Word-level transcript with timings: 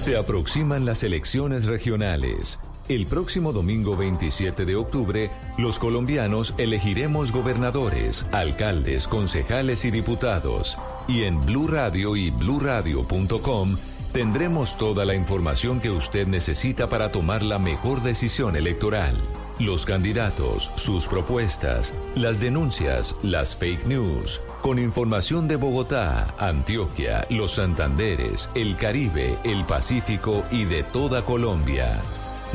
Se 0.00 0.16
aproximan 0.16 0.86
las 0.86 1.02
elecciones 1.02 1.66
regionales. 1.66 2.58
El 2.88 3.04
próximo 3.04 3.52
domingo 3.52 3.98
27 3.98 4.64
de 4.64 4.74
octubre, 4.74 5.30
los 5.58 5.78
colombianos 5.78 6.54
elegiremos 6.56 7.32
gobernadores, 7.32 8.24
alcaldes, 8.32 9.06
concejales 9.06 9.84
y 9.84 9.90
diputados. 9.90 10.78
Y 11.06 11.24
en 11.24 11.44
Blue 11.44 11.68
Radio 11.68 12.16
y 12.16 12.30
bluradio.com 12.30 13.76
tendremos 14.14 14.78
toda 14.78 15.04
la 15.04 15.14
información 15.14 15.80
que 15.80 15.90
usted 15.90 16.26
necesita 16.26 16.88
para 16.88 17.12
tomar 17.12 17.42
la 17.42 17.58
mejor 17.58 18.00
decisión 18.00 18.56
electoral. 18.56 19.18
Los 19.60 19.84
candidatos, 19.84 20.70
sus 20.76 21.06
propuestas, 21.06 21.92
las 22.14 22.40
denuncias, 22.40 23.14
las 23.22 23.54
fake 23.54 23.84
news, 23.84 24.40
con 24.62 24.78
información 24.78 25.48
de 25.48 25.56
Bogotá, 25.56 26.34
Antioquia, 26.38 27.26
los 27.28 27.52
Santanderes, 27.56 28.48
el 28.54 28.74
Caribe, 28.78 29.36
el 29.44 29.66
Pacífico 29.66 30.46
y 30.50 30.64
de 30.64 30.82
toda 30.82 31.26
Colombia. 31.26 32.00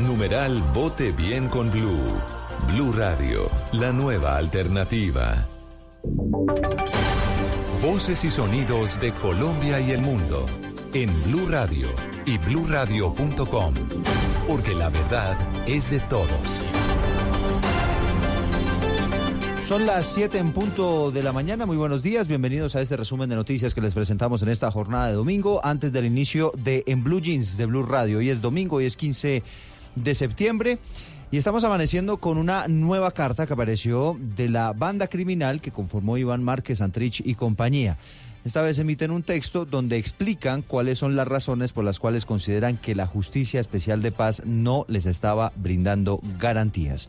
Numeral 0.00 0.60
Vote 0.74 1.12
Bien 1.12 1.46
con 1.46 1.70
Blue. 1.70 2.12
Blue 2.72 2.90
Radio, 2.90 3.48
la 3.74 3.92
nueva 3.92 4.36
alternativa. 4.36 5.46
Voces 7.82 8.24
y 8.24 8.32
sonidos 8.32 8.98
de 8.98 9.12
Colombia 9.12 9.78
y 9.78 9.92
el 9.92 10.00
mundo 10.00 10.44
en 10.92 11.22
Blue 11.22 11.46
Radio 11.48 11.88
y 12.24 12.36
bluradio.com, 12.38 13.74
porque 14.48 14.74
la 14.74 14.88
verdad 14.88 15.36
es 15.68 15.90
de 15.90 16.00
todos. 16.00 16.60
Son 19.66 19.84
las 19.84 20.06
7 20.06 20.38
en 20.38 20.52
punto 20.52 21.10
de 21.10 21.24
la 21.24 21.32
mañana. 21.32 21.66
Muy 21.66 21.76
buenos 21.76 22.00
días. 22.00 22.28
Bienvenidos 22.28 22.76
a 22.76 22.82
este 22.82 22.96
resumen 22.96 23.28
de 23.28 23.34
noticias 23.34 23.74
que 23.74 23.80
les 23.80 23.94
presentamos 23.94 24.40
en 24.42 24.48
esta 24.48 24.70
jornada 24.70 25.08
de 25.08 25.14
domingo, 25.14 25.60
antes 25.64 25.92
del 25.92 26.04
inicio 26.04 26.52
de 26.56 26.84
En 26.86 27.02
Blue 27.02 27.20
Jeans 27.20 27.56
de 27.56 27.66
Blue 27.66 27.82
Radio. 27.82 28.18
Hoy 28.18 28.30
es 28.30 28.40
domingo, 28.40 28.76
hoy 28.76 28.84
es 28.84 28.96
15 28.96 29.42
de 29.96 30.14
septiembre. 30.14 30.78
Y 31.32 31.38
estamos 31.38 31.64
amaneciendo 31.64 32.18
con 32.18 32.38
una 32.38 32.68
nueva 32.68 33.10
carta 33.10 33.44
que 33.48 33.54
apareció 33.54 34.16
de 34.36 34.48
la 34.48 34.72
banda 34.72 35.08
criminal 35.08 35.60
que 35.60 35.72
conformó 35.72 36.16
Iván 36.16 36.44
Márquez 36.44 36.80
Antrich 36.80 37.20
y 37.26 37.34
compañía. 37.34 37.98
Esta 38.44 38.62
vez 38.62 38.78
emiten 38.78 39.10
un 39.10 39.24
texto 39.24 39.64
donde 39.64 39.96
explican 39.96 40.62
cuáles 40.62 40.98
son 40.98 41.16
las 41.16 41.26
razones 41.26 41.72
por 41.72 41.82
las 41.82 41.98
cuales 41.98 42.24
consideran 42.24 42.76
que 42.76 42.94
la 42.94 43.08
Justicia 43.08 43.58
Especial 43.58 44.00
de 44.00 44.12
Paz 44.12 44.42
no 44.46 44.84
les 44.86 45.06
estaba 45.06 45.52
brindando 45.56 46.20
garantías. 46.38 47.08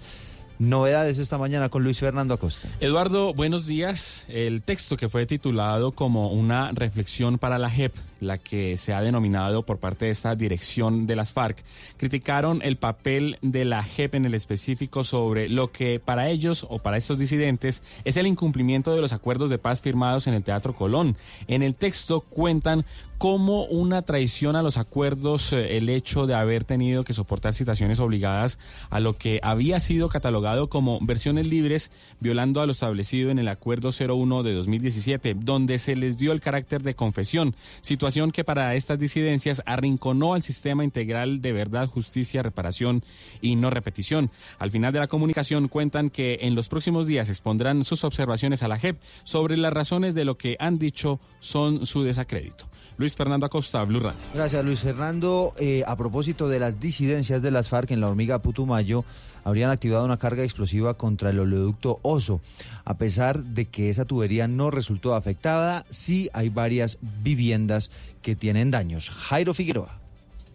Novedades 0.60 1.20
esta 1.20 1.38
mañana 1.38 1.70
con 1.70 1.84
Luis 1.84 2.00
Fernando 2.00 2.34
Acosta. 2.34 2.68
Eduardo, 2.80 3.32
buenos 3.34 3.68
días. 3.68 4.26
El 4.28 4.64
texto 4.64 4.98
que 4.98 5.08
fue 5.08 5.28
titulado 5.28 5.92
como 5.92 6.32
una 6.32 6.72
reflexión 6.72 7.38
para 7.38 7.60
la 7.60 7.70
JEP, 7.70 7.94
la 8.20 8.38
que 8.38 8.78
se 8.78 8.94
ha 8.94 9.02
denominado 9.02 9.64
por 9.64 9.78
parte 9.78 10.06
de 10.06 10.12
esta 10.12 10.36
dirección 10.36 11.08
de 11.08 11.16
las 11.16 11.32
FARC, 11.32 11.64
criticaron 11.98 12.62
el 12.64 12.78
papel 12.78 13.38
de 13.42 13.66
la 13.66 13.84
JEP 13.84 14.16
en 14.16 14.26
el 14.26 14.34
específico 14.34 15.04
sobre 15.04 15.50
lo 15.50 15.72
que 15.72 16.00
para 16.00 16.30
ellos 16.30 16.66
o 16.70 16.80
para 16.80 16.98
estos 16.98 17.20
disidentes 17.20 17.84
es 18.06 18.18
el 18.18 18.28
incumplimiento 18.28 18.94
de 18.94 19.02
los 19.02 19.14
acuerdos 19.14 19.50
de 19.50 19.58
paz 19.58 19.82
firmados 19.82 20.28
en 20.28 20.34
el 20.34 20.44
Teatro 20.44 20.76
Colón. 20.76 21.16
En 21.48 21.64
el 21.64 21.76
texto 21.76 22.22
cuentan 22.22 22.86
como 23.18 23.66
una 23.66 24.04
traición 24.04 24.56
a 24.56 24.62
los 24.62 24.78
acuerdos 24.78 25.52
eh, 25.52 25.78
el 25.78 25.90
hecho 25.90 26.28
de 26.28 26.36
haber 26.36 26.64
tenido 26.64 27.04
que 27.04 27.14
soportar 27.14 27.54
citaciones 27.54 28.00
obligadas 28.00 28.60
a 28.92 29.00
lo 29.00 29.14
que 29.14 29.40
había 29.42 29.80
sido 29.80 30.10
catalogado 30.10 30.70
como 30.70 31.00
versiones 31.02 31.48
libres, 31.48 31.92
violando 32.20 32.62
a 32.62 32.68
lo 32.68 32.74
establecido 32.74 33.32
en 33.32 33.40
el 33.40 33.48
Acuerdo 33.48 33.90
01 33.90 34.44
de 34.44 34.54
2017, 34.54 35.36
donde 35.40 35.80
se 35.80 35.96
les 35.96 36.18
dio 36.18 36.32
el 36.32 36.42
carácter 36.42 36.84
de 36.84 36.96
confesión, 36.96 37.56
situación 37.82 38.07
que 38.08 38.46
para 38.46 38.74
estas 38.76 38.98
disidencias 38.98 39.62
arrinconó 39.66 40.34
al 40.34 40.42
sistema 40.42 40.86
integral 40.86 41.42
de 41.42 41.52
verdad, 41.52 41.88
justicia, 41.88 42.42
reparación 42.42 43.04
y 43.42 43.58
no 43.58 43.70
repetición. 43.70 44.32
Al 44.60 44.72
final 44.72 44.94
de 44.94 45.00
la 45.00 45.08
comunicación 45.08 45.68
cuentan 45.68 46.10
que 46.10 46.40
en 46.42 46.56
los 46.56 46.70
próximos 46.70 47.06
días 47.06 47.28
expondrán 47.28 47.84
sus 47.84 48.06
observaciones 48.06 48.64
a 48.64 48.70
la 48.70 48.80
JEP 48.80 48.98
sobre 49.24 49.58
las 49.58 49.74
razones 49.74 50.16
de 50.16 50.24
lo 50.24 50.38
que 50.38 50.56
han 50.60 50.80
dicho 50.80 51.20
son 51.42 51.86
su 51.86 52.04
desacrédito. 52.04 52.66
Luis 52.98 53.16
Fernando 53.16 53.46
Acosta, 53.46 53.84
Blue 53.84 54.00
Radio. 54.00 54.20
Gracias, 54.34 54.64
Luis 54.64 54.80
Fernando. 54.80 55.54
Eh, 55.60 55.84
a 55.86 55.96
propósito 55.98 56.48
de 56.48 56.60
las 56.60 56.80
disidencias 56.80 57.42
de 57.42 57.52
las 57.52 57.70
FARC 57.70 57.92
en 57.92 58.02
la 58.02 58.08
hormiga 58.08 58.42
Putumayo, 58.42 59.04
habrían 59.44 59.70
activado 59.70 60.06
una 60.06 60.18
carga 60.18 60.44
explosiva 60.44 60.96
contra 60.96 61.30
el 61.30 61.40
oleoducto 61.40 62.00
Oso. 62.02 62.42
A 62.86 62.98
pesar 62.98 63.44
de 63.44 63.66
que 63.66 63.90
esa 63.90 64.06
tubería 64.06 64.48
no 64.48 64.72
resultó 64.72 65.16
afectada, 65.16 65.86
sí 65.90 66.30
hay 66.34 66.50
varias 66.50 67.00
viviendas 67.02 67.92
que 68.22 68.36
tienen 68.36 68.72
daños. 68.72 69.10
Jairo 69.10 69.54
Figueroa. 69.54 70.07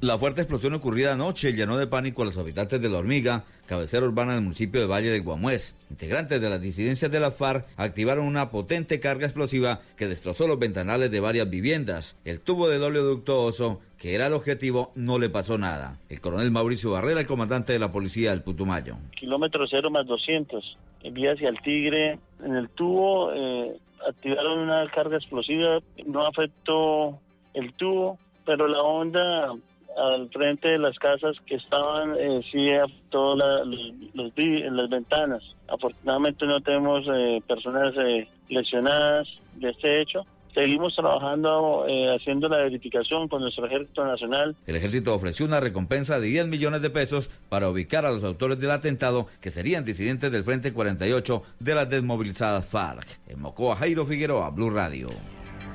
La 0.03 0.19
fuerte 0.19 0.41
explosión 0.41 0.75
ocurrida 0.75 1.13
anoche 1.13 1.53
llenó 1.53 1.79
de 1.79 1.87
pánico 1.87 2.23
a 2.23 2.25
los 2.25 2.37
habitantes 2.37 2.83
de 2.83 2.89
La 2.89 2.99
Hormiga, 2.99 3.45
cabecera 3.67 4.05
urbana 4.05 4.35
del 4.35 4.43
municipio 4.43 4.81
de 4.81 4.89
Valle 4.89 5.11
del 5.11 5.23
Guamués. 5.23 5.77
Integrantes 5.91 6.41
de 6.41 6.51
las 6.51 6.61
disidencias 6.61 7.09
de 7.09 7.21
la 7.21 7.31
FARC 7.31 7.67
activaron 7.77 8.27
una 8.27 8.51
potente 8.51 8.99
carga 8.99 9.27
explosiva 9.27 9.79
que 9.97 10.09
destrozó 10.09 10.49
los 10.49 10.59
ventanales 10.59 11.13
de 11.13 11.21
varias 11.21 11.49
viviendas. 11.49 12.19
El 12.25 12.41
tubo 12.41 12.69
del 12.69 12.83
oleoducto 12.83 13.45
Oso, 13.45 13.79
que 13.97 14.17
era 14.17 14.27
el 14.27 14.33
objetivo, 14.33 14.91
no 14.97 15.21
le 15.21 15.31
pasó 15.31 15.57
nada. 15.57 16.01
El 16.09 16.21
coronel 16.21 16.51
Mauricio 16.51 16.91
Barrera, 16.91 17.21
el 17.21 17.29
comandante 17.29 17.73
de 17.73 17.79
la 17.79 17.93
policía 17.93 18.31
del 18.31 18.43
Putumayo. 18.43 18.97
Kilómetro 19.15 19.69
cero 19.71 19.89
más 19.89 20.05
200. 20.09 20.79
Vía 21.13 21.35
hacia 21.35 21.49
el 21.49 21.63
Tigre. 21.63 22.19
En 22.45 22.57
el 22.57 22.69
tubo 22.71 23.33
eh, 23.33 23.77
activaron 24.09 24.59
una 24.59 24.91
carga 24.91 25.19
explosiva. 25.19 25.79
No 26.05 26.27
afectó 26.27 27.21
el 27.55 27.73
tubo, 27.75 28.19
pero 28.45 28.67
la 28.67 28.81
onda 28.81 29.55
al 29.97 30.29
frente 30.31 30.69
de 30.69 30.79
las 30.79 30.99
casas 30.99 31.37
que 31.47 31.57
estaban 31.57 32.15
eh, 32.19 32.41
sí 32.51 32.69
todas 33.11 33.67
los, 33.67 33.81
las 34.15 34.91
ventanas. 34.91 35.43
Afortunadamente 35.69 36.47
no 36.47 36.61
tenemos 36.61 37.05
eh, 37.13 37.43
personas 37.47 37.95
eh, 37.97 38.29
lesionadas 38.49 39.29
de 39.57 39.71
este 39.71 40.01
hecho. 40.01 40.27
Seguimos 40.55 40.95
trabajando, 40.95 41.87
eh, 41.89 42.15
haciendo 42.15 42.47
la 42.47 42.59
verificación 42.59 43.27
con 43.27 43.41
nuestro 43.41 43.67
Ejército 43.67 44.05
Nacional. 44.05 44.55
El 44.67 44.77
Ejército 44.77 45.15
ofreció 45.15 45.47
una 45.47 45.61
recompensa 45.61 46.21
de 46.21 46.27
10 46.27 46.49
millones 46.49 46.83
de 46.83 46.91
pesos 46.91 47.31
para 47.49 47.71
ubicar 47.71 48.05
a 48.05 48.11
los 48.11 48.23
autores 48.23 48.61
del 48.61 48.71
atentado, 48.71 49.29
que 49.41 49.51
serían 49.51 49.85
disidentes 49.85 50.31
del 50.31 50.45
Frente 50.45 50.75
48 50.75 51.43
de 51.59 51.75
las 51.75 51.89
desmovilizadas 51.89 52.67
FARC. 52.67 53.07
En 53.29 53.41
Mocoa, 53.41 53.77
Jairo 53.77 54.05
Figueroa, 54.05 54.51
Blue 54.51 54.71
Radio. 54.71 55.09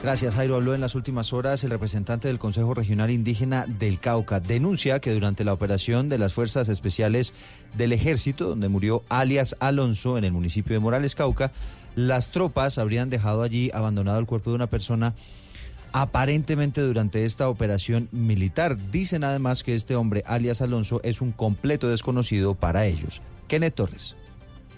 Gracias, 0.01 0.35
Jairo. 0.35 0.55
Habló 0.55 0.75
en 0.75 0.81
las 0.81 0.93
últimas 0.93 1.33
horas 1.33 1.63
el 1.63 1.71
representante 1.71 2.27
del 2.27 2.37
Consejo 2.37 2.75
Regional 2.75 3.09
Indígena 3.09 3.65
del 3.67 3.99
Cauca. 3.99 4.39
Denuncia 4.39 4.99
que 4.99 5.11
durante 5.11 5.43
la 5.43 5.53
operación 5.53 6.07
de 6.07 6.19
las 6.19 6.33
Fuerzas 6.33 6.69
Especiales 6.69 7.33
del 7.75 7.93
Ejército, 7.93 8.47
donde 8.47 8.69
murió 8.69 9.03
alias 9.09 9.55
Alonso 9.59 10.17
en 10.17 10.23
el 10.23 10.31
municipio 10.31 10.75
de 10.75 10.79
Morales, 10.79 11.15
Cauca, 11.15 11.51
las 11.95 12.29
tropas 12.29 12.77
habrían 12.77 13.09
dejado 13.09 13.41
allí 13.41 13.71
abandonado 13.73 14.19
el 14.19 14.27
cuerpo 14.27 14.51
de 14.51 14.57
una 14.57 14.67
persona 14.67 15.15
aparentemente 15.93 16.81
durante 16.81 17.25
esta 17.25 17.49
operación 17.49 18.07
militar. 18.11 18.77
Dicen 18.91 19.23
además 19.23 19.63
que 19.63 19.73
este 19.73 19.95
hombre, 19.95 20.23
alias 20.27 20.61
Alonso, 20.61 21.01
es 21.03 21.21
un 21.21 21.31
completo 21.31 21.89
desconocido 21.89 22.53
para 22.53 22.85
ellos. 22.85 23.21
Kenneth 23.47 23.73
Torres. 23.73 24.15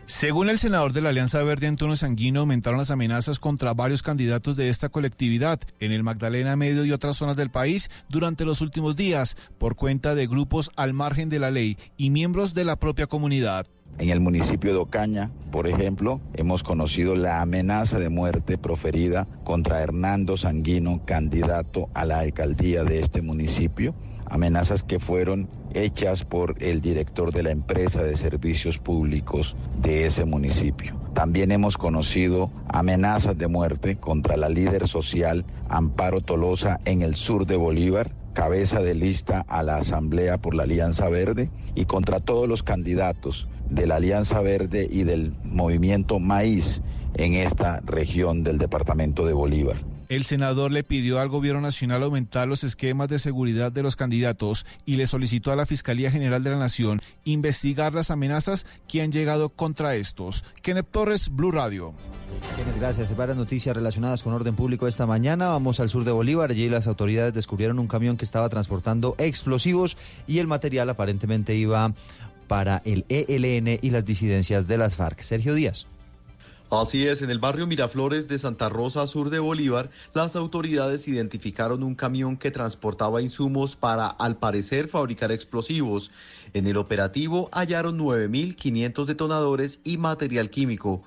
Según 0.10 0.50
el 0.50 0.58
senador 0.58 0.92
de 0.92 1.04
la 1.04 1.10
Alianza 1.10 1.44
Verde, 1.44 1.68
Antonio 1.68 1.96
Sanguino, 1.96 2.40
aumentaron 2.40 2.80
las 2.80 2.90
amenazas 2.90 3.38
contra 3.38 3.76
varios 3.76 4.02
candidatos 4.02 4.58
de 4.58 4.70
esta 4.70 4.90
colectividad 4.90 5.60
en 5.80 5.92
el 5.92 6.02
Magdalena 6.02 6.56
Medio 6.56 6.84
y 6.84 6.92
otras 6.92 7.16
zonas 7.16 7.38
del 7.38 7.52
país 7.52 7.92
durante 8.10 8.44
los 8.44 8.62
últimos 8.62 8.96
días 8.96 9.38
por 9.60 9.76
cuenta 9.76 10.16
de 10.16 10.26
grupos 10.26 10.72
al 10.76 10.96
margen 10.96 11.30
de 11.30 11.38
la 11.38 11.52
ley 11.52 11.78
y 11.96 12.10
miembros 12.10 12.56
de 12.56 12.66
la 12.66 12.76
propia 12.76 13.06
comunidad. 13.06 13.68
En 14.00 14.10
el 14.10 14.20
municipio 14.20 14.74
de 14.74 14.80
Ocaña, 14.80 15.30
por 15.52 15.68
ejemplo, 15.68 16.20
hemos 16.34 16.64
conocido 16.64 17.16
la 17.16 17.42
amenaza 17.42 18.00
de 18.00 18.10
muerte 18.10 18.58
proferida 18.58 19.28
contra 19.44 19.80
Hernando 19.80 20.38
Sanguino, 20.38 21.06
candidato 21.06 21.88
a 21.94 22.04
la 22.06 22.18
alcaldía 22.18 22.84
de 22.84 23.00
este 23.00 23.22
municipio 23.22 23.94
amenazas 24.30 24.84
que 24.84 25.00
fueron 25.00 25.50
hechas 25.74 26.24
por 26.24 26.56
el 26.62 26.82
director 26.82 27.32
de 27.32 27.44
la 27.44 27.52
empresa 27.52 28.04
de 28.04 28.18
servicios 28.18 28.78
públicos 28.78 29.56
de 29.82 30.06
ese 30.06 30.26
municipio. 30.26 31.00
También 31.14 31.52
hemos 31.52 31.78
conocido 31.78 32.52
amenazas 32.68 33.38
de 33.38 33.48
muerte 33.48 33.98
contra 33.98 34.38
la 34.38 34.50
líder 34.50 34.88
social 34.88 35.46
Amparo 35.68 36.22
Tolosa 36.22 36.80
en 36.86 37.02
el 37.02 37.16
sur 37.16 37.46
de 37.46 37.58
Bolívar, 37.58 38.14
cabeza 38.34 38.82
de 38.82 38.96
lista 38.96 39.46
a 39.48 39.64
la 39.64 39.78
Asamblea 39.78 40.38
por 40.38 40.56
la 40.56 40.64
Alianza 40.64 41.10
Verde, 41.10 41.50
y 41.76 41.86
contra 41.86 42.20
todos 42.20 42.48
los 42.48 42.64
candidatos 42.64 43.48
de 43.70 43.86
la 43.86 43.98
Alianza 43.98 44.42
Verde 44.42 44.88
y 44.90 45.04
del 45.04 45.34
movimiento 45.44 46.20
Maíz 46.20 46.82
en 47.16 47.34
esta 47.34 47.82
región 47.82 48.44
del 48.44 48.58
departamento 48.58 49.26
de 49.26 49.34
Bolívar. 49.34 49.89
El 50.10 50.26
senador 50.26 50.72
le 50.72 50.84
pidió 50.84 51.20
al 51.20 51.30
gobierno 51.30 51.62
nacional 51.62 52.02
aumentar 52.02 52.48
los 52.48 52.64
esquemas 52.64 53.10
de 53.10 53.20
seguridad 53.20 53.72
de 53.72 53.84
los 53.84 53.96
candidatos 53.96 54.66
y 54.84 54.96
le 54.96 55.06
solicitó 55.06 55.52
a 55.52 55.56
la 55.56 55.68
Fiscalía 55.68 56.10
General 56.10 56.44
de 56.44 56.50
la 56.50 56.58
Nación 56.58 57.00
investigar 57.26 57.94
las 57.94 58.10
amenazas 58.10 58.66
que 58.88 59.04
han 59.04 59.12
llegado 59.12 59.50
contra 59.50 59.94
estos. 59.94 60.44
Kenneth 60.64 60.90
Torres, 60.90 61.30
Blue 61.30 61.52
Radio. 61.52 61.94
Gracias. 62.80 63.16
Varias 63.16 63.38
noticias 63.38 63.76
relacionadas 63.76 64.24
con 64.24 64.34
orden 64.34 64.56
público 64.56 64.88
esta 64.88 65.06
mañana. 65.06 65.50
Vamos 65.50 65.80
al 65.80 65.90
sur 65.90 66.04
de 66.04 66.12
Bolívar. 66.12 66.50
Allí 66.50 66.70
las 66.70 66.88
autoridades 66.88 67.36
descubrieron 67.36 67.78
un 67.78 67.88
camión 67.88 68.18
que 68.18 68.26
estaba 68.26 68.50
transportando 68.50 69.14
explosivos 69.20 69.96
y 70.26 70.40
el 70.40 70.48
material 70.48 70.90
aparentemente 70.90 71.54
iba 71.54 71.94
para 72.48 72.82
el 72.84 73.06
ELN 73.10 73.78
y 73.80 73.92
las 73.92 74.06
disidencias 74.06 74.68
de 74.68 74.80
las 74.80 74.96
FARC. 74.96 75.22
Sergio 75.22 75.54
Díaz. 75.54 75.86
Así 76.72 77.08
es, 77.08 77.24
en 77.24 77.32
el 77.32 77.40
barrio 77.40 77.66
Miraflores 77.66 78.28
de 78.28 78.38
Santa 78.38 78.70
Rosa, 78.70 79.08
sur 79.08 79.32
de 79.32 79.40
Bolívar, 79.40 79.90
las 80.14 80.36
autoridades 80.36 81.08
identificaron 81.08 81.82
un 81.82 81.96
camión 81.96 82.38
que 82.38 82.52
transportaba 82.52 83.24
insumos 83.24 83.76
para, 83.76 84.06
al 84.06 84.38
parecer, 84.38 84.88
fabricar 84.88 85.32
explosivos. 85.32 86.12
En 86.54 86.68
el 86.68 86.78
operativo 86.78 87.50
hallaron 87.54 87.98
9.500 87.98 89.06
detonadores 89.06 89.80
y 89.84 89.98
material 89.98 90.52
químico. 90.52 91.02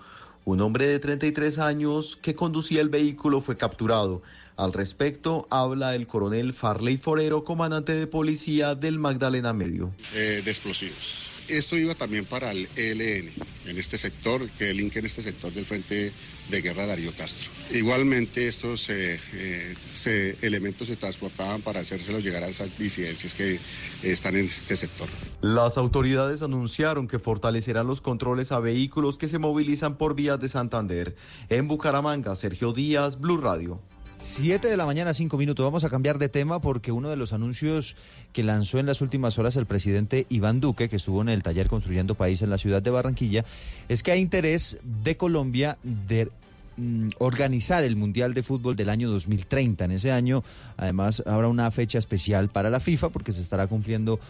Un 0.45 0.61
hombre 0.63 0.89
de 0.89 0.99
33 0.99 1.61
años 1.61 2.19
que 2.21 2.35
conducía 2.35 2.81
el 2.81 2.89
vehículo 2.89 3.41
fue 3.41 3.57
capturado. 3.57 4.23
Al 4.57 4.73
respecto, 4.73 5.47
habla 5.49 5.95
el 5.95 6.09
coronel 6.09 6.55
Farley 6.55 6.97
Forero, 6.97 7.45
comandante 7.45 7.95
de 7.95 8.09
policía 8.09 8.75
del 8.75 8.99
Magdalena 8.99 9.53
Medio. 9.53 9.93
Eh, 10.13 10.43
de 10.45 10.51
explosivos. 10.51 11.29
Esto 11.53 11.77
iba 11.77 11.95
también 11.95 12.25
para 12.25 12.51
el 12.51 12.67
ELN, 12.77 13.31
en 13.67 13.79
este 13.79 13.99
sector, 13.99 14.49
que 14.59 14.71
el 14.71 14.79
link 14.79 14.97
en 14.97 15.05
este 15.05 15.23
sector 15.23 15.53
del 15.53 15.67
Frente 15.67 16.11
de 16.49 16.63
Guerra 16.63 16.87
Darío 16.87 17.13
Castro. 17.13 17.51
Igualmente 17.71 18.49
estos 18.49 18.89
eh, 18.89 19.21
eh, 19.35 20.37
elementos 20.41 20.89
se 20.89 20.97
transportaban 20.97 21.61
para 21.61 21.81
hacérselos 21.81 22.25
llegar 22.25 22.43
a 22.43 22.49
esas 22.49 22.79
disidencias 22.79 23.35
que 23.35 23.61
están 24.03 24.35
en 24.37 24.47
este 24.47 24.77
sector. 24.77 25.11
Las 25.43 25.77
autoridades 25.77 26.41
anunciaron 26.41 27.07
que 27.07 27.19
fortalecerán 27.19 27.87
los 27.87 28.01
controles 28.01 28.51
a 28.51 28.59
vehículos 28.59 29.19
que 29.19 29.29
se 29.29 29.39
movilizan 29.39 29.99
por 29.99 30.15
vías 30.15 30.41
de 30.41 30.49
Santander. 30.49 31.17
En 31.51 31.69
Bucaramanga, 31.69 32.35
Sergio 32.35 32.73
Díaz, 32.73 33.21
Blue 33.21 33.37
Radio. 33.37 33.79
Siete 34.25 34.69
de 34.69 34.77
la 34.77 34.87
mañana, 34.87 35.15
cinco 35.15 35.37
minutos. 35.37 35.65
Vamos 35.65 35.83
a 35.83 35.91
cambiar 35.91 36.17
de 36.17 36.29
tema 36.29 36.61
porque 36.61 36.93
uno 36.93 37.11
de 37.11 37.17
los 37.17 37.33
anuncios 37.33 37.97
que 38.33 38.45
lanzó 38.45 38.79
en 38.79 38.87
las 38.87 39.01
últimas 39.01 39.37
horas 39.37 39.57
el 39.57 39.67
presidente 39.67 40.27
Iván 40.29 40.61
Duque, 40.61 40.89
que 40.89 40.95
estuvo 40.95 41.23
en 41.23 41.29
el 41.29 41.43
taller 41.43 41.67
Construyendo 41.67 42.15
País 42.15 42.41
en 42.41 42.49
la 42.49 42.57
ciudad 42.57 42.81
de 42.81 42.91
Barranquilla, 42.91 43.45
es 43.89 44.05
que 44.05 44.13
hay 44.13 44.21
interés 44.21 44.79
de 44.85 45.17
Colombia 45.17 45.77
de 45.83 46.31
mm, 46.77 47.09
organizar 47.19 47.83
el 47.83 47.97
Mundial 47.97 48.33
de 48.33 48.45
Fútbol 48.45 48.77
del 48.77 48.91
año 48.91 49.11
2030. 49.11 49.87
En 49.87 49.91
ese 49.91 50.13
año, 50.13 50.45
además, 50.77 51.25
habrá 51.27 51.49
una 51.49 51.69
fecha 51.73 51.99
especial 51.99 52.49
para 52.49 52.71
la 52.71 52.79
FIFA 52.79 53.09
porque 53.09 53.33
se 53.33 53.43
estará 53.43 53.67
cumpliendo 53.67 54.21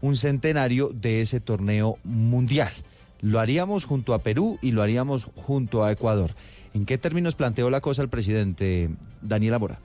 un 0.00 0.16
centenario 0.16 0.90
de 0.94 1.22
ese 1.22 1.40
torneo 1.40 1.98
mundial. 2.04 2.70
Lo 3.20 3.40
haríamos 3.40 3.84
junto 3.84 4.14
a 4.14 4.20
Perú 4.20 4.60
y 4.62 4.70
lo 4.70 4.82
haríamos 4.82 5.28
junto 5.34 5.82
a 5.82 5.90
Ecuador. 5.90 6.36
¿En 6.72 6.86
qué 6.86 6.98
términos 6.98 7.34
planteó 7.34 7.70
la 7.70 7.80
cosa 7.80 8.02
el 8.02 8.08
presidente 8.08 8.90
Daniel 9.22 9.54
Amora? 9.54 9.80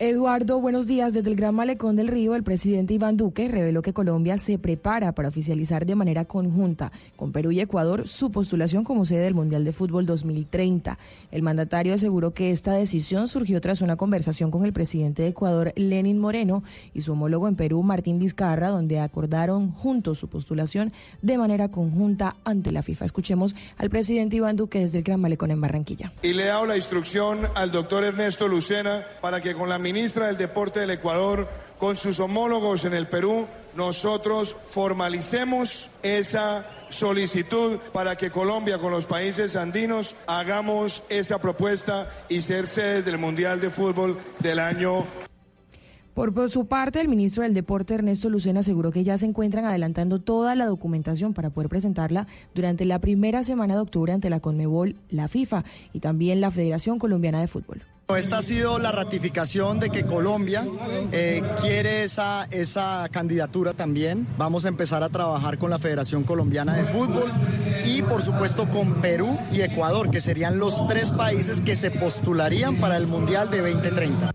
Eduardo, 0.00 0.60
buenos 0.60 0.88
días. 0.88 1.14
Desde 1.14 1.30
el 1.30 1.36
Gran 1.36 1.54
Malecón 1.54 1.94
del 1.94 2.08
Río, 2.08 2.34
el 2.34 2.42
presidente 2.42 2.94
Iván 2.94 3.16
Duque 3.16 3.46
reveló 3.46 3.80
que 3.80 3.92
Colombia 3.92 4.38
se 4.38 4.58
prepara 4.58 5.12
para 5.12 5.28
oficializar 5.28 5.86
de 5.86 5.94
manera 5.94 6.24
conjunta 6.24 6.90
con 7.14 7.30
Perú 7.30 7.52
y 7.52 7.60
Ecuador 7.60 8.08
su 8.08 8.32
postulación 8.32 8.82
como 8.82 9.06
sede 9.06 9.22
del 9.22 9.34
Mundial 9.34 9.64
de 9.64 9.70
Fútbol 9.70 10.04
2030. 10.04 10.98
El 11.30 11.42
mandatario 11.42 11.94
aseguró 11.94 12.34
que 12.34 12.50
esta 12.50 12.72
decisión 12.72 13.28
surgió 13.28 13.60
tras 13.60 13.82
una 13.82 13.94
conversación 13.94 14.50
con 14.50 14.64
el 14.64 14.72
presidente 14.72 15.22
de 15.22 15.28
Ecuador, 15.28 15.72
Lenin 15.76 16.18
Moreno, 16.18 16.64
y 16.92 17.02
su 17.02 17.12
homólogo 17.12 17.46
en 17.46 17.54
Perú, 17.54 17.84
Martín 17.84 18.18
Vizcarra, 18.18 18.70
donde 18.70 18.98
acordaron 18.98 19.70
juntos 19.70 20.18
su 20.18 20.26
postulación 20.26 20.92
de 21.22 21.38
manera 21.38 21.70
conjunta 21.70 22.34
ante 22.42 22.72
la 22.72 22.82
FIFA. 22.82 23.04
Escuchemos 23.04 23.54
al 23.76 23.90
presidente 23.90 24.34
Iván 24.34 24.56
Duque 24.56 24.80
desde 24.80 24.98
el 24.98 25.04
Gran 25.04 25.20
Malecón 25.20 25.52
en 25.52 25.60
Barranquilla. 25.60 26.12
Y 26.20 26.32
le 26.32 26.50
hago 26.50 26.66
la 26.66 26.74
instrucción 26.74 27.42
al 27.54 27.70
doctor 27.70 28.02
Ernesto 28.02 28.48
Lucena 28.48 29.04
para 29.20 29.40
que 29.40 29.54
con 29.54 29.68
la 29.68 29.83
ministra 29.84 30.28
del 30.28 30.38
Deporte 30.38 30.80
del 30.80 30.90
Ecuador, 30.90 31.46
con 31.78 31.94
sus 31.96 32.18
homólogos 32.18 32.86
en 32.86 32.94
el 32.94 33.06
Perú, 33.06 33.46
nosotros 33.74 34.56
formalicemos 34.70 35.90
esa 36.02 36.64
solicitud 36.88 37.76
para 37.92 38.16
que 38.16 38.30
Colombia 38.30 38.78
con 38.78 38.90
los 38.90 39.04
países 39.04 39.56
andinos 39.56 40.16
hagamos 40.26 41.02
esa 41.10 41.38
propuesta 41.38 42.10
y 42.30 42.40
ser 42.40 42.66
sede 42.66 43.02
del 43.02 43.18
Mundial 43.18 43.60
de 43.60 43.68
Fútbol 43.68 44.18
del 44.38 44.58
año 44.58 45.04
por, 46.14 46.50
su 46.50 46.66
parte, 46.66 47.00
el 47.00 47.08
ministro 47.08 47.42
del 47.42 47.54
Deporte, 47.54 47.94
Ernesto 47.94 48.30
Lucena, 48.30 48.60
aseguró 48.60 48.90
que 48.92 49.04
ya 49.04 49.18
se 49.18 49.26
encuentran 49.26 49.64
adelantando 49.64 50.20
toda 50.20 50.54
la 50.54 50.66
documentación 50.66 51.34
para 51.34 51.50
poder 51.50 51.68
presentarla 51.68 52.26
durante 52.54 52.84
la 52.84 53.00
primera 53.00 53.42
semana 53.42 53.74
de 53.74 53.80
octubre 53.80 54.12
ante 54.12 54.30
la 54.30 54.40
Conmebol, 54.40 54.96
la 55.10 55.28
FIFA 55.28 55.64
y 55.92 56.00
también 56.00 56.40
la 56.40 56.50
Federación 56.50 56.98
Colombiana 56.98 57.40
de 57.40 57.48
Fútbol. 57.48 57.82
Esta 58.08 58.38
ha 58.38 58.42
sido 58.42 58.78
la 58.78 58.92
ratificación 58.92 59.80
de 59.80 59.88
que 59.88 60.04
Colombia 60.04 60.68
eh, 61.10 61.42
quiere 61.62 62.04
esa 62.04 63.08
candidatura 63.10 63.72
también. 63.72 64.26
Vamos 64.36 64.66
a 64.66 64.68
empezar 64.68 65.02
a 65.02 65.08
trabajar 65.08 65.56
con 65.56 65.70
la 65.70 65.78
Federación 65.78 66.22
Colombiana 66.22 66.74
de 66.74 66.84
Fútbol 66.84 67.32
y 67.84 68.02
por 68.02 68.22
supuesto 68.22 68.66
con 68.66 69.00
Perú 69.00 69.38
y 69.50 69.62
Ecuador, 69.62 70.10
que 70.10 70.20
serían 70.20 70.58
los 70.58 70.86
tres 70.86 71.12
países 71.12 71.62
que 71.62 71.76
se 71.76 71.90
postularían 71.90 72.76
para 72.76 72.98
el 72.98 73.06
Mundial 73.06 73.50
de 73.50 73.60
2030. 73.62 74.34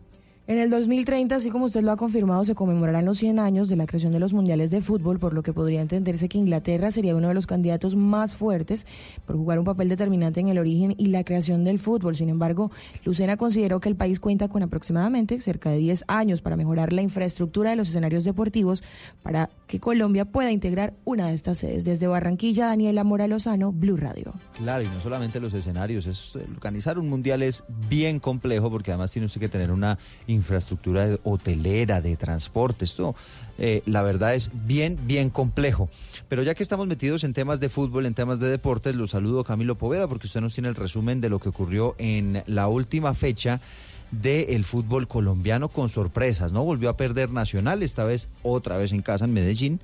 En 0.49 0.57
el 0.57 0.71
2030, 0.71 1.35
así 1.35 1.51
como 1.51 1.65
usted 1.65 1.83
lo 1.83 1.91
ha 1.91 1.95
confirmado, 1.95 2.43
se 2.43 2.55
conmemorarán 2.55 3.05
los 3.05 3.19
100 3.19 3.37
años 3.37 3.69
de 3.69 3.75
la 3.75 3.85
creación 3.85 4.13
de 4.13 4.19
los 4.19 4.33
mundiales 4.33 4.71
de 4.71 4.81
fútbol, 4.81 5.19
por 5.19 5.35
lo 5.35 5.43
que 5.43 5.53
podría 5.53 5.79
entenderse 5.79 6.27
que 6.27 6.39
Inglaterra 6.39 6.89
sería 6.89 7.15
uno 7.15 7.27
de 7.27 7.35
los 7.35 7.45
candidatos 7.45 7.95
más 7.95 8.33
fuertes 8.33 8.87
por 9.27 9.35
jugar 9.35 9.59
un 9.59 9.65
papel 9.65 9.89
determinante 9.89 10.39
en 10.39 10.47
el 10.47 10.57
origen 10.57 10.95
y 10.97 11.09
la 11.09 11.23
creación 11.23 11.65
del 11.65 11.77
fútbol. 11.77 12.15
Sin 12.15 12.29
embargo, 12.29 12.71
Lucena 13.05 13.37
consideró 13.37 13.79
que 13.79 13.89
el 13.89 13.95
país 13.95 14.19
cuenta 14.19 14.47
con 14.47 14.63
aproximadamente 14.63 15.39
cerca 15.39 15.69
de 15.69 15.77
10 15.77 16.05
años 16.07 16.41
para 16.41 16.55
mejorar 16.55 16.93
la 16.93 17.03
infraestructura 17.03 17.69
de 17.69 17.75
los 17.75 17.89
escenarios 17.89 18.23
deportivos 18.23 18.81
para 19.21 19.51
que 19.67 19.79
Colombia 19.79 20.25
pueda 20.25 20.51
integrar 20.51 20.95
una 21.05 21.27
de 21.27 21.35
estas 21.35 21.59
sedes. 21.59 21.85
Desde 21.85 22.07
Barranquilla, 22.07 22.65
Daniela 22.65 23.03
Mora 23.03 23.27
Lozano, 23.27 23.71
Blue 23.71 23.97
Radio. 23.97 24.33
Claro, 24.57 24.83
y 24.83 24.87
no 24.87 24.99
solamente 24.99 25.39
los 25.39 25.53
escenarios, 25.53 26.07
es, 26.07 26.35
organizar 26.55 26.97
un 26.97 27.07
mundial 27.07 27.43
es 27.43 27.63
bien 27.87 28.19
complejo 28.19 28.71
porque 28.71 28.89
además 28.89 29.11
tiene 29.11 29.27
usted 29.27 29.39
que 29.39 29.47
tener 29.47 29.71
una 29.71 29.99
hotelera, 31.23 32.01
de 32.01 32.15
transporte. 32.15 32.85
Esto, 32.85 33.15
eh, 33.57 33.81
la 33.85 34.01
verdad, 34.01 34.35
es 34.35 34.51
bien, 34.65 34.97
bien 35.05 35.29
complejo. 35.29 35.89
Pero 36.27 36.43
ya 36.43 36.55
que 36.55 36.63
estamos 36.63 36.87
metidos 36.87 37.23
en 37.23 37.33
temas 37.33 37.59
de 37.59 37.69
fútbol, 37.69 38.05
en 38.05 38.13
temas 38.13 38.39
de 38.39 38.49
deportes, 38.49 38.95
lo 38.95 39.07
saludo 39.07 39.43
Camilo 39.43 39.75
Poveda, 39.75 40.07
porque 40.07 40.27
usted 40.27 40.41
nos 40.41 40.53
tiene 40.53 40.69
el 40.69 40.75
resumen 40.75 41.21
de 41.21 41.29
lo 41.29 41.39
que 41.39 41.49
ocurrió 41.49 41.95
en 41.97 42.43
la 42.47 42.67
última 42.67 43.13
fecha 43.13 43.59
del 44.11 44.65
fútbol 44.65 45.07
colombiano 45.07 45.69
con 45.69 45.89
sorpresas, 45.89 46.51
¿no? 46.51 46.63
Volvió 46.63 46.89
a 46.89 46.97
perder 46.97 47.29
Nacional, 47.29 47.83
esta 47.83 48.03
vez 48.03 48.27
otra 48.43 48.77
vez 48.77 48.91
en 48.91 49.01
casa 49.01 49.25
en 49.25 49.33
Medellín, 49.33 49.79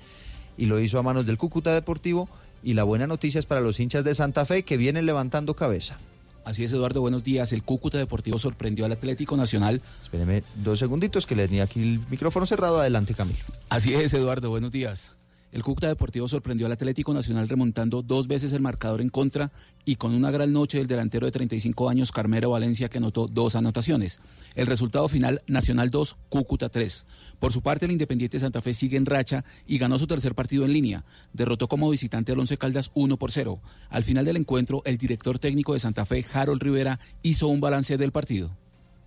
y 0.57 0.65
lo 0.65 0.79
hizo 0.79 0.97
a 0.97 1.03
manos 1.03 1.25
del 1.25 1.37
Cúcuta 1.37 1.73
Deportivo. 1.73 2.29
Y 2.63 2.73
la 2.73 2.83
buena 2.83 3.05
noticia 3.05 3.37
es 3.37 3.45
para 3.45 3.61
los 3.61 3.79
hinchas 3.79 4.03
de 4.03 4.15
Santa 4.15 4.43
Fe 4.45 4.63
que 4.63 4.77
vienen 4.77 5.05
levantando 5.05 5.55
cabeza. 5.55 5.99
Así 6.45 6.63
es, 6.63 6.71
Eduardo, 6.71 7.01
buenos 7.01 7.23
días. 7.23 7.51
El 7.53 7.63
Cúcuta 7.63 7.97
Deportivo 7.97 8.37
sorprendió 8.37 8.85
al 8.85 8.91
Atlético 8.91 9.35
Nacional. 9.35 9.81
Espéreme 10.03 10.43
dos 10.63 10.77
segunditos 10.77 11.25
que 11.25 11.35
le 11.35 11.47
tenía 11.47 11.63
aquí 11.63 11.81
el 11.81 11.99
micrófono 12.07 12.45
cerrado. 12.45 12.79
Adelante, 12.79 13.15
Camilo. 13.15 13.39
Así 13.69 13.95
es, 13.95 14.13
Eduardo, 14.13 14.51
buenos 14.51 14.71
días. 14.71 15.11
El 15.55 15.63
Cúcuta 15.63 15.87
Deportivo 15.87 16.27
sorprendió 16.27 16.65
al 16.65 16.73
Atlético 16.73 17.13
Nacional 17.13 17.47
remontando 17.47 18.01
dos 18.01 18.27
veces 18.27 18.51
el 18.51 18.59
marcador 18.59 18.99
en 18.99 19.07
contra 19.07 19.53
y 19.85 19.95
con 19.95 20.13
una 20.13 20.29
gran 20.29 20.51
noche 20.51 20.79
del 20.79 20.87
delantero 20.87 21.27
de 21.27 21.31
35 21.31 21.87
años, 21.87 22.11
Carmelo 22.11 22.49
Valencia, 22.49 22.89
que 22.89 22.97
anotó 22.97 23.27
dos 23.27 23.55
anotaciones. 23.55 24.19
El 24.55 24.67
resultado 24.67 25.07
final, 25.07 25.43
Nacional 25.47 25.91
2, 25.91 26.17
Cúcuta 26.27 26.67
3. 26.67 27.07
Por 27.39 27.53
su 27.53 27.61
parte, 27.61 27.85
el 27.85 27.93
Independiente 27.93 28.37
Santa 28.37 28.59
Fe 28.59 28.73
sigue 28.73 28.97
en 28.97 29.05
racha 29.05 29.45
y 29.65 29.77
ganó 29.77 29.97
su 29.97 30.07
tercer 30.07 30.35
partido 30.35 30.65
en 30.65 30.73
línea. 30.73 31.05
Derrotó 31.31 31.69
como 31.69 31.89
visitante 31.89 32.33
al 32.33 32.39
Once 32.39 32.57
Caldas 32.57 32.91
1 32.93 33.15
por 33.15 33.31
0. 33.31 33.61
Al 33.89 34.03
final 34.03 34.25
del 34.25 34.35
encuentro, 34.35 34.81
el 34.83 34.97
director 34.97 35.39
técnico 35.39 35.71
de 35.71 35.79
Santa 35.79 36.05
Fe, 36.05 36.25
Harold 36.33 36.61
Rivera, 36.61 36.99
hizo 37.23 37.47
un 37.47 37.61
balance 37.61 37.95
del 37.95 38.11
partido. 38.11 38.51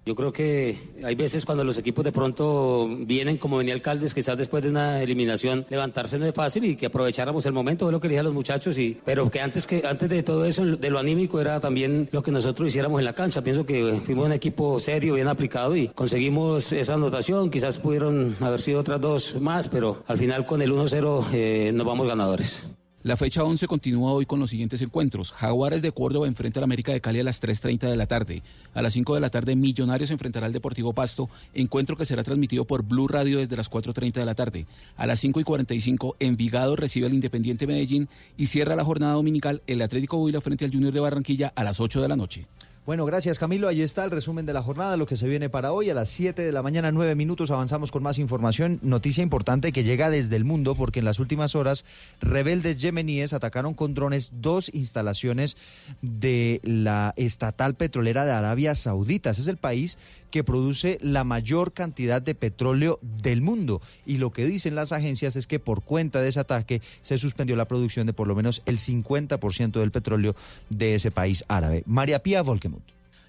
Yo 0.08 0.14
creo 0.14 0.32
que 0.32 0.74
hay 1.04 1.14
veces 1.16 1.44
cuando 1.44 1.64
los 1.64 1.76
equipos 1.76 2.02
de 2.02 2.12
pronto 2.12 2.88
vienen 3.00 3.36
como 3.36 3.58
venía 3.58 3.74
el 3.74 3.82
Caldes, 3.82 4.14
quizás 4.14 4.38
después 4.38 4.62
de 4.62 4.70
una 4.70 5.02
eliminación 5.02 5.66
levantarse 5.68 6.18
no 6.18 6.24
es 6.24 6.32
fácil 6.32 6.64
y 6.64 6.76
que 6.76 6.86
aprovecháramos 6.86 7.44
el 7.44 7.52
momento, 7.52 7.84
de 7.84 7.92
lo 7.92 8.00
que 8.00 8.08
dije 8.08 8.20
a 8.20 8.22
los 8.22 8.32
muchachos, 8.32 8.78
y, 8.78 8.98
pero 9.04 9.30
que 9.30 9.42
antes, 9.42 9.66
que 9.66 9.86
antes 9.86 10.08
de 10.08 10.22
todo 10.22 10.46
eso, 10.46 10.64
de 10.64 10.88
lo 10.88 10.98
anímico, 10.98 11.42
era 11.42 11.60
también 11.60 12.08
lo 12.10 12.22
que 12.22 12.32
nosotros 12.32 12.68
hiciéramos 12.68 13.00
en 13.00 13.04
la 13.04 13.12
cancha. 13.12 13.42
Pienso 13.42 13.66
que 13.66 14.00
fuimos 14.02 14.24
un 14.24 14.32
equipo 14.32 14.80
serio, 14.80 15.12
bien 15.12 15.28
aplicado 15.28 15.76
y 15.76 15.88
conseguimos 15.88 16.72
esa 16.72 16.94
anotación. 16.94 17.50
Quizás 17.50 17.76
pudieron 17.78 18.34
haber 18.40 18.62
sido 18.62 18.80
otras 18.80 19.02
dos 19.02 19.38
más, 19.42 19.68
pero 19.68 20.04
al 20.06 20.16
final 20.16 20.46
con 20.46 20.62
el 20.62 20.72
1-0 20.72 21.26
eh, 21.34 21.70
nos 21.74 21.86
vamos 21.86 22.06
ganadores. 22.06 22.66
La 23.04 23.16
fecha 23.16 23.44
11 23.44 23.68
continúa 23.68 24.10
hoy 24.10 24.26
con 24.26 24.40
los 24.40 24.50
siguientes 24.50 24.82
encuentros. 24.82 25.30
Jaguares 25.30 25.82
de 25.82 25.92
Córdoba 25.92 26.26
enfrenta 26.26 26.58
al 26.58 26.64
América 26.64 26.90
de 26.90 27.00
Cali 27.00 27.20
a 27.20 27.22
las 27.22 27.40
3.30 27.40 27.88
de 27.88 27.96
la 27.96 28.06
tarde. 28.08 28.42
A 28.74 28.82
las 28.82 28.94
5 28.94 29.14
de 29.14 29.20
la 29.20 29.30
tarde 29.30 29.54
Millonarios 29.54 30.10
enfrentará 30.10 30.46
al 30.46 30.52
Deportivo 30.52 30.92
Pasto, 30.92 31.30
encuentro 31.54 31.96
que 31.96 32.04
será 32.04 32.24
transmitido 32.24 32.64
por 32.64 32.82
Blue 32.82 33.06
Radio 33.06 33.38
desde 33.38 33.56
las 33.56 33.70
4.30 33.70 34.14
de 34.14 34.24
la 34.24 34.34
tarde. 34.34 34.66
A 34.96 35.06
las 35.06 35.20
5 35.20 35.38
y 35.38 35.44
45 35.44 36.16
Envigado 36.18 36.74
recibe 36.74 37.06
al 37.06 37.14
Independiente 37.14 37.68
Medellín 37.68 38.08
y 38.36 38.46
cierra 38.46 38.74
la 38.74 38.84
jornada 38.84 39.12
dominical 39.12 39.62
el 39.68 39.80
Atlético 39.80 40.18
Huila 40.18 40.40
frente 40.40 40.64
al 40.64 40.72
Junior 40.72 40.92
de 40.92 40.98
Barranquilla 40.98 41.52
a 41.54 41.62
las 41.62 41.78
8 41.78 42.02
de 42.02 42.08
la 42.08 42.16
noche. 42.16 42.48
Bueno, 42.88 43.04
gracias 43.04 43.38
Camilo. 43.38 43.68
Ahí 43.68 43.82
está 43.82 44.02
el 44.06 44.10
resumen 44.10 44.46
de 44.46 44.54
la 44.54 44.62
jornada, 44.62 44.96
lo 44.96 45.04
que 45.04 45.18
se 45.18 45.28
viene 45.28 45.50
para 45.50 45.72
hoy. 45.72 45.90
A 45.90 45.94
las 45.94 46.08
7 46.08 46.42
de 46.42 46.52
la 46.52 46.62
mañana, 46.62 46.90
9 46.90 47.14
minutos, 47.16 47.50
avanzamos 47.50 47.92
con 47.92 48.02
más 48.02 48.16
información. 48.16 48.78
Noticia 48.80 49.22
importante 49.22 49.72
que 49.72 49.84
llega 49.84 50.08
desde 50.08 50.36
el 50.36 50.46
mundo 50.46 50.74
porque 50.74 51.00
en 51.00 51.04
las 51.04 51.18
últimas 51.18 51.54
horas 51.54 51.84
rebeldes 52.22 52.78
yemeníes 52.78 53.34
atacaron 53.34 53.74
con 53.74 53.92
drones 53.92 54.30
dos 54.40 54.70
instalaciones 54.72 55.58
de 56.00 56.62
la 56.64 57.12
estatal 57.18 57.74
petrolera 57.74 58.24
de 58.24 58.32
Arabia 58.32 58.74
Saudita. 58.74 59.32
Ese 59.32 59.42
es 59.42 59.48
el 59.48 59.58
país 59.58 59.98
que 60.30 60.42
produce 60.42 60.98
la 61.02 61.24
mayor 61.24 61.72
cantidad 61.72 62.22
de 62.22 62.34
petróleo 62.34 63.00
del 63.02 63.42
mundo. 63.42 63.82
Y 64.06 64.16
lo 64.16 64.30
que 64.30 64.46
dicen 64.46 64.74
las 64.74 64.92
agencias 64.92 65.36
es 65.36 65.46
que 65.46 65.58
por 65.58 65.82
cuenta 65.82 66.22
de 66.22 66.30
ese 66.30 66.40
ataque 66.40 66.80
se 67.02 67.18
suspendió 67.18 67.54
la 67.54 67.68
producción 67.68 68.06
de 68.06 68.14
por 68.14 68.28
lo 68.28 68.34
menos 68.34 68.62
el 68.64 68.78
50% 68.78 69.72
del 69.72 69.90
petróleo 69.90 70.34
de 70.70 70.94
ese 70.94 71.10
país 71.10 71.44
árabe. 71.48 71.82
María 71.86 72.22
Pía 72.22 72.40
Volkemut. 72.40 72.77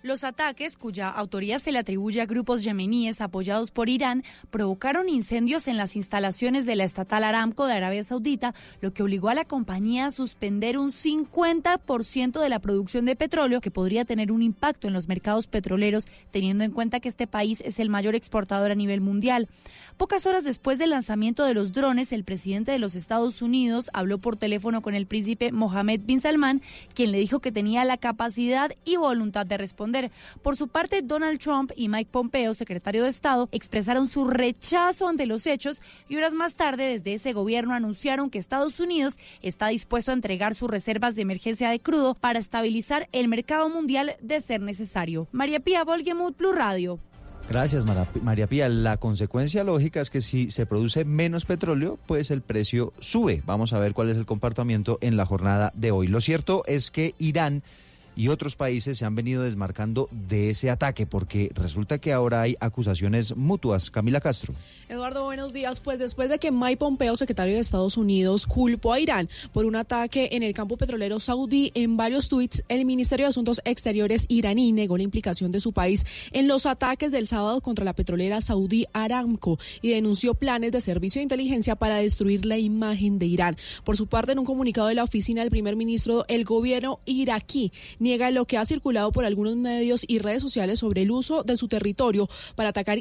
Los 0.01 0.23
ataques, 0.23 0.77
cuya 0.77 1.09
autoría 1.09 1.59
se 1.59 1.73
le 1.73 1.79
atribuye 1.79 2.21
a 2.21 2.25
grupos 2.25 2.63
yemeníes 2.63 3.19
apoyados 3.19 3.71
por 3.71 3.89
Irán, 3.89 4.23
provocaron 4.49 5.09
incendios 5.09 5.67
en 5.67 5.75
las 5.75 5.97
instalaciones 5.97 6.65
de 6.65 6.77
la 6.77 6.85
estatal 6.85 7.25
Aramco 7.25 7.67
de 7.67 7.73
Arabia 7.73 8.05
Saudita, 8.05 8.55
lo 8.79 8.93
que 8.93 9.03
obligó 9.03 9.27
a 9.27 9.33
la 9.33 9.43
compañía 9.43 10.05
a 10.05 10.11
suspender 10.11 10.77
un 10.77 10.93
50% 10.93 12.41
de 12.41 12.47
la 12.47 12.59
producción 12.59 13.03
de 13.03 13.17
petróleo, 13.17 13.59
que 13.59 13.71
podría 13.71 14.05
tener 14.05 14.31
un 14.31 14.41
impacto 14.41 14.87
en 14.87 14.93
los 14.93 15.09
mercados 15.09 15.47
petroleros, 15.47 16.07
teniendo 16.31 16.63
en 16.63 16.71
cuenta 16.71 17.01
que 17.01 17.09
este 17.09 17.27
país 17.27 17.61
es 17.65 17.77
el 17.77 17.89
mayor 17.89 18.15
exportador 18.15 18.71
a 18.71 18.75
nivel 18.75 19.01
mundial. 19.01 19.49
Pocas 19.97 20.25
horas 20.25 20.45
después 20.45 20.79
del 20.79 20.91
lanzamiento 20.91 21.43
de 21.43 21.53
los 21.53 21.73
drones, 21.73 22.13
el 22.13 22.23
presidente 22.23 22.71
de 22.71 22.79
los 22.79 22.95
Estados 22.95 23.41
Unidos 23.41 23.89
habló 23.91 24.17
por 24.17 24.37
teléfono 24.37 24.81
con 24.81 24.95
el 24.95 25.07
príncipe 25.07 25.51
Mohammed 25.51 25.99
bin 26.05 26.21
Salman, 26.21 26.61
quien 26.93 27.11
le 27.11 27.19
dijo 27.19 27.41
que 27.41 27.51
tenía 27.51 27.83
la 27.83 27.97
capacidad 27.97 28.71
y 28.85 28.95
voluntad 28.95 29.45
de 29.45 29.57
responder. 29.57 29.88
Por 30.41 30.55
su 30.55 30.67
parte, 30.67 31.01
Donald 31.01 31.39
Trump 31.39 31.71
y 31.75 31.89
Mike 31.89 32.09
Pompeo, 32.11 32.53
secretario 32.53 33.03
de 33.03 33.09
Estado, 33.09 33.49
expresaron 33.51 34.07
su 34.07 34.25
rechazo 34.25 35.07
ante 35.07 35.25
los 35.25 35.45
hechos 35.47 35.81
y 36.07 36.17
horas 36.17 36.33
más 36.33 36.55
tarde 36.55 36.83
desde 36.85 37.13
ese 37.13 37.33
gobierno 37.33 37.73
anunciaron 37.73 38.29
que 38.29 38.37
Estados 38.37 38.79
Unidos 38.79 39.17
está 39.41 39.67
dispuesto 39.69 40.11
a 40.11 40.13
entregar 40.13 40.55
sus 40.55 40.69
reservas 40.69 41.15
de 41.15 41.23
emergencia 41.23 41.69
de 41.69 41.79
crudo 41.79 42.15
para 42.15 42.39
estabilizar 42.39 43.09
el 43.11 43.27
mercado 43.27 43.69
mundial 43.69 44.15
de 44.21 44.41
ser 44.41 44.61
necesario. 44.61 45.27
María 45.31 45.59
Pía 45.59 45.83
Volgemut, 45.83 46.37
Blue 46.37 46.53
Radio. 46.53 46.99
Gracias, 47.49 47.83
María 48.21 48.45
Pía. 48.45 48.69
La 48.69 48.97
consecuencia 48.97 49.63
lógica 49.63 50.01
es 50.01 50.11
que 50.11 50.21
si 50.21 50.51
se 50.51 50.67
produce 50.67 51.03
menos 51.03 51.45
petróleo, 51.45 51.97
pues 52.05 52.29
el 52.29 52.43
precio 52.43 52.93
sube. 52.99 53.41
Vamos 53.43 53.73
a 53.73 53.79
ver 53.79 53.93
cuál 53.93 54.11
es 54.11 54.17
el 54.17 54.27
comportamiento 54.27 54.99
en 55.01 55.17
la 55.17 55.25
jornada 55.25 55.71
de 55.75 55.89
hoy. 55.89 56.05
Lo 56.05 56.21
cierto 56.21 56.63
es 56.67 56.91
que 56.91 57.15
Irán 57.17 57.63
y 58.15 58.27
otros 58.27 58.55
países 58.55 58.97
se 58.97 59.05
han 59.05 59.15
venido 59.15 59.43
desmarcando 59.43 60.09
de 60.11 60.49
ese 60.49 60.69
ataque 60.69 61.05
porque 61.05 61.51
resulta 61.53 61.99
que 61.99 62.13
ahora 62.13 62.41
hay 62.41 62.55
acusaciones 62.59 63.35
mutuas. 63.35 63.91
Camila 63.91 64.19
Castro. 64.21 64.53
Eduardo, 64.89 65.23
buenos 65.23 65.53
días. 65.53 65.79
Pues 65.79 65.99
después 65.99 66.29
de 66.29 66.39
que 66.39 66.51
Mike 66.51 66.77
Pompeo, 66.77 67.15
secretario 67.15 67.55
de 67.55 67.59
Estados 67.59 67.97
Unidos, 67.97 68.47
culpó 68.47 68.93
a 68.93 68.99
Irán 68.99 69.29
por 69.53 69.65
un 69.65 69.75
ataque 69.75 70.29
en 70.31 70.43
el 70.43 70.53
campo 70.53 70.77
petrolero 70.77 71.19
saudí 71.19 71.71
en 71.75 71.97
varios 71.97 72.29
tuits, 72.29 72.63
el 72.69 72.85
Ministerio 72.85 73.25
de 73.25 73.29
Asuntos 73.29 73.61
Exteriores 73.65 74.25
iraní 74.27 74.71
negó 74.71 74.97
la 74.97 75.03
implicación 75.03 75.51
de 75.51 75.59
su 75.59 75.73
país 75.73 76.05
en 76.31 76.47
los 76.47 76.65
ataques 76.65 77.11
del 77.11 77.27
sábado 77.27 77.61
contra 77.61 77.85
la 77.85 77.93
petrolera 77.93 78.41
saudí 78.41 78.85
Aramco 78.93 79.59
y 79.81 79.89
denunció 79.89 80.33
planes 80.33 80.71
de 80.71 80.81
servicio 80.81 81.19
de 81.19 81.23
inteligencia 81.23 81.75
para 81.75 81.97
destruir 81.97 82.45
la 82.45 82.57
imagen 82.57 83.19
de 83.19 83.25
Irán. 83.25 83.57
Por 83.83 83.97
su 83.97 84.07
parte, 84.07 84.31
en 84.31 84.39
un 84.39 84.45
comunicado 84.45 84.87
de 84.87 84.95
la 84.95 85.03
oficina 85.03 85.41
del 85.41 85.49
primer 85.49 85.75
ministro, 85.75 86.25
el 86.27 86.45
gobierno 86.45 86.99
iraquí 87.05 87.71
niega 88.09 88.31
lo 88.31 88.45
que 88.45 88.57
ha 88.57 88.65
circulado 88.65 89.11
por 89.11 89.23
algunos 89.23 89.55
medios 89.55 90.03
y 90.07 90.17
redes 90.17 90.41
sociales 90.41 90.79
sobre 90.79 91.03
el 91.03 91.11
uso 91.11 91.43
de 91.43 91.57
su 91.57 91.67
territorio 91.67 92.27
para 92.55 92.69
atacar 92.69 92.97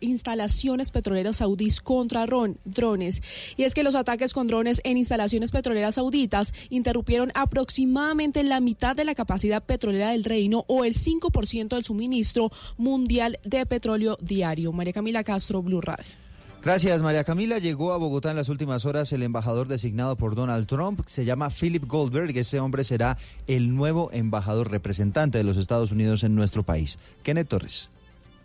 instalaciones 0.00 0.90
petroleras 0.90 1.36
saudíes 1.36 1.80
contra 1.80 2.26
drones. 2.64 3.22
Y 3.56 3.62
es 3.62 3.74
que 3.74 3.84
los 3.84 3.94
ataques 3.94 4.32
con 4.32 4.48
drones 4.48 4.80
en 4.82 4.96
instalaciones 4.96 5.52
petroleras 5.52 5.94
sauditas 5.94 6.52
interrumpieron 6.70 7.30
aproximadamente 7.34 8.42
la 8.42 8.58
mitad 8.60 8.96
de 8.96 9.04
la 9.04 9.14
capacidad 9.14 9.62
petrolera 9.62 10.10
del 10.10 10.24
reino 10.24 10.64
o 10.66 10.84
el 10.84 10.94
5% 10.94 11.68
del 11.68 11.84
suministro 11.84 12.50
mundial 12.76 13.38
de 13.44 13.64
petróleo 13.64 14.18
diario. 14.20 14.72
María 14.72 14.92
Camila 14.92 15.22
Castro, 15.22 15.62
Blue 15.62 15.80
Radio. 15.80 16.27
Gracias, 16.62 17.02
María 17.02 17.22
Camila. 17.22 17.58
Llegó 17.58 17.92
a 17.92 17.96
Bogotá 17.98 18.30
en 18.30 18.36
las 18.36 18.48
últimas 18.48 18.84
horas 18.84 19.12
el 19.12 19.22
embajador 19.22 19.68
designado 19.68 20.16
por 20.16 20.34
Donald 20.34 20.66
Trump. 20.66 21.00
Se 21.06 21.24
llama 21.24 21.50
Philip 21.50 21.84
Goldberg. 21.86 22.36
Ese 22.36 22.58
hombre 22.58 22.82
será 22.82 23.16
el 23.46 23.74
nuevo 23.74 24.10
embajador 24.12 24.70
representante 24.70 25.38
de 25.38 25.44
los 25.44 25.56
Estados 25.56 25.92
Unidos 25.92 26.24
en 26.24 26.34
nuestro 26.34 26.64
país. 26.64 26.98
Kenneth 27.22 27.48
Torres. 27.48 27.90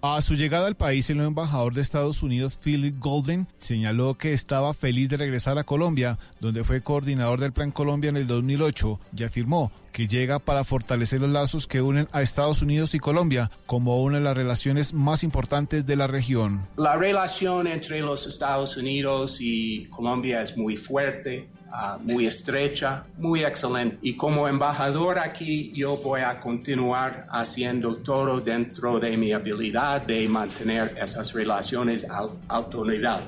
A 0.06 0.20
su 0.20 0.36
llegada 0.36 0.68
al 0.68 0.76
país, 0.76 1.10
el 1.10 1.16
nuevo 1.16 1.30
embajador 1.30 1.74
de 1.74 1.80
Estados 1.80 2.24
Unidos, 2.24 2.60
Philip 2.62 3.00
Golden, 3.00 3.48
señaló 3.58 4.16
que 4.16 4.34
estaba 4.34 4.74
feliz 4.74 5.08
de 5.08 5.16
regresar 5.16 5.58
a 5.58 5.64
Colombia, 5.64 6.20
donde 6.42 6.66
fue 6.66 6.82
coordinador 6.82 7.40
del 7.40 7.54
Plan 7.54 7.72
Colombia 7.72 8.10
en 8.10 8.18
el 8.18 8.28
2008, 8.28 9.00
y 9.16 9.24
afirmó 9.24 9.72
que 9.94 10.10
llega 10.10 10.40
para 10.40 10.66
fortalecer 10.66 11.22
los 11.22 11.30
lazos 11.30 11.68
que 11.68 11.82
unen 11.82 12.10
a 12.12 12.22
Estados 12.22 12.62
Unidos 12.62 12.94
y 12.96 13.00
Colombia 13.00 13.50
como 13.66 14.04
una 14.04 14.18
de 14.18 14.26
las 14.26 14.36
relaciones 14.36 14.92
más 14.92 15.24
importantes 15.24 15.86
de 15.86 15.96
la 15.96 16.08
región. 16.08 16.68
La 16.76 16.98
relación 16.98 17.68
entre 17.68 18.02
los 18.02 18.28
Estados 18.28 18.76
Unidos 18.76 19.38
y 19.40 19.86
Colombia 19.86 20.42
es 20.42 20.58
muy 20.58 20.76
fuerte. 20.76 21.48
Ah, 21.76 21.98
muy 22.00 22.28
estrecha, 22.28 23.04
muy 23.18 23.44
excelente. 23.44 23.98
Y 24.04 24.16
como 24.16 24.48
embajador 24.48 25.18
aquí, 25.18 25.72
yo 25.74 25.98
voy 25.98 26.22
a 26.22 26.40
continuar 26.40 27.26
haciendo 27.32 27.96
todo 27.96 28.40
dentro 28.40 29.00
de 29.00 29.18
mi 29.18 29.34
habilidad 29.34 30.04
de 30.04 30.30
mantener 30.30 30.96
esas 31.02 31.34
relaciones 31.34 32.08
a 32.08 32.30
autoridad. 32.48 33.22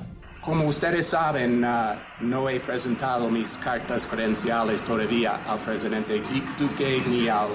Como 0.46 0.68
ustedes 0.68 1.08
saben, 1.08 1.64
ah, 1.64 1.98
no 2.20 2.48
he 2.48 2.60
presentado 2.60 3.28
mis 3.28 3.56
cartas 3.56 4.06
credenciales 4.06 4.80
todavía 4.84 5.40
al 5.44 5.58
presidente 5.58 6.22
Duque 6.56 7.02
ni 7.10 7.26
al 7.26 7.48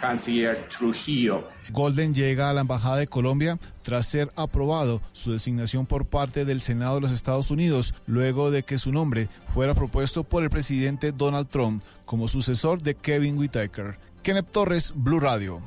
canciller 0.00 0.66
Trujillo. 0.70 1.46
Golden 1.68 2.14
llega 2.14 2.48
a 2.48 2.54
la 2.54 2.62
Embajada 2.62 2.96
de 2.96 3.08
Colombia 3.08 3.58
tras 3.82 4.06
ser 4.06 4.32
aprobado 4.36 5.02
su 5.12 5.32
designación 5.32 5.84
por 5.84 6.06
parte 6.06 6.46
del 6.46 6.62
Senado 6.62 6.94
de 6.94 7.02
los 7.02 7.12
Estados 7.12 7.50
Unidos, 7.50 7.94
luego 8.06 8.50
de 8.50 8.62
que 8.62 8.78
su 8.78 8.90
nombre 8.90 9.28
fuera 9.48 9.74
propuesto 9.74 10.24
por 10.24 10.42
el 10.42 10.48
presidente 10.48 11.12
Donald 11.12 11.48
Trump 11.48 11.84
como 12.06 12.26
sucesor 12.26 12.80
de 12.80 12.94
Kevin 12.94 13.36
Whitaker. 13.36 13.98
Kenneth 14.22 14.50
Torres, 14.50 14.94
Blue 14.96 15.20
Radio. 15.20 15.60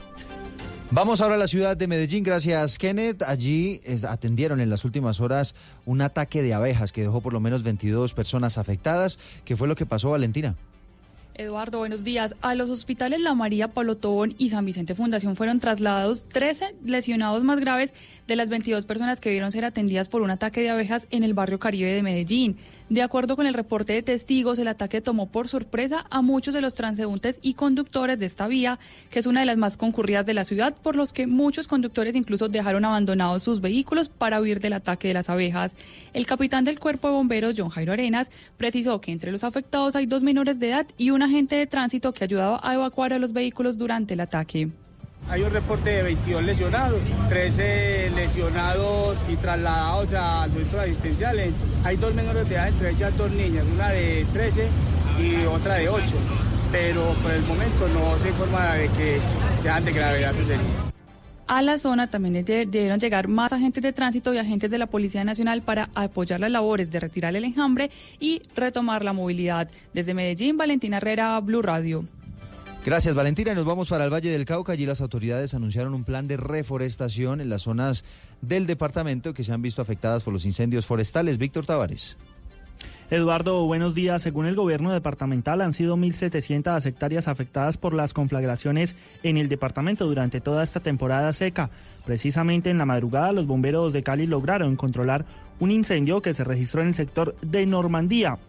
Vamos 0.92 1.22
ahora 1.22 1.36
a 1.36 1.38
la 1.38 1.48
ciudad 1.48 1.76
de 1.76 1.88
Medellín. 1.88 2.24
Gracias, 2.24 2.78
Kenneth. 2.78 3.24
Allí 3.24 3.82
atendieron 4.08 4.62
en 4.62 4.70
las 4.70 4.86
últimas 4.86 5.20
horas 5.20 5.56
un 5.86 6.02
ataque 6.02 6.42
de 6.44 6.54
abejas 6.54 6.92
que 6.92 7.02
dejó 7.02 7.22
por 7.22 7.34
lo 7.34 7.40
menos 7.40 7.64
22 7.64 8.14
personas 8.14 8.58
afectadas. 8.58 9.18
¿Qué 9.44 9.58
fue 9.58 9.68
lo 9.68 9.76
que 9.76 9.86
pasó, 9.86 10.12
Valentina? 10.12 10.56
Eduardo, 11.36 11.80
buenos 11.80 12.04
días. 12.04 12.36
A 12.42 12.54
los 12.54 12.70
hospitales 12.70 13.20
La 13.20 13.34
María, 13.34 13.70
Pablo 13.70 13.98
Tobón 13.98 14.36
y 14.38 14.50
San 14.50 14.66
Vicente 14.66 14.94
Fundación 14.94 15.36
fueron 15.36 15.60
trasladados 15.60 16.26
13 16.26 16.76
lesionados 16.86 17.44
más 17.44 17.60
graves 17.60 17.92
de 18.28 18.36
las 18.36 18.50
22 18.50 18.86
personas 18.86 19.20
que 19.20 19.32
vieron 19.32 19.52
ser 19.52 19.66
atendidas 19.66 20.10
por 20.10 20.22
un 20.22 20.30
ataque 20.30 20.62
de 20.62 20.70
abejas 20.70 21.08
en 21.10 21.24
el 21.24 21.34
barrio 21.34 21.58
Caribe 21.58 21.92
de 21.92 22.04
Medellín. 22.04 22.58
De 22.94 23.02
acuerdo 23.02 23.36
con 23.36 23.48
el 23.48 23.56
reporte 23.56 23.94
de 23.94 24.04
testigos, 24.04 24.60
el 24.60 24.68
ataque 24.68 25.02
tomó 25.02 25.26
por 25.26 25.48
sorpresa 25.48 26.06
a 26.12 26.22
muchos 26.22 26.54
de 26.54 26.62
los 26.62 26.76
transeúntes 26.76 27.40
y 27.42 27.56
conductores 27.56 28.20
de 28.20 28.28
esta 28.28 28.48
vía, 28.48 28.78
que 29.10 29.18
es 29.18 29.26
una 29.26 29.40
de 29.40 29.48
las 29.48 29.58
más 29.58 29.78
concurridas 29.78 30.28
de 30.28 30.36
la 30.36 30.44
ciudad, 30.44 30.76
por 30.76 30.96
los 30.96 31.12
que 31.12 31.26
muchos 31.26 31.68
conductores 31.68 32.16
incluso 32.16 32.50
dejaron 32.50 32.86
abandonados 32.86 33.42
sus 33.42 33.62
vehículos 33.62 34.10
para 34.10 34.40
huir 34.40 34.60
del 34.60 34.74
ataque 34.74 35.08
de 35.08 35.16
las 35.16 35.32
abejas. 35.32 35.72
El 36.14 36.28
capitán 36.28 36.66
del 36.66 36.80
cuerpo 36.80 37.08
de 37.08 37.16
bomberos, 37.16 37.56
John 37.58 37.70
Jairo 37.70 37.94
Arenas, 37.94 38.30
precisó 38.58 39.02
que 39.02 39.12
entre 39.12 39.32
los 39.32 39.44
afectados 39.44 39.96
hay 39.96 40.06
dos 40.06 40.22
menores 40.22 40.60
de 40.60 40.70
edad 40.70 40.86
y 40.96 41.10
un 41.10 41.24
agente 41.24 41.56
de 41.56 41.66
tránsito 41.66 42.14
que 42.14 42.26
ayudaba 42.26 42.60
a 42.62 42.76
evacuar 42.76 43.12
a 43.12 43.18
los 43.18 43.34
vehículos 43.34 43.80
durante 43.80 44.14
el 44.14 44.20
ataque. 44.20 44.70
Hay 45.30 45.42
un 45.42 45.52
reporte 45.52 45.90
de 45.90 46.04
22 46.04 46.44
lesionados, 46.44 47.02
13 47.30 48.12
lesionados 48.16 49.18
y 49.30 49.36
trasladados 49.38 50.14
al 50.14 50.52
centro 50.52 50.80
asistencial. 50.82 51.38
Hay 51.84 51.98
dos 51.98 52.14
menores 52.14 52.48
de 52.50 52.56
edad, 52.56 52.68
entre 52.68 52.92
ellas 52.92 53.18
dos 53.18 53.32
niñas, 53.32 53.66
una 53.74 53.90
de 53.90 54.26
13 54.34 54.68
y 55.20 55.46
otra 55.46 55.76
de 55.76 55.90
8. 55.90 56.04
Pero 56.72 57.14
por 57.22 57.32
el 57.32 57.42
momento 57.44 57.88
no 57.94 58.18
se 58.20 58.30
informa 58.30 58.74
de 58.74 58.88
que 58.90 59.20
sean 59.62 59.86
de 59.86 59.92
gravedad 59.92 60.34
sus 60.36 60.48
a 61.48 61.62
la 61.62 61.78
zona. 61.78 62.08
También 62.08 62.44
debieron 62.46 63.00
llegar 63.00 63.28
más 63.28 63.54
agentes 63.54 63.84
de 63.84 63.94
tránsito 63.94 64.34
y 64.34 64.38
agentes 64.38 64.72
de 64.72 64.78
la 64.78 64.88
Policía 64.88 65.24
Nacional 65.24 65.62
para 65.62 65.90
apoyar 65.94 66.40
las 66.40 66.52
labores 66.52 66.90
de 66.90 67.00
retirar 67.00 67.36
el 67.36 67.46
enjambre 67.46 67.92
y 68.20 68.42
retomar 68.56 69.04
la 69.04 69.14
movilidad. 69.14 69.70
Desde 69.94 70.14
Medellín, 70.14 70.58
Valentina 70.58 70.98
Herrera, 70.98 71.40
Blue 71.40 71.62
Radio. 71.62 72.06
Gracias, 72.86 73.16
Valentina. 73.16 73.54
Nos 73.54 73.64
vamos 73.64 73.88
para 73.88 74.04
el 74.04 74.14
Valle 74.14 74.30
del 74.30 74.44
Cauca. 74.44 74.74
Allí 74.74 74.86
las 74.86 75.00
autoridades 75.00 75.54
anunciaron 75.54 75.94
un 75.94 76.04
plan 76.04 76.28
de 76.28 76.36
reforestación 76.36 77.40
en 77.40 77.48
las 77.48 77.62
zonas 77.62 78.04
del 78.42 78.68
departamento 78.68 79.34
que 79.34 79.46
se 79.46 79.54
han 79.54 79.62
visto 79.62 79.82
afectadas 79.82 80.24
por 80.24 80.34
los 80.34 80.46
incendios 80.46 80.86
forestales. 80.86 81.38
Víctor 81.38 81.66
Tavares. 81.66 82.18
Eduardo, 83.10 83.64
buenos 83.66 83.96
días. 83.96 84.22
Según 84.22 84.48
el 84.48 84.56
gobierno 84.56 84.92
departamental, 84.92 85.62
han 85.62 85.72
sido 85.72 85.96
1.700 85.96 86.86
hectáreas 86.86 87.30
afectadas 87.30 87.78
por 87.78 87.94
las 87.94 88.14
conflagraciones 88.14 88.98
en 89.24 89.38
el 89.38 89.48
departamento 89.48 90.06
durante 90.06 90.42
toda 90.42 90.62
esta 90.62 90.82
temporada 90.82 91.32
seca. 91.32 91.70
Precisamente 92.06 92.70
en 92.70 92.80
la 92.80 92.86
madrugada, 92.86 93.32
los 93.32 93.48
bomberos 93.48 93.94
de 93.94 94.04
Cali 94.04 94.28
lograron 94.28 94.76
controlar 94.76 95.26
un 95.60 95.72
incendio 95.72 96.22
que 96.22 96.34
se 96.34 96.44
registró 96.44 96.82
en 96.82 96.90
el 96.90 96.96
sector 96.96 97.34
de 97.42 97.66
Normandía. 97.66 98.40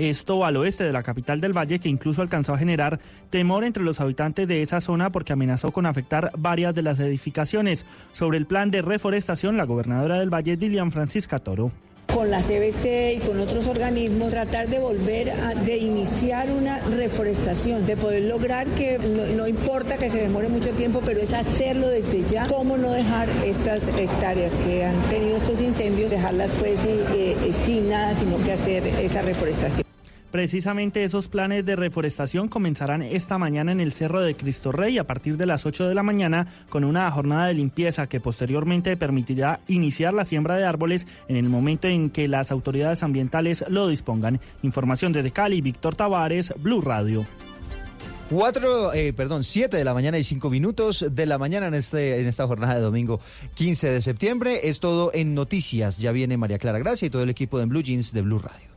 Esto 0.00 0.46
al 0.46 0.56
oeste 0.56 0.82
de 0.82 0.92
la 0.92 1.02
capital 1.02 1.42
del 1.42 1.52
valle 1.52 1.78
que 1.78 1.90
incluso 1.90 2.22
alcanzó 2.22 2.54
a 2.54 2.58
generar 2.58 3.00
temor 3.28 3.64
entre 3.64 3.84
los 3.84 4.00
habitantes 4.00 4.48
de 4.48 4.62
esa 4.62 4.80
zona 4.80 5.12
porque 5.12 5.34
amenazó 5.34 5.72
con 5.72 5.84
afectar 5.84 6.32
varias 6.38 6.74
de 6.74 6.80
las 6.80 7.00
edificaciones. 7.00 7.84
Sobre 8.14 8.38
el 8.38 8.46
plan 8.46 8.70
de 8.70 8.80
reforestación, 8.80 9.58
la 9.58 9.64
gobernadora 9.64 10.18
del 10.18 10.32
valle, 10.32 10.56
Dilian 10.56 10.90
Francisca 10.90 11.38
Toro 11.38 11.70
con 12.06 12.30
la 12.30 12.40
CBC 12.40 13.14
y 13.16 13.18
con 13.24 13.38
otros 13.40 13.66
organismos, 13.66 14.30
tratar 14.30 14.68
de 14.68 14.78
volver 14.78 15.30
a 15.30 15.54
de 15.54 15.76
iniciar 15.76 16.50
una 16.50 16.78
reforestación, 16.80 17.86
de 17.86 17.96
poder 17.96 18.24
lograr 18.24 18.66
que 18.68 18.98
no, 18.98 19.46
importa 19.46 19.96
que 19.96 20.10
se 20.10 20.18
demore 20.22 20.48
mucho 20.48 20.72
tiempo, 20.72 21.00
pero 21.04 21.20
es 21.20 21.32
hacerlo 21.32 21.88
desde 21.88 22.24
ya. 22.24 22.46
¿Cómo 22.46 22.76
no 22.76 22.90
dejar 22.90 23.28
estas 23.44 23.88
hectáreas 23.88 24.54
que 24.64 24.84
han 24.84 25.00
tenido 25.08 25.36
estos 25.36 25.60
incendios, 25.60 26.10
dejarlas 26.10 26.52
pues 26.58 26.84
eh, 26.84 27.04
eh, 27.14 27.52
sin 27.52 27.88
nada, 27.88 28.14
sino 28.18 28.42
que 28.44 28.52
hacer 28.52 28.86
esa 28.86 29.22
reforestación? 29.22 29.86
Precisamente 30.30 31.02
esos 31.02 31.26
planes 31.26 31.66
de 31.66 31.74
reforestación 31.74 32.48
comenzarán 32.48 33.02
esta 33.02 33.36
mañana 33.36 33.72
en 33.72 33.80
el 33.80 33.92
Cerro 33.92 34.20
de 34.20 34.36
Cristo 34.36 34.70
Rey 34.70 34.96
a 34.98 35.06
partir 35.06 35.36
de 35.36 35.46
las 35.46 35.66
8 35.66 35.88
de 35.88 35.94
la 35.94 36.04
mañana 36.04 36.46
con 36.68 36.84
una 36.84 37.10
jornada 37.10 37.48
de 37.48 37.54
limpieza 37.54 38.08
que 38.08 38.20
posteriormente 38.20 38.96
permitirá 38.96 39.60
iniciar 39.66 40.14
la 40.14 40.24
siembra 40.24 40.56
de 40.56 40.64
árboles 40.64 41.08
en 41.26 41.36
el 41.36 41.48
momento 41.48 41.88
en 41.88 42.10
que 42.10 42.28
las 42.28 42.52
autoridades 42.52 43.02
ambientales 43.02 43.64
lo 43.68 43.88
dispongan. 43.88 44.40
Información 44.62 45.12
desde 45.12 45.32
Cali, 45.32 45.60
Víctor 45.60 45.96
Tavares, 45.96 46.54
Blue 46.58 46.80
Radio. 46.80 47.26
Cuatro, 48.30 48.94
eh, 48.94 49.12
perdón, 49.12 49.42
siete 49.42 49.76
de 49.78 49.84
la 49.84 49.92
mañana 49.92 50.16
y 50.16 50.22
cinco 50.22 50.50
minutos 50.50 51.04
de 51.10 51.26
la 51.26 51.36
mañana 51.36 51.66
en, 51.66 51.74
este, 51.74 52.20
en 52.20 52.28
esta 52.28 52.46
jornada 52.46 52.76
de 52.76 52.80
domingo 52.80 53.18
15 53.54 53.90
de 53.90 54.00
septiembre. 54.00 54.68
Es 54.68 54.78
todo 54.78 55.10
en 55.12 55.34
noticias. 55.34 55.98
Ya 55.98 56.12
viene 56.12 56.36
María 56.36 56.58
Clara 56.58 56.78
Gracia 56.78 57.06
y 57.06 57.10
todo 57.10 57.24
el 57.24 57.30
equipo 57.30 57.58
de 57.58 57.64
Blue 57.64 57.82
Jeans 57.82 58.12
de 58.12 58.22
Blue 58.22 58.38
Radio. 58.38 58.69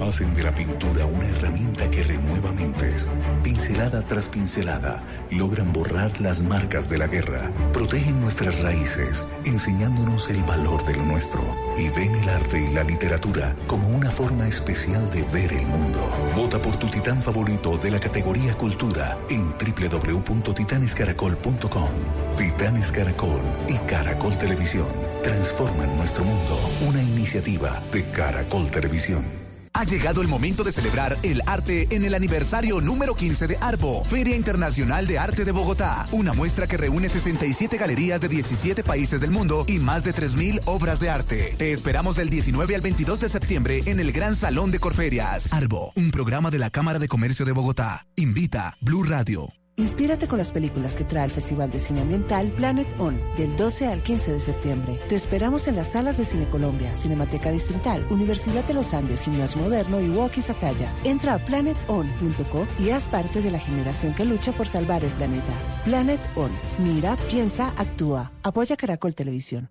Hacen 0.00 0.34
de 0.34 0.42
la 0.42 0.54
pintura 0.54 1.04
una 1.06 1.26
herramienta 1.26 1.90
que 1.90 2.02
renueva 2.02 2.52
mentes. 2.52 3.08
Pincelada 3.42 4.02
tras 4.02 4.28
pincelada, 4.28 5.02
logran 5.30 5.72
borrar 5.72 6.20
las 6.20 6.42
marcas 6.42 6.90
de 6.90 6.98
la 6.98 7.06
guerra. 7.06 7.50
Protegen 7.72 8.20
nuestras 8.20 8.60
raíces, 8.60 9.24
enseñándonos 9.44 10.28
el 10.30 10.42
valor 10.42 10.84
de 10.86 10.96
lo 10.96 11.04
nuestro. 11.04 11.40
Y 11.76 11.88
ven 11.90 12.14
el 12.14 12.28
arte 12.28 12.62
y 12.62 12.68
la 12.74 12.84
literatura 12.84 13.54
como 13.66 13.88
una 13.88 14.10
forma 14.10 14.46
especial 14.48 15.10
de 15.12 15.22
ver 15.32 15.52
el 15.52 15.66
mundo. 15.66 16.10
Vota 16.36 16.60
por 16.60 16.76
tu 16.76 16.88
titán 16.88 17.22
favorito 17.22 17.78
de 17.78 17.90
la 17.90 18.00
categoría 18.00 18.54
Cultura 18.54 19.18
en 19.30 19.52
www.titanescaracol.com. 19.52 21.88
Titanes 22.36 22.92
Caracol 22.92 23.40
y 23.68 23.76
Caracol 23.86 24.36
Televisión 24.38 24.86
transforman 25.22 25.96
nuestro 25.96 26.24
mundo. 26.24 26.58
Una 26.88 27.02
iniciativa 27.02 27.82
de 27.92 28.10
Caracol 28.10 28.70
Televisión. 28.70 29.51
Ha 29.74 29.84
llegado 29.84 30.20
el 30.20 30.28
momento 30.28 30.64
de 30.64 30.72
celebrar 30.72 31.18
el 31.22 31.42
arte 31.46 31.88
en 31.90 32.04
el 32.04 32.14
aniversario 32.14 32.80
número 32.80 33.14
15 33.14 33.46
de 33.46 33.56
ARBO, 33.60 34.04
Feria 34.04 34.36
Internacional 34.36 35.06
de 35.06 35.18
Arte 35.18 35.44
de 35.44 35.52
Bogotá. 35.52 36.06
Una 36.12 36.34
muestra 36.34 36.66
que 36.66 36.76
reúne 36.76 37.08
67 37.08 37.78
galerías 37.78 38.20
de 38.20 38.28
17 38.28 38.84
países 38.84 39.20
del 39.20 39.30
mundo 39.30 39.64
y 39.66 39.78
más 39.78 40.04
de 40.04 40.14
3.000 40.14 40.60
obras 40.66 41.00
de 41.00 41.08
arte. 41.08 41.54
Te 41.56 41.72
esperamos 41.72 42.16
del 42.16 42.28
19 42.28 42.74
al 42.74 42.80
22 42.82 43.20
de 43.20 43.28
septiembre 43.28 43.82
en 43.86 43.98
el 43.98 44.12
Gran 44.12 44.36
Salón 44.36 44.70
de 44.70 44.78
Corferias. 44.78 45.52
ARBO, 45.52 45.92
un 45.96 46.10
programa 46.10 46.50
de 46.50 46.58
la 46.58 46.70
Cámara 46.70 46.98
de 46.98 47.08
Comercio 47.08 47.46
de 47.46 47.52
Bogotá. 47.52 48.06
Invita 48.16 48.76
Blue 48.80 49.04
Radio. 49.04 49.61
Inspírate 49.76 50.28
con 50.28 50.36
las 50.36 50.52
películas 50.52 50.96
que 50.96 51.04
trae 51.04 51.24
el 51.24 51.30
Festival 51.30 51.70
de 51.70 51.78
Cine 51.78 52.02
Ambiental 52.02 52.52
Planet 52.52 52.86
On 52.98 53.18
del 53.38 53.56
12 53.56 53.86
al 53.86 54.02
15 54.02 54.32
de 54.34 54.40
septiembre. 54.40 55.00
Te 55.08 55.14
esperamos 55.14 55.66
en 55.66 55.76
las 55.76 55.92
salas 55.92 56.18
de 56.18 56.24
Cine 56.24 56.46
Colombia, 56.50 56.94
Cinemateca 56.94 57.50
Distrital, 57.50 58.04
Universidad 58.10 58.64
de 58.64 58.74
los 58.74 58.92
Andes, 58.92 59.22
Gimnasio 59.22 59.62
Moderno 59.62 59.98
y 60.02 60.10
Walkie 60.10 60.42
Sacaya. 60.42 60.94
Entra 61.04 61.34
a 61.34 61.38
planeton.co 61.38 62.66
y 62.78 62.90
haz 62.90 63.08
parte 63.08 63.40
de 63.40 63.50
la 63.50 63.58
generación 63.58 64.14
que 64.14 64.26
lucha 64.26 64.52
por 64.52 64.68
salvar 64.68 65.04
el 65.04 65.12
planeta. 65.14 65.58
Planet 65.86 66.20
On. 66.36 66.52
Mira, 66.78 67.16
piensa, 67.30 67.72
actúa. 67.78 68.30
Apoya 68.42 68.76
Caracol 68.76 69.14
Televisión. 69.14 69.70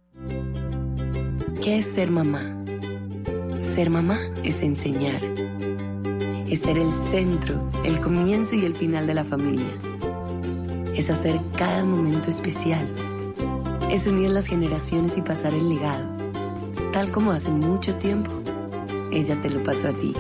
¿Qué 1.64 1.78
es 1.78 1.86
ser 1.86 2.10
mamá? 2.10 2.58
Ser 3.60 3.92
mamá 3.92 4.18
es 4.44 4.64
enseñar. 4.64 5.22
Es 6.48 6.62
ser 6.62 6.80
el 6.80 6.92
centro, 6.92 7.70
el 7.86 8.00
comienzo 8.02 8.56
y 8.56 8.66
el 8.66 8.74
final 8.74 9.06
de 9.06 9.14
la 9.14 9.24
familia 9.24 9.91
es 11.02 11.10
hacer 11.10 11.40
cada 11.58 11.84
momento 11.84 12.30
especial, 12.30 12.88
es 13.90 14.06
unir 14.06 14.30
las 14.30 14.46
generaciones 14.46 15.18
y 15.18 15.24
pasar 15.24 15.52
el 15.52 15.68
legado, 15.68 16.06
tal 16.94 17.12
como 17.12 17.32
hace 17.32 17.50
mucho 17.50 17.96
tiempo 17.96 18.32
ella 19.12 19.36
te 19.42 19.50
lo 19.50 19.64
pasó 19.64 19.88
a 19.88 19.94
ti. 19.94 20.14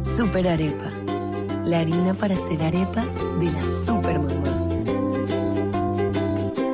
Super 0.00 0.46
Arepa, 0.46 0.88
la 1.64 1.80
harina 1.80 2.14
para 2.14 2.36
hacer 2.36 2.62
arepas 2.62 3.16
de 3.40 3.50
las 3.50 3.84
super 3.84 4.20
mamás. 4.20 4.76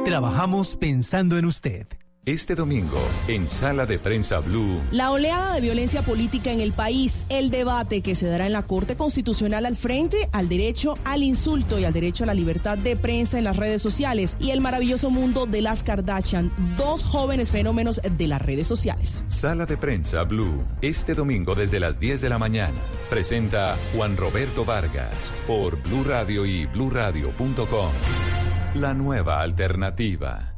Trabajamos 0.04 0.76
pensando 0.76 1.38
en 1.38 1.46
usted. 1.46 1.86
Este 2.28 2.54
domingo, 2.54 3.00
en 3.26 3.48
Sala 3.48 3.86
de 3.86 3.98
Prensa 3.98 4.40
Blue. 4.40 4.82
La 4.90 5.12
oleada 5.12 5.54
de 5.54 5.62
violencia 5.62 6.02
política 6.02 6.52
en 6.52 6.60
el 6.60 6.72
país, 6.72 7.24
el 7.30 7.50
debate 7.50 8.02
que 8.02 8.14
se 8.14 8.26
dará 8.26 8.44
en 8.46 8.52
la 8.52 8.64
Corte 8.64 8.96
Constitucional 8.96 9.64
al 9.64 9.76
frente 9.76 10.28
al 10.32 10.46
derecho 10.46 10.98
al 11.06 11.22
insulto 11.22 11.78
y 11.78 11.86
al 11.86 11.94
derecho 11.94 12.24
a 12.24 12.26
la 12.26 12.34
libertad 12.34 12.76
de 12.76 12.98
prensa 12.98 13.38
en 13.38 13.44
las 13.44 13.56
redes 13.56 13.80
sociales 13.80 14.36
y 14.38 14.50
el 14.50 14.60
maravilloso 14.60 15.08
mundo 15.08 15.46
de 15.46 15.62
las 15.62 15.82
Kardashian, 15.82 16.52
dos 16.76 17.02
jóvenes 17.02 17.50
fenómenos 17.50 17.98
de 18.18 18.28
las 18.28 18.42
redes 18.42 18.66
sociales. 18.66 19.24
Sala 19.28 19.64
de 19.64 19.78
Prensa 19.78 20.24
Blue, 20.24 20.66
este 20.82 21.14
domingo 21.14 21.54
desde 21.54 21.80
las 21.80 21.98
10 21.98 22.20
de 22.20 22.28
la 22.28 22.36
mañana. 22.36 22.76
Presenta 23.08 23.78
Juan 23.96 24.18
Roberto 24.18 24.66
Vargas 24.66 25.32
por 25.46 25.82
Blue 25.82 26.04
Radio 26.04 26.44
y 26.44 26.66
bluradio.com. 26.66 27.92
La 28.74 28.92
nueva 28.92 29.40
alternativa. 29.40 30.57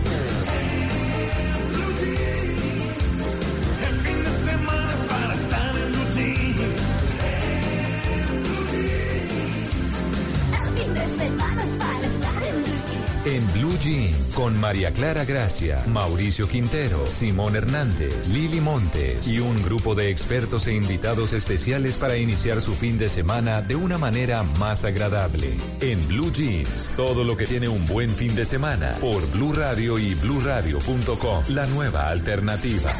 En 13.23 13.53
Blue 13.53 13.77
Jean, 13.79 14.11
con 14.33 14.59
María 14.59 14.91
Clara 14.91 15.25
Gracia, 15.25 15.83
Mauricio 15.87 16.47
Quintero, 16.47 17.05
Simón 17.05 17.55
Hernández, 17.55 18.29
Lili 18.29 18.59
Montes 18.59 19.27
y 19.27 19.39
un 19.39 19.61
grupo 19.61 19.93
de 19.93 20.09
expertos 20.09 20.65
e 20.65 20.73
invitados 20.73 21.31
especiales 21.31 21.97
para 21.97 22.17
iniciar 22.17 22.61
su 22.63 22.73
fin 22.73 22.97
de 22.97 23.09
semana 23.09 23.61
de 23.61 23.75
una 23.75 23.99
manera 23.99 24.41
más 24.57 24.85
agradable. 24.85 25.55
En 25.81 26.07
Blue 26.07 26.31
Jeans, 26.33 26.89
todo 26.97 27.23
lo 27.23 27.37
que 27.37 27.45
tiene 27.45 27.69
un 27.69 27.85
buen 27.85 28.15
fin 28.15 28.33
de 28.33 28.43
semana 28.43 28.97
por 28.99 29.29
Blue 29.31 29.53
Radio 29.53 29.99
y 29.99 30.15
bluradio.com, 30.15 31.43
la 31.49 31.67
nueva 31.67 32.09
alternativa. 32.09 32.91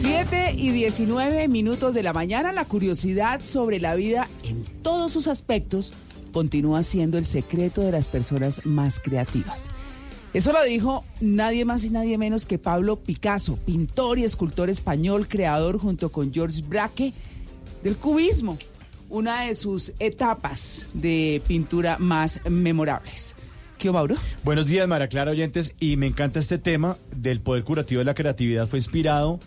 7 0.00 0.54
y 0.56 0.70
19 0.70 1.48
minutos 1.48 1.92
de 1.92 2.04
la 2.04 2.12
mañana, 2.12 2.52
la 2.52 2.64
curiosidad 2.64 3.40
sobre 3.42 3.80
la 3.80 3.96
vida 3.96 4.28
en 4.44 4.64
todos 4.82 5.12
sus 5.12 5.26
aspectos 5.26 5.92
continúa 6.32 6.84
siendo 6.84 7.18
el 7.18 7.26
secreto 7.26 7.80
de 7.80 7.90
las 7.90 8.06
personas 8.06 8.64
más 8.64 9.00
creativas. 9.00 9.64
Eso 10.32 10.52
lo 10.52 10.62
dijo 10.62 11.04
nadie 11.20 11.64
más 11.64 11.82
y 11.82 11.90
nadie 11.90 12.16
menos 12.16 12.46
que 12.46 12.58
Pablo 12.58 12.96
Picasso, 12.96 13.56
pintor 13.56 14.20
y 14.20 14.24
escultor 14.24 14.70
español, 14.70 15.26
creador 15.26 15.78
junto 15.78 16.12
con 16.12 16.32
George 16.32 16.62
Braque 16.62 17.12
del 17.82 17.96
cubismo, 17.96 18.56
una 19.10 19.46
de 19.46 19.56
sus 19.56 19.92
etapas 19.98 20.86
de 20.94 21.42
pintura 21.48 21.96
más 21.98 22.38
memorables. 22.48 23.34
¿Qué 23.78 23.90
Mauro? 23.90 24.14
Buenos 24.44 24.66
días, 24.66 24.86
María 24.86 25.08
Clara 25.08 25.32
oyentes, 25.32 25.74
y 25.80 25.96
me 25.96 26.06
encanta 26.06 26.38
este 26.38 26.58
tema 26.58 26.98
del 27.16 27.40
poder 27.40 27.64
curativo 27.64 27.98
de 27.98 28.04
la 28.04 28.14
creatividad. 28.14 28.68
Fue 28.68 28.78
inspirado 28.78 29.40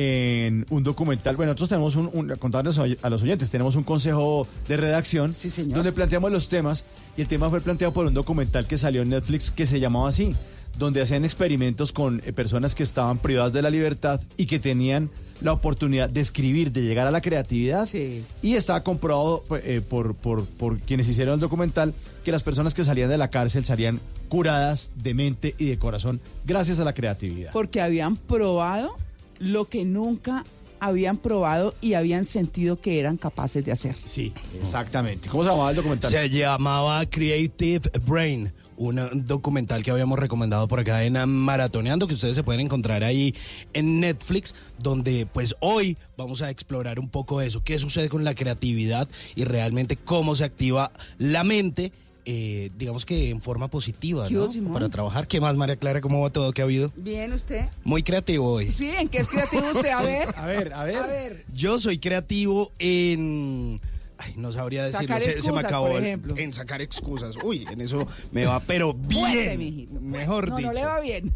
en 0.00 0.64
un 0.70 0.84
documental. 0.84 1.34
Bueno, 1.34 1.50
nosotros 1.50 1.70
tenemos 1.70 1.96
un, 1.96 2.08
un 2.12 2.36
contarles 2.36 2.78
a 2.78 3.10
los 3.10 3.22
oyentes, 3.22 3.50
tenemos 3.50 3.74
un 3.74 3.82
consejo 3.82 4.46
de 4.68 4.76
redacción 4.76 5.34
donde 5.66 5.92
planteamos 5.92 6.30
los 6.30 6.48
temas 6.48 6.84
y 7.16 7.22
el 7.22 7.26
tema 7.26 7.50
fue 7.50 7.60
planteado 7.60 7.92
por 7.92 8.06
un 8.06 8.14
documental 8.14 8.66
que 8.68 8.78
salió 8.78 9.02
en 9.02 9.08
Netflix 9.08 9.50
que 9.50 9.66
se 9.66 9.80
llamaba 9.80 10.08
así, 10.08 10.36
donde 10.78 11.02
hacían 11.02 11.24
experimentos 11.24 11.92
con 11.92 12.22
eh, 12.24 12.32
personas 12.32 12.76
que 12.76 12.84
estaban 12.84 13.18
privadas 13.18 13.52
de 13.52 13.60
la 13.60 13.70
libertad 13.70 14.20
y 14.36 14.46
que 14.46 14.60
tenían 14.60 15.10
la 15.40 15.52
oportunidad 15.52 16.08
de 16.08 16.20
escribir, 16.20 16.70
de 16.70 16.82
llegar 16.82 17.08
a 17.08 17.10
la 17.10 17.20
creatividad. 17.20 17.88
Y 17.92 18.54
estaba 18.54 18.84
comprobado 18.84 19.42
pues, 19.48 19.64
eh, 19.64 19.80
por, 19.80 20.14
por, 20.14 20.44
por 20.46 20.78
quienes 20.78 21.08
hicieron 21.08 21.34
el 21.34 21.40
documental 21.40 21.92
que 22.24 22.30
las 22.30 22.44
personas 22.44 22.72
que 22.72 22.84
salían 22.84 23.08
de 23.08 23.18
la 23.18 23.30
cárcel 23.30 23.64
salían 23.64 24.00
curadas 24.28 24.90
de 24.94 25.14
mente 25.14 25.54
y 25.58 25.66
de 25.66 25.78
corazón 25.78 26.20
gracias 26.44 26.78
a 26.78 26.84
la 26.84 26.92
creatividad. 26.92 27.50
Porque 27.52 27.80
habían 27.80 28.16
probado 28.16 28.96
lo 29.38 29.66
que 29.66 29.84
nunca 29.84 30.44
habían 30.80 31.16
probado 31.16 31.74
y 31.80 31.94
habían 31.94 32.24
sentido 32.24 32.80
que 32.80 33.00
eran 33.00 33.16
capaces 33.16 33.64
de 33.64 33.72
hacer. 33.72 33.96
Sí, 34.04 34.32
exactamente. 34.60 35.28
¿Cómo 35.28 35.44
se 35.44 35.50
llamaba 35.50 35.70
el 35.70 35.76
documental? 35.76 36.10
Se 36.10 36.30
llamaba 36.30 37.04
Creative 37.06 37.90
Brain. 38.06 38.52
Un 38.76 39.26
documental 39.26 39.82
que 39.82 39.90
habíamos 39.90 40.20
recomendado 40.20 40.68
por 40.68 40.78
acá 40.78 41.02
en 41.02 41.14
Maratoneando, 41.28 42.06
que 42.06 42.14
ustedes 42.14 42.36
se 42.36 42.44
pueden 42.44 42.60
encontrar 42.60 43.02
ahí 43.02 43.34
en 43.72 43.98
Netflix, 43.98 44.54
donde 44.78 45.26
pues 45.26 45.56
hoy 45.58 45.96
vamos 46.16 46.42
a 46.42 46.50
explorar 46.50 47.00
un 47.00 47.08
poco 47.08 47.40
eso, 47.40 47.64
qué 47.64 47.80
sucede 47.80 48.08
con 48.08 48.22
la 48.22 48.36
creatividad 48.36 49.08
y 49.34 49.42
realmente 49.42 49.96
cómo 49.96 50.36
se 50.36 50.44
activa 50.44 50.92
la 51.18 51.42
mente 51.42 51.90
eh, 52.30 52.70
digamos 52.76 53.06
que 53.06 53.30
en 53.30 53.40
forma 53.40 53.68
positiva, 53.68 54.28
¿no? 54.28 54.46
Para 54.70 54.90
trabajar. 54.90 55.26
¿Qué 55.26 55.40
más, 55.40 55.56
María 55.56 55.76
Clara? 55.76 56.02
¿Cómo 56.02 56.20
va 56.20 56.28
todo? 56.28 56.52
¿Qué 56.52 56.60
ha 56.60 56.64
habido? 56.66 56.92
Bien, 56.94 57.32
¿usted? 57.32 57.68
Muy 57.84 58.02
creativo 58.02 58.52
hoy. 58.52 58.70
Sí, 58.70 58.90
¿en 58.90 59.08
qué 59.08 59.18
es 59.18 59.30
creativo 59.30 59.64
usted? 59.74 59.88
A 59.88 60.02
ver. 60.02 60.28
a 60.36 60.44
ver, 60.46 60.74
a 60.74 60.84
ver. 60.84 60.96
A 60.96 61.06
ver. 61.06 61.44
Yo 61.54 61.80
soy 61.80 61.98
creativo 61.98 62.70
en... 62.78 63.80
Ay, 64.18 64.34
no 64.36 64.52
sabría 64.52 64.84
decirlo, 64.84 65.06
Sacar 65.06 65.22
se, 65.22 65.28
excusas, 65.28 65.44
se 65.56 65.62
me 65.62 65.66
acabó. 65.66 65.88
por 65.88 66.02
ejemplo. 66.02 66.34
En 66.36 66.52
sacar 66.52 66.82
excusas. 66.82 67.34
Uy, 67.42 67.66
en 67.70 67.80
eso 67.80 68.06
me 68.30 68.44
va, 68.44 68.60
pero 68.60 68.92
bien. 68.92 69.20
Fuerte, 69.22 69.56
mijito, 69.56 70.00
Mejor 70.00 70.48
no, 70.50 70.56
dicho. 70.56 70.68
no 70.68 70.74
le 70.74 70.84
va 70.84 71.00
bien. 71.00 71.32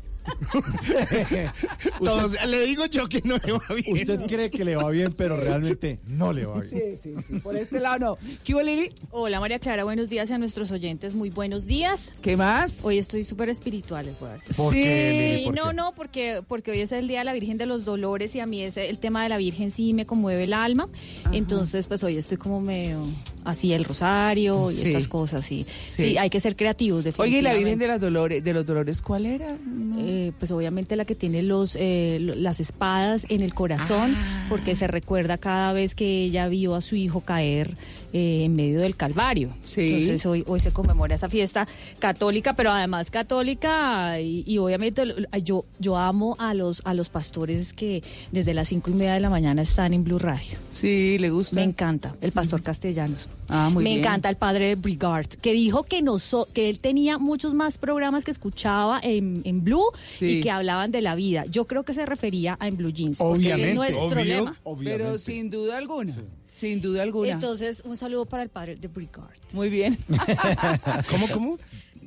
Todos- 2.04 2.36
le 2.46 2.66
digo 2.66 2.86
yo 2.86 3.08
que 3.08 3.20
no 3.24 3.36
le 3.44 3.52
va 3.52 3.62
bien. 3.74 3.96
Usted 3.96 4.20
cree 4.26 4.50
que 4.50 4.64
le 4.64 4.76
va 4.76 4.90
bien, 4.90 5.12
pero 5.16 5.36
realmente 5.36 5.98
no 6.06 6.32
le 6.32 6.46
va 6.46 6.60
bien. 6.60 6.96
Sí, 7.02 7.14
sí, 7.14 7.14
sí. 7.26 7.38
Por 7.40 7.56
este 7.56 7.80
lado 7.80 7.98
no. 7.98 8.18
¿Qué 8.44 8.54
hubo, 8.54 8.62
Lili? 8.62 8.92
Hola 9.10 9.40
María 9.40 9.58
Clara, 9.58 9.84
buenos 9.84 10.08
días 10.08 10.30
a 10.30 10.38
nuestros 10.38 10.70
oyentes, 10.72 11.14
muy 11.14 11.30
buenos 11.30 11.66
días. 11.66 12.12
¿Qué 12.22 12.36
más? 12.36 12.84
Hoy 12.84 12.98
estoy 12.98 13.24
súper 13.24 13.48
espiritual, 13.48 14.06
les 14.06 14.20
a 14.22 14.32
decir. 14.34 14.54
¿Por 14.56 14.72
Sí. 14.72 14.82
qué, 14.82 15.10
Lili? 15.12 15.38
Sí, 15.38 15.44
¿Por 15.46 15.54
no, 15.54 15.68
qué? 15.70 15.74
no, 15.74 15.94
porque, 15.94 16.42
porque 16.46 16.70
hoy 16.72 16.80
es 16.80 16.92
el 16.92 17.08
Día 17.08 17.20
de 17.20 17.24
la 17.24 17.32
Virgen 17.32 17.58
de 17.58 17.66
los 17.66 17.84
Dolores 17.84 18.34
y 18.34 18.40
a 18.40 18.46
mí 18.46 18.62
ese, 18.62 18.88
el 18.88 18.98
tema 18.98 19.22
de 19.22 19.28
la 19.28 19.36
Virgen 19.38 19.70
sí 19.70 19.92
me 19.92 20.06
conmueve 20.06 20.44
el 20.44 20.52
alma. 20.52 20.88
Entonces, 21.32 21.86
pues 21.86 22.02
hoy 22.04 22.16
estoy 22.16 22.36
como 22.38 22.60
medio 22.60 23.00
así 23.44 23.72
el 23.72 23.84
rosario 23.84 24.70
y 24.70 24.74
Sí. 24.76 24.86
estas 24.88 25.08
cosas. 25.08 25.44
Sí. 25.44 25.66
Sí. 25.84 26.02
sí, 26.10 26.18
hay 26.18 26.30
que 26.30 26.40
ser 26.40 26.56
creativos, 26.56 27.04
Oye, 27.18 27.38
¿y 27.38 27.42
la 27.42 27.54
Virgen 27.54 27.78
de, 27.78 27.88
las 27.88 28.00
Dolores, 28.00 28.42
de 28.42 28.52
los 28.52 28.64
Dolores 28.66 29.02
cuál 29.02 29.26
era? 29.26 29.56
Eh, 29.98 30.11
pues 30.38 30.50
obviamente 30.50 30.96
la 30.96 31.04
que 31.04 31.14
tiene 31.14 31.42
los 31.42 31.76
eh, 31.78 32.18
las 32.20 32.60
espadas 32.60 33.26
en 33.28 33.40
el 33.42 33.54
corazón, 33.54 34.14
Ah. 34.16 34.46
porque 34.48 34.74
se 34.74 34.86
recuerda 34.86 35.38
cada 35.38 35.72
vez 35.72 35.94
que 35.94 36.24
ella 36.24 36.48
vio 36.48 36.74
a 36.74 36.80
su 36.80 36.96
hijo 36.96 37.20
caer 37.20 37.76
eh, 38.12 38.44
en 38.44 38.54
medio 38.56 38.80
del 38.80 38.94
Calvario. 38.96 39.50
Sí. 39.64 39.92
Entonces 39.92 40.26
hoy, 40.26 40.44
hoy 40.46 40.60
se 40.60 40.70
conmemora 40.72 41.14
esa 41.14 41.28
fiesta 41.28 41.66
católica, 41.98 42.54
pero 42.54 42.70
además 42.70 43.10
católica 43.10 44.20
y, 44.20 44.44
y 44.46 44.58
obviamente 44.58 45.02
yo, 45.42 45.64
yo 45.78 45.96
amo 45.96 46.36
a 46.38 46.54
los, 46.54 46.82
a 46.84 46.94
los 46.94 47.08
pastores 47.08 47.72
que 47.72 48.02
desde 48.30 48.54
las 48.54 48.68
cinco 48.68 48.90
y 48.90 48.94
media 48.94 49.14
de 49.14 49.20
la 49.20 49.30
mañana 49.30 49.62
están 49.62 49.94
en 49.94 50.04
Blue 50.04 50.18
Radio. 50.18 50.58
Sí, 50.70 51.16
le 51.18 51.30
gusta. 51.30 51.56
Me 51.56 51.62
encanta, 51.62 52.14
el 52.20 52.32
pastor 52.32 52.62
Castellanos. 52.62 53.28
Ah, 53.48 53.68
muy 53.70 53.84
Me 53.84 53.90
bien. 53.90 54.00
encanta 54.00 54.28
el 54.30 54.36
padre 54.36 54.76
Brigard, 54.76 55.26
que 55.26 55.52
dijo 55.52 55.82
que, 55.82 56.00
noso- 56.02 56.46
que 56.54 56.70
él 56.70 56.78
tenía 56.78 57.18
muchos 57.18 57.52
más 57.54 57.76
programas 57.76 58.24
que 58.24 58.30
escuchaba 58.30 58.98
en, 59.02 59.42
en 59.44 59.62
Blue 59.64 59.84
Sí. 60.10 60.38
y 60.38 60.40
que 60.42 60.50
hablaban 60.50 60.90
de 60.90 61.00
la 61.00 61.14
vida. 61.14 61.44
Yo 61.46 61.66
creo 61.66 61.84
que 61.84 61.94
se 61.94 62.04
refería 62.06 62.56
a 62.60 62.68
en 62.68 62.76
Blue 62.76 62.92
Jeans, 62.92 63.18
porque 63.18 63.40
ese 63.40 63.48
es 63.48 63.54
Obviamente, 63.54 63.74
nuestro 63.76 64.20
obvio, 64.20 64.24
lema. 64.24 64.60
obviamente. 64.64 65.04
Pero 65.04 65.18
sin 65.18 65.50
duda 65.50 65.78
alguna. 65.78 66.16
Sin 66.50 66.80
duda 66.80 67.02
alguna. 67.02 67.30
Entonces, 67.32 67.82
un 67.84 67.96
saludo 67.96 68.26
para 68.26 68.42
el 68.42 68.48
padre 68.50 68.76
de 68.76 68.86
Brigard. 68.88 69.36
Muy 69.52 69.70
bien. 69.70 69.98
¿Cómo, 71.10 71.26
cómo? 71.28 71.58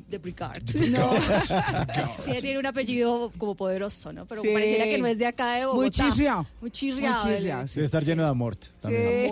De 0.08 0.20
Brigard. 0.20 0.64
No. 0.92 1.14
Sí, 2.26 2.32
tiene 2.42 2.60
un 2.60 2.66
apellido 2.66 3.32
como 3.38 3.56
poderoso, 3.56 4.12
¿no? 4.14 4.26
Pero 4.28 4.42
Sí. 4.42 4.50
pareciera 4.54 4.86
que 4.86 4.98
no 5.00 5.08
es 5.08 5.18
de 5.18 5.26
acá 5.28 5.54
de 5.56 5.66
Bogotá. 5.66 5.82
Muy 6.04 6.12
chirriado. 6.12 6.48
Muy 6.62 6.72
chirriado. 6.72 7.68
Sí. 7.68 7.76
Debe 7.76 7.86
estar 7.86 8.04
lleno 8.04 8.24
de 8.24 8.30
amor. 8.30 8.56
También. 8.82 9.32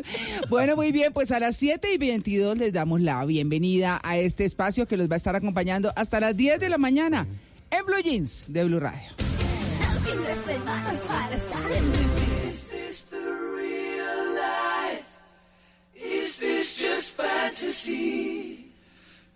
bueno, 0.48 0.76
muy 0.76 0.92
bien, 0.92 1.12
pues 1.12 1.30
a 1.32 1.40
las 1.40 1.56
7 1.56 1.92
y 1.92 1.98
22 1.98 2.56
les 2.58 2.72
damos 2.72 3.00
la 3.00 3.24
bienvenida 3.24 4.00
a 4.04 4.18
este 4.18 4.44
espacio 4.44 4.86
que 4.86 4.96
los 4.96 5.08
va 5.10 5.14
a 5.14 5.16
estar 5.16 5.34
acompañando 5.36 5.92
hasta 5.96 6.20
las 6.20 6.36
10 6.36 6.60
de 6.60 6.68
la 6.68 6.78
mañana 6.78 7.26
en 7.74 7.84
Blue 7.86 8.02
Jeans 8.02 8.44
de 8.46 8.64
Blue 8.64 8.78
Radio. 8.78 9.10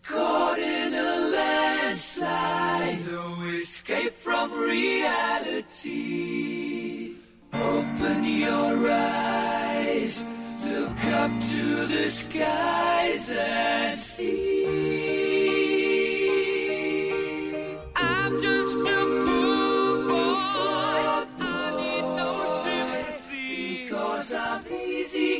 Caught 0.03 0.59
in 0.59 0.95
a 0.95 1.17
landslide, 1.35 2.99
no 3.11 3.43
escape 3.55 4.15
from 4.15 4.53
reality. 4.53 5.85
Open 7.53 8.25
your 8.25 8.91
eyes, 8.91 10.25
look 10.65 11.05
up 11.05 11.31
to 11.51 11.87
the 11.89 12.09
skies 12.09 13.31
and 13.37 13.99
see. 13.99 15.18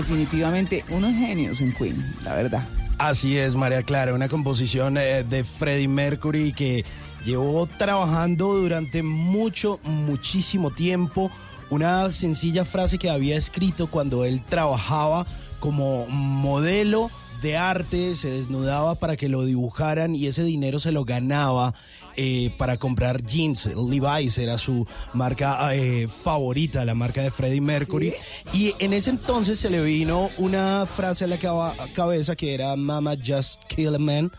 definitivamente 0.00 0.82
unos 0.88 1.12
genios 1.14 1.60
en 1.60 1.72
Queen, 1.74 2.02
la 2.24 2.34
verdad. 2.34 2.62
Así 2.98 3.36
es, 3.36 3.54
María 3.54 3.82
Clara, 3.82 4.14
una 4.14 4.28
composición 4.28 4.96
eh, 4.96 5.24
de 5.24 5.44
Freddie 5.44 5.88
Mercury 5.88 6.52
que 6.52 6.84
llevó 7.24 7.66
trabajando 7.66 8.54
durante 8.54 9.02
mucho, 9.02 9.78
muchísimo 9.84 10.70
tiempo. 10.70 11.30
Una 11.68 12.12
sencilla 12.12 12.64
frase 12.64 12.98
que 12.98 13.10
había 13.10 13.36
escrito 13.36 13.88
cuando 13.88 14.24
él 14.24 14.42
trabajaba 14.48 15.26
como 15.60 16.06
modelo 16.08 17.10
de 17.42 17.56
arte, 17.56 18.16
se 18.16 18.30
desnudaba 18.30 18.94
para 18.96 19.16
que 19.16 19.28
lo 19.28 19.44
dibujaran 19.44 20.14
y 20.14 20.26
ese 20.26 20.44
dinero 20.44 20.80
se 20.80 20.92
lo 20.92 21.04
ganaba 21.04 21.74
eh, 22.22 22.52
para 22.58 22.76
comprar 22.76 23.24
jeans. 23.24 23.64
Levi's 23.64 24.36
era 24.36 24.58
su 24.58 24.86
marca 25.14 25.74
eh, 25.74 26.06
favorita, 26.06 26.84
la 26.84 26.94
marca 26.94 27.22
de 27.22 27.30
Freddie 27.30 27.62
Mercury. 27.62 28.12
Y 28.52 28.74
en 28.78 28.92
ese 28.92 29.08
entonces 29.08 29.58
se 29.58 29.70
le 29.70 29.80
vino 29.80 30.28
una 30.36 30.84
frase 30.84 31.24
a 31.24 31.28
la 31.28 31.38
caba- 31.38 31.74
cabeza 31.94 32.36
que 32.36 32.52
era 32.52 32.76
Mama 32.76 33.14
just 33.16 33.64
kill 33.64 33.94
a 33.94 33.98
man, 33.98 34.30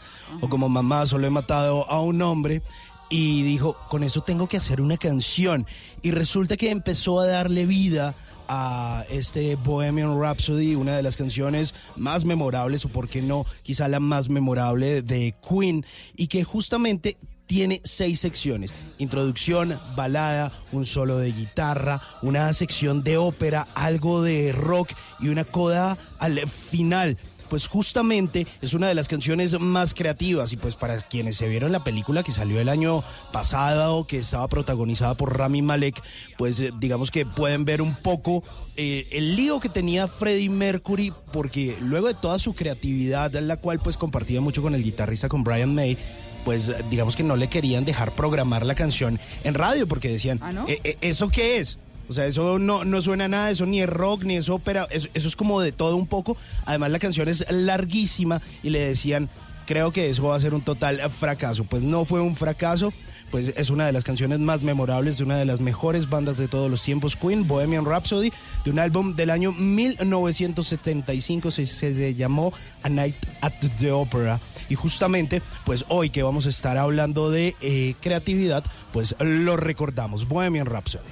o 0.41 0.47
como 0.47 0.69
mamá 0.69 1.07
solo 1.07 1.25
he 1.25 1.31
matado 1.31 1.89
a 1.89 1.99
un 2.01 2.21
hombre. 2.21 2.61
Y 3.09 3.41
dijo, 3.41 3.75
con 3.89 4.03
eso 4.03 4.21
tengo 4.21 4.47
que 4.47 4.57
hacer 4.57 4.79
una 4.79 4.97
canción. 4.97 5.65
Y 6.03 6.11
resulta 6.11 6.57
que 6.57 6.69
empezó 6.69 7.19
a 7.19 7.25
darle 7.25 7.65
vida 7.65 8.13
a 8.47 9.05
este 9.09 9.55
Bohemian 9.55 10.21
Rhapsody, 10.21 10.75
una 10.75 10.95
de 10.95 11.03
las 11.03 11.17
canciones 11.17 11.73
más 11.95 12.25
memorables, 12.25 12.85
o 12.85 12.89
por 12.89 13.09
qué 13.09 13.21
no, 13.23 13.45
quizá 13.63 13.87
la 13.87 13.99
más 13.99 14.29
memorable 14.29 15.01
de 15.01 15.33
Queen, 15.41 15.83
y 16.15 16.27
que 16.27 16.43
justamente 16.43 17.17
tiene 17.51 17.81
seis 17.83 18.21
secciones. 18.21 18.73
Introducción, 18.97 19.77
balada, 19.93 20.53
un 20.71 20.85
solo 20.85 21.17
de 21.17 21.33
guitarra, 21.33 21.99
una 22.21 22.53
sección 22.53 23.03
de 23.03 23.17
ópera, 23.17 23.67
algo 23.75 24.23
de 24.23 24.53
rock 24.53 24.91
y 25.19 25.27
una 25.27 25.43
coda 25.43 25.97
al 26.17 26.47
final. 26.47 27.17
Pues 27.49 27.67
justamente 27.67 28.47
es 28.61 28.73
una 28.73 28.87
de 28.87 28.95
las 28.95 29.09
canciones 29.09 29.59
más 29.59 29.93
creativas 29.93 30.53
y 30.53 30.55
pues 30.55 30.75
para 30.75 31.01
quienes 31.01 31.35
se 31.35 31.49
vieron 31.49 31.73
la 31.73 31.83
película 31.83 32.23
que 32.23 32.31
salió 32.31 32.57
el 32.61 32.69
año 32.69 33.03
pasado, 33.33 34.07
que 34.07 34.19
estaba 34.19 34.47
protagonizada 34.47 35.15
por 35.15 35.37
Rami 35.37 35.61
Malek, 35.61 36.01
pues 36.37 36.57
eh, 36.61 36.71
digamos 36.79 37.11
que 37.11 37.25
pueden 37.25 37.65
ver 37.65 37.81
un 37.81 37.97
poco 37.97 38.45
eh, 38.77 39.09
el 39.11 39.35
lío 39.35 39.59
que 39.59 39.67
tenía 39.67 40.07
Freddie 40.07 40.49
Mercury 40.49 41.11
porque 41.33 41.75
luego 41.81 42.07
de 42.07 42.13
toda 42.13 42.39
su 42.39 42.53
creatividad, 42.53 43.33
la 43.33 43.57
cual 43.57 43.81
pues 43.83 43.97
compartía 43.97 44.39
mucho 44.39 44.61
con 44.61 44.73
el 44.73 44.83
guitarrista, 44.83 45.27
con 45.27 45.43
Brian 45.43 45.75
May, 45.75 45.97
pues 46.43 46.71
digamos 46.89 47.15
que 47.15 47.23
no 47.23 47.35
le 47.35 47.47
querían 47.47 47.85
dejar 47.85 48.11
programar 48.13 48.65
la 48.65 48.75
canción 48.75 49.19
en 49.43 49.53
radio 49.53 49.87
porque 49.87 50.09
decían, 50.09 50.39
"Eh, 50.67 50.79
eh, 50.83 50.97
¿eso 51.01 51.29
qué 51.29 51.57
es? 51.59 51.77
O 52.09 52.13
sea, 52.13 52.25
eso 52.25 52.59
no, 52.59 52.83
no 52.83 53.01
suena 53.01 53.25
a 53.25 53.27
nada, 53.29 53.49
eso 53.51 53.65
ni 53.65 53.81
es 53.81 53.87
rock, 53.89 54.23
ni 54.23 54.35
es 54.35 54.49
ópera, 54.49 54.85
eso, 54.91 55.07
eso 55.13 55.27
es 55.29 55.35
como 55.37 55.61
de 55.61 55.71
todo 55.71 55.95
un 55.95 56.07
poco. 56.07 56.35
Además, 56.65 56.91
la 56.91 56.99
canción 56.99 57.29
es 57.29 57.45
larguísima 57.49 58.41
y 58.63 58.69
le 58.69 58.79
decían, 58.81 59.29
creo 59.65 59.91
que 59.93 60.09
eso 60.09 60.23
va 60.23 60.35
a 60.35 60.39
ser 60.39 60.53
un 60.53 60.61
total 60.61 60.99
fracaso. 61.11 61.63
Pues 61.63 61.83
no 61.83 62.03
fue 62.03 62.19
un 62.19 62.35
fracaso, 62.35 62.91
pues 63.29 63.53
es 63.55 63.69
una 63.69 63.85
de 63.85 63.93
las 63.93 64.03
canciones 64.03 64.39
más 64.39 64.61
memorables 64.61 65.19
de 65.19 65.23
una 65.23 65.37
de 65.37 65.45
las 65.45 65.61
mejores 65.61 66.09
bandas 66.09 66.37
de 66.37 66.49
todos 66.49 66.69
los 66.69 66.83
tiempos, 66.83 67.15
Queen, 67.15 67.47
Bohemian 67.47 67.85
Rhapsody, 67.85 68.33
de 68.65 68.71
un 68.71 68.79
álbum 68.79 69.15
del 69.15 69.29
año 69.29 69.53
1975, 69.53 71.51
se, 71.51 71.65
se- 71.65 71.95
se 71.95 72.13
llamó 72.15 72.51
A 72.83 72.89
Night 72.89 73.15
at 73.41 73.53
the 73.79 73.91
Opera. 73.91 74.41
Y 74.71 74.75
justamente, 74.75 75.41
pues 75.65 75.83
hoy 75.89 76.11
que 76.11 76.23
vamos 76.23 76.45
a 76.45 76.49
estar 76.49 76.77
hablando 76.77 77.29
de 77.29 77.57
eh, 77.59 77.95
creatividad, 77.99 78.63
pues 78.93 79.17
lo 79.19 79.57
recordamos, 79.57 80.29
Bohemian 80.29 80.65
Rhapsody. 80.65 81.03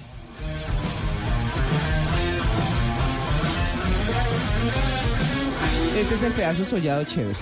Este 5.97 6.15
es 6.15 6.23
el 6.23 6.31
pedazo 6.31 6.63
sollado 6.63 7.03
chévere. 7.03 7.35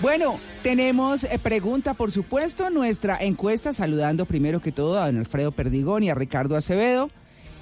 Bueno, 0.00 0.40
tenemos 0.62 1.24
eh, 1.24 1.38
pregunta, 1.38 1.92
por 1.92 2.10
supuesto, 2.10 2.70
nuestra 2.70 3.18
encuesta, 3.20 3.74
saludando 3.74 4.24
primero 4.24 4.62
que 4.62 4.72
todo 4.72 4.98
a 4.98 5.04
don 5.04 5.18
Alfredo 5.18 5.52
Perdigón 5.52 6.04
y 6.04 6.08
a 6.08 6.14
Ricardo 6.14 6.56
Acevedo 6.56 7.10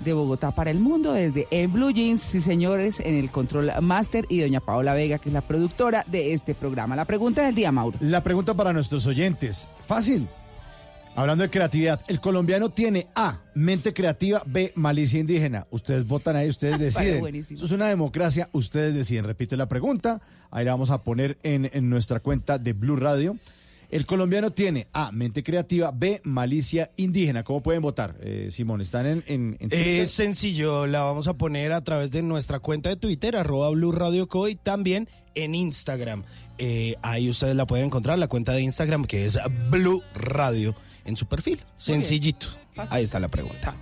de 0.01 0.13
Bogotá 0.13 0.51
para 0.51 0.71
el 0.71 0.79
Mundo, 0.79 1.13
desde 1.13 1.47
En 1.51 1.73
Blue 1.73 1.91
Jeans, 1.91 2.21
sí 2.21 2.41
señores, 2.41 3.01
en 3.01 3.15
el 3.17 3.31
Control 3.31 3.71
Master 3.81 4.27
y 4.29 4.41
doña 4.41 4.61
Paola 4.61 4.95
Vega, 4.95 5.19
que 5.19 5.29
es 5.29 5.33
la 5.33 5.41
productora 5.41 6.05
de 6.09 6.33
este 6.33 6.55
programa. 6.55 6.97
La 6.97 7.05
pregunta 7.05 7.45
del 7.45 7.55
día, 7.55 7.73
Mauro. 7.73 7.99
La 8.01 8.23
pregunta 8.23 8.55
para 8.55 8.73
nuestros 8.73 9.07
oyentes. 9.07 9.69
Fácil. 9.87 10.29
Hablando 11.19 11.43
de 11.43 11.51
creatividad, 11.51 12.01
el 12.07 12.21
colombiano 12.21 12.71
tiene 12.71 13.09
A, 13.17 13.41
mente 13.55 13.93
creativa, 13.93 14.41
B, 14.47 14.73
malicia 14.77 15.19
indígena. 15.19 15.67
Ustedes 15.71 16.07
votan 16.07 16.37
ahí, 16.37 16.49
ustedes 16.49 16.79
deciden. 16.79 17.35
Eso 17.35 17.65
es 17.65 17.73
una 17.73 17.87
democracia, 17.87 18.49
ustedes 18.53 18.95
deciden. 18.95 19.25
Repito 19.25 19.57
la 19.57 19.69
pregunta, 19.69 20.21
ahí 20.53 20.65
la 20.65 20.71
vamos 20.71 20.91
a 20.91 21.03
poner 21.03 21.37
en, 21.43 21.69
en 21.73 21.91
nuestra 21.91 22.21
cuenta 22.21 22.59
de 22.59 22.73
Blue 22.73 22.95
Radio. 22.95 23.37
El 23.91 24.05
colombiano 24.05 24.51
tiene 24.51 24.87
A, 24.93 25.13
mente 25.13 25.43
creativa, 25.43 25.91
B, 25.95 26.21
malicia 26.25 26.91
indígena. 26.97 27.43
¿Cómo 27.43 27.63
pueden 27.63 27.81
votar? 27.81 28.17
Eh, 28.21 28.49
Simón, 28.51 28.83
¿están 28.83 29.07
en, 29.07 29.25
en, 29.27 29.57
en 29.61 29.71
Twitter? 29.71 29.89
Es 30.01 30.11
sencillo, 30.11 30.87
la 30.87 31.03
vamos 31.03 31.27
a 31.27 31.35
poner 31.35 31.73
a 31.73 31.83
través 31.83 32.11
de 32.11 32.23
nuestra 32.23 32.61
cuenta 32.61 32.91
de 32.91 32.97
Twitter, 32.97 33.37
arroba 33.37 33.71
Blue 33.71 33.93
Radio 33.93 34.29
Co, 34.29 34.49
y 34.49 34.57
también 34.57 35.09
en 35.35 35.55
Instagram. 35.55 36.25
Eh, 36.59 36.97
ahí 37.03 37.31
ustedes 37.31 37.57
la 37.57 37.67
pueden 37.67 37.87
encontrar, 37.87 38.19
la 38.19 38.29
cuenta 38.29 38.53
de 38.53 38.61
Instagram 38.61 39.05
que 39.05 39.25
es 39.25 39.39
Blue 39.71 40.03
Radio 40.15 40.75
en 41.05 41.17
su 41.17 41.27
perfil. 41.27 41.63
Sencillito. 41.77 42.49
Ahí 42.91 43.05
está 43.05 43.19
la 43.19 43.29
pregunta. 43.29 43.75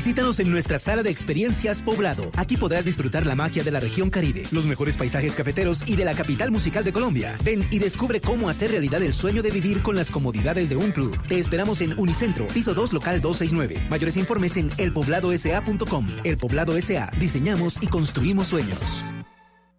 Visítanos 0.00 0.40
en 0.40 0.50
nuestra 0.50 0.78
sala 0.78 1.02
de 1.02 1.10
experiencias 1.10 1.82
Poblado. 1.82 2.30
Aquí 2.38 2.56
podrás 2.56 2.86
disfrutar 2.86 3.26
la 3.26 3.34
magia 3.34 3.62
de 3.62 3.70
la 3.70 3.80
región 3.80 4.08
Caribe, 4.08 4.46
los 4.50 4.64
mejores 4.64 4.96
paisajes 4.96 5.36
cafeteros 5.36 5.86
y 5.86 5.94
de 5.94 6.06
la 6.06 6.14
capital 6.14 6.50
musical 6.50 6.82
de 6.84 6.90
Colombia. 6.90 7.36
Ven 7.44 7.68
y 7.70 7.80
descubre 7.80 8.18
cómo 8.18 8.48
hacer 8.48 8.70
realidad 8.70 9.02
el 9.02 9.12
sueño 9.12 9.42
de 9.42 9.50
vivir 9.50 9.82
con 9.82 9.96
las 9.96 10.10
comodidades 10.10 10.70
de 10.70 10.76
un 10.76 10.92
club. 10.92 11.14
Te 11.28 11.38
esperamos 11.38 11.82
en 11.82 11.98
Unicentro, 11.98 12.46
piso 12.46 12.72
2, 12.72 12.94
local 12.94 13.20
269. 13.20 13.88
Mayores 13.90 14.16
informes 14.16 14.56
en 14.56 14.70
elpobladosa.com. 14.78 16.06
El 16.24 16.38
Poblado 16.38 16.78
S.A. 16.78 17.12
Diseñamos 17.18 17.76
y 17.82 17.86
construimos 17.88 18.48
sueños. 18.48 19.04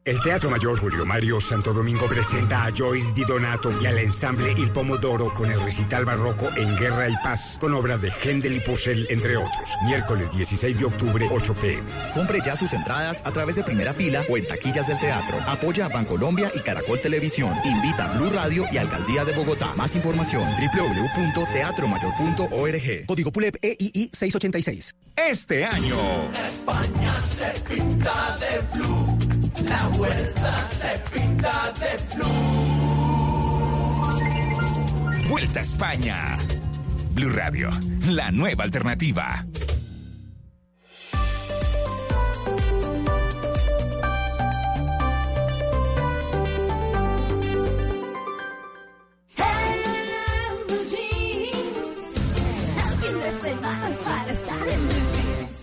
El 0.04 0.20
Teatro 0.20 0.50
Mayor 0.50 0.80
Julio 0.80 1.06
Mario 1.06 1.40
Santo 1.40 1.74
Domingo 1.74 2.08
presenta 2.08 2.66
a 2.66 2.72
Joyce 2.76 3.12
Di 3.14 3.24
Donato 3.24 3.70
y 3.80 3.86
al 3.86 4.00
ensamble 4.00 4.52
Il 4.58 4.72
Pomodoro 4.72 5.32
con 5.32 5.52
el 5.52 5.62
recital 5.62 6.06
barroco 6.06 6.50
En 6.58 6.76
Guerra 6.76 7.08
y 7.08 7.16
Paz, 7.18 7.60
con 7.62 7.72
obras 7.76 8.02
de 8.02 8.10
Händel 8.10 8.54
y 8.54 8.62
Purcell, 8.62 9.06
entre 9.12 9.38
otros. 9.38 9.76
Miércoles 9.86 10.32
16 10.32 10.80
de 10.80 10.86
octubre, 10.86 11.30
8 11.32 11.54
pm. 11.54 11.84
Compre 12.16 12.42
ya 12.44 12.56
sus 12.56 12.74
entradas 12.74 13.22
a 13.24 13.32
través 13.32 13.58
de 13.58 13.64
primera 13.64 13.94
fila 13.94 14.26
o 14.28 14.38
en 14.38 14.48
taquillas 14.48 14.88
del 14.88 15.00
teatro. 15.00 15.38
Apoya 15.46 15.86
a 15.86 15.90
Bancolombia 15.90 16.52
y 16.56 16.62
Caracol 16.62 17.00
Televisión. 17.00 17.54
Invita 17.64 18.06
a 18.06 18.14
Blue 18.18 18.32
Radio 18.32 18.66
y 18.72 18.78
Alcaldía 18.78 19.24
de 19.24 19.34
Bogotá. 19.34 19.76
Más 19.76 19.96
información 19.96 20.50
www.teatromayor.org. 20.74 23.06
Código 23.06 23.32
PULEP 23.32 23.56
E 23.62 23.78
EII 23.80 24.10
686. 24.12 24.96
Este 25.16 25.64
año. 25.66 26.32
España 26.32 27.16
se 27.18 27.52
pinta 27.70 28.38
de 28.40 28.62
blue, 28.74 29.18
la 29.64 29.88
vuelta 29.90 30.62
se 30.62 31.00
pinta 31.14 31.74
de 31.80 32.16
blue. 32.16 32.28
Vuelta 35.30 35.60
a 35.60 35.62
España. 35.62 36.38
Blue 37.14 37.30
Radio, 37.30 37.70
la 38.10 38.32
nueva 38.32 38.64
alternativa. 38.64 39.46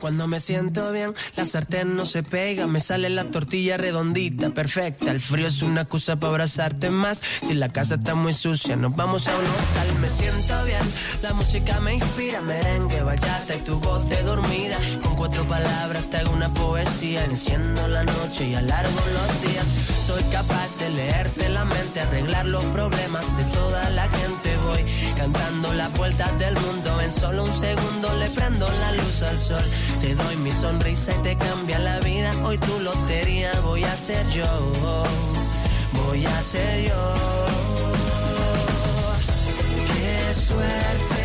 Cuando 0.08 0.26
me 0.26 0.40
siento 0.40 0.90
bien, 0.90 1.12
la 1.36 1.44
sartén 1.44 1.94
no 1.94 2.06
se 2.06 2.22
pega, 2.22 2.66
me 2.66 2.80
sale 2.80 3.10
la 3.10 3.30
tortilla 3.30 3.76
redondita, 3.76 4.48
perfecta. 4.48 5.10
El 5.10 5.20
frío 5.20 5.48
es 5.48 5.60
una 5.60 5.82
excusa 5.82 6.18
para 6.18 6.30
abrazarte 6.30 6.88
más. 6.88 7.20
Si 7.42 7.52
la 7.52 7.68
casa 7.68 7.96
está 7.96 8.14
muy 8.14 8.32
sucia, 8.32 8.74
nos 8.74 8.96
vamos 8.96 9.28
a 9.28 9.36
un 9.36 9.44
hostal. 9.44 9.98
Me 10.00 10.08
siento 10.08 10.64
bien, 10.64 10.80
la 11.20 11.34
música 11.34 11.78
me 11.80 11.96
inspira, 11.96 12.40
merengue, 12.40 13.02
bachata 13.02 13.54
y 13.54 13.60
tu 13.60 13.78
voz 13.80 14.08
de 14.08 14.22
dormida. 14.22 14.78
Con 15.02 15.14
cuatro 15.14 15.46
palabras 15.46 16.08
te 16.08 16.16
hago 16.16 16.32
una 16.32 16.48
poesía, 16.54 17.26
enciendo 17.26 17.86
la 17.86 18.04
noche 18.04 18.48
y 18.48 18.54
alargo 18.54 19.00
los 19.12 19.42
días. 19.42 19.66
Soy 20.06 20.22
capaz 20.32 20.78
de 20.78 20.88
leerte 20.88 21.50
la 21.50 21.66
mente, 21.66 22.00
arreglar 22.00 22.46
los 22.46 22.64
problemas 22.64 23.36
de 23.36 23.44
toda 23.52 23.90
la 23.90 24.08
gente. 24.08 24.56
Voy 24.68 24.84
cantando 25.14 25.74
las 25.74 25.92
vueltas 25.98 26.38
del 26.38 26.54
mundo. 26.54 26.98
En 27.02 27.12
solo 27.12 27.44
un 27.44 27.52
segundo 27.52 28.16
le 28.16 28.30
prendo 28.30 28.66
la 28.66 28.92
luz 28.92 29.22
al 29.22 29.38
sol. 29.38 29.62
Te 30.00 30.14
doy 30.14 30.36
mi 30.36 30.52
sonrisa 30.52 31.12
y 31.12 31.22
te 31.22 31.36
cambia 31.36 31.78
la 31.78 31.98
vida. 32.00 32.32
Hoy 32.44 32.56
tu 32.58 32.78
lotería 32.78 33.52
voy 33.60 33.82
a 33.84 33.96
ser 33.96 34.26
yo. 34.28 34.44
Voy 35.92 36.24
a 36.24 36.42
ser 36.42 36.88
yo. 36.88 37.14
Qué 39.94 40.34
suerte 40.34 41.17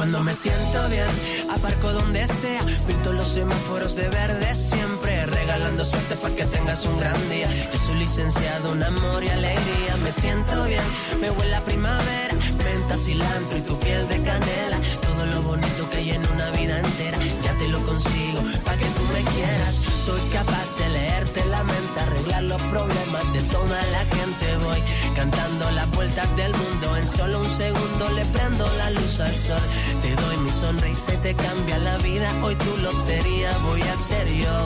Cuando 0.00 0.22
me 0.22 0.32
siento 0.32 0.88
bien, 0.88 1.04
aparco 1.50 1.92
donde 1.92 2.26
sea, 2.26 2.62
pinto 2.86 3.12
los 3.12 3.28
semáforos 3.28 3.96
de 3.96 4.08
verde 4.08 4.54
siempre, 4.54 5.26
regalando 5.26 5.84
suerte 5.84 6.16
para 6.16 6.34
que 6.34 6.46
tengas 6.46 6.86
un 6.86 6.98
gran 6.98 7.28
día. 7.28 7.46
Yo 7.70 7.78
soy 7.80 7.96
licenciado 7.96 8.72
en 8.72 8.82
amor 8.82 9.22
y 9.22 9.28
alegría, 9.28 9.96
me 10.02 10.10
siento 10.10 10.64
bien, 10.64 10.80
me 11.20 11.30
huele 11.30 11.54
a 11.54 11.60
primavera, 11.66 12.34
menta, 12.64 12.96
cilantro 12.96 13.58
y 13.58 13.60
tu 13.60 13.78
piel 13.78 14.08
de 14.08 14.22
canela, 14.22 14.78
todo 15.20 15.32
lo 15.32 15.42
bonito 15.42 15.90
que 15.90 15.98
hay 15.98 16.10
en 16.12 16.26
una 16.32 16.50
vida 16.50 16.78
entera, 16.78 17.18
ya 17.42 17.52
te 17.58 17.68
lo 17.68 17.84
consigo, 17.84 18.40
para 18.64 18.78
que 18.78 18.86
tú 18.86 19.02
me 19.12 19.22
quieras. 19.32 19.74
Soy 20.06 20.20
capaz 20.32 20.76
de 20.78 20.88
leerte 20.88 21.44
la 21.44 21.62
mente, 21.62 22.00
arreglar 22.00 22.42
los 22.44 22.62
problemas 22.62 23.32
de 23.34 23.42
toda 23.42 23.82
la 23.96 24.04
gente. 24.16 24.56
Voy 24.64 24.82
cantando 25.14 25.70
las 25.72 25.90
vueltas 25.90 26.36
del 26.36 26.52
mundo. 26.52 26.96
En 26.96 27.06
solo 27.06 27.40
un 27.40 27.50
segundo 27.50 28.08
le 28.14 28.24
prendo 28.26 28.66
la 28.78 28.90
luz 28.92 29.20
al 29.20 29.34
sol. 29.36 29.62
Te 30.00 30.14
doy 30.14 30.36
mi 30.38 30.50
sonrisa 30.50 31.12
y 31.12 31.16
te 31.18 31.34
cambia 31.34 31.78
la 31.78 31.98
vida. 31.98 32.32
Hoy 32.42 32.54
tu 32.54 32.76
lotería 32.78 33.50
voy 33.68 33.82
a 33.82 33.96
ser 33.96 34.26
yo. 34.26 34.58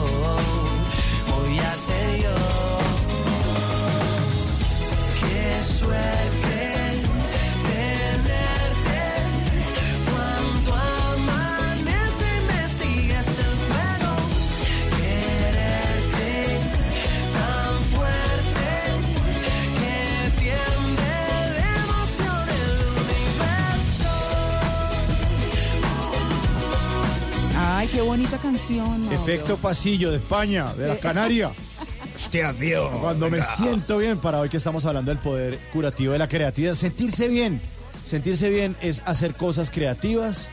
Voy 1.35 1.59
a 1.59 1.75
ser 1.75 2.21
yo. 2.23 2.35
Qué 5.19 5.63
suerte 5.63 6.54
Ay, 27.85 27.91
qué 27.93 28.01
bonita 28.01 28.37
canción. 28.39 29.05
Mauro. 29.05 29.15
Efecto 29.21 29.57
pasillo 29.57 30.09
de 30.09 30.17
España, 30.17 30.73
de 30.73 30.87
la 30.87 30.95
Sí. 30.95 31.01
Canaria. 31.01 31.51
Hostia, 32.15 32.51
Dios. 32.51 32.89
Cuando 32.99 33.29
me 33.29 33.43
siento 33.43 33.99
bien, 33.99 34.17
para 34.17 34.39
hoy 34.39 34.49
que 34.49 34.57
estamos 34.57 34.85
hablando 34.85 35.11
del 35.11 35.19
poder 35.19 35.59
curativo 35.71 36.13
de 36.13 36.17
la 36.19 36.27
creatividad, 36.27 36.73
sentirse 36.73 37.27
bien. 37.27 37.61
Sentirse 38.03 38.49
bien 38.49 38.75
es 38.81 39.03
hacer 39.05 39.35
cosas 39.35 39.69
creativas 39.69 40.49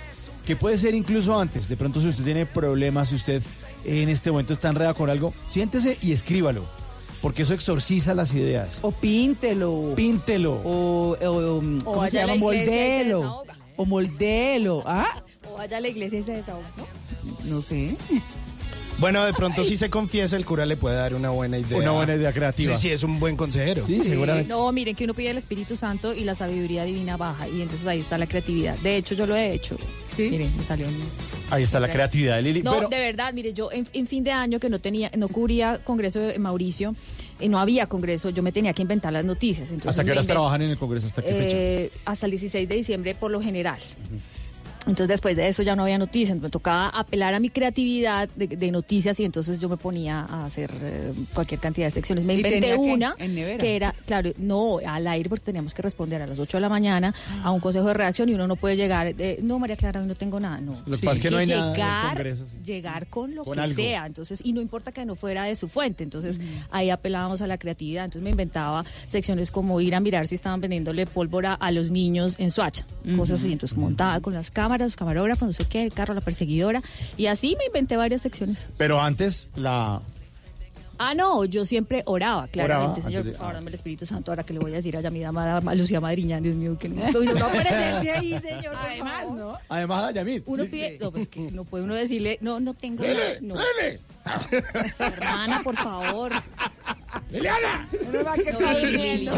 que 0.47 0.57
puede 0.57 0.77
ser 0.77 0.95
incluso 0.95 1.41
antes. 1.41 1.71
De 1.71 1.77
pronto, 1.79 2.03
si 2.03 2.09
usted 2.09 2.23
tiene 2.25 2.45
problemas, 2.45 3.09
si 3.09 3.15
usted 3.15 3.43
en 3.87 4.11
este 4.11 4.31
momento 4.31 4.53
está 4.53 4.69
enredado 4.69 4.95
con 4.95 5.09
algo, 5.09 5.33
siéntese 5.47 5.97
y 6.03 6.13
escríbalo. 6.13 6.65
Porque 7.23 7.43
eso 7.45 7.55
exorciza 7.55 8.13
las 8.13 8.35
ideas. 8.35 8.81
O 8.83 8.91
píntelo. 8.91 9.95
Píntelo. 9.97 10.61
O, 10.65 11.17
o, 11.19 11.57
O 11.59 11.63
¿cómo 11.85 12.05
se 12.05 12.11
llama? 12.11 12.35
Moldelo. 12.35 13.43
O 13.77 13.87
moldelo. 13.87 14.83
¿Ah? 14.85 15.23
O 15.53 15.57
vaya 15.57 15.77
a 15.77 15.81
la 15.81 15.89
iglesia 15.89 16.19
y 16.19 16.23
se 16.23 16.33
desahoga, 16.33 16.71
¿no? 16.77 16.87
No 17.45 17.63
sé. 17.63 17.97
Bueno, 18.99 19.25
de 19.25 19.33
pronto 19.33 19.65
si 19.65 19.77
se 19.77 19.91
confiesa, 19.91 20.37
el 20.37 20.45
cura 20.45 20.65
le 20.65 20.77
puede 20.77 20.97
dar 20.97 21.15
una 21.15 21.31
buena 21.31 21.59
idea. 21.59 21.79
Una 21.79 21.91
buena 21.91 22.15
idea 22.15 22.33
creativa. 22.33 22.77
Sí, 22.77 22.89
sí, 22.89 22.93
es 22.93 23.03
un 23.03 23.19
buen 23.19 23.37
consejero. 23.37 23.85
Sí, 23.85 24.03
seguramente. 24.05 24.49
No, 24.49 24.71
miren 24.71 24.95
que 24.95 25.05
uno 25.05 25.15
pide 25.15 25.31
el 25.31 25.39
Espíritu 25.39 25.77
Santo 25.77 26.15
y 26.15 26.25
la 26.25 26.35
sabiduría 26.35 26.85
divina 26.85 27.17
baja 27.17 27.49
y 27.49 27.63
entonces 27.63 27.87
ahí 27.87 28.01
está 28.01 28.17
la 28.19 28.27
creatividad. 28.27 28.79
De 28.79 28.97
hecho, 28.97 29.15
yo 29.15 29.27
lo 29.27 29.35
he 29.35 29.53
hecho. 29.53 29.77
Sí. 30.15 30.29
Miren, 30.31 30.57
me 30.57 30.63
salió. 30.63 30.87
Ahí 31.51 31.65
está 31.65 31.81
la 31.81 31.91
creatividad 31.91 32.37
de 32.37 32.43
Lili. 32.43 32.63
No, 32.63 32.75
pero 32.75 32.89
de 32.89 32.99
verdad, 32.99 33.33
mire, 33.33 33.53
yo 33.53 33.73
en, 33.73 33.87
en 33.93 34.07
fin 34.07 34.23
de 34.25 34.31
año 34.31 34.61
que 34.61 34.69
no 34.69 34.79
tenía, 34.79 35.11
no 35.17 35.29
cubría 35.29 35.81
Congreso 35.83 36.21
de 36.21 36.39
Mauricio, 36.39 36.95
y 37.43 37.49
no 37.49 37.59
había 37.59 37.87
Congreso, 37.87 38.31
yo 38.31 38.43
me 38.43 38.53
tenía 38.53 38.73
que 38.73 38.83
inventar 38.83 39.13
las 39.13 39.25
noticias. 39.25 39.69
Entonces 39.71 39.89
¿hasta 39.91 40.05
qué 40.05 40.13
horas 40.13 40.27
trabajan 40.27 40.63
en 40.63 40.71
el 40.71 40.79
Congreso? 40.79 41.07
¿Hasta 41.07 41.23
qué 41.23 41.33
fecha? 41.33 41.57
Eh, 41.57 41.91
hasta 42.05 42.27
el 42.27 42.31
16 42.31 42.69
de 42.69 42.75
diciembre 42.75 43.15
por 43.15 43.31
lo 43.31 43.43
general. 43.43 43.81
Entonces 44.87 45.09
después 45.09 45.37
de 45.37 45.49
eso 45.49 45.63
ya 45.63 45.77
no 45.77 45.85
había 45.85 45.99
noticias, 45.99 46.39
me 46.41 46.51
tocaba 46.51 46.89
apelar 46.89 47.35
a 47.35 47.41
mi 47.41 47.51
creatividad 47.51 48.29
de, 48.35 48.49
de 48.49 48.71
noticias 48.73 49.19
y 49.21 49.25
entonces 49.25 49.61
yo 49.61 49.69
me 49.69 49.77
ponía 49.77 50.21
a 50.23 50.47
hacer 50.47 50.71
eh, 50.83 51.13
cualquier 51.35 51.61
cantidad 51.61 51.87
de 51.87 51.93
secciones. 51.93 52.25
Me 52.25 52.35
¿Y 52.35 52.37
inventé 52.39 52.77
una 52.77 53.15
que 53.17 53.77
era, 53.77 53.95
claro, 54.07 54.33
no, 54.39 54.79
al 54.85 55.07
aire 55.07 55.29
porque 55.29 55.45
teníamos 55.45 55.73
que 55.75 55.83
responder 55.83 56.21
a 56.23 56.27
las 56.27 56.39
8 56.39 56.57
de 56.57 56.61
la 56.61 56.69
mañana 56.69 57.15
a 57.45 57.51
un 57.53 57.61
consejo 57.61 57.87
de 57.89 57.95
redacción 57.95 58.29
y 58.29 58.35
uno 58.35 58.47
no 58.47 58.57
puede 58.57 58.77
llegar, 58.77 59.15
eh, 59.19 59.39
no 59.43 59.59
María 59.59 59.77
Clara, 59.77 60.01
hoy 60.01 60.09
no 60.09 60.15
tengo 60.17 60.41
nada, 60.41 60.61
no. 60.61 60.83
Lo 60.85 60.97
que 60.97 61.05
pasa 61.05 61.17
es 61.17 61.23
que 61.23 61.31
no 61.31 61.37
hay 61.39 61.47
nada 61.47 61.73
llegar, 61.73 62.15
Congreso, 62.15 62.47
sí. 62.51 62.65
llegar 62.65 63.07
con 63.07 63.35
lo 63.35 63.45
Con 63.45 63.55
que 63.55 63.61
algo. 63.61 63.77
sea, 63.77 64.07
entonces, 64.07 64.41
y 64.45 64.53
no 64.53 64.61
importa 64.61 64.91
que 64.91 65.05
no 65.05 65.15
fuera 65.15 65.45
de 65.45 65.55
su 65.55 65.69
fuente, 65.69 66.03
entonces 66.03 66.41
ahí 66.71 66.91
apelábamos 66.91 67.41
a 67.41 67.47
la 67.47 67.57
creatividad, 67.59 68.05
entonces 68.05 68.25
me 68.25 68.31
inventaba 68.31 68.85
secciones 69.07 69.51
como 69.53 69.81
ir 69.81 69.95
a 69.95 70.01
mirar 70.01 70.27
si 70.27 70.35
estaban 70.35 70.61
vendiéndole 70.61 71.07
pólvora 71.07 71.55
a 71.55 71.71
los 71.71 71.91
niños 71.91 72.35
en 72.39 72.51
Suacha, 72.51 72.85
cosas 73.17 73.41
así, 73.41 73.53
entonces 73.53 73.77
montaba 73.79 74.21
con 74.21 74.35
las 74.35 74.51
cámaras, 74.51 74.72
los 74.79 74.97
camarógrafos, 74.97 75.47
no 75.49 75.53
sé 75.55 75.65
qué, 75.67 75.83
el 75.83 75.93
carro, 75.93 76.15
la 76.15 76.21
perseguidora, 76.21 76.83
y 77.17 77.27
así 77.27 77.55
me 77.59 77.67
inventé 77.67 77.97
varias 77.97 78.23
secciones. 78.23 78.67
Pero 78.79 79.01
antes, 79.01 79.49
la. 79.57 80.01
Ah, 80.99 81.15
no, 81.15 81.45
yo 81.47 81.67
siempre 81.67 82.03
oraba, 82.07 82.47
claramente, 82.47 83.01
Oraba, 83.01 83.09
señor, 83.11 83.25
por 83.25 83.35
favor, 83.35 83.55
dame 83.55 83.69
el 83.71 83.75
Espíritu 83.75 84.07
Santo, 84.07 84.31
ahora 84.31 84.45
que 84.45 84.53
le 84.53 84.61
voy 84.61 84.71
a 84.73 84.77
decir 84.77 84.97
a 84.97 85.11
mi 85.11 85.19
dama, 85.19 85.57
a 85.57 85.75
Lucía 85.75 86.01
Madriñán, 86.01 86.45
Dios 86.45 86.55
mío, 86.55 86.79
que 86.79 86.89
no, 86.89 87.03
no, 87.11 87.47
aparecerse 87.47 88.11
ahí, 88.13 88.39
señor, 88.41 88.73
por 88.75 88.77
Además, 88.77 89.23
favor. 89.23 89.39
¿no? 89.39 89.59
Además, 89.69 90.05
a 90.05 90.11
Yamit. 90.13 90.45
Uno 90.47 90.63
Sí. 90.65 90.69
pide, 90.71 90.99
no, 91.01 91.11
pues 91.11 91.27
que 91.29 91.41
no 91.51 91.65
puede 91.65 91.83
uno 91.85 91.95
decirle, 91.97 92.39
no, 92.41 92.61
no 92.61 92.75
tengo. 92.75 93.03
Lele, 93.03 93.41
no. 93.41 93.57
Lele. 93.57 93.99
Hermana, 94.99 95.61
por 95.65 95.77
favor. 95.77 96.31
¡Liliana! 97.33 97.89
No, 98.13 98.37
yo 98.37 98.53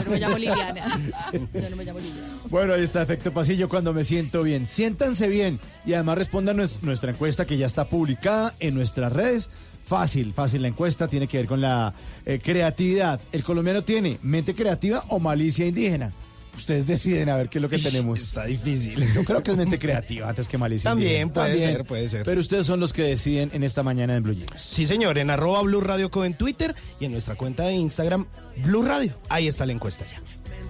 no 0.05 0.11
me 0.11 0.19
llamo 0.19 0.39
Liliana. 0.39 1.01
Yo 1.33 1.71
no 1.71 1.77
me 1.77 1.85
llamo 1.85 1.99
Liliana. 2.01 2.29
Bueno, 2.51 2.75
ahí 2.75 2.83
está 2.83 3.03
efecto 3.03 3.33
pasillo 3.33 3.69
cuando 3.69 3.93
me 3.93 4.05
siento 4.05 4.43
bien. 4.43 4.67
Siéntanse 4.67 5.29
bien 5.29 5.61
y 5.87 5.95
además 5.95 6.19
respondan 6.19 6.57
nues- 6.59 6.83
nuestra 6.83 7.11
encuesta 7.13 7.45
que 7.47 7.57
ya 7.57 7.67
está 7.67 7.85
publicada 7.87 8.53
en 8.61 8.75
nuestras 8.75 9.13
redes. 9.13 9.49
Fácil, 9.87 10.33
fácil 10.33 10.63
la 10.63 10.69
encuesta, 10.69 11.09
tiene 11.09 11.27
que 11.29 11.37
ver 11.39 11.47
con 11.47 11.61
la 11.61 11.93
eh, 12.25 12.41
creatividad. 12.43 13.21
¿El 13.33 13.45
colombiano 13.45 13.83
tiene 13.83 14.19
mente 14.23 14.55
creativa 14.55 15.05
o 15.09 15.19
malicia 15.19 15.67
indígena? 15.67 16.13
Ustedes 16.57 16.87
deciden 16.87 17.29
a 17.29 17.37
ver 17.37 17.49
qué 17.49 17.59
es 17.59 17.63
lo 17.63 17.69
que 17.69 17.79
tenemos. 17.79 18.21
Está 18.21 18.45
difícil. 18.45 19.13
Yo 19.15 19.25
creo 19.25 19.43
que 19.43 19.51
es 19.51 19.57
mente 19.57 19.79
creativa 19.79 20.29
antes 20.29 20.49
que 20.49 20.59
malicia 20.59 20.91
También 20.91 21.31
puede 21.31 21.59
ser, 21.59 21.85
puede 21.85 22.09
ser. 22.09 22.25
Pero 22.25 22.41
ustedes 22.41 22.67
son 22.67 22.81
los 22.81 22.93
que 22.93 23.03
deciden 23.03 23.51
en 23.53 23.63
esta 23.63 23.83
mañana 23.83 24.17
en 24.17 24.23
Blue 24.23 24.35
Jeans. 24.35 24.61
Sí, 24.61 24.87
señor, 24.87 25.19
en 25.19 25.31
arroba 25.31 25.63
Blue 25.63 25.81
Radio 25.81 26.11
Co 26.11 26.25
en 26.25 26.35
Twitter 26.35 26.75
y 27.01 27.07
en 27.07 27.13
nuestra 27.13 27.37
cuenta 27.37 27.65
de 27.65 27.75
Instagram, 27.75 28.27
Blue 28.65 28.83
Radio. 28.83 29.15
Ahí 29.29 29.49
está 29.49 29.67
la 29.67 29.73
encuesta 29.73 30.05
ya. 30.11 30.21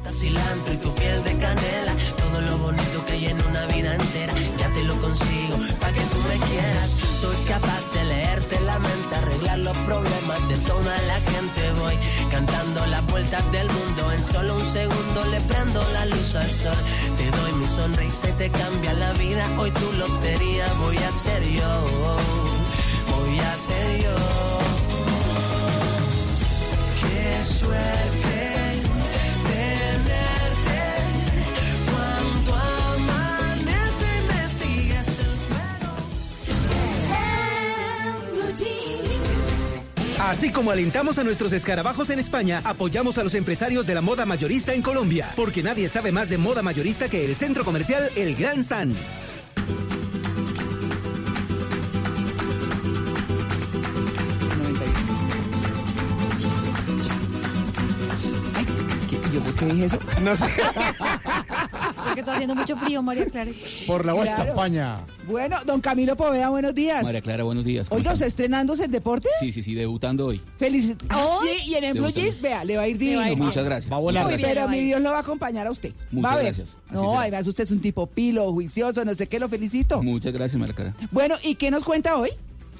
Menta, 0.05 0.13
cilantro 0.13 0.75
y 0.75 0.77
tu 0.77 0.95
piel 0.95 1.25
de 1.25 1.33
canela. 1.39 1.95
Todo 2.19 2.41
lo 2.43 2.59
bonito 2.59 3.05
que 3.07 3.13
hay 3.13 3.27
en 3.27 3.43
una 3.47 3.65
vida 3.67 3.95
entera. 3.95 4.35
Ya 4.59 4.71
te 4.73 4.83
lo 4.85 4.95
consigo, 5.01 5.57
pa' 5.81 5.93
que 5.93 6.01
tú 6.01 6.19
me 6.29 6.47
quieras. 6.47 6.91
Soy 7.21 7.37
capaz 7.49 7.91
de 7.95 8.05
leerte 8.05 8.61
la 8.61 8.79
mente, 8.79 9.15
arreglar 9.15 9.59
los 9.61 9.77
problemas 9.79 10.49
de 10.49 10.57
toda 10.59 10.95
la 11.03 11.21
gente. 11.33 11.73
Voy 11.81 11.95
cantando 12.31 12.85
las 12.87 13.07
vueltas 13.07 13.51
del 13.53 13.69
mundo. 13.71 14.13
En 14.13 14.23
solo 14.23 14.57
un 14.57 14.73
segundo 14.73 15.25
le 15.31 15.41
prendo 15.41 15.81
la 15.93 16.07
luz 16.07 16.35
al 16.35 16.51
sol. 16.51 16.79
Te 17.17 17.31
doy 17.31 17.53
mi 17.53 17.67
sonrisa 17.67 18.29
y 18.29 18.33
te 18.33 18.51
cambia 18.51 18.93
la 18.95 19.13
vida. 19.15 19.49
Hoy 19.59 19.71
tu 19.71 19.93
lotería 19.93 20.67
voy 20.81 20.99
a 20.99 21.13
ser 21.13 21.43
yo. 21.45 21.73
Voy 23.11 23.39
a 23.39 23.57
ser 23.57 24.03
yo. 24.03 24.17
Qué 27.01 27.45
suerte 27.45 28.34
Así 40.25 40.51
como 40.51 40.70
alentamos 40.70 41.18
a 41.18 41.22
nuestros 41.22 41.53
escarabajos 41.53 42.09
en 42.09 42.18
España, 42.18 42.62
apoyamos 42.64 43.18
a 43.18 43.25
los 43.25 43.35
empresarios 43.35 43.87
de 43.87 43.95
la 43.95 44.01
moda 44.01 44.25
mayorista 44.25 44.72
en 44.72 44.81
Colombia, 44.81 45.31
porque 45.37 45.62
nadie 45.62 45.87
sabe 45.87 46.12
más 46.12 46.31
de 46.31 46.39
moda 46.39 46.62
mayorista 46.62 47.11
que 47.11 47.27
el 47.27 47.37
centro 47.37 47.62
comercial 47.62 48.11
El 48.16 48.35
Gran 48.35 48.64
San. 48.64 48.95
¿Yo 59.31 59.43
por 59.43 59.55
qué 59.57 59.66
dije 59.66 59.85
eso? 59.85 59.99
No 60.22 60.35
sé. 60.35 60.47
Porque 62.15 62.21
está 62.21 62.33
haciendo 62.35 62.55
mucho 62.55 62.77
frío, 62.77 63.03
María 63.03 63.27
Clara. 63.27 63.51
Por 63.89 64.07
la 64.07 64.12
vuelta 64.12 64.35
a 64.35 64.37
Claro. 64.37 64.51
España. 64.53 65.01
Bueno, 65.27 65.59
don 65.67 65.81
Camilo 65.81 66.15
Poveda, 66.17 66.49
buenos 66.49 66.73
días. 66.73 67.03
María 67.03 67.21
Clara, 67.21 67.43
buenos 67.43 67.65
días. 67.65 67.89
¿cómo 67.89 67.99
Oiga? 67.99 68.12
¿usted 68.12 68.27
estrenándose 68.27 68.85
en 68.85 68.93
deportes? 68.93 69.33
Sí, 69.41 69.51
sí, 69.51 69.65
sí, 69.65 69.75
debutando 69.75 70.27
hoy. 70.27 70.41
Feliz. 70.57 70.95
Ah, 71.09 71.39
sí, 71.43 71.71
y 71.73 71.75
en 71.75 71.83
el 71.83 71.95
Blue. 71.95 72.09
Jeans, 72.12 72.41
vea, 72.41 72.65
le 72.65 72.77
va 72.77 72.85
a 72.85 72.89
ir 72.89 72.99
divino. 72.99 73.19
va 73.19 73.27
a 73.27 73.31
ir 73.33 73.37
Muchas 73.37 73.65
gracias. 73.65 73.93
Va 73.93 73.97
a 73.97 74.01
volar. 74.01 74.29
Pero 74.41 74.69
mi 74.69 74.79
Dios 74.85 75.01
lo 75.01 75.11
va 75.11 75.17
a 75.17 75.21
acompañar 75.23 75.67
a 75.67 75.73
usted. 75.73 75.93
Muchas 76.12 76.31
va 76.31 76.35
a 76.35 76.37
ver. 76.37 76.45
gracias. 76.47 76.77
Así 76.87 76.95
No, 77.03 77.09
será. 77.09 77.21
además 77.23 77.47
usted 77.49 77.65
es 77.65 77.71
un 77.73 77.81
tipo 77.81 78.07
pilo, 78.07 78.53
juicioso, 78.53 79.05
no 79.05 79.15
sé 79.15 79.27
qué, 79.27 79.41
lo 79.41 79.49
felicito. 79.49 80.01
Muchas 80.01 80.33
gracias, 80.33 80.61
María 80.61 80.75
Clara. 80.77 80.95
Bueno, 81.11 81.35
¿y 81.43 81.57
qué 81.57 81.73
nos 81.73 81.83
cuenta 81.83 82.17
hoy? 82.17 82.31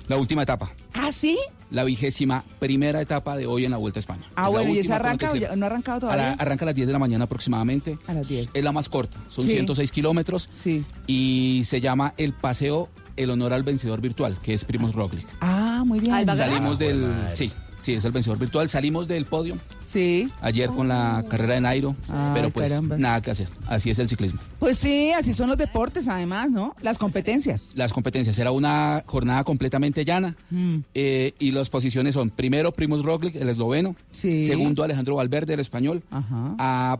La 0.07 0.17
última 0.17 0.45
etapa. 0.45 0.71
¿Ah, 0.93 1.11
sí? 1.11 1.37
La 1.75 1.85
vigésima 1.85 2.45
primera 2.61 3.01
etapa 3.03 3.37
de 3.37 3.47
hoy 3.47 3.65
en 3.65 3.73
la 3.73 3.77
Vuelta 3.77 3.99
a 3.99 4.01
España. 4.01 4.23
Ah, 4.37 4.47
Es 4.47 4.53
bueno, 4.53 4.71
¿y 4.73 4.79
esa 4.79 4.97
arranca 4.97 5.31
se- 5.33 5.57
no 5.57 5.65
ha 5.65 5.67
arrancado 5.67 5.97
a 5.97 6.01
todavía? 6.01 6.25
la- 6.29 6.33
arranca 6.35 6.65
a 6.65 6.67
las 6.67 6.75
10 6.77 6.87
de 6.87 6.93
la 6.93 6.99
mañana 6.99 7.25
aproximadamente. 7.25 7.99
A 8.07 8.15
las 8.15 8.29
10. 8.29 8.49
Es 8.55 8.65
la 8.65 8.71
más 8.73 8.89
corta, 8.89 9.19
son 9.29 9.45
Sí. 9.45 9.51
106 9.51 9.91
kilómetros. 9.91 10.49
Sí. 10.55 10.85
Y 11.07 11.63
se 11.67 11.81
llama 11.81 12.15
el 12.17 12.33
paseo 12.33 12.89
El 13.17 13.31
honor 13.31 13.53
al 13.53 13.63
vencedor 13.63 14.01
virtual, 14.01 14.39
que 14.43 14.55
es 14.55 14.65
Primos 14.65 14.93
Roglic. 14.95 15.25
Ah, 15.41 15.85
muy 15.87 16.01
bien. 16.01 16.15
Ah, 16.15 16.21
¿él 16.21 16.29
va 16.29 16.33
a? 16.33 16.37
Salimos 16.37 16.75
Ah, 16.75 16.79
del... 16.79 17.07
Sí, 17.35 17.53
sí, 17.81 17.93
es 17.95 18.05
el 18.05 18.11
vencedor 18.11 18.39
virtual. 18.39 18.69
Salimos 18.69 19.07
del 19.07 19.25
podio 19.27 19.57
Sí. 19.95 20.29
ayer 20.43 20.69
con 20.69 20.89
la 20.89 21.25
carrera 21.31 21.55
de 21.55 21.61
Nairo, 21.63 21.97
Ay, 22.09 22.33
pero 22.35 22.51
pues 22.51 22.69
caramba. 22.71 22.99
nada 22.99 23.23
que 23.23 23.31
hacer. 23.31 23.49
Así 23.67 23.89
es 23.91 23.99
el 23.99 24.09
ciclismo. 24.09 24.41
Pues 24.59 24.77
sí, 24.77 25.13
así 25.13 25.33
son 25.33 25.49
los 25.49 25.57
deportes, 25.57 26.09
además, 26.09 26.51
¿no? 26.51 26.75
Las 26.83 26.99
competencias. 26.99 27.77
Las 27.77 27.93
competencias. 27.93 28.37
Era 28.39 28.51
una 28.51 29.03
jornada 29.07 29.45
completamente 29.45 30.05
llana. 30.05 30.37
Mm. 30.51 30.79
eh, 30.95 31.33
y 31.39 31.53
las 31.53 31.71
posiciones 31.71 32.13
son, 32.15 32.29
primero, 32.31 32.73
Primoz 32.73 33.03
Roglic, 33.03 33.37
el 33.37 33.49
esloveno. 33.49 33.97
Sí. 34.11 34.43
Segundo, 34.43 34.83
Alejandro 34.85 35.15
Valverde, 35.15 35.55
el 35.55 35.61
español. 35.61 36.03
Ajá. 36.11 36.55
A 36.59 36.99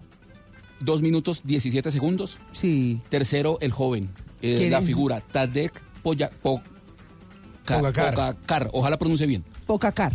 2 0.81 1.03
minutos 1.03 1.43
17 1.45 1.91
segundos. 1.91 2.39
Sí. 2.53 3.01
Tercero, 3.09 3.59
el 3.61 3.73
joven. 3.73 4.09
eh, 4.41 4.55
¿Quién 4.59 4.71
la 4.71 4.79
es? 4.79 4.85
figura, 4.87 5.21
Tadek 5.21 5.73
Poya- 6.03 6.31
Pogacar. 7.67 8.15
Pogacar. 8.15 8.71
Ojalá 8.73 8.99
pronuncie 8.99 9.27
bien. 9.27 9.43
Pocacar. 9.67 10.13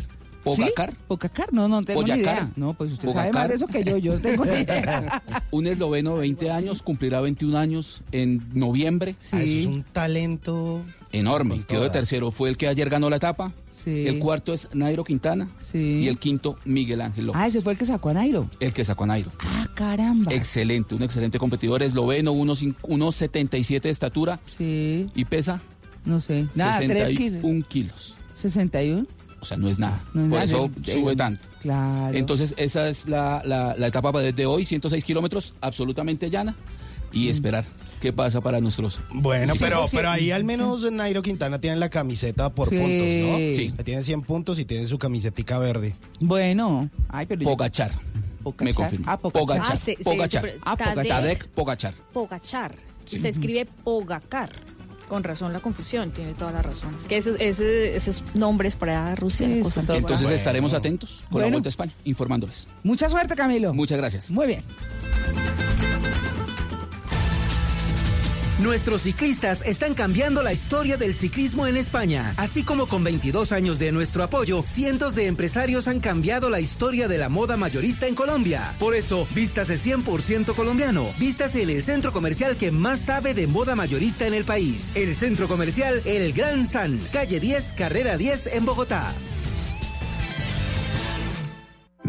Pogacar. 0.56 0.92
¿Sí? 0.92 0.98
Pocacar, 1.08 1.54
no, 1.54 1.68
no 1.68 1.82
tengo 1.84 2.02
ni 2.04 2.10
Poyacar. 2.12 2.34
idea. 2.36 2.52
No, 2.56 2.74
pues 2.74 2.92
usted 2.92 3.10
sabe 3.10 3.30
Pogacar. 3.30 3.42
más 3.42 3.50
de 3.50 3.56
eso 3.56 3.68
que 3.68 3.84
yo, 3.84 3.98
yo 3.98 4.20
tengo 4.20 4.46
ni 4.46 4.52
idea. 4.62 5.24
Un 5.52 5.68
esloveno 5.68 6.14
de 6.16 6.20
20 6.22 6.52
años, 6.52 6.82
cumplirá 6.82 7.22
21 7.22 7.58
años 7.58 8.02
en 8.12 8.44
noviembre. 8.54 9.16
Ah, 9.20 9.26
eso 9.26 9.38
es 9.38 9.44
Sí. 9.50 9.66
un 9.66 9.84
talento. 9.84 10.82
Enorme. 11.12 11.64
Quedó 11.68 11.84
de 11.84 11.90
tercero. 11.90 12.32
Fue 12.32 12.50
el 12.50 12.58
que 12.58 12.68
ayer 12.68 12.90
ganó 12.90 13.10
la 13.10 13.16
etapa. 13.16 13.52
Sí. 13.72 14.08
El 14.08 14.20
cuarto 14.20 14.54
es 14.54 14.68
Nairo 14.74 15.04
Quintana. 15.06 15.50
Sí. 15.64 16.02
Y 16.04 16.08
el 16.10 16.20
quinto, 16.20 16.58
Miguel 16.66 17.00
Ángel 17.02 17.28
López. 17.28 17.42
Ah, 17.42 17.48
ese 17.48 17.62
fue 17.62 17.72
el 17.74 17.80
que 17.80 17.86
sacó 17.86 18.10
a 18.10 18.14
Nairo. 18.14 18.50
El 18.60 18.74
que 18.74 18.84
sacó 18.84 19.06
a 19.06 19.08
Nairo. 19.08 19.32
Ah, 19.40 19.68
caramba. 19.74 20.34
Excelente, 20.34 20.94
un 20.96 21.02
excelente 21.04 21.40
competidor 21.40 21.82
esloveno, 21.82 22.32
unos, 22.34 22.62
cin- 22.62 22.76
unos 22.84 23.16
77 23.16 23.88
de 23.88 23.92
estatura 23.92 24.40
Sí, 24.46 25.10
y 25.16 25.26
pesa 25.26 25.62
no 26.06 26.20
sé. 26.22 26.48
Nada, 26.56 26.78
tres 26.80 27.10
kilos. 27.18 27.42
61 27.42 27.66
kilos. 27.68 28.16
61. 28.36 29.08
O 29.42 29.46
sea, 29.46 29.58
no 29.58 29.68
es 29.70 29.80
nada. 29.80 30.02
No 30.14 30.22
es 30.24 30.30
Por 30.30 30.40
nada, 30.40 30.44
eso 30.44 30.70
sube 30.84 31.16
tanto. 31.16 31.48
Claro. 31.62 32.18
Entonces, 32.18 32.54
esa 32.58 32.90
es 32.90 33.08
la, 33.08 33.42
la- 33.46 33.76
la 33.78 33.88
etapa 33.88 34.12
de 34.22 34.46
hoy, 34.46 34.66
106 34.66 35.04
kilómetros, 35.04 35.54
absolutamente 35.62 36.30
llana. 36.30 36.56
Y 37.12 37.26
Mm. 37.28 37.32
esperar 37.32 37.66
qué 38.02 38.14
pasa 38.14 38.40
para 38.40 38.62
nuestros... 38.62 39.00
Bueno, 39.12 39.54
Sí, 39.54 39.60
pero, 39.60 39.86
pero 39.92 40.10
ahí 40.12 40.30
al 40.30 40.44
menos 40.44 40.90
Nairo 40.92 41.22
Quintana 41.24 41.60
tiene 41.60 41.78
la 41.78 41.90
camiseta 41.90 42.50
por 42.54 42.70
Sí. 42.70 42.78
puntos, 42.78 42.98
¿no? 43.32 43.38
Sí. 43.56 43.74
Tiene 43.84 44.04
100 44.04 44.22
puntos 44.22 44.60
y 44.60 44.66
tiene 44.66 44.86
su 44.86 45.00
camisetica 45.00 45.58
verde. 45.58 45.96
Bueno. 46.20 46.90
Ay, 47.10 47.26
pero 47.26 47.44
Pogachar. 47.46 47.92
Pogachar. 48.44 48.64
Me 48.66 48.74
confirmo. 48.76 49.06
Ah, 49.10 49.18
Pogachar. 49.18 49.80
Pogachar. 50.04 50.46
Ah, 50.64 50.76
Pogachar. 50.78 51.00
Ah, 51.00 51.04
Tadek 51.08 51.48
Pogachar. 51.50 51.94
Pogachar. 52.14 52.76
Se 53.06 53.28
escribe 53.28 53.66
Pogacar. 53.84 54.52
Con 55.10 55.24
razón 55.24 55.52
la 55.52 55.60
confusión, 55.60 56.12
tiene 56.12 56.34
todas 56.36 56.54
las 56.54 56.66
razones. 56.66 57.04
Que 57.06 57.18
esos, 57.18 57.36
ese- 57.40 57.98
esos 57.98 58.24
nombres 58.36 58.76
para 58.78 59.14
Rusia, 59.16 59.48
Sí, 59.48 59.62
cosa 59.62 59.82
Entonces 59.82 60.30
estaremos 60.30 60.74
atentos 60.74 61.24
con 61.32 61.42
la. 61.42 61.48
Vuelta 61.50 61.68
a 61.68 61.72
España, 61.72 61.92
informándoles. 62.06 62.68
Mucha 62.84 63.10
suerte, 63.10 63.36
Camilo. 63.36 63.74
Muchas 63.74 63.98
gracias. 63.98 64.30
Muy 64.32 64.46
bien. 64.48 64.64
Nuestros 68.60 69.04
ciclistas 69.04 69.62
están 69.66 69.94
cambiando 69.94 70.44
la 70.44 70.52
historia 70.52 70.98
del 70.98 71.16
ciclismo 71.16 71.66
en 71.66 71.78
España. 71.78 72.34
Así 72.36 72.64
como 72.64 72.88
con 72.88 73.06
22 73.06 73.54
años 73.54 73.80
de 73.80 73.94
nuestro 73.94 74.22
apoyo, 74.22 74.64
cientos 74.68 75.16
de 75.16 75.28
empresarios 75.28 75.88
han 75.88 76.02
cambiado 76.02 76.50
la 76.50 76.60
historia 76.60 77.08
de 77.08 77.18
la 77.18 77.30
moda 77.30 77.56
mayorista 77.56 78.08
en 78.08 78.16
Colombia. 78.16 78.76
Por 78.78 78.96
eso, 78.96 79.30
vístase 79.34 79.76
100% 79.76 80.54
colombiano. 80.56 81.08
Vístase 81.18 81.62
en 81.62 81.70
el 81.70 81.86
centro 81.86 82.12
comercial 82.12 82.58
que 82.58 82.70
más 82.70 83.00
sabe 83.00 83.34
de 83.34 83.48
moda 83.48 83.78
mayorista 83.78 84.28
en 84.28 84.34
el 84.34 84.44
país. 84.44 84.92
El 84.94 85.16
centro 85.16 85.48
comercial 85.48 86.02
El 86.04 86.34
Gran 86.34 86.68
San, 86.68 87.00
calle 87.14 87.40
10, 87.40 87.72
carrera 87.74 88.18
10 88.18 88.48
en 88.48 88.66
Bogotá. 88.66 89.14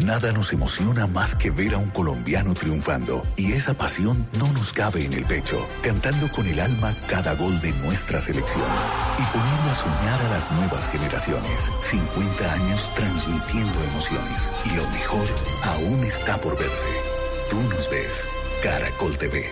Nada 0.01 0.33
nos 0.33 0.51
emociona 0.55 1.07
más 1.07 1.35
que 1.35 1.51
ver 1.51 1.75
a 1.75 1.79
un 1.79 1.91
colombiano 1.91 2.55
triunfando 2.55 3.23
y 3.37 3.53
esa 3.53 3.75
pasión 3.75 4.27
no 4.39 4.51
nos 4.55 4.73
cabe 4.73 5.05
en 5.05 5.13
el 5.13 5.27
pecho, 5.27 5.67
cantando 5.83 6.27
con 6.33 6.47
el 6.47 6.59
alma 6.59 6.95
cada 7.07 7.35
gol 7.35 7.61
de 7.61 7.71
nuestra 7.73 8.19
selección 8.19 8.65
y 9.19 9.23
poniendo 9.25 9.71
a 9.71 9.75
soñar 9.75 10.23
a 10.23 10.29
las 10.31 10.51
nuevas 10.53 10.89
generaciones. 10.89 11.71
50 11.81 12.53
años 12.53 12.91
transmitiendo 12.97 13.85
emociones 13.85 14.51
y 14.65 14.75
lo 14.75 14.89
mejor 14.89 15.29
aún 15.65 16.03
está 16.05 16.41
por 16.41 16.59
verse. 16.59 16.87
Tú 17.51 17.61
nos 17.61 17.91
ves, 17.91 18.25
Caracol 18.63 19.19
TV. 19.19 19.51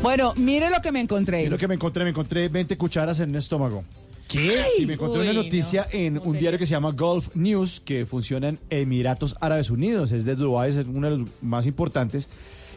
Bueno, 0.00 0.32
mire 0.36 0.70
lo 0.70 0.80
que 0.80 0.92
me 0.92 1.00
encontré. 1.00 1.42
Y 1.42 1.48
lo 1.48 1.58
que 1.58 1.68
me 1.68 1.74
encontré, 1.74 2.04
me 2.04 2.10
encontré 2.10 2.48
20 2.48 2.78
cucharas 2.78 3.20
en 3.20 3.30
un 3.30 3.36
estómago. 3.36 3.84
¿Qué? 4.28 4.64
Sí, 4.76 4.86
me 4.86 4.94
encontré 4.94 5.20
Uy, 5.20 5.28
una 5.28 5.34
no. 5.34 5.42
noticia 5.42 5.86
en 5.92 6.18
un 6.18 6.38
diario 6.38 6.58
que 6.58 6.66
se 6.66 6.72
llama 6.72 6.92
Gulf 6.92 7.28
News, 7.34 7.80
que 7.80 8.06
funciona 8.06 8.48
en 8.48 8.58
Emiratos 8.70 9.36
Árabes 9.40 9.70
Unidos, 9.70 10.12
es 10.12 10.24
de 10.24 10.34
Dubái, 10.34 10.70
es 10.70 10.76
uno 10.76 11.10
de 11.10 11.18
los 11.18 11.28
más 11.42 11.66
importantes, 11.66 12.28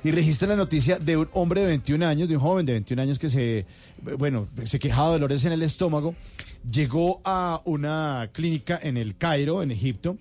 y 0.04 0.12
registra 0.12 0.48
la 0.48 0.56
noticia 0.56 1.00
de 1.00 1.18
un 1.18 1.30
hombre 1.34 1.62
de 1.62 1.68
21 1.68 2.06
años, 2.06 2.30
de 2.30 2.36
un 2.36 2.42
joven 2.42 2.66
de 2.66 2.74
21 2.74 3.02
años 3.02 3.20
que 3.20 3.30
se, 3.30 3.66
bueno, 4.18 4.48
se 4.66 4.80
quejaba 4.80 5.08
de 5.08 5.14
dolores 5.14 5.44
en 5.46 5.54
el 5.54 5.64
estómago, 5.64 6.16
llegó 6.70 7.22
a 7.24 7.62
una 7.66 8.30
clínica 8.32 8.80
en 8.82 8.98
el 8.98 9.18
Cairo, 9.18 9.64
en 9.64 9.72
Egipto, 9.72 10.18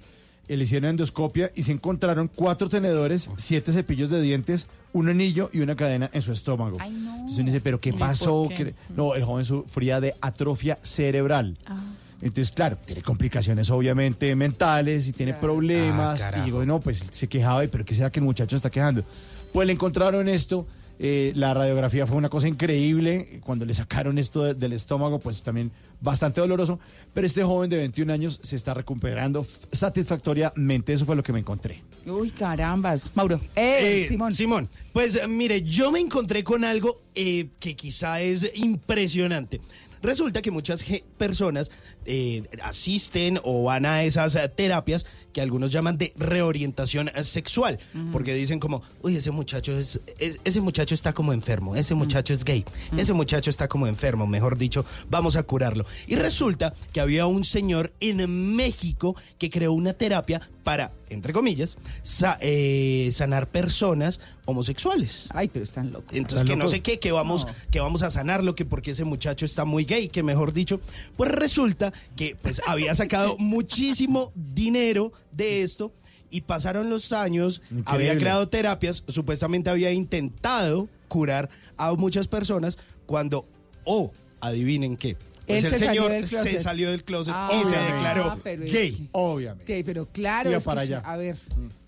le 0.48 0.62
hicieron 0.62 0.90
endoscopia 0.90 1.50
y 1.54 1.64
se 1.64 1.72
encontraron 1.72 2.30
cuatro 2.32 2.68
tenedores, 2.68 3.28
siete 3.36 3.72
cepillos 3.72 4.10
de 4.10 4.22
dientes, 4.22 4.68
un 4.96 5.08
anillo 5.10 5.50
y 5.52 5.60
una 5.60 5.76
cadena 5.76 6.10
en 6.12 6.22
su 6.22 6.32
estómago. 6.32 6.78
Entonces 6.82 7.38
uno 7.38 7.46
dice, 7.46 7.60
¿pero 7.60 7.78
qué 7.80 7.90
¿Y 7.90 7.92
pasó? 7.92 8.44
por 8.44 8.48
qué? 8.48 8.64
¿Qué- 8.66 8.74
No, 8.96 9.14
el 9.14 9.24
joven 9.24 9.44
sufría 9.44 10.00
de 10.00 10.14
atrofia 10.22 10.78
cerebral. 10.82 11.56
Ah. 11.66 11.76
Entonces, 12.22 12.50
claro, 12.50 12.78
tiene 12.86 13.02
complicaciones 13.02 13.68
obviamente 13.70 14.34
mentales 14.34 15.06
y 15.06 15.12
tiene 15.12 15.34
problemas. 15.34 16.22
Ah, 16.22 16.32
y 16.38 16.46
digo, 16.46 16.64
no, 16.64 16.80
pues 16.80 17.04
se 17.10 17.28
quejaba, 17.28 17.62
y, 17.64 17.68
pero 17.68 17.84
¿qué 17.84 17.94
será 17.94 18.10
que 18.10 18.20
el 18.20 18.24
muchacho 18.24 18.56
está 18.56 18.70
quejando? 18.70 19.04
Pues 19.52 19.66
le 19.66 19.74
encontraron 19.74 20.26
esto. 20.28 20.66
Eh, 20.98 21.32
la 21.34 21.52
radiografía 21.54 22.06
fue 22.06 22.16
una 22.16 22.28
cosa 22.28 22.48
increíble. 22.48 23.40
Cuando 23.44 23.64
le 23.64 23.74
sacaron 23.74 24.18
esto 24.18 24.42
de- 24.44 24.54
del 24.54 24.72
estómago, 24.72 25.18
pues 25.18 25.42
también 25.42 25.70
bastante 26.00 26.40
doloroso. 26.40 26.78
Pero 27.14 27.26
este 27.26 27.42
joven 27.44 27.68
de 27.70 27.76
21 27.78 28.12
años 28.12 28.38
se 28.42 28.56
está 28.56 28.74
recuperando 28.74 29.46
satisfactoriamente. 29.72 30.92
Eso 30.92 31.06
fue 31.06 31.16
lo 31.16 31.22
que 31.22 31.32
me 31.32 31.40
encontré. 31.40 31.82
Uy, 32.06 32.30
carambas. 32.30 33.10
Mauro. 33.14 33.40
Eh, 33.56 34.04
Eh, 34.04 34.08
Simón. 34.08 34.34
Simón, 34.34 34.68
pues 34.92 35.16
eh, 35.16 35.26
mire, 35.28 35.62
yo 35.62 35.90
me 35.90 36.00
encontré 36.00 36.44
con 36.44 36.64
algo 36.64 37.02
eh, 37.14 37.48
que 37.58 37.74
quizá 37.76 38.20
es 38.20 38.50
impresionante. 38.54 39.60
Resulta 40.02 40.42
que 40.42 40.50
muchas 40.50 40.84
personas 41.16 41.70
eh, 42.04 42.44
asisten 42.62 43.40
o 43.42 43.64
van 43.64 43.86
a 43.86 44.04
esas 44.04 44.38
terapias 44.54 45.04
que 45.36 45.42
algunos 45.42 45.70
llaman 45.70 45.98
de 45.98 46.14
reorientación 46.16 47.10
eh, 47.14 47.22
sexual, 47.22 47.78
porque 48.10 48.32
dicen 48.32 48.58
como, 48.58 48.80
uy, 49.02 49.16
ese 49.16 49.30
muchacho 49.32 49.76
es, 49.78 50.00
es- 50.18 50.40
ese 50.44 50.62
muchacho 50.62 50.94
está 50.94 51.12
como 51.12 51.34
enfermo, 51.34 51.76
ese 51.76 51.94
muchacho 51.94 52.32
es 52.32 52.42
gay, 52.42 52.64
ese 52.96 53.12
muchacho 53.12 53.50
está 53.50 53.68
como 53.68 53.86
enfermo, 53.86 54.26
mejor 54.26 54.56
dicho, 54.56 54.86
vamos 55.10 55.36
a 55.36 55.42
curarlo. 55.42 55.84
Y 56.06 56.14
resulta 56.14 56.72
que 56.90 57.00
había 57.02 57.26
un 57.26 57.44
señor 57.44 57.92
en 58.00 58.56
México 58.56 59.14
que 59.36 59.50
creó 59.50 59.74
una 59.74 59.92
terapia 59.92 60.40
para, 60.64 60.92
entre 61.10 61.34
comillas, 61.34 61.76
sa- 62.02 62.38
eh, 62.40 63.10
sanar 63.12 63.46
personas 63.48 64.18
homosexuales. 64.46 65.26
Ay, 65.34 65.48
pero 65.52 65.64
están 65.64 65.92
locos. 65.92 66.08
Entonces, 66.12 66.44
¿Están 66.44 66.46
que 66.58 66.64
no 66.64 66.68
sé 66.70 66.80
qué, 66.80 66.98
que 66.98 67.12
vamos, 67.12 67.44
No. 67.46 67.52
que 67.70 67.80
vamos 67.80 68.02
a 68.02 68.10
sanarlo, 68.10 68.54
que 68.54 68.64
porque 68.64 68.92
ese 68.92 69.04
muchacho 69.04 69.44
está 69.44 69.64
muy 69.66 69.84
gay, 69.84 70.08
que 70.08 70.22
mejor 70.22 70.52
dicho, 70.52 70.80
pues 71.16 71.30
resulta 71.30 71.92
que 72.16 72.36
pues 72.40 72.62
había 72.66 72.94
sacado 72.94 73.36
muchísimo 73.38 74.32
dinero 74.34 75.12
de 75.36 75.62
esto 75.62 75.92
y 76.30 76.40
pasaron 76.42 76.90
los 76.90 77.12
años, 77.12 77.62
había 77.84 78.16
creado 78.16 78.48
terapias, 78.48 79.04
supuestamente 79.08 79.70
había 79.70 79.92
intentado 79.92 80.88
curar 81.08 81.48
a 81.76 81.92
muchas 81.94 82.26
personas 82.28 82.78
cuando, 83.06 83.46
oh, 83.84 84.10
adivinen 84.40 84.96
qué. 84.96 85.16
Pues 85.46 85.62
el 85.62 85.70
se 85.70 85.78
señor 85.78 86.26
se 86.26 86.58
salió 86.58 86.90
del 86.90 87.04
closet 87.04 87.32
Ah, 87.36 87.62
y 87.62 87.64
se 87.68 87.76
declaró 87.76 88.36
pero 88.42 88.64
es 88.64 88.72
gay. 88.72 88.92
que- 88.94 89.08
Obviamente. 89.12 89.84
Pero 89.84 90.06
claro, 90.06 90.50
es 90.50 90.64
para 90.64 90.80
allá. 90.80 90.98
a 91.04 91.16
ver, 91.16 91.36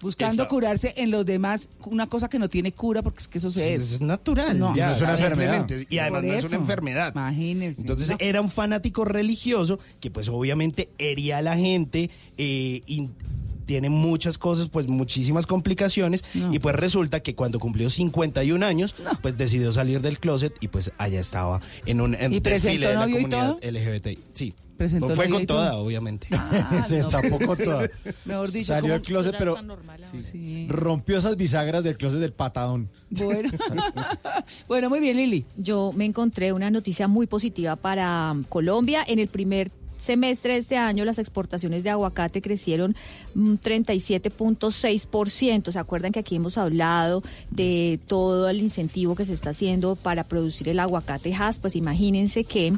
buscando 0.01 0.44
Esa- 0.44 0.49
curarse 0.49 0.94
en 0.96 1.11
los 1.11 1.26
demás, 1.26 1.68
una 1.84 2.07
cosa 2.09 2.28
que 2.28 2.38
no 2.38 2.49
tiene 2.49 2.70
cura, 2.70 3.03
porque 3.03 3.18
es 3.18 3.26
que 3.26 3.38
eso 3.38 3.51
se 3.51 3.64
Sí, 3.64 3.68
es. 3.70 3.92
es 3.94 4.01
natural, 4.01 4.57
ya, 4.76 4.94
es 4.94 5.03
una 5.03 5.11
enfermedad. 5.14 5.66
Y 5.90 5.99
además 5.99 6.22
no 6.22 6.32
es 6.34 6.44
una 6.44 6.57
enfermedad. 6.57 7.12
Imagínense. 7.12 7.80
Entonces 7.80 8.11
No. 8.11 8.16
era 8.20 8.40
un 8.40 8.49
fanático 8.51 9.05
religioso 9.05 9.80
que 9.99 10.12
pues 10.12 10.28
obviamente 10.28 10.90
hería 10.99 11.38
a 11.38 11.42
la 11.42 11.57
gente 11.57 12.11
eh, 12.36 12.82
tiene 13.68 13.90
muchas 13.90 14.38
cosas, 14.38 14.70
pues 14.70 14.88
muchísimas 14.88 15.46
complicaciones 15.46 16.24
No. 16.32 16.52
y 16.54 16.58
pues 16.58 16.74
resulta 16.74 17.20
que 17.20 17.34
cuando 17.34 17.60
cumplió 17.60 17.90
51 17.90 18.64
años, 18.64 18.94
pues 19.20 19.36
decidió 19.36 19.70
salir 19.72 20.00
del 20.00 20.18
closet 20.18 20.54
y 20.60 20.68
pues 20.68 20.90
allá 20.96 21.20
estaba 21.20 21.60
en 21.84 22.00
un 22.00 22.14
en 22.14 22.32
¿Y 22.32 22.40
desfile 22.40 22.88
de 22.88 22.94
la 22.94 23.02
comunidad 23.04 23.58
todo? 23.58 23.70
LGBT. 23.70 24.18
Sí. 24.32 24.54
¿Presentó 24.78 25.08
Fue 25.16 25.28
con 25.28 25.44
toda, 25.44 25.74
obviamente. 25.76 26.28
Ah, 26.30 26.82
se 26.86 26.98
no. 26.98 27.04
destapó 27.04 27.44
con 27.44 27.58
toda. 27.58 27.90
Mejor 28.24 28.50
dicho, 28.52 28.66
Salió 28.68 28.82
¿cómo- 28.82 28.92
del 28.94 29.02
closet, 29.02 29.34
pero. 29.36 29.56
Sí. 30.22 30.66
rompió 30.70 31.18
esas 31.18 31.36
bisagras 31.36 31.82
del 31.82 31.96
closet 31.98 32.20
del 32.20 32.32
patadón. 32.32 32.88
Bueno. 33.10 33.50
bueno, 34.68 34.88
muy 34.88 35.00
bien, 35.00 35.16
Lili. 35.16 35.44
Yo 35.56 35.92
me 35.96 36.04
encontré 36.04 36.52
una 36.52 36.70
noticia 36.70 37.08
muy 37.08 37.26
positiva 37.26 37.74
para 37.76 38.36
Colombia. 38.48 39.04
En 39.06 39.18
el 39.18 39.26
primer 39.28 39.70
semestre 39.99 40.55
de 40.55 40.61
este 40.61 40.76
año 40.76 41.05
las 41.05 41.18
exportaciones 41.18 41.82
de 41.82 41.90
aguacate 41.90 42.40
crecieron 42.40 42.96
mm, 43.34 43.55
37.6%. 43.55 45.72
¿Se 45.72 45.78
acuerdan 45.78 46.12
que 46.12 46.20
aquí 46.20 46.36
hemos 46.36 46.59
hablado 46.59 47.22
de 47.51 47.99
todo 48.07 48.49
el 48.49 48.61
incentivo 48.61 49.14
que 49.14 49.24
se 49.24 49.34
está 49.34 49.51
haciendo 49.51 49.96
para 49.96 50.24
producir 50.24 50.68
el 50.68 50.80
aguacate 50.80 51.34
Hass? 51.34 51.61
Pues 51.61 51.76
imagínense 51.76 52.44
que... 52.44 52.74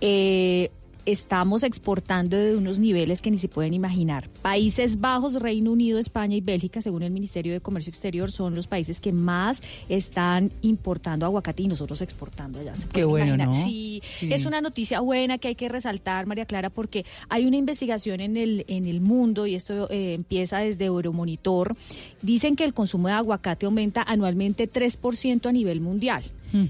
eh, 0.00 0.70
Estamos 1.04 1.64
exportando 1.64 2.36
de 2.36 2.56
unos 2.56 2.78
niveles 2.78 3.20
que 3.20 3.30
ni 3.32 3.38
se 3.38 3.48
pueden 3.48 3.74
imaginar. 3.74 4.28
Países 4.40 5.00
Bajos, 5.00 5.34
Reino 5.34 5.72
Unido, 5.72 5.98
España 5.98 6.36
y 6.36 6.40
Bélgica, 6.40 6.80
según 6.80 7.02
el 7.02 7.10
Ministerio 7.10 7.52
de 7.52 7.60
Comercio 7.60 7.90
Exterior, 7.90 8.30
son 8.30 8.54
los 8.54 8.68
países 8.68 9.00
que 9.00 9.10
más 9.12 9.60
están 9.88 10.52
importando 10.62 11.26
aguacate 11.26 11.64
y 11.64 11.68
nosotros 11.68 12.00
exportando 12.02 12.60
allá. 12.60 12.76
¿Se 12.76 12.86
Qué 12.86 13.02
bueno, 13.04 13.34
imaginar? 13.34 13.48
¿no? 13.48 13.64
Sí, 13.64 14.00
Sí. 14.04 14.32
es 14.32 14.46
una 14.46 14.60
noticia 14.60 15.00
buena 15.00 15.38
que 15.38 15.48
hay 15.48 15.54
que 15.56 15.68
resaltar, 15.68 16.26
María 16.26 16.44
Clara, 16.46 16.70
porque 16.70 17.04
hay 17.28 17.46
una 17.46 17.56
investigación 17.56 18.20
en 18.20 18.36
el, 18.36 18.64
en 18.68 18.86
el 18.86 19.00
mundo, 19.00 19.46
y 19.48 19.56
esto 19.56 19.90
eh, 19.90 20.14
empieza 20.14 20.58
desde 20.58 20.84
Euromonitor, 20.84 21.74
dicen 22.22 22.54
que 22.54 22.62
el 22.64 22.74
consumo 22.74 23.08
de 23.08 23.14
aguacate 23.14 23.66
aumenta 23.66 24.02
anualmente 24.02 24.70
3% 24.70 25.46
a 25.48 25.52
nivel 25.52 25.80
mundial. 25.80 26.22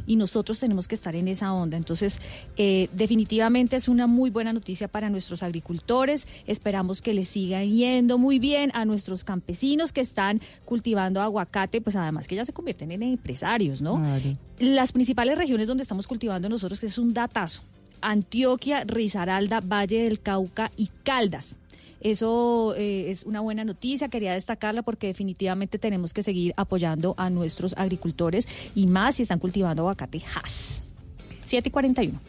Y 0.07 0.17
nosotros 0.17 0.59
tenemos 0.59 0.89
que 0.89 0.95
estar 0.95 1.17
en 1.17 1.29
esa 1.29 1.53
onda. 1.53 1.77
Entonces, 1.77 2.19
eh, 2.57 2.89
definitivamente 2.93 3.77
es 3.77 3.89
una 3.89 4.07
muy 4.07 4.31
buena 4.31 4.53
noticia 4.53 4.89
para 4.89 5.11
nuestros 5.11 5.43
agricultores. 5.43 6.27
Esperamos 6.47 7.03
que 7.03 7.15
les 7.15 7.29
sigan 7.29 7.69
yendo 7.69 8.19
muy 8.19 8.39
bien 8.39 8.71
a 8.75 8.85
nuestros 8.85 9.25
campesinos 9.25 9.93
que 9.93 10.01
están 10.01 10.41
cultivando 10.65 11.21
aguacate, 11.21 11.81
pues 11.81 11.97
además 11.97 12.29
que 12.29 12.37
ya 12.37 12.45
se 12.45 12.53
convierten 12.53 12.93
en 12.93 13.03
empresarios, 13.03 13.83
¿no? 13.83 14.03
Las 14.59 14.93
principales 14.93 15.37
regiones 15.39 15.67
donde 15.67 15.83
estamos 15.83 16.07
cultivando 16.07 16.49
nosotros, 16.49 16.81
que 16.81 16.87
es 16.87 16.99
un 16.99 17.15
datazo, 17.15 17.63
Antioquia, 18.01 18.85
Risaralda, 18.85 19.61
Valle 19.61 20.05
del 20.05 20.21
Cauca 20.21 20.71
y 20.77 20.91
Caldas. 21.03 21.57
Eso 22.03 22.75
eh, 22.77 23.11
es 23.11 23.25
una 23.25 23.41
buena 23.41 23.65
noticia, 23.65 24.09
quería 24.09 24.33
destacarla 24.33 24.83
porque 24.83 25.07
definitivamente 25.07 25.79
tenemos 25.79 26.13
que 26.13 26.23
seguir 26.23 26.53
apoyando 26.57 27.15
a 27.17 27.31
nuestros 27.31 27.75
agricultores 27.77 28.49
y 28.75 28.87
más 28.87 29.17
si 29.17 29.23
están 29.23 29.39
cultivando 29.39 29.83
aguacate 29.83 30.21
Hass. 30.35 30.83
7 31.45 31.69
y 31.69 31.73
41. 31.73 32.21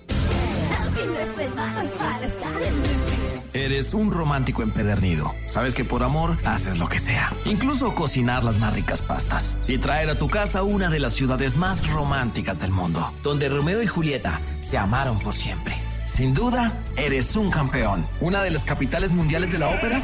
Eres 3.54 3.94
un 3.94 4.12
romántico 4.12 4.64
empedernido. 4.64 5.32
Sabes 5.48 5.76
que 5.76 5.86
por 5.86 6.02
amor 6.02 6.38
haces 6.44 6.80
lo 6.80 6.88
que 6.88 7.00
sea. 7.00 7.34
Incluso 7.46 7.94
cocinar 7.94 8.44
las 8.44 8.60
más 8.60 8.74
ricas 8.74 9.02
pastas. 9.02 9.58
Y 9.68 9.78
traer 9.78 10.10
a 10.10 10.18
tu 10.18 10.28
casa 10.28 10.64
una 10.64 10.90
de 10.90 11.00
las 11.00 11.14
ciudades 11.14 11.56
más 11.56 11.88
románticas 11.88 12.60
del 12.60 12.72
mundo. 12.72 13.14
Donde 13.22 13.50
Romeo 13.50 13.84
y 13.84 13.88
Julieta 13.88 14.42
se 14.60 14.78
amaron 14.78 15.20
por 15.20 15.36
siempre. 15.36 15.76
Sin 16.14 16.36
duda, 16.36 16.72
eres 16.96 17.36
un 17.36 17.50
campeón. 17.50 18.06
Una 18.22 18.44
de 18.44 18.52
las 18.52 18.64
capitales 18.64 19.12
mundiales 19.12 19.52
de 19.52 19.58
la 19.58 19.70
ópera. 19.70 20.00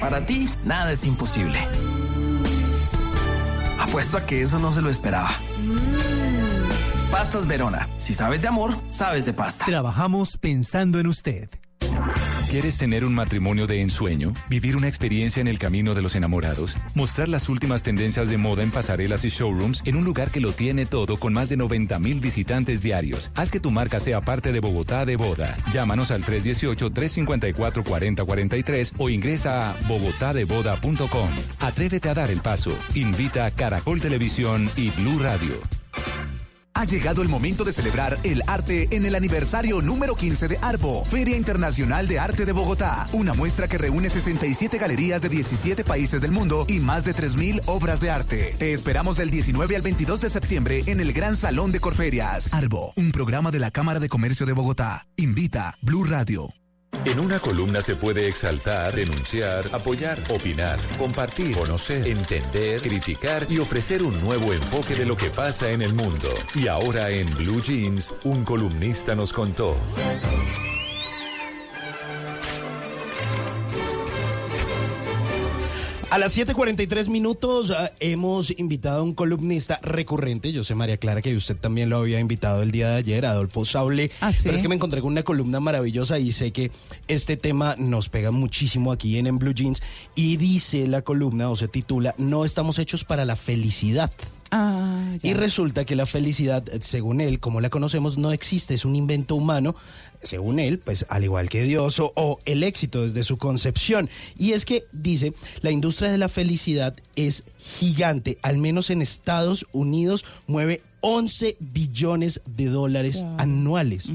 Para 0.00 0.24
ti, 0.24 0.48
nada 0.64 0.92
es 0.92 1.04
imposible. 1.04 1.58
Apuesto 3.78 4.16
a 4.16 4.24
que 4.24 4.40
eso 4.40 4.58
no 4.58 4.72
se 4.72 4.80
lo 4.80 4.88
esperaba. 4.88 5.30
Pastas 7.10 7.46
Verona. 7.46 7.86
Si 7.98 8.14
sabes 8.14 8.40
de 8.40 8.48
amor, 8.48 8.74
sabes 8.88 9.26
de 9.26 9.34
pasta. 9.34 9.66
Trabajamos 9.66 10.38
pensando 10.38 10.98
en 10.98 11.08
usted. 11.08 11.50
¿Quieres 12.50 12.78
tener 12.78 13.04
un 13.04 13.14
matrimonio 13.14 13.68
de 13.68 13.80
ensueño? 13.80 14.34
¿Vivir 14.48 14.76
una 14.76 14.88
experiencia 14.88 15.40
en 15.40 15.46
el 15.46 15.58
camino 15.58 15.94
de 15.94 16.02
los 16.02 16.16
enamorados? 16.16 16.76
¿Mostrar 16.94 17.28
las 17.28 17.48
últimas 17.48 17.84
tendencias 17.84 18.28
de 18.28 18.38
moda 18.38 18.62
en 18.62 18.72
pasarelas 18.72 19.24
y 19.24 19.28
showrooms 19.28 19.82
en 19.84 19.96
un 19.96 20.04
lugar 20.04 20.30
que 20.30 20.40
lo 20.40 20.52
tiene 20.52 20.84
todo 20.84 21.16
con 21.16 21.32
más 21.32 21.48
de 21.48 21.56
90 21.56 21.98
mil 22.00 22.20
visitantes 22.20 22.82
diarios? 22.82 23.30
Haz 23.34 23.50
que 23.50 23.60
tu 23.60 23.70
marca 23.70 24.00
sea 24.00 24.20
parte 24.20 24.52
de 24.52 24.60
Bogotá 24.60 25.04
de 25.04 25.16
Boda. 25.16 25.56
Llámanos 25.72 26.10
al 26.10 26.24
318-354-4043 26.24 28.94
o 28.98 29.08
ingresa 29.08 29.70
a 29.70 29.76
bogotadeboda.com. 29.86 31.30
Atrévete 31.60 32.08
a 32.08 32.14
dar 32.14 32.30
el 32.30 32.40
paso. 32.40 32.72
Invita 32.94 33.46
a 33.46 33.52
Caracol 33.52 34.00
Televisión 34.00 34.68
y 34.76 34.90
Blue 34.90 35.20
Radio. 35.20 35.60
Ha 36.80 36.86
llegado 36.86 37.20
el 37.20 37.28
momento 37.28 37.62
de 37.62 37.74
celebrar 37.74 38.18
el 38.22 38.42
arte 38.46 38.88
en 38.92 39.04
el 39.04 39.14
aniversario 39.14 39.82
número 39.82 40.14
15 40.14 40.48
de 40.48 40.58
Arbo, 40.62 41.04
Feria 41.04 41.36
Internacional 41.36 42.08
de 42.08 42.18
Arte 42.18 42.46
de 42.46 42.52
Bogotá. 42.52 43.06
Una 43.12 43.34
muestra 43.34 43.68
que 43.68 43.76
reúne 43.76 44.08
67 44.08 44.78
galerías 44.78 45.20
de 45.20 45.28
17 45.28 45.84
países 45.84 46.22
del 46.22 46.30
mundo 46.30 46.64
y 46.68 46.78
más 46.78 47.04
de 47.04 47.14
3.000 47.14 47.60
obras 47.66 48.00
de 48.00 48.08
arte. 48.08 48.56
Te 48.58 48.72
esperamos 48.72 49.18
del 49.18 49.28
19 49.28 49.76
al 49.76 49.82
22 49.82 50.22
de 50.22 50.30
septiembre 50.30 50.82
en 50.86 51.00
el 51.00 51.12
Gran 51.12 51.36
Salón 51.36 51.70
de 51.70 51.80
Corferias. 51.80 52.54
Arbo, 52.54 52.94
un 52.96 53.12
programa 53.12 53.50
de 53.50 53.58
la 53.58 53.70
Cámara 53.70 54.00
de 54.00 54.08
Comercio 54.08 54.46
de 54.46 54.54
Bogotá. 54.54 55.06
Invita 55.16 55.76
Blue 55.82 56.04
Radio. 56.04 56.59
En 57.04 57.18
una 57.18 57.38
columna 57.38 57.80
se 57.80 57.96
puede 57.96 58.28
exaltar, 58.28 58.94
denunciar, 58.94 59.64
apoyar, 59.72 60.22
opinar, 60.28 60.78
compartir, 60.98 61.56
conocer, 61.56 62.06
entender, 62.06 62.82
criticar 62.82 63.46
y 63.48 63.58
ofrecer 63.58 64.02
un 64.02 64.20
nuevo 64.20 64.52
enfoque 64.52 64.94
de 64.94 65.06
lo 65.06 65.16
que 65.16 65.30
pasa 65.30 65.70
en 65.70 65.82
el 65.82 65.94
mundo. 65.94 66.28
Y 66.54 66.68
ahora 66.68 67.10
en 67.10 67.28
Blue 67.36 67.62
Jeans, 67.62 68.12
un 68.24 68.44
columnista 68.44 69.14
nos 69.14 69.32
contó. 69.32 69.76
A 76.10 76.18
las 76.18 76.36
7:43 76.36 77.06
minutos 77.08 77.70
ah, 77.70 77.92
hemos 78.00 78.50
invitado 78.58 78.98
a 78.98 79.02
un 79.04 79.14
columnista 79.14 79.78
recurrente. 79.80 80.50
Yo 80.50 80.64
sé, 80.64 80.74
María 80.74 80.96
Clara, 80.96 81.22
que 81.22 81.36
usted 81.36 81.56
también 81.56 81.88
lo 81.88 81.98
había 81.98 82.18
invitado 82.18 82.62
el 82.62 82.72
día 82.72 82.90
de 82.90 82.96
ayer, 82.96 83.24
Adolfo 83.24 83.64
Saule. 83.64 84.10
¿Ah, 84.20 84.32
sí? 84.32 84.40
Pero 84.42 84.56
es 84.56 84.62
que 84.62 84.68
me 84.68 84.74
encontré 84.74 85.02
con 85.02 85.12
una 85.12 85.22
columna 85.22 85.60
maravillosa 85.60 86.18
y 86.18 86.32
sé 86.32 86.50
que 86.50 86.72
este 87.06 87.36
tema 87.36 87.76
nos 87.78 88.08
pega 88.08 88.32
muchísimo 88.32 88.90
aquí 88.90 89.18
en, 89.18 89.28
en 89.28 89.38
Blue 89.38 89.54
Jeans. 89.54 89.84
Y 90.16 90.36
dice 90.36 90.88
la 90.88 91.02
columna, 91.02 91.48
o 91.48 91.54
se 91.54 91.68
titula, 91.68 92.16
No 92.18 92.44
estamos 92.44 92.80
hechos 92.80 93.04
para 93.04 93.24
la 93.24 93.36
felicidad. 93.36 94.10
Ah. 94.50 95.14
Y 95.22 95.34
resulta 95.34 95.84
que 95.84 95.94
la 95.94 96.06
felicidad, 96.06 96.64
según 96.80 97.20
él, 97.20 97.38
como 97.38 97.60
la 97.60 97.70
conocemos, 97.70 98.18
no 98.18 98.32
existe, 98.32 98.74
es 98.74 98.84
un 98.84 98.96
invento 98.96 99.36
humano, 99.36 99.76
según 100.22 100.58
él, 100.58 100.78
pues 100.78 101.06
al 101.08 101.24
igual 101.24 101.48
que 101.48 101.62
Dios 101.62 101.98
o, 101.98 102.12
o 102.16 102.38
el 102.44 102.62
éxito 102.62 103.02
desde 103.02 103.24
su 103.24 103.36
concepción. 103.36 104.08
Y 104.36 104.52
es 104.52 104.64
que, 104.64 104.84
dice, 104.92 105.32
la 105.62 105.70
industria 105.70 106.10
de 106.10 106.18
la 106.18 106.28
felicidad 106.28 106.94
es 107.16 107.44
gigante, 107.58 108.38
al 108.42 108.58
menos 108.58 108.90
en 108.90 109.02
Estados 109.02 109.66
Unidos 109.72 110.24
mueve 110.46 110.82
11 111.00 111.56
billones 111.60 112.40
de 112.46 112.66
dólares 112.66 113.24
anuales. 113.38 114.12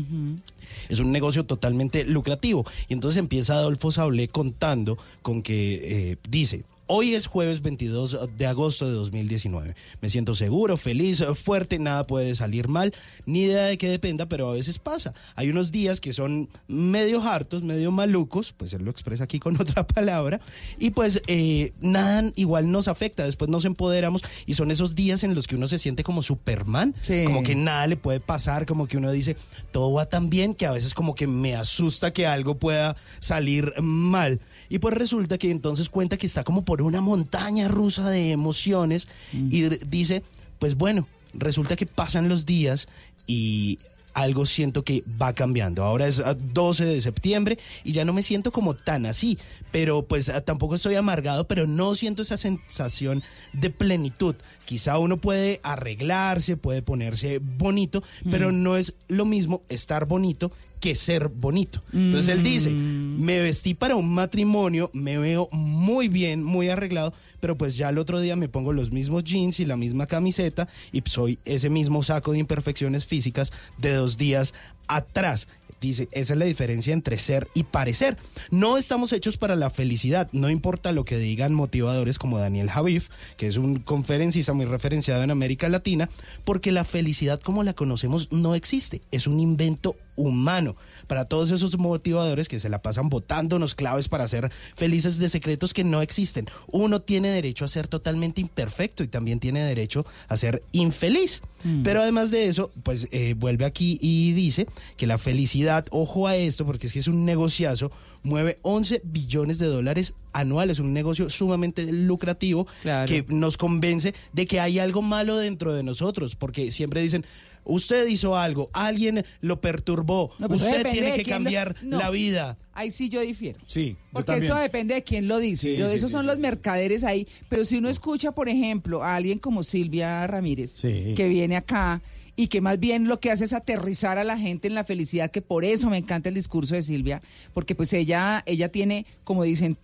es 0.89 0.99
un 0.99 1.11
negocio 1.11 1.45
totalmente 1.45 2.03
lucrativo. 2.03 2.65
Y 2.87 2.93
entonces 2.93 3.19
empieza 3.19 3.55
Adolfo 3.55 3.91
Sablé 3.91 4.27
contando 4.27 4.97
con 5.21 5.41
que 5.41 6.11
eh, 6.11 6.17
dice, 6.29 6.63
Hoy 6.87 7.15
es 7.15 7.25
jueves 7.25 7.63
22 7.63 8.19
de 8.37 8.45
agosto 8.45 8.87
de 8.87 8.93
2019. 8.93 9.75
Me 10.01 10.09
siento 10.11 10.35
seguro, 10.35 10.77
feliz, 10.77 11.23
fuerte, 11.43 11.79
nada 11.79 12.05
puede 12.05 12.35
salir 12.35 12.67
mal, 12.67 12.93
ni 13.25 13.41
idea 13.41 13.63
de 13.63 13.79
que 13.79 13.89
dependa, 13.89 14.27
pero 14.27 14.49
a 14.49 14.53
veces 14.53 14.77
pasa. 14.77 15.15
Hay 15.33 15.49
unos 15.49 15.71
días 15.71 15.99
que 15.99 16.13
son 16.13 16.47
medio 16.67 17.23
hartos, 17.23 17.63
medio 17.63 17.89
malucos, 17.89 18.53
pues 18.55 18.71
él 18.73 18.83
lo 18.85 18.91
expresa 18.91 19.23
aquí 19.23 19.39
con 19.39 19.55
otra 19.59 19.87
palabra, 19.87 20.41
y 20.77 20.91
pues 20.91 21.23
eh, 21.25 21.73
nada 21.81 22.31
igual 22.35 22.71
nos 22.71 22.87
afecta, 22.87 23.25
después 23.25 23.49
nos 23.49 23.65
empoderamos 23.65 24.21
y 24.45 24.53
son 24.53 24.69
esos 24.69 24.93
días 24.93 25.23
en 25.23 25.33
los 25.33 25.47
que 25.47 25.55
uno 25.55 25.67
se 25.67 25.79
siente 25.79 26.03
como 26.03 26.21
Superman, 26.21 26.93
como 27.25 27.41
que 27.41 27.55
nada 27.55 27.87
le 27.87 27.97
puede 27.97 28.19
pasar, 28.19 28.67
como 28.67 28.87
que 28.87 28.97
uno 28.97 29.11
dice, 29.11 29.37
todo 29.71 29.91
va 29.91 30.05
tan 30.05 30.29
bien 30.29 30.53
que 30.53 30.67
a 30.67 30.71
veces 30.71 30.93
como 30.93 31.15
que 31.15 31.25
me 31.25 31.55
asusta 31.55 32.13
que 32.13 32.27
algo 32.27 32.59
pueda 32.59 32.95
salir 33.21 33.73
mal. 33.81 34.39
Y 34.67 34.79
pues 34.79 34.95
resulta 34.95 35.37
que 35.37 35.51
entonces 35.51 35.89
cuenta 35.89 36.17
que 36.17 36.25
está 36.25 36.43
como 36.43 36.65
por 36.65 36.74
una 36.81 37.01
montaña 37.01 37.67
rusa 37.67 38.09
de 38.09 38.31
emociones 38.31 39.07
y 39.33 39.63
r- 39.65 39.79
dice, 39.87 40.23
pues 40.59 40.75
bueno, 40.75 41.07
resulta 41.33 41.75
que 41.75 41.85
pasan 41.85 42.29
los 42.29 42.45
días 42.45 42.87
y 43.27 43.79
algo 44.13 44.45
siento 44.45 44.83
que 44.83 45.03
va 45.21 45.33
cambiando. 45.33 45.83
Ahora 45.83 46.07
es 46.07 46.19
ah, 46.19 46.35
12 46.35 46.85
de 46.85 47.01
septiembre 47.01 47.59
y 47.83 47.91
ya 47.91 48.05
no 48.05 48.13
me 48.13 48.23
siento 48.23 48.53
como 48.53 48.73
tan 48.73 49.05
así, 49.05 49.37
pero 49.73 50.03
pues 50.03 50.29
ah, 50.29 50.39
tampoco 50.39 50.75
estoy 50.75 50.95
amargado, 50.95 51.47
pero 51.49 51.67
no 51.67 51.95
siento 51.95 52.21
esa 52.21 52.37
sensación 52.37 53.23
de 53.51 53.71
plenitud. 53.71 54.35
Quizá 54.63 54.97
uno 54.99 55.17
puede 55.17 55.59
arreglarse, 55.63 56.55
puede 56.55 56.81
ponerse 56.81 57.39
bonito, 57.39 58.03
pero 58.31 58.53
no 58.53 58.77
es 58.77 58.93
lo 59.09 59.25
mismo 59.25 59.63
estar 59.67 60.05
bonito 60.05 60.49
que 60.85 60.93
ser 60.93 61.29
bonito. 61.29 61.81
Entonces 61.91 62.31
él 62.31 62.43
dice, 62.43 62.69
me 62.69 63.41
vestí 63.41 63.73
para 63.73 63.95
un 63.95 64.13
matrimonio, 64.13 64.91
me 64.93 65.17
veo 65.17 65.49
muy 65.51 66.09
bien, 66.09 66.43
muy 66.43 66.69
arreglado, 66.69 67.11
pero 67.39 67.57
pues 67.57 67.75
ya 67.75 67.89
el 67.89 67.97
otro 67.97 68.19
día 68.19 68.35
me 68.35 68.49
pongo 68.49 68.71
los 68.71 68.91
mismos 68.91 69.23
jeans 69.23 69.59
y 69.59 69.65
la 69.65 69.77
misma 69.77 70.05
camiseta 70.05 70.67
y 70.91 71.01
soy 71.07 71.39
ese 71.43 71.71
mismo 71.71 72.03
saco 72.03 72.33
de 72.33 72.37
imperfecciones 72.37 73.03
físicas 73.03 73.51
de 73.79 73.93
dos 73.93 74.19
días 74.19 74.53
atrás. 74.85 75.47
Dice, 75.81 76.07
esa 76.11 76.33
es 76.33 76.39
la 76.39 76.45
diferencia 76.45 76.93
entre 76.93 77.17
ser 77.17 77.47
y 77.55 77.63
parecer. 77.63 78.17
No 78.51 78.77
estamos 78.77 79.11
hechos 79.11 79.37
para 79.37 79.55
la 79.55 79.71
felicidad, 79.71 80.29
no 80.33 80.51
importa 80.51 80.91
lo 80.91 81.03
que 81.03 81.17
digan 81.17 81.55
motivadores 81.55 82.19
como 82.19 82.37
Daniel 82.37 82.69
Javif, 82.69 83.09
que 83.37 83.47
es 83.47 83.57
un 83.57 83.79
conferencista 83.79 84.53
muy 84.53 84.65
referenciado 84.65 85.23
en 85.23 85.31
América 85.31 85.67
Latina, 85.67 86.09
porque 86.43 86.71
la 86.71 86.85
felicidad 86.85 87.41
como 87.41 87.63
la 87.63 87.73
conocemos 87.73 88.31
no 88.31 88.53
existe, 88.53 89.01
es 89.09 89.25
un 89.25 89.39
invento 89.39 89.95
humano. 90.15 90.75
Para 91.07 91.25
todos 91.25 91.51
esos 91.51 91.77
motivadores 91.77 92.47
que 92.47 92.59
se 92.59 92.69
la 92.69 92.81
pasan 92.81 93.09
botándonos 93.09 93.75
claves 93.75 94.09
para 94.09 94.27
ser 94.27 94.51
felices 94.75 95.17
de 95.17 95.29
secretos 95.29 95.73
que 95.73 95.83
no 95.83 96.01
existen. 96.01 96.47
Uno 96.67 97.01
tiene 97.01 97.29
derecho 97.29 97.65
a 97.65 97.67
ser 97.67 97.87
totalmente 97.87 98.41
imperfecto 98.41 99.03
y 99.03 99.07
también 99.07 99.39
tiene 99.39 99.63
derecho 99.63 100.05
a 100.27 100.37
ser 100.37 100.63
infeliz. 100.71 101.41
Pero 101.83 102.03
además 102.03 102.29
de 102.29 102.45
eso, 102.45 102.69
pues 102.83 103.07
eh, 103.11 103.33
vuelve 103.35 103.65
aquí 103.65 103.97
y 103.99 104.33
dice 104.33 104.67
que 104.97 105.07
la 105.07 105.17
felicidad, 105.17 105.87
ojo 105.89 106.27
a 106.27 106.35
esto, 106.35 106.63
porque 106.63 106.85
es 106.85 106.93
que 106.93 106.99
es 106.99 107.07
un 107.07 107.25
negociazo, 107.25 107.91
mueve 108.21 108.59
11 108.61 109.01
billones 109.03 109.57
de 109.57 109.65
dólares 109.65 110.13
anuales, 110.33 110.79
un 110.79 110.93
negocio 110.93 111.29
sumamente 111.29 111.91
lucrativo 111.91 112.67
que 112.83 113.25
nos 113.29 113.57
convence 113.57 114.13
de 114.33 114.45
que 114.45 114.59
hay 114.59 114.77
algo 114.77 115.01
malo 115.01 115.37
dentro 115.37 115.73
de 115.73 115.83
nosotros, 115.83 116.35
porque 116.35 116.71
siempre 116.71 117.01
dicen, 117.01 117.25
usted 117.65 118.07
hizo 118.07 118.37
algo, 118.37 118.69
alguien 118.73 119.25
lo 119.41 119.59
perturbó, 119.59 120.31
No, 120.39 120.47
pues 120.47 120.61
usted 120.61 120.89
tiene 120.91 121.13
que 121.15 121.23
lo- 121.23 121.29
cambiar 121.29 121.75
no. 121.83 121.97
la 121.97 122.09
vida. 122.09 122.57
Ahí 122.73 122.91
sí 122.91 123.09
yo 123.09 123.21
difiero. 123.21 123.59
Sí, 123.67 123.95
Porque 124.11 124.37
eso 124.37 124.55
depende 124.55 124.93
de 124.95 125.03
quién 125.03 125.27
lo 125.27 125.39
dice. 125.39 125.71
Sí, 125.73 125.77
Yo- 125.77 125.87
sí, 125.89 125.95
esos 125.95 126.09
sí, 126.09 126.13
son 126.13 126.21
sí. 126.23 126.27
los 126.27 126.37
mercaderes 126.39 127.03
ahí. 127.03 127.27
Pero 127.49 127.65
si 127.65 127.77
uno 127.77 127.89
escucha, 127.89 128.31
por 128.33 128.47
ejemplo, 128.49 129.03
a 129.03 129.15
alguien 129.15 129.39
como 129.39 129.63
Silvia 129.63 130.25
Ramírez, 130.27 130.71
Sí. 130.75 131.13
que 131.15 131.27
viene 131.29 131.55
acá 131.55 132.01
y 132.35 132.47
que 132.47 132.59
más 132.59 132.77
bien 132.79 133.07
lo 133.07 133.19
que 133.21 133.31
hace 133.31 133.45
es 133.45 133.53
aterrizar 133.53 134.17
a 134.17 134.23
la 134.25 134.37
gente 134.37 134.67
en 134.67 134.73
la 134.75 134.83
felicidad, 134.83 135.31
que 135.31 135.41
por 135.41 135.63
eso 135.63 135.89
me 135.89 135.97
encanta 135.97 136.27
el 136.29 136.35
discurso 136.35 136.75
de 136.75 136.81
Silvia, 136.81 137.21
porque 137.53 137.75
pues 137.75 137.93
ella, 137.93 138.43
ella 138.45 138.67
tiene, 138.69 139.05
como 139.23 139.43
dicen, 139.43 139.77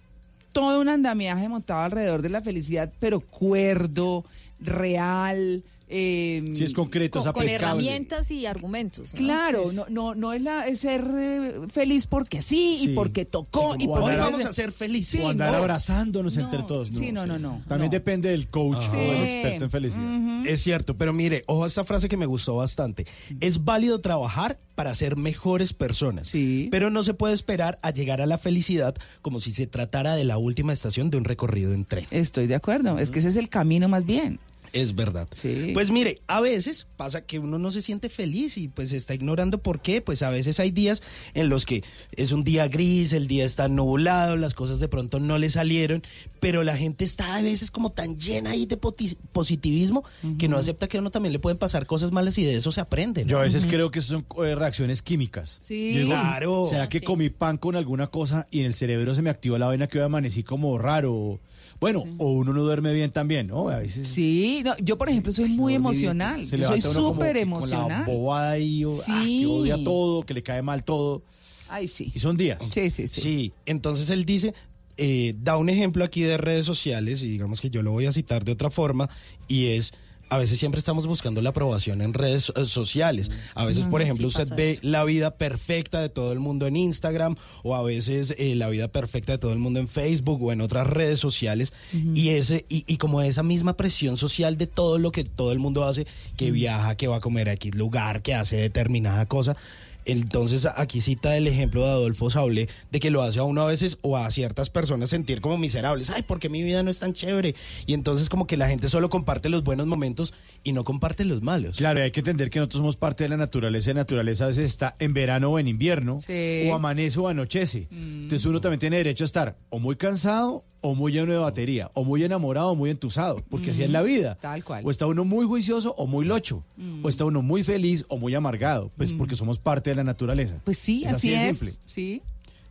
todo 0.51 0.81
un 0.81 0.89
andamiaje 0.89 1.47
montado 1.47 1.79
alrededor 1.79 2.21
de 2.21 2.27
la 2.29 2.41
felicidad, 2.41 2.91
pero 2.99 3.21
cuerdo, 3.21 4.25
real. 4.59 5.63
Eh, 5.91 6.53
Sí, 6.55 6.63
es 6.63 6.73
concreto, 6.73 7.19
es 7.19 7.25
Con, 7.25 7.33
con 7.33 7.41
aplicable. 7.43 7.65
herramientas 7.67 8.31
y 8.31 8.45
argumentos. 8.45 9.13
¿no? 9.13 9.17
Claro, 9.19 9.63
Pues, 9.63 9.75
no, 9.75 9.85
no, 9.89 10.15
no 10.15 10.33
es, 10.33 10.41
la, 10.41 10.67
es 10.67 10.79
ser 10.79 11.03
eh, 11.13 11.61
feliz 11.71 12.07
porque 12.07 12.41
sí, 12.41 12.77
Sí. 12.79 12.89
y 12.91 12.95
porque 12.95 13.25
tocó 13.25 13.73
Sí, 13.77 13.83
y 13.83 13.87
porque 13.87 14.11
andar- 14.13 14.31
vamos 14.31 14.45
a 14.45 14.53
ser 14.53 14.71
felices. 14.71 15.19
Sí, 15.19 15.25
o 15.25 15.29
andar 15.29 15.51
no. 15.51 15.57
abrazándonos 15.57 16.35
No, 16.37 16.43
entre 16.43 16.63
todos. 16.63 16.87
sí, 16.89 17.11
no, 17.11 17.25
no, 17.25 17.37
no, 17.37 17.61
También 17.67 17.89
no. 17.89 17.93
depende 17.93 18.29
del 18.29 18.47
coach 18.47 18.83
Sí. 18.83 18.95
o 18.95 18.99
del 18.99 19.23
experto 19.23 19.65
en 19.65 19.71
felicidad. 19.71 20.45
Es 20.47 20.61
cierto, 20.63 20.95
pero 20.97 21.13
mire, 21.13 21.43
ojo 21.47 21.65
a 21.65 21.67
esta 21.67 21.83
frase 21.83 22.07
que 22.09 22.17
me 22.17 22.25
gustó 22.25 22.55
bastante. 22.55 23.05
Es 23.39 23.63
válido 23.65 23.99
trabajar 24.01 24.57
para 24.75 24.95
ser 24.95 25.15
mejores 25.17 25.73
personas, 25.73 26.31
pero 26.71 26.89
no 26.89 27.03
se 27.03 27.13
puede 27.13 27.33
esperar 27.35 27.77
a 27.81 27.91
llegar 27.91 28.21
a 28.21 28.25
la 28.25 28.37
felicidad 28.37 28.95
como 29.21 29.39
si 29.39 29.51
se 29.51 29.67
tratara 29.67 30.15
de 30.15 30.23
la 30.23 30.37
última 30.37 30.73
estación 30.73 31.09
de 31.11 31.17
un 31.17 31.23
recorrido 31.25 31.73
en 31.73 31.85
tren. 31.85 32.05
Estoy 32.09 32.47
de 32.47 32.55
acuerdo, 32.55 32.97
es 32.97 33.11
que 33.11 33.19
ese 33.19 33.27
es 33.29 33.35
el 33.35 33.49
camino 33.49 33.87
más 33.89 34.05
bien. 34.05 34.39
Es 34.73 34.95
verdad. 34.95 35.27
Sí. 35.31 35.71
Pues 35.73 35.91
mire, 35.91 36.21
a 36.27 36.39
veces 36.39 36.87
pasa 36.97 37.21
que 37.21 37.39
uno 37.39 37.59
no 37.59 37.71
se 37.71 37.81
siente 37.81 38.09
feliz 38.09 38.57
y 38.57 38.67
pues 38.69 38.93
está 38.93 39.13
ignorando 39.13 39.57
por 39.57 39.81
qué. 39.81 40.01
Pues 40.01 40.21
a 40.23 40.29
veces 40.29 40.59
hay 40.59 40.71
días 40.71 41.01
en 41.33 41.49
los 41.49 41.65
que 41.65 41.83
es 42.13 42.31
un 42.31 42.43
día 42.43 42.67
gris, 42.67 43.13
el 43.13 43.27
día 43.27 43.43
está 43.45 43.67
nublado, 43.67 44.37
las 44.37 44.53
cosas 44.53 44.79
de 44.79 44.87
pronto 44.87 45.19
no 45.19 45.37
le 45.37 45.49
salieron, 45.49 46.03
pero 46.39 46.63
la 46.63 46.77
gente 46.77 47.03
está 47.03 47.35
a 47.35 47.41
veces 47.41 47.69
como 47.71 47.91
tan 47.91 48.17
llena 48.17 48.51
ahí 48.51 48.65
de 48.65 48.77
positivismo 48.77 50.03
que 50.37 50.47
no 50.47 50.57
acepta 50.57 50.87
que 50.87 50.97
a 50.97 51.01
uno 51.01 51.11
también 51.11 51.33
le 51.33 51.39
pueden 51.39 51.57
pasar 51.57 51.85
cosas 51.85 52.11
malas 52.11 52.37
y 52.37 52.43
de 52.43 52.55
eso 52.55 52.71
se 52.71 52.81
aprende. 52.81 53.23
¿no? 53.23 53.29
Yo 53.31 53.39
a 53.39 53.43
veces 53.43 53.65
creo 53.65 53.91
que 53.91 53.99
eso 53.99 54.09
son 54.13 54.45
eh, 54.45 54.55
reacciones 54.55 55.01
químicas. 55.01 55.59
Sí. 55.63 55.97
Digo, 55.97 56.07
Claro. 56.09 56.65
¿Será 56.69 56.89
que 56.89 57.01
comí 57.01 57.29
pan 57.29 57.57
con 57.57 57.75
alguna 57.75 58.07
cosa 58.07 58.47
y 58.51 58.61
en 58.61 58.65
el 58.67 58.73
cerebro 58.73 59.13
se 59.13 59.21
me 59.21 59.29
activó 59.29 59.57
la 59.57 59.67
vaina 59.67 59.87
que 59.87 59.99
hoy 59.99 60.05
amanecí 60.05 60.43
como 60.43 60.77
raro? 60.77 61.39
Bueno, 61.81 62.05
o 62.19 62.31
uno 62.31 62.53
no 62.53 62.61
duerme 62.61 62.93
bien 62.93 63.09
también, 63.11 63.47
¿no? 63.47 63.67
A 63.69 63.77
veces 63.77 64.07
Sí, 64.07 64.61
no, 64.63 64.77
yo 64.77 64.97
por 64.99 65.09
ejemplo 65.09 65.33
soy 65.33 65.49
muy 65.49 65.73
emocional, 65.73 66.45
se 66.45 66.57
yo 66.59 66.67
soy 66.67 66.79
súper 66.81 66.93
que 66.93 67.23
Con 67.25 67.33
la 67.33 67.39
emocional. 67.41 68.05
bobada 68.05 68.51
ahí, 68.51 68.85
o, 68.85 68.95
ah, 69.07 69.23
Sí. 69.25 69.39
que 69.41 69.45
odia 69.47 69.83
todo, 69.83 70.23
que 70.23 70.35
le 70.35 70.43
cae 70.43 70.61
mal 70.61 70.83
todo. 70.83 71.23
Ay, 71.67 71.87
sí. 71.87 72.11
Y 72.13 72.19
son 72.19 72.37
días. 72.37 72.59
Sí, 72.71 72.89
sí, 72.91 73.07
sí. 73.07 73.21
Sí, 73.21 73.53
entonces 73.65 74.11
él 74.11 74.25
dice, 74.25 74.53
eh, 74.97 75.33
da 75.41 75.57
un 75.57 75.69
ejemplo 75.69 76.03
aquí 76.03 76.21
de 76.21 76.37
redes 76.37 76.67
sociales 76.67 77.23
y 77.23 77.27
digamos 77.27 77.59
que 77.59 77.71
yo 77.71 77.81
lo 77.81 77.91
voy 77.91 78.05
a 78.05 78.11
citar 78.11 78.45
de 78.45 78.51
otra 78.51 78.69
forma 78.69 79.09
y 79.47 79.67
es... 79.67 79.91
A 80.31 80.37
veces 80.37 80.59
siempre 80.59 80.79
estamos 80.79 81.07
buscando 81.07 81.41
la 81.41 81.49
aprobación 81.49 82.01
en 82.01 82.13
redes 82.13 82.53
eh, 82.55 82.63
sociales. 82.63 83.29
A 83.53 83.65
veces, 83.65 83.85
por 83.85 84.01
ejemplo, 84.01 84.29
sí 84.29 84.41
usted 84.41 84.55
ve 84.55 84.71
eso. 84.71 84.81
la 84.81 85.03
vida 85.03 85.31
perfecta 85.31 85.99
de 85.99 86.07
todo 86.07 86.31
el 86.31 86.39
mundo 86.39 86.67
en 86.67 86.77
Instagram 86.77 87.35
o 87.63 87.75
a 87.75 87.83
veces 87.83 88.33
eh, 88.37 88.55
la 88.55 88.69
vida 88.69 88.87
perfecta 88.87 89.33
de 89.33 89.39
todo 89.39 89.51
el 89.51 89.59
mundo 89.59 89.81
en 89.81 89.89
Facebook 89.89 90.41
o 90.41 90.53
en 90.53 90.61
otras 90.61 90.87
redes 90.87 91.19
sociales 91.19 91.73
y 91.91 92.29
ese 92.29 92.65
y, 92.69 92.85
y 92.87 92.95
como 92.95 93.21
esa 93.21 93.43
misma 93.43 93.75
presión 93.75 94.15
social 94.17 94.57
de 94.57 94.67
todo 94.67 94.99
lo 94.99 95.11
que 95.11 95.25
todo 95.25 95.51
el 95.51 95.59
mundo 95.59 95.83
hace, 95.83 96.07
que 96.37 96.51
viaja, 96.51 96.95
que 96.95 97.09
va 97.09 97.17
a 97.17 97.19
comer 97.19 97.49
a 97.49 97.53
X 97.53 97.75
lugar, 97.75 98.21
que 98.21 98.33
hace 98.33 98.55
determinada 98.55 99.25
cosa. 99.25 99.57
Entonces 100.05 100.67
aquí 100.75 101.01
cita 101.01 101.37
el 101.37 101.47
ejemplo 101.47 101.83
de 101.85 101.91
Adolfo 101.91 102.29
Sablé 102.29 102.69
de 102.91 102.99
que 102.99 103.11
lo 103.11 103.21
hace 103.21 103.39
a 103.39 103.43
uno 103.43 103.61
a 103.61 103.65
veces 103.67 103.97
o 104.01 104.17
a 104.17 104.29
ciertas 104.31 104.69
personas 104.69 105.09
sentir 105.09 105.41
como 105.41 105.57
miserables. 105.57 106.09
Ay, 106.09 106.23
porque 106.27 106.49
mi 106.49 106.63
vida 106.63 106.83
no 106.83 106.89
es 106.91 106.99
tan 106.99 107.13
chévere. 107.13 107.55
Y 107.85 107.93
entonces 107.93 108.29
como 108.29 108.47
que 108.47 108.57
la 108.57 108.67
gente 108.67 108.89
solo 108.89 109.09
comparte 109.09 109.49
los 109.49 109.63
buenos 109.63 109.87
momentos 109.87 110.33
y 110.63 110.71
no 110.73 110.83
comparte 110.83 111.25
los 111.25 111.41
malos. 111.41 111.77
Claro, 111.77 111.99
y 111.99 112.03
hay 112.03 112.11
que 112.11 112.21
entender 112.21 112.49
que 112.49 112.59
nosotros 112.59 112.79
somos 112.79 112.95
parte 112.97 113.23
de 113.23 113.29
la 113.29 113.37
naturaleza. 113.37 113.91
y 113.91 113.93
La 113.93 114.01
naturaleza 114.01 114.45
a 114.45 114.47
veces 114.47 114.65
está 114.65 114.95
en 114.99 115.13
verano 115.13 115.49
o 115.51 115.59
en 115.59 115.67
invierno, 115.67 116.19
Sí. 116.25 116.67
o 116.69 116.75
amanece 116.75 117.19
o 117.19 117.27
anochece. 117.27 117.87
Entonces 117.91 118.45
uno 118.45 118.61
también 118.61 118.79
tiene 118.79 118.97
derecho 118.97 119.23
a 119.23 119.25
estar 119.25 119.55
o 119.69 119.79
muy 119.79 119.95
cansado 119.95 120.63
o 120.81 120.95
muy 120.95 121.11
lleno 121.11 121.31
de 121.31 121.37
batería, 121.37 121.91
o 121.93 122.03
muy 122.03 122.23
enamorado 122.23 122.71
o 122.71 122.75
muy 122.75 122.89
entusado, 122.89 123.37
porque 123.49 123.71
así 123.71 123.83
es 123.83 123.89
la 123.89 124.01
vida. 124.01 124.37
Tal 124.41 124.63
cual. 124.63 124.83
O 124.85 124.91
está 124.91 125.05
uno 125.05 125.23
muy 125.25 125.45
juicioso 125.45 125.93
o 125.97 126.07
muy 126.07 126.25
locho, 126.25 126.63
o 127.03 127.09
está 127.09 127.25
uno 127.25 127.41
muy 127.41 127.63
feliz 127.63 128.03
o 128.07 128.17
muy 128.17 128.33
amargado, 128.35 128.91
pues 128.97 129.13
porque 129.13 129.35
somos 129.35 129.57
parte 129.59 129.91
de 129.91 129.95
la 129.97 130.03
naturaleza. 130.03 130.59
Pues 130.65 130.77
sí, 130.77 131.03
Es 131.05 131.13
así, 131.13 131.33
así 131.33 131.43
de 131.43 131.49
es. 131.49 131.57
simple. 131.57 131.75
Sí. 131.85 132.21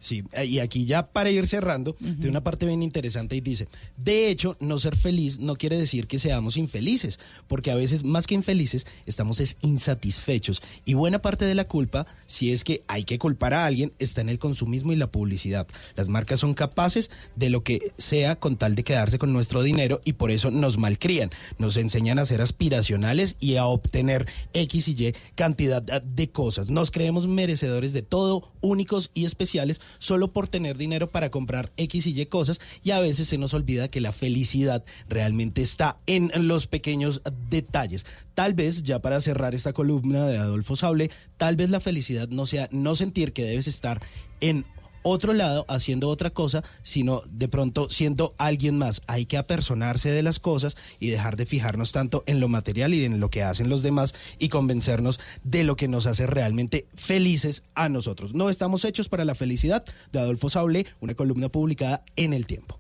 Sí, 0.01 0.25
eh, 0.33 0.47
y 0.47 0.59
aquí 0.61 0.87
ya 0.87 1.07
para 1.09 1.31
ir 1.31 1.47
cerrando, 1.47 1.95
de 2.01 2.29
una 2.29 2.43
parte 2.43 2.65
bien 2.65 2.83
interesante 2.83 3.37
y 3.37 3.43
dice, 3.43 3.69
de 3.99 4.31
hecho, 4.31 4.57
no 4.59 4.79
ser 4.79 4.97
feliz 4.97 5.39
no 5.39 5.57
quiere 5.57 5.79
decir 5.79 6.07
que 6.07 6.19
seamos 6.19 6.57
infelices, 6.57 7.21
porque 7.49 7.71
a 7.71 7.75
veces 7.75 8.03
más 8.03 8.27
que 8.27 8.35
infelices 8.35 8.87
estamos 9.05 9.41
es 9.41 9.57
insatisfechos 9.61 10.63
y 10.87 10.95
buena 10.95 11.21
parte 11.21 11.45
de 11.45 11.55
la 11.55 11.65
culpa, 11.65 12.07
si 12.27 12.51
es 12.51 12.65
que 12.65 12.83
hay 12.89 13.05
que 13.05 13.19
culpar 13.19 13.53
a 13.53 13.67
alguien, 13.67 13.93
está 13.99 14.23
en 14.23 14.31
el 14.31 14.39
consumismo 14.39 14.93
y 14.93 14.97
la 14.97 15.11
publicidad. 15.11 15.67
Las 15.97 16.09
marcas 16.09 16.41
son 16.41 16.55
capaces 16.55 17.11
de 17.37 17.51
lo 17.51 17.63
que 17.63 17.93
sea 17.99 18.37
con 18.37 18.57
tal 18.57 18.75
de 18.75 18.85
quedarse 18.85 19.19
con 19.19 19.35
nuestro 19.35 19.63
dinero 19.63 20.01
y 20.05 20.15
por 20.15 20.31
eso 20.31 20.51
nos 20.51 20.79
malcrían, 20.79 21.31
nos 21.59 21.77
enseñan 21.77 22.19
a 22.19 22.25
ser 22.25 22.41
aspiracionales 22.41 23.37
y 23.39 23.57
a 23.57 23.67
obtener 23.67 24.27
X 24.55 24.89
y 24.89 24.93
Y 24.93 25.15
cantidad 25.35 25.83
de 25.83 26.31
cosas. 26.31 26.71
Nos 26.71 26.91
creemos 26.91 27.27
merecedores 27.27 27.93
de 27.93 28.03
todo, 28.03 28.51
únicos 28.63 29.11
y 29.13 29.27
especiales 29.27 29.81
solo 29.99 30.33
por 30.33 30.49
tener 30.49 30.77
dinero 30.77 31.09
para 31.09 31.31
comprar 31.31 31.71
X 31.77 32.07
y 32.07 32.21
Y 32.21 32.27
cosas 32.27 32.61
y 32.83 32.93
a 32.93 33.01
veces 33.01 33.29
se 33.29 33.39
nos 33.39 33.55
olvida 33.55 33.89
que 33.89 34.01
la 34.01 34.13
felicidad 34.13 34.85
realmente 35.09 35.61
está 35.61 35.99
en 36.07 36.31
los 36.49 36.67
pequeños 36.67 37.23
detalles. 37.49 38.07
Tal 38.35 38.55
vez, 38.55 38.83
ya 38.83 39.01
para 39.01 39.21
cerrar 39.21 39.55
esta 39.55 39.73
columna 39.73 40.27
de 40.27 40.39
Adolfo 40.39 40.77
Sable, 40.77 41.11
tal 41.37 41.57
vez 41.57 41.71
la 41.71 41.81
felicidad 41.81 42.29
no 42.29 42.47
sea 42.47 42.69
no 42.71 42.97
sentir 42.97 43.33
que 43.33 43.45
debes 43.45 43.67
estar 43.67 44.01
en 44.41 44.65
otro 45.03 45.33
lado 45.33 45.65
haciendo 45.69 46.09
otra 46.09 46.31
cosa, 46.31 46.63
sino 46.83 47.23
de 47.27 47.49
pronto 47.49 47.91
siendo 47.91 48.35
alguien 48.39 48.79
más. 48.79 49.03
Hay 49.07 49.27
que 49.27 49.37
apersonarse 49.37 50.11
de 50.11 50.23
las 50.23 50.39
cosas 50.39 50.77
y 50.99 51.09
dejar 51.09 51.37
de 51.37 51.47
fijarnos 51.47 51.93
tanto 51.93 52.23
en 52.27 52.41
lo 52.41 52.49
material 52.49 52.95
y 52.95 53.05
en 53.05 53.21
lo 53.21 53.31
que 53.31 53.43
hacen 53.43 53.69
los 53.69 53.83
demás 53.83 54.15
y 54.39 54.49
convencernos 54.49 55.21
de 55.45 55.65
lo 55.65 55.77
que 55.77 55.89
nos 55.89 56.07
hace 56.07 56.27
realmente 56.27 56.87
felices 56.95 57.63
a 57.75 57.89
nosotros. 57.89 58.35
No 58.35 58.51
estamos 58.51 58.85
hechos 58.85 59.09
para 59.09 59.25
la 59.25 59.35
felicidad 59.35 59.85
de 60.13 60.19
Adolfo 60.19 60.51
Sablé, 60.51 60.87
una 61.01 61.15
columna 61.15 61.49
publicada 61.49 62.03
en 62.17 62.33
El 62.33 62.47
Tiempo. 62.47 62.79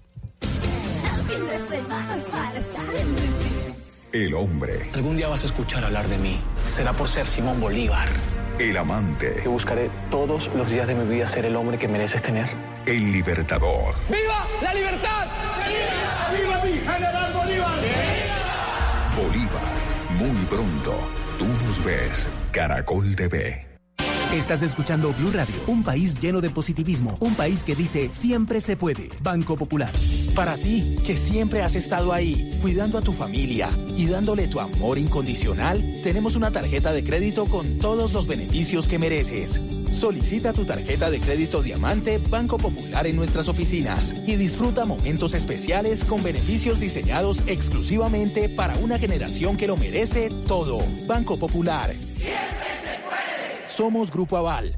El 4.12 4.34
hombre. 4.34 4.88
Algún 4.94 5.16
día 5.16 5.28
vas 5.28 5.44
a 5.44 5.46
escuchar 5.46 5.84
hablar 5.84 6.08
de 6.08 6.18
mí. 6.18 6.40
Será 6.66 6.92
por 6.92 7.06
ser 7.06 7.26
Simón 7.26 7.60
Bolívar. 7.60 8.08
El 8.60 8.76
amante. 8.76 9.36
Que 9.42 9.48
buscaré 9.48 9.88
todos 10.10 10.54
los 10.54 10.70
días 10.70 10.86
de 10.86 10.94
mi 10.94 11.08
vida 11.10 11.26
ser 11.26 11.46
el 11.46 11.56
hombre 11.56 11.78
que 11.78 11.88
mereces 11.88 12.20
tener. 12.20 12.44
El 12.84 13.10
libertador. 13.10 13.94
¡Viva 14.06 14.46
la 14.60 14.74
libertad! 14.74 15.28
¡Viva 16.30 16.62
mi 16.62 16.72
general 16.72 17.32
Bolívar! 17.32 17.78
Bolívar. 19.16 19.62
Muy 20.18 20.44
pronto. 20.44 20.94
Tú 21.38 21.46
nos 21.46 21.82
ves. 21.82 22.28
Caracol 22.52 23.16
TV. 23.16 23.69
Estás 24.32 24.62
escuchando 24.62 25.12
Blue 25.18 25.32
Radio, 25.32 25.56
un 25.66 25.82
país 25.82 26.20
lleno 26.20 26.40
de 26.40 26.50
positivismo, 26.50 27.18
un 27.20 27.34
país 27.34 27.64
que 27.64 27.74
dice 27.74 28.10
siempre 28.12 28.60
se 28.60 28.76
puede. 28.76 29.08
Banco 29.24 29.56
Popular. 29.56 29.90
Para 30.36 30.56
ti, 30.56 30.94
que 31.04 31.16
siempre 31.16 31.62
has 31.62 31.74
estado 31.74 32.12
ahí, 32.12 32.56
cuidando 32.62 32.96
a 32.96 33.00
tu 33.00 33.12
familia 33.12 33.70
y 33.96 34.06
dándole 34.06 34.46
tu 34.46 34.60
amor 34.60 34.98
incondicional, 34.98 36.00
tenemos 36.04 36.36
una 36.36 36.52
tarjeta 36.52 36.92
de 36.92 37.02
crédito 37.02 37.44
con 37.46 37.78
todos 37.78 38.12
los 38.12 38.28
beneficios 38.28 38.86
que 38.86 39.00
mereces. 39.00 39.60
Solicita 39.90 40.52
tu 40.52 40.64
tarjeta 40.64 41.10
de 41.10 41.18
crédito 41.18 41.60
Diamante 41.60 42.18
Banco 42.18 42.56
Popular 42.56 43.08
en 43.08 43.16
nuestras 43.16 43.48
oficinas 43.48 44.14
y 44.24 44.36
disfruta 44.36 44.84
momentos 44.84 45.34
especiales 45.34 46.04
con 46.04 46.22
beneficios 46.22 46.78
diseñados 46.78 47.42
exclusivamente 47.48 48.48
para 48.48 48.76
una 48.76 48.96
generación 48.96 49.56
que 49.56 49.66
lo 49.66 49.76
merece 49.76 50.30
todo. 50.46 50.78
Banco 51.08 51.36
Popular. 51.36 51.92
Somos 53.70 54.10
Grupo 54.10 54.36
Aval. 54.36 54.76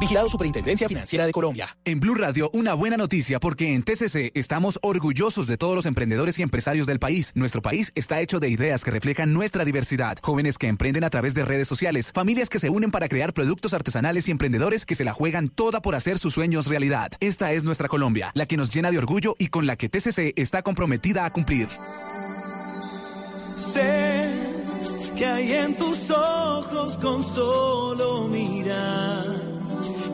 Vigilado 0.00 0.28
Superintendencia 0.28 0.86
Financiera 0.86 1.26
de 1.26 1.32
Colombia. 1.32 1.76
En 1.84 1.98
Blue 1.98 2.14
Radio, 2.14 2.50
una 2.52 2.74
buena 2.74 2.96
noticia 2.96 3.40
porque 3.40 3.74
en 3.74 3.82
TCC 3.82 4.30
estamos 4.34 4.78
orgullosos 4.82 5.48
de 5.48 5.56
todos 5.56 5.74
los 5.74 5.86
emprendedores 5.86 6.38
y 6.38 6.42
empresarios 6.42 6.86
del 6.86 7.00
país. 7.00 7.32
Nuestro 7.34 7.62
país 7.62 7.90
está 7.96 8.20
hecho 8.20 8.38
de 8.38 8.48
ideas 8.48 8.84
que 8.84 8.92
reflejan 8.92 9.32
nuestra 9.32 9.64
diversidad. 9.64 10.16
Jóvenes 10.22 10.56
que 10.56 10.68
emprenden 10.68 11.02
a 11.02 11.10
través 11.10 11.34
de 11.34 11.44
redes 11.44 11.66
sociales, 11.66 12.12
familias 12.12 12.48
que 12.48 12.60
se 12.60 12.70
unen 12.70 12.92
para 12.92 13.08
crear 13.08 13.32
productos 13.32 13.74
artesanales 13.74 14.28
y 14.28 14.30
emprendedores 14.30 14.86
que 14.86 14.94
se 14.94 15.04
la 15.04 15.12
juegan 15.12 15.48
toda 15.48 15.80
por 15.80 15.96
hacer 15.96 16.18
sus 16.18 16.34
sueños 16.34 16.66
realidad. 16.66 17.10
Esta 17.18 17.50
es 17.52 17.64
nuestra 17.64 17.88
Colombia, 17.88 18.30
la 18.34 18.46
que 18.46 18.56
nos 18.56 18.72
llena 18.72 18.92
de 18.92 18.98
orgullo 18.98 19.34
y 19.38 19.48
con 19.48 19.66
la 19.66 19.76
que 19.76 19.88
TCC 19.88 20.32
está 20.36 20.62
comprometida 20.62 21.24
a 21.24 21.32
cumplir. 21.32 21.68
Sé 23.72 24.07
que 25.18 25.26
hay 25.26 25.52
en 25.52 25.74
tus 25.76 26.10
ojos 26.10 26.96
con 26.98 27.24
solo 27.34 28.28
mirar 28.28 29.48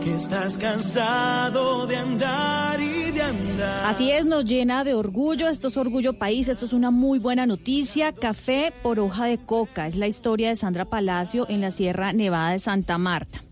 que 0.03 0.15
estás 0.15 0.57
cansado 0.57 1.87
de 1.87 1.97
andar 1.97 2.81
y 2.81 3.11
de 3.11 3.23
andar. 3.23 3.87
Así 3.87 4.11
es, 4.11 4.25
nos 4.25 4.45
llena 4.45 4.85
de 4.85 4.95
orgullo. 4.95 5.49
Esto 5.49 5.69
es 5.69 5.77
Orgullo 5.77 6.15
País. 6.15 6.49
Esto 6.49 6.67
es 6.67 6.73
una 6.73 6.91
muy 6.91 7.19
buena 7.19 7.47
noticia. 7.47 8.13
Café 8.13 8.73
por 8.83 8.99
hoja 9.01 9.27
de 9.27 9.39
coca. 9.39 9.87
Es 9.87 9.97
la 9.97 10.07
historia 10.07 10.49
de 10.49 10.57
Sandra 10.57 10.87
Palacio 10.87 11.47
en 11.49 11.61
la 11.61 11.71
Sierra 11.71 12.13
Nevada 12.13 12.51
de 12.51 12.59
Santa 12.59 12.99
Marta. 12.99 13.43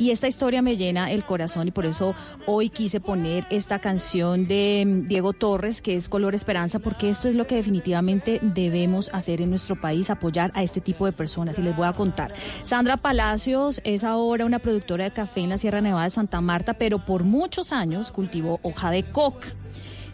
Y 0.00 0.12
esta 0.12 0.28
historia 0.28 0.62
me 0.62 0.76
llena 0.76 1.10
el 1.10 1.26
corazón 1.26 1.68
y 1.68 1.72
por 1.72 1.84
eso 1.84 2.14
hoy 2.46 2.70
quise 2.70 3.00
poner 3.00 3.44
esta 3.50 3.80
canción 3.80 4.46
de 4.46 4.84
mm, 4.86 5.08
Diego 5.08 5.34
Torres, 5.34 5.82
que 5.82 5.94
es 5.94 6.08
Color 6.08 6.34
Esperanza, 6.34 6.78
porque 6.78 7.10
esto 7.10 7.28
es 7.28 7.34
lo 7.34 7.46
que 7.46 7.56
definitivamente 7.56 8.38
debemos 8.40 9.10
hacer 9.12 9.42
en 9.42 9.50
nuestro 9.50 9.78
país, 9.78 10.08
apoyar 10.08 10.52
a 10.54 10.62
este 10.62 10.80
tipo 10.80 11.04
de 11.04 11.12
personas. 11.12 11.58
Y 11.58 11.62
les 11.62 11.76
voy 11.76 11.86
a 11.86 11.92
contar. 11.92 12.32
Sandra 12.62 12.96
Palacios 12.96 13.82
es 13.84 14.02
ahora 14.02 14.46
una 14.46 14.58
productora 14.58 15.04
de 15.04 15.10
café 15.10 15.40
en 15.40 15.50
la 15.50 15.58
Sierra 15.58 15.82
Nevada 15.82 16.04
de 16.04 16.10
Santa 16.10 16.40
Marta, 16.40 16.72
pero 16.72 17.04
por 17.04 17.24
muchos 17.24 17.70
años 17.70 18.10
cultivó 18.10 18.58
hoja 18.62 18.90
de 18.90 19.02
coca 19.02 19.48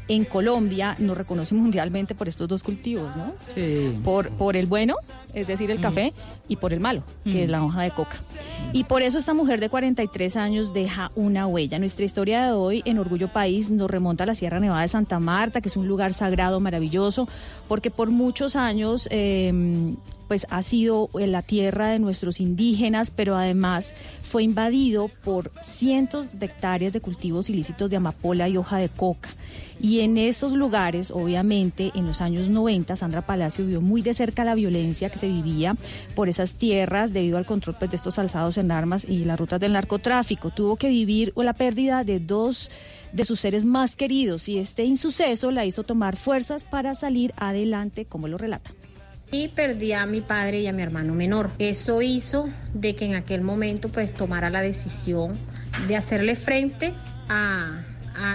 en 0.09 0.25
Colombia 0.25 0.97
nos 0.99 1.17
reconoce 1.17 1.55
mundialmente 1.55 2.15
por 2.15 2.29
estos 2.29 2.49
dos 2.49 2.63
cultivos, 2.63 3.15
¿no? 3.17 3.33
Sí. 3.55 3.99
Por, 4.05 4.31
por 4.31 4.57
el 4.57 4.67
bueno, 4.67 4.97
es 5.35 5.47
decir, 5.47 5.71
el 5.71 5.81
café, 5.81 6.13
y 6.49 6.57
por 6.57 6.73
el 6.73 6.81
malo, 6.81 7.03
que 7.25 7.45
es 7.45 7.49
la 7.49 7.63
hoja 7.63 7.83
de 7.83 7.91
coca. 7.91 8.19
Y 8.73 8.85
por 8.85 9.03
eso 9.03 9.19
esta 9.19 9.35
mujer 9.35 9.61
de 9.61 9.69
43 9.69 10.37
años 10.37 10.73
deja 10.73 11.11
una 11.15 11.47
huella. 11.47 11.79
Nuestra 11.79 12.05
historia 12.05 12.47
de 12.47 12.53
hoy 12.53 12.83
en 12.85 12.99
Orgullo 12.99 13.29
País 13.29 13.71
nos 13.71 13.91
remonta 13.91 14.25
a 14.25 14.27
la 14.29 14.35
Sierra 14.35 14.61
Nevada 14.61 14.83
de 14.83 14.89
Santa 14.89 15.19
Marta, 15.19 15.61
que 15.61 15.69
es 15.69 15.77
un 15.77 15.89
lugar 15.89 16.13
sagrado, 16.13 16.61
maravilloso, 16.61 17.29
porque 17.69 17.91
por 17.91 18.11
muchos 18.11 18.57
años... 18.57 19.09
eh, 19.11 19.95
pues 20.29 20.47
ha 20.51 20.63
sido 20.63 21.09
la 21.15 21.43
tierra 21.43 21.91
de 21.91 21.99
nuestros 21.99 22.41
indígenas, 22.41 23.11
pero 23.11 23.37
además 23.37 23.93
fue 24.23 24.43
invadido 24.43 25.09
por 25.23 25.53
cientos 25.63 26.39
de 26.39 26.47
hectáreas 26.47 26.93
de 26.93 27.01
cultivos 27.01 27.49
ilícitos 27.49 27.91
de 27.91 27.97
amapola 27.97 28.49
y 28.49 28.57
hoja 28.57 28.79
de 28.79 28.89
coca. 28.89 29.29
Y 29.81 30.01
en 30.01 30.17
esos 30.17 30.55
lugares, 30.55 31.11
obviamente, 31.11 31.93
en 31.95 32.07
los 32.07 32.21
años 32.21 32.49
90, 32.49 32.97
Sandra 32.97 33.23
Palacio 33.23 33.67
vio 33.67 33.81
muy 33.81 34.03
de 34.03 34.15
cerca 34.15 34.45
la 34.45 34.55
violencia 34.55 35.11
que 35.11 35.19
se 35.19 35.29
vivía 35.29 35.77
por 36.15 36.29
esas 36.29 36.55
tierras 36.55 37.13
debido 37.13 37.39
al 37.39 37.47
control 37.47 37.77
pues, 37.79 37.91
de 37.91 37.97
estos 37.97 38.19
alzados 38.19 38.59
en 38.59 38.71
armas 38.71 39.05
y 39.05 39.25
las 39.25 39.39
rutas 39.39 39.61
del 39.61 39.75
narcotráfico. 39.75 40.51
Tuvo 40.51 40.77
que 40.77 40.89
vivir 40.89 41.33
la 41.37 41.53
pérdida 41.53 42.05
de 42.05 42.21
dos 42.21 42.71
de 43.13 43.25
sus 43.25 43.41
seres 43.41 43.65
más 43.65 43.97
queridos 43.97 44.49
y 44.49 44.59
este 44.59 44.85
insuceso 44.85 45.51
la 45.51 45.65
hizo 45.65 45.85
tomar 45.85 46.17
fuerzas 46.17 46.65
para 46.65 46.95
salir 46.95 47.33
adelante, 47.37 48.05
como 48.05 48.29
lo 48.29 48.39
relata. 48.39 48.73
Y 49.33 49.49
perdí 49.49 49.93
a 49.93 50.07
mi 50.07 50.21
padre 50.21 50.61
y 50.61 50.67
a 50.67 50.73
mi 50.73 50.83
hermano 50.83 51.15
menor. 51.15 51.51
Eso 51.59 52.01
hizo 52.01 52.49
de 52.75 52.95
que 52.95 53.07
en 53.07 53.15
aquel 53.15 53.41
momento 53.41 53.89
pues 53.89 54.15
tomara 54.15 54.51
la 54.51 54.63
decisión 54.63 55.37
de 55.89 55.97
hacerle 55.97 56.37
frente 56.37 56.95
a, 57.29 57.83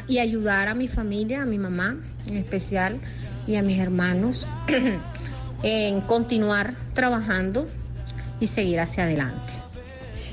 y 0.08 0.20
ayudar 0.20 0.68
a 0.68 0.74
mi 0.74 0.88
familia, 0.88 1.42
a 1.44 1.46
mi 1.46 1.58
mamá 1.58 1.98
en 2.28 2.38
especial 2.38 3.00
y 3.48 3.56
a 3.56 3.62
mis 3.62 3.80
hermanos 3.80 4.48
en 5.64 6.02
continuar 6.02 6.76
trabajando 6.94 7.68
y 8.40 8.48
seguir 8.48 8.80
hacia 8.80 9.04
adelante. 9.04 9.62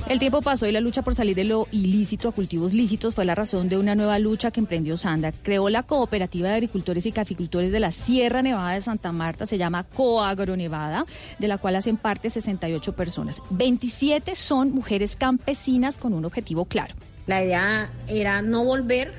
El 0.09 0.18
tiempo 0.18 0.40
pasó 0.40 0.66
y 0.66 0.72
la 0.72 0.80
lucha 0.80 1.03
por 1.03 1.14
salir 1.14 1.36
de 1.36 1.44
lo 1.44 1.68
ilícito 1.70 2.30
a 2.30 2.32
cultivos 2.32 2.72
lícitos 2.72 3.14
fue 3.14 3.26
la 3.26 3.34
razón 3.34 3.68
de 3.68 3.76
una 3.76 3.94
nueva 3.94 4.18
lucha 4.18 4.51
que 4.51 4.59
emprendió 4.59 4.96
Sandra. 4.96 5.32
Creó 5.42 5.68
la 5.68 5.82
Cooperativa 5.82 6.49
de 6.49 6.55
Agricultores 6.55 7.05
y 7.05 7.12
Caficultores 7.12 7.72
de 7.72 7.80
la 7.80 7.92
Sierra 7.92 8.40
Nevada 8.40 8.72
de 8.72 8.80
Santa 8.80 9.12
Marta, 9.12 9.44
se 9.44 9.59
llama 9.59 9.84
Coagro 9.84 10.57
Nevada, 10.57 11.05
de 11.38 11.49
la 11.49 11.59
cual 11.59 11.76
hacen 11.76 11.99
parte 11.99 12.30
68 12.30 12.96
personas. 12.96 13.42
27 13.51 14.34
son 14.34 14.70
mujeres 14.70 15.14
campesinas 15.14 15.99
con 15.99 16.14
un 16.14 16.24
objetivo 16.24 16.64
claro. 16.64 16.94
La 17.29 17.45
idea 17.45 17.91
era 18.09 18.43
no 18.43 18.64
volver 18.64 19.12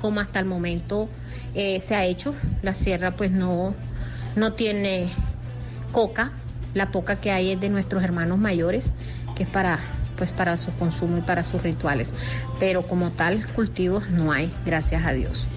como 0.00 0.20
hasta 0.20 0.38
el 0.38 0.44
momento 0.44 1.08
eh, 1.54 1.80
se 1.80 1.96
ha 1.96 2.04
hecho. 2.04 2.34
La 2.62 2.74
sierra 2.74 3.12
pues 3.12 3.32
no, 3.32 3.74
no 4.36 4.52
tiene 4.52 5.10
coca. 5.90 6.32
La 6.74 6.92
poca 6.92 7.16
que 7.16 7.32
hay 7.32 7.50
es 7.50 7.60
de 7.60 7.70
nuestros 7.70 8.04
hermanos 8.04 8.38
mayores, 8.38 8.84
que 9.34 9.42
es 9.42 9.48
para 9.48 9.80
pues 10.16 10.32
para 10.32 10.58
su 10.58 10.70
consumo 10.74 11.16
y 11.16 11.22
para 11.22 11.42
sus 11.42 11.62
rituales. 11.62 12.10
Pero 12.60 12.82
como 12.82 13.10
tal, 13.10 13.46
cultivos 13.54 14.10
no 14.10 14.32
hay, 14.32 14.52
gracias 14.66 15.06
a 15.06 15.12
Dios. 15.12 15.48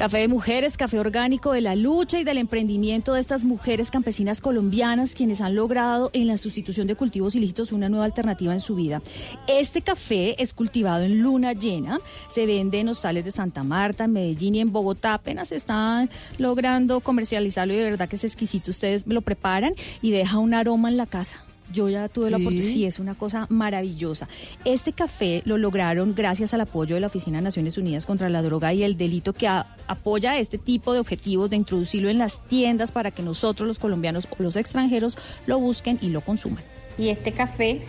Café 0.00 0.20
de 0.20 0.28
mujeres, 0.28 0.78
café 0.78 0.98
orgánico 0.98 1.52
de 1.52 1.60
la 1.60 1.76
lucha 1.76 2.18
y 2.18 2.24
del 2.24 2.38
emprendimiento 2.38 3.12
de 3.12 3.20
estas 3.20 3.44
mujeres 3.44 3.90
campesinas 3.90 4.40
colombianas 4.40 5.12
quienes 5.12 5.42
han 5.42 5.54
logrado 5.54 6.08
en 6.14 6.26
la 6.26 6.38
sustitución 6.38 6.86
de 6.86 6.94
cultivos 6.94 7.34
ilícitos 7.34 7.70
una 7.70 7.90
nueva 7.90 8.06
alternativa 8.06 8.54
en 8.54 8.60
su 8.60 8.76
vida. 8.76 9.02
Este 9.46 9.82
café 9.82 10.42
es 10.42 10.54
cultivado 10.54 11.04
en 11.04 11.20
luna 11.20 11.52
llena, 11.52 12.00
se 12.30 12.46
vende 12.46 12.80
en 12.80 12.88
hostales 12.88 13.26
de 13.26 13.30
Santa 13.30 13.62
Marta, 13.62 14.04
en 14.04 14.14
Medellín 14.14 14.54
y 14.54 14.60
en 14.60 14.72
Bogotá. 14.72 15.12
Apenas 15.12 15.52
están 15.52 16.08
logrando 16.38 17.00
comercializarlo 17.00 17.74
y 17.74 17.76
de 17.76 17.90
verdad 17.90 18.08
que 18.08 18.16
es 18.16 18.24
exquisito. 18.24 18.70
Ustedes 18.70 19.06
lo 19.06 19.20
preparan 19.20 19.74
y 20.00 20.12
deja 20.12 20.38
un 20.38 20.54
aroma 20.54 20.88
en 20.88 20.96
la 20.96 21.04
casa. 21.04 21.44
Yo 21.72 21.88
ya 21.88 22.08
tuve 22.08 22.30
la 22.30 22.36
oportunidad, 22.38 22.68
sí, 22.72 22.84
es 22.84 22.98
una 22.98 23.14
cosa 23.14 23.46
maravillosa. 23.48 24.28
Este 24.64 24.92
café 24.92 25.42
lo 25.44 25.56
lograron 25.56 26.14
gracias 26.14 26.52
al 26.52 26.62
apoyo 26.62 26.96
de 26.96 27.00
la 27.00 27.06
Oficina 27.06 27.38
de 27.38 27.44
Naciones 27.44 27.78
Unidas 27.78 28.06
contra 28.06 28.28
la 28.28 28.42
Droga 28.42 28.72
y 28.74 28.82
el 28.82 28.96
Delito, 28.96 29.32
que 29.32 29.46
a- 29.46 29.66
apoya 29.86 30.36
este 30.38 30.58
tipo 30.58 30.92
de 30.92 30.98
objetivos 31.00 31.48
de 31.50 31.56
introducirlo 31.56 32.08
en 32.08 32.18
las 32.18 32.38
tiendas 32.48 32.90
para 32.92 33.10
que 33.12 33.22
nosotros, 33.22 33.68
los 33.68 33.78
colombianos 33.78 34.26
o 34.30 34.42
los 34.42 34.56
extranjeros, 34.56 35.16
lo 35.46 35.58
busquen 35.60 35.98
y 36.02 36.08
lo 36.08 36.22
consuman. 36.22 36.62
Y 36.98 37.08
este 37.08 37.32
café 37.32 37.82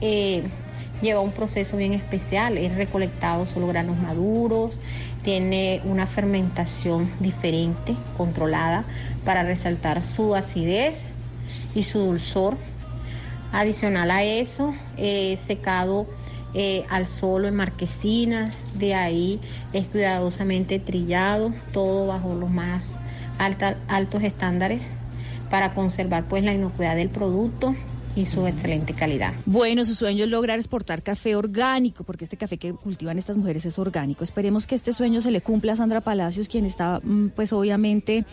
eh, 0.00 0.42
lleva 1.02 1.20
un 1.20 1.32
proceso 1.32 1.76
bien 1.76 1.92
especial, 1.92 2.56
es 2.56 2.74
recolectado 2.74 3.44
solo 3.46 3.66
granos 3.66 3.98
maduros, 3.98 4.72
tiene 5.22 5.80
una 5.84 6.06
fermentación 6.06 7.10
diferente, 7.20 7.96
controlada, 8.16 8.84
para 9.24 9.42
resaltar 9.42 10.02
su 10.02 10.34
acidez 10.34 10.94
y 11.74 11.82
su 11.82 11.98
dulzor. 11.98 12.56
Adicional 13.52 14.10
a 14.10 14.22
eso, 14.22 14.74
eh, 14.96 15.38
secado 15.44 16.06
eh, 16.54 16.84
al 16.88 17.06
solo 17.06 17.48
en 17.48 17.54
marquesinas, 17.56 18.54
de 18.78 18.94
ahí 18.94 19.40
es 19.72 19.86
cuidadosamente 19.88 20.78
trillado, 20.78 21.52
todo 21.72 22.06
bajo 22.06 22.34
los 22.34 22.50
más 22.50 22.84
alta- 23.38 23.76
altos 23.88 24.22
estándares 24.22 24.82
para 25.50 25.74
conservar 25.74 26.24
pues 26.28 26.42
la 26.44 26.52
inocuidad 26.54 26.96
del 26.96 27.08
producto 27.10 27.74
y 28.16 28.24
su 28.26 28.46
excelente 28.46 28.94
calidad. 28.94 29.34
Bueno, 29.44 29.84
su 29.84 29.94
sueño 29.94 30.24
es 30.24 30.30
lograr 30.30 30.58
exportar 30.58 31.02
café 31.02 31.36
orgánico, 31.36 32.02
porque 32.04 32.24
este 32.24 32.38
café 32.38 32.56
que 32.56 32.72
cultivan 32.72 33.18
estas 33.18 33.36
mujeres 33.36 33.66
es 33.66 33.78
orgánico. 33.78 34.24
Esperemos 34.24 34.66
que 34.66 34.74
este 34.74 34.94
sueño 34.94 35.20
se 35.20 35.30
le 35.30 35.42
cumpla 35.42 35.74
a 35.74 35.76
Sandra 35.76 36.00
Palacios, 36.00 36.48
quien 36.48 36.64
está, 36.64 37.00
mm, 37.02 37.28
pues 37.36 37.52
obviamente, 37.52 38.24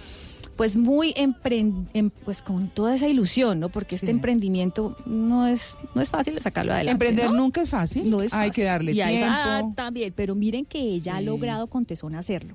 pues 0.56 0.76
muy 0.76 1.14
empren- 1.14 1.88
em- 1.94 2.10
pues 2.26 2.42
con 2.42 2.68
toda 2.70 2.96
esa 2.96 3.08
ilusión, 3.08 3.60
¿no? 3.60 3.70
Porque 3.70 3.96
este 3.96 4.12
emprendimiento 4.12 4.96
no 5.06 5.48
es, 5.48 5.76
no 5.96 6.02
es 6.02 6.10
fácil 6.10 6.36
de 6.36 6.42
sacarlo 6.42 6.74
adelante. 6.74 6.92
Emprender 6.92 7.32
¿no? 7.32 7.38
nunca 7.44 7.62
es 7.62 7.70
fácil. 7.70 8.10
No 8.10 8.22
es 8.22 8.34
Hay 8.34 8.52
que 8.52 8.64
darle 8.64 8.92
y 8.92 9.02
a 9.02 9.12
esa 9.12 9.26
edad 9.26 9.58
tiempo. 9.60 9.74
también, 9.76 10.14
pero 10.16 10.36
miren 10.36 10.66
que 10.66 10.80
ella 10.80 11.18
ha 11.18 11.22
logrado 11.22 11.68
con 11.68 11.86
tesón 11.86 12.16
hacerlo. 12.16 12.54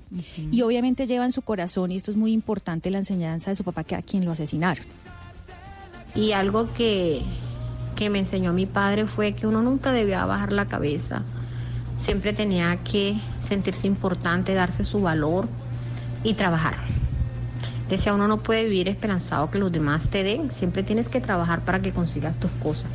Y 0.51 0.61
obviamente 0.61 1.07
lleva 1.07 1.25
en 1.25 1.31
su 1.31 1.41
corazón, 1.41 1.91
y 1.91 1.95
esto 1.97 2.11
es 2.11 2.17
muy 2.17 2.31
importante, 2.31 2.89
la 2.91 2.99
enseñanza 2.99 3.51
de 3.51 3.55
su 3.55 3.63
papá, 3.63 3.83
que 3.83 3.95
a 3.95 4.01
quien 4.01 4.23
lo 4.25 4.31
asesinaron. 4.31 4.85
Y 6.15 6.31
algo 6.31 6.71
que, 6.73 7.21
que 7.95 8.09
me 8.09 8.19
enseñó 8.19 8.53
mi 8.53 8.65
padre 8.65 9.05
fue 9.07 9.33
que 9.33 9.45
uno 9.45 9.61
nunca 9.61 9.91
debía 9.91 10.25
bajar 10.25 10.51
la 10.51 10.65
cabeza. 10.67 11.23
Siempre 11.97 12.33
tenía 12.33 12.77
que 12.77 13.17
sentirse 13.39 13.87
importante, 13.87 14.53
darse 14.53 14.83
su 14.83 15.01
valor 15.01 15.47
y 16.23 16.33
trabajar. 16.33 16.75
Decía, 17.89 18.13
uno 18.13 18.27
no 18.27 18.37
puede 18.37 18.63
vivir 18.63 18.87
esperanzado 18.87 19.49
que 19.49 19.57
los 19.57 19.71
demás 19.71 20.09
te 20.09 20.23
den. 20.23 20.51
Siempre 20.51 20.83
tienes 20.83 21.07
que 21.07 21.19
trabajar 21.19 21.65
para 21.65 21.79
que 21.79 21.91
consigas 21.91 22.39
tus 22.39 22.51
cosas. 22.63 22.91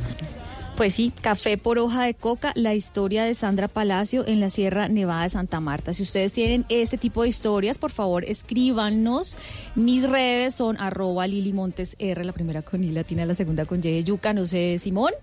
Pues 0.75 0.95
sí, 0.95 1.13
café 1.21 1.57
por 1.57 1.79
hoja 1.79 2.03
de 2.03 2.13
coca, 2.13 2.51
la 2.53 2.75
historia 2.75 3.23
de 3.23 3.33
Sandra 3.33 3.69
Palacio 3.69 4.27
en 4.27 4.41
la 4.41 4.49
Sierra 4.49 4.89
Nevada 4.89 5.23
de 5.23 5.29
Santa 5.29 5.61
Marta. 5.61 5.93
Si 5.93 6.03
ustedes 6.03 6.33
tienen 6.33 6.65
este 6.67 6.97
tipo 6.97 7.23
de 7.23 7.29
historias, 7.29 7.77
por 7.77 7.91
favor 7.91 8.25
escríbanos. 8.25 9.37
Mis 9.75 10.07
redes 10.09 10.55
son 10.55 10.77
arroba 10.77 11.27
Lili 11.27 11.53
Montes 11.53 11.95
R, 11.97 12.25
la 12.25 12.33
primera 12.33 12.61
con 12.61 12.83
I 12.83 12.91
la 12.91 13.35
segunda 13.35 13.65
con 13.65 13.79
Y 13.79 14.01
de 14.01 14.33
no 14.33 14.45
sé, 14.45 14.77
Simón. 14.77 15.13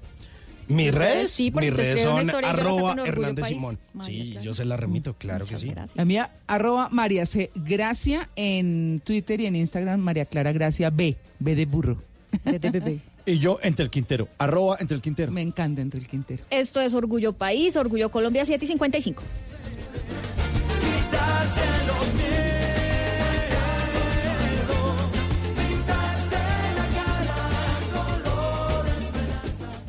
Mis 0.68 0.76
Mis 0.86 0.94
redes, 0.94 1.30
sí, 1.30 1.50
porque 1.50 1.70
mis 1.70 1.76
redes 1.76 2.02
son 2.02 2.30
arroba 2.44 2.96
Hernández. 3.04 3.46
Simón. 3.46 3.78
María 3.92 4.24
Sí, 4.24 4.38
yo 4.42 4.54
se 4.54 4.64
la 4.64 4.76
remito, 4.76 5.14
claro 5.14 5.44
que 5.44 5.56
sí. 5.56 5.68
gracias. 5.68 5.96
La 5.96 6.04
mía, 6.04 6.30
arroba 6.46 6.88
María 6.90 7.26
C. 7.26 7.50
Gracia 7.54 8.28
en 8.36 9.00
Twitter 9.04 9.40
y 9.40 9.46
en 9.46 9.56
Instagram, 9.56 10.00
María 10.00 10.24
Clara 10.26 10.52
Gracia 10.52 10.90
B. 10.90 11.16
B 11.38 11.54
de 11.54 11.66
burro. 11.66 12.02
B 12.44 12.58
de 12.58 12.70
bebé. 12.70 12.98
Y 13.24 13.38
yo 13.38 13.58
entre 13.62 13.84
el 13.84 13.90
Quintero, 13.90 14.28
arroba 14.38 14.76
entre 14.80 14.96
el 14.96 15.02
Quintero. 15.02 15.30
Me 15.30 15.42
encanta 15.42 15.80
entre 15.80 16.00
el 16.00 16.08
Quintero. 16.08 16.42
Esto 16.50 16.80
es 16.80 16.92
Orgullo 16.94 17.32
País, 17.32 17.76
Orgullo 17.76 18.10
Colombia 18.10 18.44
7 18.44 18.64
y 18.64 18.68
55. 18.68 19.22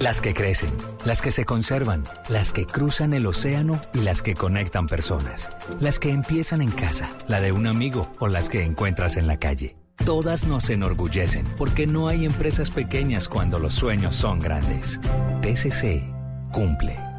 Las 0.03 0.19
que 0.19 0.33
crecen, 0.33 0.69
las 1.05 1.21
que 1.21 1.31
se 1.31 1.45
conservan, 1.45 2.03
las 2.27 2.51
que 2.51 2.65
cruzan 2.65 3.13
el 3.13 3.25
océano 3.25 3.79
y 3.93 3.99
las 3.99 4.21
que 4.21 4.33
conectan 4.33 4.85
personas. 4.85 5.47
Las 5.79 5.97
que 5.97 6.11
empiezan 6.11 6.61
en 6.61 6.71
casa, 6.71 7.09
la 7.29 7.39
de 7.39 7.53
un 7.53 7.67
amigo 7.67 8.11
o 8.19 8.27
las 8.27 8.49
que 8.49 8.65
encuentras 8.65 9.15
en 9.15 9.27
la 9.27 9.37
calle. 9.37 9.77
Todas 10.05 10.43
nos 10.43 10.69
enorgullecen 10.69 11.45
porque 11.55 11.87
no 11.87 12.09
hay 12.09 12.25
empresas 12.25 12.69
pequeñas 12.69 13.29
cuando 13.29 13.59
los 13.59 13.75
sueños 13.75 14.13
son 14.13 14.41
grandes. 14.41 14.99
TCC 15.41 16.03
cumple. 16.51 17.12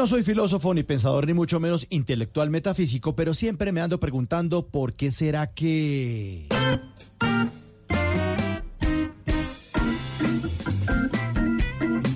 No 0.00 0.06
soy 0.06 0.22
filósofo 0.22 0.72
ni 0.72 0.82
pensador 0.82 1.26
ni 1.26 1.34
mucho 1.34 1.60
menos 1.60 1.86
intelectual 1.90 2.48
metafísico, 2.48 3.14
pero 3.14 3.34
siempre 3.34 3.70
me 3.70 3.82
ando 3.82 4.00
preguntando 4.00 4.66
por 4.66 4.94
qué 4.94 5.12
será 5.12 5.48
que... 5.48 6.48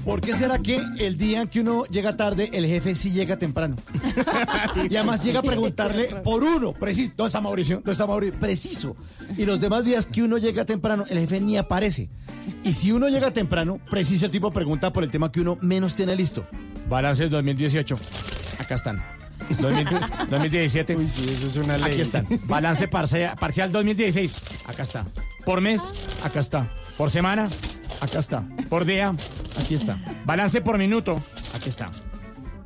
¿Por 0.03 0.23
qué 0.23 0.33
será 0.33 0.61
que 0.61 0.81
el 0.97 1.19
día 1.19 1.43
en 1.43 1.49
que 1.49 1.61
uno 1.61 1.85
llega 1.85 2.17
tarde, 2.17 2.49
el 2.55 2.65
jefe 2.65 2.95
sí 2.95 3.11
llega 3.11 3.37
temprano? 3.37 3.77
y 4.89 4.97
además 4.97 5.23
llega 5.23 5.41
a 5.41 5.43
preguntarle 5.43 6.07
por 6.25 6.43
uno, 6.43 6.73
preciso. 6.73 7.13
¿Dónde 7.15 7.29
está 7.29 7.43
Mauricio? 7.43 7.77
¿Dónde 7.77 7.93
está 7.93 8.07
Mauricio? 8.07 8.41
Preciso. 8.41 8.97
Y 9.37 9.45
los 9.45 9.61
demás 9.61 9.85
días 9.85 10.07
que 10.07 10.23
uno 10.23 10.39
llega 10.39 10.65
temprano, 10.65 11.05
el 11.11 11.19
jefe 11.19 11.39
ni 11.39 11.59
aparece. 11.59 12.09
Y 12.65 12.73
si 12.73 12.93
uno 12.93 13.11
llega 13.11 13.33
temprano, 13.33 13.79
preciso 13.91 14.25
el 14.25 14.33
tipo 14.33 14.51
pregunta 14.51 14.91
por 14.91 15.05
el 15.05 15.11
tema 15.11 15.31
que 15.31 15.43
uno 15.43 15.59
menos 15.61 15.95
tiene 15.95 16.17
listo. 16.17 16.47
Balances 16.89 17.31
2018. 17.31 17.97
Acá 18.59 18.75
están. 18.75 19.03
2000 19.61 20.01
2017. 20.31 20.97
Uy, 20.97 21.09
sí, 21.09 21.27
eso 21.29 21.47
es 21.49 21.57
una 21.57 21.77
ley. 21.77 21.93
Aquí 21.93 22.01
están. 22.01 22.27
Balance 22.45 22.89
parcial, 22.89 23.37
parcial 23.39 23.73
2016. 23.73 24.37
Acá 24.67 24.83
está. 24.83 25.05
Por 25.45 25.61
mes, 25.61 25.83
acá 26.23 26.41
está. 26.41 26.71
Por 26.97 27.11
semana, 27.11 27.49
acá 28.01 28.19
está. 28.19 28.45
Por 28.69 28.85
día, 28.85 29.15
aquí 29.61 29.75
está. 29.75 29.99
Balance 30.25 30.61
por 30.63 30.79
minuto, 30.79 31.21
aquí 31.55 31.69
está. 31.69 31.91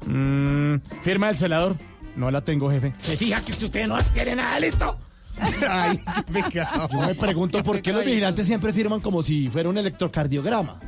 Mm, 0.06 0.76
firma 1.02 1.28
del 1.28 1.36
celador. 1.36 1.76
No 2.16 2.30
la 2.30 2.40
tengo, 2.40 2.70
jefe. 2.70 2.94
¿Se 2.98 3.16
fija 3.16 3.40
que 3.40 3.52
usted 3.52 3.86
no 3.86 4.02
tiene 4.12 4.36
nada 4.36 4.58
listo? 4.58 4.98
Ay, 5.68 5.98
qué 5.98 6.32
pecado. 6.32 6.88
Yo 6.90 7.00
me 7.00 7.14
pregunto 7.14 7.62
por 7.62 7.80
qué 7.80 7.92
los 7.92 8.04
vigilantes 8.04 8.46
siempre 8.46 8.72
firman 8.72 9.00
como 9.00 9.22
si 9.22 9.48
fuera 9.48 9.68
un 9.68 9.78
electrocardiograma. 9.78 10.78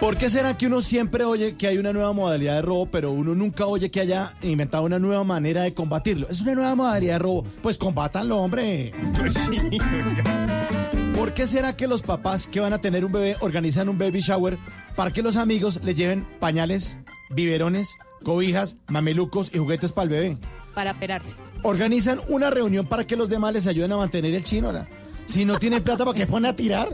¿Por 0.00 0.16
qué 0.16 0.30
será 0.30 0.56
que 0.56 0.66
uno 0.66 0.80
siempre 0.80 1.24
oye 1.24 1.56
que 1.56 1.66
hay 1.66 1.76
una 1.76 1.92
nueva 1.92 2.14
modalidad 2.14 2.54
de 2.54 2.62
robo, 2.62 2.86
pero 2.86 3.12
uno 3.12 3.34
nunca 3.34 3.66
oye 3.66 3.90
que 3.90 4.00
haya 4.00 4.32
inventado 4.40 4.84
una 4.84 4.98
nueva 4.98 5.24
manera 5.24 5.64
de 5.64 5.74
combatirlo? 5.74 6.26
Es 6.30 6.40
una 6.40 6.54
nueva 6.54 6.74
modalidad 6.74 7.14
de 7.14 7.18
robo. 7.18 7.44
Pues 7.60 7.76
combátanlo, 7.76 8.38
hombre. 8.38 8.92
Pues 9.18 9.34
sí. 9.34 9.78
¿Por 11.14 11.34
qué 11.34 11.46
será 11.46 11.76
que 11.76 11.86
los 11.86 12.00
papás 12.00 12.46
que 12.46 12.60
van 12.60 12.72
a 12.72 12.80
tener 12.80 13.04
un 13.04 13.12
bebé 13.12 13.36
organizan 13.40 13.90
un 13.90 13.98
baby 13.98 14.20
shower 14.20 14.56
para 14.96 15.10
que 15.10 15.20
los 15.20 15.36
amigos 15.36 15.80
le 15.84 15.94
lleven 15.94 16.26
pañales, 16.40 16.96
biberones, 17.28 17.94
cobijas, 18.24 18.76
mamelucos 18.88 19.50
y 19.52 19.58
juguetes 19.58 19.92
para 19.92 20.04
el 20.04 20.08
bebé? 20.08 20.38
Para 20.74 20.92
operarse. 20.92 21.36
Organizan 21.62 22.20
una 22.28 22.48
reunión 22.48 22.86
para 22.86 23.06
que 23.06 23.16
los 23.16 23.28
demás 23.28 23.52
les 23.52 23.66
ayuden 23.66 23.92
a 23.92 23.98
mantener 23.98 24.34
el 24.34 24.44
chino. 24.44 24.72
¿la? 24.72 24.88
Si 25.26 25.44
no 25.44 25.58
tienen 25.58 25.82
plata, 25.82 26.06
¿para 26.06 26.16
qué 26.16 26.26
pone 26.26 26.48
a 26.48 26.56
tirar? 26.56 26.88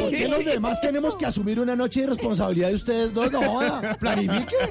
¿Por 0.00 0.10
qué 0.10 0.28
los 0.28 0.44
demás 0.44 0.80
tenemos 0.80 1.16
que 1.16 1.26
asumir 1.26 1.60
una 1.60 1.74
noche 1.76 2.02
de 2.02 2.06
responsabilidad 2.08 2.68
de 2.68 2.74
ustedes 2.74 3.12
dos? 3.14 3.30
No, 3.32 3.42
joda, 3.42 3.96
planifiquen. 3.98 4.70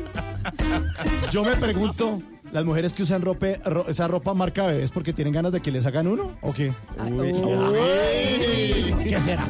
Yo 1.32 1.44
me 1.44 1.56
pregunto, 1.56 2.22
¿las 2.52 2.64
mujeres 2.66 2.94
que 2.94 3.04
usan 3.04 3.22
ropa, 3.22 3.48
ro- 3.66 3.86
esa 3.88 4.08
ropa 4.08 4.34
marca 4.34 4.68
bebés 4.68 4.92
porque 4.92 5.14
tienen 5.14 5.34
ganas 5.34 5.52
de 5.52 5.60
que 5.62 5.72
les 5.72 5.86
hagan 5.86 6.08
uno? 6.08 6.32
¿O 6.42 6.54
qué? 6.54 6.74
Uy, 7.12 8.94
¿Qué 9.10 9.18
será? 9.20 9.46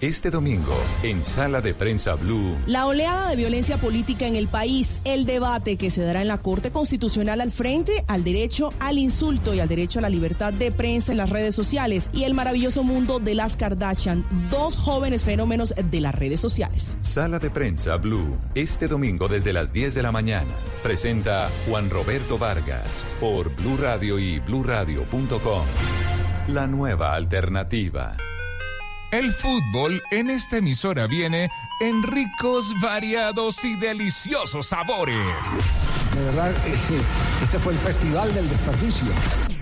Este 0.00 0.30
domingo, 0.30 0.76
en 1.02 1.24
Sala 1.24 1.60
de 1.60 1.74
Prensa 1.74 2.14
Blue. 2.14 2.56
La 2.66 2.86
oleada 2.86 3.30
de 3.30 3.34
violencia 3.36 3.78
política 3.78 4.28
en 4.28 4.36
el 4.36 4.46
país, 4.46 5.02
el 5.04 5.26
debate 5.26 5.76
que 5.76 5.90
se 5.90 6.02
dará 6.02 6.22
en 6.22 6.28
la 6.28 6.38
Corte 6.38 6.70
Constitucional 6.70 7.40
al 7.40 7.50
frente 7.50 8.04
al 8.06 8.22
derecho 8.22 8.68
al 8.78 8.96
insulto 8.96 9.54
y 9.54 9.60
al 9.60 9.66
derecho 9.66 9.98
a 9.98 10.02
la 10.02 10.08
libertad 10.08 10.52
de 10.52 10.70
prensa 10.70 11.10
en 11.10 11.18
las 11.18 11.30
redes 11.30 11.56
sociales 11.56 12.10
y 12.12 12.22
el 12.22 12.34
maravilloso 12.34 12.84
mundo 12.84 13.18
de 13.18 13.34
las 13.34 13.56
Kardashian, 13.56 14.24
dos 14.52 14.76
jóvenes 14.76 15.24
fenómenos 15.24 15.74
de 15.76 16.00
las 16.00 16.14
redes 16.14 16.38
sociales. 16.38 16.96
Sala 17.00 17.40
de 17.40 17.50
Prensa 17.50 17.96
Blue. 17.96 18.38
Este 18.54 18.86
domingo 18.86 19.26
desde 19.26 19.52
las 19.52 19.72
10 19.72 19.96
de 19.96 20.02
la 20.04 20.12
mañana. 20.12 20.52
Presenta 20.80 21.50
Juan 21.66 21.90
Roberto 21.90 22.38
Vargas 22.38 23.04
por 23.18 23.52
Blue 23.56 23.76
Radio 23.76 24.20
y 24.20 24.38
bluradio.com. 24.38 25.66
La 26.46 26.68
nueva 26.68 27.14
alternativa. 27.14 28.16
El 29.10 29.32
fútbol 29.32 30.02
en 30.10 30.28
esta 30.28 30.58
emisora 30.58 31.06
viene 31.06 31.48
en 31.80 32.02
ricos, 32.02 32.72
variados 32.80 33.64
y 33.64 33.76
deliciosos 33.76 34.66
sabores. 34.66 35.26
De 36.14 36.24
verdad, 36.24 36.50
eh, 36.66 36.76
este 37.42 37.58
fue 37.58 37.72
el 37.72 37.78
festival 37.78 38.34
del 38.34 38.48
desperdicio. 38.48 39.06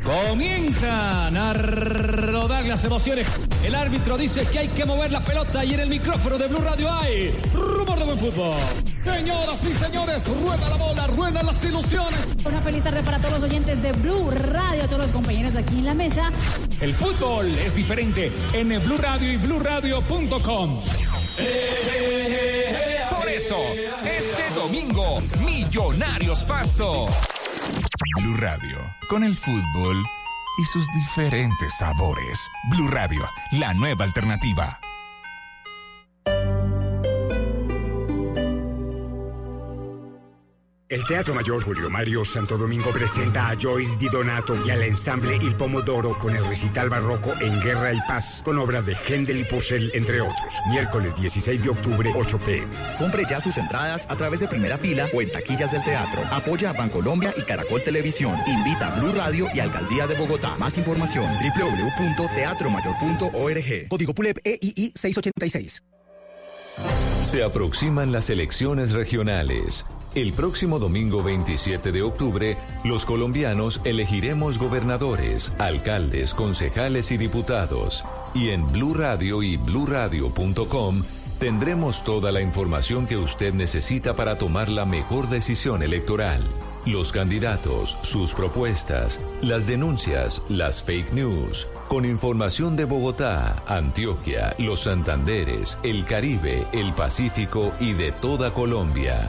Comienzan 0.02 1.36
a 1.36 1.52
rodar 1.52 2.64
las 2.64 2.84
emociones. 2.84 3.26
El 3.62 3.74
árbitro 3.74 4.16
dice 4.16 4.46
que 4.46 4.60
hay 4.60 4.68
que 4.68 4.84
mover 4.86 5.10
la 5.10 5.24
pelota 5.24 5.64
y 5.64 5.74
en 5.74 5.80
el 5.80 5.88
micrófono 5.88 6.38
de 6.38 6.46
Blue 6.46 6.60
Radio 6.60 6.92
hay 6.92 7.32
rumor 7.52 7.98
de 7.98 8.04
buen 8.04 8.18
fútbol. 8.18 8.56
Señoras 9.04 9.60
y 9.64 9.72
señores, 9.74 10.22
rueda 10.26 10.68
la 10.68 10.76
bola, 10.76 11.06
ruedan 11.08 11.46
las 11.46 11.64
ilusiones. 11.64 12.20
Una 12.44 12.62
feliz 12.62 12.84
tarde 12.84 13.02
para 13.02 13.18
todos 13.18 13.32
los 13.32 13.42
oyentes 13.42 13.82
de 13.82 13.92
Blue 13.92 14.30
Radio, 14.30 14.84
a 14.84 14.86
todos 14.86 15.02
los 15.02 15.12
compañeros 15.12 15.56
aquí 15.56 15.78
en 15.78 15.86
la 15.86 15.94
mesa. 15.94 16.30
El 16.80 16.92
fútbol 16.92 17.48
es 17.58 17.74
diferente 17.74 18.32
en 18.52 18.68
Blue 18.68 18.96
Radio 18.96 19.32
y 19.32 19.36
bluradio.com. 19.36 20.80
Por 23.10 23.28
eso, 23.28 23.56
este 24.04 24.54
domingo, 24.54 25.20
Millonarios 25.38 26.44
Pasto. 26.44 27.06
Blue 28.20 28.36
Radio, 28.38 28.78
con 29.08 29.24
el 29.24 29.36
fútbol 29.36 30.02
y 30.58 30.64
sus 30.64 30.86
diferentes 30.94 31.76
sabores. 31.76 32.40
Blue 32.70 32.88
Radio, 32.88 33.28
la 33.52 33.72
nueva 33.74 34.04
alternativa. 34.04 34.80
El 40.88 41.04
Teatro 41.04 41.34
Mayor 41.34 41.64
Julio 41.64 41.90
Mario 41.90 42.24
Santo 42.24 42.56
Domingo 42.56 42.92
presenta 42.92 43.48
a 43.48 43.56
Joyce 43.60 43.96
Di 43.96 44.08
Donato 44.08 44.54
y 44.64 44.70
al 44.70 44.84
ensamble 44.84 45.34
Il 45.42 45.56
Pomodoro 45.56 46.16
con 46.16 46.36
el 46.36 46.46
recital 46.46 46.88
barroco 46.88 47.34
En 47.40 47.60
Guerra 47.60 47.92
y 47.92 47.98
Paz, 48.06 48.40
con 48.44 48.56
obra 48.56 48.82
de 48.82 48.94
Händel 48.94 49.40
y 49.40 49.44
Purcell, 49.44 49.90
entre 49.94 50.20
otros. 50.20 50.54
Miércoles 50.68 51.16
16 51.16 51.60
de 51.60 51.70
octubre, 51.70 52.12
8 52.14 52.38
pm. 52.38 52.68
Compre 52.98 53.24
ya 53.28 53.40
sus 53.40 53.56
entradas 53.56 54.06
a 54.08 54.16
través 54.16 54.38
de 54.38 54.46
primera 54.46 54.78
fila 54.78 55.08
o 55.12 55.20
en 55.20 55.32
taquillas 55.32 55.72
del 55.72 55.82
teatro. 55.82 56.22
Apoya 56.30 56.70
a 56.70 56.72
Bancolombia 56.72 57.34
y 57.36 57.42
Caracol 57.42 57.82
Televisión. 57.82 58.38
Invita 58.46 58.94
a 58.94 59.00
Blue 59.00 59.10
Radio 59.10 59.48
y 59.52 59.58
Alcaldía 59.58 60.06
de 60.06 60.14
Bogotá. 60.14 60.56
Más 60.56 60.78
información 60.78 61.32
www.teatromayor.org. 61.58 63.88
Código 63.88 64.14
PULEP 64.14 64.38
EII 64.44 64.92
686. 64.94 65.82
Se 67.24 67.42
aproximan 67.42 68.12
las 68.12 68.30
elecciones 68.30 68.92
regionales. 68.92 69.84
El 70.16 70.32
próximo 70.32 70.78
domingo 70.78 71.22
27 71.22 71.92
de 71.92 72.00
octubre, 72.00 72.56
los 72.84 73.04
colombianos 73.04 73.82
elegiremos 73.84 74.58
gobernadores, 74.58 75.52
alcaldes, 75.58 76.32
concejales 76.32 77.10
y 77.10 77.18
diputados. 77.18 78.02
Y 78.32 78.48
en 78.48 78.66
Blue 78.72 78.94
Radio 78.94 79.42
y 79.42 79.58
bluradio.com 79.58 81.02
tendremos 81.38 82.02
toda 82.02 82.32
la 82.32 82.40
información 82.40 83.04
que 83.04 83.18
usted 83.18 83.52
necesita 83.52 84.16
para 84.16 84.38
tomar 84.38 84.70
la 84.70 84.86
mejor 84.86 85.28
decisión 85.28 85.82
electoral. 85.82 86.42
Los 86.86 87.12
candidatos, 87.12 87.98
sus 88.00 88.32
propuestas, 88.32 89.20
las 89.42 89.66
denuncias, 89.66 90.40
las 90.48 90.82
fake 90.82 91.12
news, 91.12 91.68
con 91.88 92.06
información 92.06 92.74
de 92.74 92.86
Bogotá, 92.86 93.62
Antioquia, 93.66 94.56
los 94.58 94.84
Santanderes, 94.84 95.76
el 95.82 96.06
Caribe, 96.06 96.66
el 96.72 96.94
Pacífico 96.94 97.74
y 97.80 97.92
de 97.92 98.12
toda 98.12 98.54
Colombia. 98.54 99.28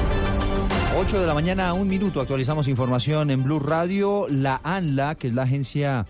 8 0.97 1.21
de 1.21 1.25
la 1.25 1.33
mañana, 1.33 1.73
un 1.73 1.87
minuto, 1.87 2.19
actualizamos 2.19 2.67
información 2.67 3.31
en 3.31 3.43
Blue 3.43 3.59
Radio. 3.59 4.27
La 4.29 4.59
ANLA, 4.63 5.15
que 5.15 5.27
es 5.27 5.33
la 5.33 5.43
Agencia 5.43 6.05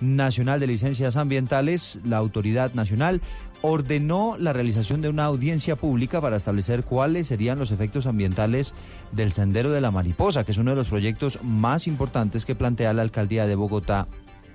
Nacional 0.00 0.60
de 0.60 0.68
Licencias 0.68 1.16
Ambientales, 1.16 1.98
la 2.04 2.18
autoridad 2.18 2.72
nacional, 2.74 3.20
ordenó 3.62 4.36
la 4.38 4.52
realización 4.52 5.02
de 5.02 5.08
una 5.08 5.24
audiencia 5.24 5.74
pública 5.74 6.20
para 6.20 6.36
establecer 6.36 6.84
cuáles 6.84 7.26
serían 7.26 7.58
los 7.58 7.72
efectos 7.72 8.06
ambientales 8.06 8.74
del 9.10 9.32
Sendero 9.32 9.70
de 9.70 9.80
la 9.80 9.90
Mariposa, 9.90 10.44
que 10.44 10.52
es 10.52 10.58
uno 10.58 10.70
de 10.70 10.76
los 10.76 10.88
proyectos 10.88 11.42
más 11.42 11.88
importantes 11.88 12.44
que 12.44 12.54
plantea 12.54 12.92
la 12.92 13.02
alcaldía 13.02 13.46
de 13.46 13.56
Bogotá 13.56 14.06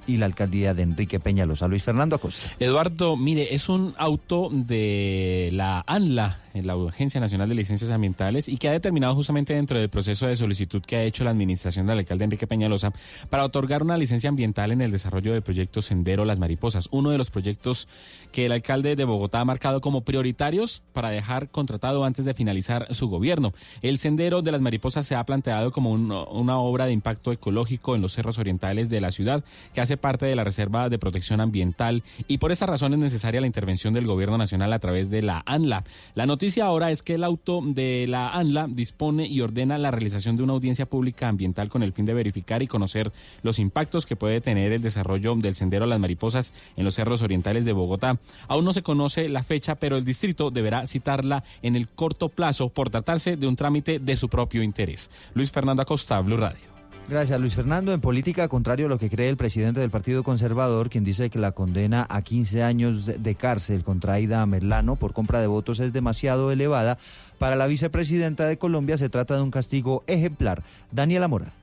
y 0.07 0.17
la 0.17 0.25
alcaldía 0.25 0.73
de 0.73 0.83
Enrique 0.83 1.19
Peñalosa. 1.19 1.67
Luis 1.67 1.83
Fernando 1.83 2.15
Acosta. 2.15 2.55
Eduardo, 2.59 3.15
mire, 3.17 3.53
es 3.53 3.69
un 3.69 3.93
auto 3.97 4.49
de 4.51 5.49
la 5.53 5.83
ANLA, 5.85 6.39
la 6.53 6.73
Agencia 6.89 7.19
Nacional 7.19 7.49
de 7.49 7.55
Licencias 7.55 7.91
Ambientales, 7.91 8.47
y 8.49 8.57
que 8.57 8.69
ha 8.69 8.71
determinado 8.71 9.13
justamente 9.13 9.53
dentro 9.53 9.77
del 9.79 9.89
proceso 9.89 10.25
de 10.25 10.35
solicitud 10.35 10.81
que 10.81 10.95
ha 10.95 11.03
hecho 11.03 11.23
la 11.23 11.29
administración 11.29 11.85
del 11.85 11.99
alcalde 11.99 12.23
Enrique 12.23 12.47
Peñalosa 12.47 12.93
para 13.29 13.45
otorgar 13.45 13.83
una 13.83 13.97
licencia 13.97 14.29
ambiental 14.29 14.71
en 14.71 14.81
el 14.81 14.91
desarrollo 14.91 15.33
del 15.33 15.43
proyecto 15.43 15.81
Sendero 15.81 16.25
Las 16.25 16.39
Mariposas, 16.39 16.87
uno 16.91 17.11
de 17.11 17.17
los 17.17 17.29
proyectos 17.29 17.87
que 18.31 18.45
el 18.47 18.51
alcalde 18.53 18.95
de 18.95 19.03
Bogotá 19.03 19.41
ha 19.41 19.45
marcado 19.45 19.81
como 19.81 20.01
prioritarios 20.01 20.81
para 20.93 21.09
dejar 21.09 21.49
contratado 21.49 22.03
antes 22.05 22.25
de 22.25 22.33
finalizar 22.33 22.87
su 22.93 23.07
gobierno. 23.07 23.53
El 23.81 23.97
Sendero 23.99 24.41
de 24.41 24.51
las 24.51 24.61
Mariposas 24.61 25.05
se 25.05 25.15
ha 25.15 25.23
planteado 25.25 25.71
como 25.71 25.91
un- 25.91 26.11
una 26.11 26.57
obra 26.57 26.85
de 26.85 26.93
impacto 26.93 27.31
ecológico 27.31 27.95
en 27.95 28.01
los 28.01 28.13
cerros 28.13 28.39
orientales 28.39 28.89
de 28.89 29.01
la 29.01 29.11
ciudad 29.11 29.43
que 29.73 29.81
hace 29.81 29.96
parte 29.97 30.25
de 30.25 30.35
la 30.35 30.43
Reserva 30.43 30.89
de 30.89 30.99
Protección 30.99 31.41
Ambiental 31.41 32.03
y 32.27 32.37
por 32.37 32.51
esa 32.51 32.65
razón 32.65 32.93
es 32.93 32.99
necesaria 32.99 33.41
la 33.41 33.47
intervención 33.47 33.93
del 33.93 34.07
Gobierno 34.07 34.37
Nacional 34.37 34.73
a 34.73 34.79
través 34.79 35.09
de 35.09 35.21
la 35.21 35.43
ANLA. 35.45 35.83
La 36.15 36.25
noticia 36.25 36.65
ahora 36.65 36.91
es 36.91 37.03
que 37.03 37.15
el 37.15 37.23
auto 37.23 37.61
de 37.63 38.05
la 38.07 38.29
ANLA 38.29 38.67
dispone 38.69 39.27
y 39.27 39.41
ordena 39.41 39.77
la 39.77 39.91
realización 39.91 40.35
de 40.35 40.43
una 40.43 40.53
audiencia 40.53 40.85
pública 40.85 41.27
ambiental 41.27 41.69
con 41.69 41.83
el 41.83 41.93
fin 41.93 42.05
de 42.05 42.13
verificar 42.13 42.61
y 42.61 42.67
conocer 42.67 43.11
los 43.43 43.59
impactos 43.59 44.05
que 44.05 44.15
puede 44.15 44.41
tener 44.41 44.71
el 44.71 44.81
desarrollo 44.81 45.35
del 45.35 45.55
sendero 45.55 45.85
a 45.85 45.87
las 45.87 45.99
mariposas 45.99 46.53
en 46.75 46.85
los 46.85 46.95
cerros 46.95 47.21
orientales 47.21 47.65
de 47.65 47.73
Bogotá. 47.73 48.19
Aún 48.47 48.65
no 48.65 48.73
se 48.73 48.83
conoce 48.83 49.27
la 49.29 49.43
fecha, 49.43 49.75
pero 49.75 49.97
el 49.97 50.05
distrito 50.05 50.51
deberá 50.51 50.85
citarla 50.85 51.43
en 51.61 51.75
el 51.75 51.87
corto 51.87 52.29
plazo 52.29 52.69
por 52.69 52.89
tratarse 52.89 53.37
de 53.37 53.47
un 53.47 53.55
trámite 53.55 53.99
de 53.99 54.15
su 54.15 54.29
propio 54.29 54.63
interés. 54.63 55.09
Luis 55.33 55.51
Fernando 55.51 55.81
Acosta, 55.81 56.19
Blue 56.21 56.37
Radio. 56.37 56.76
Gracias, 57.09 57.39
Luis 57.39 57.55
Fernando. 57.55 57.93
En 57.93 58.01
política, 58.01 58.49
contrario 58.49 58.87
a 58.87 58.89
lo 58.89 58.99
que 58.99 59.09
cree 59.09 59.29
el 59.29 59.37
presidente 59.37 59.79
del 59.79 59.89
Partido 59.89 60.23
Conservador, 60.23 60.89
quien 60.89 61.05
dice 61.05 61.29
que 61.29 61.39
la 61.39 61.53
condena 61.53 62.05
a 62.09 62.21
15 62.21 62.63
años 62.63 63.05
de- 63.05 63.35
cárcel 63.35 63.85
contra 63.85 64.13
Aida 64.13 64.45
Merlano 64.45 64.97
por 64.97 65.13
compra 65.13 65.39
de 65.39 65.47
votos 65.47 65.79
es 65.79 65.93
demasiado 65.93 66.51
elevada, 66.51 66.97
para 67.39 67.55
la 67.55 67.67
vicepresidenta 67.67 68.45
de 68.45 68.57
Colombia 68.57 68.97
se 68.97 69.07
trata 69.07 69.35
de 69.37 69.41
un 69.41 69.51
castigo 69.51 70.03
ejemplar. 70.07 70.63
Daniela 70.91 71.29
Mora. 71.29 71.53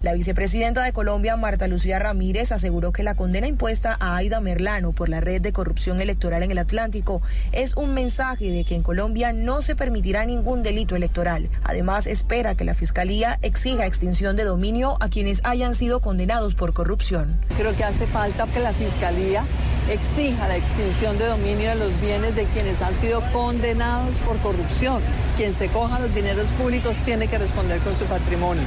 La 0.00 0.14
vicepresidenta 0.14 0.84
de 0.84 0.92
Colombia, 0.92 1.36
Marta 1.36 1.66
Lucía 1.66 1.98
Ramírez, 1.98 2.52
aseguró 2.52 2.92
que 2.92 3.02
la 3.02 3.16
condena 3.16 3.48
impuesta 3.48 3.96
a 3.98 4.14
Aida 4.14 4.40
Merlano 4.40 4.92
por 4.92 5.08
la 5.08 5.20
red 5.20 5.40
de 5.40 5.52
corrupción 5.52 6.00
electoral 6.00 6.44
en 6.44 6.52
el 6.52 6.58
Atlántico 6.58 7.20
es 7.50 7.74
un 7.74 7.94
mensaje 7.94 8.52
de 8.52 8.64
que 8.64 8.76
en 8.76 8.84
Colombia 8.84 9.32
no 9.32 9.60
se 9.60 9.74
permitirá 9.74 10.24
ningún 10.24 10.62
delito 10.62 10.94
electoral. 10.94 11.48
Además, 11.64 12.06
espera 12.06 12.54
que 12.54 12.62
la 12.62 12.74
Fiscalía 12.74 13.40
exija 13.42 13.86
extinción 13.86 14.36
de 14.36 14.44
dominio 14.44 14.96
a 15.00 15.08
quienes 15.08 15.40
hayan 15.42 15.74
sido 15.74 15.98
condenados 15.98 16.54
por 16.54 16.74
corrupción. 16.74 17.40
Creo 17.56 17.74
que 17.74 17.82
hace 17.82 18.06
falta 18.06 18.46
que 18.46 18.60
la 18.60 18.72
Fiscalía 18.74 19.44
exija 19.90 20.46
la 20.46 20.58
extinción 20.58 21.18
de 21.18 21.26
dominio 21.26 21.70
de 21.70 21.74
los 21.74 22.00
bienes 22.00 22.36
de 22.36 22.44
quienes 22.44 22.80
han 22.82 22.94
sido 23.00 23.20
condenados 23.32 24.18
por 24.18 24.38
corrupción. 24.38 25.02
Quien 25.36 25.54
se 25.54 25.66
coja 25.70 25.98
los 25.98 26.14
dineros 26.14 26.52
públicos 26.52 26.98
tiene 27.04 27.26
que 27.26 27.38
responder 27.38 27.80
con 27.80 27.96
su 27.96 28.04
patrimonio. 28.04 28.62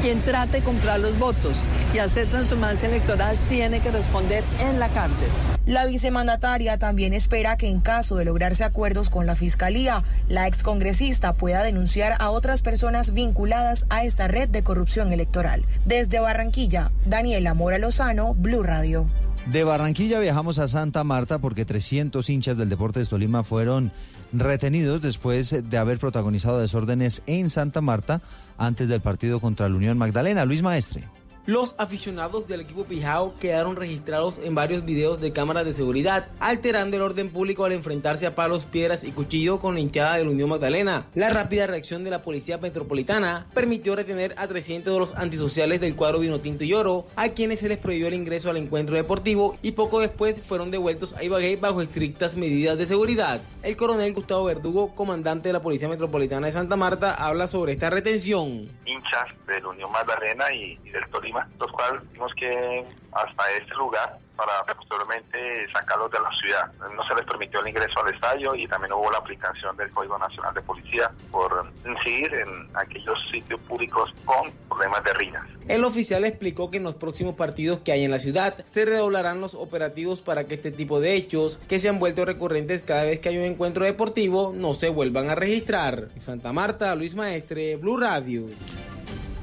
Quien 0.00 0.20
trate 0.20 0.62
comprar 0.68 1.00
los 1.00 1.18
votos 1.18 1.62
y 1.94 1.98
hacer 1.98 2.26
transhumancia 2.26 2.90
electoral 2.90 3.38
tiene 3.48 3.80
que 3.80 3.90
responder 3.90 4.44
en 4.60 4.78
la 4.78 4.90
cárcel. 4.90 5.28
La 5.64 5.86
vicemandataria 5.86 6.76
también 6.76 7.14
espera 7.14 7.56
que 7.56 7.68
en 7.68 7.80
caso 7.80 8.16
de 8.16 8.26
lograrse 8.26 8.64
acuerdos 8.64 9.08
con 9.08 9.24
la 9.24 9.34
Fiscalía, 9.34 10.02
la 10.28 10.46
excongresista 10.46 11.32
pueda 11.32 11.62
denunciar 11.62 12.16
a 12.18 12.28
otras 12.28 12.60
personas 12.60 13.14
vinculadas 13.14 13.86
a 13.88 14.04
esta 14.04 14.28
red 14.28 14.50
de 14.50 14.62
corrupción 14.62 15.10
electoral. 15.10 15.64
Desde 15.86 16.20
Barranquilla, 16.20 16.90
Daniela 17.06 17.54
Mora 17.54 17.78
Lozano, 17.78 18.34
Blue 18.34 18.62
Radio. 18.62 19.06
De 19.46 19.64
Barranquilla 19.64 20.20
viajamos 20.20 20.58
a 20.58 20.68
Santa 20.68 21.02
Marta 21.02 21.38
porque 21.38 21.64
300 21.64 22.28
hinchas 22.28 22.58
del 22.58 22.68
Deportes 22.68 23.08
Tolima 23.08 23.42
fueron 23.42 23.90
retenidos 24.34 25.00
después 25.00 25.70
de 25.70 25.78
haber 25.78 25.98
protagonizado 25.98 26.60
desórdenes 26.60 27.22
en 27.24 27.48
Santa 27.48 27.80
Marta 27.80 28.20
antes 28.58 28.88
del 28.88 29.00
partido 29.00 29.40
contra 29.40 29.68
la 29.68 29.76
Unión 29.76 29.96
Magdalena. 29.96 30.44
Luis 30.44 30.62
Maestre. 30.62 31.08
Los 31.48 31.74
aficionados 31.78 32.46
del 32.46 32.60
equipo 32.60 32.84
Pijao 32.84 33.32
quedaron 33.38 33.74
registrados 33.74 34.38
en 34.44 34.54
varios 34.54 34.84
videos 34.84 35.18
de 35.18 35.32
cámaras 35.32 35.64
de 35.64 35.72
seguridad, 35.72 36.28
alterando 36.40 36.98
el 36.98 37.02
orden 37.02 37.30
público 37.30 37.64
al 37.64 37.72
enfrentarse 37.72 38.26
a 38.26 38.34
palos, 38.34 38.66
piedras 38.66 39.02
y 39.02 39.12
cuchillo 39.12 39.58
con 39.58 39.72
la 39.72 39.80
hinchada 39.80 40.16
de 40.18 40.28
Unión 40.28 40.50
Magdalena. 40.50 41.06
La 41.14 41.30
rápida 41.30 41.66
reacción 41.66 42.04
de 42.04 42.10
la 42.10 42.20
Policía 42.20 42.58
Metropolitana 42.58 43.46
permitió 43.54 43.96
retener 43.96 44.34
a 44.36 44.46
300 44.46 44.92
de 44.92 45.00
los 45.00 45.14
antisociales 45.14 45.80
del 45.80 45.96
cuadro 45.96 46.18
Vinotinto 46.18 46.64
y 46.64 46.74
Oro, 46.74 47.06
a 47.16 47.30
quienes 47.30 47.60
se 47.60 47.70
les 47.70 47.78
prohibió 47.78 48.08
el 48.08 48.12
ingreso 48.12 48.50
al 48.50 48.58
encuentro 48.58 48.96
deportivo 48.96 49.56
y 49.62 49.72
poco 49.72 50.00
después 50.00 50.38
fueron 50.42 50.70
devueltos 50.70 51.14
a 51.14 51.24
Ibagué 51.24 51.56
bajo 51.56 51.80
estrictas 51.80 52.36
medidas 52.36 52.76
de 52.76 52.84
seguridad. 52.84 53.40
El 53.62 53.74
coronel 53.74 54.12
Gustavo 54.12 54.44
Verdugo, 54.44 54.94
comandante 54.94 55.48
de 55.48 55.54
la 55.54 55.62
Policía 55.62 55.88
Metropolitana 55.88 56.48
de 56.48 56.52
Santa 56.52 56.76
Marta, 56.76 57.14
habla 57.14 57.46
sobre 57.46 57.72
esta 57.72 57.88
retención. 57.88 58.68
Hinchas 58.84 59.30
de 59.46 59.62
la 59.62 59.68
Unión 59.68 59.90
Magdalena 59.90 60.52
y, 60.52 60.78
y 60.84 60.90
del 60.90 61.08
Tolima 61.08 61.37
los 61.58 61.70
cuales 61.72 62.02
tuvimos 62.08 62.32
que 62.34 62.84
hasta 63.12 63.50
este 63.52 63.74
lugar 63.74 64.18
para 64.38 64.64
posteriormente 64.72 65.66
sacarlos 65.72 66.10
de 66.12 66.18
la 66.20 66.30
ciudad. 66.40 66.72
No 66.94 67.04
se 67.08 67.14
les 67.16 67.24
permitió 67.24 67.60
el 67.60 67.68
ingreso 67.68 68.00
al 68.00 68.14
estadio 68.14 68.54
y 68.54 68.68
también 68.68 68.92
hubo 68.92 69.10
la 69.10 69.18
aplicación 69.18 69.76
del 69.76 69.90
Código 69.90 70.16
Nacional 70.16 70.54
de 70.54 70.62
Policía 70.62 71.10
por 71.32 71.66
incidir 71.84 72.32
en 72.34 72.68
aquellos 72.76 73.18
sitios 73.32 73.60
públicos 73.62 74.10
con 74.24 74.52
problemas 74.68 75.02
de 75.02 75.12
riñas. 75.14 75.44
El 75.66 75.82
oficial 75.82 76.24
explicó 76.24 76.70
que 76.70 76.76
en 76.76 76.84
los 76.84 76.94
próximos 76.94 77.34
partidos 77.34 77.80
que 77.80 77.90
hay 77.90 78.04
en 78.04 78.12
la 78.12 78.20
ciudad 78.20 78.64
se 78.64 78.84
redoblarán 78.84 79.40
los 79.40 79.54
operativos 79.54 80.22
para 80.22 80.44
que 80.44 80.54
este 80.54 80.70
tipo 80.70 81.00
de 81.00 81.14
hechos, 81.14 81.58
que 81.68 81.80
se 81.80 81.88
han 81.88 81.98
vuelto 81.98 82.24
recurrentes 82.24 82.82
cada 82.82 83.02
vez 83.02 83.18
que 83.18 83.30
hay 83.30 83.38
un 83.38 83.44
encuentro 83.44 83.84
deportivo, 83.84 84.52
no 84.54 84.72
se 84.72 84.88
vuelvan 84.88 85.30
a 85.30 85.34
registrar. 85.34 86.10
En 86.14 86.20
Santa 86.20 86.52
Marta, 86.52 86.94
Luis 86.94 87.16
Maestre, 87.16 87.74
Blue 87.76 87.96
Radio. 87.96 88.46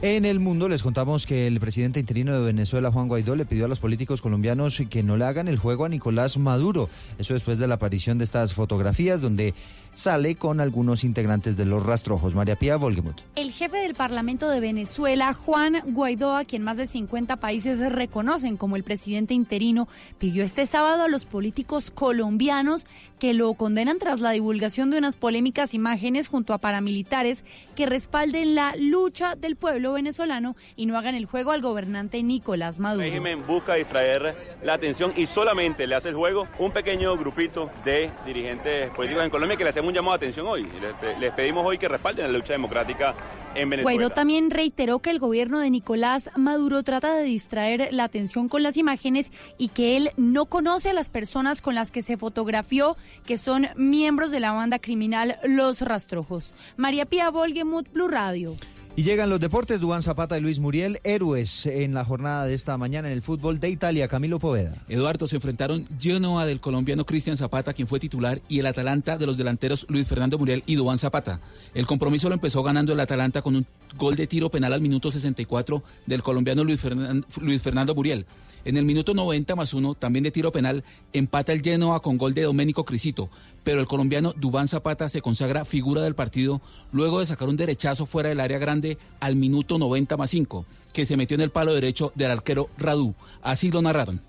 En 0.01 0.25
el 0.25 0.39
mundo 0.39 0.67
les 0.67 0.83
contamos 0.83 1.25
que 1.25 1.47
el 1.47 1.59
presidente 1.59 2.01
interino 2.01 2.33
de 2.33 2.45
Venezuela, 2.45 2.91
Juan 2.91 3.07
Guaidó, 3.07 3.35
le 3.35 3.45
pidió 3.45 3.65
a 3.65 3.67
los 3.67 3.79
políticos 3.79 4.21
colombianos 4.21 4.81
que 4.89 5.03
no 5.03 5.15
le 5.15 5.23
hagan 5.25 5.47
el 5.47 5.57
juego 5.57 5.85
a 5.85 5.89
Nicolás 5.89 6.37
Maduro. 6.37 6.89
Eso 7.17 7.33
después 7.33 7.57
de 7.57 7.67
la 7.67 7.75
aparición 7.75 8.17
de 8.17 8.25
estas 8.25 8.53
fotografías 8.53 9.21
donde 9.21 9.53
sale 9.95 10.35
con 10.35 10.59
algunos 10.59 11.05
integrantes 11.05 11.55
de 11.55 11.65
los 11.65 11.83
rastrojos. 11.83 12.35
María 12.35 12.57
Pía 12.57 12.75
Volgemuth. 12.75 13.21
El 13.35 13.51
jefe 13.51 13.77
del 13.77 13.95
Parlamento 13.95 14.49
de 14.49 14.59
Venezuela, 14.59 15.31
Juan 15.31 15.81
Guaidó, 15.85 16.35
a 16.35 16.43
quien 16.43 16.63
más 16.63 16.75
de 16.75 16.85
50 16.85 17.37
países 17.37 17.79
reconocen 17.91 18.57
como 18.57 18.75
el 18.75 18.83
presidente 18.83 19.33
interino, 19.33 19.87
pidió 20.19 20.43
este 20.43 20.65
sábado 20.65 21.03
a 21.03 21.07
los 21.07 21.23
políticos 21.23 21.91
colombianos 21.91 22.85
que 23.19 23.33
lo 23.33 23.53
condenan 23.53 23.97
tras 23.97 24.19
la 24.19 24.31
divulgación 24.31 24.91
de 24.91 24.97
unas 24.97 25.15
polémicas 25.15 25.73
imágenes 25.73 26.27
junto 26.27 26.53
a 26.53 26.57
paramilitares 26.57 27.45
que 27.75 27.85
respalden 27.85 28.53
la 28.53 28.75
lucha 28.75 29.35
del 29.35 29.55
pueblo 29.55 29.84
venezolano 29.93 30.55
y 30.75 30.85
no 30.85 30.97
hagan 30.97 31.15
el 31.15 31.25
juego 31.25 31.51
al 31.51 31.61
gobernante 31.61 32.21
Nicolás 32.23 32.79
Maduro. 32.79 33.03
El 33.03 33.11
régimen 33.11 33.45
busca 33.45 33.75
distraer 33.75 34.57
la 34.63 34.73
atención 34.73 35.13
y 35.15 35.25
solamente 35.25 35.87
le 35.87 35.95
hace 35.95 36.09
el 36.09 36.15
juego 36.15 36.47
un 36.59 36.71
pequeño 36.71 37.15
grupito 37.17 37.69
de 37.83 38.11
dirigentes 38.25 38.89
políticos 38.91 39.23
en 39.23 39.29
Colombia 39.29 39.57
que 39.57 39.63
le 39.63 39.69
hacemos 39.69 39.89
un 39.89 39.95
llamado 39.95 40.17
de 40.17 40.25
atención 40.25 40.47
hoy. 40.47 40.67
Les, 41.01 41.19
les 41.19 41.33
pedimos 41.33 41.65
hoy 41.65 41.77
que 41.77 41.87
respalden 41.87 42.31
la 42.31 42.37
lucha 42.37 42.53
democrática 42.53 43.15
en 43.55 43.69
Venezuela. 43.69 43.95
Guaidó 43.95 44.09
también 44.13 44.51
reiteró 44.51 44.99
que 44.99 45.09
el 45.09 45.19
gobierno 45.19 45.59
de 45.59 45.69
Nicolás 45.69 46.29
Maduro 46.35 46.83
trata 46.83 47.15
de 47.15 47.23
distraer 47.23 47.89
la 47.91 48.03
atención 48.03 48.49
con 48.49 48.63
las 48.63 48.77
imágenes 48.77 49.31
y 49.57 49.69
que 49.69 49.97
él 49.97 50.11
no 50.17 50.45
conoce 50.45 50.89
a 50.89 50.93
las 50.93 51.09
personas 51.09 51.61
con 51.61 51.75
las 51.75 51.91
que 51.91 52.01
se 52.01 52.17
fotografió, 52.17 52.97
que 53.25 53.37
son 53.37 53.67
miembros 53.75 54.31
de 54.31 54.39
la 54.39 54.51
banda 54.51 54.79
criminal 54.79 55.39
Los 55.43 55.81
Rastrojos. 55.81 56.55
María 56.77 57.05
Pía 57.05 57.29
Volgemuth, 57.29 57.91
Blue 57.91 58.07
Radio. 58.07 58.55
Y 58.97 59.03
llegan 59.03 59.29
los 59.29 59.41
deportes, 59.41 59.81
Dubán 59.81 60.01
Zapata 60.01 60.37
y 60.37 60.41
Luis 60.41 60.59
Muriel, 60.59 61.01
héroes 61.03 61.65
en 61.65 61.93
la 61.93 62.05
jornada 62.05 62.45
de 62.45 62.53
esta 62.53 62.77
mañana 62.77 63.09
en 63.09 63.13
el 63.13 63.21
fútbol 63.21 63.59
de 63.59 63.69
Italia. 63.69 64.07
Camilo 64.07 64.39
Poveda. 64.39 64.85
Eduardo, 64.87 65.27
se 65.27 65.35
enfrentaron 65.35 65.85
Genoa 65.99 66.45
del 66.45 66.61
colombiano 66.61 67.05
Cristian 67.05 67.35
Zapata, 67.35 67.73
quien 67.73 67.89
fue 67.89 67.99
titular, 67.99 68.41
y 68.47 68.59
el 68.59 68.65
Atalanta 68.67 69.17
de 69.17 69.25
los 69.25 69.35
delanteros 69.35 69.85
Luis 69.89 70.07
Fernando 70.07 70.37
Muriel 70.37 70.63
y 70.65 70.75
Dubán 70.75 70.97
Zapata. 70.97 71.41
El 71.73 71.85
compromiso 71.85 72.29
lo 72.29 72.35
empezó 72.35 72.63
ganando 72.63 72.93
el 72.93 72.99
Atalanta 73.01 73.41
con 73.41 73.57
un 73.57 73.67
gol 73.97 74.15
de 74.15 74.27
tiro 74.27 74.49
penal 74.49 74.71
al 74.71 74.79
minuto 74.79 75.11
64 75.11 75.83
del 76.05 76.23
colombiano 76.23 76.63
Luis 76.63 76.79
Fernando, 76.79 77.95
Muriel. 77.95 78.25
En 78.63 78.77
el 78.77 78.85
minuto 78.85 79.13
90 79.13 79.57
más 79.57 79.73
uno, 79.73 79.93
también 79.95 80.23
de 80.23 80.31
tiro 80.31 80.53
penal, 80.53 80.85
empata 81.11 81.51
el 81.51 81.61
Genoa 81.61 82.01
con 82.01 82.17
gol 82.17 82.33
de 82.33 82.43
Domenico 82.43 82.85
Crisito, 82.85 83.29
pero 83.65 83.81
el 83.81 83.87
colombiano 83.87 84.31
Dubán 84.37 84.69
Zapata 84.69 85.09
se 85.09 85.21
consagra 85.21 85.65
figura 85.65 86.01
del 86.01 86.15
partido 86.15 86.61
luego 86.93 87.19
de 87.19 87.25
sacar 87.25 87.49
un 87.49 87.57
derechazo 87.57 88.05
fuera 88.05 88.29
del 88.29 88.39
área 88.39 88.59
grande 88.59 88.97
al 89.19 89.35
minuto 89.35 89.77
90 89.77 90.15
más 90.15 90.29
5, 90.29 90.65
que 90.93 91.05
se 91.05 91.17
metió 91.17 91.35
en 91.35 91.41
el 91.41 91.49
palo 91.49 91.73
derecho 91.73 92.13
del 92.15 92.31
arquero 92.31 92.69
Radú. 92.77 93.13
Así 93.41 93.69
lo 93.71 93.81
narraron. 93.81 94.21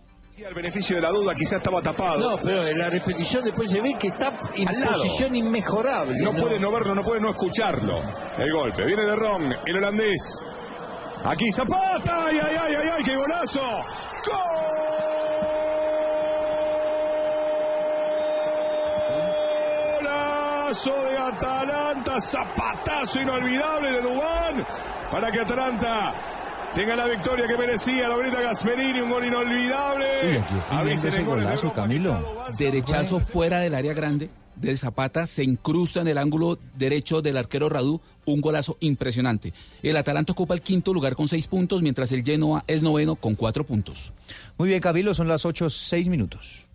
al 0.45 0.55
beneficio 0.55 0.97
de 0.97 1.03
la 1.03 1.11
duda, 1.11 1.35
quizá 1.35 1.59
estaba 1.59 1.83
tapado. 1.83 2.31
No, 2.31 2.39
pero 2.43 2.67
en 2.67 2.79
la 2.79 2.91
repetición 2.91 3.45
después 3.45 3.71
se 3.71 3.81
ve 3.81 3.95
que 3.99 4.09
está 4.09 4.41
en 4.57 4.69
Al 4.69 4.81
lado. 4.81 4.93
posición 5.03 5.37
inmejorable. 5.37 6.19
No, 6.21 6.33
puede 6.35 6.59
no 6.59 6.73
verlo, 6.73 6.95
no 6.95 7.03
puede 7.05 7.21
no 7.21 7.31
escucharlo. 7.31 8.01
El 8.39 8.53
golpe 8.53 8.85
viene 8.85 9.03
de 9.05 9.17
Ron, 9.17 9.53
el 9.67 9.77
holandés. 9.77 10.21
Aquí 11.25 11.51
Zapata, 11.53 12.27
ay, 12.27 12.39
ay, 12.43 12.57
ay, 12.61 12.75
ay, 12.75 12.89
ay, 12.99 13.05
qué 13.05 13.17
golazo. 13.17 13.61
Golazo 20.77 21.11
de 21.11 21.17
Atalanta, 21.17 22.21
zapatazo 22.21 23.21
inolvidable 23.23 23.93
de 23.93 24.03
Dubán 24.03 24.67
para 25.11 25.31
que 25.31 25.41
Atalanta 25.41 26.15
tenga 26.75 26.95
la 26.97 27.07
victoria 27.07 27.47
que 27.47 27.57
merecía. 27.57 28.09
La 28.09 28.17
bonita 28.17 28.43
Gasperini, 28.43 29.01
un 29.01 29.11
gol 29.11 29.25
inolvidable. 29.25 30.07
Uy, 30.25 30.37
aquí 30.37 30.55
estoy 30.59 30.77
viendo 30.77 30.77
Avisen 30.77 31.11
de 31.13 31.23
golazo, 31.25 31.73
Camilo. 31.73 32.47
Derechazo 32.59 33.21
fuera 33.21 33.61
del 33.61 33.75
área 33.75 33.95
grande 33.95 34.29
de 34.57 34.77
Zapata, 34.77 35.27
se 35.27 35.45
incrusta 35.45 36.01
en 36.01 36.09
el 36.09 36.19
ángulo 36.19 36.59
derecho 36.75 37.23
del 37.23 37.37
arquero 37.37 37.69
Radú, 37.69 38.01
un 38.27 38.41
golazo 38.41 38.77
impresionante. 38.81 39.55
El 39.83 39.97
Atalanta 39.97 40.33
ocupa 40.33 40.55
el 40.55 40.63
quinto 40.63 40.93
lugar 40.93 41.17
con 41.17 41.29
seis 41.29 41.47
puntos, 41.47 41.81
mientras 41.81 42.13
el 42.13 42.25
Genoa 42.25 42.65
es 42.67 42.83
noveno 42.83 43.17
con 43.17 43.35
cuatro 43.35 43.65
puntos. 43.65 44.13
Muy 44.59 44.69
bien, 44.69 44.81
Camilo, 44.81 45.15
son 45.15 45.29
las 45.29 45.45
8, 45.47 45.71
6 45.71 46.09
minutos. 46.09 46.67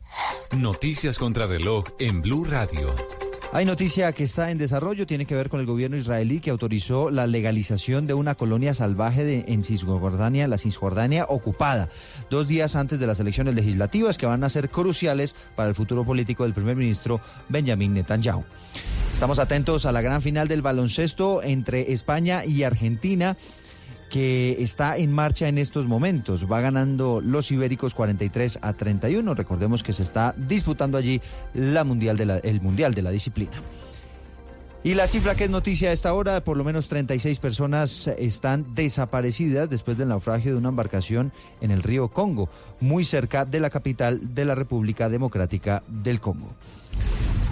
Noticias 0.51 1.17
contra 1.17 1.45
reloj 1.45 1.85
en 1.99 2.21
Blue 2.21 2.45
Radio. 2.45 2.93
Hay 3.53 3.65
noticia 3.65 4.13
que 4.13 4.23
está 4.23 4.49
en 4.49 4.57
desarrollo, 4.57 5.05
tiene 5.05 5.25
que 5.25 5.35
ver 5.35 5.49
con 5.49 5.59
el 5.59 5.65
gobierno 5.65 5.97
israelí 5.97 6.39
que 6.39 6.51
autorizó 6.51 7.11
la 7.11 7.27
legalización 7.27 8.07
de 8.07 8.13
una 8.13 8.33
colonia 8.33 8.73
salvaje 8.73 9.43
en 9.51 9.65
Cisjordania, 9.65 10.47
la 10.47 10.57
Cisjordania 10.57 11.25
ocupada, 11.27 11.89
dos 12.29 12.47
días 12.47 12.77
antes 12.77 13.01
de 13.01 13.07
las 13.07 13.19
elecciones 13.19 13.53
legislativas 13.53 14.17
que 14.17 14.25
van 14.25 14.45
a 14.45 14.49
ser 14.49 14.69
cruciales 14.69 15.35
para 15.57 15.67
el 15.67 15.75
futuro 15.75 16.05
político 16.05 16.43
del 16.43 16.53
primer 16.53 16.77
ministro 16.77 17.19
Benjamin 17.49 17.93
Netanyahu. 17.93 18.45
Estamos 19.13 19.37
atentos 19.37 19.85
a 19.85 19.91
la 19.91 20.01
gran 20.01 20.21
final 20.21 20.47
del 20.47 20.61
baloncesto 20.61 21.43
entre 21.43 21.91
España 21.91 22.45
y 22.45 22.63
Argentina 22.63 23.35
que 24.11 24.57
está 24.59 24.97
en 24.97 25.11
marcha 25.11 25.47
en 25.47 25.57
estos 25.57 25.87
momentos. 25.87 26.51
Va 26.51 26.59
ganando 26.59 27.21
los 27.21 27.49
ibéricos 27.51 27.95
43 27.95 28.59
a 28.61 28.73
31. 28.73 29.33
Recordemos 29.33 29.81
que 29.81 29.93
se 29.93 30.03
está 30.03 30.35
disputando 30.37 30.97
allí 30.97 31.21
la 31.53 31.83
mundial 31.83 32.19
el 32.43 32.61
mundial 32.61 32.93
de 32.93 33.01
la 33.01 33.09
disciplina. 33.09 33.53
Y 34.83 34.95
la 34.95 35.07
cifra 35.07 35.35
que 35.35 35.45
es 35.45 35.49
noticia 35.49 35.91
a 35.91 35.93
esta 35.93 36.13
hora, 36.13 36.43
por 36.43 36.57
lo 36.57 36.63
menos 36.63 36.87
36 36.87 37.39
personas 37.39 38.07
están 38.17 38.73
desaparecidas 38.73 39.69
después 39.69 39.97
del 39.97 40.09
naufragio 40.09 40.51
de 40.51 40.57
una 40.57 40.69
embarcación 40.69 41.31
en 41.61 41.71
el 41.71 41.83
río 41.83 42.09
Congo, 42.09 42.49
muy 42.79 43.05
cerca 43.05 43.45
de 43.45 43.59
la 43.59 43.69
capital 43.69 44.33
de 44.33 44.43
la 44.43 44.55
República 44.55 45.07
Democrática 45.07 45.83
del 45.87 46.19
Congo. 46.19 46.49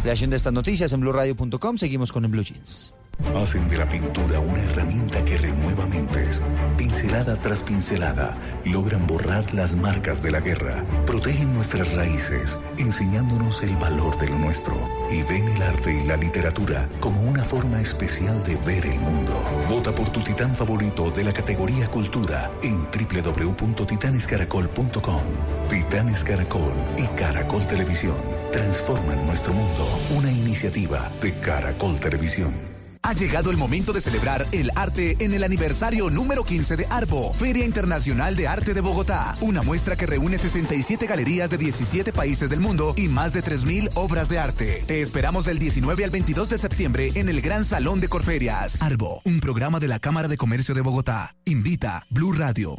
Creación 0.02 0.32
de 0.32 0.38
estas 0.38 0.54
noticias 0.54 0.92
en 0.92 1.02
blueradio.com. 1.02 1.78
Seguimos 1.78 2.12
con 2.12 2.26
el 2.26 2.32
Blue 2.32 2.44
Jeans. 2.44 2.94
Hacen 3.36 3.68
de 3.70 3.78
la 3.78 3.88
pintura 3.88 4.40
una 4.40 4.64
herramienta 4.64 5.24
que 5.24 5.38
renueva 5.38 5.86
mentes, 5.86 6.42
pincelada 6.78 7.36
tras 7.36 7.62
pincelada, 7.64 8.36
logran 8.66 9.06
borrar 9.08 9.54
las 9.54 9.76
marcas 9.76 10.24
de 10.24 10.32
la 10.32 10.40
guerra, 10.40 10.84
protegen 11.06 11.54
nuestras 11.54 11.94
raíces, 11.94 12.58
enseñándonos 12.78 13.62
el 13.64 13.76
valor 13.76 14.18
de 14.20 14.30
lo 14.30 14.40
nuestro, 14.40 14.76
y 15.12 15.22
ven 15.24 15.48
el 15.48 15.62
arte 15.62 15.94
y 15.94 16.06
la 16.06 16.16
literatura 16.18 16.88
como 17.00 17.22
una 17.22 17.44
forma 17.44 17.80
especial 17.82 18.44
de 18.44 18.56
ver 18.58 18.86
el 18.86 19.00
mundo. 19.00 19.42
Vota 19.70 19.94
por 19.94 20.10
tu 20.10 20.22
titán 20.22 20.56
favorito 20.56 21.12
de 21.12 21.24
la 21.24 21.34
categoría 21.34 21.90
Cultura 21.90 22.52
en 22.64 22.88
www.titanescaracol.com. 22.90 25.22
Titanes 25.70 26.24
Caracol 26.24 26.74
y 26.98 27.04
Caracol 27.20 27.68
Televisión 27.68 28.16
transforman 28.52 29.26
nuestro 29.28 29.54
mundo. 29.54 29.88
Una 30.16 30.32
iniciativa 30.32 31.12
de 31.22 31.40
Caracol 31.40 32.00
Televisión. 32.00 32.79
Ha 33.02 33.14
llegado 33.14 33.50
el 33.50 33.58
momento 33.58 33.94
de 33.94 34.02
celebrar 34.02 34.48
el 34.52 34.72
arte 34.76 35.16
en 35.20 35.34
el 35.34 35.44
aniversario 35.44 36.10
número 36.10 36.44
15 36.44 36.76
de 36.76 36.86
Arbo, 36.90 37.34
Feria 37.34 37.66
Internacional 37.66 38.36
de 38.36 38.48
Arte 38.48 38.74
de 38.74 38.82
Bogotá. 38.82 39.38
Una 39.42 39.62
muestra 39.62 39.96
que 39.96 40.06
reúne 40.06 40.38
67 40.38 41.08
galerías 41.08 41.50
de 41.50 41.58
17 41.58 42.12
países 42.12 42.50
del 42.50 42.60
mundo 42.60 42.94
y 42.98 43.08
más 43.08 43.34
de 43.34 43.44
3.000 43.44 43.92
obras 43.96 44.30
de 44.30 44.40
arte. 44.40 44.84
Te 44.86 45.02
esperamos 45.02 45.46
del 45.46 45.60
19 45.60 46.04
al 46.04 46.10
22 46.10 46.50
de 46.50 46.58
septiembre 46.58 47.12
en 47.16 47.30
el 47.30 47.42
Gran 47.42 47.66
Salón 47.66 48.00
de 48.00 48.10
Corferias. 48.10 48.82
Arbo, 48.82 49.22
un 49.24 49.40
programa 49.40 49.80
de 49.80 49.88
la 49.88 50.00
Cámara 50.00 50.28
de 50.28 50.38
Comercio 50.38 50.76
de 50.76 50.82
Bogotá. 50.82 51.36
Invita 51.46 52.06
Blue 52.10 52.34
Radio. 52.34 52.78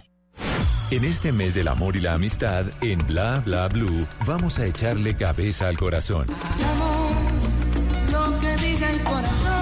En 0.90 1.04
este 1.04 1.30
mes 1.32 1.54
del 1.54 1.68
amor 1.68 1.96
y 1.96 2.00
la 2.00 2.14
amistad, 2.14 2.66
en 2.80 2.98
Bla 3.06 3.40
Bla 3.44 3.68
Blue, 3.68 4.06
vamos 4.26 4.58
a 4.58 4.66
echarle 4.66 5.16
cabeza 5.16 5.68
al 5.68 5.78
corazón. 5.78 6.26
Lo 8.10 8.40
que 8.40 8.56
diga 8.56 8.90
el 8.90 9.00
corazón. 9.02 9.59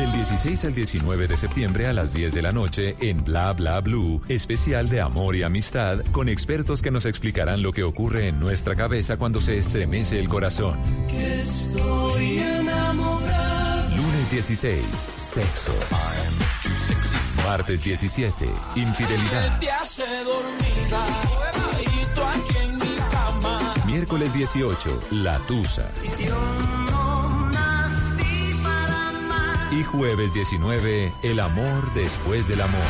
Del 0.00 0.12
16 0.12 0.64
al 0.64 0.74
19 0.74 1.28
de 1.28 1.36
septiembre 1.36 1.86
a 1.86 1.92
las 1.92 2.14
10 2.14 2.32
de 2.32 2.40
la 2.40 2.52
noche 2.52 2.96
en 3.00 3.22
Bla 3.22 3.52
Bla 3.52 3.82
Blue, 3.82 4.22
especial 4.30 4.88
de 4.88 5.02
amor 5.02 5.36
y 5.36 5.42
amistad 5.42 5.98
con 6.10 6.30
expertos 6.30 6.80
que 6.80 6.90
nos 6.90 7.04
explicarán 7.04 7.60
lo 7.60 7.74
que 7.74 7.82
ocurre 7.82 8.28
en 8.28 8.40
nuestra 8.40 8.74
cabeza 8.74 9.18
cuando 9.18 9.42
se 9.42 9.58
estremece 9.58 10.18
el 10.18 10.30
corazón. 10.30 10.80
Que 11.06 11.36
estoy 11.36 12.38
enamorado. 12.38 13.94
Lunes 13.94 14.30
16, 14.30 14.82
sexo. 15.16 15.74
Martes 17.44 17.84
17, 17.84 18.48
infidelidad. 18.76 19.60
Miércoles 23.84 24.32
18, 24.32 25.00
la 25.10 25.38
tusa. 25.40 25.90
Y 29.70 29.84
jueves 29.84 30.32
19, 30.32 31.12
el 31.22 31.38
amor 31.38 31.92
después 31.94 32.48
del 32.48 32.60
amor. 32.60 32.80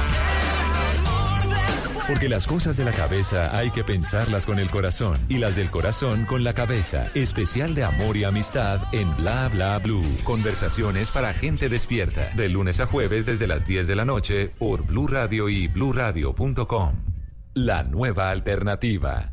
Porque 2.08 2.28
las 2.28 2.46
cosas 2.46 2.76
de 2.76 2.84
la 2.84 2.92
cabeza 2.92 3.56
hay 3.56 3.70
que 3.70 3.84
pensarlas 3.84 4.46
con 4.46 4.58
el 4.58 4.70
corazón 4.70 5.16
y 5.28 5.38
las 5.38 5.56
del 5.56 5.70
corazón 5.70 6.24
con 6.24 6.42
la 6.42 6.54
cabeza. 6.54 7.08
Especial 7.14 7.74
de 7.74 7.84
amor 7.84 8.16
y 8.16 8.24
amistad 8.24 8.80
en 8.92 9.14
Bla 9.16 9.48
Bla 9.48 9.78
Blue. 9.78 10.16
Conversaciones 10.24 11.10
para 11.10 11.34
gente 11.34 11.68
despierta. 11.68 12.30
De 12.34 12.48
lunes 12.48 12.80
a 12.80 12.86
jueves 12.86 13.26
desde 13.26 13.46
las 13.46 13.66
10 13.66 13.86
de 13.86 13.94
la 13.94 14.04
noche 14.04 14.48
por 14.48 14.84
Blue 14.84 15.06
Radio 15.06 15.48
y 15.48 15.68
bluradio.com. 15.68 16.94
La 17.54 17.82
nueva 17.84 18.30
alternativa. 18.30 19.32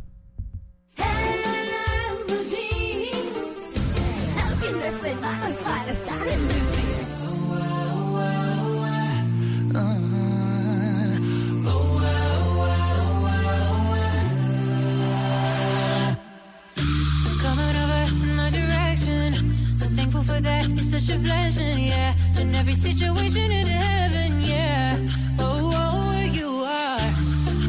Such 20.99 21.15
a 21.15 21.19
blessing, 21.19 21.79
yeah. 21.79 22.13
Turn 22.33 22.55
every 22.55 22.73
situation 22.73 23.51
into 23.51 23.71
heaven, 23.71 24.41
yeah. 24.41 24.97
Oh, 25.37 25.71
oh, 25.73 26.23
you 26.31 26.63
are 26.63 27.11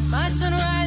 my 0.09 0.29
sunrise 0.31 0.78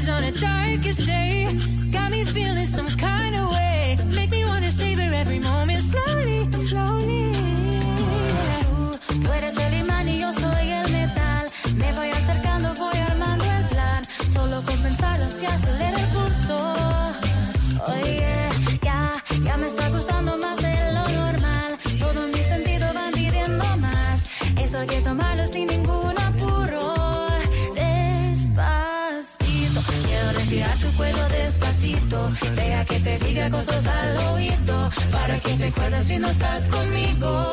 Deja 32.55 32.85
que 32.85 32.99
te 32.99 33.19
diga 33.19 33.49
cosas 33.49 33.85
al 33.87 34.17
oído. 34.33 34.89
Para 35.11 35.39
que 35.39 35.53
te 35.55 35.67
acuerdes 35.67 36.05
si 36.05 36.17
no 36.17 36.29
estás 36.29 36.67
conmigo. 36.69 37.51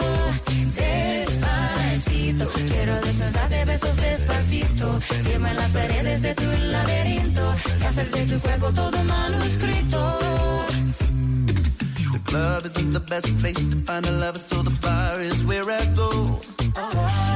Despacito. 0.75 2.49
Quiero 2.69 3.01
desnudarte 3.01 3.65
besos 3.65 3.97
despacito. 3.97 5.01
Firma 5.01 5.51
en 5.51 5.57
las 5.57 5.71
paredes 5.71 6.23
de 6.23 6.35
tu 6.35 6.45
laberinto. 6.45 7.55
Y 7.81 7.85
hacer 7.85 8.11
de 8.11 8.27
tu 8.27 8.41
cuerpo 8.41 8.71
todo 8.73 9.03
manuscrito. 9.05 10.19
Club 12.29 12.67
isn't 12.67 12.91
the 12.91 13.01
best 13.01 13.39
place 13.39 13.69
to 13.69 13.77
find 13.89 14.05
a 14.05 14.13
lover, 14.13 14.39
so 14.39 14.63
the 14.63 14.71
bar 14.83 15.21
is 15.21 15.43
where 15.47 15.65
I 15.71 15.85
go. 15.95 16.41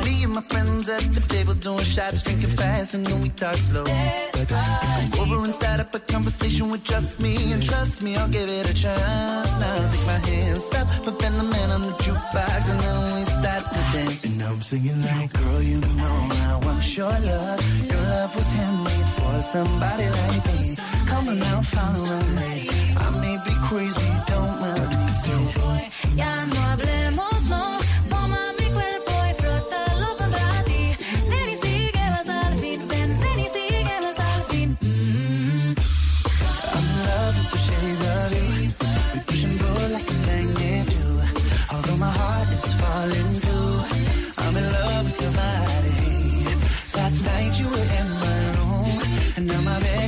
Me 0.04 0.24
and 0.24 0.34
my 0.34 0.42
friends 0.42 0.86
at 0.88 1.02
the 1.14 1.20
table 1.28 1.54
doing 1.54 1.84
shots, 1.84 2.20
drinking 2.22 2.50
fast, 2.50 2.92
and 2.92 3.06
then 3.06 3.22
we 3.22 3.30
talk 3.30 3.56
slow. 3.56 3.84
Come 3.84 5.30
over 5.32 5.44
and 5.44 5.54
start 5.54 5.80
up 5.80 5.94
a 5.94 5.98
conversation 5.98 6.70
with 6.70 6.84
just 6.84 7.20
me, 7.22 7.52
and 7.52 7.62
trust 7.62 8.02
me, 8.02 8.16
I'll 8.16 8.28
give 8.28 8.50
it 8.50 8.68
a 8.68 8.74
chance. 8.74 9.50
Now 9.60 9.88
take 9.92 10.06
my 10.06 10.18
hand, 10.28 10.58
stop, 10.58 10.86
but 11.04 11.18
then 11.18 11.38
the 11.38 11.44
man 11.44 11.70
on 11.70 11.82
the 11.82 11.94
jukebox, 12.04 12.70
and 12.70 12.80
then 12.80 13.14
we 13.14 13.24
start 13.24 13.62
to 13.70 13.80
dance. 13.96 14.24
And 14.24 14.38
now 14.38 14.52
I'm 14.52 14.60
singing 14.60 15.00
like, 15.00 15.32
girl, 15.32 15.62
you 15.62 15.80
know 15.80 16.28
I 16.52 16.60
want 16.64 16.96
your 16.96 17.08
love. 17.10 17.90
Your 17.90 18.02
love 18.12 18.36
was 18.36 18.48
handmade 18.50 19.10
for 19.16 19.42
somebody 19.54 20.08
like 20.10 20.46
me. 20.48 20.76
Come 21.06 21.28
on 21.28 21.38
now, 21.38 21.62
follow 21.62 22.20
me. 22.40 22.68
I 22.94 23.10
may 23.20 23.36
be 23.44 23.54
crazy, 23.68 24.12
don't 24.28 24.61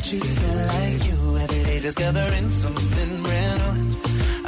sheets 0.05 0.35
smell 0.37 0.67
like 0.67 1.03
you. 1.09 1.19
Every 1.45 1.63
day 1.65 1.81
discovering 1.81 2.51
something 2.51 3.23
brand 3.23 3.61
new. 3.61 3.97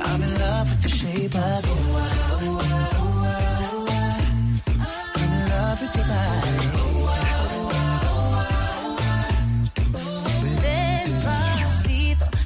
I'm 0.08 0.22
in 0.22 0.32
love 0.44 0.66
with 0.70 0.82
the 0.82 0.90
shape 1.00 1.34
of 1.34 1.62
you. 1.70 1.80
I'm 5.22 5.32
in 5.32 5.48
love 5.54 5.80
with. 5.80 5.96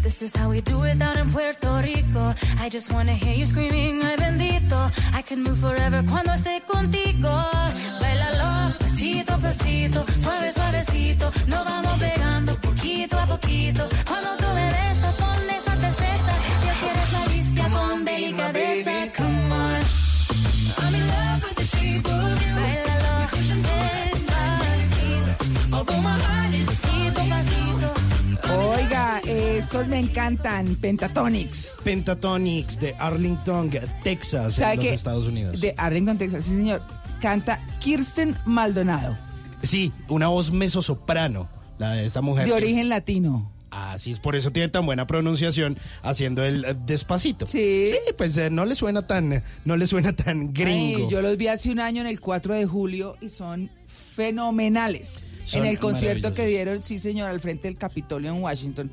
This 0.03 0.23
is 0.23 0.37
how 0.37 0.51
we 0.51 0.61
do 0.61 0.83
it 0.83 0.99
down 0.99 1.17
in 1.19 1.31
Puerto 1.31 1.81
Rico. 1.83 2.35
I 2.59 2.69
just 2.69 2.93
wanna 2.93 3.15
hear 3.15 3.33
you 3.33 3.47
screaming, 3.47 4.03
ay 4.05 4.17
bendito. 4.17 4.91
I 5.15 5.23
can 5.23 5.43
move 5.43 5.59
forever 5.59 6.03
cuando 6.11 6.33
esté 6.33 6.61
contigo. 6.67 7.33
Pasito 9.01 9.33
a 9.33 9.39
pasito, 9.39 10.05
suave 10.23 10.53
suavecito. 10.53 11.33
Nos 11.47 11.65
vamos 11.65 11.99
pegando 11.99 12.55
poquito 12.61 13.19
a 13.19 13.25
poquito. 13.25 13.89
Cuando 14.07 14.37
tú 14.37 14.45
me 14.55 14.67
besas 14.67 15.15
con 15.15 15.49
esa 15.49 15.73
tristeza, 15.73 16.33
yo 16.67 16.73
quiero 16.81 17.01
esa 17.01 17.25
vicia 17.33 17.71
con 17.71 18.05
delicadeza. 18.05 18.91
Come 19.17 19.53
on. 19.55 19.81
I'm 20.77 20.95
in 20.95 21.07
love 21.09 21.43
with 21.45 21.57
the 21.57 21.65
shape 21.65 22.07
of 22.07 22.43
you. 22.43 22.55
Bailalo, 22.61 23.31
despacito. 24.53 25.73
Although 25.73 26.03
my 26.03 26.19
heart 26.21 26.55
is 26.55 26.67
pasito, 26.67 27.21
pasito. 27.31 27.89
Oiga, 28.53 29.21
estos 29.25 29.87
me 29.89 29.99
encantan, 29.99 30.75
Pentatonics. 30.77 31.79
Pentatonics 31.83 32.79
de 32.79 32.95
Arlington, 32.99 33.71
Texas, 34.05 34.57
¿Sabe 34.57 34.73
en 34.73 34.77
los 34.77 34.87
qué? 34.89 34.95
Estados 34.95 35.27
Unidos. 35.27 35.59
De 35.59 35.75
Arlington, 35.79 36.19
Texas, 36.19 36.45
sí 36.45 36.51
señor. 36.51 36.83
Canta 37.21 37.61
Kirsten 37.79 38.37
Maldonado. 38.45 39.17
Sí, 39.63 39.93
una 40.09 40.29
voz 40.29 40.51
mezzosoprano, 40.51 41.49
la 41.79 41.93
de 41.93 42.07
esta 42.07 42.23
mujer. 42.23 42.47
De 42.47 42.53
origen 42.53 42.89
latino. 42.89 43.53
Así 43.71 44.11
es, 44.11 44.19
por 44.19 44.35
eso 44.35 44.51
tiene 44.51 44.69
tan 44.69 44.85
buena 44.85 45.07
pronunciación 45.07 45.79
haciendo 46.03 46.43
el 46.43 46.65
eh, 46.65 46.75
despacito. 46.87 47.47
Sí. 47.47 47.89
Sí, 47.91 48.13
pues 48.17 48.37
eh, 48.37 48.51
no 48.51 48.65
le 48.65 48.75
suena 48.75 49.07
tan, 49.07 49.45
no 49.65 49.77
le 49.77 49.87
suena 49.87 50.13
tan 50.15 50.53
gringo. 50.53 51.05
Ay, 51.05 51.09
yo 51.09 51.23
los 51.23 51.37
vi 51.37 51.47
hace 51.47 51.71
un 51.71 51.79
año 51.79 52.01
en 52.01 52.09
el 52.09 52.21
4 52.21 52.55
de 52.55 52.67
julio 52.67 53.17
y 53.21 53.29
son 53.29 53.71
fenomenales. 53.87 55.33
Son 55.45 55.61
en 55.61 55.67
el 55.67 55.79
concierto 55.79 56.35
que 56.35 56.47
dieron, 56.47 56.83
sí 56.83 56.99
señor, 56.99 57.31
al 57.31 57.41
frente 57.41 57.69
del 57.69 57.77
Capitolio 57.77 58.33
en 58.33 58.43
Washington. 58.43 58.91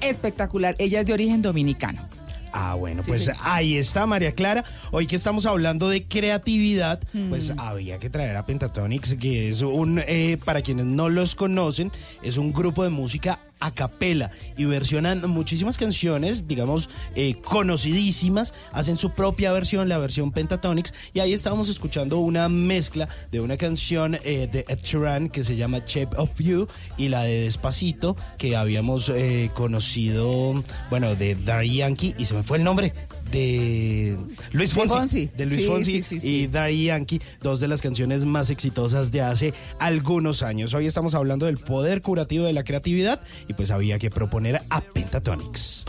Espectacular. 0.00 0.76
Ella 0.78 1.00
es 1.00 1.06
de 1.06 1.12
origen 1.12 1.42
dominicano. 1.42 2.04
Ah, 2.52 2.74
bueno, 2.74 3.02
Sí, 3.02 3.08
pues 3.08 3.30
ahí 3.40 3.76
está 3.76 4.06
María 4.06 4.32
Clara. 4.34 4.64
Hoy 4.90 5.06
que 5.06 5.16
estamos 5.16 5.46
hablando 5.46 5.88
de 5.88 6.04
creatividad, 6.04 7.00
Mm. 7.12 7.28
pues 7.30 7.52
había 7.56 7.98
que 7.98 8.10
traer 8.10 8.36
a 8.36 8.44
Pentatonix, 8.46 9.14
que 9.14 9.48
es 9.50 9.62
un, 9.62 10.00
eh, 10.06 10.38
para 10.44 10.62
quienes 10.62 10.86
no 10.86 11.08
los 11.08 11.34
conocen, 11.34 11.90
es 12.22 12.36
un 12.36 12.52
grupo 12.52 12.84
de 12.84 12.90
música 12.90 13.40
a 13.60 13.70
capela 13.72 14.30
y 14.56 14.64
versionan 14.64 15.28
muchísimas 15.30 15.78
canciones, 15.78 16.46
digamos, 16.48 16.88
eh, 17.14 17.36
conocidísimas, 17.42 18.52
hacen 18.72 18.96
su 18.96 19.10
propia 19.10 19.52
versión, 19.52 19.88
la 19.88 19.98
versión 19.98 20.32
Pentatonix, 20.32 20.92
y 21.14 21.20
ahí 21.20 21.32
estábamos 21.32 21.68
escuchando 21.68 22.18
una 22.18 22.48
mezcla 22.48 23.08
de 23.30 23.40
una 23.40 23.56
canción 23.56 24.16
eh, 24.24 24.48
de 24.50 24.64
Ed 24.68 24.80
Sheeran 24.82 25.28
que 25.28 25.42
se 25.44 25.56
llama 25.56 25.78
Shape 25.86 26.16
of 26.16 26.30
You 26.38 26.66
y 26.96 27.08
la 27.08 27.22
de 27.24 27.42
Despacito 27.44 28.16
que 28.38 28.56
habíamos 28.56 29.08
eh, 29.08 29.50
conocido, 29.54 30.62
bueno, 30.90 31.14
de 31.14 31.34
Daddy 31.34 31.76
Yankee 31.76 32.14
y 32.18 32.26
se 32.26 32.34
me 32.34 32.41
fue 32.42 32.58
el 32.58 32.64
nombre 32.64 32.92
de 33.32 34.16
Luis 34.52 34.70
De 34.70 34.80
Fonsi, 34.80 34.94
Fonsi. 34.94 35.30
de 35.36 35.46
Luis 35.46 35.60
Sí, 35.62 35.66
Fonsi 35.66 35.92
sí, 35.92 36.02
sí, 36.02 36.20
sí. 36.20 36.28
y 36.28 36.46
Daddy 36.46 36.84
Yankee, 36.84 37.20
dos 37.40 37.58
de 37.60 37.66
las 37.68 37.82
canciones 37.82 38.24
más 38.24 38.50
exitosas 38.50 39.10
de 39.10 39.22
hace 39.22 39.54
algunos 39.80 40.42
años. 40.42 40.74
Hoy 40.74 40.86
estamos 40.86 41.14
hablando 41.14 41.46
del 41.46 41.58
poder 41.58 42.02
curativo 42.02 42.44
de 42.44 42.52
la 42.52 42.62
creatividad 42.62 43.20
y 43.48 43.54
pues 43.54 43.70
había 43.70 43.98
que 43.98 44.10
proponer 44.10 44.60
a 44.70 44.80
Pentatonix. 44.80 45.84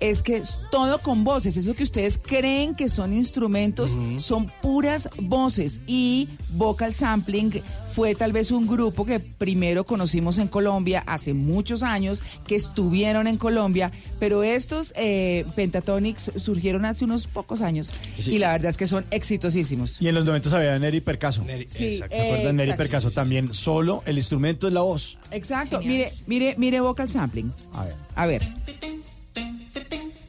es 0.00 0.22
que 0.22 0.38
es 0.38 0.56
todo 0.70 0.98
con 1.02 1.24
voces. 1.24 1.58
Eso 1.58 1.74
que 1.74 1.82
ustedes 1.82 2.16
creen 2.16 2.74
que 2.74 2.88
son 2.88 3.12
instrumentos, 3.12 3.98
son 4.20 4.50
puras 4.62 5.10
voces. 5.18 5.82
Y 5.86 6.30
Vocal 6.52 6.94
Sampling 6.94 7.62
fue 7.94 8.14
tal 8.14 8.32
vez 8.32 8.50
un 8.50 8.66
grupo 8.66 9.04
que 9.04 9.20
primero 9.20 9.84
conocimos 9.84 10.38
en 10.38 10.48
Colombia 10.48 11.02
hace 11.06 11.34
muchos 11.34 11.82
años, 11.82 12.20
que 12.46 12.56
estuvieron 12.56 13.26
en 13.26 13.36
Colombia, 13.36 13.90
pero 14.18 14.42
estos 14.42 14.92
eh, 14.96 15.44
Pentatonix 15.56 16.32
surgieron 16.36 16.84
hace 16.84 17.04
unos 17.04 17.26
pocos 17.26 17.60
años. 17.60 17.92
Sí. 18.18 18.32
Y 18.32 18.38
la 18.38 18.52
verdad 18.52 18.70
es 18.70 18.76
que 18.76 18.86
son 18.86 19.04
exitosísimos. 19.10 20.00
Y 20.00 20.08
en 20.08 20.14
los 20.14 20.24
90 20.24 20.56
había 20.56 20.78
Neri 20.78 21.00
Percaso. 21.00 21.44
Sí, 21.68 21.98
¿Se 21.98 22.04
acuerdan? 22.04 22.56
Neri 22.56 22.70
exacto. 22.70 22.76
Percaso 22.76 23.10
también. 23.10 23.52
Solo 23.52 24.02
el 24.06 24.18
instrumento 24.18 24.68
es 24.68 24.72
la 24.72 24.82
voz. 24.82 25.18
Exacto. 25.30 25.80
Mire, 25.80 26.12
mire, 26.26 26.54
mire 26.58 26.80
Vocal 26.80 27.08
Sampling. 27.08 27.52
A 27.72 27.84
ver. 27.84 27.94
A 28.14 28.26
ver. 28.26 28.42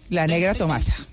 La 0.09 0.27
negra 0.27 0.53
Tomasa. 0.53 1.07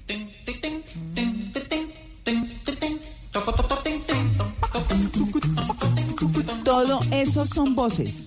Todo 6.68 7.00
eso 7.10 7.46
son 7.46 7.74
voces. 7.74 8.26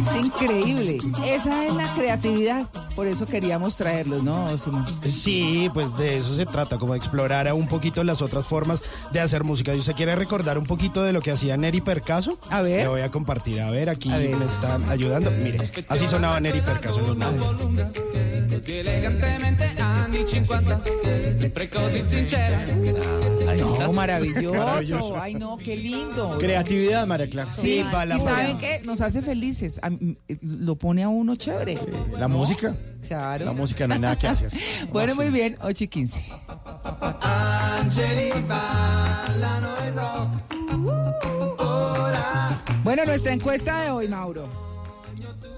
Es 0.00 0.16
increíble. 0.26 0.98
Esa 1.26 1.66
es 1.66 1.74
la 1.74 1.92
creatividad. 1.94 2.66
Por 2.94 3.06
eso 3.06 3.26
queríamos 3.26 3.76
traerlos, 3.76 4.22
¿no, 4.22 4.56
Simón? 4.56 4.84
Sí, 5.10 5.68
pues 5.74 5.96
de 5.96 6.18
eso 6.18 6.34
se 6.34 6.46
trata, 6.46 6.78
como 6.78 6.92
de 6.92 6.98
explorar 6.98 7.52
un 7.52 7.66
poquito 7.66 8.04
las 8.04 8.22
otras 8.22 8.46
formas 8.46 8.82
de 9.12 9.20
hacer 9.20 9.44
música. 9.44 9.74
¿Y 9.74 9.78
usted 9.80 9.94
quiere 9.94 10.14
recordar 10.14 10.58
un 10.58 10.64
poquito 10.64 11.02
de 11.02 11.12
lo 11.12 11.20
que 11.20 11.32
hacía 11.32 11.56
Neri 11.56 11.80
Percaso? 11.80 12.38
A 12.50 12.62
ver. 12.62 12.82
Le 12.82 12.88
voy 12.88 13.00
a 13.00 13.10
compartir. 13.10 13.60
A 13.60 13.70
ver, 13.70 13.88
aquí 13.90 14.10
A 14.12 14.18
ver. 14.18 14.36
me 14.36 14.44
están 14.44 14.88
ayudando. 14.88 15.30
Mire, 15.30 15.70
así 15.88 16.06
sonaba 16.06 16.38
Neri 16.40 16.60
Percaso 16.60 17.00
en 17.00 17.06
los 17.06 17.16
90. 17.16 17.90
Così 18.54 18.72
elegantemente 18.78 19.64
anni 19.80 20.24
50 20.26 20.82
Sempre 21.40 21.68
così 21.68 22.02
sincera 22.06 22.64
No, 23.80 23.92
maravilloso. 23.92 24.54
Maravilloso. 24.54 25.16
Ay, 25.20 25.34
no, 25.34 25.56
qué 25.56 25.76
lindo. 25.76 26.38
Creatividad, 26.38 27.06
María 27.06 27.28
Clara. 27.28 27.52
Sí, 27.52 27.82
va 27.92 28.04
la 28.04 28.16
y. 28.16 28.20
¿saben 28.20 28.58
qué? 28.58 28.80
Nos 28.84 29.00
hace 29.00 29.22
felices. 29.22 29.73
A 29.82 29.90
mí, 29.90 30.16
eh, 30.28 30.38
Lo 30.42 30.76
pone 30.76 31.02
a 31.02 31.08
uno 31.08 31.36
chévere. 31.36 31.78
La 32.18 32.28
música. 32.28 32.74
Claro. 33.06 33.44
La 33.44 33.52
música 33.52 33.86
no 33.86 33.94
hay 33.94 34.00
nada 34.00 34.18
que 34.18 34.26
hacer. 34.28 34.50
Bueno, 34.92 35.14
muy 35.14 35.30
bien, 35.30 35.56
8 35.62 35.84
y 35.84 35.88
15. 35.88 36.22
Angeli 37.20 38.30
ballano 38.48 39.68
il 39.86 39.94
rock 39.94 41.60
Ora 41.60 42.62
Bueno, 42.82 43.04
nuestra 43.04 43.32
encuesta 43.32 43.82
de 43.82 43.90
hoy, 43.90 44.08
Mauro. 44.08 44.48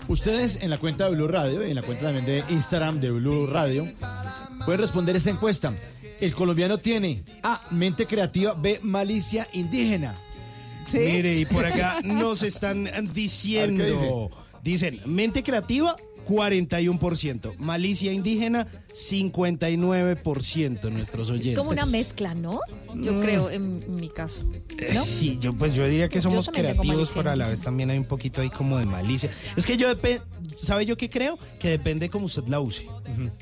Ustedes 0.09 0.59
en 0.62 0.70
la 0.70 0.78
cuenta 0.78 1.05
de 1.05 1.16
Blue 1.16 1.26
Radio 1.26 1.66
y 1.66 1.70
en 1.70 1.74
la 1.74 1.82
cuenta 1.82 2.05
también 2.05 2.24
de 2.24 2.44
Instagram 2.48 3.01
de 3.01 3.10
Blue 3.10 3.48
Radio 3.48 3.86
pueden 4.64 4.80
responder 4.80 5.16
esta 5.16 5.30
encuesta. 5.30 5.72
El 6.20 6.34
colombiano 6.34 6.78
tiene 6.78 7.24
A, 7.43 7.62
mente 7.70 8.06
creativa, 8.06 8.55
B, 8.55 8.80
malicia 8.82 9.47
indígena. 9.52 10.14
¿Sí? 10.86 10.98
Mire, 10.98 11.34
y 11.36 11.44
por 11.44 11.64
acá 11.66 12.00
nos 12.02 12.42
están 12.42 12.86
A 12.88 12.90
ver, 12.90 13.04
¿qué 13.12 13.12
diciendo. 13.12 14.30
Dicen, 14.62 15.00
mente 15.06 15.42
creativa, 15.42 15.96
41%. 16.26 17.56
Malicia 17.58 18.12
indígena, 18.12 18.66
59% 18.97 20.90
nuestros 20.90 21.31
oyentes. 21.31 21.52
Es 21.52 21.59
como 21.59 21.70
una 21.70 21.86
mezcla, 21.86 22.35
¿no? 22.35 22.60
Yo 22.94 23.12
Mm. 23.12 23.20
creo, 23.20 23.51
en 23.51 23.97
mi 23.97 24.09
caso. 24.09 24.43
¿No? 24.94 25.02
Sí, 25.05 25.39
yo 25.40 25.52
pues 25.52 25.74
yo 25.74 25.86
diría 25.86 26.09
que 26.09 26.20
somos 26.20 26.48
creativos, 26.48 27.10
pero 27.14 27.31
a 27.31 27.36
la 27.36 27.48
vez 27.48 27.60
también 27.60 27.90
hay 27.90 27.98
un 27.98 28.06
poquito 28.06 28.40
ahí 28.40 28.51
como 28.51 28.78
de 28.78 28.86
malicia. 28.86 29.31
Es 29.56 29.66
que 29.66 29.77
yo 29.77 29.89
depende, 29.89 30.23
¿sabe 30.56 30.86
yo 30.86 30.97
qué 30.97 31.10
creo? 31.10 31.39
Que 31.59 31.68
depende 31.70 32.09
cómo 32.09 32.27
usted 32.27 32.47
la 32.47 32.60
use 32.60 32.86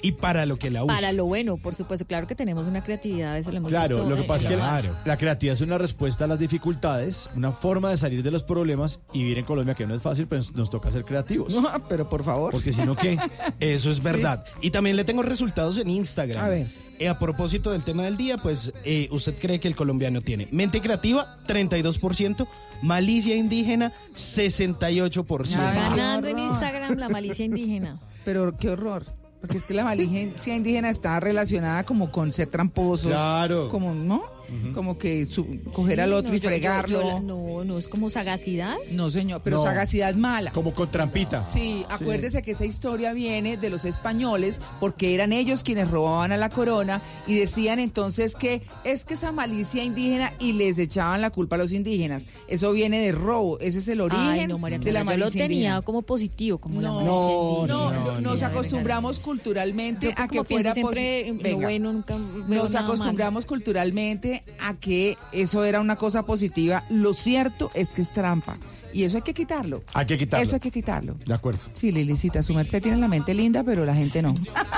y 0.02 0.12
para 0.12 0.44
lo 0.46 0.58
que 0.58 0.70
la 0.70 0.84
use. 0.84 0.92
Para 0.94 1.12
lo 1.12 1.24
bueno, 1.26 1.56
por 1.56 1.74
supuesto. 1.74 2.04
Claro 2.06 2.26
que 2.26 2.34
tenemos 2.34 2.66
una 2.66 2.82
creatividad, 2.82 3.38
eso 3.38 3.50
lo 3.50 3.58
hemos 3.58 3.70
Claro, 3.70 3.96
visto, 3.96 4.10
lo 4.10 4.16
que 4.16 4.22
eh, 4.22 4.26
pasa 4.26 4.44
es 4.44 4.50
que 4.50 4.56
la, 4.56 4.80
Claro. 4.80 4.96
la 5.04 5.16
creatividad 5.16 5.54
es 5.54 5.60
una 5.60 5.78
respuesta 5.78 6.24
a 6.24 6.28
las 6.28 6.38
dificultades, 6.38 7.28
una 7.36 7.52
forma 7.52 7.90
de 7.90 7.96
salir 7.96 8.22
de 8.22 8.30
los 8.30 8.42
problemas 8.42 9.00
y 9.12 9.18
vivir 9.22 9.38
en 9.38 9.44
Colombia 9.44 9.74
que 9.74 9.86
no 9.86 9.94
es 9.94 10.02
fácil, 10.02 10.26
pero 10.26 10.42
nos 10.54 10.68
toca 10.70 10.90
ser 10.90 11.04
creativos. 11.04 11.54
No, 11.54 11.62
pero 11.88 12.08
por 12.08 12.24
favor. 12.24 12.50
Porque 12.50 12.72
si 12.72 12.82
no, 12.84 12.96
¿qué? 12.96 13.18
Eso 13.60 13.90
es 13.90 14.02
verdad. 14.02 14.44
Y 14.60 14.70
también 14.70 14.96
le 14.96 15.04
tengo 15.04 15.22
resultados 15.22 15.43
en 15.80 15.90
Instagram. 15.90 16.44
A 16.44 16.48
ver. 16.48 16.66
Eh, 16.98 17.08
a 17.08 17.18
propósito 17.18 17.72
del 17.72 17.82
tema 17.82 18.04
del 18.04 18.16
día, 18.16 18.38
pues 18.38 18.72
eh, 18.84 19.08
usted 19.10 19.36
cree 19.38 19.58
que 19.58 19.66
el 19.66 19.74
colombiano 19.74 20.20
tiene 20.20 20.46
mente 20.52 20.80
creativa, 20.80 21.38
32%, 21.46 22.46
malicia 22.82 23.34
indígena, 23.34 23.92
68%. 24.14 25.56
Ay, 25.58 25.74
Ganando 25.74 26.28
en. 26.28 26.38
Instagram 26.38 26.96
la 26.96 27.08
malicia 27.08 27.44
indígena. 27.44 27.98
Pero 28.24 28.56
qué 28.56 28.70
horror. 28.70 29.04
Porque 29.40 29.58
es 29.58 29.64
que 29.64 29.74
la 29.74 29.84
malicia 29.84 30.56
indígena 30.56 30.88
está 30.88 31.20
relacionada 31.20 31.84
como 31.84 32.10
con 32.10 32.32
ser 32.32 32.48
tramposos. 32.48 33.10
Claro. 33.10 33.68
Como, 33.68 33.92
¿no? 33.92 34.33
Como 34.72 34.98
que 34.98 35.26
su- 35.26 35.46
coger 35.72 35.96
Sí, 35.96 36.00
al 36.02 36.12
otro 36.12 36.30
no, 36.30 36.36
y 36.36 36.40
yo- 36.40 36.44
yo- 36.44 36.48
fregarlo. 36.50 37.00
yo 37.02 37.06
la- 37.08 37.20
no, 37.20 37.64
no, 37.64 37.78
es 37.78 37.88
como 37.88 38.10
sagacidad. 38.10 38.76
No, 38.90 39.10
señor, 39.10 39.40
pero 39.44 39.58
No. 39.58 39.62
sagacidad 39.62 40.14
mala. 40.14 40.50
Como 40.52 40.72
con 40.74 40.90
trampita. 40.90 41.46
Sí, 41.46 41.84
acuérdese 41.88 42.42
que 42.42 42.52
esa 42.52 42.64
historia 42.64 43.12
viene 43.12 43.56
de 43.56 43.70
los 43.70 43.84
españoles 43.84 44.60
porque 44.80 45.14
eran 45.14 45.32
ellos 45.32 45.62
quienes 45.62 45.90
robaban 45.90 46.32
a 46.32 46.36
la 46.36 46.48
corona 46.48 47.00
y 47.26 47.34
decían 47.34 47.78
entonces 47.78 48.34
que 48.34 48.62
es 48.84 49.04
que 49.04 49.14
esa 49.14 49.32
malicia 49.32 49.82
indígena 49.84 50.32
y 50.38 50.52
les 50.52 50.78
echaban 50.78 51.20
la 51.20 51.30
culpa 51.30 51.56
a 51.56 51.58
los 51.58 51.72
indígenas. 51.72 52.26
Eso 52.48 52.72
viene 52.72 52.98
de 53.00 53.12
robo, 53.12 53.58
ese 53.60 53.78
es 53.78 53.88
el 53.88 54.00
origen 54.00 54.24
Ay, 54.24 54.46
no, 54.46 54.58
María 54.58 54.78
de 54.78 54.92
la 54.92 55.00
Clara, 55.02 55.04
yo 55.14 55.18
lo 55.18 55.24
malicia 55.24 55.42
tenía 55.44 55.56
indígena. 55.56 55.82
como 55.82 56.02
positivo, 56.02 56.58
como 56.58 56.80
la 56.80 56.88
No, 56.88 56.94
malicia 56.96 57.74
no, 57.74 57.92
no, 57.92 58.20
nos 58.20 58.42
acostumbramos 58.42 59.18
culturalmente 59.18 60.06
Yo, 60.06 60.12
pues, 60.14 60.24
a 60.24 60.28
que 60.28 60.44
fuera 60.44 60.74
siempre 60.74 61.28
en 61.28 61.36
lo 61.38 61.42
Venga. 61.42 61.66
bueno, 61.66 61.92
nunca 61.92 62.16
Nos 62.18 62.74
acostumbramos 62.74 63.46
culturalmente 63.46 64.33
a 64.60 64.74
que 64.74 65.16
eso 65.32 65.64
era 65.64 65.80
una 65.80 65.96
cosa 65.96 66.24
positiva, 66.24 66.84
lo 66.90 67.14
cierto 67.14 67.70
es 67.74 67.88
que 67.90 68.02
es 68.02 68.10
trampa. 68.12 68.56
Y 68.92 69.02
eso 69.02 69.16
hay 69.16 69.22
que 69.22 69.34
quitarlo. 69.34 69.82
Hay 69.92 70.06
que 70.06 70.16
quitarlo. 70.16 70.44
Eso 70.46 70.54
hay 70.54 70.60
que 70.60 70.70
quitarlo. 70.70 71.16
De 71.26 71.34
acuerdo. 71.34 71.60
Sí, 71.74 71.90
Lilicita, 71.90 72.44
su 72.44 72.54
merced 72.54 72.80
tiene 72.80 72.96
la 72.98 73.08
mente 73.08 73.34
linda, 73.34 73.64
pero 73.64 73.84
la 73.84 73.92
gente 73.94 74.22
no. 74.22 74.34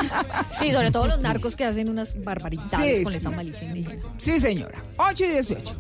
Sí, 0.59 0.73
sobre 0.73 0.91
todo 0.91 1.07
los 1.07 1.21
narcos 1.21 1.55
que 1.55 1.67
hacen 1.67 1.91
unas 1.91 2.23
barbaridades 2.25 2.99
Sí, 2.99 3.05
con 3.05 3.13
sí. 3.13 3.19
esa 3.19 3.31
malicia 3.31 3.65
indígena. 3.65 4.03
Sí, 4.17 4.41
señora. 4.41 4.83
8 4.97 5.25
y 5.25 5.29
18. 5.29 5.75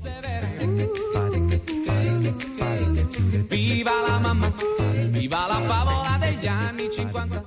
Viva 3.48 3.92
la 4.06 4.18
mamma, 4.20 4.52
viva 5.10 5.48
la 5.48 5.60
favola 5.60 6.18
degli 6.18 6.46
anni 6.46 6.88
50. 6.92 7.46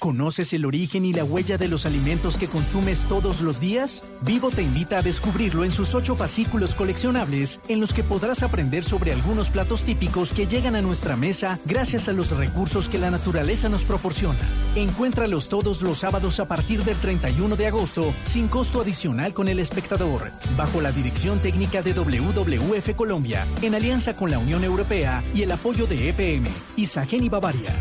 ¿Conoces 0.00 0.54
el 0.54 0.64
origen 0.64 1.04
y 1.04 1.12
la 1.12 1.24
huella 1.24 1.58
de 1.58 1.68
los 1.68 1.84
alimentos 1.84 2.38
que 2.38 2.48
consumes 2.48 3.04
todos 3.04 3.42
los 3.42 3.60
días? 3.60 4.02
Vivo 4.22 4.50
te 4.50 4.62
invita 4.62 4.96
a 4.96 5.02
descubrirlo 5.02 5.62
en 5.62 5.72
sus 5.72 5.94
ocho 5.94 6.16
fascículos 6.16 6.74
coleccionables, 6.74 7.60
en 7.68 7.80
los 7.80 7.92
que 7.92 8.02
podrás 8.02 8.42
aprender 8.42 8.82
sobre 8.82 9.12
algunos 9.12 9.50
platos 9.50 9.84
típicos 9.84 10.32
que 10.32 10.46
llegan 10.46 10.74
a 10.74 10.80
nuestra 10.80 11.16
mesa 11.16 11.58
gracias 11.66 12.08
a 12.08 12.12
los 12.12 12.30
recursos 12.30 12.88
que 12.88 12.96
la 12.96 13.10
naturaleza 13.10 13.68
nos 13.68 13.84
proporciona. 13.84 14.40
Encuéntralos 14.74 15.50
todos 15.50 15.82
los 15.82 15.98
sábados 15.98 16.40
a 16.40 16.48
partir 16.48 16.82
del 16.82 16.96
31 16.96 17.56
de 17.56 17.66
agosto, 17.66 18.14
sin 18.22 18.48
costo 18.48 18.80
adicional 18.80 19.34
con 19.34 19.48
el 19.48 19.58
espectador, 19.58 20.30
bajo 20.56 20.80
la 20.80 20.92
dirección 20.92 21.40
técnica 21.40 21.82
de 21.82 21.92
WWF 21.92 22.96
Colombia, 22.96 23.46
en 23.60 23.74
alianza 23.74 24.16
con 24.16 24.30
la 24.30 24.38
Unión 24.38 24.64
Europea 24.64 25.22
y 25.34 25.42
el 25.42 25.52
apoyo 25.52 25.86
de 25.86 26.08
EPM, 26.08 26.46
Isagen 26.76 27.22
y 27.22 27.28
Bavaria. 27.28 27.76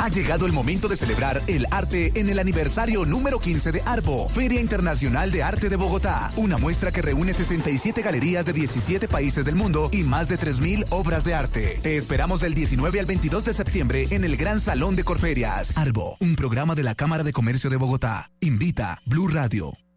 Ha 0.00 0.08
llegado 0.10 0.46
el 0.46 0.52
momento 0.52 0.86
de 0.86 0.96
celebrar 0.96 1.42
el 1.48 1.66
arte 1.72 2.12
en 2.14 2.28
el 2.28 2.38
aniversario 2.38 3.04
número 3.04 3.40
15 3.40 3.72
de 3.72 3.82
Arbo, 3.84 4.28
Feria 4.28 4.60
Internacional 4.60 5.32
de 5.32 5.42
Arte 5.42 5.68
de 5.68 5.74
Bogotá. 5.74 6.30
Una 6.36 6.56
muestra 6.56 6.92
que 6.92 7.02
reúne 7.02 7.34
67 7.34 8.00
galerías 8.00 8.46
de 8.46 8.52
17 8.52 9.08
países 9.08 9.44
del 9.44 9.56
mundo 9.56 9.90
y 9.92 10.04
más 10.04 10.28
de 10.28 10.38
3.000 10.38 10.86
obras 10.90 11.24
de 11.24 11.34
arte. 11.34 11.80
Te 11.82 11.96
esperamos 11.96 12.40
del 12.40 12.54
19 12.54 13.00
al 13.00 13.06
22 13.06 13.44
de 13.44 13.54
septiembre 13.54 14.06
en 14.10 14.24
el 14.24 14.36
Gran 14.36 14.60
Salón 14.60 14.94
de 14.94 15.02
Corferias. 15.02 15.76
Arbo, 15.76 16.16
un 16.20 16.36
programa 16.36 16.76
de 16.76 16.84
la 16.84 16.94
Cámara 16.94 17.24
de 17.24 17.32
Comercio 17.32 17.68
de 17.68 17.76
Bogotá. 17.76 18.30
Invita 18.40 19.02
Blue 19.04 19.26
Radio. 19.26 19.87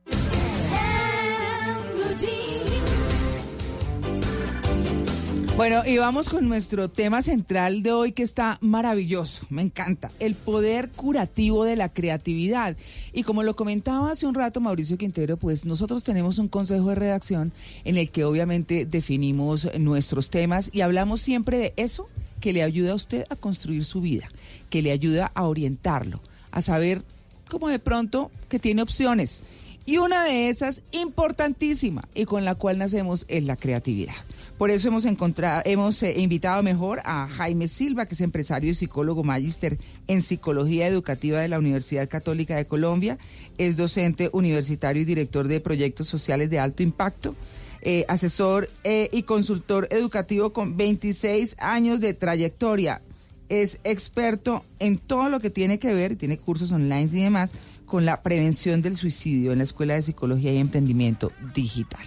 Bueno, 5.62 5.84
y 5.86 6.00
vamos 6.00 6.28
con 6.28 6.50
nuestro 6.50 6.90
tema 6.90 7.22
central 7.22 7.84
de 7.84 7.92
hoy 7.92 8.14
que 8.14 8.24
está 8.24 8.58
maravilloso, 8.62 9.46
me 9.52 9.62
encanta, 9.62 10.10
el 10.20 10.34
poder 10.34 10.90
curativo 10.90 11.66
de 11.66 11.76
la 11.76 11.90
creatividad. 11.90 12.76
Y 13.14 13.22
como 13.22 13.44
lo 13.44 13.56
comentaba 13.56 14.10
hace 14.10 14.26
un 14.26 14.34
rato 14.34 14.60
Mauricio 14.60 14.98
Quintero, 14.98 15.38
pues 15.38 15.64
nosotros 15.64 16.04
tenemos 16.04 16.40
un 16.40 16.48
consejo 16.48 16.90
de 16.90 16.96
redacción 16.96 17.52
en 17.84 17.96
el 17.96 18.10
que 18.10 18.24
obviamente 18.24 18.88
definimos 18.88 19.68
nuestros 19.78 20.32
temas 20.32 20.72
y 20.74 20.82
hablamos 20.82 21.22
siempre 21.22 21.58
de 21.58 21.74
eso 21.78 22.10
que 22.40 22.54
le 22.54 22.64
ayuda 22.64 22.94
a 22.94 22.96
usted 22.96 23.28
a 23.30 23.36
construir 23.36 23.86
su 23.86 24.02
vida, 24.02 24.32
que 24.72 24.82
le 24.82 24.92
ayuda 24.92 25.32
a 25.36 25.44
orientarlo, 25.44 26.22
a 26.50 26.64
saber 26.64 27.04
como 27.52 27.68
de 27.68 27.78
pronto 27.78 28.32
que 28.50 28.58
tiene 28.58 28.82
opciones. 28.82 29.44
Y 29.86 29.98
una 29.98 30.24
de 30.24 30.50
esas 30.50 30.84
importantísima 30.92 32.08
y 32.14 32.26
con 32.26 32.46
la 32.46 32.54
cual 32.54 32.78
nacemos 32.78 33.26
es 33.28 33.44
la 33.44 33.56
creatividad. 33.56 34.14
Por 34.60 34.70
eso 34.70 34.90
hemos 34.90 35.06
encontrado, 35.06 35.64
hemos 35.66 36.04
eh, 36.04 36.20
invitado 36.20 36.62
mejor 36.62 37.02
a 37.04 37.28
Jaime 37.28 37.68
Silva, 37.68 38.06
que 38.06 38.14
es 38.14 38.22
empresario 38.22 38.70
y 38.70 38.76
psicólogo 38.76 39.24
magíster 39.24 39.80
en 40.08 40.22
psicología 40.22 40.86
educativa 40.86 41.40
de 41.40 41.48
la 41.48 41.58
Universidad 41.58 42.08
Católica 42.08 42.56
de 42.56 42.68
Colombia, 42.68 43.18
es 43.58 43.76
docente 43.76 44.30
universitario 44.34 45.02
y 45.02 45.06
director 45.06 45.48
de 45.48 45.62
proyectos 45.62 46.08
sociales 46.08 46.52
de 46.52 46.60
alto 46.60 46.84
impacto, 46.84 47.36
eh, 47.82 48.06
asesor 48.08 48.70
eh, 48.84 49.10
y 49.12 49.24
consultor 49.24 49.88
educativo 49.90 50.54
con 50.54 50.78
26 50.78 51.56
años 51.58 52.00
de 52.00 52.14
trayectoria. 52.14 53.02
Es 53.50 53.80
experto 53.84 54.64
en 54.78 55.00
todo 55.00 55.28
lo 55.30 55.40
que 55.40 55.50
tiene 55.50 55.80
que 55.80 55.94
ver, 55.94 56.16
tiene 56.18 56.38
cursos 56.38 56.72
online 56.72 57.10
y 57.12 57.24
demás, 57.24 57.50
con 57.92 58.06
la 58.06 58.24
prevención 58.24 58.82
del 58.82 58.96
suicidio 58.96 59.52
en 59.52 59.58
la 59.58 59.66
Escuela 59.66 59.96
de 59.96 60.02
Psicología 60.02 60.54
y 60.54 60.58
Emprendimiento 60.60 61.34
Digital. 61.54 62.06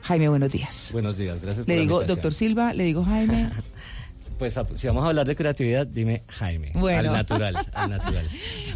Jaime, 0.00 0.30
buenos 0.30 0.50
días. 0.50 0.88
Buenos 0.92 1.18
días, 1.18 1.42
gracias 1.42 1.68
Le 1.68 1.74
por 1.74 1.80
digo 1.82 2.02
doctor 2.04 2.32
Silva, 2.32 2.72
le 2.72 2.84
digo 2.84 3.04
Jaime. 3.04 3.50
Pues 4.38 4.56
a- 4.56 4.66
si 4.74 4.86
vamos 4.86 5.04
a 5.04 5.08
hablar 5.08 5.26
de 5.26 5.36
creatividad, 5.36 5.86
dime 5.86 6.22
Jaime. 6.26 6.72
Bueno. 6.74 7.10
Al 7.10 7.16
natural, 7.18 7.54
al 7.74 7.90
natural. 7.98 8.26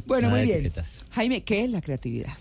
Bueno, 0.04 0.28
Nada 0.28 0.38
muy 0.40 0.46
bien. 0.46 0.58
etiquetas. 0.58 1.06
Jaime, 1.12 1.42
¿qué 1.42 1.64
es 1.64 1.70
la 1.70 1.80
creatividad? 1.80 2.34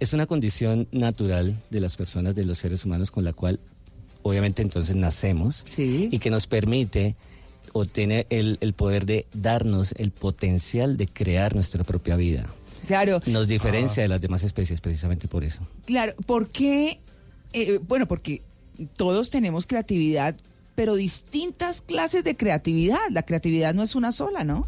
Es 0.00 0.12
una 0.12 0.26
condición 0.26 0.88
natural 0.90 1.62
de 1.70 1.78
las 1.80 1.96
personas, 1.96 2.34
de 2.34 2.42
los 2.42 2.58
seres 2.58 2.84
humanos, 2.84 3.12
con 3.12 3.22
la 3.22 3.32
cual 3.32 3.60
obviamente 4.22 4.62
entonces 4.62 4.96
nacemos 4.96 5.64
y 5.78 6.18
que 6.18 6.30
nos 6.30 6.48
permite 6.48 7.14
o 7.72 7.86
tiene 7.86 8.26
el, 8.30 8.58
el 8.60 8.72
poder 8.72 9.06
de 9.06 9.26
darnos 9.32 9.94
el 9.96 10.10
potencial 10.10 10.96
de 10.96 11.06
crear 11.06 11.54
nuestra 11.54 11.84
propia 11.84 12.16
vida. 12.16 12.52
Claro. 12.90 13.20
Nos 13.26 13.46
diferencia 13.46 14.00
Ah. 14.02 14.04
de 14.04 14.08
las 14.08 14.20
demás 14.20 14.42
especies 14.42 14.80
precisamente 14.80 15.28
por 15.28 15.44
eso. 15.44 15.66
Claro, 15.86 16.14
¿por 16.26 16.48
qué? 16.48 16.98
Eh, 17.52 17.78
bueno, 17.86 18.06
porque 18.08 18.42
todos 18.96 19.30
tenemos 19.30 19.66
creatividad, 19.68 20.34
pero 20.74 20.96
distintas 20.96 21.82
clases 21.82 22.24
de 22.24 22.36
creatividad. 22.36 22.98
La 23.10 23.22
creatividad 23.22 23.74
no 23.74 23.84
es 23.84 23.94
una 23.94 24.10
sola, 24.10 24.42
¿no? 24.42 24.66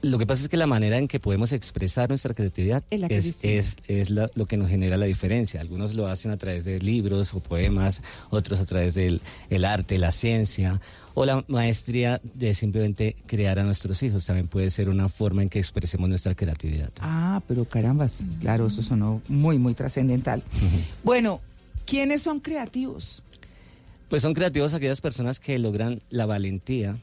Lo 0.00 0.16
que 0.16 0.26
pasa 0.26 0.42
es 0.44 0.48
que 0.48 0.56
la 0.56 0.68
manera 0.68 0.96
en 0.96 1.08
que 1.08 1.18
podemos 1.18 1.52
expresar 1.52 2.08
nuestra 2.08 2.32
creatividad 2.32 2.84
Es 2.88 3.00
la 3.00 3.08
es 3.08 3.12
es, 3.18 3.24
distinta. 3.24 3.48
es, 3.56 3.76
es 3.88 4.10
la- 4.10 4.30
lo 4.36 4.46
que 4.46 4.56
nos 4.56 4.68
genera 4.68 4.96
la 4.96 5.06
diferencia. 5.06 5.60
Algunos 5.60 5.94
lo 5.94 6.06
hacen 6.06 6.30
a 6.30 6.36
través 6.36 6.64
de 6.64 6.78
libros 6.78 7.34
o 7.34 7.40
poemas, 7.40 8.00
otros 8.30 8.60
a 8.60 8.64
través 8.64 8.94
del 8.94 9.20
el 9.50 9.64
arte, 9.64 9.98
la 9.98 10.12
ciencia 10.12 10.80
o 11.14 11.24
la 11.24 11.44
maestría 11.48 12.20
de 12.22 12.54
simplemente 12.54 13.16
crear 13.26 13.58
a 13.58 13.64
nuestros 13.64 14.00
hijos. 14.04 14.24
También 14.24 14.46
puede 14.46 14.70
ser 14.70 14.88
una 14.88 15.08
forma 15.08 15.42
en 15.42 15.48
que 15.48 15.58
expresemos 15.58 16.08
nuestra 16.08 16.36
creatividad. 16.36 16.90
Ah, 17.00 17.42
pero 17.48 17.64
carambas, 17.64 18.18
claro, 18.40 18.68
eso 18.68 18.82
sonó 18.82 19.20
muy, 19.26 19.58
muy 19.58 19.74
trascendental. 19.74 20.44
Bueno, 21.02 21.40
¿quiénes 21.86 22.22
son 22.22 22.38
creativos? 22.38 23.20
Pues 24.08 24.22
son 24.22 24.32
creativos 24.32 24.74
aquellas 24.74 25.00
personas 25.00 25.40
que 25.40 25.58
logran 25.58 26.00
la 26.08 26.24
valentía 26.24 26.98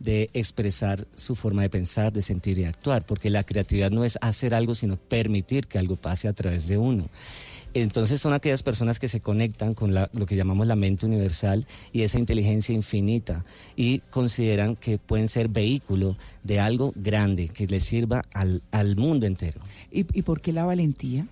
de 0.00 0.28
expresar 0.32 1.06
su 1.14 1.36
forma 1.36 1.62
de 1.62 1.70
pensar, 1.70 2.12
de 2.12 2.22
sentir 2.22 2.58
y 2.58 2.64
actuar, 2.64 3.04
porque 3.06 3.30
la 3.30 3.44
creatividad 3.44 3.90
no 3.90 4.04
es 4.04 4.18
hacer 4.20 4.54
algo, 4.54 4.74
sino 4.74 4.96
permitir 4.96 5.66
que 5.68 5.78
algo 5.78 5.94
pase 5.96 6.26
a 6.26 6.32
través 6.32 6.66
de 6.66 6.76
uno. 6.78 7.08
Entonces 7.72 8.20
son 8.20 8.32
aquellas 8.32 8.64
personas 8.64 8.98
que 8.98 9.06
se 9.06 9.20
conectan 9.20 9.74
con 9.74 9.94
la- 9.94 10.10
lo 10.12 10.26
que 10.26 10.34
llamamos 10.34 10.66
la 10.66 10.74
mente 10.74 11.06
universal 11.06 11.66
y 11.92 12.02
esa 12.02 12.18
inteligencia 12.18 12.74
infinita 12.74 13.44
y 13.76 14.00
consideran 14.10 14.74
que 14.74 14.98
pueden 14.98 15.28
ser 15.28 15.48
vehículo 15.48 16.16
de 16.42 16.58
algo 16.58 16.92
grande 16.96 17.48
que 17.48 17.68
les 17.68 17.84
sirva 17.84 18.24
al, 18.34 18.62
al 18.72 18.96
mundo 18.96 19.26
entero. 19.26 19.60
¿Y, 19.92 20.00
¿Y 20.18 20.22
por 20.22 20.40
qué 20.40 20.52
la 20.52 20.64
valentía? 20.64 21.26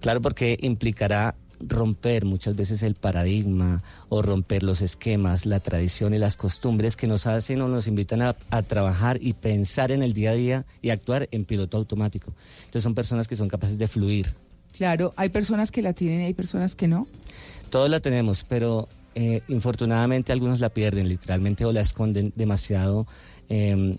Claro, 0.00 0.22
porque 0.22 0.56
implicará 0.62 1.34
romper 1.68 2.24
muchas 2.24 2.56
veces 2.56 2.82
el 2.82 2.94
paradigma 2.94 3.82
o 4.08 4.22
romper 4.22 4.62
los 4.62 4.82
esquemas, 4.82 5.46
la 5.46 5.60
tradición 5.60 6.14
y 6.14 6.18
las 6.18 6.36
costumbres 6.36 6.96
que 6.96 7.06
nos 7.06 7.26
hacen 7.26 7.60
o 7.62 7.68
nos 7.68 7.86
invitan 7.86 8.22
a, 8.22 8.36
a 8.50 8.62
trabajar 8.62 9.18
y 9.20 9.32
pensar 9.32 9.90
en 9.92 10.02
el 10.02 10.12
día 10.12 10.30
a 10.30 10.34
día 10.34 10.66
y 10.82 10.90
actuar 10.90 11.28
en 11.30 11.44
piloto 11.44 11.76
automático. 11.76 12.32
Entonces 12.60 12.82
son 12.82 12.94
personas 12.94 13.28
que 13.28 13.36
son 13.36 13.48
capaces 13.48 13.78
de 13.78 13.88
fluir. 13.88 14.34
Claro, 14.76 15.12
hay 15.16 15.28
personas 15.28 15.70
que 15.70 15.82
la 15.82 15.92
tienen 15.92 16.22
y 16.22 16.24
hay 16.24 16.34
personas 16.34 16.74
que 16.74 16.88
no. 16.88 17.06
Todos 17.70 17.88
la 17.88 18.00
tenemos, 18.00 18.44
pero 18.48 18.88
eh, 19.14 19.42
infortunadamente 19.48 20.32
algunos 20.32 20.60
la 20.60 20.70
pierden 20.70 21.08
literalmente 21.08 21.64
o 21.64 21.72
la 21.72 21.80
esconden 21.80 22.32
demasiado. 22.34 23.06
eh, 23.48 23.96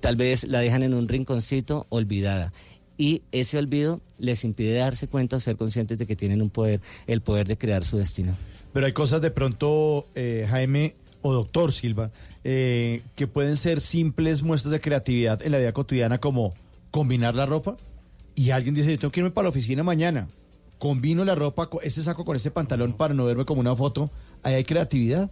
tal 0.00 0.16
vez 0.16 0.44
la 0.44 0.60
dejan 0.60 0.82
en 0.82 0.94
un 0.94 1.08
rinconcito 1.08 1.86
olvidada. 1.88 2.52
Y 3.00 3.22
ese 3.32 3.56
olvido 3.56 4.02
les 4.18 4.44
impide 4.44 4.74
darse 4.74 5.08
cuenta 5.08 5.36
o 5.36 5.40
ser 5.40 5.56
conscientes 5.56 5.96
de 5.96 6.06
que 6.06 6.16
tienen 6.16 6.42
un 6.42 6.50
poder, 6.50 6.82
el 7.06 7.22
poder 7.22 7.48
de 7.48 7.56
crear 7.56 7.82
su 7.82 7.96
destino. 7.96 8.36
Pero 8.74 8.84
hay 8.84 8.92
cosas 8.92 9.22
de 9.22 9.30
pronto, 9.30 10.06
eh, 10.14 10.46
Jaime 10.50 10.96
o 11.22 11.32
doctor 11.32 11.72
Silva, 11.72 12.10
eh, 12.44 13.02
que 13.16 13.26
pueden 13.26 13.56
ser 13.56 13.80
simples 13.80 14.42
muestras 14.42 14.72
de 14.72 14.82
creatividad 14.82 15.40
en 15.40 15.52
la 15.52 15.58
vida 15.58 15.72
cotidiana 15.72 16.18
como 16.18 16.52
combinar 16.90 17.34
la 17.34 17.46
ropa. 17.46 17.78
y 18.34 18.50
alguien 18.50 18.74
dice, 18.74 18.90
yo 18.90 18.98
tengo 18.98 19.12
que 19.12 19.20
irme 19.20 19.30
para 19.30 19.44
la 19.44 19.50
oficina 19.50 19.82
mañana, 19.82 20.28
combino 20.78 21.24
la 21.24 21.34
ropa, 21.34 21.70
este 21.82 22.02
saco 22.02 22.26
con 22.26 22.36
este 22.36 22.50
pantalón 22.50 22.92
para 22.92 23.14
no 23.14 23.24
verme 23.24 23.46
como 23.46 23.62
una 23.62 23.74
foto, 23.74 24.10
ahí 24.42 24.56
hay 24.56 24.64
creatividad. 24.64 25.30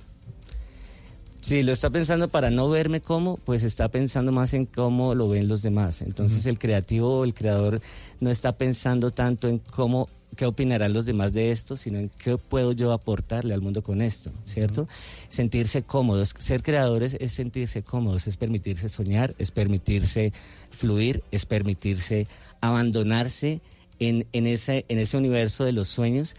Si 1.40 1.62
lo 1.62 1.72
está 1.72 1.88
pensando 1.90 2.28
para 2.28 2.50
no 2.50 2.68
verme 2.68 3.00
como, 3.00 3.36
pues 3.36 3.62
está 3.62 3.88
pensando 3.88 4.32
más 4.32 4.54
en 4.54 4.66
cómo 4.66 5.14
lo 5.14 5.28
ven 5.28 5.48
los 5.48 5.62
demás. 5.62 6.02
Entonces 6.02 6.46
el 6.46 6.58
creativo 6.58 7.20
o 7.20 7.24
el 7.24 7.32
creador 7.34 7.80
no 8.20 8.30
está 8.30 8.52
pensando 8.52 9.10
tanto 9.10 9.48
en 9.48 9.58
cómo, 9.58 10.08
qué 10.36 10.46
opinarán 10.46 10.92
los 10.92 11.06
demás 11.06 11.32
de 11.32 11.52
esto, 11.52 11.76
sino 11.76 11.98
en 11.98 12.10
qué 12.10 12.36
puedo 12.36 12.72
yo 12.72 12.92
aportarle 12.92 13.54
al 13.54 13.62
mundo 13.62 13.82
con 13.82 14.02
esto, 14.02 14.32
¿cierto? 14.44 14.88
Sentirse 15.28 15.82
cómodos. 15.82 16.34
Ser 16.38 16.62
creadores 16.62 17.16
es 17.20 17.32
sentirse 17.32 17.82
cómodos, 17.82 18.26
es 18.26 18.36
permitirse 18.36 18.88
soñar, 18.88 19.34
es 19.38 19.50
permitirse 19.52 20.32
fluir, 20.70 21.22
es 21.30 21.46
permitirse 21.46 22.26
abandonarse 22.60 23.60
en, 24.00 24.26
en, 24.32 24.46
ese, 24.46 24.84
en 24.88 24.98
ese 24.98 25.16
universo 25.16 25.64
de 25.64 25.72
los 25.72 25.88
sueños 25.88 26.36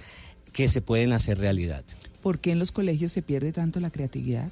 que 0.51 0.67
se 0.67 0.81
pueden 0.81 1.13
hacer 1.13 1.39
realidad. 1.39 1.83
¿Por 2.21 2.39
qué 2.39 2.51
en 2.51 2.59
los 2.59 2.71
colegios 2.71 3.13
se 3.13 3.21
pierde 3.21 3.53
tanto 3.53 3.79
la 3.79 3.91
creatividad? 3.91 4.49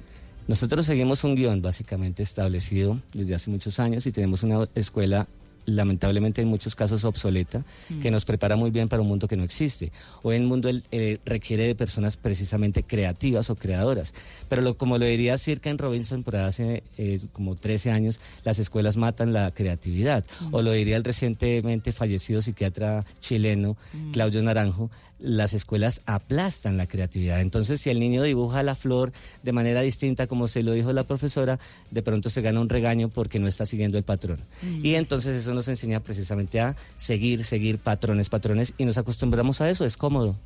Nosotros 0.48 0.86
seguimos 0.86 1.22
un 1.24 1.34
guion 1.36 1.62
básicamente 1.62 2.22
establecido 2.22 2.98
desde 3.12 3.34
hace 3.34 3.50
muchos 3.50 3.78
años 3.78 4.06
y 4.06 4.12
tenemos 4.12 4.42
una 4.42 4.66
escuela 4.74 5.28
lamentablemente 5.66 6.40
en 6.40 6.48
muchos 6.48 6.74
casos 6.74 7.04
obsoleta, 7.04 7.62
Mm. 7.90 8.00
que 8.00 8.10
nos 8.10 8.24
prepara 8.24 8.56
muy 8.56 8.70
bien 8.70 8.88
para 8.88 9.02
un 9.02 9.08
mundo 9.08 9.28
que 9.28 9.36
no 9.36 9.44
existe. 9.44 9.92
Hoy 10.22 10.36
el 10.36 10.44
mundo 10.44 10.70
eh, 10.90 11.18
requiere 11.26 11.64
de 11.66 11.74
personas 11.74 12.16
precisamente 12.16 12.82
creativas 12.82 13.50
o 13.50 13.54
creadoras. 13.56 14.14
Pero 14.48 14.62
lo- 14.62 14.78
como 14.78 14.96
lo 14.96 15.04
diría 15.04 15.36
Circa 15.36 15.68
en 15.68 15.76
Robinson 15.76 16.22
por 16.22 16.36
hace 16.36 16.82
eh, 16.96 17.20
como 17.34 17.54
13 17.54 17.90
años, 17.90 18.18
las 18.44 18.58
escuelas 18.58 18.96
matan 18.96 19.34
la 19.34 19.50
creatividad. 19.50 20.24
Mm. 20.40 20.54
O 20.54 20.62
lo 20.62 20.72
diría 20.72 20.96
el 20.96 21.04
recientemente 21.04 21.92
fallecido 21.92 22.40
psiquiatra 22.40 23.04
chileno, 23.20 23.76
Mm. 23.92 24.12
Claudio 24.12 24.40
Naranjo, 24.40 24.90
las 25.18 25.52
escuelas 25.52 26.02
aplastan 26.06 26.76
la 26.76 26.86
creatividad. 26.86 27.40
Entonces, 27.40 27.80
si 27.80 27.90
el 27.90 28.00
niño 28.00 28.22
dibuja 28.22 28.62
la 28.62 28.74
flor 28.74 29.12
de 29.42 29.52
manera 29.52 29.80
distinta, 29.80 30.26
como 30.26 30.48
se 30.48 30.62
lo 30.62 30.72
dijo 30.72 30.92
la 30.92 31.04
profesora, 31.04 31.58
de 31.90 32.02
pronto 32.02 32.30
se 32.30 32.40
gana 32.40 32.60
un 32.60 32.68
regaño 32.68 33.08
porque 33.08 33.38
no 33.38 33.48
está 33.48 33.66
siguiendo 33.66 33.98
el 33.98 34.04
patrón. 34.04 34.38
Mm. 34.62 34.84
Y 34.84 34.94
entonces 34.94 35.36
eso 35.36 35.54
nos 35.54 35.68
enseña 35.68 36.00
precisamente 36.00 36.60
a 36.60 36.76
seguir, 36.94 37.44
seguir 37.44 37.78
patrones, 37.78 38.28
patrones, 38.28 38.74
y 38.78 38.84
nos 38.84 38.98
acostumbramos 38.98 39.60
a 39.60 39.70
eso, 39.70 39.84
es 39.84 39.96
cómodo, 39.96 40.36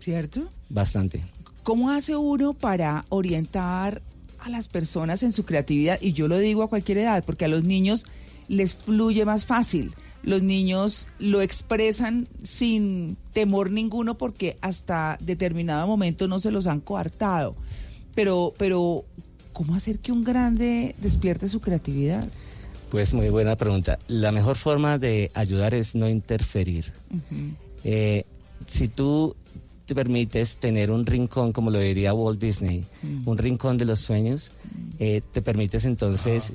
¿Cierto? 0.00 0.50
bastante. 0.68 1.24
¿Cómo 1.62 1.90
hace 1.90 2.16
uno 2.16 2.54
para 2.54 3.04
orientar 3.10 4.02
a 4.38 4.48
las 4.48 4.68
personas 4.68 5.22
en 5.22 5.32
su 5.32 5.44
creatividad? 5.44 5.98
Y 6.00 6.12
yo 6.12 6.28
lo 6.28 6.38
digo 6.38 6.62
a 6.62 6.68
cualquier 6.68 6.98
edad, 6.98 7.24
porque 7.24 7.44
a 7.44 7.48
los 7.48 7.64
niños 7.64 8.06
les 8.48 8.74
fluye 8.74 9.24
más 9.24 9.44
fácil. 9.44 9.94
Los 10.28 10.42
niños 10.42 11.06
lo 11.18 11.40
expresan 11.40 12.28
sin 12.42 13.16
temor 13.32 13.70
ninguno 13.70 14.18
porque 14.18 14.58
hasta 14.60 15.16
determinado 15.20 15.86
momento 15.86 16.28
no 16.28 16.38
se 16.38 16.50
los 16.50 16.66
han 16.66 16.80
coartado. 16.80 17.56
Pero, 18.14 18.52
pero, 18.58 19.04
¿cómo 19.52 19.74
hacer 19.74 20.00
que 20.00 20.12
un 20.12 20.24
grande 20.24 20.94
despierte 21.00 21.48
su 21.48 21.60
creatividad? 21.60 22.28
Pues 22.90 23.14
muy 23.14 23.28
buena 23.30 23.56
pregunta. 23.56 23.98
La 24.08 24.32
mejor 24.32 24.56
forma 24.56 24.98
de 24.98 25.30
ayudar 25.34 25.72
es 25.74 25.94
no 25.94 26.08
interferir. 26.08 26.92
Eh, 27.84 28.24
si 28.66 28.88
tú 28.88 29.34
te 29.86 29.94
permites 29.94 30.58
tener 30.58 30.90
un 30.90 31.06
rincón, 31.06 31.52
como 31.52 31.70
lo 31.70 31.78
diría 31.78 32.12
Walt 32.12 32.40
Disney, 32.40 32.84
Mm. 33.02 33.28
un 33.28 33.38
rincón 33.38 33.78
de 33.78 33.84
los 33.86 34.00
sueños, 34.00 34.52
eh, 34.98 35.22
te 35.32 35.40
permites 35.42 35.84
entonces 35.86 36.52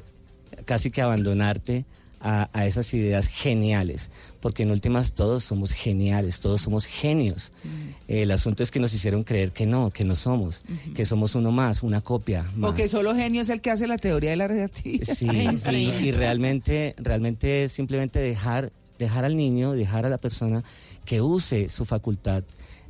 casi 0.65 0.91
que 0.91 1.01
abandonarte 1.01 1.85
a, 2.23 2.49
a 2.53 2.65
esas 2.65 2.93
ideas 2.93 3.27
geniales, 3.27 4.09
porque 4.39 4.63
en 4.63 4.71
últimas 4.71 5.13
todos 5.13 5.43
somos 5.43 5.73
geniales, 5.73 6.39
todos 6.39 6.61
somos 6.61 6.85
genios. 6.85 7.51
El 8.07 8.31
asunto 8.31 8.63
es 8.63 8.71
que 8.71 8.79
nos 8.79 8.93
hicieron 8.93 9.23
creer 9.23 9.51
que 9.51 9.65
no, 9.65 9.91
que 9.91 10.05
no 10.05 10.15
somos, 10.15 10.63
que 10.95 11.05
somos 11.05 11.35
uno 11.35 11.51
más, 11.51 11.83
una 11.83 11.99
copia 11.99 12.43
más. 12.55 12.71
Porque 12.71 12.87
solo 12.87 13.13
genio 13.13 13.41
es 13.41 13.49
el 13.49 13.59
que 13.59 13.71
hace 13.71 13.87
la 13.87 13.97
teoría 13.97 14.31
de 14.31 14.37
la 14.37 14.47
relatividad. 14.47 15.13
Sí, 15.13 15.27
y, 15.71 16.07
y 16.07 16.11
realmente, 16.13 16.95
realmente 16.97 17.65
es 17.65 17.73
simplemente 17.73 18.19
dejar, 18.19 18.71
dejar 18.97 19.25
al 19.25 19.35
niño, 19.35 19.73
dejar 19.73 20.05
a 20.05 20.09
la 20.09 20.17
persona 20.17 20.63
que 21.03 21.21
use 21.21 21.67
su 21.67 21.83
facultad, 21.83 22.43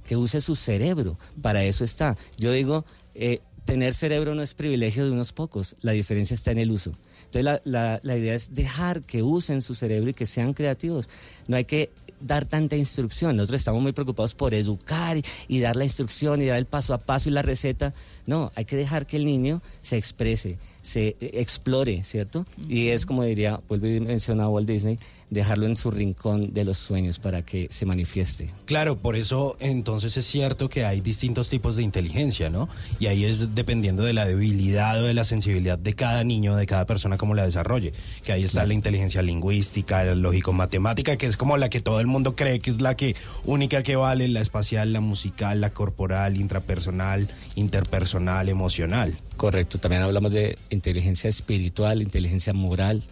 que 0.06 0.16
use 0.16 0.42
su 0.42 0.56
cerebro. 0.56 1.18
Para 1.42 1.64
eso 1.64 1.84
está. 1.84 2.18
Yo 2.38 2.52
digo, 2.52 2.86
eh, 3.16 3.42
tener 3.66 3.96
cerebro 3.96 4.36
no 4.36 4.44
es 4.44 4.54
privilegio 4.54 5.06
de 5.06 5.12
unos 5.12 5.32
pocos, 5.32 5.76
la 5.82 5.94
diferencia 5.94 6.36
está 6.36 6.52
en 6.52 6.60
el 6.60 6.72
uso. 6.72 6.92
Entonces 7.34 7.62
la, 7.66 8.00
la- 8.04 8.18
idea 8.18 8.36
es 8.36 8.54
dejar 8.54 9.02
que 9.02 9.24
usen 9.24 9.62
su 9.64 9.74
cerebro 9.74 10.12
y 10.12 10.14
que 10.14 10.26
sean 10.28 10.54
creativos. 10.54 11.10
No 11.48 11.58
hay 11.58 11.66
que 11.66 11.90
dar 12.20 12.46
tanta 12.46 12.76
instrucción. 12.76 13.36
Nosotros 13.36 13.62
estamos 13.62 13.82
muy 13.82 13.92
preocupados 13.92 14.36
por 14.36 14.54
educar 14.54 15.18
y, 15.48 15.60
dar 15.60 15.76
la 15.76 15.84
instrucción 15.84 16.42
y 16.42 16.46
dar 16.46 16.58
el 16.58 16.66
paso 16.66 16.94
a 16.94 17.00
paso 17.00 17.30
y 17.30 17.32
la 17.32 17.42
receta. 17.42 17.94
No, 18.28 18.52
hay 18.56 18.66
que 18.66 18.78
dejar 18.78 19.08
que 19.08 19.18
el 19.18 19.26
niño 19.26 19.62
se 19.82 19.98
exprese, 19.98 20.60
se 20.84 21.16
eh, 21.20 21.32
explore, 21.34 22.04
¿cierto? 22.04 22.46
Y 22.70 22.90
es 22.90 23.06
como 23.06 23.24
diría, 23.24 23.60
vuelvo 23.68 23.88
y 23.88 24.00
menciona 24.00 24.48
Walt 24.48 24.68
Disney, 24.68 25.00
dejarlo 25.34 25.66
en 25.66 25.76
su 25.76 25.92
rincón 25.92 26.54
de 26.54 26.64
los 26.64 26.78
sueños 26.78 27.20
para 27.20 27.44
que 27.44 27.68
se 27.70 27.86
manifieste. 27.86 28.52
Claro, 28.66 28.98
por 28.98 29.16
eso 29.16 29.58
entonces 29.60 30.16
es 30.18 30.26
cierto 30.26 30.70
que 30.70 30.86
hay 30.86 31.02
distintos 31.02 31.50
tipos 31.50 31.76
de 31.76 31.84
inteligencia, 31.84 32.50
¿no? 32.50 32.70
Y 33.00 33.08
ahí 33.08 33.26
es 33.26 33.56
dependiendo 33.56 34.04
de 34.04 34.14
la 34.14 34.26
debilidad 34.26 35.02
o 35.02 35.06
de 35.06 35.14
la 35.14 35.24
sensibilidad 35.24 35.78
de 35.78 35.94
cada 35.94 36.24
niño, 36.24 36.56
de 36.56 36.66
cada 36.66 36.86
persona, 36.86 37.18
cómo 37.18 37.34
la 37.34 37.46
desarrolle. 37.46 37.94
Que 38.24 38.32
ahí 38.32 38.44
está 38.44 38.66
la 38.66 38.74
inteligencia 38.74 39.22
lingüística, 39.22 40.04
la 40.04 40.16
lógico-matemática, 40.16 41.18
que 41.18 41.26
es 41.26 41.38
como 41.38 41.58
la 41.58 41.70
que 41.70 41.82
todo 41.82 42.00
el 42.00 42.08
mundo 42.08 42.36
cree 42.36 42.60
que 42.60 42.70
es 42.70 42.82
la 42.82 42.96
que 42.96 43.16
única 43.46 43.84
que 43.84 43.96
vale, 43.96 44.28
la 44.28 44.42
espacial, 44.42 44.94
la 44.94 45.02
musical, 45.02 45.62
la 45.62 45.72
corporal, 45.72 46.38
intrapersonal, 46.38 47.30
interpersonal, 47.56 48.50
emocional. 48.50 49.18
Correcto, 49.38 49.80
también 49.80 50.04
hablamos 50.04 50.32
de 50.32 50.58
inteligencia 50.70 51.30
espiritual, 51.30 52.02
inteligencia 52.02 52.54
moral. 52.54 53.04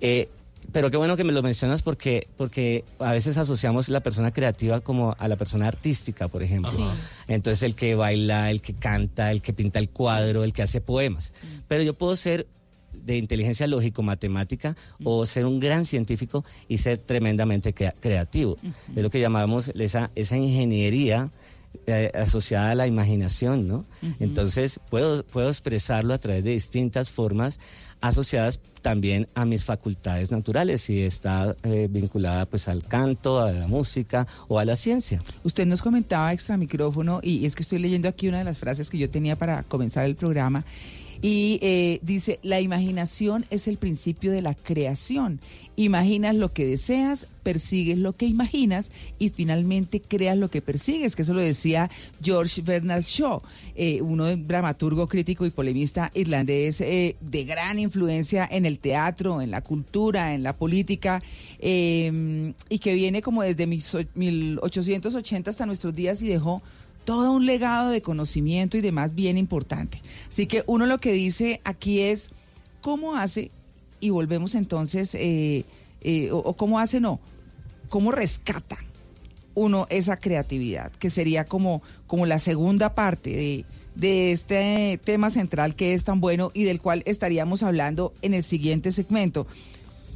Eh, 0.00 0.28
pero 0.72 0.90
qué 0.90 0.96
bueno 0.96 1.16
que 1.16 1.24
me 1.24 1.32
lo 1.32 1.42
mencionas 1.42 1.82
porque, 1.82 2.26
porque 2.36 2.84
a 2.98 3.12
veces 3.12 3.36
asociamos 3.38 3.88
la 3.88 4.00
persona 4.00 4.32
creativa 4.32 4.80
como 4.80 5.14
a 5.18 5.28
la 5.28 5.36
persona 5.36 5.68
artística, 5.68 6.28
por 6.28 6.42
ejemplo. 6.42 6.70
Ajá. 6.70 6.94
Entonces 7.28 7.62
el 7.62 7.74
que 7.74 7.94
baila, 7.94 8.50
el 8.50 8.60
que 8.60 8.74
canta, 8.74 9.30
el 9.30 9.40
que 9.42 9.52
pinta 9.52 9.78
el 9.78 9.88
cuadro, 9.90 10.42
el 10.44 10.52
que 10.52 10.62
hace 10.62 10.80
poemas. 10.80 11.32
Pero 11.68 11.82
yo 11.82 11.94
puedo 11.94 12.16
ser 12.16 12.46
de 12.92 13.18
inteligencia 13.18 13.66
lógico-matemática 13.66 14.76
o 15.02 15.26
ser 15.26 15.46
un 15.46 15.60
gran 15.60 15.84
científico 15.84 16.44
y 16.68 16.78
ser 16.78 16.98
tremendamente 16.98 17.74
crea- 17.74 17.94
creativo. 18.00 18.56
Es 18.96 19.02
lo 19.02 19.10
que 19.10 19.20
llamamos 19.20 19.68
esa, 19.74 20.10
esa 20.14 20.36
ingeniería 20.36 21.30
eh, 21.86 22.12
asociada 22.14 22.70
a 22.70 22.74
la 22.76 22.86
imaginación, 22.86 23.66
¿no? 23.66 23.84
Entonces 24.20 24.78
puedo, 24.90 25.24
puedo 25.24 25.48
expresarlo 25.48 26.14
a 26.14 26.18
través 26.18 26.44
de 26.44 26.52
distintas 26.52 27.10
formas 27.10 27.58
asociadas 28.04 28.60
también 28.82 29.26
a 29.34 29.46
mis 29.46 29.64
facultades 29.64 30.30
naturales 30.30 30.90
y 30.90 31.02
está 31.02 31.56
eh, 31.62 31.88
vinculada 31.90 32.44
pues 32.44 32.68
al 32.68 32.84
canto, 32.84 33.40
a 33.40 33.50
la 33.50 33.66
música 33.66 34.26
o 34.46 34.58
a 34.58 34.64
la 34.66 34.76
ciencia. 34.76 35.22
Usted 35.42 35.64
nos 35.64 35.80
comentaba 35.80 36.30
extra 36.34 36.58
micrófono 36.58 37.20
y 37.22 37.46
es 37.46 37.54
que 37.54 37.62
estoy 37.62 37.78
leyendo 37.78 38.06
aquí 38.06 38.28
una 38.28 38.38
de 38.38 38.44
las 38.44 38.58
frases 38.58 38.90
que 38.90 38.98
yo 38.98 39.08
tenía 39.08 39.36
para 39.36 39.62
comenzar 39.62 40.04
el 40.04 40.16
programa 40.16 40.64
y 41.26 41.58
eh, 41.62 42.00
dice, 42.02 42.38
la 42.42 42.60
imaginación 42.60 43.46
es 43.48 43.66
el 43.66 43.78
principio 43.78 44.30
de 44.30 44.42
la 44.42 44.54
creación. 44.54 45.40
Imaginas 45.74 46.34
lo 46.34 46.52
que 46.52 46.66
deseas, 46.66 47.26
persigues 47.42 47.96
lo 47.96 48.12
que 48.12 48.26
imaginas 48.26 48.90
y 49.18 49.30
finalmente 49.30 50.02
creas 50.02 50.36
lo 50.36 50.50
que 50.50 50.60
persigues, 50.60 51.16
que 51.16 51.22
eso 51.22 51.32
lo 51.32 51.40
decía 51.40 51.90
George 52.22 52.60
Bernard 52.60 53.04
Shaw, 53.04 53.40
eh, 53.74 54.02
uno 54.02 54.36
dramaturgo, 54.36 55.08
crítico 55.08 55.46
y 55.46 55.50
polemista 55.50 56.10
irlandés 56.14 56.82
eh, 56.82 57.16
de 57.22 57.44
gran 57.44 57.78
influencia 57.78 58.46
en 58.50 58.66
el 58.66 58.78
teatro, 58.78 59.40
en 59.40 59.50
la 59.50 59.62
cultura, 59.62 60.34
en 60.34 60.42
la 60.42 60.54
política, 60.54 61.22
eh, 61.58 62.52
y 62.68 62.78
que 62.80 62.92
viene 62.94 63.22
como 63.22 63.42
desde 63.42 63.66
mis 63.66 63.94
o- 63.94 64.04
1880 64.14 65.48
hasta 65.48 65.64
nuestros 65.64 65.94
días 65.94 66.20
y 66.20 66.26
dejó 66.28 66.60
todo 67.04 67.32
un 67.32 67.46
legado 67.46 67.90
de 67.90 68.02
conocimiento 68.02 68.76
y 68.76 68.80
demás 68.80 69.14
bien 69.14 69.38
importante. 69.38 70.00
Así 70.28 70.46
que 70.46 70.64
uno 70.66 70.86
lo 70.86 70.98
que 70.98 71.12
dice 71.12 71.60
aquí 71.64 72.00
es, 72.00 72.30
¿cómo 72.80 73.16
hace? 73.16 73.50
Y 74.00 74.10
volvemos 74.10 74.54
entonces, 74.54 75.14
eh, 75.14 75.64
eh, 76.00 76.30
o, 76.30 76.38
o 76.38 76.54
cómo 76.54 76.78
hace, 76.78 77.00
no, 77.00 77.20
¿cómo 77.88 78.10
rescata 78.10 78.78
uno 79.54 79.86
esa 79.90 80.16
creatividad? 80.16 80.92
Que 80.92 81.10
sería 81.10 81.44
como, 81.44 81.82
como 82.06 82.26
la 82.26 82.38
segunda 82.38 82.94
parte 82.94 83.30
de, 83.30 83.64
de 83.94 84.32
este 84.32 84.98
tema 85.04 85.30
central 85.30 85.76
que 85.76 85.94
es 85.94 86.04
tan 86.04 86.20
bueno 86.20 86.50
y 86.54 86.64
del 86.64 86.80
cual 86.80 87.02
estaríamos 87.06 87.62
hablando 87.62 88.12
en 88.22 88.34
el 88.34 88.42
siguiente 88.42 88.92
segmento. 88.92 89.46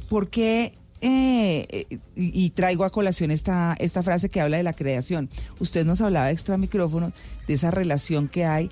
¿Por 0.09 0.29
qué? 0.29 0.73
Eh, 1.01 1.65
eh, 1.69 1.97
y, 2.15 2.49
traigo 2.49 2.83
a 2.83 2.89
colación 2.89 3.31
esta, 3.31 3.75
esta 3.79 4.03
frase 4.03 4.29
que 4.29 4.41
habla 4.41 4.57
de 4.57 4.63
la 4.63 4.73
creación. 4.73 5.29
Usted 5.59 5.85
nos 5.85 6.01
hablaba 6.01 6.31
extra 6.31 6.57
micrófono 6.57 7.13
de 7.47 7.53
esa 7.53 7.71
relación 7.71 8.27
que 8.27 8.45
hay 8.45 8.69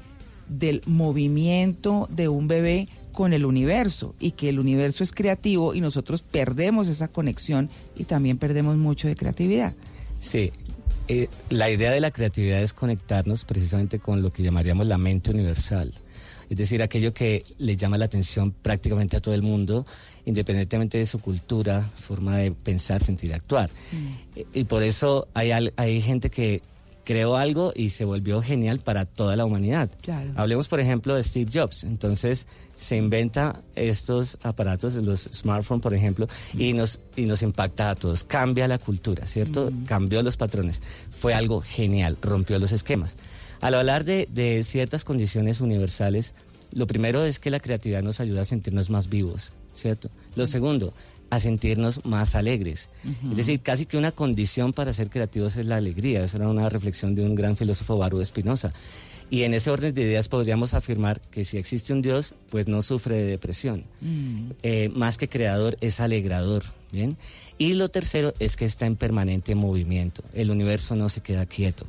del 0.49 0.81
movimiento 0.85 2.07
de 2.11 2.27
un 2.27 2.47
bebé 2.47 2.87
con 3.11 3.33
el 3.33 3.45
universo 3.45 4.13
y 4.19 4.31
que 4.31 4.49
el 4.49 4.59
universo 4.59 5.03
es 5.03 5.11
creativo 5.11 5.73
y 5.73 5.81
nosotros 5.81 6.21
perdemos 6.21 6.87
esa 6.87 7.07
conexión 7.07 7.69
y 7.95 8.03
también 8.03 8.37
perdemos 8.37 8.77
mucho 8.77 9.07
de 9.07 9.15
creatividad. 9.15 9.73
Sí, 10.19 10.51
eh, 11.07 11.29
la 11.49 11.69
idea 11.69 11.91
de 11.91 11.99
la 11.99 12.11
creatividad 12.11 12.61
es 12.61 12.73
conectarnos 12.73 13.45
precisamente 13.45 13.99
con 13.99 14.21
lo 14.21 14.31
que 14.31 14.43
llamaríamos 14.43 14.85
la 14.85 14.97
mente 14.97 15.31
universal. 15.31 15.93
Es 16.49 16.57
decir, 16.57 16.81
aquello 16.81 17.13
que 17.13 17.43
le 17.57 17.75
llama 17.75 17.97
la 17.97 18.05
atención 18.05 18.51
prácticamente 18.51 19.17
a 19.17 19.19
todo 19.19 19.33
el 19.33 19.41
mundo, 19.41 19.85
independientemente 20.27 20.97
de 20.97 21.05
su 21.05 21.19
cultura, 21.19 21.89
forma 21.95 22.37
de 22.37 22.51
pensar, 22.51 23.01
sentir 23.01 23.33
actuar. 23.33 23.69
Mm. 23.93 24.41
Y 24.53 24.63
por 24.65 24.83
eso 24.83 25.29
hay, 25.33 26.01
gente 26.01 26.29
que 26.29 26.61
creó 27.05 27.37
algo 27.37 27.71
y 27.73 27.89
se 27.89 28.03
volvió 28.03 28.41
genial 28.41 28.79
para 28.79 29.05
toda 29.05 29.37
la 29.37 29.45
humanidad. 29.45 29.89
Claro. 30.01 30.33
Hablemos, 30.35 30.67
por 30.67 30.81
ejemplo, 30.81 31.15
de 31.15 31.23
Steve 31.23 31.49
Jobs. 31.51 31.85
Entonces, 31.85 32.45
se 32.75 32.97
inventa 32.97 33.61
estos 33.75 34.37
aparatos, 34.43 34.95
los 34.95 35.29
smartphones, 35.31 35.81
por 35.81 35.93
ejemplo, 35.93 36.27
y 36.53 36.73
nos, 36.73 36.99
y 37.15 37.21
nos 37.21 37.41
impacta 37.41 37.89
a 37.89 37.95
todos. 37.95 38.25
Cambia 38.25 38.67
la 38.67 38.79
cultura, 38.79 39.25
¿cierto? 39.27 39.71
Cambió 39.85 40.21
los 40.23 40.35
patrones. 40.35 40.81
Fue 41.11 41.33
algo 41.33 41.61
genial, 41.61 42.17
rompió 42.21 42.59
los 42.59 42.73
esquemas. 42.73 43.15
Al 43.61 43.75
hablar 43.75 44.03
de, 44.03 44.27
de 44.29 44.61
ciertas 44.63 45.05
condiciones 45.05 45.61
universales, 45.61 46.33
lo 46.73 46.85
primero 46.85 47.23
es 47.23 47.39
que 47.39 47.49
la 47.49 47.61
creatividad 47.61 48.03
nos 48.03 48.19
ayuda 48.19 48.41
a 48.41 48.45
sentirnos 48.45 48.89
más 48.89 49.07
vivos, 49.07 49.53
¿cierto? 49.77 50.09
Lo 50.35 50.45
segundo, 50.45 50.93
a 51.29 51.39
sentirnos 51.39 52.05
más 52.05 52.35
alegres. 52.35 52.89
Ujú. 53.03 53.31
Es 53.31 53.37
decir, 53.37 53.61
casi 53.61 53.85
que 53.85 53.97
una 53.97 54.11
condición 54.11 54.73
para 54.73 54.93
ser 54.93 55.09
creativos 55.09 55.57
es 55.57 55.65
la 55.65 55.75
alegría. 55.77 56.23
Esa 56.23 56.37
era 56.37 56.47
una 56.49 56.69
reflexión 56.69 57.15
de 57.15 57.23
un 57.23 57.35
gran 57.35 57.55
filósofo 57.57 57.97
Baruch 57.97 58.25
Spinoza. 58.25 58.71
Y 59.29 59.43
en 59.43 59.53
ese 59.53 59.69
orden 59.69 59.93
de 59.93 60.03
ideas 60.03 60.29
podríamos 60.29 60.73
afirmar 60.73 61.19
que 61.19 61.43
si 61.43 61.57
existe 61.57 61.91
un 61.91 62.01
Dios, 62.01 62.35
pues 62.49 62.69
no 62.69 62.81
sufre 62.81 63.17
de 63.17 63.25
depresión. 63.25 63.83
Eh, 64.63 64.89
más 64.95 65.17
que 65.17 65.27
creador, 65.27 65.75
es 65.81 65.99
alegrador. 65.99 66.63
¿bien? 66.93 67.17
Y 67.57 67.73
lo 67.73 67.89
tercero 67.89 68.33
es 68.39 68.55
que 68.55 68.63
está 68.63 68.85
en 68.85 68.95
permanente 68.95 69.53
movimiento. 69.53 70.23
El 70.33 70.49
universo 70.49 70.95
no 70.95 71.09
se 71.09 71.19
queda 71.19 71.45
quieto. 71.45 71.85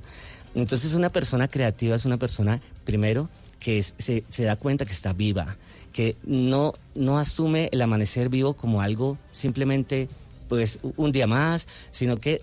Entonces 0.56 0.94
una 0.94 1.10
persona 1.10 1.46
creativa 1.46 1.94
es 1.94 2.04
una 2.04 2.16
persona, 2.16 2.60
primero, 2.84 3.28
que 3.60 3.78
es- 3.78 3.94
se, 3.98 4.24
se 4.28 4.42
da 4.42 4.56
cuenta 4.56 4.84
que 4.84 4.92
está 4.92 5.12
viva, 5.12 5.56
que 5.92 6.16
no, 6.24 6.74
no 6.94 7.18
asume 7.18 7.68
el 7.72 7.82
amanecer 7.82 8.28
vivo 8.28 8.54
como 8.54 8.80
algo 8.80 9.18
simplemente, 9.32 10.08
pues, 10.48 10.78
un 10.96 11.12
día 11.12 11.26
más, 11.26 11.68
sino 11.90 12.16
que 12.16 12.42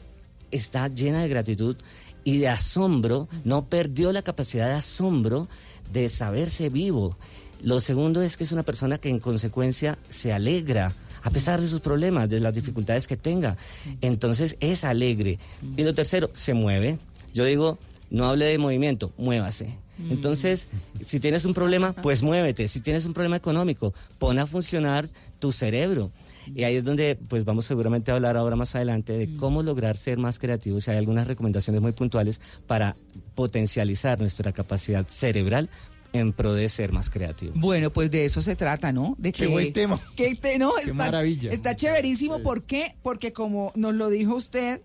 está 0.51 0.88
llena 0.88 1.22
de 1.22 1.30
gratitud 1.30 1.76
y 2.23 2.39
de 2.39 2.47
asombro, 2.47 3.27
no 3.43 3.65
perdió 3.65 4.11
la 4.11 4.23
capacidad 4.23 4.67
de 4.67 4.76
asombro 4.76 5.47
de 5.93 6.09
saberse 6.09 6.69
vivo. 6.69 7.17
Lo 7.61 7.80
segundo 7.80 8.22
es 8.22 8.38
que 8.38 8.43
es 8.43 8.51
una 8.51 8.63
persona 8.63 8.97
que 8.97 9.09
en 9.09 9.19
consecuencia 9.19 9.97
se 10.09 10.34
alegra 10.34 10.93
a 11.26 11.31
pesar 11.31 11.59
de 11.59 11.67
sus 11.67 11.81
problemas, 11.81 12.30
de 12.30 12.39
las 12.39 12.53
dificultades 12.53 13.07
que 13.07 13.17
tenga. 13.17 13.57
Entonces 14.01 14.57
es 14.59 14.84
alegre. 14.84 15.39
Y 15.76 15.84
lo 15.84 15.95
tercero, 15.95 16.30
se 16.34 16.53
mueve. 16.53 16.99
Yo 17.34 17.45
digo, 17.45 17.80
no 18.11 18.30
hable 18.30 18.45
de 18.45 18.59
movimiento, 18.59 19.11
muévase. 19.17 19.76
Entonces, 20.09 20.67
si 21.01 21.19
tienes 21.19 21.45
un 21.45 21.53
problema, 21.53 21.93
pues 21.93 22.22
muévete. 22.23 22.67
Si 22.67 22.81
tienes 22.81 23.05
un 23.05 23.13
problema 23.13 23.35
económico, 23.38 23.93
pon 24.19 24.39
a 24.39 24.45
funcionar 24.47 25.07
tu 25.39 25.51
cerebro. 25.51 26.11
Y 26.53 26.63
ahí 26.63 26.76
es 26.76 26.84
donde 26.84 27.17
pues 27.27 27.43
vamos 27.43 27.65
seguramente 27.65 28.11
a 28.11 28.15
hablar 28.15 28.38
ahora 28.38 28.55
más 28.55 28.76
adelante 28.76 29.13
de 29.13 29.35
cómo 29.35 29.63
lograr 29.63 29.97
ser 29.97 30.17
más 30.19 30.38
creativos. 30.38 30.88
Y 30.88 30.91
hay 30.91 30.97
algunas 30.97 31.26
recomendaciones 31.27 31.81
muy 31.81 31.91
puntuales 31.91 32.39
para 32.67 32.95
potencializar 33.34 34.19
nuestra 34.19 34.51
capacidad 34.51 35.07
cerebral 35.07 35.69
en 36.13 36.31
pro 36.31 36.53
de 36.53 36.69
ser 36.69 36.93
más 36.93 37.09
creativos. 37.09 37.55
Bueno, 37.59 37.89
pues 37.91 38.09
de 38.09 38.26
eso 38.26 38.41
se 38.41 38.55
trata, 38.55 38.93
¿no? 38.93 39.15
De 39.17 39.31
Qué 39.34 39.47
buen 39.47 39.73
tema. 39.73 39.99
que 40.15 40.34
te- 40.35 40.57
no, 40.57 40.73
Qué 40.76 40.81
está, 40.84 40.93
maravilla. 40.93 41.51
Está 41.51 41.76
chéverísimo. 41.76 42.39
¿Por 42.39 42.63
qué? 42.63 42.95
Porque 43.03 43.34
como 43.34 43.73
nos 43.76 43.93
lo 43.95 44.09
dijo 44.09 44.35
usted, 44.35 44.81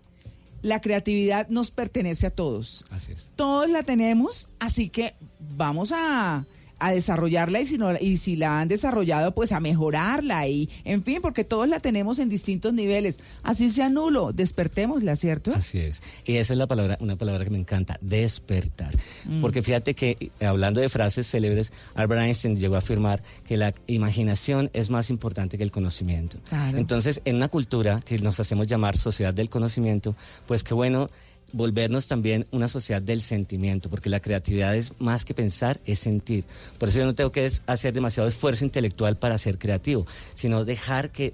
la 0.61 0.81
creatividad 0.81 1.47
nos 1.49 1.71
pertenece 1.71 2.27
a 2.27 2.31
todos. 2.31 2.85
Así 2.89 3.11
es. 3.13 3.29
Todos 3.35 3.69
la 3.69 3.83
tenemos, 3.83 4.49
así 4.59 4.89
que 4.89 5.15
vamos 5.39 5.91
a, 5.93 6.45
a 6.81 6.91
desarrollarla 6.91 7.61
y 7.61 7.65
si, 7.65 7.77
no, 7.77 7.97
y 7.97 8.17
si 8.17 8.35
la 8.35 8.59
han 8.59 8.67
desarrollado, 8.67 9.33
pues 9.33 9.51
a 9.51 9.59
mejorarla 9.59 10.47
y, 10.47 10.69
en 10.83 11.03
fin, 11.03 11.19
porque 11.21 11.43
todos 11.43 11.67
la 11.67 11.79
tenemos 11.79 12.19
en 12.19 12.27
distintos 12.27 12.73
niveles. 12.73 13.19
Así 13.43 13.69
sea 13.69 13.87
nulo, 13.87 14.33
despertémosla, 14.33 15.15
¿cierto? 15.15 15.53
Así 15.53 15.77
es. 15.79 16.01
Y 16.25 16.37
esa 16.37 16.53
es 16.53 16.59
la 16.59 16.67
palabra, 16.67 16.97
una 16.99 17.15
palabra 17.15 17.43
que 17.43 17.51
me 17.51 17.59
encanta, 17.59 17.97
despertar. 18.01 18.95
Mm. 19.25 19.41
Porque 19.41 19.61
fíjate 19.61 19.93
que 19.93 20.31
eh, 20.39 20.45
hablando 20.45 20.81
de 20.81 20.89
frases 20.89 21.29
célebres, 21.29 21.71
Albert 21.93 22.23
Einstein 22.23 22.55
llegó 22.55 22.75
a 22.75 22.79
afirmar 22.79 23.21
que 23.45 23.57
la 23.57 23.73
imaginación 23.87 24.69
es 24.73 24.89
más 24.89 25.09
importante 25.09 25.57
que 25.57 25.63
el 25.63 25.71
conocimiento. 25.71 26.39
Claro. 26.49 26.77
Entonces, 26.77 27.21
en 27.25 27.35
una 27.35 27.47
cultura 27.47 28.01
que 28.03 28.17
nos 28.19 28.39
hacemos 28.39 28.65
llamar 28.67 28.97
sociedad 28.97 29.33
del 29.33 29.49
conocimiento, 29.49 30.15
pues 30.47 30.63
qué 30.63 30.73
bueno 30.73 31.09
volvernos 31.53 32.07
también 32.07 32.45
una 32.51 32.67
sociedad 32.67 33.01
del 33.01 33.21
sentimiento, 33.21 33.89
porque 33.89 34.09
la 34.09 34.19
creatividad 34.19 34.75
es 34.75 34.93
más 34.99 35.25
que 35.25 35.33
pensar, 35.33 35.79
es 35.85 35.99
sentir. 35.99 36.45
Por 36.77 36.89
eso 36.89 36.99
yo 36.99 37.05
no 37.05 37.13
tengo 37.13 37.31
que 37.31 37.51
hacer 37.67 37.93
demasiado 37.93 38.29
esfuerzo 38.29 38.65
intelectual 38.65 39.17
para 39.17 39.37
ser 39.37 39.57
creativo, 39.57 40.05
sino 40.33 40.65
dejar 40.65 41.11
que, 41.11 41.33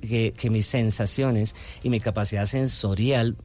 que, 0.00 0.34
que 0.36 0.50
mis 0.50 0.66
sensaciones 0.66 1.54
y 1.82 1.90
mi 1.90 2.00
capacidad 2.00 2.46
sensorial 2.46 3.36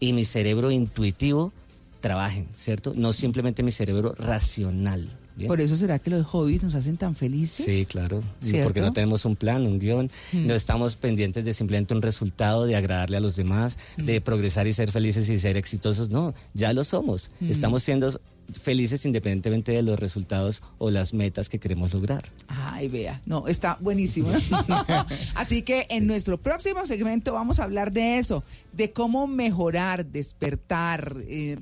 y 0.00 0.12
mi 0.12 0.24
cerebro 0.24 0.70
intuitivo 0.70 1.52
trabajen, 2.00 2.48
¿cierto? 2.56 2.92
No 2.94 3.12
simplemente 3.12 3.62
mi 3.62 3.72
cerebro 3.72 4.14
racional. 4.18 5.08
¿Bien? 5.36 5.48
Por 5.48 5.60
eso 5.60 5.76
será 5.76 5.98
que 5.98 6.10
los 6.10 6.26
hobbies 6.26 6.62
nos 6.62 6.74
hacen 6.74 6.96
tan 6.96 7.14
felices. 7.14 7.64
Sí, 7.64 7.86
claro. 7.86 8.22
¿Cierto? 8.40 8.64
Porque 8.68 8.80
no 8.80 8.92
tenemos 8.92 9.24
un 9.24 9.36
plan, 9.36 9.66
un 9.66 9.78
guion, 9.78 10.10
Mm. 10.32 10.46
no 10.46 10.54
estamos 10.54 10.96
pendientes 10.96 11.44
de 11.44 11.52
simplemente 11.52 11.94
un 11.94 12.02
resultado, 12.02 12.64
de 12.64 12.76
agradarle 12.76 13.16
a 13.16 13.20
los 13.20 13.36
demás, 13.36 13.78
de 13.96 14.20
progresar 14.20 14.66
y 14.66 14.72
ser 14.72 14.90
felices 14.90 15.28
y 15.28 15.38
ser 15.38 15.56
exitosos. 15.56 16.10
No, 16.10 16.34
ya 16.54 16.72
lo 16.72 16.82
somos. 16.84 17.30
Mm. 17.40 17.50
Estamos 17.50 17.82
siendo 17.82 18.20
felices 18.62 19.04
independientemente 19.04 19.72
de 19.72 19.82
los 19.82 19.98
resultados 19.98 20.62
o 20.78 20.90
las 20.90 21.12
metas 21.12 21.48
que 21.48 21.58
queremos 21.58 21.92
lograr. 21.92 22.30
Ay, 22.46 22.86
vea, 22.86 23.20
no, 23.26 23.48
está 23.48 23.76
buenísimo. 23.80 24.28
Así 25.34 25.62
que 25.62 25.86
en 25.90 26.06
nuestro 26.06 26.38
próximo 26.38 26.86
segmento 26.86 27.32
vamos 27.32 27.58
a 27.58 27.64
hablar 27.64 27.92
de 27.92 28.18
eso, 28.18 28.44
de 28.72 28.92
cómo 28.92 29.26
mejorar, 29.26 30.06
despertar, 30.06 31.16
eh, 31.28 31.58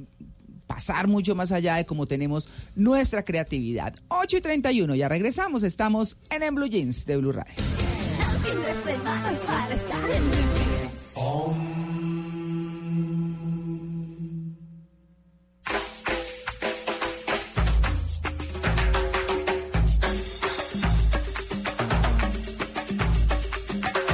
pasar 0.74 1.06
mucho 1.06 1.36
más 1.36 1.52
allá 1.52 1.76
de 1.76 1.86
cómo 1.86 2.04
tenemos 2.04 2.48
nuestra 2.74 3.24
creatividad. 3.24 3.94
8 4.08 4.38
y 4.38 4.40
31, 4.40 4.96
ya 4.96 5.08
regresamos, 5.08 5.62
estamos 5.62 6.16
en 6.30 6.42
En 6.42 6.52
Blue 6.56 6.66
Jeans 6.66 7.06
de 7.06 7.16
Blue 7.16 7.30
Radio. 7.30 7.54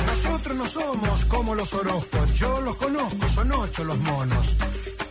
Nosotros 0.06 0.56
no 0.58 0.68
somos 0.68 1.24
como 1.24 1.54
los 1.54 1.72
Orozcos, 1.72 2.34
yo 2.34 2.60
los 2.60 2.76
conozco, 2.76 3.28
son 3.30 3.50
ocho 3.52 3.84
los 3.84 3.98
monos. 4.00 4.56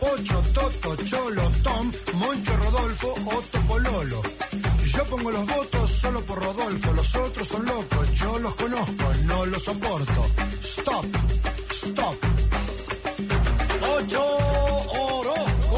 Ocho, 0.00 0.42
Toto, 0.54 0.96
Cholo, 1.04 1.50
Tom, 1.62 1.92
Moncho, 2.14 2.56
Rodolfo, 2.56 3.14
Otto, 3.26 3.60
Pololo. 3.68 4.22
Yo 4.86 5.04
pongo 5.04 5.30
los 5.30 5.46
votos 5.46 5.90
solo 5.90 6.20
por 6.22 6.42
Rodolfo, 6.42 6.92
los 6.92 7.14
otros 7.14 7.48
son 7.48 7.66
locos, 7.66 8.12
yo 8.14 8.38
los 8.38 8.54
conozco, 8.54 9.04
no 9.24 9.46
los 9.46 9.62
soporto. 9.62 10.26
Stop, 10.62 11.04
stop. 11.70 12.16
Ocho 13.96 14.24
Orozco. 15.18 15.76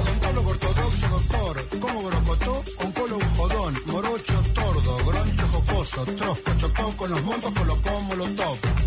Odontólogo 0.00 0.50
ortodoxo, 0.50 1.08
doctor. 1.08 1.68
Como 1.80 2.02
brocotó, 2.02 2.64
un 2.80 3.36
jodón. 3.36 3.74
Morocho 3.86 4.42
tordo, 4.54 4.96
groncho 5.06 5.48
jocoso. 5.52 6.04
Trosco, 6.04 6.52
chocó 6.58 6.96
con 6.96 7.10
los 7.10 7.22
montos, 7.24 7.52
colocó 7.52 8.00
molotov. 8.00 8.77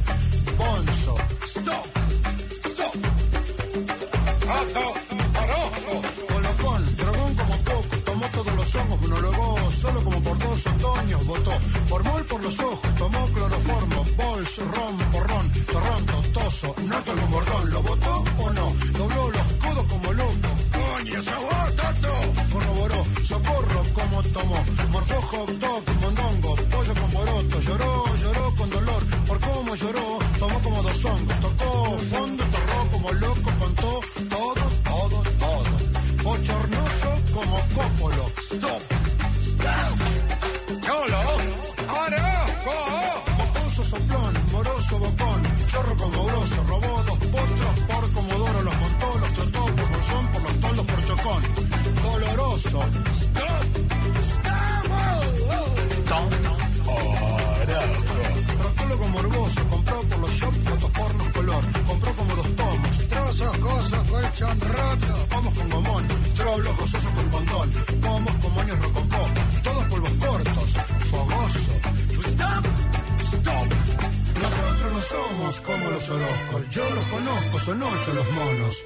Dos 10.52 10.68
otoños. 10.68 11.26
Votó 11.26 11.52
por 11.90 12.04
mol 12.04 12.24
por 12.26 12.44
los 12.44 12.60
ojos, 12.60 12.96
tomó 12.98 13.26
cloroformo. 13.28 14.06
Bols, 14.18 14.58
ron, 14.74 14.98
porrón, 15.12 15.52
torrón, 15.72 16.06
totoso. 16.06 16.76
Nato 16.88 17.16
con 17.16 17.32
bordón, 17.32 17.70
¿lo 17.70 17.82
votó 17.84 18.24
o 18.44 18.50
no? 18.52 18.74
Dobló 18.98 19.32
los 19.32 19.48
codos 19.64 19.86
como 19.92 20.14
loco. 20.14 20.50
Coño, 20.78 21.24
sabor, 21.24 21.72
tato. 21.80 22.14
Corroboró, 22.54 23.00
socorro 23.24 23.82
como 23.94 24.24
tomó. 24.24 24.60
Morfó 24.92 25.22
hot 25.30 25.50
dog, 25.64 25.84
mondongo, 26.02 26.56
pollo 26.72 26.94
con 27.02 27.12
boroto. 27.12 27.62
Lloró, 27.62 28.16
lloró 28.22 28.56
con 28.56 28.70
dolor. 28.70 29.04
Por 29.28 29.40
cómo 29.40 29.76
lloró, 29.76 30.20
tomó 30.40 30.60
como 30.60 30.84
dos 30.84 31.06
hongos. 31.06 31.40
Tocó 31.40 31.98
fondo, 32.12 32.44
torró 32.54 32.80
como 32.92 33.12
loco, 33.14 33.50
contó 33.60 34.02
todo, 34.36 34.64
todo, 34.92 35.18
todo. 35.44 35.72
Bochornoso 36.24 37.10
como 37.34 37.58
cópolo. 37.76 38.26
Stop. 38.52 39.01
Como 45.72 46.26
grosso, 46.26 46.64
robó 46.68 47.04
dos 47.04 47.18
potros 47.18 47.80
por 47.88 48.12
Comodoro, 48.12 48.62
los 48.62 48.76
montó, 48.76 49.20
los 49.20 49.34
trotó 49.34 49.66
por 49.68 49.90
Bolsón, 49.90 50.28
por 50.34 50.42
los 50.42 50.60
toldos, 50.60 50.86
por 50.86 51.06
Chocón. 51.06 51.44
Doloroso. 52.04 52.80
Proctólogo 58.60 59.08
morboso, 59.08 59.68
compró 59.70 60.02
por 60.02 60.20
los 60.20 60.32
shops 60.32 60.58
fotos 60.58 60.92
pornos 60.92 61.28
color, 61.30 61.64
compró 61.88 62.14
como 62.16 62.36
dos 62.36 62.56
tomos, 62.58 63.08
trozos, 63.08 63.58
cosas, 63.58 64.10
colchón 64.10 64.60
roto, 64.60 65.28
pomos 65.30 65.54
con 65.54 65.70
gomón, 65.70 66.08
trollos 66.36 66.78
gozosos 66.78 67.12
con 67.12 67.30
condón, 67.30 67.70
pomos 68.02 68.34
con 68.42 68.54
moños 68.56 68.80
rococó, 68.80 69.28
todos 69.64 69.84
polvos 69.86 70.12
cortos, 70.20 70.74
fogoso. 71.10 71.72
Stop, 72.28 72.66
stop. 73.22 73.81
Somos 75.12 75.60
como 75.60 75.90
los 75.90 76.10
Orozcos, 76.10 76.70
yo 76.70 76.90
los 76.92 77.04
conozco, 77.08 77.60
son 77.60 77.84
ocho 77.84 78.14
los 78.14 78.32
monos. 78.32 78.82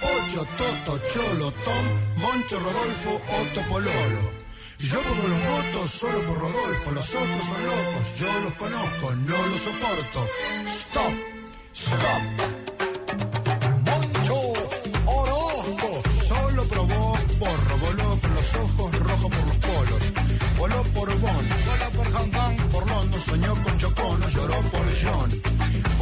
Ocho, 0.00 0.46
Toto, 0.56 0.98
Cholo, 1.12 1.52
Tom, 1.62 1.86
Moncho, 2.16 2.58
Rodolfo, 2.58 3.20
Otto, 3.38 3.68
Pololo. 3.68 4.32
Yo 4.78 5.02
pongo 5.02 5.28
los 5.28 5.38
votos 5.38 5.90
solo 5.90 6.24
por 6.26 6.38
Rodolfo, 6.38 6.90
los 6.92 7.14
otros 7.14 7.44
son 7.44 7.66
locos, 7.66 8.18
yo 8.18 8.40
los 8.44 8.54
conozco, 8.54 9.14
no 9.14 9.46
los 9.48 9.60
soporto. 9.60 10.26
Stop, 10.66 11.12
stop. 11.74 12.22
Moncho 13.84 14.52
Orozco, 15.04 16.02
solo 16.28 16.64
probó 16.64 17.18
porro, 17.38 17.78
voló 17.78 18.16
por 18.16 18.30
los 18.30 18.54
ojos, 18.54 18.98
rojo 19.00 19.28
por 19.28 19.46
los 19.46 19.56
polos. 19.56 20.02
Voló 20.56 20.82
por 20.94 21.08
Bonn, 21.20 21.48
voló 21.66 21.90
por 21.94 22.12
Hong 22.14 22.56
por 22.72 22.86
London, 22.88 23.20
soñó 23.20 23.54
con 23.62 23.78
Chocono, 23.78 24.28
lloró 24.30 24.60
por 24.70 24.86
John. 25.02 25.57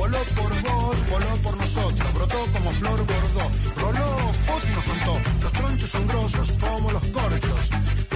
Voló 0.06 0.18
por 0.36 0.62
vos, 0.62 0.96
voló 1.10 1.36
por 1.42 1.56
nosotros, 1.56 2.14
brotó 2.14 2.36
como 2.52 2.70
flor 2.70 2.98
bordó. 2.98 3.50
Roló, 3.80 4.32
Putin 4.46 4.74
nos 4.76 4.84
contó, 4.84 5.20
los 5.42 5.52
tronchos 5.52 5.90
son 5.90 6.06
grosos 6.06 6.52
como 6.60 6.92
los 6.92 7.02
corchos. 7.06 7.70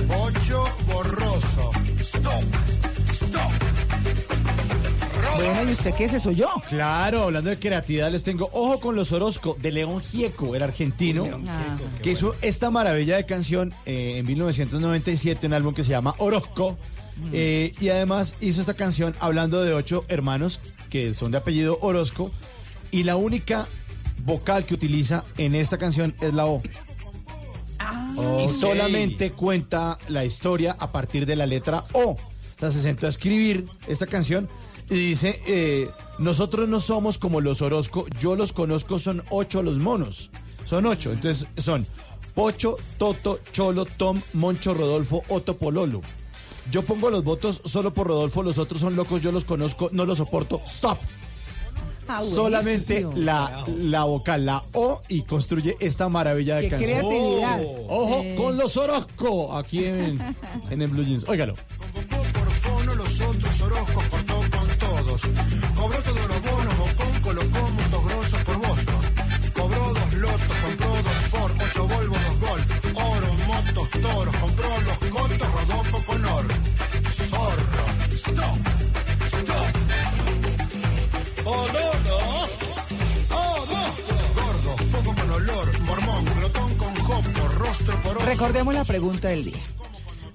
Bocho 0.06 0.64
borroso. 0.86 1.70
Stop, 1.98 2.44
stop. 3.12 3.50
Bueno, 5.36 5.70
¿y 5.70 5.72
usted 5.72 5.92
qué 5.94 6.04
es 6.04 6.14
eso 6.14 6.30
yo? 6.30 6.48
Claro, 6.68 7.24
hablando 7.24 7.50
de 7.50 7.58
creatividad, 7.58 8.12
les 8.12 8.22
tengo 8.22 8.48
Ojo 8.52 8.78
con 8.78 8.94
los 8.94 9.10
Orozco 9.10 9.56
de 9.60 9.72
León 9.72 10.00
Gieco, 10.00 10.54
el 10.54 10.62
argentino, 10.62 11.26
Ah. 11.48 11.76
que 12.02 12.12
hizo 12.12 12.36
esta 12.40 12.70
maravilla 12.70 13.16
de 13.16 13.26
canción 13.26 13.74
eh, 13.84 14.18
en 14.18 14.26
1997, 14.26 15.48
un 15.48 15.54
álbum 15.54 15.74
que 15.74 15.82
se 15.82 15.90
llama 15.90 16.14
Orozco. 16.18 16.78
eh, 17.32 17.72
y 17.80 17.88
además 17.90 18.36
hizo 18.40 18.60
esta 18.60 18.74
canción 18.74 19.14
hablando 19.20 19.62
de 19.62 19.74
ocho 19.74 20.04
hermanos 20.08 20.58
que 20.90 21.14
son 21.14 21.30
de 21.30 21.38
apellido 21.38 21.78
Orozco. 21.80 22.30
Y 22.90 23.04
la 23.04 23.16
única 23.16 23.68
vocal 24.24 24.66
que 24.66 24.74
utiliza 24.74 25.24
en 25.38 25.54
esta 25.54 25.78
canción 25.78 26.14
es 26.20 26.34
la 26.34 26.46
O. 26.46 26.60
Y 28.44 28.48
solamente 28.48 29.30
cuenta 29.30 29.98
la 30.08 30.24
historia 30.24 30.76
a 30.78 30.92
partir 30.92 31.24
de 31.24 31.36
la 31.36 31.46
letra 31.46 31.84
O. 31.92 32.16
Sea, 32.58 32.70
se 32.70 32.82
sentó 32.82 33.06
a 33.06 33.10
escribir 33.10 33.64
esta 33.88 34.06
canción 34.06 34.48
y 34.90 34.96
dice, 34.96 35.40
eh, 35.46 35.88
nosotros 36.18 36.68
no 36.68 36.80
somos 36.80 37.16
como 37.16 37.40
los 37.40 37.62
Orozco, 37.62 38.06
yo 38.18 38.36
los 38.36 38.52
conozco, 38.52 38.98
son 38.98 39.22
ocho 39.30 39.62
los 39.62 39.78
monos. 39.78 40.30
Son 40.66 40.84
ocho, 40.86 41.12
entonces 41.12 41.48
son 41.56 41.86
Pocho, 42.34 42.76
Toto, 42.98 43.40
Cholo, 43.52 43.84
Tom, 43.86 44.20
Moncho, 44.34 44.74
Rodolfo, 44.74 45.22
Otto, 45.28 45.56
Pololo. 45.56 46.00
Yo 46.70 46.82
pongo 46.82 47.10
los 47.10 47.24
votos 47.24 47.60
solo 47.64 47.92
por 47.92 48.06
Rodolfo, 48.06 48.42
los 48.42 48.59
otros 48.59 48.80
son 48.80 48.94
locos, 48.97 49.20
yo 49.22 49.32
los 49.32 49.44
conozco, 49.44 49.88
no 49.92 50.05
los 50.05 50.18
soporto. 50.18 50.60
Stop. 50.66 50.98
Ah, 52.09 52.20
Solamente 52.22 53.06
la, 53.14 53.64
la 53.78 54.02
vocal, 54.05 54.44
la 54.44 54.64
O, 54.72 55.01
y 55.09 55.22
construye 55.22 55.76
esta 55.78 56.09
maravilla 56.09 56.56
de 56.56 56.62
Qué 56.62 56.70
canción. 56.70 56.98
creatividad. 57.01 57.60
Oh, 57.64 57.86
ojo 57.88 58.22
Sí. 58.22 58.34
con 58.36 58.56
los 58.56 58.76
Orozco, 58.76 59.56
aquí 59.56 59.84
en, 59.84 60.20
en 60.70 60.82
el 60.82 60.88
Blue 60.88 61.05
Jeans. 61.05 61.24
Óigalo. 61.28 61.55
Fono, 62.62 62.94
los 62.94 63.20
otros 63.20 63.60
Orozcos 63.62 64.05
cortó 64.05 64.34
con 64.34 64.78
todos 64.78 65.24
Pololo. 81.51 82.47
Gordo, 84.36 84.77
poco 84.93 85.14
con 85.20 85.31
olor, 85.32 85.81
mormón, 85.81 86.24
glotón 86.36 86.74
con 86.77 86.94
jopo, 86.94 87.48
rostro 87.59 88.02
por 88.02 88.16
oso. 88.18 88.24
Recordemos 88.27 88.72
la 88.72 88.85
pregunta 88.85 89.28
del 89.28 89.44
día. 89.44 89.59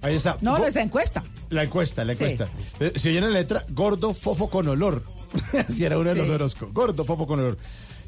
Ahí 0.01 0.15
está. 0.15 0.37
No, 0.41 0.57
no 0.57 0.65
es 0.67 0.75
encuesta. 0.75 1.23
La 1.49 1.63
encuesta, 1.63 2.03
la 2.03 2.15
Sí. 2.15 2.23
encuesta. 2.23 2.49
Eh, 2.81 2.91
Si 2.97 3.07
oyen 3.09 3.23
la 3.23 3.29
letra, 3.29 3.63
gordo, 3.69 4.13
fofo 4.13 4.49
con 4.49 4.67
olor. 4.67 5.03
Así 5.69 5.85
era 5.85 5.97
uno 5.97 6.09
de 6.09 6.15
los 6.15 6.27
Sí. 6.27 6.33
Orozco. 6.33 6.67
Gordo, 6.73 7.05
fofo 7.05 7.25
con 7.25 7.39
olor. 7.39 7.57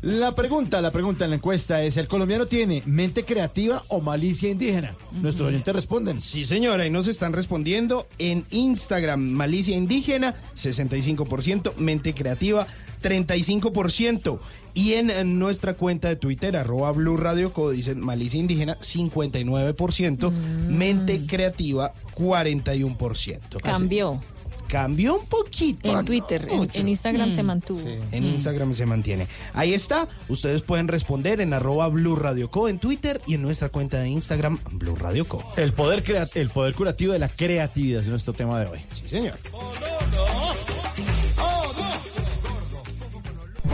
La 0.01 0.35
pregunta, 0.35 0.79
la 0.79 0.91
pregunta 0.91 1.23
en 1.25 1.31
la 1.31 1.37
encuesta 1.37 1.81
es, 1.83 1.97
¿el 1.97 2.07
colombiano 2.07 2.45
tiene 2.45 2.83
mente 2.85 3.25
creativa 3.25 3.81
o 3.87 3.99
malicia 3.99 4.49
indígena? 4.49 4.93
Nuestros 5.11 5.49
oyentes 5.49 5.73
responden. 5.73 6.21
Sí, 6.21 6.45
señora, 6.45 6.85
y 6.85 6.91
nos 6.91 7.07
están 7.07 7.33
respondiendo 7.33 8.07
en 8.19 8.45
Instagram, 8.51 9.19
malicia 9.19 9.75
indígena, 9.75 10.35
65%, 10.55 11.75
mente 11.77 12.13
creativa, 12.13 12.67
35%. 13.01 14.39
Y 14.75 14.93
en, 14.93 15.39
nuestra 15.39 15.73
cuenta 15.73 16.07
de 16.09 16.15
Twitter, 16.15 16.55
arroba 16.55 16.91
Blue 16.91 17.17
Radio 17.17 17.51
Co, 17.51 17.71
dicen 17.71 17.99
malicia 17.99 18.39
indígena, 18.39 18.77
59%, 18.77 20.31
mente 20.31 21.25
creativa, 21.25 21.93
41%. 22.15 23.61
Cambió. 23.63 24.21
Cambió 24.67 25.19
un 25.19 25.25
poquito. 25.25 25.97
En 25.99 26.05
Twitter, 26.05 26.47
en, 26.73 26.87
Instagram 26.87 27.29
Mm. 27.29 27.35
se 27.35 27.43
mantuvo. 27.43 27.81
En 28.11 28.25
Instagram 28.25 28.73
se 28.73 28.85
mantiene. 28.85 29.27
Ahí 29.53 29.73
está. 29.73 30.07
Ustedes 30.29 30.61
pueden 30.61 30.87
responder 30.87 31.41
en 31.41 31.53
arroba 31.53 31.87
Blue 31.87 32.15
Radio 32.15 32.49
Co 32.51 32.67
en 32.69 32.79
Twitter 32.79 33.21
y 33.27 33.35
en 33.35 33.41
nuestra 33.41 33.69
cuenta 33.69 33.99
de 33.99 34.09
Instagram 34.09 34.59
Blue 34.71 34.95
Radio 34.95 35.25
Co. 35.25 35.43
El 35.57 35.73
poder, 35.73 36.03
crea- 36.03 36.27
el 36.35 36.49
poder 36.49 36.75
curativo 36.75 37.13
de 37.13 37.19
la 37.19 37.29
creatividad 37.29 38.01
es 38.01 38.07
nuestro 38.07 38.33
tema 38.33 38.59
de 38.59 38.67
hoy. 38.67 38.79
Sí, 38.91 39.03
señor. 39.07 39.35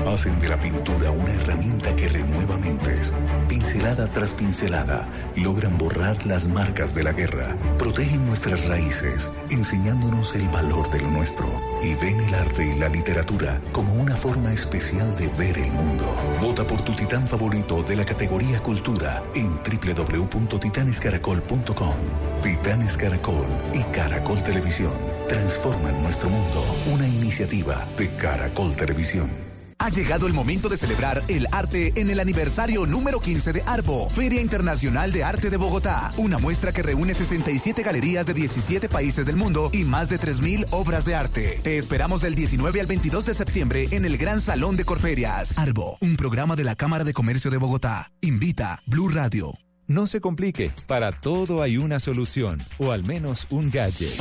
Hacen 0.07 0.39
de 0.39 0.49
la 0.49 0.59
pintura 0.59 1.11
una 1.11 1.31
herramienta 1.31 1.95
que 1.95 2.09
renueva 2.09 2.57
mentes. 2.57 3.13
Pincelada 3.47 4.11
tras 4.11 4.33
pincelada, 4.33 5.07
logran 5.35 5.77
borrar 5.77 6.25
las 6.25 6.47
marcas 6.47 6.93
de 6.93 7.03
la 7.03 7.13
guerra. 7.13 7.55
Protegen 7.77 8.25
nuestras 8.25 8.67
raíces, 8.67 9.31
enseñándonos 9.49 10.35
el 10.35 10.49
valor 10.49 10.91
de 10.91 10.99
lo 11.01 11.09
nuestro. 11.09 11.47
Y 11.81 11.95
ven 11.95 12.19
el 12.19 12.35
arte 12.35 12.65
y 12.65 12.77
la 12.77 12.89
literatura 12.89 13.61
como 13.71 13.93
una 13.93 14.15
forma 14.15 14.51
especial 14.51 15.15
de 15.15 15.27
ver 15.29 15.57
el 15.57 15.71
mundo. 15.71 16.13
Vota 16.41 16.65
por 16.65 16.81
tu 16.81 16.93
titán 16.95 17.25
favorito 17.27 17.81
de 17.83 17.95
la 17.95 18.05
categoría 18.05 18.61
Cultura 18.61 19.23
en 19.35 19.57
www.titanescaracol.com. 19.63 21.95
Titanes 22.41 22.97
Caracol 22.97 23.45
y 23.73 23.83
Caracol 23.95 24.43
Televisión 24.43 24.91
transforman 25.29 26.03
nuestro 26.03 26.29
mundo. 26.29 26.65
Una 26.91 27.07
iniciativa 27.07 27.87
de 27.97 28.13
Caracol 28.15 28.75
Televisión. 28.75 29.52
Ha 29.83 29.89
llegado 29.89 30.27
el 30.27 30.33
momento 30.33 30.69
de 30.69 30.77
celebrar 30.77 31.21
el 31.27 31.45
arte 31.51 31.91
en 31.97 32.09
el 32.09 32.21
aniversario 32.21 32.85
número 32.85 33.19
15 33.19 33.51
de 33.51 33.63
Arbo, 33.63 34.09
Feria 34.11 34.39
Internacional 34.39 35.11
de 35.11 35.25
Arte 35.25 35.49
de 35.49 35.57
Bogotá. 35.57 36.13
Una 36.15 36.37
muestra 36.37 36.71
que 36.71 36.81
reúne 36.81 37.13
67 37.13 37.83
galerías 37.83 38.25
de 38.25 38.33
17 38.33 38.87
países 38.87 39.25
del 39.25 39.35
mundo 39.35 39.69
y 39.73 39.83
más 39.83 40.07
de 40.07 40.21
3.000 40.21 40.67
obras 40.71 41.03
de 41.03 41.15
arte. 41.15 41.59
Te 41.63 41.75
esperamos 41.75 42.21
del 42.21 42.33
19 42.33 42.79
al 42.79 42.87
22 42.87 43.25
de 43.25 43.33
septiembre 43.33 43.89
en 43.91 44.05
el 44.05 44.17
Gran 44.17 44.39
Salón 44.39 44.77
de 44.77 44.85
Corferias. 44.85 45.57
Arbo, 45.57 45.97
un 45.99 46.15
programa 46.15 46.55
de 46.55 46.63
la 46.63 46.77
Cámara 46.77 47.03
de 47.03 47.11
Comercio 47.11 47.51
de 47.51 47.57
Bogotá. 47.57 48.09
Invita 48.21 48.81
Blue 48.85 49.09
Radio. 49.09 49.51
No 49.85 50.07
se 50.07 50.21
complique, 50.21 50.71
para 50.87 51.11
todo 51.11 51.61
hay 51.61 51.75
una 51.75 51.99
solución, 51.99 52.57
o 52.77 52.93
al 52.93 53.03
menos 53.03 53.47
un 53.49 53.69
gadget. 53.69 54.17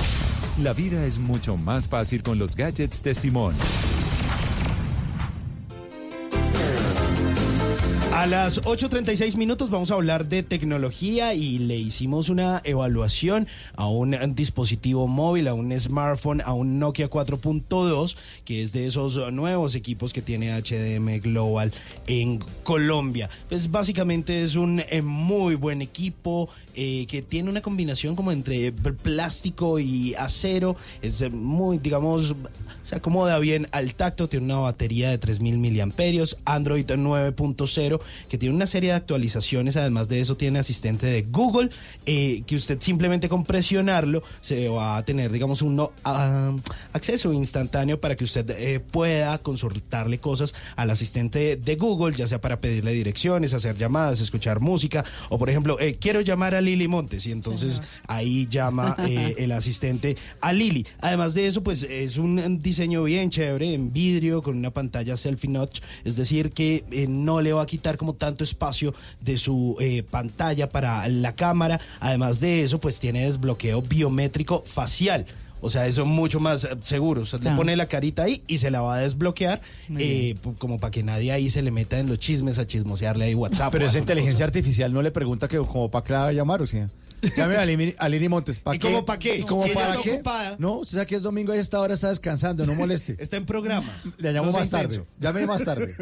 La 0.58 0.72
vida 0.72 1.06
es 1.06 1.18
mucho 1.18 1.56
más 1.56 1.86
fácil 1.86 2.24
con 2.24 2.40
los 2.40 2.56
gadgets 2.56 3.04
de 3.04 3.14
Simón. 3.14 3.54
A 8.12 8.26
las 8.26 8.60
8.36 8.60 9.36
minutos 9.36 9.70
vamos 9.70 9.90
a 9.90 9.94
hablar 9.94 10.26
de 10.26 10.42
tecnología 10.42 11.32
y 11.32 11.58
le 11.58 11.78
hicimos 11.78 12.28
una 12.28 12.60
evaluación 12.62 13.48
a 13.74 13.88
un 13.88 14.34
dispositivo 14.34 15.08
móvil, 15.08 15.48
a 15.48 15.54
un 15.54 15.72
smartphone, 15.80 16.42
a 16.42 16.52
un 16.52 16.78
Nokia 16.78 17.08
4.2, 17.08 18.16
que 18.44 18.60
es 18.60 18.72
de 18.72 18.86
esos 18.86 19.32
nuevos 19.32 19.74
equipos 19.74 20.12
que 20.12 20.20
tiene 20.20 20.52
HDM 20.52 21.20
Global 21.20 21.72
en 22.06 22.38
Colombia. 22.62 23.30
Pues 23.48 23.70
básicamente 23.70 24.42
es 24.42 24.56
un 24.56 24.80
eh, 24.80 25.00
muy 25.00 25.54
buen 25.54 25.80
equipo 25.80 26.50
eh, 26.74 27.06
que 27.08 27.22
tiene 27.22 27.48
una 27.48 27.62
combinación 27.62 28.14
como 28.14 28.30
entre 28.30 28.72
plástico 28.72 29.78
y 29.78 30.14
acero. 30.16 30.76
Es 31.00 31.22
eh, 31.22 31.30
muy, 31.30 31.78
digamos, 31.78 32.34
se 32.84 32.96
acomoda 32.96 33.38
bien 33.38 33.68
al 33.72 33.94
tacto, 33.94 34.28
tiene 34.28 34.44
una 34.44 34.58
batería 34.58 35.08
de 35.08 35.16
3000 35.16 35.56
miliamperios, 35.56 36.36
Android 36.44 36.84
9.0, 36.84 38.01
que 38.28 38.38
tiene 38.38 38.54
una 38.54 38.66
serie 38.66 38.90
de 38.90 38.96
actualizaciones, 38.96 39.76
además 39.76 40.08
de 40.08 40.20
eso 40.20 40.36
tiene 40.36 40.58
asistente 40.58 41.06
de 41.06 41.22
Google, 41.22 41.70
eh, 42.06 42.42
que 42.46 42.56
usted 42.56 42.80
simplemente 42.80 43.28
con 43.28 43.44
presionarlo 43.44 44.22
se 44.40 44.68
va 44.68 44.96
a 44.96 45.04
tener, 45.04 45.30
digamos, 45.32 45.62
un 45.62 45.76
no- 45.76 45.92
ah, 46.04 46.52
acceso 46.92 47.32
instantáneo 47.32 48.00
para 48.00 48.16
que 48.16 48.24
usted 48.24 48.48
eh, 48.50 48.80
pueda 48.80 49.38
consultarle 49.38 50.18
cosas 50.18 50.54
al 50.76 50.90
asistente 50.90 51.56
de 51.56 51.76
Google, 51.76 52.14
ya 52.16 52.26
sea 52.26 52.40
para 52.40 52.60
pedirle 52.60 52.92
direcciones, 52.92 53.54
hacer 53.54 53.76
llamadas, 53.76 54.20
escuchar 54.20 54.60
música, 54.60 55.04
o 55.28 55.38
por 55.38 55.50
ejemplo, 55.50 55.78
eh, 55.80 55.96
quiero 56.00 56.20
llamar 56.20 56.54
a 56.54 56.60
Lili 56.60 56.88
Montes, 56.88 57.26
y 57.26 57.32
entonces 57.32 57.80
ahí 58.06 58.46
llama 58.50 58.96
el 58.98 59.52
asistente 59.52 60.16
a 60.40 60.52
Lili. 60.52 60.86
Además 61.00 61.34
de 61.34 61.46
eso, 61.46 61.62
pues 61.62 61.82
es 61.82 62.16
un 62.16 62.60
diseño 62.60 63.02
bien 63.04 63.30
chévere, 63.30 63.74
en 63.74 63.92
vidrio, 63.92 64.42
con 64.42 64.56
una 64.56 64.70
pantalla 64.70 65.16
selfie 65.16 65.50
notch, 65.50 65.80
es 66.04 66.16
decir, 66.16 66.50
que 66.50 66.84
no 67.08 67.40
le 67.40 67.52
va 67.52 67.62
a 67.62 67.66
quitar 67.66 67.91
como 67.96 68.14
tanto 68.14 68.44
espacio 68.44 68.94
de 69.20 69.38
su 69.38 69.76
eh, 69.80 70.02
pantalla 70.02 70.68
para 70.68 71.06
la 71.08 71.34
cámara. 71.34 71.80
Además 72.00 72.40
de 72.40 72.62
eso, 72.62 72.80
pues 72.80 73.00
tiene 73.00 73.24
desbloqueo 73.26 73.82
biométrico 73.82 74.62
facial. 74.66 75.26
O 75.64 75.70
sea, 75.70 75.86
eso 75.86 76.02
es 76.02 76.08
mucho 76.08 76.40
más 76.40 76.64
eh, 76.64 76.70
seguro. 76.82 77.22
Usted 77.22 77.38
le 77.38 77.42
Claro. 77.42 77.56
pone 77.58 77.76
la 77.76 77.86
carita 77.86 78.24
ahí 78.24 78.42
y 78.48 78.58
se 78.58 78.70
la 78.72 78.80
va 78.80 78.96
a 78.96 78.98
desbloquear, 78.98 79.60
eh, 79.96 80.34
como 80.58 80.80
para 80.80 80.90
que 80.90 81.04
nadie 81.04 81.30
ahí 81.30 81.50
se 81.50 81.62
le 81.62 81.70
meta 81.70 82.00
en 82.00 82.08
los 82.08 82.18
chismes 82.18 82.58
a 82.58 82.66
chismosearle 82.66 83.26
ahí 83.26 83.34
WhatsApp. 83.36 83.70
Pero 83.70 83.86
esa 83.86 83.98
inteligencia 84.00 84.38
cosa. 84.38 84.58
artificial 84.58 84.92
no 84.92 85.02
le 85.02 85.12
pregunta 85.12 85.46
que 85.46 85.58
como 85.58 85.88
para 85.88 86.04
qué 86.04 86.12
la 86.14 86.18
va 86.20 86.26
a 86.28 86.32
llamar, 86.32 86.62
o 86.62 86.66
sea. 86.66 86.88
Llame 87.36 87.56
a 87.56 87.64
Lini, 87.64 87.94
a 87.98 88.08
Lini 88.08 88.28
Montes. 88.28 88.58
¿para 88.58 88.76
¿Y 88.76 88.78
qué? 88.78 88.88
cómo 88.88 89.04
pa' 89.04 89.18
qué? 89.18 89.36
¿Y 89.38 89.42
cómo 89.42 89.62
Si 89.64 89.70
ella 89.70 89.80
para 89.80 89.90
está 89.90 90.02
qué? 90.02 90.12
ocupada. 90.14 90.56
No, 90.58 90.78
usted 90.78 90.94
sabe 90.94 91.06
que 91.06 91.14
es 91.16 91.22
domingo 91.22 91.54
y 91.54 91.58
a 91.58 91.60
esta 91.60 91.80
hora 91.80 91.94
está 91.94 92.08
descansando, 92.08 92.66
no 92.66 92.74
moleste. 92.74 93.16
Está 93.18 93.36
en 93.36 93.46
programa. 93.46 94.02
Le 94.18 94.32
llamo 94.32 94.46
No 94.46 94.52
sea 94.52 94.60
más 94.60 94.70
tarde. 94.70 94.94
intenso. 94.96 95.06
Llame 95.20 95.46
más 95.46 95.64
tarde. 95.64 95.94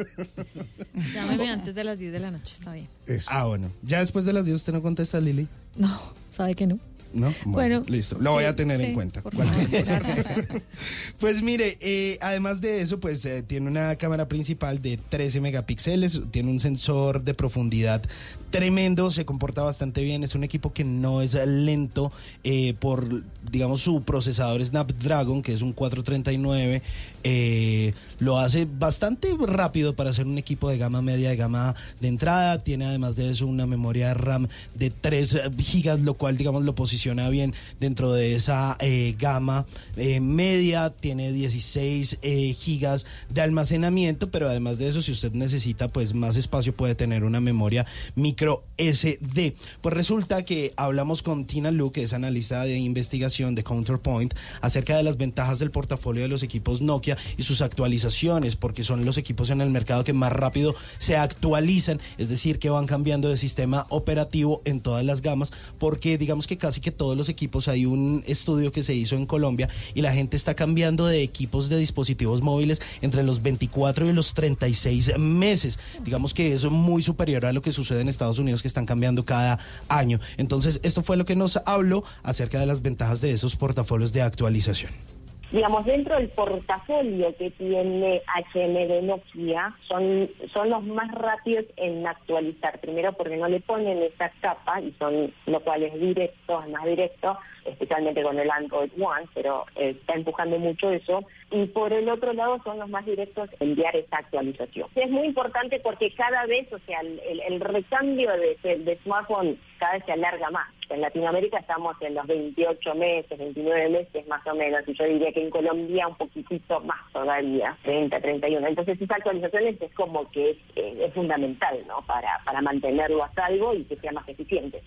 Llámeme 1.14 1.50
antes 1.50 1.74
de 1.74 1.84
las 1.84 1.98
10 1.98 2.12
de 2.12 2.18
la 2.18 2.30
noche, 2.30 2.52
está 2.58 2.72
bien. 2.72 2.88
Ah, 3.28 3.44
bueno. 3.44 3.70
Ya 3.82 4.00
después 4.00 4.24
de 4.24 4.32
las 4.32 4.44
10 4.44 4.56
usted 4.56 4.72
no 4.72 4.82
contesta, 4.82 5.20
Lili. 5.20 5.46
No, 5.76 6.00
¿sabe 6.30 6.54
que 6.54 6.66
no? 6.66 6.78
¿No? 7.12 7.34
Bueno, 7.44 7.82
listo. 7.88 8.16
Lo 8.20 8.32
voy 8.34 8.44
sí, 8.44 8.48
a 8.50 8.54
tener 8.54 8.78
sí, 8.78 8.84
en 8.84 8.94
cuenta. 8.94 9.20
por 9.20 9.34
Cualquier 9.34 9.84
favor. 9.84 10.00
cosa. 10.04 10.14
Gracias. 10.14 10.62
Pues 11.18 11.42
mire, 11.42 11.76
eh, 11.80 12.18
además 12.20 12.60
de 12.60 12.80
eso, 12.82 13.00
pues 13.00 13.24
eh, 13.26 13.42
tiene 13.42 13.68
una 13.68 13.96
cámara 13.96 14.28
principal 14.28 14.80
de 14.80 14.96
13 14.96 15.40
megapíxeles, 15.40 16.20
tiene 16.30 16.50
un 16.50 16.60
sensor 16.60 17.22
de 17.22 17.34
profundidad 17.34 18.02
tremendo, 18.50 19.10
se 19.10 19.24
comporta 19.24 19.62
bastante 19.62 20.02
bien, 20.02 20.22
es 20.22 20.34
un 20.34 20.44
equipo 20.44 20.72
que 20.72 20.84
no 20.84 21.22
es 21.22 21.34
lento 21.34 22.12
eh, 22.44 22.74
por, 22.78 23.22
digamos, 23.50 23.80
su 23.80 24.02
procesador 24.02 24.64
Snapdragon, 24.64 25.42
que 25.42 25.54
es 25.54 25.62
un 25.62 25.72
439, 25.72 26.82
eh, 27.24 27.94
lo 28.18 28.38
hace 28.38 28.66
bastante 28.66 29.34
rápido 29.38 29.94
para 29.94 30.12
ser 30.12 30.26
un 30.26 30.38
equipo 30.38 30.68
de 30.68 30.78
gama 30.78 31.02
media, 31.02 31.30
de 31.30 31.36
gama 31.36 31.74
de 32.00 32.08
entrada, 32.08 32.62
tiene 32.62 32.84
además 32.84 33.16
de 33.16 33.30
eso 33.30 33.46
una 33.46 33.66
memoria 33.66 34.14
RAM 34.14 34.48
de 34.74 34.90
3 34.90 35.40
gigas, 35.58 36.00
lo 36.00 36.14
cual, 36.14 36.36
digamos, 36.36 36.64
lo 36.64 36.74
posiciona 36.74 37.28
bien 37.28 37.54
dentro 37.80 38.12
de 38.12 38.34
esa 38.34 38.76
eh, 38.80 39.14
gama 39.18 39.66
eh, 39.96 40.20
media, 40.20 40.90
tiene 40.90 41.32
16 41.32 42.18
eh, 42.22 42.54
gigas 42.58 43.06
de 43.28 43.40
almacenamiento, 43.40 44.30
pero 44.30 44.48
además 44.48 44.78
de 44.78 44.88
eso, 44.88 45.02
si 45.02 45.12
usted 45.12 45.32
necesita 45.32 45.88
pues 45.88 46.14
más 46.14 46.36
espacio, 46.36 46.74
puede 46.74 46.94
tener 46.94 47.24
una 47.24 47.40
memoria 47.40 47.86
micro 48.14 48.64
SD. 48.76 49.54
Pues 49.80 49.94
resulta 49.94 50.44
que 50.44 50.72
hablamos 50.76 51.22
con 51.22 51.46
Tina 51.46 51.70
Lu, 51.70 51.92
que 51.92 52.02
es 52.02 52.12
analista 52.12 52.64
de 52.64 52.78
investigación 52.78 53.54
de 53.54 53.64
Counterpoint, 53.64 54.34
acerca 54.60 54.96
de 54.96 55.02
las 55.02 55.16
ventajas 55.16 55.58
del 55.58 55.70
portafolio 55.70 56.22
de 56.22 56.28
los 56.28 56.42
equipos 56.42 56.80
Nokia 56.80 57.09
y 57.36 57.42
sus 57.42 57.62
actualizaciones, 57.62 58.56
porque 58.56 58.84
son 58.84 59.04
los 59.04 59.18
equipos 59.18 59.50
en 59.50 59.60
el 59.60 59.70
mercado 59.70 60.04
que 60.04 60.12
más 60.12 60.32
rápido 60.32 60.74
se 60.98 61.16
actualizan, 61.16 62.00
es 62.18 62.28
decir, 62.28 62.58
que 62.58 62.70
van 62.70 62.86
cambiando 62.86 63.28
de 63.28 63.36
sistema 63.36 63.86
operativo 63.88 64.62
en 64.64 64.80
todas 64.80 65.04
las 65.04 65.22
gamas, 65.22 65.52
porque 65.78 66.18
digamos 66.18 66.46
que 66.46 66.58
casi 66.58 66.80
que 66.80 66.90
todos 66.90 67.16
los 67.16 67.28
equipos, 67.28 67.68
hay 67.68 67.86
un 67.86 68.22
estudio 68.26 68.72
que 68.72 68.82
se 68.82 68.94
hizo 68.94 69.16
en 69.16 69.26
Colombia 69.26 69.68
y 69.94 70.02
la 70.02 70.12
gente 70.12 70.36
está 70.36 70.54
cambiando 70.54 71.06
de 71.06 71.22
equipos 71.22 71.68
de 71.68 71.78
dispositivos 71.78 72.42
móviles 72.42 72.80
entre 73.02 73.22
los 73.22 73.42
24 73.42 74.06
y 74.06 74.12
los 74.12 74.34
36 74.34 75.18
meses. 75.18 75.78
Digamos 76.04 76.34
que 76.34 76.52
es 76.52 76.64
muy 76.64 77.02
superior 77.02 77.46
a 77.46 77.52
lo 77.52 77.62
que 77.62 77.72
sucede 77.72 78.00
en 78.00 78.08
Estados 78.08 78.38
Unidos, 78.38 78.62
que 78.62 78.68
están 78.68 78.86
cambiando 78.86 79.24
cada 79.24 79.58
año. 79.88 80.20
Entonces, 80.36 80.80
esto 80.82 81.02
fue 81.02 81.16
lo 81.16 81.24
que 81.24 81.36
nos 81.36 81.58
habló 81.66 82.04
acerca 82.22 82.60
de 82.60 82.66
las 82.66 82.82
ventajas 82.82 83.20
de 83.20 83.32
esos 83.32 83.56
portafolios 83.56 84.12
de 84.12 84.22
actualización. 84.22 85.09
Digamos, 85.50 85.84
dentro 85.84 86.16
del 86.16 86.28
portafolio 86.28 87.34
que 87.36 87.50
tiene 87.50 88.22
HM 88.54 88.74
de 88.74 89.02
Nokia, 89.02 89.74
son, 89.88 90.30
son 90.52 90.70
los 90.70 90.82
más 90.84 91.10
rápidos 91.12 91.64
en 91.76 92.06
actualizar. 92.06 92.80
Primero 92.80 93.12
porque 93.12 93.36
no 93.36 93.48
le 93.48 93.60
ponen 93.60 94.02
esa 94.02 94.30
capa, 94.40 94.80
y 94.80 94.92
son 94.98 95.32
lo 95.46 95.60
cual 95.60 95.82
es 95.82 95.94
directo, 95.94 96.62
es 96.62 96.70
más 96.70 96.84
directo, 96.84 97.38
especialmente 97.70 98.22
con 98.22 98.38
el 98.38 98.50
Android 98.50 98.90
One, 99.00 99.26
pero 99.34 99.64
eh, 99.76 99.90
está 99.98 100.14
empujando 100.14 100.58
mucho 100.58 100.90
eso. 100.90 101.22
Y 101.50 101.66
por 101.66 101.92
el 101.92 102.08
otro 102.08 102.32
lado 102.32 102.60
son 102.62 102.78
los 102.78 102.88
más 102.88 103.04
directos 103.06 103.48
en 103.58 103.70
enviar 103.70 103.94
esa 103.96 104.18
actualización. 104.18 104.88
Es 104.94 105.10
muy 105.10 105.26
importante 105.26 105.80
porque 105.80 106.12
cada 106.14 106.46
vez, 106.46 106.72
o 106.72 106.78
sea, 106.80 107.00
el, 107.00 107.20
el- 107.40 107.60
recambio 107.60 108.30
de, 108.32 108.98
smartphone 109.04 109.58
cada 109.78 109.94
vez 109.94 110.04
se 110.04 110.12
alarga 110.12 110.50
más. 110.50 110.68
En 110.88 111.00
Latinoamérica 111.00 111.58
estamos 111.58 111.96
en 112.02 112.14
los 112.14 112.26
28 112.26 112.94
meses, 112.96 113.38
29 113.38 113.88
meses 113.90 114.26
más 114.26 114.44
o 114.46 114.54
menos, 114.54 114.82
y 114.88 114.92
yo 114.94 115.04
diría 115.04 115.32
que 115.32 115.42
en 115.42 115.50
Colombia 115.50 116.08
un 116.08 116.16
poquitito 116.16 116.80
más 116.80 116.98
todavía, 117.12 117.76
30, 117.82 118.20
31. 118.20 118.66
Entonces 118.66 119.00
esa 119.00 119.14
actualización 119.14 119.68
es, 119.68 119.80
es 119.80 119.94
como 119.94 120.28
que 120.32 120.50
es, 120.50 120.56
eh, 120.76 121.04
es 121.06 121.14
fundamental, 121.14 121.78
¿no? 121.86 122.02
Para, 122.06 122.40
para 122.44 122.60
mantenerlo 122.60 123.22
a 123.22 123.32
salvo 123.34 123.74
y 123.74 123.84
que 123.84 123.96
sea 123.96 124.12
más 124.12 124.28
eficiente. 124.28 124.82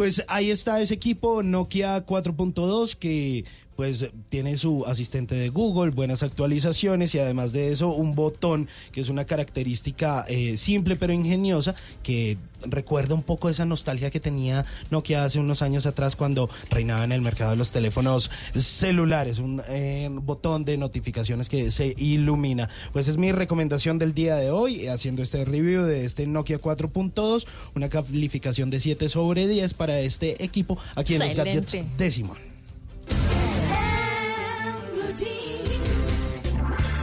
Pues 0.00 0.24
ahí 0.28 0.50
está 0.50 0.80
ese 0.80 0.94
equipo 0.94 1.42
Nokia 1.42 2.06
4.2 2.06 2.96
que 2.96 3.44
pues 3.80 4.10
tiene 4.28 4.58
su 4.58 4.84
asistente 4.84 5.34
de 5.34 5.48
Google, 5.48 5.92
buenas 5.92 6.22
actualizaciones 6.22 7.14
y 7.14 7.18
además 7.18 7.52
de 7.52 7.72
eso 7.72 7.88
un 7.88 8.14
botón 8.14 8.68
que 8.92 9.00
es 9.00 9.08
una 9.08 9.24
característica 9.24 10.26
eh, 10.28 10.58
simple 10.58 10.96
pero 10.96 11.14
ingeniosa 11.14 11.74
que 12.02 12.36
recuerda 12.66 13.14
un 13.14 13.22
poco 13.22 13.48
esa 13.48 13.64
nostalgia 13.64 14.10
que 14.10 14.20
tenía 14.20 14.66
Nokia 14.90 15.24
hace 15.24 15.38
unos 15.38 15.62
años 15.62 15.86
atrás 15.86 16.14
cuando 16.14 16.50
reinaba 16.68 17.04
en 17.04 17.12
el 17.12 17.22
mercado 17.22 17.52
de 17.52 17.56
los 17.56 17.72
teléfonos 17.72 18.30
celulares, 18.54 19.38
un 19.38 19.62
eh, 19.66 20.10
botón 20.12 20.66
de 20.66 20.76
notificaciones 20.76 21.48
que 21.48 21.70
se 21.70 21.94
ilumina. 21.96 22.68
Pues 22.92 23.08
es 23.08 23.16
mi 23.16 23.32
recomendación 23.32 23.96
del 23.98 24.12
día 24.12 24.36
de 24.36 24.50
hoy, 24.50 24.82
eh, 24.82 24.90
haciendo 24.90 25.22
este 25.22 25.42
review 25.46 25.84
de 25.84 26.04
este 26.04 26.26
Nokia 26.26 26.60
4.2, 26.60 27.46
una 27.74 27.88
calificación 27.88 28.68
de 28.68 28.78
7 28.78 29.08
sobre 29.08 29.48
10 29.48 29.72
para 29.72 30.00
este 30.00 30.44
equipo 30.44 30.76
aquí 30.96 31.14
en 31.14 31.20
los 31.20 31.30
Excelente. 31.30 31.78
gadgets 31.78 31.96
de 31.96 32.10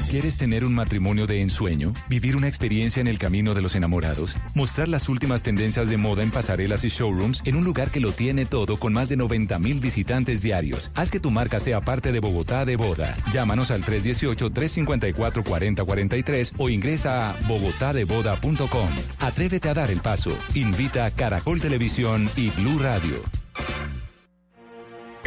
¿Quieres 0.10 0.38
tener 0.38 0.64
un 0.64 0.74
matrimonio 0.74 1.28
de 1.28 1.42
ensueño? 1.42 1.92
¿Vivir 2.08 2.38
una 2.38 2.48
experiencia 2.48 3.02
en 3.02 3.08
el 3.08 3.20
camino 3.20 3.54
de 3.54 3.62
los 3.62 3.76
enamorados? 3.76 4.38
¿Mostrar 4.54 4.88
las 4.88 5.10
últimas 5.10 5.44
tendencias 5.44 5.90
de 5.90 5.98
moda 5.98 6.24
en 6.24 6.32
pasarelas 6.32 6.86
y 6.86 6.88
showrooms 6.88 7.42
en 7.44 7.58
un 7.58 7.66
lugar 7.66 7.92
que 7.92 8.00
lo 8.00 8.14
tiene 8.14 8.46
todo 8.46 8.78
con 8.78 8.94
más 8.94 9.10
de 9.10 9.18
90 9.18 9.60
mil 9.60 9.82
visitantes 9.82 10.42
diarios? 10.42 10.92
Haz 10.96 11.12
que 11.12 11.20
tu 11.20 11.30
marca 11.30 11.60
sea 11.60 11.82
parte 11.82 12.14
de 12.14 12.22
Bogotá 12.22 12.64
de 12.64 12.78
Boda. 12.78 13.18
Llámanos 13.34 13.70
al 13.70 13.84
318-354-4043 13.84 16.54
o 16.58 16.70
ingresa 16.70 17.32
a 17.32 17.34
bogotadeboda.com. 17.46 18.90
Atrévete 19.20 19.68
a 19.68 19.74
dar 19.74 19.92
el 19.92 20.00
paso. 20.00 20.32
Invita 20.54 21.04
a 21.04 21.12
Caracol 21.12 21.60
Televisión 21.60 22.30
y 22.38 22.50
Blue 22.52 22.80
Radio. 22.80 23.22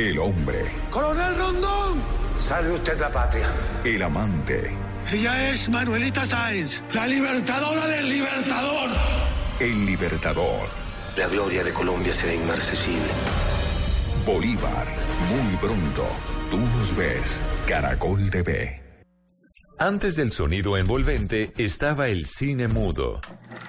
El 0.00 0.18
hombre, 0.18 0.64
Coronel 0.90 1.36
Rondón. 1.36 1.98
Salve 2.38 2.70
usted 2.72 2.98
la 2.98 3.10
patria. 3.10 3.46
el 3.84 4.02
amante, 4.02 4.74
Ella 5.12 5.50
es 5.50 5.68
Manuelita 5.68 6.24
Sáenz, 6.26 6.80
la 6.94 7.06
libertadora 7.06 7.86
del 7.86 8.08
libertador. 8.08 8.88
el 9.60 9.84
libertador. 9.84 10.68
La 11.18 11.26
gloria 11.28 11.62
de 11.62 11.74
Colombia 11.74 12.14
será 12.14 12.32
inmarcesible. 12.32 13.12
Bolívar, 14.24 14.86
muy 15.28 15.54
pronto. 15.58 16.06
Tú 16.50 16.56
nos 16.56 16.96
ves. 16.96 17.38
Caracol 17.68 18.30
TV. 18.30 18.79
Antes 19.82 20.14
del 20.14 20.30
sonido 20.30 20.76
envolvente 20.76 21.54
estaba 21.56 22.08
el 22.08 22.26
cine 22.26 22.68
mudo. 22.68 23.22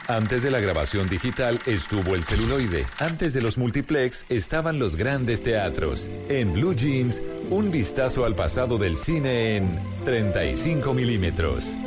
Antes 0.10 0.44
de 0.44 0.52
la 0.52 0.60
grabación 0.60 1.08
digital 1.08 1.58
estuvo 1.66 2.16
el 2.16 2.26
celuloide. 2.26 2.86
Antes 3.00 3.34
de 3.34 3.42
los 3.42 3.58
multiplex 3.58 4.26
estaban 4.28 4.78
los 4.78 4.98
grandes 4.98 5.42
teatros. 5.42 6.10
En 6.28 6.52
Blue 6.52 6.76
Jeans, 6.76 7.22
un 7.50 7.72
vistazo 7.72 8.26
al 8.26 8.36
pasado 8.36 8.78
del 8.78 8.98
cine 8.98 9.56
en 9.56 9.80
35 10.04 10.94
milímetros. 10.94 11.78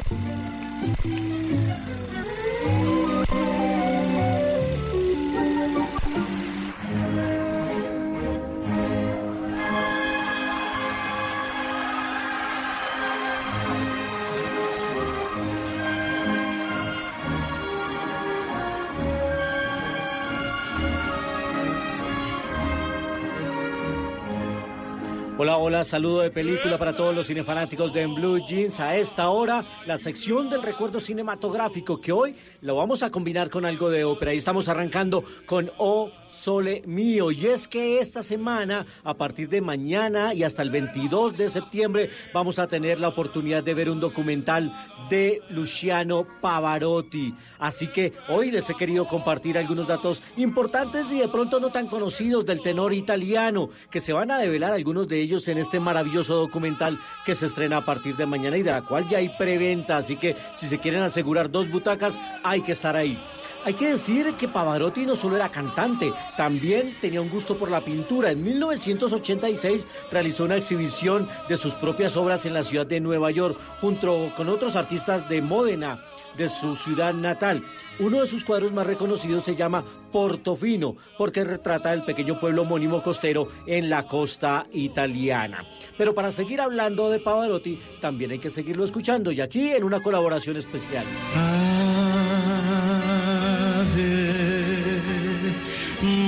Saludo 25.85 26.21
de 26.21 26.31
película 26.31 26.79
para 26.79 26.97
todos 26.97 27.15
los 27.15 27.27
cinefanáticos 27.27 27.93
de 27.93 28.03
En 28.03 28.15
Blue 28.15 28.39
Jeans. 28.39 28.81
A 28.81 28.97
esta 28.97 29.29
hora, 29.29 29.65
la 29.87 29.99
sección 29.99 30.49
del 30.49 30.63
recuerdo 30.63 31.01
cinematográfico 31.01 32.01
que 32.01 32.13
hoy 32.13 32.35
lo 32.63 32.77
vamos 32.77 33.03
a 33.03 33.11
combinar 33.11 33.51
con 33.51 33.67
algo 33.67 33.91
de 33.91 34.05
ópera. 34.05 34.33
Y 34.33 34.39
estamos 34.39 34.69
arrancando 34.69 35.25
con 35.47 35.71
O 35.79 36.11
Sole 36.35 36.83
Mío. 36.87 37.31
Y 37.31 37.47
es 37.47 37.69
que 37.69 38.01
esta 38.01 38.23
semana, 38.23 38.87
a 39.05 39.15
partir 39.15 39.49
de 39.49 39.61
mañana 39.61 40.35
y 40.35 40.43
hasta 40.43 40.63
el 40.63 40.71
22 40.71 41.37
de 41.37 41.49
septiembre, 41.49 42.11
vamos 42.33 42.59
a 42.59 42.69
tener 42.69 42.99
la 42.99 43.09
oportunidad 43.09 43.63
de 43.63 43.75
ver 43.75 43.89
un 43.89 44.01
documental 44.01 44.73
de 45.09 45.41
Luciano 45.51 46.27
Pavarotti. 46.41 47.35
Así 47.59 47.89
que 47.89 48.13
hoy 48.29 48.51
les 48.51 48.69
he 48.69 48.75
querido 48.75 49.07
compartir 49.07 49.57
algunos 49.57 49.87
datos 49.87 50.23
importantes 50.37 51.11
y 51.13 51.19
de 51.21 51.29
pronto 51.29 51.61
no 51.61 51.71
tan 51.71 51.87
conocidos 51.87 52.45
del 52.45 52.61
tenor 52.61 52.93
italiano, 52.93 53.71
que 53.91 54.01
se 54.01 54.13
van 54.13 54.31
a 54.31 54.39
develar 54.39 54.73
algunos 54.73 55.09
de 55.09 55.21
ellos 55.21 55.47
en 55.49 55.59
este 55.59 55.81
maravilloso 55.81 56.35
documental 56.37 56.99
que 57.25 57.35
se 57.35 57.47
estrena 57.47 57.79
a 57.79 57.85
partir 57.85 58.17
de 58.17 58.27
mañana 58.27 58.57
y 58.57 58.63
de 58.63 58.71
la 58.71 58.83
cual 58.83 59.07
ya 59.07 59.19
hay 59.19 59.31
preventa. 59.39 59.97
Así 59.97 60.17
que 60.17 60.37
si 60.55 60.67
se 60.67 60.79
quieren 60.79 61.03
asegurar 61.03 61.51
dos 61.51 61.71
butacas, 61.71 62.19
hay 62.43 62.63
que 62.63 62.73
estar 62.73 62.97
ahí. 62.97 63.19
Hay 63.65 63.73
que 63.73 63.89
decir 63.89 64.35
que 64.35 64.47
Pavarotti 64.47 65.07
no 65.07 65.17
solo 65.17 65.37
era 65.37 65.49
cantante, 65.49 66.13
también 66.37 66.99
tenía 67.01 67.23
un 67.23 67.31
gusto 67.31 67.57
por 67.57 67.71
la 67.71 67.83
pintura. 67.83 68.31
En 68.31 68.45
1986 68.45 69.87
realizó 70.11 70.45
una 70.45 70.57
exhibición 70.57 71.27
de 71.49 71.57
sus 71.57 71.73
propias 71.75 72.15
obras 72.19 72.45
en 72.45 72.53
la 72.53 72.63
ciudad 72.63 72.87
de 72.87 73.01
Nueva 73.01 73.31
York, 73.31 73.59
junto 73.81 74.33
con 74.37 74.51
otros 74.51 74.77
artistas 74.77 75.27
de 75.31 75.41
Módena, 75.41 76.05
de 76.37 76.51
su 76.51 76.77
ciudad 76.77 77.15
natal. 77.15 77.65
Uno 78.01 78.21
de 78.21 78.27
sus 78.27 78.45
cuadros 78.45 78.71
más 78.73 78.87
reconocidos 78.87 79.45
se 79.45 79.57
llama 79.57 79.83
Portofino, 80.13 80.97
porque 81.17 81.43
retrata 81.43 81.93
el 81.95 82.05
pequeño 82.05 82.39
pueblo 82.39 82.63
homónimo 82.63 83.03
costero 83.03 83.49
en 83.67 83.89
la 83.89 84.07
costa 84.07 84.67
italiana. 84.73 85.65
Pero 85.97 86.15
para 86.15 86.31
seguir 86.31 86.61
hablando 86.61 87.09
de 87.09 87.21
Pavarotti, 87.21 87.81
también 88.03 88.33
hay 88.33 88.41
que 88.41 88.51
seguirlo 88.51 88.85
escuchando, 88.85 89.33
y 89.33 89.41
aquí 89.41 89.71
en 89.71 89.85
una 89.85 90.01
colaboración 90.01 90.59
especial. 90.59 91.05
Maria 91.35 91.74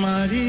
Celeste 0.06 0.46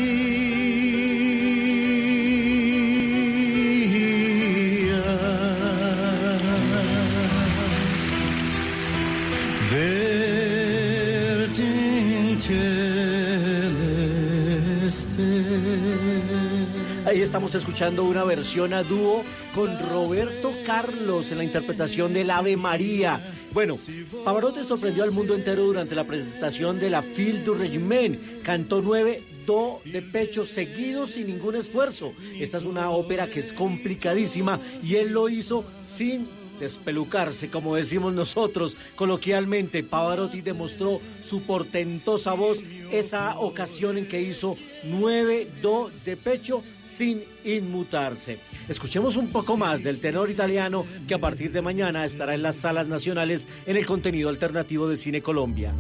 Ahí 17.08 17.22
estamos 17.22 17.56
escuchando 17.56 18.04
una 18.04 18.24
versión 18.24 18.76
a 18.76 18.84
dúo 18.84 19.24
con 19.56 19.70
Roberto 19.90 20.54
Carlos 20.68 21.32
en 21.32 21.40
la 21.40 21.44
interpretación 21.44 22.14
del 22.14 22.30
Ave 22.30 22.58
María. 22.58 23.34
Bueno, 23.54 23.76
Pavarotti 24.24 24.64
sorprendió 24.64 25.04
al 25.04 25.14
mundo 25.14 25.34
entero 25.34 25.64
durante 25.64 25.96
la 25.96 26.04
presentación 26.04 26.80
de 26.80 26.92
la 26.92 27.02
Fille 27.02 27.44
du 27.44 27.56
Regiment. 27.56 28.44
Cantó 28.44 28.82
nueve 28.82 29.24
do 29.48 29.82
de 29.86 30.04
pecho 30.04 30.46
seguidos 30.46 31.12
sin 31.12 31.28
ningún 31.28 31.56
esfuerzo. 31.56 32.14
Esta 32.38 32.58
es 32.60 32.66
una 32.66 32.92
ópera 32.92 33.28
que 33.28 33.40
es 33.40 33.54
complicadísima 33.54 34.60
y 34.84 34.96
él 34.96 35.14
lo 35.14 35.30
hizo 35.30 35.64
sin 35.84 36.28
despelucarse, 36.60 37.50
como 37.50 37.76
decimos 37.76 38.14
nosotros 38.14 38.76
coloquialmente. 38.96 39.84
Pavarotti 39.84 40.42
demostró 40.42 41.00
su 41.24 41.44
portentosa 41.44 42.34
voz 42.34 42.58
esa 42.92 43.40
ocasión 43.40 43.98
en 43.98 44.08
que 44.08 44.22
hizo 44.22 44.56
nueve 44.86 45.48
do 45.62 45.92
de 46.04 46.18
pecho 46.18 46.64
sin 46.84 47.24
inmutarse. 47.44 48.40
Escuchemos 48.68 49.16
un 49.18 49.28
poco 49.28 49.56
más 49.56 49.84
del 49.84 50.02
tenor 50.02 50.30
italiano 50.30 50.86
que 51.08 51.14
a 51.14 51.20
partir 51.20 51.52
de 51.52 51.62
mañana 51.62 52.06
estará 52.06 52.34
en 52.34 52.42
las 52.42 52.56
salas 52.56 52.88
nacionales 52.88 53.48
en 53.66 53.78
el 53.78 53.86
contenido 53.86 54.30
alternativo 54.30 54.88
de 54.88 54.98
Cine 54.98 55.22
Colombia. 55.22 55.74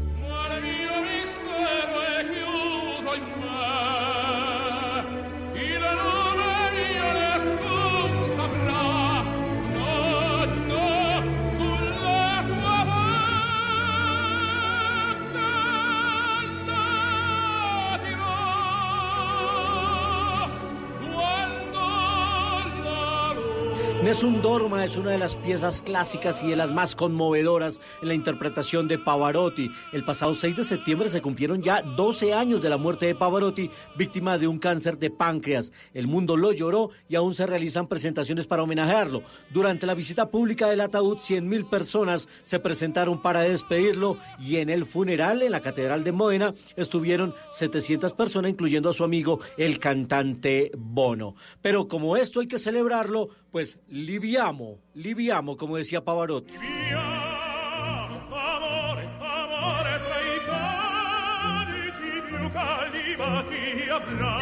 Nessun 24.08 24.42
Dorma 24.42 24.86
es 24.86 24.96
una 24.96 25.12
de 25.12 25.18
las 25.18 25.36
piezas 25.36 25.82
clásicas 25.82 26.42
y 26.42 26.48
de 26.48 26.56
las 26.56 26.72
más 26.72 26.96
conmovedoras 26.96 27.82
en 28.02 28.08
la 28.08 28.14
interpretación 28.14 28.88
de 28.88 28.98
Pavarotti. 28.98 29.70
El 29.92 30.06
pasado 30.06 30.34
6 30.34 30.56
de 30.56 30.64
septiembre 30.64 31.10
se 31.10 31.22
cumplieron 31.22 31.62
ya 31.62 31.82
12 31.82 32.34
años 32.34 32.62
de 32.62 32.70
la 32.70 32.78
muerte 32.78 33.06
de 33.06 33.16
Pavarotti, 33.16 33.70
víctima 33.98 34.38
de 34.38 34.48
un 34.48 34.60
cáncer 34.60 34.98
de 34.98 35.10
páncreas. 35.10 35.74
El 35.94 36.08
mundo 36.08 36.38
lo 36.38 36.54
lloró 36.54 36.92
y 37.10 37.16
aún 37.16 37.34
se 37.34 37.46
realizan 37.46 37.88
presentaciones 37.88 38.48
para 38.48 38.64
homenajearlo. 38.64 39.24
Durante 39.50 39.86
la 39.86 39.94
visita 39.94 40.32
pública 40.32 40.70
del 40.70 40.80
ataúd, 40.80 41.18
100.000 41.18 41.70
personas 41.70 42.30
se 42.44 42.62
presentaron 42.62 43.22
para 43.22 43.42
despedirlo 43.42 44.20
y 44.40 44.56
en 44.56 44.70
el 44.70 44.86
funeral 44.86 45.42
en 45.42 45.52
la 45.52 45.60
Catedral 45.60 46.06
de 46.06 46.14
Módena 46.14 46.54
estuvieron 46.78 47.36
700 47.52 48.14
personas, 48.14 48.52
incluyendo 48.52 48.90
a 48.90 48.94
su 48.94 49.04
amigo 49.04 49.42
el 49.58 49.80
cantante 49.80 50.72
Bono. 50.78 51.36
Pero 51.62 51.90
como 51.90 52.16
esto 52.16 52.40
hay 52.40 52.48
que 52.48 52.58
celebrarlo, 52.58 53.32
pues 53.58 53.80
liviamo, 53.88 54.78
liviamo, 54.94 55.58
como 55.58 55.78
decía 55.78 56.04
Pavarotti. 56.06 56.54
amore, 58.30 59.10
amore 59.20 60.00
tra 60.06 60.20
i 60.22 60.40
calici 60.46 62.22
più 62.28 62.52
caldi 62.52 63.16
bachi 63.18 63.90
avrà. 63.90 64.38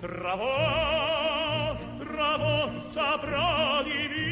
Tra 0.00 0.34
voi, 0.36 2.06
tra 2.06 2.36
voi 2.36 2.84
saprà 2.90 3.82
di 3.82 4.23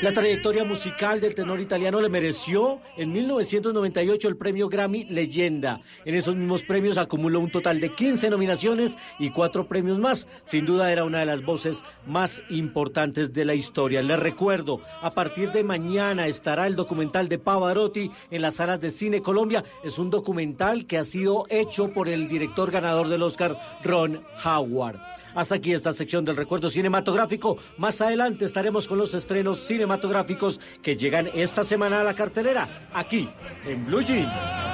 La 0.00 0.12
trayectoria 0.12 0.62
musical 0.62 1.20
del 1.20 1.34
tenor 1.34 1.58
italiano 1.58 2.00
le 2.00 2.08
mereció 2.08 2.80
en 2.96 3.12
1998 3.12 4.28
el 4.28 4.36
premio 4.36 4.68
Grammy 4.68 5.02
Leyenda. 5.06 5.80
En 6.04 6.14
esos 6.14 6.36
mismos 6.36 6.62
premios 6.62 6.98
acumuló 6.98 7.40
un 7.40 7.50
total 7.50 7.80
de 7.80 7.92
15 7.92 8.30
nominaciones 8.30 8.96
y 9.18 9.30
cuatro 9.30 9.66
premios 9.66 9.98
más. 9.98 10.28
Sin 10.44 10.66
duda 10.66 10.92
era 10.92 11.02
una 11.02 11.18
de 11.18 11.26
las 11.26 11.42
voces 11.42 11.82
más 12.06 12.40
importantes 12.48 13.32
de 13.32 13.44
la 13.44 13.54
historia. 13.54 14.00
Les 14.00 14.20
recuerdo, 14.20 14.80
a 15.02 15.10
partir 15.10 15.50
de 15.50 15.64
mañana 15.64 16.28
estará 16.28 16.68
el 16.68 16.76
documental 16.76 17.28
de 17.28 17.40
Pavarotti 17.40 18.12
en 18.30 18.42
las 18.42 18.54
salas 18.54 18.80
de 18.80 18.92
Cine 18.92 19.20
Colombia. 19.20 19.64
Es 19.82 19.98
un 19.98 20.10
documental 20.10 20.86
que 20.86 20.98
ha 20.98 21.04
sido 21.04 21.44
hecho 21.48 21.92
por 21.92 22.08
el 22.08 22.28
director 22.28 22.70
ganador 22.70 23.08
del 23.08 23.24
Oscar, 23.24 23.58
Ron 23.82 24.22
Howard. 24.44 25.00
Hasta 25.34 25.56
aquí 25.56 25.72
esta 25.72 25.92
sección 25.92 26.24
del 26.24 26.36
recuerdo 26.36 26.70
cinematográfico. 26.70 27.58
Más 27.76 28.00
adelante 28.00 28.44
estaremos 28.44 28.86
con 28.88 28.98
los 28.98 29.14
estrenos 29.14 29.58
cinematográficos 29.58 30.60
que 30.82 30.96
llegan 30.96 31.30
esta 31.34 31.64
semana 31.64 32.00
a 32.00 32.04
la 32.04 32.14
cartelera, 32.14 32.88
aquí 32.92 33.28
en 33.64 33.86
Blue 33.86 34.02
Jeans. 34.02 34.67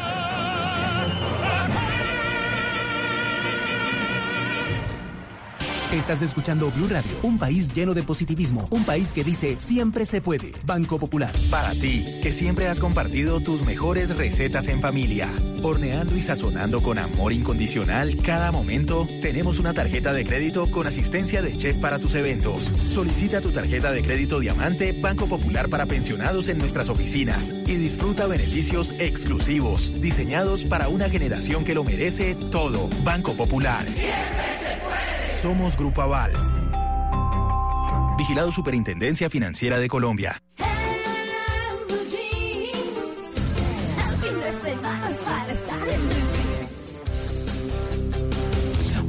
Estás 5.95 6.23
escuchando 6.23 6.73
Blue 6.73 6.89
Radio, 6.89 7.13
un 7.23 7.39
país 7.39 7.73
lleno 7.73 7.95
de 7.95 8.03
positivismo, 8.03 8.67
un 8.73 8.85
país 8.85 9.13
que 9.13 9.23
dice 9.23 9.55
siempre 9.61 10.05
se 10.05 10.21
puede. 10.21 10.51
Banco 10.67 10.99
Popular. 10.99 11.33
Para 11.53 11.71
ti, 11.71 12.19
que 12.21 12.33
siempre 12.33 12.67
has 12.67 12.81
compartido 12.81 13.39
tus 13.39 13.63
mejores 13.63 14.17
recetas 14.17 14.67
en 14.67 14.81
familia, 14.81 15.29
horneando 15.63 16.17
y 16.17 16.21
sazonando 16.21 16.83
con 16.83 16.99
amor 16.99 17.33
incondicional 17.33 18.17
cada 18.17 18.51
momento, 18.51 19.07
tenemos 19.23 19.61
una 19.61 19.73
tarjeta 19.73 20.13
de 20.13 20.25
crédito 20.25 20.69
con 20.69 20.89
asistencia 20.89 21.43
de 21.43 21.57
chef 21.57 21.77
para 21.77 22.01
tus 22.01 22.17
eventos. 22.17 22.73
Solicita 22.89 23.41
tu 23.41 23.53
tarjeta 23.53 23.93
de 23.93 24.03
crédito 24.03 24.41
Diamante 24.41 24.99
Banco 25.01 25.29
Popular 25.29 25.69
para 25.69 25.87
pensionados 25.87 26.49
en 26.49 26.59
nuestras 26.59 26.89
oficinas 26.89 27.53
y 27.53 27.77
disfruta 27.77 28.27
beneficios 28.27 28.93
exclusivos, 28.99 29.95
diseñados 30.01 30.65
para 30.65 30.89
una 30.89 31.09
generación 31.09 31.65
que 31.65 31.75
lo 31.75 31.85
merece 31.85 32.35
todo. 32.51 32.91
Banco 33.05 33.35
Popular. 33.35 33.87
Somos 35.45 35.77
Grupo 35.77 36.01
Aval. 36.01 36.33
Vigilado 38.17 38.51
Superintendencia 38.51 39.29
Financiera 39.29 39.79
de 39.79 39.89
Colombia. 39.89 40.43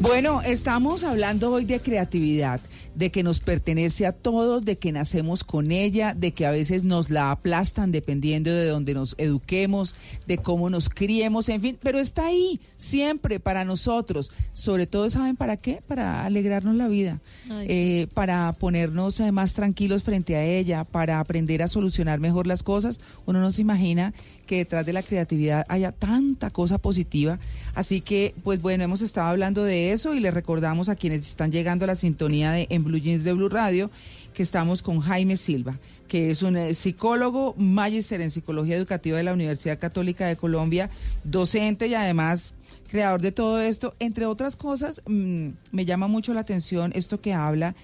Bueno, 0.02 0.42
estamos 0.42 1.06
hablando 1.06 1.52
hoy 1.52 1.64
de 1.64 1.80
creatividad, 1.80 2.60
de 2.96 3.12
que 3.12 3.24
nos 3.24 3.40
pertenece 3.40 4.06
a 4.06 4.12
todos, 4.12 4.64
de 4.64 4.78
que 4.78 4.92
nacemos 4.92 5.44
con 5.44 5.72
ella, 5.72 6.14
de 6.14 6.32
que 6.32 6.46
a 6.46 6.52
veces 6.52 6.84
nos 6.84 7.10
la 7.10 7.32
aplastan 7.32 7.92
dependiendo 7.92 8.52
de 8.52 8.68
donde 8.68 8.94
nos 8.94 9.16
eduquemos, 9.18 9.96
de 10.28 10.38
cómo 10.38 10.70
nos 10.70 10.90
criemos, 10.90 11.50
en 11.50 11.62
fin, 11.62 11.78
pero 11.82 12.00
está 12.00 12.28
ahí 12.28 12.60
siempre 12.78 13.40
para 13.40 13.64
nosotros. 13.66 14.32
Sobre 14.54 14.88
todo, 14.88 15.10
¿saben 15.10 15.36
para 15.36 15.58
qué? 15.58 15.82
Para 15.86 16.26
alegrarnos 16.26 16.76
la 16.76 16.88
vida, 16.88 17.22
eh, 17.50 18.08
para 18.14 18.52
ponernos 18.54 19.20
más 19.32 19.54
tranquilos 19.54 20.04
frente 20.04 20.36
a 20.36 20.46
ella, 20.46 20.84
para 20.84 21.20
aprender 21.20 21.62
a 21.62 21.68
solucionar 21.68 22.20
mejor 22.20 22.48
las 22.48 22.64
cosas. 22.64 23.00
Uno 23.26 23.42
no 23.42 23.52
se 23.52 23.62
imagina 23.62 24.14
que 24.46 24.58
detrás 24.58 24.86
de 24.86 24.94
la 24.94 25.04
creatividad 25.04 25.66
haya 25.70 25.92
tanta 25.92 26.50
cosa 26.50 26.78
positiva. 26.78 27.40
Así 27.74 28.02
que, 28.02 28.34
pues 28.44 28.62
bueno, 28.62 28.84
hemos 28.84 29.02
estado 29.02 29.28
hablando 29.28 29.64
de 29.64 29.92
eso 29.92 30.14
y 30.14 30.20
les 30.20 30.34
recordamos 30.34 30.90
a 30.90 30.96
quienes 30.96 31.28
están 31.28 31.52
llegando 31.52 31.86
a 31.86 31.88
la 31.88 31.96
sintonía 31.96 32.52
de 32.52 32.68
en 32.70 32.84
Blue 32.84 33.00
Jeans 33.00 33.24
de 33.24 33.34
Blue 33.34 33.50
Radio 33.50 33.90
que 34.34 34.44
estamos 34.44 34.82
con 34.82 35.00
Jaime 35.00 35.38
Silva, 35.38 35.80
que 36.08 36.30
es 36.30 36.44
un 36.44 36.58
eh, 36.58 36.76
psicólogo, 36.76 37.56
magíster 37.58 38.22
en 38.22 38.32
psicología 38.32 38.76
educativa 38.76 39.18
de 39.18 39.24
la 39.24 39.34
Universidad 39.34 39.80
Católica 39.80 40.28
de 40.28 40.36
Colombia, 40.36 40.90
docente 41.24 41.88
y 41.88 41.96
además 41.96 42.54
creador 42.90 43.22
de 43.22 43.32
todo 43.32 43.60
esto. 43.62 43.96
Entre 44.00 44.26
otras 44.26 44.56
cosas, 44.56 45.02
mm, 45.06 45.50
me 45.72 45.86
llama 45.86 46.08
mucho 46.08 46.34
la 46.34 46.42
atención 46.42 46.92
esto 46.96 47.22
que 47.22 47.34
habla 47.34 47.76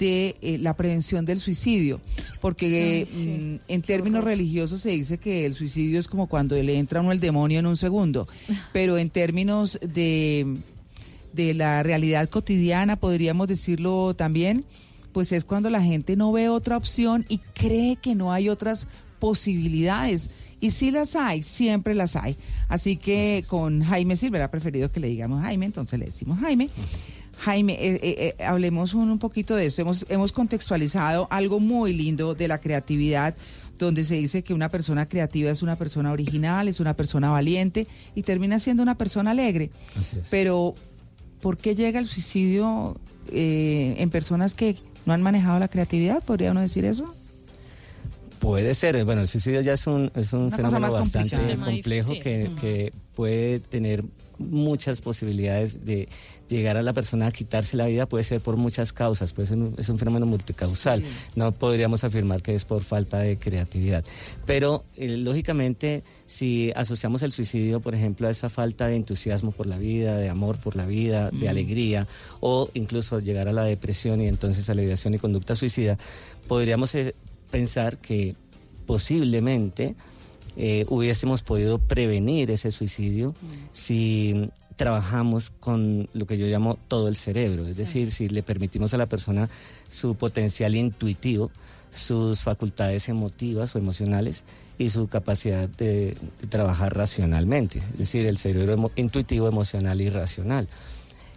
de 0.00 0.34
eh, 0.40 0.58
la 0.58 0.74
prevención 0.74 1.24
del 1.26 1.38
suicidio, 1.38 2.00
porque 2.40 3.04
Ay, 3.06 3.14
sí. 3.14 3.28
mm, 3.28 3.58
en 3.68 3.82
términos 3.82 4.24
religiosos 4.24 4.80
se 4.80 4.88
dice 4.88 5.18
que 5.18 5.44
el 5.44 5.54
suicidio 5.54 6.00
es 6.00 6.08
como 6.08 6.26
cuando 6.26 6.60
le 6.60 6.78
entra 6.78 7.02
uno 7.02 7.12
el 7.12 7.20
demonio 7.20 7.60
en 7.60 7.66
un 7.66 7.76
segundo, 7.76 8.26
pero 8.72 8.96
en 8.96 9.10
términos 9.10 9.78
de, 9.82 10.56
de 11.34 11.54
la 11.54 11.82
realidad 11.82 12.28
cotidiana, 12.30 12.96
podríamos 12.96 13.46
decirlo 13.46 14.14
también, 14.14 14.64
pues 15.12 15.32
es 15.32 15.44
cuando 15.44 15.68
la 15.68 15.82
gente 15.82 16.16
no 16.16 16.32
ve 16.32 16.48
otra 16.48 16.78
opción 16.78 17.26
y 17.28 17.38
cree 17.38 17.96
que 17.96 18.14
no 18.14 18.32
hay 18.32 18.48
otras 18.48 18.88
posibilidades. 19.18 20.30
Y 20.62 20.70
sí 20.70 20.90
las 20.90 21.16
hay, 21.16 21.42
siempre 21.42 21.94
las 21.94 22.16
hay. 22.16 22.36
Así 22.68 22.96
que 22.96 23.44
con 23.48 23.82
Jaime 23.82 24.16
Silva, 24.16 24.44
ha 24.44 24.50
preferido 24.50 24.90
que 24.90 25.00
le 25.00 25.08
digamos 25.08 25.42
Jaime, 25.42 25.66
entonces 25.66 25.98
le 25.98 26.06
decimos 26.06 26.38
Jaime. 26.40 26.68
Jaime, 27.40 27.72
eh, 27.72 28.00
eh, 28.02 28.34
eh, 28.38 28.44
hablemos 28.44 28.92
un, 28.92 29.10
un 29.10 29.18
poquito 29.18 29.56
de 29.56 29.66
esto. 29.66 29.80
Hemos, 29.80 30.04
hemos 30.10 30.30
contextualizado 30.30 31.26
algo 31.30 31.58
muy 31.58 31.94
lindo 31.94 32.34
de 32.34 32.48
la 32.48 32.60
creatividad, 32.60 33.34
donde 33.78 34.04
se 34.04 34.16
dice 34.16 34.42
que 34.42 34.52
una 34.52 34.68
persona 34.68 35.08
creativa 35.08 35.50
es 35.50 35.62
una 35.62 35.76
persona 35.76 36.12
original, 36.12 36.68
es 36.68 36.80
una 36.80 36.94
persona 36.94 37.30
valiente 37.30 37.86
y 38.14 38.22
termina 38.24 38.58
siendo 38.58 38.82
una 38.82 38.98
persona 38.98 39.30
alegre. 39.30 39.70
Pero, 40.28 40.74
¿por 41.40 41.56
qué 41.56 41.74
llega 41.74 41.98
el 41.98 42.06
suicidio 42.06 43.00
eh, 43.32 43.94
en 43.96 44.10
personas 44.10 44.54
que 44.54 44.76
no 45.06 45.14
han 45.14 45.22
manejado 45.22 45.58
la 45.58 45.68
creatividad? 45.68 46.22
¿Podría 46.22 46.50
uno 46.50 46.60
decir 46.60 46.84
eso? 46.84 47.14
Puede 48.38 48.74
ser, 48.74 49.02
bueno, 49.06 49.22
el 49.22 49.28
suicidio 49.28 49.62
ya 49.62 49.72
es 49.72 49.86
un, 49.86 50.12
es 50.14 50.34
un 50.34 50.52
fenómeno 50.52 50.92
bastante 50.92 51.56
complejo 51.56 52.12
que, 52.12 52.50
que 52.60 52.92
puede 53.14 53.60
tener 53.60 54.04
muchas 54.40 55.00
posibilidades 55.00 55.84
de 55.84 56.08
llegar 56.48 56.76
a 56.76 56.82
la 56.82 56.92
persona 56.92 57.28
a 57.28 57.30
quitarse 57.30 57.76
la 57.76 57.86
vida, 57.86 58.06
puede 58.06 58.24
ser 58.24 58.40
por 58.40 58.56
muchas 58.56 58.92
causas, 58.92 59.32
puede 59.32 59.46
ser 59.46 59.58
un- 59.58 59.74
es 59.78 59.88
un 59.88 59.98
fenómeno 59.98 60.26
multicausal. 60.26 61.04
No 61.36 61.52
podríamos 61.52 62.02
afirmar 62.02 62.42
que 62.42 62.54
es 62.54 62.64
por 62.64 62.82
falta 62.82 63.18
de 63.18 63.36
creatividad. 63.36 64.04
Pero, 64.46 64.84
eh, 64.96 65.16
lógicamente, 65.18 66.02
si 66.26 66.72
asociamos 66.74 67.22
el 67.22 67.30
suicidio, 67.32 67.80
por 67.80 67.94
ejemplo, 67.94 68.26
a 68.26 68.30
esa 68.30 68.48
falta 68.48 68.88
de 68.88 68.96
entusiasmo 68.96 69.52
por 69.52 69.66
la 69.68 69.78
vida, 69.78 70.16
de 70.16 70.28
amor 70.28 70.58
por 70.58 70.74
la 70.74 70.86
vida, 70.86 71.30
de 71.30 71.46
Mm. 71.46 71.50
alegría, 71.50 72.08
o 72.40 72.68
incluso 72.74 73.20
llegar 73.20 73.46
a 73.46 73.52
la 73.52 73.62
depresión 73.64 74.20
y 74.20 74.26
entonces 74.26 74.68
a 74.70 74.74
la 74.74 74.82
ideación 74.82 75.14
y 75.14 75.18
conducta 75.18 75.54
suicida, 75.54 75.98
podríamos 76.48 76.94
eh, 76.96 77.14
pensar 77.52 77.98
que 77.98 78.34
posiblemente 78.86 79.94
eh, 80.56 80.84
hubiésemos 80.88 81.42
podido 81.42 81.78
prevenir 81.78 82.50
ese 82.50 82.70
suicidio 82.70 83.34
si 83.72 84.50
trabajamos 84.76 85.50
con 85.50 86.08
lo 86.14 86.26
que 86.26 86.38
yo 86.38 86.46
llamo 86.46 86.78
todo 86.88 87.08
el 87.08 87.16
cerebro, 87.16 87.66
es 87.66 87.76
decir, 87.76 88.10
si 88.10 88.28
le 88.28 88.42
permitimos 88.42 88.94
a 88.94 88.96
la 88.96 89.06
persona 89.06 89.48
su 89.90 90.14
potencial 90.14 90.74
intuitivo, 90.74 91.50
sus 91.90 92.40
facultades 92.40 93.08
emotivas 93.08 93.74
o 93.74 93.78
emocionales 93.78 94.44
y 94.78 94.88
su 94.88 95.08
capacidad 95.08 95.68
de, 95.68 96.16
de 96.40 96.46
trabajar 96.48 96.96
racionalmente, 96.96 97.78
es 97.78 97.98
decir, 97.98 98.26
el 98.26 98.38
cerebro 98.38 98.74
emo- 98.74 98.90
intuitivo, 98.96 99.48
emocional 99.48 100.00
y 100.00 100.08
racional. 100.08 100.68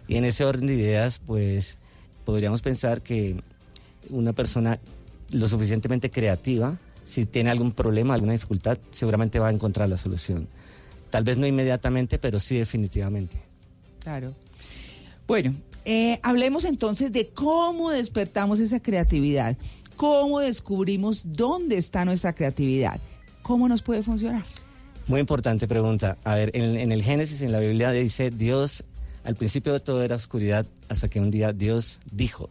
Y 0.08 0.16
en 0.16 0.24
ese 0.24 0.44
orden 0.44 0.66
de 0.66 0.74
ideas, 0.74 1.20
pues 1.26 1.76
podríamos 2.24 2.62
pensar 2.62 3.02
que 3.02 3.36
una 4.08 4.32
persona 4.32 4.78
lo 5.30 5.48
suficientemente 5.48 6.10
creativa, 6.10 6.78
si 7.04 7.26
tiene 7.26 7.50
algún 7.50 7.72
problema, 7.72 8.14
alguna 8.14 8.32
dificultad, 8.32 8.78
seguramente 8.90 9.38
va 9.38 9.48
a 9.48 9.52
encontrar 9.52 9.88
la 9.88 9.96
solución. 9.96 10.48
Tal 11.10 11.24
vez 11.24 11.38
no 11.38 11.46
inmediatamente, 11.46 12.18
pero 12.18 12.40
sí 12.40 12.56
definitivamente. 12.56 13.38
Claro. 14.00 14.34
Bueno, 15.26 15.54
eh, 15.84 16.18
hablemos 16.22 16.64
entonces 16.64 17.12
de 17.12 17.28
cómo 17.28 17.90
despertamos 17.90 18.58
esa 18.58 18.80
creatividad, 18.80 19.56
cómo 19.96 20.40
descubrimos 20.40 21.22
dónde 21.24 21.78
está 21.78 22.04
nuestra 22.04 22.32
creatividad, 22.32 23.00
cómo 23.42 23.68
nos 23.68 23.82
puede 23.82 24.02
funcionar. 24.02 24.44
Muy 25.06 25.20
importante 25.20 25.68
pregunta. 25.68 26.16
A 26.24 26.34
ver, 26.34 26.50
en, 26.54 26.76
en 26.76 26.90
el 26.90 27.02
Génesis, 27.02 27.42
en 27.42 27.52
la 27.52 27.60
Biblia 27.60 27.90
dice, 27.90 28.30
Dios, 28.30 28.84
al 29.24 29.36
principio 29.36 29.72
de 29.74 29.80
todo 29.80 30.02
era 30.02 30.16
oscuridad, 30.16 30.66
hasta 30.88 31.08
que 31.08 31.20
un 31.20 31.30
día 31.30 31.52
Dios 31.52 32.00
dijo. 32.10 32.48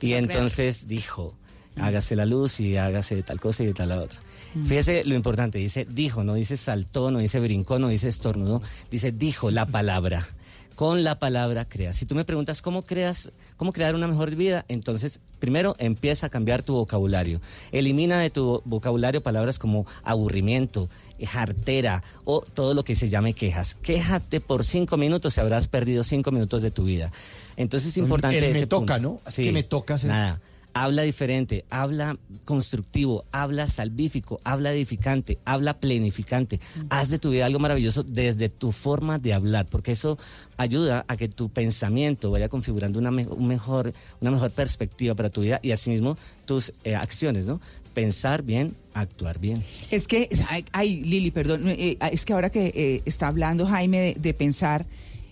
Y, 0.00 0.14
entonces 0.14 0.88
dijo, 0.88 1.34
hágase 1.76 2.16
la 2.16 2.26
luz 2.26 2.60
y 2.60 2.76
hágase 2.76 3.22
tal 3.22 3.40
cosa 3.40 3.62
y 3.62 3.66
de 3.66 3.74
tal 3.74 3.88
la 3.90 4.00
otra. 4.02 4.20
Mm. 4.54 4.64
Fíjese 4.64 5.04
lo 5.04 5.14
importante, 5.14 5.58
dice 5.58 5.86
dijo, 5.88 6.24
no 6.24 6.34
dice 6.34 6.56
saltó, 6.56 7.10
no 7.10 7.18
dice 7.20 7.38
brincó, 7.40 7.78
no 7.78 7.88
dice 7.88 8.08
estornudó, 8.08 8.62
dice 8.90 9.12
dijo 9.12 9.50
la 9.50 9.66
palabra. 9.66 10.28
Con 10.76 11.04
la 11.04 11.18
palabra 11.18 11.66
creas. 11.68 11.96
Si 11.96 12.06
tú 12.06 12.14
me 12.14 12.24
preguntas 12.24 12.62
cómo 12.62 12.82
creas, 12.82 13.30
cómo 13.58 13.70
crear 13.70 13.94
una 13.94 14.08
mejor 14.08 14.34
vida, 14.34 14.64
entonces 14.68 15.20
primero 15.38 15.76
empieza 15.78 16.28
a 16.28 16.30
cambiar 16.30 16.62
tu 16.62 16.72
vocabulario. 16.72 17.42
Elimina 17.70 18.18
de 18.18 18.30
tu 18.30 18.62
vocabulario 18.64 19.22
palabras 19.22 19.58
como 19.58 19.84
aburrimiento, 20.04 20.88
eh, 21.18 21.26
jartera 21.26 22.02
o 22.24 22.40
todo 22.40 22.72
lo 22.72 22.82
que 22.82 22.96
se 22.96 23.10
llame 23.10 23.34
quejas. 23.34 23.74
Quéjate 23.74 24.40
por 24.40 24.64
cinco 24.64 24.96
minutos 24.96 25.36
y 25.36 25.40
habrás 25.42 25.68
perdido 25.68 26.02
cinco 26.02 26.30
minutos 26.32 26.62
de 26.62 26.70
tu 26.70 26.84
vida. 26.84 27.12
Entonces 27.58 27.90
es 27.90 27.96
El- 27.98 28.04
importante 28.04 28.38
el 28.38 28.44
me 28.52 28.58
ese 28.60 28.66
toca, 28.66 28.94
punto. 28.94 29.20
¿no? 29.26 29.32
Que 29.34 29.52
me 29.52 29.62
toca 29.62 29.94
hacer- 29.94 30.08
Nada. 30.08 30.40
Habla 30.72 31.02
diferente, 31.02 31.64
habla 31.70 32.16
constructivo, 32.44 33.24
habla 33.32 33.66
salvífico, 33.66 34.40
habla 34.44 34.72
edificante, 34.72 35.38
habla 35.44 35.78
planificante. 35.80 36.60
Haz 36.90 37.08
de 37.10 37.18
tu 37.18 37.30
vida 37.30 37.46
algo 37.46 37.58
maravilloso 37.58 38.02
desde 38.02 38.48
tu 38.48 38.72
forma 38.72 39.18
de 39.18 39.32
hablar, 39.34 39.66
porque 39.66 39.92
eso 39.92 40.18
ayuda 40.56 41.04
a 41.08 41.16
que 41.16 41.28
tu 41.28 41.48
pensamiento 41.48 42.30
vaya 42.30 42.48
configurando 42.48 42.98
una, 42.98 43.10
me- 43.10 43.26
un 43.26 43.46
mejor, 43.48 43.92
una 44.20 44.30
mejor 44.30 44.50
perspectiva 44.52 45.14
para 45.14 45.30
tu 45.30 45.40
vida 45.40 45.58
y 45.62 45.72
asimismo 45.72 46.16
tus 46.46 46.72
eh, 46.84 46.94
acciones, 46.94 47.46
¿no? 47.46 47.60
Pensar 47.94 48.42
bien, 48.42 48.76
actuar 48.94 49.38
bien. 49.40 49.64
Es 49.90 50.06
que, 50.06 50.28
ay, 50.48 50.64
ay, 50.72 51.02
Lili, 51.02 51.30
perdón, 51.32 51.66
eh, 51.68 51.98
es 52.12 52.24
que 52.24 52.32
ahora 52.32 52.48
que 52.50 52.66
eh, 52.74 53.02
está 53.04 53.26
hablando 53.26 53.66
Jaime 53.66 53.98
de, 53.98 54.14
de 54.14 54.34
pensar, 54.34 54.86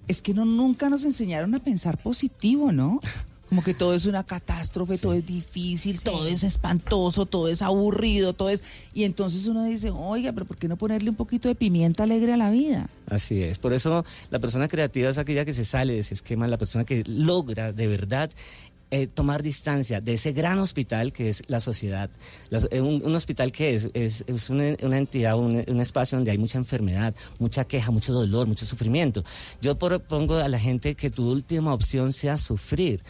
es 0.09 0.20
que 0.23 0.35
no, 0.35 0.44
nunca 0.44 0.89
nos 0.89 1.05
enseñaron 1.05 1.55
a 1.55 1.60
pensar 1.60 1.98
positivo, 2.02 2.73
¿no? 2.73 2.98
Como 3.48 3.64
que 3.64 3.72
todo 3.72 3.94
es 3.94 4.04
una 4.04 4.24
catástrofe, 4.24 4.98
todo 4.98 5.14
es 5.14 5.24
difícil, 5.24 6.00
todo 6.02 6.26
es 6.26 6.42
espantoso, 6.42 7.24
todo 7.24 7.48
es 7.48 7.62
aburrido, 7.62 8.34
todo 8.34 8.50
es... 8.50 8.62
Y 8.92 9.04
entonces 9.04 9.46
uno 9.46 9.64
dice, 9.64 9.90
oiga, 9.90 10.32
pero 10.32 10.44
¿por 10.44 10.58
qué 10.58 10.68
no 10.68 10.76
ponerle 10.76 11.08
un 11.08 11.16
poquito 11.16 11.48
de 11.48 11.54
pimienta 11.54 12.02
alegre 12.02 12.34
a 12.34 12.36
la 12.36 12.50
vida? 12.50 12.90
Así 13.08 13.42
es. 13.42 13.58
Por 13.58 13.72
eso 13.72 14.04
la 14.30 14.38
persona 14.38 14.68
creativa 14.68 15.08
es 15.08 15.16
aquella 15.16 15.46
que 15.46 15.54
se 15.54 15.64
sale 15.64 15.94
de 15.94 16.00
ese 16.00 16.12
esquema, 16.12 16.46
la 16.46 16.58
persona 16.58 16.84
que 16.84 17.02
logra 17.06 17.72
de 17.72 17.86
verdad 17.86 18.30
eh, 18.90 19.06
tomar 19.06 19.42
distancia 19.42 20.00
de 20.00 20.14
ese 20.14 20.32
gran 20.32 20.58
hospital 20.58 21.12
que 21.12 21.28
es 21.30 21.42
la 21.46 21.60
sociedad. 21.60 22.10
La- 22.50 22.60
eh, 22.70 22.80
un, 22.82 23.02
un 23.02 23.14
hospital 23.14 23.50
que 23.52 23.74
es, 23.74 23.88
es, 23.94 24.24
es 24.26 24.50
una, 24.50 24.76
una 24.82 24.98
entidad, 24.98 25.38
un, 25.38 25.64
un 25.66 25.80
espacio 25.80 26.16
donde 26.18 26.30
hay 26.32 26.38
mucha 26.38 26.58
enfermedad, 26.58 27.14
mucha 27.38 27.64
queja, 27.64 27.90
mucho 27.90 28.12
dolor, 28.12 28.46
mucho 28.46 28.66
sufrimiento. 28.66 29.24
Yo 29.62 29.78
propongo 29.78 30.36
a 30.36 30.48
la 30.48 30.58
gente 30.58 30.94
que 30.94 31.08
tu 31.10 31.30
última 31.30 31.72
opción 31.72 32.12
sea 32.12 32.36
sufrir. 32.36 33.02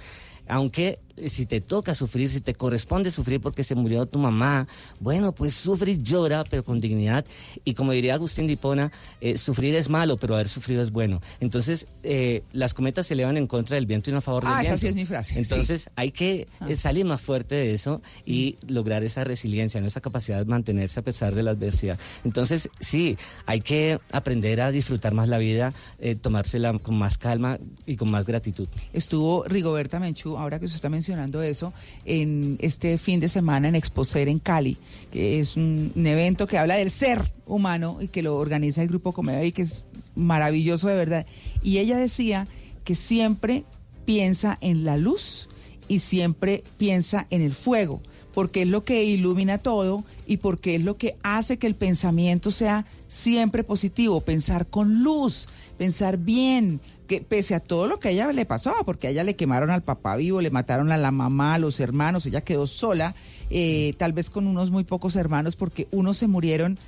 Aunque 0.49 0.99
si 1.29 1.47
te 1.47 1.61
toca 1.61 1.95
sufrir, 1.95 2.29
si 2.31 2.41
te 2.41 2.55
corresponde 2.55 3.11
sufrir 3.11 3.41
porque 3.41 3.65
se 3.65 3.75
murió 3.75 4.07
tu 4.07 4.19
mamá, 4.19 4.69
bueno, 5.01 5.33
pues 5.33 5.55
sufre 5.55 5.93
y 5.93 6.03
llora, 6.03 6.45
pero 6.49 6.65
con 6.65 6.81
dignidad. 6.81 7.25
Y 7.65 7.75
como 7.75 7.93
diría 7.93 8.15
Agustín 8.15 8.47
Dipona, 8.47 8.93
eh, 9.21 9.37
sufrir 9.37 9.75
es 9.75 9.89
malo, 9.89 10.17
pero 10.17 10.35
haber 10.35 10.49
sufrido 10.49 10.83
es 10.83 10.91
bueno. 10.91 11.21
Entonces, 11.41 11.87
eh, 12.03 12.43
las 12.53 12.75
cometas 12.75 13.07
se 13.07 13.15
elevan 13.15 13.37
en 13.37 13.47
contra 13.47 13.75
del 13.77 13.87
viento 13.87 14.11
y 14.11 14.13
no 14.13 14.19
a 14.19 14.23
favor 14.23 14.45
del 14.45 14.53
Ah, 14.53 14.61
esa 14.61 14.71
viento. 14.71 14.81
sí 14.81 14.87
es 14.89 14.95
mi 14.95 15.07
frase, 15.07 15.35
sí. 15.35 15.41
Entonces, 15.41 15.91
hay 15.97 16.11
que 16.13 16.47
eh, 16.69 16.77
salir 16.77 17.05
más 17.05 17.21
fuerte 17.21 17.55
de 17.55 17.73
eso 17.73 18.01
y 18.27 18.57
lograr 18.67 19.03
esa 19.05 19.25
resiliencia, 19.25 19.81
¿no? 19.81 19.87
esa 19.87 20.01
capacidad 20.01 20.39
de 20.39 20.45
mantenerse 20.45 21.01
a 21.01 21.03
pesar 21.03 21.35
de 21.35 21.43
la 21.43 21.51
adversidad. 21.53 21.99
Entonces, 22.25 22.69
sí, 22.81 23.17
hay 23.47 23.61
que 23.61 23.99
aprender 24.13 24.61
a 24.61 24.71
disfrutar 24.71 25.15
más 25.15 25.29
la 25.29 25.39
vida, 25.39 25.73
eh, 25.99 26.15
tomársela 26.15 26.79
con 26.79 26.97
más 26.97 27.19
calma 27.19 27.59
y 27.87 27.97
con 27.97 28.11
más 28.11 28.25
gratitud. 28.27 28.69
Estuvo 28.93 29.45
Rigoberta 29.45 29.99
Menchú, 29.99 30.37
ahora 30.37 30.59
que 30.59 30.67
usted 30.67 30.77
está 30.77 30.89
mencionando 30.89 31.08
eso, 31.43 31.73
en 32.05 32.59
este 32.61 32.99
fin 32.99 33.21
de 33.21 33.29
semana 33.29 33.69
en 33.69 33.75
Exposer 33.75 34.29
en 34.29 34.39
Cali, 34.39 34.77
que 35.11 35.41
es 35.41 35.57
un, 35.57 35.93
un 35.95 36.07
evento 36.07 36.47
que 36.47 36.59
habla 36.59 36.77
del 36.77 36.91
ser 36.91 37.33
humano 37.47 37.99
y 38.01 38.09
que 38.09 38.23
lo 38.23 38.37
organiza 38.37 38.83
el 38.83 38.89
Grupo 38.89 39.13
Comedia 39.13 39.45
y 39.45 39.53
que 39.53 39.63
es 39.63 39.85
maravilloso 40.15 40.89
de 40.89 40.97
verdad. 40.97 41.27
Y 41.63 41.79
ella 41.79 41.97
decía 41.97 42.47
que 42.85 42.95
siempre 42.95 43.65
piensa 44.05 44.59
en 44.61 44.85
la 44.85 44.97
luz 44.97 45.49
y 45.89 46.01
siempre 46.01 46.65
piensa 46.77 47.27
en 47.31 47.43
el 47.43 47.53
fuego, 47.53 48.01
porque 48.35 48.63
es 48.63 48.69
lo 48.69 48.85
que 48.85 49.05
ilumina 49.05 49.59
todo 49.59 50.05
y 50.27 50.39
porque 50.39 50.75
es 50.75 50.83
lo 50.83 50.97
que 50.97 51.17
hace 51.23 51.59
que 51.59 51.67
el 51.67 51.75
pensamiento 51.75 52.51
sea 52.51 52.87
siempre 53.09 53.65
positivo, 53.65 54.21
pensar 54.21 54.67
con 54.67 55.03
luz, 55.03 55.49
pensar 55.79 56.19
bien, 56.19 56.81
que 57.07 57.21
pese 57.23 57.55
a 57.55 57.61
todo 57.61 57.87
lo 57.87 58.01
que 58.01 58.09
a 58.09 58.11
ella 58.11 58.31
le 58.33 58.45
pasó, 58.45 58.75
porque 58.85 59.07
a 59.07 59.11
ella 59.11 59.23
le 59.25 59.37
quemaron 59.37 59.71
al 59.71 59.83
papá 59.83 60.17
vivo, 60.17 60.41
le 60.43 60.51
mataron 60.51 60.93
a 60.93 60.97
la 60.99 61.11
mamá, 61.13 61.55
a 61.55 61.59
los 61.59 61.81
hermanos, 61.81 62.27
ella 62.27 62.43
quedó 62.43 62.67
sola, 62.67 63.15
eh, 63.49 63.95
tal 63.97 64.13
vez 64.13 64.29
con 64.29 64.47
unos 64.47 64.71
muy 64.71 64.85
pocos 64.85 65.17
hermanos, 65.17 65.57
porque 65.57 65.89
unos 65.93 66.19
se 66.19 66.27
murieron 66.27 66.79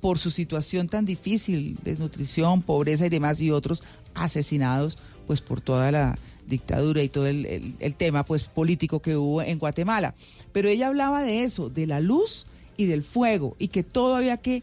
por 0.00 0.18
su 0.18 0.30
situación 0.30 0.88
tan 0.88 1.04
difícil, 1.04 1.76
desnutrición, 1.82 2.62
pobreza 2.62 3.04
y 3.06 3.10
demás, 3.10 3.40
y 3.40 3.50
otros 3.50 3.82
asesinados 4.14 4.96
pues 5.26 5.40
por 5.40 5.60
toda 5.60 5.90
la 5.90 6.16
dictadura 6.46 7.02
y 7.02 7.08
todo 7.08 7.26
el, 7.26 7.44
el- 7.46 7.74
el 7.80 7.94
tema 7.96 8.24
pues 8.24 8.44
político 8.44 9.00
que 9.02 9.16
hubo 9.16 9.42
en 9.42 9.58
Guatemala. 9.58 10.14
Pero 10.52 10.68
ella 10.68 10.86
hablaba 10.86 11.22
de 11.22 11.42
eso, 11.42 11.68
de 11.68 11.86
la 11.88 11.98
luz 12.00 12.46
y 12.76 12.84
del 12.86 13.02
fuego, 13.02 13.56
y 13.58 13.68
que 13.68 13.82
todo 13.82 14.14
había 14.14 14.36
que 14.36 14.62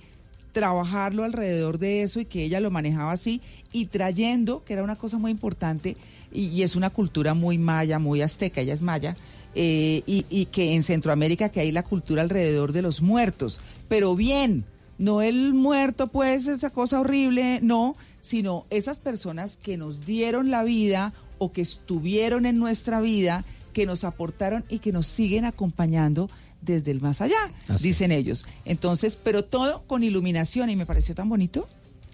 trabajarlo 0.53 1.23
alrededor 1.23 1.79
de 1.79 2.03
eso 2.03 2.21
y 2.21 2.25
que 2.25 2.45
ella 2.45 2.61
lo 2.61 2.71
manejaba 2.71 3.11
así 3.11 3.41
y 3.73 3.87
trayendo, 3.87 4.63
que 4.63 4.73
era 4.73 4.83
una 4.83 4.95
cosa 4.95 5.17
muy 5.17 5.31
importante, 5.31 5.97
y, 6.31 6.61
es 6.61 6.75
una 6.75 6.89
cultura 6.89 7.33
muy 7.33 7.57
maya, 7.57 7.99
muy 7.99 8.21
azteca, 8.21 8.61
ella 8.61 8.73
es 8.73 8.81
maya, 8.81 9.17
eh, 9.55 10.03
y, 10.05 10.25
y 10.29 10.45
que 10.45 10.73
en 10.73 10.83
Centroamérica 10.83 11.49
que 11.49 11.59
hay 11.59 11.71
la 11.71 11.83
cultura 11.83 12.21
alrededor 12.21 12.71
de 12.71 12.81
los 12.81 13.01
muertos, 13.01 13.59
pero 13.87 14.15
bien, 14.15 14.63
no 14.97 15.21
el 15.21 15.53
muerto 15.53 16.07
pues 16.07 16.47
esa 16.47 16.69
cosa 16.69 16.99
horrible, 16.99 17.59
no, 17.61 17.95
sino 18.21 18.65
esas 18.69 18.99
personas 18.99 19.57
que 19.57 19.75
nos 19.75 20.05
dieron 20.05 20.49
la 20.49 20.63
vida 20.63 21.13
o 21.39 21.51
que 21.51 21.61
estuvieron 21.61 22.45
en 22.45 22.57
nuestra 22.57 23.01
vida, 23.01 23.43
que 23.73 23.85
nos 23.85 24.03
aportaron 24.03 24.63
y 24.69 24.79
que 24.79 24.91
nos 24.91 25.07
siguen 25.07 25.45
acompañando 25.45 26.29
desde 26.65 26.91
el 26.91 27.01
más 27.01 27.21
allá, 27.21 27.51
Así 27.67 27.89
dicen 27.89 28.11
ellos. 28.11 28.45
Entonces, 28.65 29.17
pero 29.21 29.43
todo 29.43 29.83
con 29.87 30.03
iluminación 30.03 30.69
y 30.69 30.75
me 30.75 30.85
pareció 30.85 31.15
tan 31.15 31.29
bonito. 31.29 31.67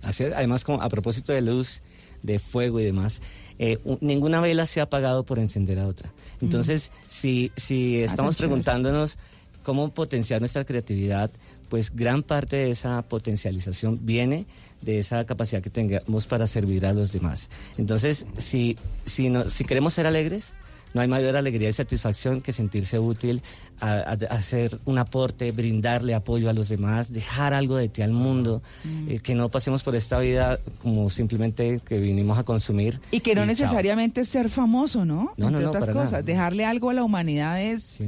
Así 0.04 0.24
es, 0.24 0.34
además, 0.34 0.64
como 0.64 0.82
a 0.82 0.90
propósito 0.90 1.34
de 1.34 1.42
luz, 1.42 1.82
de 2.24 2.40
fuego 2.40 2.80
y 2.80 2.84
demás, 2.84 3.22
eh, 3.60 3.80
ninguna 4.02 4.42
vela 4.42 4.66
se 4.66 4.80
ha 4.80 4.84
apagado 4.84 5.24
por 5.24 5.40
encender 5.40 5.80
a 5.80 5.88
otra. 5.88 6.12
Entonces, 6.42 6.92
si, 7.08 7.52
si 7.56 8.00
estamos 8.00 8.36
chévere. 8.36 8.50
preguntándonos 8.50 9.18
cómo 9.64 9.94
potenciar 9.94 10.42
nuestra 10.42 10.66
creatividad, 10.66 11.30
pues 11.70 11.96
gran 11.96 12.24
parte 12.24 12.58
de 12.58 12.72
esa 12.72 13.02
potencialización 13.04 14.00
viene 14.04 14.46
de 14.82 15.00
esa 15.00 15.26
capacidad 15.26 15.62
que 15.62 15.70
tengamos 15.70 16.26
para 16.28 16.48
servir 16.48 16.86
a 16.86 16.94
los 16.94 17.12
demás. 17.12 17.50
Entonces, 17.78 18.26
si, 18.38 18.78
si, 19.06 19.30
no, 19.30 19.50
si 19.50 19.66
queremos 19.66 19.94
ser 19.94 20.08
alegres, 20.08 20.54
no 20.94 21.02
hay 21.02 21.08
mayor 21.08 21.36
alegría 21.36 21.70
y 21.70 21.74
satisfacción 21.74 22.42
que 22.42 22.52
sentirse 22.52 23.00
útil, 23.00 23.42
a, 23.82 24.00
hacer 24.30 24.80
un 24.86 24.98
aporte, 24.98 25.52
brindarle 25.52 26.14
apoyo 26.14 26.50
a 26.50 26.54
los 26.54 26.70
demás, 26.70 27.14
dejar 27.14 27.54
algo 27.54 27.78
de 27.78 27.90
ti 27.90 28.02
al 28.02 28.12
mundo, 28.12 28.62
eh, 29.08 29.20
que 29.20 29.36
no 29.36 29.50
pasemos 29.50 29.84
por 29.84 29.96
esta 29.96 30.20
vida 30.20 30.60
como 30.82 31.10
simplemente 31.10 31.80
que 31.86 32.00
vinimos 32.00 32.38
a 32.38 32.44
consumir. 32.44 33.00
Y 33.12 33.20
que 33.22 33.36
no 33.36 33.46
necesariamente 33.46 34.26
ser 34.26 34.50
famoso, 34.50 35.06
¿no? 35.06 35.34
No, 35.38 35.50
no, 35.52 35.60
Entre 35.60 35.62
no, 35.64 35.70
otras 35.70 35.82
para 35.86 35.94
cosas, 35.94 36.12
nada. 36.12 36.24
dejarle 36.24 36.66
algo 36.66 36.90
a 36.90 36.94
la 36.94 37.04
humanidad 37.04 37.62
es 37.62 38.02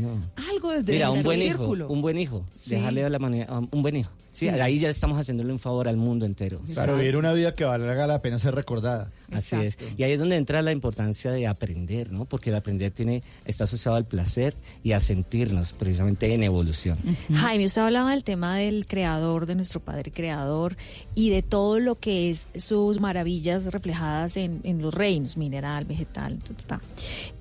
algo 0.52 0.72
desde 0.72 0.94
Mira, 0.94 1.12
un 1.12 1.22
buen 1.24 1.40
círculo. 1.40 1.86
hijo, 1.86 1.94
un 1.94 2.02
buen 2.02 2.18
hijo, 2.18 2.44
Sí. 2.60 2.72
dejarle 2.72 3.06
a 3.06 3.10
la 3.10 3.18
humanidad, 3.18 3.58
um, 3.58 3.68
un 3.72 3.82
buen 3.82 3.96
hijo. 3.98 4.12
Sí, 4.32 4.48
Sí. 4.48 4.50
ahí 4.50 4.80
ya 4.80 4.90
estamos 4.90 5.18
haciéndole 5.18 5.52
un 5.52 5.60
favor 5.60 5.88
al 5.88 5.98
mundo 5.98 6.26
entero. 6.26 6.62
Claro, 6.74 6.96
vivir 6.98 7.18
una 7.18 7.34
vida 7.34 7.54
que 7.54 7.66
valga 7.66 8.08
la 8.08 8.20
pena 8.22 8.40
ser 8.40 8.56
recordada. 8.56 9.12
Así 9.32 9.56
es. 9.58 9.78
Y 9.98 10.04
ahí 10.04 10.14
es 10.14 10.20
donde 10.20 10.36
entra 10.38 10.62
la 10.62 10.72
importancia 10.72 11.32
de 11.32 11.48
aprender, 11.48 12.12
¿no? 12.12 12.26
Porque 12.26 12.50
el 12.50 12.56
aprender 12.56 12.92
tiene, 12.92 13.24
está 13.46 13.66
asociado 13.66 13.98
al 13.98 14.06
placer 14.06 14.56
y 14.84 14.94
a 14.94 15.00
sentirnos 15.00 15.74
precisamente 15.74 16.34
en 16.34 16.44
evolución. 16.44 16.98
Jaime, 17.34 17.66
usted 17.66 17.82
hablaba 17.82 18.12
del 18.12 18.24
tema 18.24 18.58
del 18.58 18.86
creador, 18.88 19.46
de 19.46 19.56
nuestro 19.56 19.80
padre 19.80 20.12
creador 20.12 20.76
y 21.16 21.30
de 21.30 21.42
todo 21.42 21.80
lo 21.80 21.96
que 21.96 22.30
es 22.30 22.48
sus 22.56 23.00
maravillas 23.00 23.72
reflejadas 23.74 24.38
en, 24.38 24.62
en 24.64 24.82
los 24.82 24.94
reinos, 24.94 25.38
mineral, 25.38 25.86
vegetal, 25.86 26.40
ta, 26.40 26.54
ta, 26.54 26.68
ta. 26.80 26.82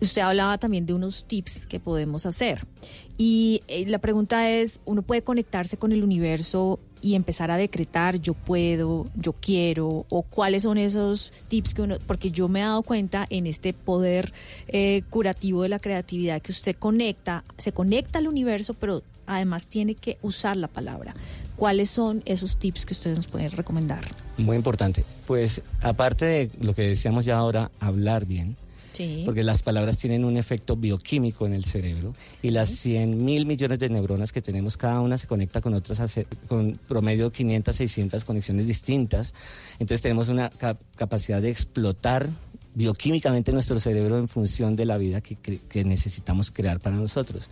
Usted 0.00 0.22
hablaba 0.22 0.58
también 0.58 0.86
de 0.86 0.94
unos 0.94 1.24
tips 1.24 1.66
que 1.66 1.78
podemos 1.80 2.26
hacer. 2.26 2.66
Y 3.16 3.62
eh, 3.68 3.84
la 3.86 3.98
pregunta 3.98 4.50
es, 4.50 4.80
¿uno 4.84 5.02
puede 5.02 5.22
conectarse 5.22 5.76
con 5.76 5.92
el 5.92 6.02
universo 6.02 6.78
y 7.02 7.14
empezar 7.14 7.50
a 7.50 7.56
decretar 7.56 8.20
yo 8.20 8.34
puedo, 8.34 9.06
yo 9.14 9.32
quiero, 9.32 10.06
o 10.10 10.22
cuáles 10.22 10.64
son 10.64 10.78
esos 10.78 11.32
tips 11.48 11.74
que 11.74 11.82
uno, 11.82 11.96
porque 12.06 12.30
yo 12.30 12.48
me 12.48 12.60
he 12.60 12.62
dado 12.62 12.82
cuenta 12.82 13.26
en 13.30 13.46
este 13.46 13.72
poder 13.72 14.32
eh, 14.68 15.02
curativo 15.10 15.62
de 15.62 15.68
la 15.68 15.78
creatividad 15.78 16.42
que 16.42 16.52
usted 16.52 16.76
conecta, 16.76 17.44
se 17.58 17.72
conecta 17.72 18.18
al 18.18 18.28
universo, 18.28 18.74
pero 18.74 19.02
además 19.26 19.66
tiene 19.66 19.94
que 19.94 20.18
usar 20.22 20.56
la 20.56 20.68
palabra. 20.68 21.14
¿Cuáles 21.56 21.90
son 21.90 22.22
esos 22.24 22.56
tips 22.56 22.86
que 22.86 22.94
ustedes 22.94 23.18
nos 23.18 23.26
pueden 23.26 23.50
recomendar? 23.52 24.00
Muy 24.38 24.56
importante. 24.56 25.04
Pues 25.26 25.62
aparte 25.82 26.24
de 26.24 26.50
lo 26.60 26.74
que 26.74 26.82
decíamos 26.82 27.26
ya 27.26 27.36
ahora, 27.36 27.70
hablar 27.80 28.24
bien. 28.24 28.56
Sí. 28.92 29.22
Porque 29.24 29.42
las 29.42 29.62
palabras 29.62 29.98
tienen 29.98 30.24
un 30.24 30.36
efecto 30.36 30.76
bioquímico 30.76 31.46
en 31.46 31.52
el 31.54 31.64
cerebro 31.64 32.14
y 32.42 32.50
las 32.50 32.68
100 32.70 33.24
mil 33.24 33.46
millones 33.46 33.78
de 33.78 33.88
neuronas 33.88 34.32
que 34.32 34.42
tenemos, 34.42 34.76
cada 34.76 35.00
una 35.00 35.16
se 35.16 35.26
conecta 35.26 35.60
con 35.60 35.74
otras, 35.74 36.20
con 36.48 36.78
promedio 36.88 37.30
500, 37.30 37.74
600 37.76 38.24
conexiones 38.24 38.66
distintas. 38.66 39.32
Entonces 39.78 40.02
tenemos 40.02 40.28
una 40.28 40.50
cap- 40.50 40.80
capacidad 40.96 41.40
de 41.40 41.50
explotar 41.50 42.28
bioquímicamente 42.74 43.52
nuestro 43.52 43.80
cerebro 43.80 44.18
en 44.18 44.28
función 44.28 44.76
de 44.76 44.86
la 44.86 44.96
vida 44.96 45.20
que, 45.20 45.36
cre- 45.38 45.60
que 45.68 45.84
necesitamos 45.84 46.50
crear 46.50 46.80
para 46.80 46.96
nosotros. 46.96 47.48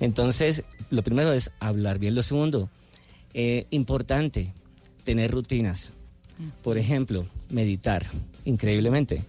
Entonces, 0.00 0.62
lo 0.90 1.02
primero 1.02 1.32
es 1.32 1.50
hablar 1.60 1.98
bien. 1.98 2.14
Lo 2.14 2.22
segundo, 2.22 2.68
eh, 3.34 3.66
importante, 3.70 4.52
tener 5.04 5.30
rutinas. 5.32 5.90
Por 6.62 6.78
ejemplo, 6.78 7.26
meditar, 7.50 8.06
increíblemente. 8.48 9.22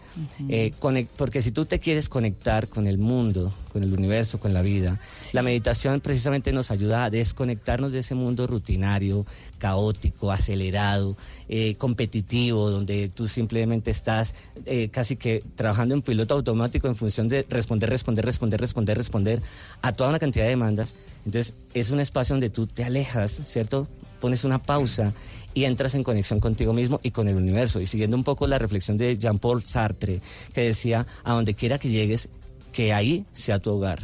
Eh, 0.48 0.72
porque 1.18 1.42
si 1.42 1.52
tú 1.52 1.66
te 1.66 1.80
quieres 1.80 2.10
conectar 2.10 2.70
con 2.70 2.88
el 2.88 2.98
mundo, 2.98 3.54
con 3.72 3.84
el 3.84 3.94
universo, 3.94 4.40
con 4.40 4.54
la 4.54 4.62
vida, 4.62 5.00
la 5.34 5.44
meditación 5.44 6.00
precisamente 6.00 6.52
nos 6.52 6.72
ayuda 6.72 7.06
a 7.06 7.10
desconectarnos 7.10 7.92
de 7.92 8.00
ese 8.00 8.16
mundo 8.16 8.48
rutinario, 8.48 9.26
caótico, 9.58 10.32
acelerado, 10.32 11.18
eh, 11.50 11.76
competitivo, 11.76 12.70
donde 12.70 13.10
tú 13.10 13.28
simplemente 13.28 13.92
estás 13.92 14.34
eh, 14.66 14.90
casi 14.90 15.18
que 15.18 15.44
trabajando 15.56 15.94
en 15.96 16.02
piloto 16.02 16.36
automático 16.36 16.88
en 16.88 16.96
función 16.96 17.28
de 17.28 17.46
responder, 17.50 17.90
responder, 17.90 18.26
responder, 18.26 18.60
responder, 18.60 18.98
responder 18.98 19.42
a 19.82 19.92
toda 19.92 20.10
una 20.10 20.20
cantidad 20.20 20.46
de 20.46 20.52
demandas. 20.52 20.96
Entonces 21.26 21.56
es 21.74 21.92
un 21.92 22.00
espacio 22.00 22.34
donde 22.34 22.50
tú 22.50 22.68
te 22.68 22.86
alejas, 22.86 23.42
¿cierto? 23.44 23.88
Pones 24.22 24.44
una 24.44 24.62
pausa 24.62 25.14
y 25.60 25.66
entras 25.66 25.94
en 25.94 26.04
conexión 26.04 26.40
contigo 26.40 26.72
mismo 26.72 27.02
y 27.04 27.12
con 27.12 27.28
el 27.28 27.36
universo. 27.36 27.82
Y 27.82 27.86
siguiendo 27.86 28.16
un 28.16 28.24
poco 28.24 28.48
la 28.48 28.58
reflexión 28.58 28.98
de 28.98 29.18
Jean-Paul 29.18 29.66
Sartre, 29.66 30.22
que 30.54 30.62
decía, 30.62 31.06
a 31.26 31.34
donde 31.34 31.54
quiera 31.54 31.78
que 31.78 31.90
llegues, 31.90 32.30
que 32.72 32.94
ahí 32.94 33.26
sea 33.34 33.60
tu 33.60 33.72
hogar, 33.72 34.00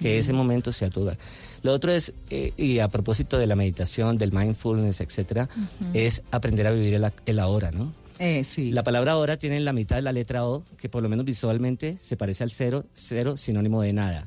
que 0.00 0.18
ese 0.18 0.32
momento 0.32 0.72
sea 0.72 0.90
tu 0.90 1.02
hogar. 1.02 1.16
Lo 1.62 1.72
otro 1.72 1.92
es, 1.92 2.12
eh, 2.30 2.52
y 2.56 2.80
a 2.80 2.88
propósito 2.88 3.38
de 3.38 3.46
la 3.46 3.54
meditación, 3.54 4.18
del 4.18 4.32
mindfulness, 4.32 5.00
etcétera, 5.00 5.48
es 5.94 6.24
aprender 6.32 6.66
a 6.66 6.72
vivir 6.72 6.94
el, 6.94 7.06
el 7.24 7.38
ahora, 7.38 7.70
¿no? 7.70 7.92
Eh, 8.18 8.42
sí. 8.42 8.72
La 8.72 8.82
palabra 8.82 9.12
ahora 9.12 9.36
tiene 9.36 9.60
la 9.60 9.72
mitad 9.72 9.94
de 9.94 10.02
la 10.02 10.12
letra 10.12 10.44
O, 10.44 10.64
que 10.76 10.88
por 10.88 11.04
lo 11.04 11.08
menos 11.08 11.24
visualmente 11.24 11.98
se 12.00 12.16
parece 12.16 12.42
al 12.42 12.50
cero, 12.50 12.84
cero 12.94 13.36
sinónimo 13.36 13.80
de 13.80 13.92
nada. 13.92 14.26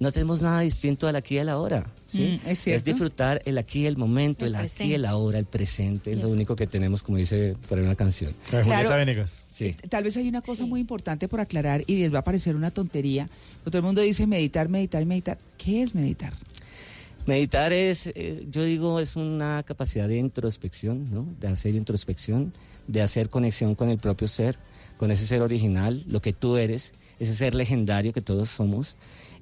No 0.00 0.12
tenemos 0.12 0.42
nada 0.42 0.60
distinto 0.60 1.08
al 1.08 1.16
aquí 1.16 1.34
y 1.34 1.38
al 1.38 1.48
ahora. 1.48 1.84
¿sí? 2.06 2.40
Mm, 2.44 2.48
es 2.48 2.60
cierto. 2.62 2.90
disfrutar 2.90 3.42
el 3.44 3.58
aquí, 3.58 3.86
el 3.86 3.96
momento, 3.96 4.44
el, 4.46 4.54
El 4.54 4.60
aquí 4.60 4.94
el 4.94 5.04
ahora, 5.04 5.38
el 5.40 5.44
presente. 5.46 6.12
Es 6.12 6.18
lo 6.22 6.28
único 6.28 6.54
que 6.54 6.66
tenemos, 6.68 7.02
como 7.02 7.18
dice 7.18 7.56
por 7.68 7.78
ahí 7.78 7.84
una 7.84 7.96
canción. 7.96 8.32
Julieta 8.48 8.64
Claro. 8.64 8.90
Venegas. 8.90 9.32
Sí. 9.50 9.74
Tal 9.88 10.04
vez 10.04 10.16
hay 10.16 10.28
una 10.28 10.40
cosa 10.42 10.66
muy 10.66 10.80
importante 10.80 11.26
por 11.26 11.40
aclarar 11.40 11.82
y 11.88 11.96
les 11.96 12.14
va 12.14 12.20
a 12.20 12.24
parecer 12.24 12.54
una 12.54 12.70
tontería. 12.70 13.28
pero 13.64 13.72
Todo 13.72 13.78
el 13.78 13.84
mundo 13.84 14.00
dice 14.00 14.26
meditar, 14.28 14.68
meditar, 14.68 15.04
meditar. 15.04 15.38
¿Qué 15.56 15.82
es 15.82 15.94
meditar? 15.96 16.32
Meditar 17.26 17.72
es, 17.72 18.06
eh, 18.06 18.46
yo 18.50 18.62
digo, 18.64 19.00
es 19.00 19.16
una 19.16 19.62
capacidad 19.64 20.08
de 20.08 20.16
introspección, 20.16 21.12
¿no? 21.12 21.26
De 21.40 21.48
hacer 21.48 21.74
introspección, 21.74 22.54
de 22.86 23.02
hacer 23.02 23.28
conexión 23.28 23.74
con 23.74 23.90
el 23.90 23.98
propio 23.98 24.28
ser, 24.28 24.56
con 24.96 25.10
ese 25.10 25.26
ser 25.26 25.42
original, 25.42 26.04
lo 26.06 26.22
que 26.22 26.32
tú 26.32 26.56
eres, 26.56 26.94
ese 27.20 27.34
ser 27.34 27.54
legendario 27.54 28.14
que 28.14 28.22
todos 28.22 28.48
somos, 28.48 28.96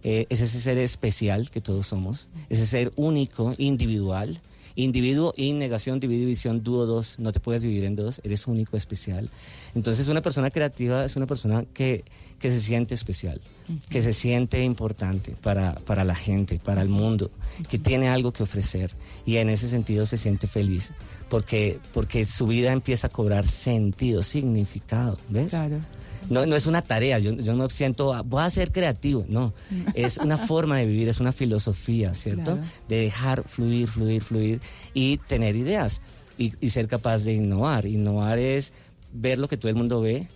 eh, 0.09 0.25
es 0.29 0.41
ese 0.41 0.61
ser 0.61 0.79
especial 0.79 1.51
que 1.51 1.61
todos 1.61 1.89
somos, 1.89 2.29
ese 2.49 2.65
ser 2.65 2.93
único, 2.95 3.55
individual. 3.59 4.41
Individuo 4.79 5.33
y 5.37 5.55
negación, 5.55 6.01
división, 6.01 6.63
dúo 6.63 6.85
dos, 6.85 7.19
no 7.19 7.33
te 7.33 7.41
puedes 7.41 7.63
dividir 7.63 7.85
en 7.85 7.97
dos, 7.97 8.21
eres 8.23 8.47
único, 8.47 8.77
especial. 8.77 9.31
Entonces 9.75 10.07
una 10.09 10.21
persona 10.21 10.51
creativa 10.51 11.03
es 11.03 11.17
una 11.17 11.27
persona 11.27 11.65
que, 11.73 12.05
que 12.39 12.51
se 12.51 12.61
siente 12.61 12.95
especial, 12.95 13.41
que 13.89 14.03
se 14.03 14.13
siente 14.13 14.63
importante 14.63 15.35
para, 15.43 15.77
para 15.77 16.05
la 16.05 16.15
gente, 16.15 16.61
para 16.63 16.83
el 16.83 16.91
mundo, 16.91 17.31
que 17.69 17.79
tiene 17.79 18.11
algo 18.11 18.35
que 18.35 18.43
ofrecer 18.43 18.93
y 19.25 19.39
en 19.39 19.49
ese 19.49 19.67
sentido 19.67 20.05
se 20.05 20.19
siente 20.19 20.47
feliz 20.47 20.93
porque, 21.31 21.81
porque 21.93 22.25
su 22.25 22.47
vida 22.47 22.71
empieza 22.73 23.07
a 23.07 23.11
cobrar 23.11 23.47
sentido, 23.47 24.23
significado, 24.23 25.19
¿ves? 25.31 25.51
Claro. 25.51 25.81
No, 26.29 26.45
no 26.47 26.57
es 26.57 26.67
una 26.67 26.83
tarea, 26.83 27.19
yo, 27.19 27.33
yo 27.33 27.55
no 27.55 27.69
siento, 27.71 28.13
ah, 28.13 28.23
voy 28.23 28.43
a 28.43 28.51
ser 28.51 28.73
creativo, 28.73 29.25
no. 29.29 29.55
Es 29.95 30.19
una 30.19 30.39
forma 30.39 30.77
de 30.79 30.87
vivir, 30.87 31.09
es 31.09 31.21
una 31.21 31.33
filosofía, 31.33 32.15
¿cierto? 32.15 32.55
Claro. 32.57 32.61
De 32.89 32.97
dejar 33.03 33.45
fluir, 33.49 33.89
fluir, 33.89 34.23
fluir 34.23 34.61
y 34.95 35.19
tener 35.19 35.57
ideas 35.57 36.01
y, 36.39 36.53
y 36.61 36.71
ser 36.71 36.89
capaz 36.89 37.23
de 37.25 37.35
innovar. 37.35 37.87
Innovar 37.87 38.39
es 38.39 38.73
ver 39.13 39.39
lo 39.39 39.49
que 39.49 39.57
todo 39.57 39.69
el 39.71 39.77
mundo 39.77 40.01
ve, 40.01 40.27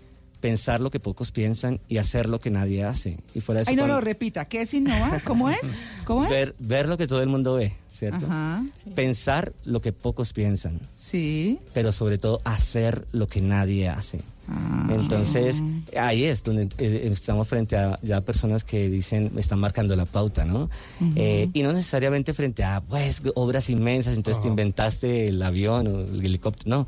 pensar 0.41 0.81
lo 0.81 0.91
que 0.91 1.01
pocos 1.01 1.33
piensan 1.33 1.81
y 1.89 1.99
hacer 1.99 2.29
lo 2.29 2.41
que 2.41 2.49
nadie 2.51 2.83
hace. 2.85 3.19
Y 3.35 3.41
fuera 3.41 3.59
de 3.59 3.63
eso, 3.63 3.71
Ay, 3.73 3.77
no, 3.77 3.83
cuando- 3.83 4.01
repita. 4.01 4.47
¿Qué 4.47 4.63
es 4.63 4.73
innovar? 4.73 5.23
¿Cómo 5.25 5.51
es? 5.51 5.61
¿Cómo 6.07 6.25
es? 6.25 6.31
ver, 6.31 6.55
ver 6.59 6.89
lo 6.89 6.97
que 6.97 7.07
todo 7.07 7.21
el 7.23 7.29
mundo 7.29 7.55
ve, 7.55 7.75
¿cierto? 7.91 8.25
Ajá. 8.27 8.65
Pensar 8.95 9.53
lo 9.65 9.81
que 9.83 9.93
pocos 9.93 10.33
piensan. 10.33 10.81
Sí. 10.95 11.59
Pero 11.75 11.93
sobre 11.93 12.17
todo 12.17 12.41
hacer 12.45 13.07
lo 13.13 13.27
que 13.27 13.41
nadie 13.43 13.89
hace. 13.89 14.21
Ah. 14.51 14.89
Entonces, 14.91 15.63
ahí 15.97 16.25
es 16.25 16.43
donde 16.43 16.69
eh, 16.79 17.09
estamos 17.13 17.47
frente 17.47 17.77
a 17.77 17.99
ya 18.03 18.21
personas 18.21 18.65
que 18.65 18.89
dicen, 18.89 19.31
me 19.33 19.41
están 19.41 19.61
marcando 19.61 19.95
la 19.95 20.07
pauta, 20.07 20.45
¿no? 20.45 20.69
Eh, 21.15 21.49
y 21.53 21.63
no 21.63 21.73
necesariamente 21.73 22.35
frente 22.35 22.65
a, 22.65 22.81
pues, 22.81 23.23
obras 23.37 23.71
inmensas, 23.71 24.17
entonces 24.17 24.43
te 24.43 24.49
inventaste 24.49 25.29
el 25.29 25.41
avión 25.43 25.87
o 25.87 26.01
el 26.01 26.25
helicóptero, 26.25 26.69
no. 26.69 26.87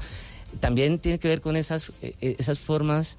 También 0.59 0.99
tiene 0.99 1.19
que 1.19 1.29
ver 1.29 1.41
con 1.41 1.57
esas, 1.57 1.93
eh, 2.03 2.37
esas 2.39 2.59
formas 2.59 3.17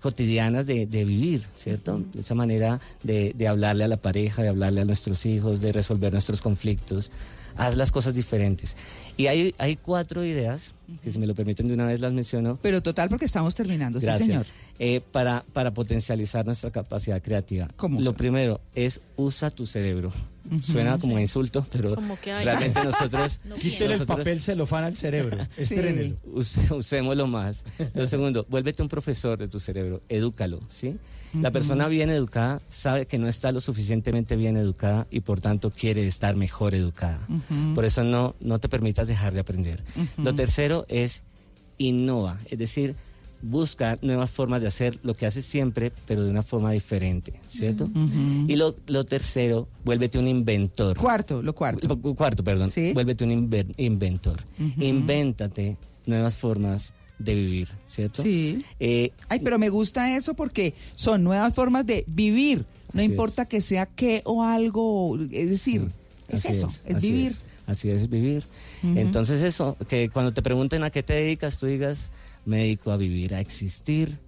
cotidianas 0.00 0.66
de, 0.66 0.86
de 0.86 1.04
vivir, 1.04 1.44
¿cierto? 1.54 2.02
Esa 2.18 2.34
manera 2.34 2.80
de, 3.02 3.32
de 3.34 3.48
hablarle 3.48 3.84
a 3.84 3.88
la 3.88 3.96
pareja, 3.96 4.42
de 4.42 4.48
hablarle 4.48 4.82
a 4.82 4.84
nuestros 4.84 5.24
hijos, 5.24 5.60
de 5.60 5.72
resolver 5.72 6.12
nuestros 6.12 6.42
conflictos. 6.42 7.10
Haz 7.58 7.76
las 7.76 7.90
cosas 7.92 8.14
diferentes. 8.14 8.76
Y 9.16 9.26
hay, 9.26 9.54
hay 9.58 9.76
cuatro 9.76 10.24
ideas, 10.24 10.74
que 11.02 11.10
si 11.10 11.18
me 11.18 11.26
lo 11.26 11.34
permiten 11.34 11.68
de 11.68 11.74
una 11.74 11.86
vez 11.86 12.00
las 12.00 12.12
menciono, 12.12 12.58
Pero 12.62 12.80
total, 12.82 13.08
porque 13.08 13.24
estamos 13.24 13.54
terminando, 13.54 13.98
sí, 14.00 14.06
Gracias. 14.06 14.26
señor. 14.26 14.46
Eh, 14.78 15.02
para, 15.12 15.44
para 15.52 15.74
potencializar 15.74 16.46
nuestra 16.46 16.70
capacidad 16.70 17.20
creativa. 17.20 17.68
¿Cómo? 17.76 18.00
Lo 18.00 18.14
primero 18.14 18.60
es 18.74 19.00
usa 19.16 19.50
tu 19.50 19.66
cerebro. 19.66 20.12
Suena 20.62 20.98
como 20.98 21.16
Sí. 21.16 21.22
insulto, 21.22 21.66
pero 21.70 21.94
Como 21.94 22.18
que 22.20 22.32
hay- 22.32 22.44
realmente 22.44 22.80
nosotros... 22.84 23.40
No 23.44 23.56
Quítele 23.56 23.94
el 23.94 24.06
papel 24.06 24.40
celofán 24.40 24.84
al 24.84 24.96
cerebro. 24.96 25.38
Estrénelo. 25.56 26.16
Use- 26.32 26.72
usémoslo 26.74 27.26
más. 27.26 27.64
Lo 27.94 28.06
segundo, 28.06 28.46
vuélvete 28.48 28.82
un 28.82 28.88
profesor 28.88 29.38
de 29.38 29.48
tu 29.48 29.58
cerebro, 29.60 30.00
edúcalo, 30.08 30.60
¿sí? 30.68 30.96
La 31.34 31.50
persona 31.50 31.88
bien 31.88 32.08
educada 32.08 32.62
sabe 32.70 33.04
que 33.06 33.18
no 33.18 33.28
está 33.28 33.52
lo 33.52 33.60
suficientemente 33.60 34.34
bien 34.34 34.56
educada 34.56 35.06
y 35.10 35.20
por 35.20 35.42
tanto 35.42 35.70
quiere 35.70 36.06
estar 36.06 36.36
mejor 36.36 36.74
educada. 36.74 37.20
Por 37.74 37.84
eso 37.84 38.02
no, 38.02 38.34
no 38.40 38.58
te 38.60 38.70
permitas 38.70 39.06
dejar 39.08 39.34
de 39.34 39.40
aprender. 39.40 39.84
Lo 40.16 40.34
tercero 40.34 40.86
es 40.88 41.22
innova, 41.76 42.38
es 42.46 42.58
decir, 42.58 42.96
busca 43.42 43.98
nuevas 44.02 44.30
formas 44.30 44.60
de 44.60 44.68
hacer 44.68 44.98
lo 45.02 45.14
que 45.14 45.26
haces 45.26 45.44
siempre, 45.44 45.92
pero 46.06 46.24
de 46.24 46.30
una 46.30 46.42
forma 46.42 46.72
diferente, 46.72 47.34
¿cierto? 47.48 47.88
Y 48.46 48.56
lo, 48.56 48.74
lo 48.86 49.04
tercero, 49.04 49.68
vuélvete 49.84 50.18
un 50.18 50.26
inventor. 50.28 50.96
Cuarto, 50.96 51.42
lo 51.42 51.54
cuarto. 51.54 51.86
Lo 51.86 51.98
Cuarto, 52.14 52.42
perdón. 52.42 52.70
Vuélvete 52.94 53.24
un 53.24 53.50
inventor. 53.76 54.42
Ujú. 54.58 54.82
Invéntate 54.82 55.76
nuevas 56.06 56.36
formas 56.36 56.92
de 57.18 57.34
vivir, 57.34 57.68
¿cierto? 57.86 58.22
Sí. 58.22 58.64
Eh, 58.80 59.12
Ay, 59.28 59.40
pero 59.40 59.58
me 59.58 59.68
gusta 59.68 60.16
eso 60.16 60.34
porque 60.34 60.74
son 60.94 61.24
nuevas 61.24 61.54
formas 61.54 61.84
de 61.86 62.04
vivir. 62.06 62.64
No 62.92 63.02
importa 63.02 63.46
que 63.46 63.60
sea 63.60 63.86
qué 63.86 64.22
o 64.24 64.42
algo, 64.42 65.18
es 65.30 65.50
decir, 65.50 65.88
es 66.28 66.44
eso, 66.46 66.68
es, 66.86 67.02
vivir. 67.02 67.28
es, 67.28 67.38
así 67.66 67.90
es 67.90 68.08
vivir. 68.08 68.44
Entonces 68.82 69.42
eso, 69.42 69.76
que 69.88 70.08
cuando 70.08 70.32
te 70.32 70.40
pregunten 70.42 70.84
a 70.84 70.90
qué 70.90 71.02
te 71.02 71.12
dedicas, 71.12 71.58
tú 71.58 71.66
digas, 71.66 72.12
me 72.48 72.58
dedico 72.58 72.90
a 72.92 72.96
vivir, 72.96 73.34
a 73.34 73.40
existir 73.40 74.18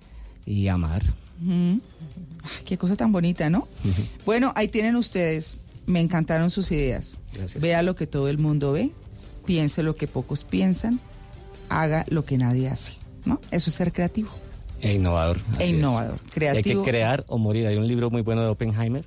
y 0.47 0.69
amar. 0.69 1.03
Ah, 1.49 1.79
Qué 2.65 2.77
cosa 2.79 2.97
tan 2.97 3.13
bonita, 3.13 3.51
¿no? 3.51 3.67
Bueno, 4.27 4.53
ahí 4.57 4.69
tienen 4.69 4.97
ustedes. 4.97 5.57
Me 5.87 6.01
encantaron 6.01 6.51
sus 6.51 6.71
ideas. 6.71 7.17
Gracias. 7.33 7.63
Vea 7.63 7.83
lo 7.83 7.97
que 7.97 8.07
todo 8.07 8.29
el 8.29 8.39
mundo 8.39 8.73
ve, 8.73 8.91
piense 9.47 9.83
lo 9.83 9.97
que 9.97 10.07
pocos 10.07 10.45
piensan, 10.45 11.01
haga 11.69 12.05
lo 12.09 12.25
que 12.25 12.37
nadie 12.39 12.69
hace, 12.69 12.93
¿no? 13.25 13.41
Eso 13.51 13.71
es 13.71 13.77
ser 13.77 13.93
creativo. 13.93 14.29
E 14.83 14.95
innovador. 14.95 15.39
E 15.59 15.65
es. 15.65 15.71
innovador, 15.71 16.19
creativo. 16.33 16.81
Hay 16.81 16.85
que 16.85 16.91
crear 16.91 17.25
o 17.29 17.39
morir. 17.39 17.67
Hay 17.67 17.77
un 17.77 17.87
libro 17.87 18.11
muy 18.11 18.23
bueno 18.23 18.43
de 18.43 18.49
Oppenheimer 18.49 19.05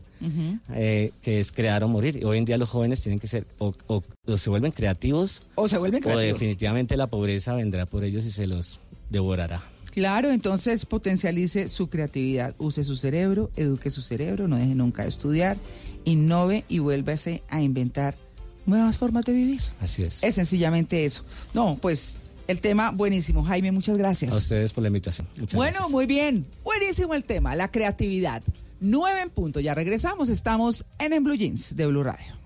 eh, 0.73 1.11
que 1.21 1.39
es 1.39 1.51
crear 1.51 1.83
o 1.83 1.87
morir. 1.87 2.17
Y 2.17 2.23
hoy 2.25 2.37
en 2.37 2.45
día 2.45 2.57
los 2.57 2.69
jóvenes 2.69 3.01
tienen 3.01 3.19
que 3.19 3.27
ser 3.27 3.45
o, 3.57 3.73
o- 3.87 4.03
o 4.27 4.37
se 4.37 4.49
vuelven 4.49 4.71
creativos 4.71 5.41
O 5.55 5.67
se 5.67 5.77
vuelven 5.77 6.01
o 6.03 6.05
creativos. 6.05 6.39
definitivamente 6.39 6.95
la 6.95 7.07
pobreza 7.07 7.53
vendrá 7.55 7.85
por 7.87 8.03
ellos 8.03 8.23
y 8.25 8.31
se 8.31 8.45
los 8.45 8.79
devorará. 9.09 9.61
Claro, 9.91 10.31
entonces 10.31 10.85
potencialice 10.87 11.69
su 11.69 11.87
creatividad, 11.87 12.55
use 12.57 12.83
su 12.83 12.95
cerebro, 12.95 13.51
eduque 13.55 13.91
su 13.91 14.01
cerebro, 14.01 14.47
no 14.47 14.55
deje 14.55 14.73
nunca 14.73 15.03
de 15.03 15.09
estudiar, 15.09 15.57
innove 16.03 16.65
y 16.67 16.79
vuélvase 16.79 17.43
a 17.47 17.61
inventar 17.61 18.15
nuevas 18.65 18.97
formas 18.97 19.25
de 19.25 19.33
vivir. 19.33 19.61
Así 19.79 20.01
es. 20.03 20.23
Es 20.23 20.35
sencillamente 20.35 21.05
eso. 21.05 21.23
No, 21.53 21.77
pues 21.79 22.17
el 22.47 22.59
tema 22.59 22.91
buenísimo. 22.91 23.43
Jaime, 23.43 23.71
muchas 23.71 23.97
gracias. 23.97 24.33
A 24.33 24.37
ustedes 24.37 24.73
por 24.73 24.81
la 24.81 24.87
invitación. 24.87 25.27
Muchas 25.37 25.55
bueno, 25.55 25.73
gracias. 25.73 25.91
muy 25.91 26.05
bien. 26.07 26.45
Buenísimo 26.63 27.13
el 27.13 27.23
tema, 27.23 27.55
la 27.55 27.67
creatividad. 27.67 28.41
Nueve 28.79 29.21
en 29.21 29.29
punto. 29.29 29.59
Ya 29.59 29.75
regresamos. 29.75 30.27
Estamos 30.27 30.85
en 30.99 31.13
En 31.13 31.23
Blue 31.23 31.35
Jeans 31.35 31.75
de 31.75 31.87
Blue 31.87 32.03
Radio. 32.03 32.42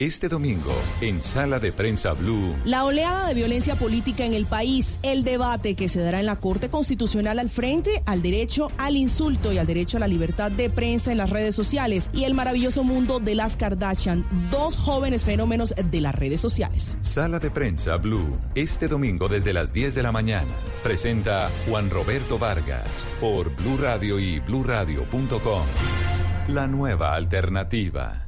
Este 0.00 0.28
domingo, 0.28 0.72
en 1.00 1.24
Sala 1.24 1.58
de 1.58 1.72
Prensa 1.72 2.12
Blue, 2.12 2.54
La 2.64 2.84
oleada 2.84 3.26
de 3.26 3.34
violencia 3.34 3.74
política 3.74 4.24
en 4.24 4.32
el 4.32 4.46
país, 4.46 5.00
el 5.02 5.24
debate 5.24 5.74
que 5.74 5.88
se 5.88 6.00
dará 6.00 6.20
en 6.20 6.26
la 6.26 6.36
Corte 6.36 6.68
Constitucional 6.68 7.40
al 7.40 7.48
frente 7.48 8.04
al 8.06 8.22
derecho 8.22 8.70
al 8.78 8.96
insulto 8.96 9.52
y 9.52 9.58
al 9.58 9.66
derecho 9.66 9.96
a 9.96 10.00
la 10.00 10.06
libertad 10.06 10.52
de 10.52 10.70
prensa 10.70 11.10
en 11.10 11.18
las 11.18 11.30
redes 11.30 11.56
sociales 11.56 12.10
y 12.12 12.24
el 12.24 12.34
maravilloso 12.34 12.84
mundo 12.84 13.18
de 13.18 13.34
las 13.34 13.56
Kardashian, 13.56 14.24
dos 14.52 14.76
jóvenes 14.76 15.24
fenómenos 15.24 15.74
de 15.76 16.00
las 16.00 16.14
redes 16.14 16.40
sociales. 16.40 16.96
Sala 17.00 17.40
de 17.40 17.50
Prensa 17.50 17.96
Blue, 17.96 18.38
este 18.54 18.86
domingo 18.86 19.26
desde 19.26 19.52
las 19.52 19.72
10 19.72 19.96
de 19.96 20.02
la 20.04 20.12
mañana. 20.12 20.52
Presenta 20.84 21.50
Juan 21.66 21.90
Roberto 21.90 22.38
Vargas 22.38 23.04
por 23.20 23.52
Blue 23.56 23.78
Radio 23.78 24.20
y 24.20 24.38
bluradio.com. 24.38 25.66
La 26.46 26.68
nueva 26.68 27.14
alternativa. 27.14 28.27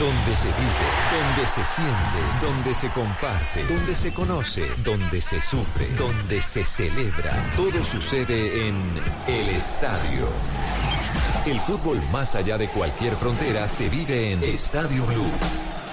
Donde 0.00 0.34
se 0.34 0.46
vive, 0.46 0.88
donde 1.12 1.46
se 1.46 1.62
siente, 1.62 2.46
donde 2.46 2.74
se 2.74 2.88
comparte, 2.88 3.64
donde 3.64 3.94
se 3.94 4.14
conoce, 4.14 4.66
donde 4.82 5.20
se 5.20 5.42
sufre, 5.42 5.88
donde 5.98 6.40
se 6.40 6.64
celebra. 6.64 7.36
Todo 7.54 7.84
sucede 7.84 8.66
en 8.66 8.82
El 9.26 9.50
Estadio. 9.50 10.26
El 11.44 11.60
fútbol 11.60 12.00
más 12.10 12.34
allá 12.34 12.56
de 12.56 12.68
cualquier 12.68 13.14
frontera 13.16 13.68
se 13.68 13.90
vive 13.90 14.32
en 14.32 14.42
Estadio 14.42 15.04
Blue. 15.04 15.30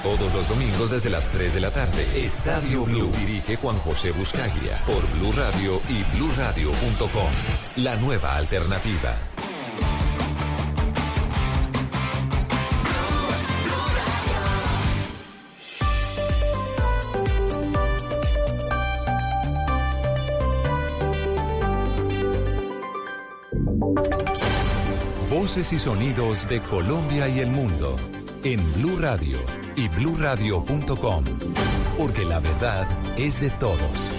Todos 0.04 0.34
los 0.34 0.48
domingos 0.48 0.92
desde 0.92 1.10
las 1.10 1.30
3 1.30 1.56
de 1.56 1.60
la 1.60 1.72
tarde. 1.72 2.08
Estadio 2.16 2.86
Blue. 2.86 3.12
Dirige 3.18 3.58
Juan 3.58 3.76
José 3.80 4.12
Buscaglia. 4.12 4.78
Por 4.86 5.06
Blue 5.18 5.34
Radio 5.34 5.82
y 5.90 6.04
bluradio.com. 6.16 7.32
La 7.76 7.98
nueva 7.98 8.38
alternativa. 8.38 9.18
Y 25.56 25.80
sonidos 25.80 26.48
de 26.50 26.60
Colombia 26.60 27.30
y 27.30 27.40
el 27.40 27.50
mundo 27.50 27.96
en 28.44 28.62
Blue 28.74 28.98
Radio 29.00 29.40
y 29.78 29.88
bluradio.com, 29.88 31.24
porque 31.98 32.26
la 32.26 32.40
verdad 32.42 32.86
es 33.18 33.40
de 33.40 33.50
todos. 33.52 34.12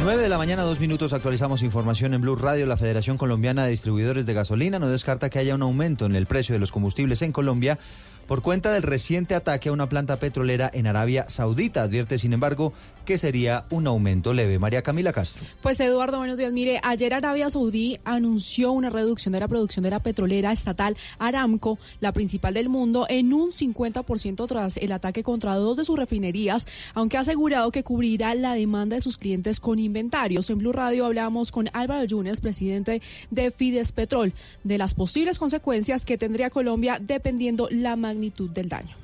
9 0.00 0.22
de 0.22 0.28
la 0.28 0.38
mañana, 0.38 0.62
dos 0.62 0.78
minutos, 0.78 1.12
actualizamos 1.12 1.62
información 1.62 2.14
en 2.14 2.20
Blue 2.20 2.36
Radio. 2.36 2.66
La 2.66 2.76
Federación 2.76 3.18
Colombiana 3.18 3.64
de 3.64 3.72
Distribuidores 3.72 4.26
de 4.26 4.34
Gasolina 4.34 4.78
no 4.78 4.88
descarta 4.88 5.28
que 5.28 5.40
haya 5.40 5.56
un 5.56 5.62
aumento 5.62 6.06
en 6.06 6.14
el 6.14 6.26
precio 6.26 6.52
de 6.52 6.60
los 6.60 6.70
combustibles 6.70 7.20
en 7.22 7.32
Colombia 7.32 7.78
por 8.26 8.42
cuenta 8.42 8.72
del 8.72 8.82
reciente 8.82 9.34
ataque 9.34 9.68
a 9.68 9.72
una 9.72 9.88
planta 9.88 10.18
petrolera 10.18 10.70
en 10.72 10.86
Arabia 10.86 11.26
Saudita. 11.28 11.82
Advierte, 11.82 12.18
sin 12.18 12.32
embargo, 12.32 12.72
que 13.04 13.18
sería 13.18 13.64
un 13.70 13.86
aumento 13.86 14.32
leve. 14.32 14.58
María 14.58 14.82
Camila 14.82 15.12
Castro. 15.12 15.44
Pues 15.60 15.78
Eduardo, 15.80 16.18
buenos 16.18 16.36
días. 16.36 16.52
Mire, 16.52 16.80
ayer 16.82 17.12
Arabia 17.14 17.50
Saudí 17.50 17.98
anunció 18.04 18.72
una 18.72 18.90
reducción 18.90 19.32
de 19.32 19.40
la 19.40 19.48
producción 19.48 19.82
de 19.82 19.90
la 19.90 20.00
petrolera 20.00 20.52
estatal 20.52 20.96
Aramco, 21.18 21.78
la 22.00 22.12
principal 22.12 22.54
del 22.54 22.68
mundo, 22.68 23.06
en 23.08 23.32
un 23.32 23.52
50% 23.52 24.46
tras 24.46 24.76
el 24.78 24.92
ataque 24.92 25.22
contra 25.22 25.54
dos 25.56 25.76
de 25.76 25.84
sus 25.84 25.98
refinerías, 25.98 26.66
aunque 26.94 27.16
ha 27.16 27.20
asegurado 27.20 27.70
que 27.70 27.82
cubrirá 27.82 28.34
la 28.34 28.54
demanda 28.54 28.96
de 28.96 29.00
sus 29.00 29.16
clientes 29.16 29.60
con 29.60 29.78
inventarios. 29.78 30.48
En 30.50 30.58
Blue 30.58 30.72
Radio 30.72 31.06
hablamos 31.06 31.52
con 31.52 31.68
Álvaro 31.72 32.04
Yunes, 32.04 32.40
presidente 32.40 33.02
de 33.30 33.50
Fides 33.50 33.92
Petrol, 33.92 34.32
de 34.62 34.78
las 34.78 34.94
posibles 34.94 35.38
consecuencias 35.38 36.04
que 36.04 36.18
tendría 36.18 36.50
Colombia 36.50 36.98
dependiendo 37.00 37.68
la 37.70 37.96
magnitud 37.96 38.13
del 38.20 38.68
daño. 38.68 38.96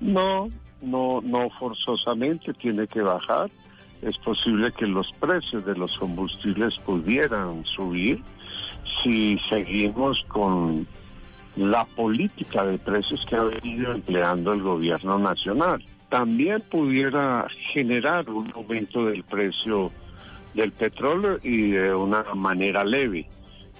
No, 0.00 0.48
no, 0.82 1.20
no 1.22 1.50
forzosamente 1.50 2.52
tiene 2.54 2.86
que 2.86 3.00
bajar. 3.00 3.50
Es 4.02 4.18
posible 4.18 4.70
que 4.72 4.86
los 4.86 5.10
precios 5.18 5.64
de 5.64 5.74
los 5.74 5.96
combustibles 5.98 6.76
pudieran 6.84 7.64
subir 7.64 8.20
si 9.02 9.38
seguimos 9.48 10.22
con 10.28 10.86
la 11.56 11.84
política 11.84 12.64
de 12.64 12.78
precios 12.78 13.24
que 13.28 13.36
ha 13.36 13.44
venido 13.44 13.92
empleando 13.92 14.52
el 14.52 14.62
gobierno 14.62 15.18
nacional. 15.18 15.82
También 16.10 16.60
pudiera 16.70 17.46
generar 17.72 18.28
un 18.28 18.52
aumento 18.54 19.06
del 19.06 19.24
precio 19.24 19.90
del 20.54 20.72
petróleo 20.72 21.38
y 21.42 21.70
de 21.72 21.94
una 21.94 22.22
manera 22.34 22.84
leve. 22.84 23.26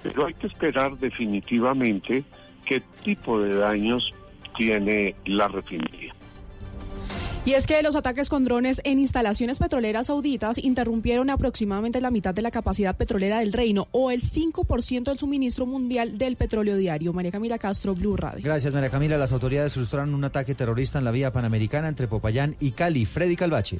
Pero 0.02 0.26
hay 0.26 0.34
que 0.34 0.46
esperar 0.46 0.96
definitivamente 0.98 2.24
qué 2.64 2.82
tipo 3.02 3.40
de 3.40 3.56
daños 3.56 4.12
tiene 4.56 5.14
la 5.26 5.48
refinería. 5.48 6.14
Y 7.46 7.52
es 7.52 7.66
que 7.66 7.82
los 7.82 7.94
ataques 7.94 8.30
con 8.30 8.44
drones 8.44 8.80
en 8.84 8.98
instalaciones 8.98 9.58
petroleras 9.58 10.06
sauditas 10.06 10.56
interrumpieron 10.56 11.28
aproximadamente 11.28 12.00
la 12.00 12.10
mitad 12.10 12.32
de 12.32 12.40
la 12.40 12.50
capacidad 12.50 12.96
petrolera 12.96 13.40
del 13.40 13.52
reino 13.52 13.86
o 13.90 14.10
el 14.10 14.22
5% 14.22 15.04
del 15.04 15.18
suministro 15.18 15.66
mundial 15.66 16.16
del 16.16 16.36
petróleo 16.36 16.78
diario. 16.78 17.12
María 17.12 17.32
Camila 17.32 17.58
Castro, 17.58 17.94
Blue 17.94 18.16
Radio. 18.16 18.42
Gracias, 18.42 18.72
María 18.72 18.88
Camila. 18.88 19.18
Las 19.18 19.32
autoridades 19.32 19.74
frustraron 19.74 20.14
un 20.14 20.24
ataque 20.24 20.54
terrorista 20.54 20.98
en 20.98 21.04
la 21.04 21.10
vía 21.10 21.34
panamericana 21.34 21.88
entre 21.88 22.08
Popayán 22.08 22.56
y 22.60 22.70
Cali. 22.70 23.04
Freddy 23.04 23.36
Calvache. 23.36 23.78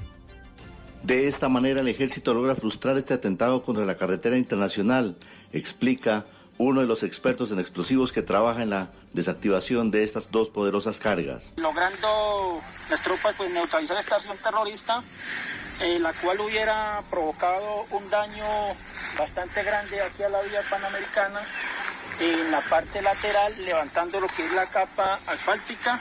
De 1.02 1.26
esta 1.26 1.48
manera, 1.48 1.80
el 1.80 1.88
ejército 1.88 2.34
logra 2.34 2.54
frustrar 2.54 2.98
este 2.98 3.14
atentado 3.14 3.62
contra 3.62 3.86
la 3.86 3.96
carretera 3.96 4.36
internacional, 4.36 5.16
explica 5.54 6.26
uno 6.58 6.80
de 6.80 6.86
los 6.86 7.02
expertos 7.02 7.50
en 7.50 7.58
explosivos 7.58 8.12
que 8.12 8.22
trabaja 8.22 8.62
en 8.62 8.70
la 8.70 8.90
desactivación 9.12 9.90
de 9.90 10.04
estas 10.04 10.30
dos 10.30 10.48
poderosas 10.48 11.00
cargas. 11.00 11.52
Logrando 11.56 12.60
las 12.90 13.02
tropas 13.02 13.34
pues, 13.36 13.50
neutralizar 13.50 13.96
esta 13.98 14.16
acción 14.16 14.36
terrorista, 14.42 15.02
eh, 15.82 15.98
la 15.98 16.12
cual 16.12 16.40
hubiera 16.40 17.00
provocado 17.10 17.86
un 17.90 18.08
daño 18.10 18.44
bastante 19.18 19.62
grande 19.62 20.00
aquí 20.00 20.22
a 20.22 20.28
la 20.28 20.40
vía 20.42 20.62
panamericana, 20.70 21.40
en 22.20 22.50
la 22.52 22.60
parte 22.60 23.02
lateral, 23.02 23.52
levantando 23.64 24.20
lo 24.20 24.28
que 24.28 24.44
es 24.44 24.52
la 24.52 24.66
capa 24.66 25.14
asfáltica 25.26 25.98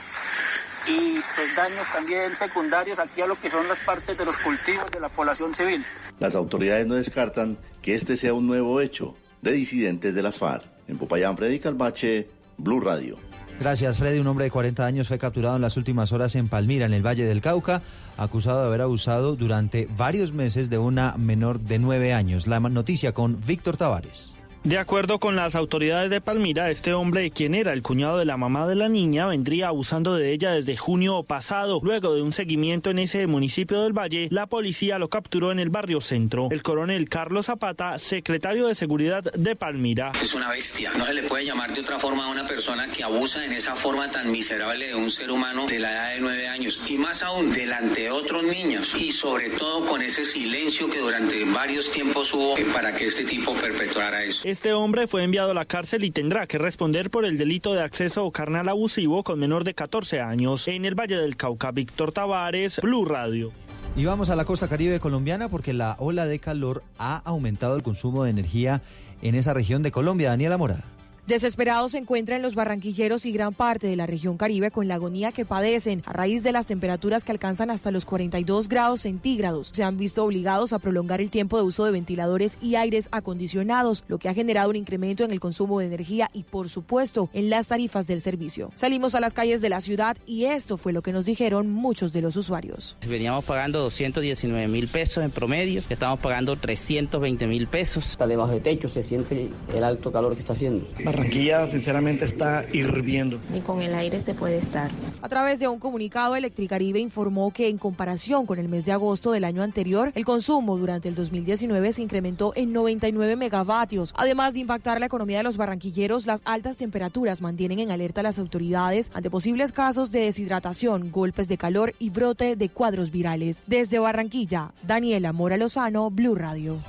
y 0.86 1.14
pues, 1.34 1.56
daños 1.56 1.92
también 1.92 2.36
secundarios 2.36 2.98
aquí 2.98 3.20
a 3.20 3.26
lo 3.26 3.34
que 3.34 3.50
son 3.50 3.66
las 3.66 3.78
partes 3.80 4.16
de 4.16 4.24
los 4.24 4.36
cultivos 4.36 4.88
de 4.90 5.00
la 5.00 5.08
población 5.08 5.54
civil. 5.54 5.84
Las 6.20 6.36
autoridades 6.36 6.86
no 6.86 6.94
descartan 6.94 7.58
que 7.82 7.94
este 7.94 8.16
sea 8.16 8.32
un 8.34 8.46
nuevo 8.46 8.80
hecho 8.80 9.16
de 9.44 9.52
disidentes 9.52 10.14
de 10.14 10.22
las 10.22 10.38
FARC. 10.38 10.64
En 10.88 10.98
Popayán, 10.98 11.36
Freddy 11.36 11.60
Calvache, 11.60 12.28
Blue 12.56 12.80
Radio. 12.80 13.16
Gracias, 13.60 13.98
Freddy. 13.98 14.18
Un 14.18 14.26
hombre 14.26 14.46
de 14.46 14.50
40 14.50 14.84
años 14.84 15.06
fue 15.06 15.18
capturado 15.18 15.56
en 15.56 15.62
las 15.62 15.76
últimas 15.76 16.10
horas 16.10 16.34
en 16.34 16.48
Palmira, 16.48 16.86
en 16.86 16.92
el 16.92 17.06
Valle 17.06 17.24
del 17.24 17.40
Cauca, 17.40 17.82
acusado 18.16 18.60
de 18.60 18.66
haber 18.66 18.80
abusado 18.80 19.36
durante 19.36 19.86
varios 19.96 20.32
meses 20.32 20.70
de 20.70 20.78
una 20.78 21.16
menor 21.16 21.60
de 21.60 21.78
9 21.78 22.12
años. 22.12 22.46
La 22.46 22.58
noticia 22.58 23.12
con 23.12 23.40
Víctor 23.46 23.76
Tavares. 23.76 24.33
De 24.64 24.78
acuerdo 24.78 25.18
con 25.18 25.36
las 25.36 25.56
autoridades 25.56 26.08
de 26.08 26.22
Palmira, 26.22 26.70
este 26.70 26.94
hombre, 26.94 27.30
quien 27.30 27.54
era 27.54 27.74
el 27.74 27.82
cuñado 27.82 28.16
de 28.16 28.24
la 28.24 28.38
mamá 28.38 28.66
de 28.66 28.74
la 28.74 28.88
niña, 28.88 29.26
vendría 29.26 29.68
abusando 29.68 30.14
de 30.14 30.32
ella 30.32 30.52
desde 30.52 30.74
junio 30.74 31.22
pasado. 31.22 31.80
Luego 31.82 32.14
de 32.14 32.22
un 32.22 32.32
seguimiento 32.32 32.88
en 32.88 32.98
ese 32.98 33.26
municipio 33.26 33.82
del 33.82 33.92
Valle, 33.92 34.28
la 34.30 34.46
policía 34.46 34.98
lo 34.98 35.10
capturó 35.10 35.52
en 35.52 35.58
el 35.58 35.68
barrio 35.68 36.00
centro. 36.00 36.48
El 36.50 36.62
coronel 36.62 37.10
Carlos 37.10 37.44
Zapata, 37.44 37.98
secretario 37.98 38.66
de 38.66 38.74
Seguridad 38.74 39.22
de 39.22 39.54
Palmira. 39.54 40.12
Es 40.22 40.32
una 40.32 40.48
bestia. 40.48 40.92
No 40.96 41.04
se 41.04 41.12
le 41.12 41.24
puede 41.24 41.44
llamar 41.44 41.74
de 41.74 41.82
otra 41.82 41.98
forma 41.98 42.24
a 42.24 42.30
una 42.30 42.46
persona 42.46 42.88
que 42.88 43.04
abusa 43.04 43.44
en 43.44 43.52
esa 43.52 43.76
forma 43.76 44.10
tan 44.10 44.32
miserable 44.32 44.86
de 44.86 44.94
un 44.94 45.10
ser 45.10 45.30
humano 45.30 45.66
de 45.66 45.78
la 45.78 45.92
edad 45.92 46.14
de 46.14 46.20
nueve 46.20 46.48
años. 46.48 46.80
Y 46.88 46.96
más 46.96 47.22
aún, 47.22 47.52
delante 47.52 48.04
de 48.04 48.10
otros 48.10 48.42
niños. 48.42 48.94
Y 48.98 49.12
sobre 49.12 49.50
todo 49.50 49.84
con 49.84 50.00
ese 50.00 50.24
silencio 50.24 50.88
que 50.88 51.00
durante 51.00 51.44
varios 51.44 51.90
tiempos 51.90 52.32
hubo 52.32 52.54
para 52.72 52.94
que 52.94 53.04
este 53.04 53.24
tipo 53.24 53.52
perpetuara 53.52 54.24
eso. 54.24 54.53
Este 54.54 54.72
hombre 54.72 55.08
fue 55.08 55.24
enviado 55.24 55.50
a 55.50 55.54
la 55.54 55.64
cárcel 55.64 56.04
y 56.04 56.12
tendrá 56.12 56.46
que 56.46 56.58
responder 56.58 57.10
por 57.10 57.24
el 57.24 57.36
delito 57.36 57.74
de 57.74 57.82
acceso 57.82 58.30
carnal 58.30 58.68
abusivo 58.68 59.24
con 59.24 59.40
menor 59.40 59.64
de 59.64 59.74
14 59.74 60.20
años. 60.20 60.68
En 60.68 60.84
el 60.84 60.94
Valle 60.94 61.16
del 61.16 61.36
Cauca, 61.36 61.72
Víctor 61.72 62.12
Tavares, 62.12 62.78
Blue 62.80 63.04
Radio. 63.04 63.50
Y 63.96 64.04
vamos 64.04 64.30
a 64.30 64.36
la 64.36 64.44
costa 64.44 64.68
caribe 64.68 65.00
colombiana 65.00 65.48
porque 65.48 65.72
la 65.72 65.96
ola 65.98 66.26
de 66.26 66.38
calor 66.38 66.84
ha 66.98 67.16
aumentado 67.16 67.74
el 67.74 67.82
consumo 67.82 68.22
de 68.22 68.30
energía 68.30 68.80
en 69.22 69.34
esa 69.34 69.54
región 69.54 69.82
de 69.82 69.90
Colombia. 69.90 70.30
Daniela 70.30 70.56
Mora. 70.56 70.84
Desesperados 71.26 71.92
se 71.92 71.98
encuentran 71.98 72.42
los 72.42 72.54
barranquilleros 72.54 73.24
y 73.24 73.32
gran 73.32 73.54
parte 73.54 73.86
de 73.86 73.96
la 73.96 74.06
región 74.06 74.36
caribe 74.36 74.70
con 74.70 74.88
la 74.88 74.96
agonía 74.96 75.32
que 75.32 75.46
padecen 75.46 76.02
a 76.04 76.12
raíz 76.12 76.42
de 76.42 76.52
las 76.52 76.66
temperaturas 76.66 77.24
que 77.24 77.32
alcanzan 77.32 77.70
hasta 77.70 77.90
los 77.90 78.04
42 78.04 78.68
grados 78.68 79.00
centígrados. 79.00 79.70
Se 79.72 79.84
han 79.84 79.96
visto 79.96 80.22
obligados 80.22 80.74
a 80.74 80.78
prolongar 80.78 81.22
el 81.22 81.30
tiempo 81.30 81.56
de 81.56 81.62
uso 81.62 81.86
de 81.86 81.92
ventiladores 81.92 82.58
y 82.60 82.74
aires 82.74 83.08
acondicionados, 83.10 84.04
lo 84.06 84.18
que 84.18 84.28
ha 84.28 84.34
generado 84.34 84.68
un 84.68 84.76
incremento 84.76 85.24
en 85.24 85.30
el 85.30 85.40
consumo 85.40 85.80
de 85.80 85.86
energía 85.86 86.30
y, 86.34 86.42
por 86.42 86.68
supuesto, 86.68 87.30
en 87.32 87.48
las 87.48 87.68
tarifas 87.68 88.06
del 88.06 88.20
servicio. 88.20 88.70
Salimos 88.74 89.14
a 89.14 89.20
las 89.20 89.32
calles 89.32 89.62
de 89.62 89.70
la 89.70 89.80
ciudad 89.80 90.18
y 90.26 90.44
esto 90.44 90.76
fue 90.76 90.92
lo 90.92 91.00
que 91.00 91.14
nos 91.14 91.24
dijeron 91.24 91.70
muchos 91.70 92.12
de 92.12 92.20
los 92.20 92.36
usuarios. 92.36 92.98
Veníamos 93.08 93.46
pagando 93.46 93.80
219 93.80 94.68
mil 94.68 94.88
pesos 94.88 95.24
en 95.24 95.30
promedio, 95.30 95.80
estamos 95.88 96.20
pagando 96.20 96.56
320 96.56 97.46
mil 97.46 97.66
pesos. 97.66 98.10
Está 98.10 98.26
debajo 98.26 98.52
de 98.52 98.60
techo, 98.60 98.90
se 98.90 99.00
siente 99.00 99.48
el 99.74 99.84
alto 99.84 100.12
calor 100.12 100.34
que 100.34 100.40
está 100.40 100.52
haciendo. 100.52 100.86
Barranquilla 101.14 101.64
sinceramente 101.68 102.24
está 102.24 102.64
hirviendo. 102.72 103.38
Ni 103.52 103.60
con 103.60 103.80
el 103.80 103.94
aire 103.94 104.18
se 104.18 104.34
puede 104.34 104.56
estar. 104.56 104.90
A 105.22 105.28
través 105.28 105.60
de 105.60 105.68
un 105.68 105.78
comunicado, 105.78 106.34
Electricaribe 106.34 106.98
informó 106.98 107.52
que 107.52 107.68
en 107.68 107.78
comparación 107.78 108.46
con 108.46 108.58
el 108.58 108.68
mes 108.68 108.84
de 108.84 108.90
agosto 108.90 109.30
del 109.30 109.44
año 109.44 109.62
anterior, 109.62 110.10
el 110.16 110.24
consumo 110.24 110.76
durante 110.76 111.08
el 111.08 111.14
2019 111.14 111.92
se 111.92 112.02
incrementó 112.02 112.52
en 112.56 112.72
99 112.72 113.36
megavatios. 113.36 114.12
Además 114.16 114.54
de 114.54 114.60
impactar 114.60 114.98
la 114.98 115.06
economía 115.06 115.38
de 115.38 115.44
los 115.44 115.56
barranquilleros, 115.56 116.26
las 116.26 116.42
altas 116.44 116.76
temperaturas 116.76 117.40
mantienen 117.40 117.78
en 117.78 117.92
alerta 117.92 118.20
a 118.20 118.24
las 118.24 118.40
autoridades 118.40 119.12
ante 119.14 119.30
posibles 119.30 119.70
casos 119.70 120.10
de 120.10 120.24
deshidratación, 120.24 121.12
golpes 121.12 121.46
de 121.46 121.58
calor 121.58 121.94
y 122.00 122.10
brote 122.10 122.56
de 122.56 122.68
cuadros 122.70 123.12
virales. 123.12 123.62
Desde 123.68 124.00
Barranquilla, 124.00 124.72
Daniela 124.82 125.32
Mora 125.32 125.56
Lozano, 125.56 126.10
Blue 126.10 126.34
Radio. 126.34 126.80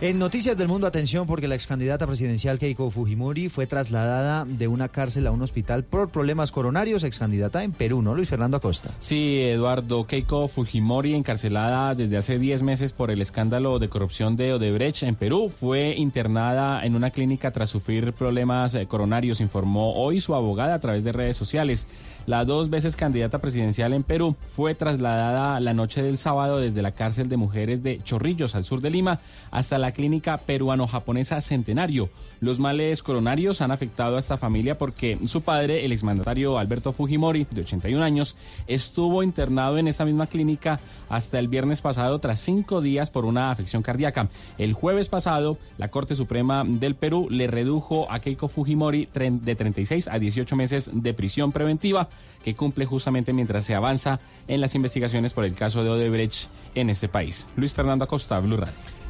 En 0.00 0.20
Noticias 0.20 0.56
del 0.56 0.68
Mundo, 0.68 0.86
atención 0.86 1.26
porque 1.26 1.48
la 1.48 1.56
ex 1.56 1.66
candidata 1.66 2.06
presidencial 2.06 2.60
Keiko 2.60 2.88
Fujimori 2.88 3.48
fue 3.48 3.66
trasladada 3.66 4.44
de 4.44 4.68
una 4.68 4.88
cárcel 4.88 5.26
a 5.26 5.32
un 5.32 5.42
hospital 5.42 5.82
por 5.82 6.10
problemas 6.10 6.52
coronarios, 6.52 7.02
ex 7.02 7.18
candidata 7.18 7.64
en 7.64 7.72
Perú, 7.72 8.00
¿no? 8.00 8.14
Luis 8.14 8.28
Fernando 8.28 8.58
Acosta. 8.58 8.90
Sí, 9.00 9.40
Eduardo, 9.40 10.06
Keiko 10.06 10.46
Fujimori, 10.46 11.16
encarcelada 11.16 11.96
desde 11.96 12.16
hace 12.16 12.38
10 12.38 12.62
meses 12.62 12.92
por 12.92 13.10
el 13.10 13.20
escándalo 13.20 13.80
de 13.80 13.88
corrupción 13.88 14.36
de 14.36 14.52
Odebrecht 14.52 15.02
en 15.02 15.16
Perú, 15.16 15.48
fue 15.48 15.96
internada 15.96 16.86
en 16.86 16.94
una 16.94 17.10
clínica 17.10 17.50
tras 17.50 17.68
sufrir 17.68 18.12
problemas 18.12 18.76
eh, 18.76 18.86
coronarios, 18.86 19.40
informó 19.40 19.94
hoy 19.94 20.20
su 20.20 20.32
abogada 20.36 20.74
a 20.74 20.80
través 20.80 21.02
de 21.02 21.10
redes 21.10 21.36
sociales. 21.36 21.88
La 22.28 22.44
dos 22.44 22.68
veces 22.68 22.94
candidata 22.94 23.38
presidencial 23.38 23.94
en 23.94 24.02
Perú, 24.02 24.36
fue 24.54 24.74
trasladada 24.74 25.58
la 25.60 25.72
noche 25.72 26.02
del 26.02 26.18
sábado 26.18 26.58
desde 26.58 26.82
la 26.82 26.92
cárcel 26.92 27.30
de 27.30 27.38
mujeres 27.38 27.82
de 27.82 28.02
Chorrillos, 28.04 28.54
al 28.54 28.66
sur 28.66 28.82
de 28.82 28.90
Lima, 28.90 29.20
hasta 29.50 29.78
la 29.78 29.92
clínica 29.92 30.36
peruano-japonesa 30.36 31.40
Centenario. 31.40 32.10
Los 32.40 32.60
males 32.60 33.02
coronarios 33.02 33.60
han 33.60 33.70
afectado 33.70 34.16
a 34.16 34.18
esta 34.18 34.36
familia 34.36 34.78
porque 34.78 35.18
su 35.26 35.42
padre, 35.42 35.84
el 35.84 35.92
exmandatario 35.92 36.58
Alberto 36.58 36.92
Fujimori, 36.92 37.46
de 37.50 37.62
81 37.62 38.02
años, 38.02 38.36
estuvo 38.66 39.22
internado 39.22 39.78
en 39.78 39.88
esa 39.88 40.04
misma 40.04 40.26
clínica 40.26 40.80
hasta 41.08 41.38
el 41.38 41.48
viernes 41.48 41.80
pasado 41.80 42.18
tras 42.18 42.40
cinco 42.40 42.80
días 42.80 43.10
por 43.10 43.24
una 43.24 43.50
afección 43.50 43.82
cardíaca. 43.82 44.28
El 44.58 44.72
jueves 44.72 45.08
pasado, 45.08 45.58
la 45.78 45.88
Corte 45.88 46.14
Suprema 46.14 46.64
del 46.66 46.94
Perú 46.94 47.28
le 47.30 47.46
redujo 47.46 48.10
a 48.10 48.20
Keiko 48.20 48.48
Fujimori 48.48 49.08
de 49.12 49.54
36 49.54 50.08
a 50.08 50.18
18 50.18 50.56
meses 50.56 50.90
de 50.92 51.14
prisión 51.14 51.52
preventiva 51.52 52.08
que 52.44 52.54
cumple 52.54 52.86
justamente 52.86 53.32
mientras 53.32 53.64
se 53.64 53.74
avanza 53.74 54.20
en 54.46 54.60
las 54.60 54.74
investigaciones 54.74 55.32
por 55.32 55.44
el 55.44 55.54
caso 55.54 55.82
de 55.82 55.90
Odebrecht 55.90 56.48
en 56.74 56.90
este 56.90 57.08
país. 57.08 57.46
Luis 57.56 57.72
Fernando 57.72 58.04
Acosta, 58.04 58.38
Blue. 58.40 58.58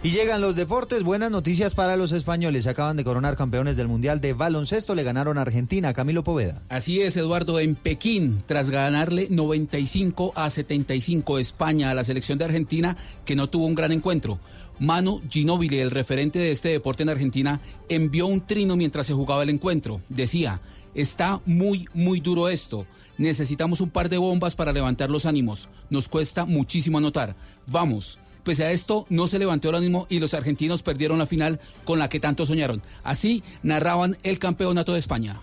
Y 0.01 0.11
llegan 0.11 0.41
los 0.41 0.55
deportes, 0.55 1.03
buenas 1.03 1.33
noticias 1.33 1.75
para 1.75 1.97
los 1.97 2.12
españoles. 2.12 2.69
Acaban 2.69 2.97
de 2.97 3.03
coronar 3.03 3.37
campeones 3.37 3.77
del 3.77 3.89
Mundial 3.89 4.20
de 4.20 4.33
Baloncesto, 4.33 4.95
le 4.95 5.03
ganaron 5.03 5.39
a 5.39 5.41
Argentina, 5.41 5.93
Camilo 5.93 6.23
Poveda. 6.23 6.62
Así 6.69 7.01
es, 7.01 7.16
Eduardo, 7.16 7.59
en 7.59 7.75
Pekín, 7.75 8.45
tras 8.47 8.70
ganarle 8.70 9.27
95 9.29 10.35
a 10.37 10.51
75 10.51 11.41
España 11.41 11.91
a 11.91 11.95
la 11.95 12.05
selección 12.05 12.39
de 12.39 12.45
Argentina, 12.45 12.97
que 13.25 13.35
no 13.35 13.51
tuvo 13.51 13.66
un 13.66 13.75
gran 13.75 13.91
encuentro. 13.91 14.39
Manu 14.79 15.20
Ginóbili, 15.29 15.81
el 15.81 15.91
referente 15.91 16.39
de 16.39 16.53
este 16.53 16.69
deporte 16.69 17.03
en 17.03 17.09
Argentina, 17.09 17.61
envió 17.89 18.29
un 18.29 18.47
trino 18.47 18.77
mientras 18.77 19.09
se 19.09 19.15
jugaba 19.15 19.43
el 19.43 19.51
encuentro. 19.51 20.01
Decía, 20.09 20.61
está 20.95 21.41
muy, 21.45 21.89
muy 21.93 22.20
duro 22.20 22.49
esto. 22.49 22.87
Necesitamos 23.16 23.81
un 23.81 23.91
par 23.91 24.09
de 24.09 24.19
bombas 24.19 24.55
para 24.55 24.73
levantar 24.73 25.11
los 25.11 25.27
ánimos. 25.27 25.69
Nos 25.91 26.09
cuesta 26.09 26.45
muchísimo 26.45 26.99
anotar. 26.99 27.35
Vamos. 27.66 28.20
Pese 28.44 28.65
a 28.65 28.73
esto, 28.73 29.06
no 29.09 29.27
se 29.27 29.39
levantó 29.39 29.70
el 29.70 29.77
ánimo 29.77 30.06
y 30.09 30.20
los 30.20 30.35
argentinos 30.35 30.82
perdieron 30.82 31.19
la 31.19 31.27
final 31.27 31.60
con 31.85 31.98
la 31.98 32.09
que 32.09 32.20
tanto 32.20 32.47
soñaron. 32.47 32.82
Así 33.02 33.43
narraban 33.62 34.16
el 34.23 34.39
campeonato 34.39 34.93
de 34.93 34.98
España. 34.98 35.40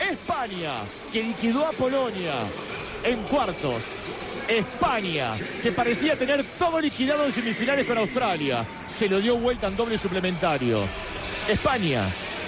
España, 0.00 0.76
que 1.12 1.22
liquidó 1.22 1.66
a 1.66 1.70
Polonia 1.72 2.34
en 3.04 3.22
cuartos. 3.24 3.82
España, 4.48 5.32
que 5.62 5.72
parecía 5.72 6.16
tener 6.16 6.44
todo 6.58 6.80
liquidado 6.80 7.24
en 7.26 7.32
semifinales 7.32 7.86
con 7.86 7.98
Australia, 7.98 8.64
se 8.86 9.08
lo 9.08 9.20
dio 9.20 9.38
vuelta 9.38 9.68
en 9.68 9.76
doble 9.76 9.96
suplementario. 9.96 10.80
España, 11.48 12.02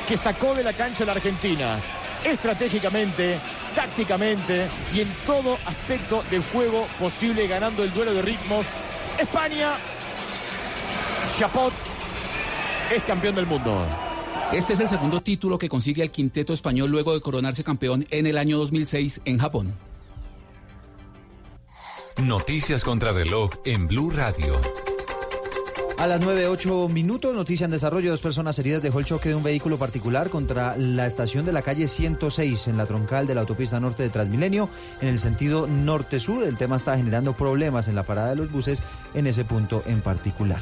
que 0.07 0.17
sacó 0.17 0.55
de 0.55 0.65
la 0.65 0.73
cancha 0.73 1.05
a 1.05 1.07
la 1.07 1.13
Argentina, 1.13 1.79
estratégicamente, 2.25 3.39
tácticamente 3.77 4.67
y 4.93 5.03
en 5.03 5.09
todo 5.27 5.59
aspecto 5.67 6.25
del 6.31 6.43
juego 6.43 6.87
posible, 6.99 7.47
ganando 7.47 7.85
el 7.85 7.93
duelo 7.93 8.15
de 8.15 8.23
ritmos. 8.23 8.67
España, 9.21 9.75
Chapot, 11.39 11.73
es 12.93 13.03
campeón 13.05 13.35
del 13.37 13.47
mundo. 13.47 13.87
Este 14.53 14.73
es 14.73 14.81
el 14.81 14.89
segundo 14.89 15.21
título 15.21 15.59
que 15.59 15.69
consigue 15.69 16.03
el 16.03 16.11
quinteto 16.11 16.53
español 16.53 16.91
luego 16.91 17.13
de 17.13 17.21
coronarse 17.21 17.63
campeón 17.63 18.07
en 18.11 18.27
el 18.27 18.39
año 18.39 18.57
2006 18.59 19.21
en 19.25 19.39
Japón. 19.39 19.75
Noticias 22.17 22.83
contra 22.83 23.13
reloj 23.13 23.51
en 23.67 23.89
Blue 23.89 24.11
Radio. 24.11 24.55
A 25.99 26.07
las 26.07 26.21
9.08 26.21 26.91
minutos, 26.91 27.35
noticia 27.35 27.65
en 27.65 27.71
desarrollo, 27.71 28.11
dos 28.11 28.21
personas 28.21 28.59
heridas 28.59 28.83
dejó 28.83 28.99
el 28.99 29.07
choque 29.07 29.31
de 29.31 29.35
un 29.35 29.43
vehículo 29.43 29.79
particular 29.79 30.29
contra 30.29 30.77
la 30.77 31.07
estación 31.07 31.47
de 31.47 31.55
la 31.55 31.63
calle 31.63 31.89
106 31.89 32.69
en 32.69 32.77
la 32.77 32.85
troncal 32.85 33.27
de 33.27 33.35
la 33.35 33.41
autopista 33.41 33.81
norte 33.81 34.03
de 34.03 34.11
Transmilenio 34.11 34.69
en 35.01 35.09
el 35.09 35.19
sentido 35.19 35.67
norte-sur. 35.67 36.45
El 36.45 36.59
tema 36.59 36.77
está 36.77 36.99
generando 36.99 37.33
problemas 37.33 37.89
en 37.89 37.95
la 37.95 38.03
parada 38.03 38.29
de 38.29 38.37
los 38.37 38.53
buses 38.53 38.83
en 39.15 39.27
ese 39.27 39.47
punto 39.47 39.83
en 39.87 40.03
particular. 40.03 40.61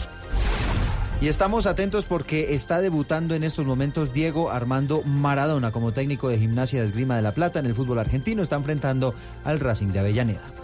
Y 1.20 1.26
estamos 1.26 1.66
atentos 1.66 2.04
porque 2.04 2.54
está 2.54 2.80
debutando 2.80 3.34
en 3.34 3.42
estos 3.42 3.66
momentos 3.66 4.12
Diego 4.12 4.52
Armando 4.52 5.02
Maradona 5.02 5.72
como 5.72 5.92
técnico 5.92 6.28
de 6.28 6.38
gimnasia 6.38 6.80
de 6.80 6.86
esgrima 6.86 7.16
de 7.16 7.22
La 7.22 7.34
Plata 7.34 7.58
en 7.58 7.66
el 7.66 7.74
fútbol 7.74 7.98
argentino. 7.98 8.40
Está 8.40 8.54
enfrentando 8.54 9.14
al 9.42 9.58
Racing 9.58 9.88
de 9.88 9.98
Avellaneda. 9.98 10.63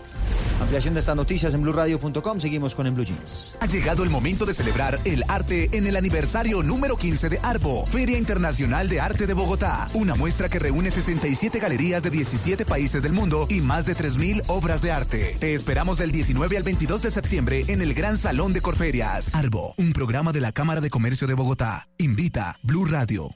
Ampliación 0.60 0.94
de 0.94 1.00
estas 1.00 1.16
noticias 1.16 1.54
en 1.54 1.62
blueradio.com. 1.62 2.40
Seguimos 2.40 2.74
con 2.74 2.86
En 2.86 2.94
Blue 2.94 3.04
Jeans. 3.04 3.54
Ha 3.60 3.66
llegado 3.66 4.02
el 4.04 4.10
momento 4.10 4.46
de 4.46 4.54
celebrar 4.54 4.98
el 5.04 5.24
arte 5.28 5.70
en 5.72 5.86
el 5.86 5.96
aniversario 5.96 6.62
número 6.62 6.96
15 6.96 7.28
de 7.28 7.38
Arbo, 7.42 7.86
Feria 7.86 8.18
Internacional 8.18 8.88
de 8.88 9.00
Arte 9.00 9.26
de 9.26 9.34
Bogotá. 9.34 9.88
Una 9.94 10.14
muestra 10.14 10.48
que 10.48 10.58
reúne 10.58 10.90
67 10.90 11.58
galerías 11.58 12.02
de 12.02 12.10
17 12.10 12.64
países 12.64 13.02
del 13.02 13.12
mundo 13.12 13.46
y 13.48 13.60
más 13.60 13.86
de 13.86 13.96
3.000 13.96 14.44
obras 14.46 14.82
de 14.82 14.92
arte. 14.92 15.36
Te 15.38 15.54
esperamos 15.54 15.98
del 15.98 16.12
19 16.12 16.56
al 16.56 16.62
22 16.62 17.02
de 17.02 17.10
septiembre 17.10 17.64
en 17.68 17.82
el 17.82 17.94
Gran 17.94 18.16
Salón 18.16 18.52
de 18.52 18.60
Corferias. 18.60 19.34
Arbo, 19.34 19.74
un 19.76 19.92
programa 19.92 20.32
de 20.32 20.40
la 20.40 20.52
Cámara 20.52 20.80
de 20.80 20.90
Comercio 20.90 21.26
de 21.26 21.34
Bogotá. 21.34 21.88
Invita 21.98 22.56
Blue 22.62 22.84
Radio. 22.84 23.30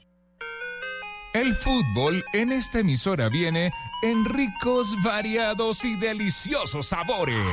El 1.35 1.53
fútbol 1.53 2.23
en 2.31 2.53
esta 2.53 2.79
emisora 2.79 3.27
viene 3.27 3.73
en 4.01 4.23
ricos, 4.23 4.95
variados 5.03 5.83
y 5.83 5.97
deliciosos 5.97 6.87
sabores. 6.87 7.45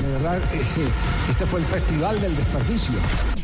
De 0.00 0.06
verdad, 0.12 0.40
este 1.28 1.44
fue 1.44 1.58
el 1.58 1.66
festival 1.66 2.20
del 2.20 2.36
desperdicio. 2.36 2.94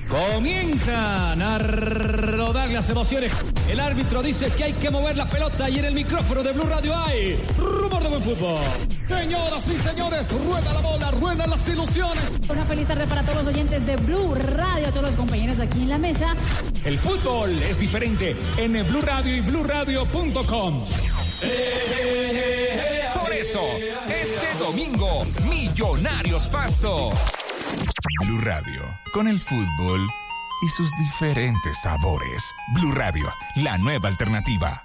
Comienzan 0.09 1.43
a 1.43 1.59
rodar 1.59 2.71
las 2.71 2.89
emociones. 2.89 3.33
El 3.69 3.81
árbitro 3.81 4.23
dice 4.23 4.49
que 4.57 4.63
hay 4.63 4.73
que 4.75 4.91
mover 4.91 5.17
la 5.17 5.29
pelota 5.29 5.69
y 5.69 5.81
en 5.81 5.87
el 5.87 5.95
micrófono 5.95 6.45
de 6.45 6.53
Blue 6.53 6.63
Radio 6.63 6.97
hay 6.97 7.45
rumor 7.59 8.01
de 8.01 8.09
buen 8.11 8.23
fútbol. 8.23 8.63
Señoras 9.09 9.65
y 9.67 9.77
señores, 9.77 10.29
rueda 10.31 10.73
la 10.73 10.81
bola, 10.81 11.11
ruedan 11.11 11.51
las 11.51 11.69
ilusiones. 11.69 12.23
Una 12.49 12.65
feliz 12.65 12.87
tarde 12.87 13.07
para 13.09 13.23
todos 13.23 13.39
los 13.39 13.47
oyentes 13.49 13.85
de 13.85 13.97
Blue 13.97 14.35
Radio, 14.35 14.87
a 14.87 14.91
todos 14.91 15.07
los 15.07 15.17
compañeros 15.17 15.59
aquí 15.59 15.83
en 15.83 15.89
la 15.89 15.99
mesa. 15.99 16.37
El 16.85 16.97
fútbol 16.97 17.51
es 17.63 17.79
diferente 17.79 18.37
en 18.57 18.73
Blue 18.87 19.03
Radio 19.03 19.37
y 19.37 19.41
BlueRadio.com. 19.41 20.83
Por 23.15 23.33
eso, 23.33 23.61
este 24.09 24.59
domingo, 24.59 25.25
Millonarios 25.45 26.49
Pasto. 26.49 27.11
Blue 28.25 28.41
Radio, 28.41 28.83
con 29.13 29.29
el 29.29 29.39
fútbol 29.39 30.09
y 30.63 30.69
sus 30.69 30.91
diferentes 30.99 31.81
sabores. 31.83 32.55
Blue 32.75 32.93
Radio, 32.93 33.33
la 33.57 33.77
nueva 33.77 34.09
alternativa. 34.09 34.83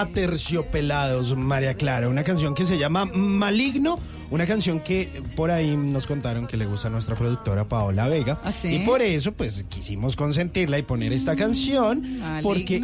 Aterciopelados, 0.00 1.36
María 1.36 1.74
Clara, 1.74 2.08
una 2.08 2.24
canción 2.24 2.54
que 2.54 2.64
se 2.64 2.78
llama 2.78 3.04
Maligno, 3.04 3.98
una 4.30 4.46
canción 4.46 4.80
que 4.80 5.22
por 5.34 5.50
ahí 5.50 5.76
nos 5.76 6.06
contaron 6.06 6.46
que 6.46 6.56
le 6.56 6.66
gusta 6.66 6.88
a 6.88 6.90
nuestra 6.90 7.14
productora 7.14 7.68
Paola 7.68 8.08
Vega. 8.08 8.38
¿Ah, 8.44 8.52
sí? 8.52 8.76
Y 8.76 8.78
por 8.80 9.02
eso, 9.02 9.32
pues, 9.32 9.64
quisimos 9.68 10.16
consentirla 10.16 10.78
y 10.78 10.82
poner 10.82 11.12
esta 11.12 11.34
canción. 11.34 12.20
Porque 12.42 12.80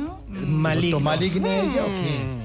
Maligno. 0.47 1.01
maligna 1.01 1.57
ella 1.57 1.83
o 1.85 1.87
qué? 1.87 2.25
¿A 2.41 2.44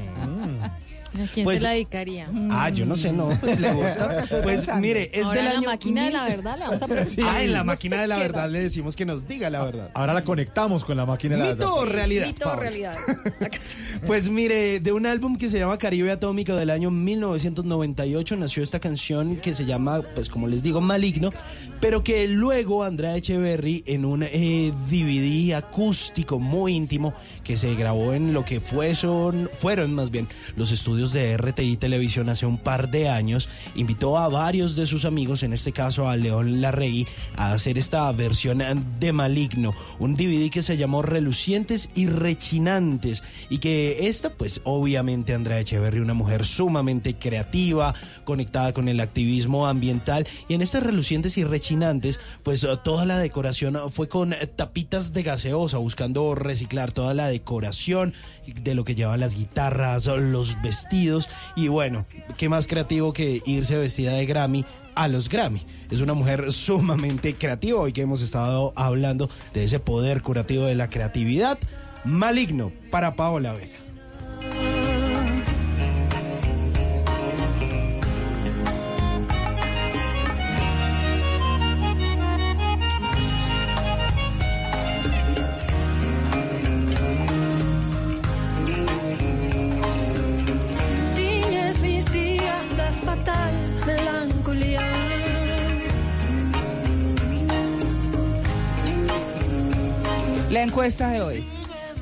quién 1.34 1.44
Pues- 1.44 1.60
se 1.60 1.64
la 1.64 1.72
dedicaría? 1.72 2.26
Ah, 2.52 2.70
yo 2.70 2.86
no 2.86 2.96
sé, 2.96 3.12
no, 3.14 3.30
pues 3.40 3.60
le 3.60 3.72
gusta. 3.74 4.26
Pues 4.44 4.68
mire, 4.80 5.10
es 5.14 5.26
Ahora 5.26 5.36
del 5.38 5.46
la 5.46 5.52
año 5.52 5.70
máquina 5.70 6.06
de 6.06 6.12
la 6.12 6.24
verdad 6.26 6.58
le 6.58 6.66
vamos 6.66 6.82
a 6.82 6.88
preguntar. 6.88 7.26
Ah, 7.28 7.44
en 7.44 7.54
la 7.54 7.64
máquina 7.64 8.02
de 8.02 8.08
la 8.08 8.18
verdad 8.18 8.50
le 8.50 8.62
decimos 8.62 8.96
que 8.96 9.06
nos 9.06 9.28
diga 9.28 9.50
la 9.50 9.64
verdad. 9.64 9.92
Ahora 9.94 10.14
la 10.14 10.24
conectamos 10.24 10.84
con 10.86 10.98
la 10.98 11.06
máquina 11.06 11.36
de 11.36 11.42
la 11.44 11.52
¿Mito 11.54 11.76
o 11.76 11.80
verdad. 11.82 11.94
realidad? 11.96 12.26
Mito 12.28 12.46
o 12.46 12.50
Paola? 12.50 12.62
realidad. 12.62 12.96
Pues 14.08 14.30
mire, 14.30 14.80
de 14.80 14.92
un 14.92 15.06
álbum 15.06 15.38
que 15.38 15.50
se 15.50 15.60
llama 15.60 15.78
Caribe 15.78 16.12
Atómico 16.12 16.56
del 16.56 16.70
año 16.70 16.90
1998 16.90 18.36
nació 18.38 18.64
esta 18.64 18.80
canción 18.80 19.38
que 19.38 19.54
se 19.54 19.66
llama, 19.66 20.02
pues 20.16 20.30
como 20.30 20.48
les 20.48 20.64
digo, 20.64 20.80
Maligno, 20.82 21.32
pero 21.82 22.04
que 22.04 22.28
luego 22.28 22.84
Andrea 22.84 23.16
Echeverry 23.18 23.84
en 23.86 24.06
un 24.06 24.24
eh, 24.24 24.72
DVD 24.90 25.54
acústico 25.56 26.40
muy 26.40 26.76
íntimo 26.76 27.14
que 27.44 27.58
se 27.58 27.76
grabó 27.76 28.14
en 28.14 28.34
lo 28.34 28.46
que 28.46 28.60
fue 28.62 28.96
son, 28.96 29.50
fueron 29.60 29.94
más 29.94 30.12
bien 30.12 30.28
los 30.56 30.72
estudios 30.72 31.12
de 31.14 31.29
RTI 31.38 31.78
Televisión 31.78 32.30
hace 32.30 32.46
un 32.46 32.58
par 32.58 32.90
de 32.90 33.10
años, 33.10 33.50
invitó 33.76 34.18
a 34.18 34.28
varios 34.28 34.76
de 34.76 34.86
sus 34.86 35.06
amigos, 35.06 35.44
en 35.44 35.54
este 35.54 35.72
caso 35.72 36.08
a 36.08 36.16
León 36.16 36.62
Larregui, 36.62 37.08
a 37.36 37.54
hacer 37.54 37.78
esta 37.78 38.12
versión 38.12 38.64
de 39.00 39.14
Maligno, 39.14 39.74
un 40.00 40.16
DVD 40.16 40.50
que 40.50 40.64
se 40.64 40.78
llamó 40.78 41.02
Relucientes 41.02 41.90
y 41.96 42.08
Rechinantes 42.08 43.24
y 43.50 43.60
que 43.60 44.08
esta 44.08 44.34
pues 44.34 44.62
obviamente 44.64 45.34
Andrea 45.34 45.60
Echeverry, 45.60 46.00
una 46.00 46.14
mujer 46.14 46.46
sumamente 46.46 47.16
creativa, 47.16 47.94
conectada 48.26 48.74
con 48.74 48.88
el 48.88 49.00
activismo 49.00 49.68
ambiental 49.68 50.28
y 50.48 50.54
en 50.54 50.62
estas 50.62 50.84
Relucientes 50.84 51.38
y 51.38 51.44
Rechinantes 51.44 52.20
pues 52.44 52.66
toda 52.84 53.06
la 53.06 53.20
decoración 53.20 53.92
fue 53.92 54.08
con 54.08 54.36
tapitas 54.56 55.14
de 55.14 55.24
gaseosa 55.24 55.78
buscando 55.78 56.36
reciclar 56.36 56.92
toda 56.92 57.14
la 57.14 57.28
decoración 57.28 58.14
de 58.46 58.76
lo 58.76 58.84
que 58.84 58.96
llevan 58.96 59.20
las 59.20 59.36
guitarras, 59.36 60.06
los 60.06 60.62
vestidos 60.62 61.00
y 61.56 61.68
bueno, 61.68 62.06
qué 62.38 62.50
más 62.50 62.68
creativo 62.68 63.14
que 63.14 63.42
irse 63.46 63.78
vestida 63.78 64.14
de 64.14 64.26
Grammy 64.26 64.66
a 64.96 65.08
los 65.08 65.30
Grammy. 65.30 65.66
Es 65.90 66.02
una 66.02 66.14
mujer 66.14 66.52
sumamente 66.52 67.36
creativa 67.36 67.80
hoy 67.80 67.94
que 67.94 68.02
hemos 68.02 68.22
estado 68.22 68.74
hablando 68.76 69.30
de 69.54 69.64
ese 69.64 69.80
poder 69.80 70.22
curativo 70.22 70.66
de 70.66 70.76
la 70.76 70.90
creatividad. 70.90 71.58
Maligno 72.06 72.72
para 72.92 73.16
Paola 73.16 73.54
Vega. 73.54 73.89
Encuesta 100.70 101.10
de 101.10 101.22
hoy. 101.22 101.44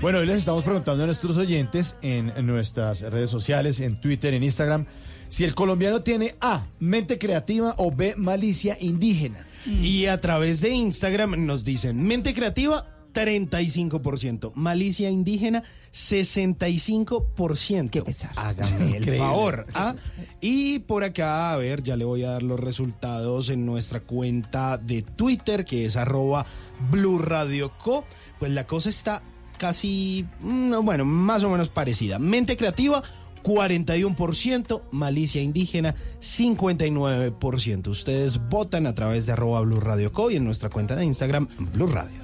Bueno, 0.02 0.20
hoy 0.20 0.26
les 0.26 0.40
estamos 0.40 0.62
preguntando 0.66 1.02
a 1.02 1.06
nuestros 1.06 1.38
oyentes 1.38 1.96
en, 2.02 2.34
en 2.36 2.46
nuestras 2.46 3.00
redes 3.02 3.32
sociales, 3.32 3.80
en 3.80 4.02
Twitter, 4.02 4.34
en 4.34 4.44
Instagram, 4.44 4.86
si 5.30 5.46
el 5.46 5.56
colombiano 5.56 6.02
tiene 6.02 6.36
A, 6.42 6.66
mente 6.80 7.18
creativa 7.18 7.76
o 7.78 7.92
B, 7.92 8.16
malicia 8.18 8.78
indígena. 8.80 9.48
Y 9.66 10.06
a 10.08 10.20
través 10.20 10.60
de 10.62 10.70
Instagram 10.70 11.46
nos 11.46 11.64
dicen, 11.64 12.02
mente 12.04 12.34
creativa, 12.34 12.86
35%, 13.14 14.52
malicia 14.54 15.10
indígena, 15.10 15.64
65%. 15.92 17.90
Qué 17.90 18.02
pesar. 18.02 18.32
Hágame 18.36 18.78
el 18.78 18.96
Increíble. 18.98 19.18
favor. 19.18 19.66
¿ah? 19.74 19.96
Y 20.40 20.80
por 20.80 21.04
acá, 21.04 21.52
a 21.52 21.58
ver, 21.58 21.84
ya 21.84 21.98
le 21.98 22.06
voy 22.06 22.24
a 22.24 22.30
dar 22.32 22.44
los 22.44 22.60
resultados 22.60 23.50
en 23.50 23.66
nuestra 23.66 24.02
cuenta 24.02 24.78
de 24.78 25.02
Twitter, 25.02 25.66
que 25.66 25.86
es 25.86 25.96
arroba 25.96 26.46
Blue 26.92 27.18
Radio 27.18 27.72
Co. 27.78 28.06
Pues 28.40 28.52
la 28.52 28.68
cosa 28.68 28.90
está 28.90 29.22
casi, 29.58 30.26
mm, 30.40 30.80
bueno, 30.84 31.06
más 31.06 31.44
o 31.44 31.50
menos 31.50 31.70
parecida. 31.70 32.20
Mente 32.20 32.58
creativa, 32.58 33.04
41%, 33.44 34.84
malicia 34.92 35.42
indígena 35.42 35.96
59%. 36.20 37.88
Ustedes 37.90 38.40
votan 38.50 38.88
a 38.88 38.96
través 38.96 39.26
de 39.26 39.34
arroba 39.34 39.62
Blue 39.62 39.80
Radio 39.80 40.12
Co 40.12 40.32
y 40.32 40.36
en 40.36 40.46
nuestra 40.46 40.70
cuenta 40.70 40.96
de 40.96 41.06
Instagram 41.06 41.48
Blue 41.74 41.88
Radio. 41.88 42.20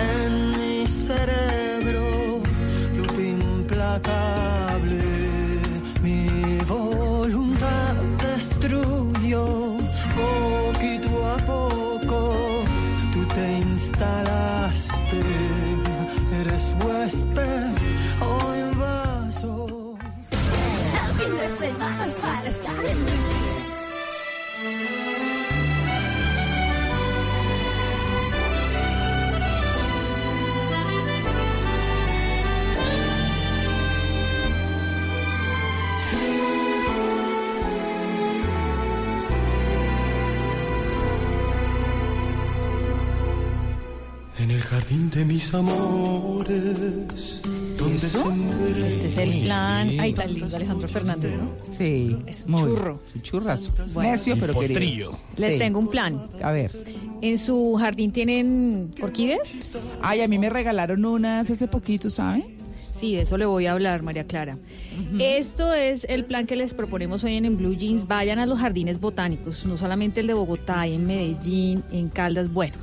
en 0.00 0.50
mi 0.50 0.86
cerebro 0.86 2.42
mi 6.02 6.58
voluntad 6.68 7.94
destruyó 8.18 9.76
jardín 44.94 45.10
de 45.10 45.24
mis 45.24 45.52
amores, 45.52 47.40
sembré 47.76 48.86
Este 48.86 49.06
es 49.08 49.18
el 49.18 49.42
plan. 49.42 49.90
Ay, 49.98 50.12
tan 50.12 50.32
lindo, 50.32 50.54
Alejandro 50.54 50.88
Fernández, 50.88 51.32
¿no? 51.36 51.50
Sí, 51.76 52.16
Es 52.26 52.44
un 52.46 52.56
churro. 52.56 53.00
Un 53.14 53.22
churrazo. 53.22 53.72
Bueno. 53.92 54.12
Necio, 54.12 54.36
pero 54.38 54.58
querido. 54.58 55.18
Les 55.36 55.54
Sí. 55.54 55.58
tengo 55.58 55.80
un 55.80 55.88
plan. 55.88 56.22
A 56.42 56.52
ver. 56.52 56.70
¿En 57.20 57.38
su 57.38 57.76
jardín 57.78 58.12
tienen 58.12 58.90
orquídeas? 59.02 59.62
Ay, 60.00 60.20
a 60.20 60.28
mí 60.28 60.38
me 60.38 60.48
regalaron 60.50 61.04
unas 61.04 61.50
hace 61.50 61.66
poquito, 61.66 62.08
¿sabe? 62.10 62.54
Sí, 62.92 63.16
de 63.16 63.22
eso 63.22 63.36
le 63.36 63.44
voy 63.46 63.66
a 63.66 63.72
hablar, 63.72 64.02
María 64.02 64.24
Clara. 64.24 64.56
Esto 65.18 65.74
es 65.74 66.06
el 66.08 66.24
plan 66.24 66.46
que 66.46 66.54
les 66.54 66.74
proponemos 66.74 67.24
hoy 67.24 67.34
en, 67.34 67.44
En 67.44 67.56
Blue 67.56 67.74
Jeans. 67.74 68.06
Vayan 68.06 68.38
a 68.38 68.46
los 68.46 68.60
jardines 68.60 69.00
botánicos, 69.00 69.66
no 69.66 69.76
solamente 69.76 70.20
el 70.20 70.28
de 70.28 70.34
Bogotá, 70.34 70.86
en 70.86 71.04
Medellín, 71.04 71.82
en 71.90 72.08
Caldas, 72.08 72.52
bueno. 72.52 72.74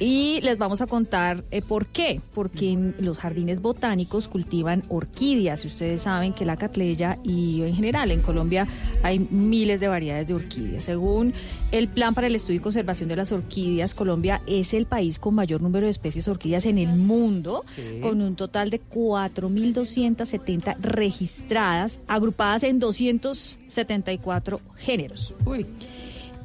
Y 0.00 0.40
les 0.42 0.58
vamos 0.58 0.80
a 0.80 0.86
contar 0.86 1.44
eh, 1.50 1.62
por 1.62 1.86
qué. 1.86 2.20
Porque 2.34 2.70
en 2.70 2.94
los 3.00 3.18
jardines 3.18 3.60
botánicos 3.60 4.28
cultivan 4.28 4.82
orquídeas. 4.88 5.64
Y 5.64 5.68
ustedes 5.68 6.02
saben 6.02 6.32
que 6.32 6.44
la 6.44 6.56
catleya 6.56 7.18
y 7.24 7.62
en 7.62 7.74
general 7.74 8.10
en 8.10 8.20
Colombia 8.20 8.66
hay 9.02 9.18
miles 9.18 9.80
de 9.80 9.88
variedades 9.88 10.28
de 10.28 10.34
orquídeas. 10.34 10.84
Según 10.84 11.32
el 11.72 11.88
Plan 11.88 12.14
para 12.14 12.26
el 12.28 12.34
Estudio 12.36 12.58
y 12.60 12.62
Conservación 12.62 13.08
de 13.08 13.16
las 13.16 13.32
Orquídeas, 13.32 13.94
Colombia 13.94 14.40
es 14.46 14.72
el 14.74 14.86
país 14.86 15.18
con 15.18 15.34
mayor 15.34 15.60
número 15.62 15.86
de 15.86 15.90
especies 15.90 16.24
de 16.26 16.30
orquídeas 16.30 16.64
en 16.66 16.78
el 16.78 16.88
mundo, 16.88 17.64
Sí. 17.74 18.00
con 18.00 18.22
un 18.22 18.36
total 18.36 18.70
de 18.70 18.80
4.270 18.80 20.76
registradas, 20.80 21.98
agrupadas 22.06 22.62
en 22.62 22.78
274 22.78 24.60
géneros. 24.76 25.34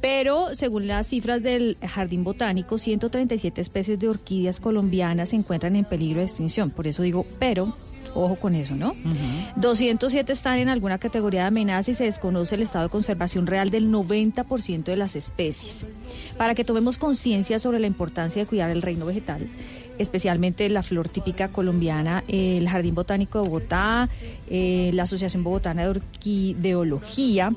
Pero 0.04 0.54
según 0.54 0.86
las 0.86 1.06
cifras 1.06 1.42
del 1.42 1.78
Jardín 1.80 2.24
Botánico, 2.24 2.76
137 2.76 3.58
especies 3.58 3.98
de 3.98 4.10
orquídeas 4.10 4.60
colombianas 4.60 5.30
se 5.30 5.36
encuentran 5.36 5.76
en 5.76 5.86
peligro 5.86 6.18
de 6.18 6.26
extinción. 6.26 6.68
Por 6.68 6.86
eso 6.86 7.02
digo, 7.02 7.24
pero 7.38 7.74
Ojo 8.14 8.36
con 8.36 8.54
eso, 8.54 8.76
¿no? 8.76 8.94
207 9.56 10.32
están 10.32 10.58
en 10.58 10.68
alguna 10.68 10.98
categoría 10.98 11.40
de 11.40 11.46
amenaza 11.48 11.90
y 11.90 11.94
se 11.94 12.04
desconoce 12.04 12.54
el 12.54 12.62
estado 12.62 12.84
de 12.84 12.90
conservación 12.90 13.46
real 13.46 13.70
del 13.70 13.90
90% 13.90 14.84
de 14.84 14.96
las 14.96 15.16
especies. 15.16 15.84
Para 16.36 16.54
que 16.54 16.64
tomemos 16.64 16.96
conciencia 16.96 17.58
sobre 17.58 17.80
la 17.80 17.88
importancia 17.88 18.42
de 18.42 18.46
cuidar 18.46 18.70
el 18.70 18.82
reino 18.82 19.06
vegetal, 19.06 19.48
especialmente 19.98 20.68
la 20.68 20.84
flor 20.84 21.08
típica 21.08 21.48
colombiana, 21.48 22.22
eh, 22.28 22.58
el 22.58 22.68
Jardín 22.68 22.94
Botánico 22.94 23.42
de 23.42 23.48
Bogotá, 23.48 24.08
eh, 24.48 24.92
la 24.94 25.04
Asociación 25.04 25.42
Bogotana 25.42 25.82
de 25.82 25.88
Orquideología 25.88 27.50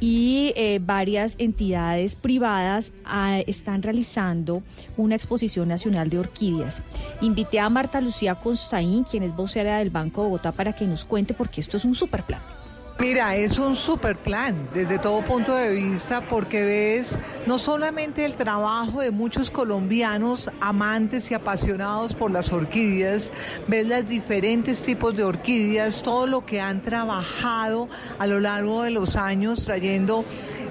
y 0.00 0.52
eh, 0.56 0.80
varias 0.82 1.34
entidades 1.38 2.16
privadas 2.16 2.92
ah, 3.04 3.38
están 3.46 3.82
realizando 3.82 4.62
una 4.96 5.14
exposición 5.14 5.68
nacional 5.68 6.10
de 6.10 6.18
orquídeas. 6.18 6.82
Invité 7.20 7.60
a 7.60 7.70
Marta 7.70 8.00
Lucía 8.00 8.34
Constaín, 8.34 9.04
quien 9.04 9.22
es 9.22 9.34
vocera 9.34 9.78
del 9.78 9.90
Banco 9.90 10.22
de 10.22 10.28
Bogotá, 10.28 10.52
para 10.52 10.74
que 10.74 10.86
nos 10.86 11.04
cuente 11.04 11.34
porque 11.34 11.60
esto 11.60 11.76
es 11.76 11.84
un 11.84 11.94
super 11.94 12.22
plan. 12.24 12.42
Mira, 12.98 13.36
es 13.36 13.58
un 13.58 13.76
super 13.76 14.16
plan 14.16 14.70
desde 14.72 14.98
todo 14.98 15.22
punto 15.22 15.54
de 15.54 15.68
vista 15.68 16.22
porque 16.22 16.64
ves 16.64 17.18
no 17.44 17.58
solamente 17.58 18.24
el 18.24 18.36
trabajo 18.36 19.02
de 19.02 19.10
muchos 19.10 19.50
colombianos 19.50 20.50
amantes 20.62 21.30
y 21.30 21.34
apasionados 21.34 22.14
por 22.14 22.30
las 22.30 22.52
orquídeas, 22.52 23.32
ves 23.68 23.86
los 23.86 24.08
diferentes 24.08 24.82
tipos 24.82 25.14
de 25.14 25.24
orquídeas, 25.24 26.00
todo 26.00 26.26
lo 26.26 26.46
que 26.46 26.62
han 26.62 26.80
trabajado 26.80 27.86
a 28.18 28.26
lo 28.26 28.40
largo 28.40 28.84
de 28.84 28.90
los 28.90 29.16
años 29.16 29.66
trayendo 29.66 30.24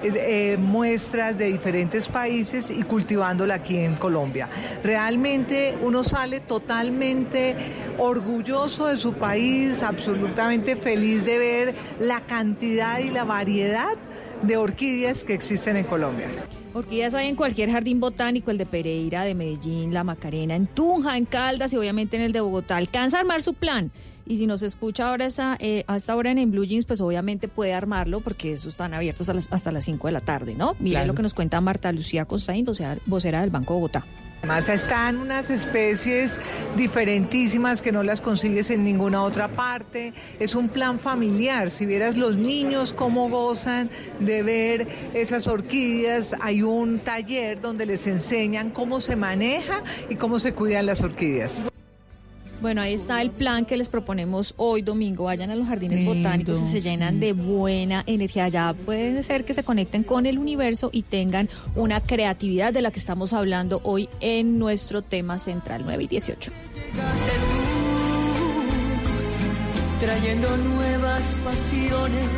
eh, 0.03 0.57
muestras 0.59 1.37
de 1.37 1.51
diferentes 1.51 2.07
países 2.07 2.71
y 2.71 2.83
cultivándola 2.83 3.55
aquí 3.55 3.77
en 3.77 3.95
Colombia. 3.95 4.49
Realmente 4.83 5.77
uno 5.81 6.03
sale 6.03 6.39
totalmente 6.39 7.55
orgulloso 7.97 8.87
de 8.87 8.97
su 8.97 9.13
país, 9.13 9.81
absolutamente 9.81 10.75
feliz 10.75 11.23
de 11.23 11.37
ver 11.37 11.75
la 11.99 12.14
cantidad 12.21 12.99
y 12.99 13.09
la 13.09 13.23
variedad 13.23 13.95
de 14.41 14.57
orquídeas 14.57 15.23
que 15.23 15.33
existen 15.33 15.77
en 15.77 15.85
Colombia. 15.85 16.27
Orquídeas 16.73 17.13
hay 17.13 17.29
en 17.29 17.35
cualquier 17.35 17.71
jardín 17.71 17.99
botánico, 17.99 18.51
el 18.51 18.57
de 18.57 18.65
Pereira, 18.65 19.23
de 19.23 19.33
Medellín, 19.33 19.93
La 19.93 20.03
Macarena, 20.03 20.55
en 20.55 20.67
Tunja, 20.67 21.17
en 21.17 21.25
Caldas 21.25 21.71
y 21.71 21.77
obviamente 21.77 22.17
en 22.17 22.23
el 22.23 22.33
de 22.33 22.41
Bogotá. 22.41 22.75
Alcanza 22.75 23.17
a 23.17 23.21
armar 23.21 23.41
su 23.41 23.53
plan. 23.53 23.91
Y 24.27 24.37
si 24.37 24.47
nos 24.47 24.63
escucha 24.63 25.07
ahora 25.07 25.25
esa, 25.25 25.55
eh, 25.59 25.83
a 25.87 25.97
esta 25.97 26.15
hora 26.15 26.31
en, 26.31 26.51
Blue 26.51 26.65
Jeans, 26.65 26.85
pues 26.85 26.99
obviamente 26.99 27.47
puede 27.47 27.73
armarlo 27.73 28.19
porque 28.21 28.51
esos 28.51 28.73
están 28.73 28.93
abiertos 28.93 29.29
hasta 29.29 29.71
las 29.71 29.85
5 29.85 30.07
de 30.07 30.11
la 30.11 30.19
tarde, 30.19 30.55
¿no? 30.55 30.75
Mira 30.79 31.05
lo 31.05 31.13
que 31.13 31.21
nos 31.21 31.33
cuenta 31.33 31.61
Marta 31.61 31.91
Lucía 31.91 32.25
Constaín, 32.25 32.65
vocera 33.05 33.41
del 33.41 33.51
Banco 33.51 33.75
Bogotá. 33.75 34.03
Además 34.41 34.69
están 34.69 35.17
unas 35.17 35.49
especies 35.49 36.39
diferentísimas 36.75 37.81
que 37.81 37.91
no 37.91 38.03
las 38.03 38.21
consigues 38.21 38.69
en 38.69 38.83
ninguna 38.83 39.23
otra 39.23 39.47
parte. 39.47 40.13
Es 40.39 40.53
un 40.53 40.69
plan 40.69 40.99
familiar. 40.99 41.71
Si 41.71 41.85
vieras 41.87 42.15
los 42.15 42.35
niños 42.35 42.93
cómo 42.93 43.27
gozan 43.29 43.89
de 44.19 44.43
ver 44.43 44.87
esas 45.15 45.47
orquídeas, 45.47 46.35
hay 46.41 46.61
un 46.61 46.99
taller 46.99 47.59
donde 47.59 47.87
les 47.87 48.05
enseñan 48.05 48.69
cómo 48.69 48.99
se 48.99 49.15
maneja 49.15 49.81
y 50.09 50.15
cómo 50.15 50.37
se 50.37 50.53
cuidan 50.53 50.85
las 50.85 51.01
orquídeas. 51.01 51.71
Bueno, 52.65 52.81
ahí 52.81 52.95
está 52.95 53.21
el 53.21 53.29
plan 53.29 53.63
que 53.63 53.77
les 53.77 53.89
proponemos 53.89 54.55
hoy 54.57 54.81
domingo. 54.81 55.25
Vayan 55.25 55.51
a 55.51 55.55
los 55.55 55.67
jardines 55.67 56.03
botánicos 56.03 56.59
y 56.59 56.71
se 56.71 56.81
llenan 56.81 57.19
de 57.19 57.33
buena 57.33 58.03
energía. 58.07 58.47
Ya 58.47 58.73
puede 58.73 59.21
ser 59.21 59.45
que 59.45 59.53
se 59.53 59.63
conecten 59.63 60.01
con 60.01 60.25
el 60.25 60.39
universo 60.39 60.89
y 60.91 61.03
tengan 61.03 61.47
una 61.75 62.01
creatividad 62.01 62.73
de 62.73 62.81
la 62.81 62.89
que 62.89 62.97
estamos 62.97 63.33
hablando 63.33 63.81
hoy 63.83 64.09
en 64.19 64.57
nuestro 64.57 65.03
tema 65.03 65.37
central 65.37 65.83
9 65.85 66.05
y 66.05 66.07
18. 66.07 66.51
Trayendo 69.99 70.57
nuevas 70.57 71.21
pasiones 71.43 72.29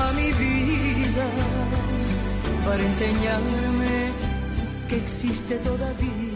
a 0.00 0.12
mi 0.14 0.32
vida 0.32 1.26
para 2.66 2.84
enseñarme 2.84 4.10
que 4.88 4.96
existe 4.96 5.58
todavía 5.58 6.29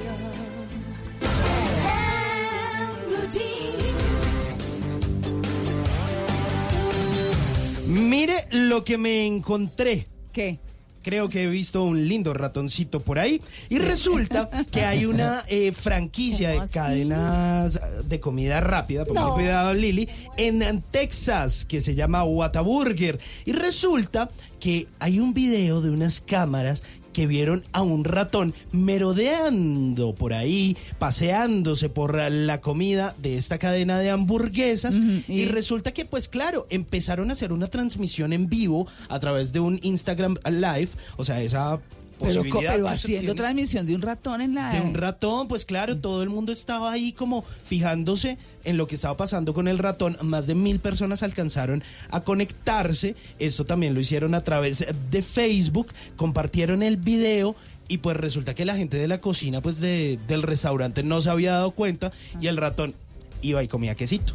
Mire 7.86 8.46
lo 8.50 8.84
que 8.84 8.98
me 8.98 9.26
encontré. 9.26 10.06
¿Qué? 10.32 10.58
Creo 11.02 11.28
que 11.28 11.44
he 11.44 11.46
visto 11.48 11.84
un 11.84 12.08
lindo 12.08 12.32
ratoncito 12.32 13.00
por 13.00 13.18
ahí. 13.18 13.40
Y 13.68 13.78
resulta 13.78 14.48
que 14.70 14.84
hay 14.84 15.04
una 15.04 15.44
eh, 15.48 15.72
franquicia 15.72 16.50
de 16.50 16.68
cadenas 16.68 17.78
de 18.08 18.20
comida 18.20 18.60
rápida, 18.60 19.04
ponle 19.04 19.32
cuidado 19.34 19.74
Lili, 19.74 20.08
en 20.38 20.82
Texas 20.90 21.66
que 21.66 21.82
se 21.82 21.94
llama 21.94 22.24
Whataburger. 22.24 23.20
Y 23.44 23.52
resulta 23.52 24.30
que 24.58 24.88
hay 24.98 25.20
un 25.20 25.34
video 25.34 25.82
de 25.82 25.90
unas 25.90 26.22
cámaras 26.22 26.82
que 27.14 27.26
vieron 27.26 27.64
a 27.72 27.80
un 27.80 28.04
ratón 28.04 28.52
merodeando 28.72 30.14
por 30.14 30.34
ahí, 30.34 30.76
paseándose 30.98 31.88
por 31.88 32.14
la 32.14 32.60
comida 32.60 33.14
de 33.22 33.38
esta 33.38 33.56
cadena 33.58 33.98
de 33.98 34.10
hamburguesas. 34.10 34.96
Y... 35.28 35.46
resulta 35.46 35.92
que 35.92 36.04
pues 36.04 36.28
claro, 36.28 36.66
empezaron 36.68 37.30
a 37.30 37.32
hacer 37.32 37.52
una 37.52 37.68
transmisión 37.68 38.34
en 38.34 38.50
vivo 38.50 38.86
a 39.08 39.20
través 39.20 39.52
de 39.52 39.60
un 39.60 39.78
Instagram 39.82 40.36
Live, 40.44 40.90
o 41.16 41.24
sea, 41.24 41.40
esa 41.40 41.80
pero, 42.24 42.42
pero 42.42 42.88
haciendo 42.88 43.34
transmisión 43.34 43.86
de 43.86 43.94
un 43.94 44.02
ratón 44.02 44.40
en 44.40 44.54
la... 44.54 44.72
De 44.72 44.80
un 44.80 44.94
ratón, 44.94 45.48
pues 45.48 45.64
claro, 45.64 45.96
todo 45.98 46.22
el 46.22 46.28
mundo 46.28 46.52
estaba 46.52 46.92
ahí 46.92 47.12
como 47.12 47.44
fijándose 47.66 48.38
en 48.64 48.76
lo 48.76 48.86
que 48.86 48.94
estaba 48.94 49.16
pasando 49.16 49.54
con 49.54 49.68
el 49.68 49.78
ratón. 49.78 50.16
Más 50.22 50.46
de 50.46 50.54
mil 50.54 50.78
personas 50.78 51.22
alcanzaron 51.22 51.82
a 52.10 52.24
conectarse. 52.24 53.14
Esto 53.38 53.64
también 53.64 53.94
lo 53.94 54.00
hicieron 54.00 54.34
a 54.34 54.42
través 54.42 54.84
de 55.10 55.22
Facebook, 55.22 55.88
compartieron 56.16 56.82
el 56.82 56.96
video 56.96 57.56
y 57.88 57.98
pues 57.98 58.16
resulta 58.16 58.54
que 58.54 58.64
la 58.64 58.76
gente 58.76 58.96
de 58.96 59.08
la 59.08 59.18
cocina 59.18 59.60
pues 59.60 59.78
de, 59.78 60.18
del 60.26 60.42
restaurante 60.42 61.02
no 61.02 61.20
se 61.20 61.30
había 61.30 61.52
dado 61.52 61.72
cuenta 61.72 62.12
y 62.40 62.46
el 62.46 62.56
ratón 62.56 62.94
iba 63.42 63.62
y 63.62 63.68
comía 63.68 63.94
quesito, 63.94 64.32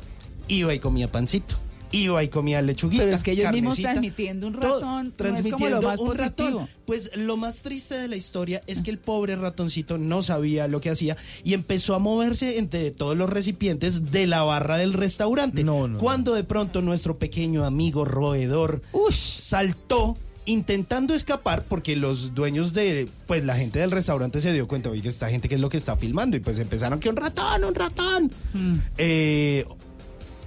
iba 0.48 0.74
y 0.74 0.80
comía 0.80 1.12
pancito 1.12 1.56
iba 1.92 2.24
y 2.24 2.30
comía 2.30 2.62
lechuguita. 2.62 3.04
Pero 3.04 3.16
es 3.16 3.24
que 3.24 3.32
ellos 3.32 3.52
mismos 3.52 3.80
transmitiendo 3.80 4.48
un 4.48 4.54
ratón, 4.54 5.14
transmitiendo 5.16 5.82
lo 5.82 6.02
un 6.02 6.16
ratón. 6.16 6.68
Pues 6.86 7.16
lo 7.16 7.38
más 7.38 7.62
triste 7.62 7.96
de 7.96 8.08
la 8.08 8.16
historia 8.16 8.64
es 8.68 8.82
que 8.82 8.90
el 8.92 8.98
pobre 8.98 9.36
ratoncito 9.36 9.98
no 9.98 10.24
sabía 10.24 10.68
lo 10.68 10.82
que 10.82 10.90
hacía 10.90 11.18
y 11.44 11.54
empezó 11.54 11.96
a 11.96 12.00
moverse 12.00 12.58
entre 12.58 12.92
todos 12.92 13.16
los 13.16 13.30
recipientes 13.30 14.12
de 14.12 14.28
la 14.28 14.44
barra 14.44 14.78
del 14.78 14.94
restaurante. 14.94 15.66
Cuando 16.00 16.34
de 16.34 16.44
pronto 16.44 16.82
nuestro 16.82 17.18
pequeño 17.18 17.64
amigo 17.66 18.06
roedor 18.06 18.82
saltó 19.12 20.18
intentando 20.46 21.14
escapar 21.14 21.64
porque 21.64 21.96
los 21.96 22.34
dueños 22.34 22.74
de, 22.74 23.08
pues 23.28 23.44
la 23.46 23.56
gente 23.56 23.80
del 23.80 23.92
restaurante 23.92 24.42
se 24.42 24.52
dio 24.52 24.68
cuenta, 24.68 24.90
oye, 24.90 25.08
esta 25.08 25.30
gente 25.30 25.48
qué 25.48 25.56
es 25.56 25.62
lo 25.62 25.70
que 25.70 25.78
está 25.78 25.96
filmando 25.96 26.38
y 26.38 26.40
pues 26.40 26.58
empezaron 26.58 27.00
que 27.00 27.10
un 27.10 27.16
ratón, 27.16 27.64
un 27.64 27.76
ratón. 27.76 28.32
Mm. 28.54 28.76
Eh, 28.98 29.66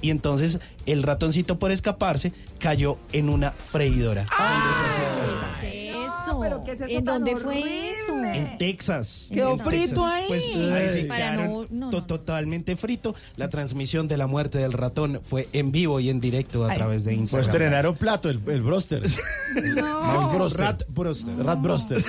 y 0.02 0.10
entonces 0.10 0.58
el 0.84 1.02
ratoncito 1.02 1.58
por 1.58 1.70
escaparse 1.70 2.32
cayó 2.58 2.98
en 3.12 3.30
una 3.30 3.52
freidora. 3.52 4.26
¡Ah! 4.30 4.82
Eso. 6.44 6.84
¿En 6.88 7.04
dónde 7.04 7.36
fue 7.36 7.90
eso? 7.90 8.24
En 8.24 8.58
Texas. 8.58 9.28
¿Quedó 9.32 9.58
frito 9.58 10.04
ahí? 10.04 10.24
Pues 10.28 10.42
ahí 10.56 10.88
se 10.90 12.02
totalmente 12.06 12.76
frito. 12.76 13.14
La 13.36 13.48
transmisión 13.48 14.08
de 14.08 14.16
la 14.16 14.26
muerte 14.26 14.58
del 14.58 14.72
ratón 14.72 15.20
fue 15.24 15.48
en 15.52 15.72
vivo 15.72 16.00
y 16.00 16.10
en 16.10 16.20
directo 16.20 16.64
a 16.64 16.74
través 16.74 17.04
de 17.04 17.14
Instagram. 17.14 17.44
Pues 17.44 17.48
estrenaron 17.48 17.94
plato, 17.96 18.28
el, 18.28 18.40
el 18.48 18.62
broster. 18.62 19.02
no. 19.76 20.48
Rat 20.48 20.82
broster. 20.88 21.36
Rat 21.38 21.60
broster. 21.60 22.04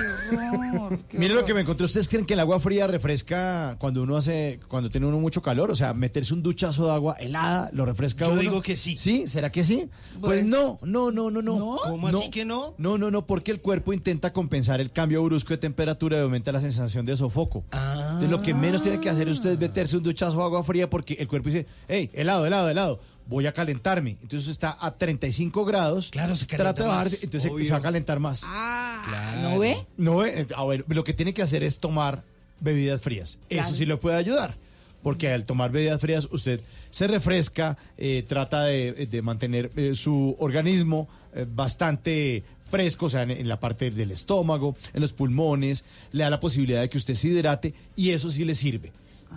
Mire 1.12 1.34
lo 1.34 1.44
que 1.44 1.54
me 1.54 1.60
encontré. 1.60 1.84
¿Ustedes 1.84 2.08
creen 2.08 2.26
que 2.26 2.34
el 2.34 2.40
agua 2.40 2.60
fría 2.60 2.86
refresca 2.86 3.76
cuando 3.78 4.02
uno 4.02 4.16
hace, 4.16 4.60
cuando 4.68 4.90
tiene 4.90 5.06
uno 5.06 5.18
mucho 5.18 5.42
calor? 5.42 5.70
O 5.70 5.76
sea, 5.76 5.94
meterse 5.94 6.34
un 6.34 6.42
duchazo 6.42 6.86
de 6.86 6.92
agua 6.92 7.14
helada 7.18 7.70
lo 7.72 7.84
refresca 7.84 8.26
Yo 8.26 8.36
digo 8.36 8.62
que 8.62 8.76
sí. 8.76 8.96
¿Sí? 8.96 9.28
¿Será 9.28 9.50
que 9.50 9.64
sí? 9.64 9.88
Pues, 10.20 10.40
pues 10.40 10.44
no, 10.44 10.78
no, 10.82 11.10
no, 11.10 11.30
no, 11.30 11.42
no. 11.42 11.78
¿Cómo 11.82 12.08
así 12.08 12.30
que 12.30 12.44
no? 12.44 12.74
No, 12.78 12.98
no, 12.98 13.10
no, 13.10 13.26
porque 13.26 13.50
el 13.50 13.60
cuerpo 13.60 13.92
intenta 13.92 14.23
compensar 14.32 14.80
el 14.80 14.90
cambio 14.92 15.22
brusco 15.22 15.50
de 15.50 15.58
temperatura 15.58 16.18
y 16.18 16.20
aumenta 16.20 16.52
la 16.52 16.60
sensación 16.60 17.04
de 17.06 17.16
sofoco. 17.16 17.64
Ah. 17.72 17.94
Entonces 18.04 18.30
lo 18.30 18.42
que 18.42 18.54
menos 18.54 18.82
tiene 18.82 19.00
que 19.00 19.10
hacer 19.10 19.28
usted 19.28 19.50
es 19.50 19.58
meterse 19.58 19.96
un 19.96 20.02
duchazo 20.02 20.38
de 20.38 20.44
agua 20.44 20.62
fría 20.64 20.88
porque 20.88 21.14
el 21.14 21.28
cuerpo 21.28 21.48
dice, 21.48 21.66
hey, 21.88 22.10
helado, 22.14 22.46
helado, 22.46 22.68
helado 22.70 23.00
voy 23.26 23.46
a 23.46 23.52
calentarme. 23.52 24.16
Entonces 24.22 24.50
está 24.50 24.76
a 24.80 24.92
35 24.92 25.64
grados. 25.64 26.10
Claro, 26.10 26.36
se 26.36 26.46
Trata 26.46 26.82
de 26.82 26.88
bajarse, 26.88 27.18
entonces 27.22 27.50
se 27.66 27.72
va 27.72 27.78
a 27.78 27.82
calentar 27.82 28.20
más. 28.20 28.42
Ah, 28.46 29.38
¿no 29.42 29.58
ve? 29.58 29.76
No 29.96 30.18
ve. 30.18 30.46
A 30.54 30.64
ver, 30.64 30.84
lo 30.88 31.04
que 31.04 31.12
tiene 31.12 31.34
que 31.34 31.42
hacer 31.42 31.62
es 31.62 31.78
tomar 31.78 32.22
bebidas 32.60 33.00
frías. 33.00 33.38
Eso 33.48 33.74
sí 33.74 33.86
lo 33.86 34.00
puede 34.00 34.16
ayudar. 34.16 34.56
Porque 35.02 35.30
al 35.30 35.44
tomar 35.44 35.70
bebidas 35.70 36.00
frías 36.00 36.28
usted 36.30 36.60
se 36.90 37.06
refresca, 37.06 37.76
eh, 37.98 38.24
trata 38.26 38.64
de, 38.64 39.20
mantener 39.22 39.70
eh, 39.76 39.94
su 39.94 40.34
organismo 40.38 41.08
eh, 41.34 41.44
bastante 41.46 42.42
fresco, 42.74 43.06
o 43.06 43.08
sea, 43.08 43.22
en, 43.22 43.46
la 43.46 43.60
parte 43.60 43.92
del 43.92 44.10
estómago, 44.10 44.74
en 44.94 45.00
los 45.00 45.12
pulmones, 45.12 45.84
le 46.10 46.24
da 46.24 46.30
la 46.30 46.40
posibilidad 46.40 46.80
de 46.80 46.88
que 46.88 46.98
usted 46.98 47.14
se 47.14 47.28
hidrate 47.28 47.72
y 47.94 48.10
eso 48.10 48.30
sí 48.30 48.44
le 48.44 48.56
sirve. 48.56 48.90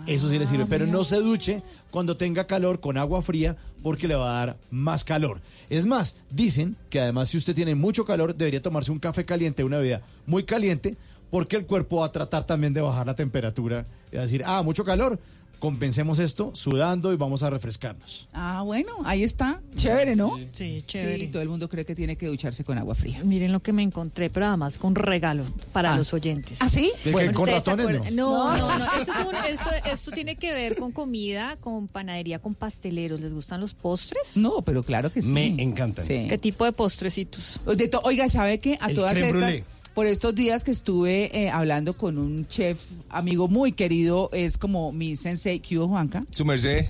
Eso 0.08 0.28
sí 0.28 0.40
le 0.40 0.46
sirve, 0.48 0.66
pero 0.66 0.86
no 0.86 1.04
se 1.04 1.20
duche 1.20 1.62
cuando 1.92 2.16
tenga 2.16 2.48
calor 2.48 2.80
con 2.80 2.98
agua 2.98 3.22
fría 3.22 3.56
porque 3.80 4.08
le 4.08 4.16
va 4.16 4.30
a 4.30 4.46
dar 4.46 4.56
más 4.72 5.04
calor. 5.04 5.40
Es 5.70 5.86
más, 5.86 6.16
dicen 6.30 6.74
que 6.90 6.98
además 6.98 7.28
si 7.28 7.36
usted 7.36 7.54
tiene 7.54 7.76
mucho 7.76 8.04
calor 8.04 8.34
debería 8.34 8.60
tomarse 8.60 8.90
un 8.90 8.98
café 8.98 9.24
caliente, 9.24 9.62
una 9.62 9.78
bebida 9.78 10.02
muy 10.26 10.42
caliente, 10.42 10.96
porque 11.30 11.54
el 11.54 11.64
cuerpo 11.64 11.98
va 11.98 12.06
a 12.06 12.12
tratar 12.12 12.44
también 12.44 12.74
de 12.74 12.80
bajar 12.80 13.06
la 13.06 13.14
temperatura 13.14 13.86
y 14.10 14.16
decir, 14.16 14.42
ah, 14.44 14.62
mucho 14.64 14.84
calor, 14.84 15.20
compensemos 15.58 16.18
esto 16.18 16.52
sudando 16.54 17.12
y 17.12 17.16
vamos 17.16 17.42
a 17.42 17.50
refrescarnos. 17.50 18.28
Ah, 18.32 18.62
bueno, 18.64 18.92
ahí 19.04 19.24
está. 19.24 19.60
Chévere, 19.76 20.14
¿no? 20.16 20.38
Sí, 20.52 20.82
chévere. 20.86 21.18
Sí, 21.18 21.26
todo 21.28 21.42
el 21.42 21.48
mundo 21.48 21.68
cree 21.68 21.84
que 21.84 21.94
tiene 21.94 22.16
que 22.16 22.26
ducharse 22.26 22.64
con 22.64 22.78
agua 22.78 22.94
fría. 22.94 23.22
Miren 23.24 23.52
lo 23.52 23.60
que 23.60 23.72
me 23.72 23.82
encontré, 23.82 24.30
pero 24.30 24.46
además 24.46 24.78
con 24.78 24.94
regalo 24.94 25.44
para 25.72 25.94
Ah. 25.94 25.96
los 25.96 26.12
oyentes. 26.14 26.58
¿Ah, 26.60 26.68
sí? 26.68 26.92
¿Qué, 27.02 27.10
Bueno, 27.10 27.32
con 27.32 27.42
¿ustedes 27.42 27.64
se 27.64 27.70
ratones 27.76 28.12
no? 28.14 28.56
No, 28.56 28.56
no, 28.56 28.78
no. 28.78 28.84
Esto, 28.84 29.12
es 29.12 29.26
un- 29.26 29.34
esto, 29.52 29.70
esto 29.92 30.10
tiene 30.12 30.36
que 30.36 30.52
ver 30.52 30.76
con 30.76 30.92
comida, 30.92 31.56
con 31.60 31.88
panadería, 31.88 32.38
con 32.38 32.54
pasteleros. 32.54 33.20
¿Les 33.20 33.32
gustan 33.32 33.60
los 33.60 33.74
postres? 33.74 34.36
No, 34.36 34.62
pero 34.62 34.82
claro 34.82 35.12
que 35.12 35.22
sí. 35.22 35.28
Me 35.28 35.46
encantan. 35.60 36.06
Sí. 36.06 36.26
¿Qué 36.28 36.38
tipo 36.38 36.64
de 36.64 36.72
postrecitos? 36.72 37.60
De 37.76 37.88
to- 37.88 38.00
Oiga, 38.04 38.28
¿sabe 38.28 38.58
qué? 38.60 38.78
A 38.80 38.88
El 38.90 38.94
todas 38.94 39.14
crème 39.14 39.26
estas, 39.26 39.34
brûlée. 39.42 39.64
Por 39.98 40.06
estos 40.06 40.32
días 40.32 40.62
que 40.62 40.70
estuve 40.70 41.28
eh, 41.36 41.50
hablando 41.50 41.92
con 41.96 42.18
un 42.18 42.46
chef 42.46 42.78
amigo 43.10 43.48
muy 43.48 43.72
querido, 43.72 44.30
es 44.32 44.56
como 44.56 44.92
mi 44.92 45.16
sensei, 45.16 45.58
Kyo 45.58 45.88
Juanca. 45.88 46.24
Su 46.30 46.44
merced. 46.44 46.86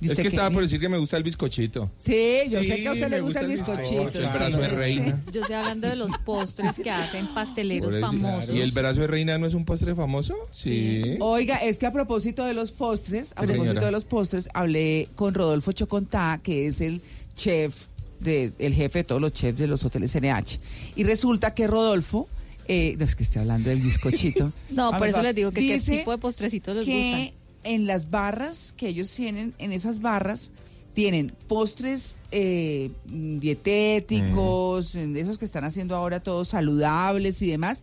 ¿Y 0.00 0.08
Es 0.08 0.16
que 0.16 0.22
qué? 0.22 0.28
estaba 0.28 0.52
por 0.52 0.62
decir 0.62 0.78
que 0.78 0.88
me 0.88 0.96
gusta 0.98 1.16
el 1.16 1.24
bizcochito. 1.24 1.90
Sí, 1.98 2.42
yo 2.50 2.62
Sí, 2.62 2.68
sé 2.68 2.76
que 2.76 2.86
a 2.86 2.92
usted 2.92 3.08
le 3.10 3.20
gusta 3.22 3.40
el 3.40 3.50
gusta 3.50 3.72
el 3.72 3.78
bizcochito. 3.80 4.18
el 4.20 4.26
brazo 4.28 4.58
de 4.58 4.68
reina. 4.68 5.20
Yo 5.32 5.40
estoy 5.40 5.56
hablando 5.56 5.88
de 5.88 5.96
los 5.96 6.12
postres 6.24 6.76
que 6.76 6.90
hacen 6.92 7.26
pasteleros 7.34 7.98
famosos. 7.98 8.54
¿Y 8.54 8.60
el 8.60 8.70
brazo 8.70 9.00
de 9.00 9.08
reina 9.08 9.36
no 9.36 9.46
es 9.48 9.54
un 9.54 9.64
postre 9.64 9.92
famoso? 9.96 10.36
Sí. 10.52 11.02
Oiga, 11.18 11.56
es 11.56 11.80
que 11.80 11.86
a 11.86 11.92
propósito 11.92 12.44
de 12.44 12.54
los 12.54 12.70
postres, 12.70 13.32
a 13.34 13.40
Sí, 13.40 13.46
propósito 13.48 13.64
señora. 13.64 13.86
de 13.86 13.90
los 13.90 14.04
postres, 14.04 14.48
hablé 14.54 15.08
con 15.16 15.34
Rodolfo 15.34 15.72
Chocontá, 15.72 16.38
que 16.40 16.68
es 16.68 16.80
el 16.80 17.00
chef, 17.34 17.74
de, 18.20 18.52
el 18.60 18.74
jefe 18.74 19.00
de 19.00 19.04
todos 19.04 19.20
los 19.20 19.32
chefs 19.32 19.58
de 19.58 19.66
los 19.66 19.82
hoteles 19.84 20.14
NH. 20.14 20.60
Y 20.94 21.02
resulta 21.02 21.52
que 21.52 21.66
Rodolfo, 21.66 22.28
eh, 22.68 22.96
no 22.98 23.04
es 23.04 23.14
que 23.14 23.22
estoy 23.22 23.40
hablando 23.42 23.70
del 23.70 23.80
bizcochito. 23.80 24.52
No, 24.70 24.90
por 24.96 25.08
eso 25.08 25.22
les 25.22 25.34
digo 25.34 25.50
que 25.52 25.60
qué 25.60 25.80
tipo 25.80 26.10
de 26.10 26.18
postrecitos 26.18 26.74
les 26.76 26.84
que 26.84 27.10
gustan. 27.10 27.72
en 27.72 27.86
las 27.86 28.10
barras 28.10 28.72
que 28.76 28.88
ellos 28.88 29.10
tienen, 29.12 29.54
en 29.58 29.72
esas 29.72 30.00
barras, 30.00 30.50
tienen 30.94 31.32
postres 31.48 32.16
eh, 32.30 32.90
mm, 33.06 33.38
dietéticos, 33.38 34.92
de 34.92 35.20
esos 35.20 35.38
que 35.38 35.44
están 35.44 35.64
haciendo 35.64 35.96
ahora 35.96 36.20
todos 36.20 36.48
saludables 36.48 37.40
y 37.42 37.48
demás, 37.50 37.82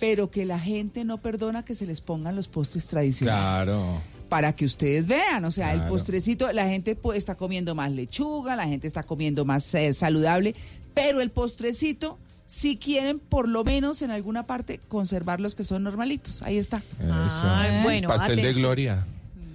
pero 0.00 0.28
que 0.30 0.44
la 0.44 0.58
gente 0.58 1.04
no 1.04 1.18
perdona 1.18 1.64
que 1.64 1.74
se 1.74 1.86
les 1.86 2.00
pongan 2.00 2.36
los 2.36 2.48
postres 2.48 2.86
tradicionales 2.86 3.64
Claro. 3.64 4.00
para 4.28 4.54
que 4.54 4.64
ustedes 4.64 5.06
vean, 5.06 5.44
o 5.44 5.50
sea, 5.50 5.72
el 5.74 5.82
postrecito, 5.88 6.50
la 6.52 6.68
gente 6.68 6.96
pues, 6.96 7.18
está 7.18 7.34
comiendo 7.36 7.74
más 7.74 7.90
lechuga, 7.90 8.56
la 8.56 8.66
gente 8.66 8.86
está 8.86 9.02
comiendo 9.02 9.44
más 9.44 9.72
eh, 9.74 9.92
saludable, 9.92 10.54
pero 10.94 11.20
el 11.20 11.30
postrecito, 11.30 12.18
si 12.52 12.76
quieren 12.76 13.18
por 13.18 13.48
lo 13.48 13.64
menos 13.64 14.02
en 14.02 14.10
alguna 14.10 14.46
parte 14.46 14.78
conservar 14.88 15.40
los 15.40 15.54
que 15.54 15.64
son 15.64 15.82
normalitos, 15.84 16.42
ahí 16.42 16.58
está. 16.58 16.82
Eso. 17.00 17.10
Ay, 17.10 17.82
bueno, 17.82 18.08
pastel 18.08 18.42
de. 18.42 18.52
Gloria. 18.52 19.06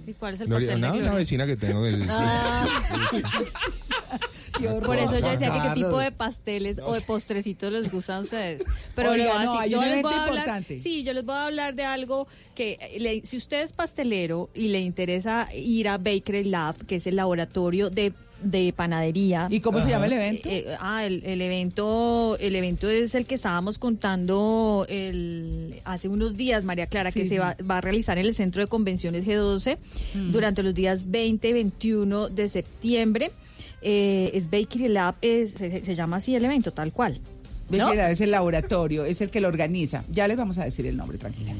¿Y 0.04 0.14
cuál 0.14 0.34
es 0.34 0.40
el 0.40 0.48
Gloria- 0.48 0.70
pastel 0.70 0.80
de 0.82 0.88
Gloria? 0.88 1.10
una 1.10 1.18
vecina 1.18 1.46
que 1.46 1.56
tengo. 1.56 1.84
que- 1.84 1.92
Por 4.84 4.98
eso 4.98 5.20
yo 5.20 5.28
decía 5.30 5.52
que 5.52 5.68
qué 5.68 5.74
tipo 5.74 5.98
de 6.00 6.10
pasteles 6.10 6.80
o 6.82 6.92
de 6.92 7.00
postrecitos 7.02 7.70
les 7.72 7.92
gustan 7.92 8.16
a 8.16 8.20
ustedes. 8.22 8.64
Pero 8.96 9.12
Oiga, 9.12 9.44
no, 9.44 9.58
hay 9.60 9.70
yo 9.70 9.80
les 9.82 10.02
voy 10.02 10.12
a 10.12 10.24
hablar, 10.24 10.36
importante. 10.38 10.80
sí, 10.80 11.04
yo 11.04 11.12
les 11.12 11.24
voy 11.24 11.36
a 11.36 11.46
hablar 11.46 11.74
de 11.76 11.84
algo 11.84 12.26
que 12.56 12.76
eh, 12.80 12.98
le- 12.98 13.22
si 13.24 13.36
usted 13.36 13.62
es 13.62 13.72
pastelero 13.72 14.50
y 14.54 14.66
le 14.68 14.80
interesa 14.80 15.48
ir 15.54 15.88
a 15.88 15.98
Bakery 15.98 16.42
Lab, 16.44 16.84
que 16.86 16.96
es 16.96 17.06
el 17.06 17.14
laboratorio 17.16 17.90
de 17.90 18.12
de 18.42 18.72
panadería. 18.72 19.48
¿Y 19.50 19.60
cómo 19.60 19.80
se 19.80 19.90
llama 19.90 20.06
el 20.06 20.12
evento? 20.12 20.48
Eh, 20.48 20.64
eh, 20.68 20.76
ah, 20.80 21.04
el, 21.04 21.22
el 21.24 21.40
evento, 21.42 22.36
el 22.38 22.54
evento 22.56 22.88
es 22.88 23.14
el 23.14 23.26
que 23.26 23.34
estábamos 23.34 23.78
contando 23.78 24.86
el, 24.88 25.80
hace 25.84 26.08
unos 26.08 26.36
días, 26.36 26.64
María 26.64 26.86
Clara, 26.86 27.10
que 27.12 27.28
se 27.28 27.38
va, 27.38 27.56
va 27.68 27.78
a 27.78 27.80
realizar 27.80 28.16
en 28.18 28.26
el 28.26 28.34
Centro 28.34 28.62
de 28.62 28.68
Convenciones 28.68 29.26
G12 29.26 29.78
Mm. 30.14 30.30
durante 30.30 30.62
los 30.62 30.74
días 30.74 31.10
20 31.10 31.48
y 31.48 31.52
21 31.52 32.28
de 32.28 32.48
septiembre. 32.48 33.30
Eh, 33.82 34.30
es 34.34 34.50
Bakery 34.50 34.88
Lab, 34.88 35.16
es- 35.20 35.52
se, 35.52 35.84
se 35.84 35.94
llama 35.94 36.16
así 36.18 36.34
el 36.34 36.44
evento, 36.44 36.72
tal 36.72 36.92
cual. 36.92 37.20
¿no? 37.70 37.78
Bakery 37.78 37.96
Lab 37.98 38.10
es 38.10 38.20
el 38.20 38.30
laboratorio, 38.30 39.04
es 39.04 39.20
el 39.20 39.30
que 39.30 39.40
lo 39.40 39.48
organiza. 39.48 40.04
Ya 40.10 40.26
les 40.28 40.36
vamos 40.36 40.58
a 40.58 40.64
decir 40.64 40.86
el 40.86 40.96
nombre, 40.96 41.18
tranquila. 41.18 41.52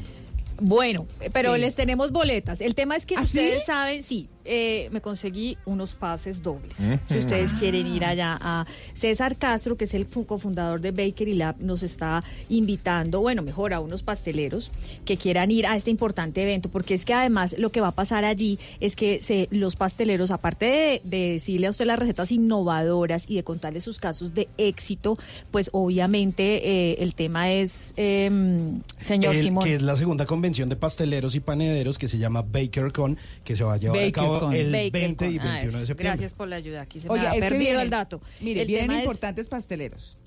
Bueno, 0.61 1.07
pero 1.31 1.55
Sí. 1.55 1.61
les 1.61 1.75
tenemos 1.75 2.11
boletas. 2.11 2.59
El 2.59 2.75
tema 2.75 2.95
es 2.97 3.05
que 3.05 3.15
¿Ah, 3.15 3.21
ustedes 3.21 3.59
sí? 3.59 3.65
saben, 3.65 4.03
sí, 4.03 4.27
eh, 4.45 4.89
me 4.91 5.01
conseguí 5.01 5.57
unos 5.65 5.91
pases 5.93 6.41
dobles. 6.41 6.73
Si 7.07 7.17
ustedes 7.17 7.51
quieren 7.53 7.85
ir 7.87 8.05
allá 8.05 8.37
a 8.41 8.65
César 8.93 9.35
Castro, 9.37 9.77
que 9.77 9.85
es 9.85 9.93
el 9.93 10.05
fu- 10.05 10.25
cofundador 10.25 10.81
de 10.81 10.91
Bakery 10.91 11.33
Lab, 11.35 11.55
nos 11.59 11.83
está 11.83 12.23
invitando, 12.49 13.21
bueno, 13.21 13.41
mejor 13.41 13.73
a 13.73 13.79
unos 13.79 14.03
pasteleros 14.03 14.71
que 15.05 15.17
quieran 15.17 15.51
ir 15.51 15.65
a 15.67 15.75
este 15.75 15.91
importante 15.91 16.41
evento, 16.43 16.69
porque 16.69 16.93
es 16.93 17.05
que 17.05 17.13
además 17.13 17.55
lo 17.57 17.71
que 17.71 17.81
va 17.81 17.89
a 17.89 17.95
pasar 17.95 18.25
allí 18.25 18.59
es 18.79 18.95
que 18.95 19.21
se, 19.21 19.47
los 19.51 19.75
pasteleros, 19.75 20.31
aparte 20.31 20.65
de, 20.65 21.01
de 21.03 21.31
decirle 21.33 21.67
a 21.67 21.69
usted 21.69 21.85
las 21.85 21.99
recetas 21.99 22.31
innovadoras 22.31 23.25
y 23.27 23.35
de 23.35 23.43
contarle 23.43 23.81
sus 23.81 23.99
casos 23.99 24.33
de 24.33 24.47
éxito, 24.57 25.17
pues 25.51 25.69
obviamente 25.73 26.89
eh, 26.91 26.97
el 26.99 27.15
tema 27.15 27.51
es, 27.51 27.93
em, 27.97 28.81
señor 29.01 29.35
El- 29.35 29.43
Simón. 29.43 29.63
que 29.63 29.75
es 29.75 29.81
la 29.81 29.95
segunda 29.95 30.25
convención 30.25 30.69
de 30.69 30.75
pasteleros 30.75 31.35
y 31.35 31.39
panaderos 31.39 31.97
que 31.97 32.07
se 32.07 32.17
llama 32.17 32.41
BakerCon, 32.41 33.17
que 33.43 33.55
se 33.55 33.63
va 33.63 33.73
a 33.73 33.77
llevar 33.77 33.99
a 34.03 34.11
cabo 34.11 34.28
BakerCon. 34.33 34.53
el 34.55 34.71
20 34.71 34.99
y 34.99 35.15
con- 35.15 35.27
ah, 35.27 35.29
21 35.29 35.51
de 35.51 35.67
eso. 35.67 35.77
septiembre. 35.79 36.03
Gracias 36.05 36.33
por 36.33 36.47
la 36.47 36.55
ayuda. 36.57 36.81
Aquí 36.81 36.99
se 36.99 37.07
me 37.07 37.13
Oiga, 37.13 37.31
ha 37.31 37.35
perdido 37.35 37.79
el 37.81 37.89
dato. 37.89 38.21
Mire, 38.41 38.61
el 38.61 38.67
vienen 38.67 38.87
tema 38.87 38.99
es- 38.99 39.03
importantes 39.05 39.47
pasteleros 39.47 40.17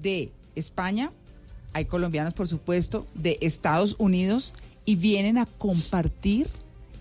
de 0.00 0.30
España, 0.54 1.10
hay 1.72 1.84
colombianos 1.86 2.32
por 2.34 2.48
supuesto, 2.48 3.06
de 3.14 3.38
Estados 3.40 3.96
Unidos 3.98 4.52
y 4.84 4.96
vienen 4.96 5.38
a 5.38 5.46
compartir 5.46 6.48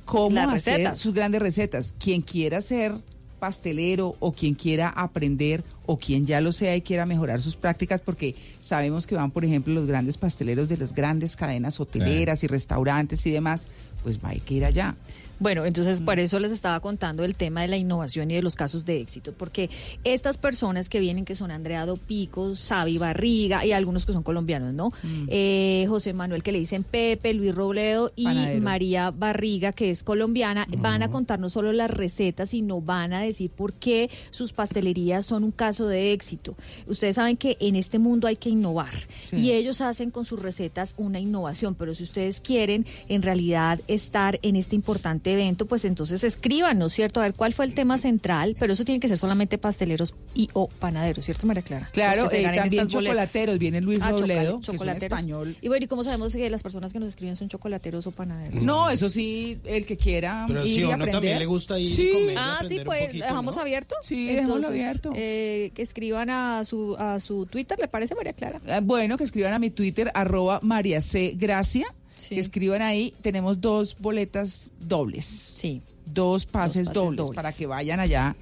cómo 0.06 0.36
Las 0.36 0.54
hacer 0.56 0.74
recetas. 0.78 1.00
sus 1.00 1.14
grandes 1.14 1.42
recetas. 1.42 1.94
Quien 2.00 2.22
quiera 2.22 2.62
ser 2.62 2.94
pastelero 3.40 4.16
o 4.20 4.32
quien 4.32 4.56
quiera 4.56 4.90
aprender 4.90 5.64
o 5.86 5.98
quien 6.00 6.26
ya 6.26 6.42
lo 6.42 6.52
sea 6.52 6.76
y 6.76 6.82
quiera 6.82 7.06
mejorar 7.06 7.42
sus 7.42 7.56
prácticas 7.56 8.02
porque 8.02 8.34
sabemos 8.60 9.06
que 9.06 9.14
van 9.16 9.30
por 9.30 9.46
ejemplo 9.46 9.74
los 9.74 9.86
grandes 9.86 10.18
pasteleros 10.18 10.68
de 10.70 10.78
las 10.78 10.94
grandes 10.96 11.36
cadenas 11.36 11.80
hoteleras 11.80 12.44
y 12.44 12.48
restaurantes 12.48 13.26
y 13.26 13.32
demás, 13.32 13.64
pues 14.04 14.20
va 14.24 14.30
hay 14.30 14.40
que 14.40 14.56
ir 14.56 14.66
allá. 14.66 14.96
Bueno, 15.40 15.66
entonces 15.66 16.02
Mm. 16.02 16.06
por 16.06 16.20
eso 16.20 16.40
les 16.40 16.52
estaba 16.52 16.80
contando 16.80 17.24
el 17.24 17.36
tema 17.36 17.62
de 17.62 17.68
la 17.68 17.78
innovación 17.78 18.32
y 18.32 18.36
de 18.36 18.42
los 18.42 18.56
casos 18.56 18.86
de 18.86 19.00
éxito, 19.02 19.34
porque 19.38 19.70
estas 20.04 20.38
personas 20.38 20.88
que 20.90 21.00
vienen, 21.00 21.26
que 21.26 21.36
son 21.36 21.52
Andrea 21.52 21.86
Dopico, 21.86 22.56
Sabi 22.56 22.98
Barriga 22.98 23.66
y 23.66 23.72
algunos 23.72 24.06
que 24.06 24.14
son 24.14 24.24
colombianos, 24.24 24.74
¿no? 24.74 24.90
Mm. 25.04 25.26
Eh, 25.30 25.86
José 25.90 26.14
Manuel 26.14 26.42
que 26.44 26.52
le 26.52 26.60
dicen 26.60 26.84
Pepe, 26.84 27.34
Luis 27.34 27.54
Robledo 27.54 28.12
y 28.16 28.24
Panadero. 28.26 28.62
María 28.62 29.12
Barriga, 29.12 29.72
que 29.74 29.90
es 29.92 30.04
colombiana, 30.04 30.68
van 30.78 31.04
a 31.04 31.10
contar 31.10 31.40
no 31.40 31.50
solo 31.50 31.74
las 31.74 31.92
recetas, 31.92 32.52
sino 32.52 32.82
van 32.82 33.14
a 33.14 33.22
decir 33.22 33.50
por 33.50 33.74
qué 33.74 34.10
sus 34.32 34.54
pastelerías 34.54 35.26
son 35.26 35.44
un 35.44 35.52
caso 35.52 35.88
de 35.88 36.14
éxito. 36.14 36.56
Ustedes 36.88 37.16
saben 37.16 37.38
que 37.38 37.58
en 37.60 37.76
este 37.76 38.00
mundo 38.00 38.28
hay 38.28 38.36
que 38.38 38.50
innovar 38.50 38.94
Sí. 39.30 39.36
y 39.38 39.52
ellos 39.52 39.82
hacen 39.82 40.12
con 40.12 40.26
sus 40.26 40.42
recetas 40.42 40.94
una 40.98 41.20
innovación, 41.20 41.76
pero 41.76 41.94
si 41.94 42.04
ustedes 42.04 42.40
quieren 42.40 42.86
en 43.10 43.22
realidad 43.22 43.80
estar 43.88 44.40
en 44.42 44.56
este 44.56 44.76
importante 44.76 45.25
evento, 45.34 45.66
pues 45.66 45.86
entonces 45.86 46.24
escríbanos, 46.24 46.94
¿cierto? 46.94 47.20
A 47.20 47.24
ver 47.24 47.34
cuál 47.34 47.54
fue 47.54 47.66
el 47.66 47.74
tema 47.74 47.98
central, 47.98 48.56
pero 48.60 48.74
eso 48.74 48.86
tiene 48.86 49.00
que 49.00 49.08
ser 49.08 49.18
solamente 49.18 49.58
pasteleros 49.58 50.14
y 50.34 50.50
o 50.54 50.68
panaderos, 50.68 51.26
¿cierto, 51.26 51.48
María 51.48 51.64
Clara? 51.64 51.90
Claro, 51.94 52.26
eh, 52.32 52.44
también 52.44 52.88
boletas. 52.88 52.88
chocolateros, 52.90 53.58
viene 53.60 53.82
Luis 53.82 54.00
Ah, 54.02 54.12
Robledo, 54.12 54.26
chocolate- 54.26 54.46
que 54.46 54.52
es 54.52 54.56
un 54.58 54.62
chocolateros. 54.76 55.04
español. 55.20 55.58
Y 55.62 55.68
bueno, 55.68 55.86
¿y 55.86 55.88
cómo 55.88 56.04
sabemos 56.04 56.34
que 56.36 56.50
las 56.50 56.64
personas 56.64 56.94
que 56.94 57.00
nos 57.00 57.10
escriben 57.10 57.36
son 57.36 57.50
chocolateros 57.50 58.06
o 58.08 58.12
panaderos? 58.12 58.62
No, 58.62 58.90
eso 58.90 59.10
sí, 59.10 59.58
el 59.66 59.86
que 59.86 59.98
quiera 59.98 60.46
Pero 60.48 60.66
ir 60.66 60.68
si 60.74 60.80
y 60.80 60.84
a 60.84 60.86
uno 60.86 60.94
aprender. 60.96 61.12
también 61.14 61.40
le 61.40 61.46
gusta 61.46 61.80
ir 61.80 61.90
y 61.90 61.94
sí. 61.94 62.12
comer. 62.14 62.36
Ah, 62.38 62.60
sí, 62.68 62.80
pues 62.86 63.06
poquito, 63.08 63.26
dejamos 63.26 63.56
¿no? 63.56 63.62
abierto. 63.62 63.96
Sí, 64.04 64.28
dejémoslo 64.28 64.68
abierto. 64.68 65.12
eh, 65.16 65.72
que 65.74 65.82
escriban 65.82 66.30
a 66.30 66.64
su 66.66 66.96
a 66.98 67.20
su 67.20 67.46
Twitter, 67.46 67.80
¿le 67.80 67.88
parece 67.88 68.16
María 68.16 68.34
Clara? 68.34 68.60
Eh, 68.68 68.80
Bueno, 68.84 69.18
que 69.18 69.24
escriban 69.24 69.54
a 69.54 69.60
mi 69.60 69.70
Twitter, 69.70 70.12
arroba 70.14 70.60
María 70.62 71.02
C. 71.02 71.34
Gracia. 71.36 71.86
Que 72.30 72.40
escriban 72.40 72.82
ahí. 72.82 73.14
Tenemos 73.22 73.62
dos 73.62 73.96
boletas 74.00 74.72
dobles. 74.80 75.26
Sí. 75.26 75.82
Dos 76.06 76.46
pases, 76.46 76.86
pases 76.88 76.94
dobles, 76.94 77.18
dobles. 77.18 77.36
para 77.36 77.52
que 77.52 77.66
vayan 77.66 78.00
allá 78.00 78.36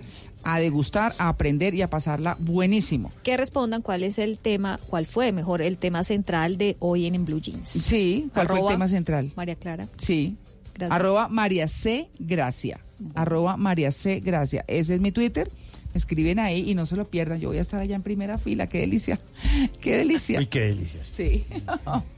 a 0.44 0.60
degustar, 0.60 1.16
a 1.18 1.30
aprender 1.30 1.74
y 1.74 1.82
a 1.82 1.90
pasarla 1.90 2.36
buenísimo. 2.40 3.12
Que 3.24 3.38
respondan 3.38 3.82
cuál 3.82 4.04
es 4.04 4.20
el 4.20 4.38
tema, 4.38 4.80
cuál 4.88 5.06
fue 5.06 5.32
mejor 5.32 5.62
el 5.62 5.78
tema 5.78 6.04
central 6.04 6.58
de 6.58 6.76
hoy 6.80 7.06
en, 7.06 7.16
En 7.16 7.26
Blue 7.26 7.40
Jeans. 7.40 7.70
Sí, 7.70 8.30
¿cuál 8.34 8.48
fue 8.48 8.60
el 8.60 8.68
tema 8.68 8.88
central? 8.88 9.32
María 9.36 9.56
Clara. 9.56 9.88
Sí. 9.98 10.36
Gracias. 10.76 10.92
Arroba 10.92 11.30
María 11.30 11.68
C. 11.68 12.10
Gracia. 12.20 12.80
Arroba 13.16 13.58
María 13.58 13.92
C. 13.92 14.20
Gracia. 14.20 14.66
Ese 14.68 14.96
es 14.96 15.02
mi 15.02 15.12
Twitter. 15.12 15.52
Escriben 15.94 16.40
ahí 16.40 16.70
y 16.70 16.74
no 16.74 16.86
se 16.86 16.96
lo 16.96 17.06
pierdan. 17.06 17.40
Yo 17.40 17.50
voy 17.50 17.60
a 17.60 17.62
estar 17.62 17.80
allá 17.80 17.96
en 17.96 18.02
primera 18.02 18.38
fila. 18.38 18.68
Qué 18.68 18.80
delicia. 18.80 19.20
Qué 19.82 19.98
delicia. 19.98 20.40
Uy, 20.40 20.48
qué 20.48 20.62
delicia. 20.62 21.04
Sí. 21.04 21.46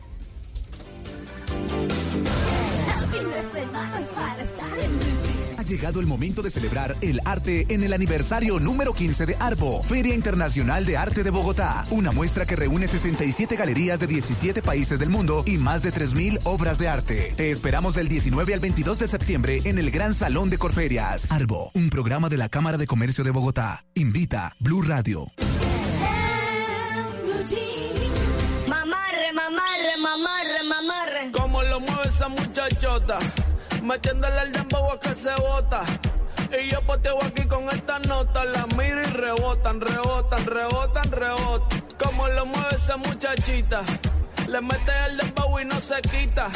llegado 5.65 5.99
el 5.99 6.05
momento 6.05 6.41
de 6.41 6.51
celebrar 6.51 6.95
el 7.01 7.19
arte 7.25 7.65
en 7.69 7.83
el 7.83 7.93
aniversario 7.93 8.59
número 8.59 8.93
15 8.93 9.25
de 9.25 9.35
Arbo, 9.39 9.83
Feria 9.83 10.15
Internacional 10.15 10.85
de 10.85 10.97
Arte 10.97 11.23
de 11.23 11.31
Bogotá. 11.31 11.85
Una 11.89 12.11
muestra 12.11 12.45
que 12.45 12.55
reúne 12.55 12.87
67 12.87 13.55
galerías 13.55 13.99
de 13.99 14.07
17 14.07 14.61
países 14.61 14.99
del 14.99 15.09
mundo 15.09 15.43
y 15.45 15.57
más 15.57 15.81
de 15.81 15.91
3.000 15.91 16.39
obras 16.43 16.77
de 16.77 16.87
arte. 16.87 17.33
Te 17.35 17.51
esperamos 17.51 17.95
del 17.95 18.07
19 18.07 18.53
al 18.53 18.59
22 18.59 18.99
de 18.99 19.07
septiembre 19.07 19.61
en 19.65 19.77
el 19.79 19.91
Gran 19.91 20.13
Salón 20.13 20.49
de 20.49 20.57
Corferias. 20.57 21.31
Arbo, 21.31 21.71
un 21.73 21.89
programa 21.89 22.29
de 22.29 22.37
la 22.37 22.49
Cámara 22.49 22.77
de 22.77 22.87
Comercio 22.87 23.23
de 23.23 23.31
Bogotá. 23.31 23.85
Invita 23.95 24.55
Blue 24.59 24.83
Radio. 24.83 25.31
Mamarre, 28.67 29.33
mamarre, 29.33 29.97
mamarre, 29.99 30.63
mamarre. 30.67 31.31
Como 31.31 31.63
lo 31.63 31.79
mueve 31.79 32.09
esa 32.09 32.27
muchachota, 32.27 33.19
metiéndole 33.85 34.41
el 34.41 34.51
dembow 34.51 34.91
a 34.91 34.99
que 34.99 35.13
se 35.13 35.33
bota. 35.35 35.83
Y 36.51 36.69
yo 36.69 36.81
poteo 36.81 37.17
aquí 37.23 37.45
con 37.45 37.69
esta 37.69 37.99
nota, 37.99 38.45
la 38.45 38.65
miro 38.77 39.01
y 39.01 39.05
rebotan, 39.05 39.79
rebotan, 39.79 40.45
rebotan, 40.45 41.11
rebotan. 41.11 41.83
Como 42.03 42.27
lo 42.27 42.45
mueve 42.45 42.75
esa 42.75 42.97
muchachita, 42.97 43.81
le 44.47 44.61
mete 44.61 44.91
el 45.07 45.17
dembow 45.17 45.59
y 45.59 45.65
no 45.65 45.79
se 45.79 46.01
quita. 46.01 46.49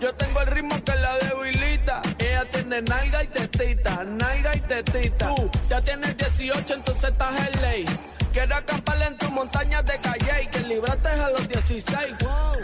Yo 0.00 0.14
tengo 0.14 0.40
el 0.40 0.46
ritmo 0.46 0.82
que 0.84 0.94
la 0.94 1.18
debilita. 1.18 2.00
Ella 2.18 2.48
tiene 2.50 2.82
nalga 2.82 3.24
y 3.24 3.26
tetita, 3.28 4.04
nalga 4.04 4.54
y 4.54 4.60
tetita. 4.60 5.34
Tú 5.34 5.50
ya 5.68 5.80
tienes 5.80 6.16
18, 6.16 6.74
entonces 6.74 7.04
estás 7.04 7.34
en 7.48 7.62
ley. 7.62 7.84
Quiero 8.32 8.54
acampar 8.54 9.02
en 9.02 9.18
tu 9.18 9.28
montaña 9.30 9.82
de 9.82 9.98
calle 9.98 10.42
y 10.44 10.46
que 10.48 10.60
libraste 10.60 11.08
a 11.08 11.30
los 11.30 11.48
16. 11.48 12.14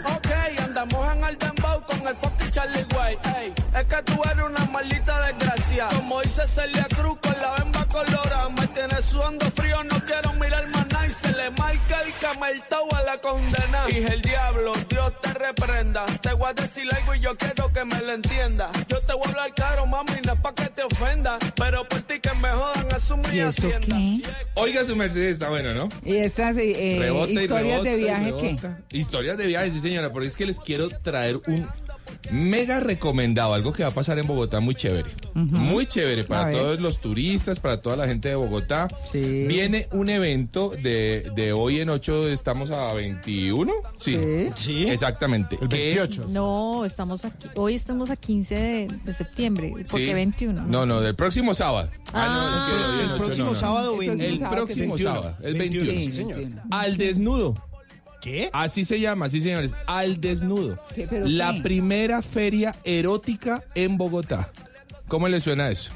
Ok, 0.05 0.27
andamos 0.63 1.15
en 1.15 1.23
el 1.25 1.37
dembow 1.37 1.83
con 1.85 2.07
el 2.07 2.15
fucking 2.15 2.51
Charlie 2.51 2.84
es 3.75 3.83
que 3.85 4.03
tú 4.03 4.21
eres 4.31 4.45
una 4.45 4.65
maldita 4.65 5.27
desgracia. 5.27 5.87
Como 5.95 6.21
dice 6.21 6.47
Celia 6.47 6.87
Cruz 6.95 7.17
con 7.21 7.35
la 7.41 7.55
bemba 7.55 7.85
colorada. 7.87 8.49
Me 8.49 8.67
tienes 8.67 9.05
sudando 9.05 9.49
frío, 9.51 9.83
no 9.83 9.99
quiero 10.05 10.33
mirar 10.33 10.67
más 10.69 10.87
nada. 10.87 11.07
Y 11.07 11.11
se 11.11 11.31
le 11.31 11.49
marca 11.51 12.01
el 12.05 12.13
cameltao 12.19 12.93
a 12.95 13.01
la 13.03 13.17
condena. 13.17 13.85
Dije 13.87 14.13
el 14.13 14.21
diablo, 14.21 14.73
Dios 14.89 15.13
te 15.21 15.33
reprenda. 15.33 16.05
Te 16.21 16.33
voy 16.33 16.49
a 16.49 16.53
decir 16.53 16.87
algo 16.93 17.15
y 17.15 17.19
yo 17.19 17.35
quiero 17.37 17.71
que 17.73 17.83
me 17.85 18.01
lo 18.01 18.13
entienda. 18.13 18.71
Yo 18.87 19.01
te 19.01 19.13
voy 19.13 19.23
a 19.25 19.29
hablar 19.29 19.53
caro, 19.55 19.85
mami, 19.85 20.21
no 20.25 20.33
es 20.33 20.39
pa' 20.39 20.55
que 20.55 20.69
te 20.69 20.83
ofenda. 20.83 21.37
Pero 21.55 21.87
por 21.87 22.01
ti 22.03 22.19
que 22.19 22.33
me 22.35 22.49
jodan, 22.49 22.87
asumo 22.93 23.23
y 23.31 23.37
¿Y 23.37 23.39
esto 23.41 23.67
hacienda. 23.67 23.95
qué? 23.95 24.21
Oiga, 24.55 24.85
su 24.85 24.95
merced 24.95 25.21
está 25.23 25.49
bueno, 25.49 25.73
¿no? 25.73 25.89
Y 26.03 26.15
estas 26.15 26.57
eh, 26.57 26.97
y 27.27 27.39
historias 27.39 27.83
de 27.83 27.97
viaje, 27.97 28.33
¿qué? 28.39 28.57
Historias 28.97 29.37
de 29.37 29.47
viaje, 29.47 29.71
sí, 29.71 29.81
señora, 29.81 30.11
porque 30.11 30.27
es 30.29 30.35
que 30.35 30.45
les 30.45 30.59
quiero 30.59 30.89
traer 30.89 31.37
un 31.47 31.67
mega 32.31 32.79
recomendado, 32.79 33.53
algo 33.53 33.73
que 33.73 33.83
va 33.83 33.89
a 33.89 33.93
pasar 33.93 34.17
en 34.19 34.27
Bogotá 34.27 34.59
muy 34.59 34.75
chévere. 34.75 35.09
Muy 35.33 35.85
chévere 35.85 36.23
para 36.23 36.51
todos 36.51 36.79
los 36.79 36.99
turistas, 36.99 37.59
para 37.59 37.81
toda 37.81 37.95
la 37.97 38.07
gente 38.07 38.29
de 38.29 38.35
Bogotá. 38.35 38.87
Viene 39.13 39.87
un 39.91 40.09
evento 40.09 40.71
de, 40.81 41.31
de 41.35 41.53
hoy 41.53 41.79
en 41.81 41.89
8, 41.89 42.29
estamos 42.29 42.71
a 42.71 42.93
21. 42.93 43.73
Sí, 43.97 44.17
Sí. 44.55 44.85
exactamente. 44.87 45.57
El 45.61 45.69
que 45.69 45.91
es- 45.91 45.97
28. 45.97 46.25
No, 46.29 46.85
estamos 46.85 47.25
aquí. 47.25 47.47
Hoy 47.55 47.75
estamos 47.75 48.09
a 48.09 48.15
15 48.15 48.55
de, 48.55 48.87
de 49.03 49.13
septiembre. 49.13 49.69
¿Por 49.71 49.87
Sí. 49.87 50.05
qué 50.05 50.13
21? 50.13 50.63
No, 50.65 50.85
no, 50.85 51.01
del 51.01 51.15
próximo 51.15 51.53
sábado. 51.53 51.89
Ah, 52.13 52.27
no, 52.27 52.55
es 52.57 52.63
que 52.63 52.83
Ah. 52.83 52.89
hoy 52.97 53.03
en 53.05 53.09
El 53.11 53.17
próximo 53.17 53.45
no, 53.47 53.53
no. 53.53 53.59
sábado, 53.59 54.01
El 54.01 54.07
próximo, 54.17 54.37
sábado, 54.37 54.65
que 54.65 54.71
es 54.73 54.77
21. 54.79 54.97
sábado, 55.13 55.37
el 55.43 55.53
21, 55.55 55.85
21. 55.87 56.11
sí, 56.11 56.13
señor. 56.15 56.63
Al 56.71 56.97
desnudo. 56.97 57.55
¿Qué? 58.25 58.49
Así 58.51 58.85
se 58.85 58.99
llama, 58.99 59.29
sí, 59.29 59.39
señores. 59.39 59.73
Al 59.85 60.19
desnudo. 60.19 60.79
¿Qué? 60.95 61.05
¿Pero 61.07 61.27
La 61.27 61.53
qué? 61.53 61.61
primera 61.61 62.21
feria 62.23 62.75
erótica 62.83 63.63
en 63.75 63.97
Bogotá. 63.97 64.49
¿Cómo 65.07 65.27
le 65.27 65.39
suena 65.39 65.69
eso? 65.69 65.91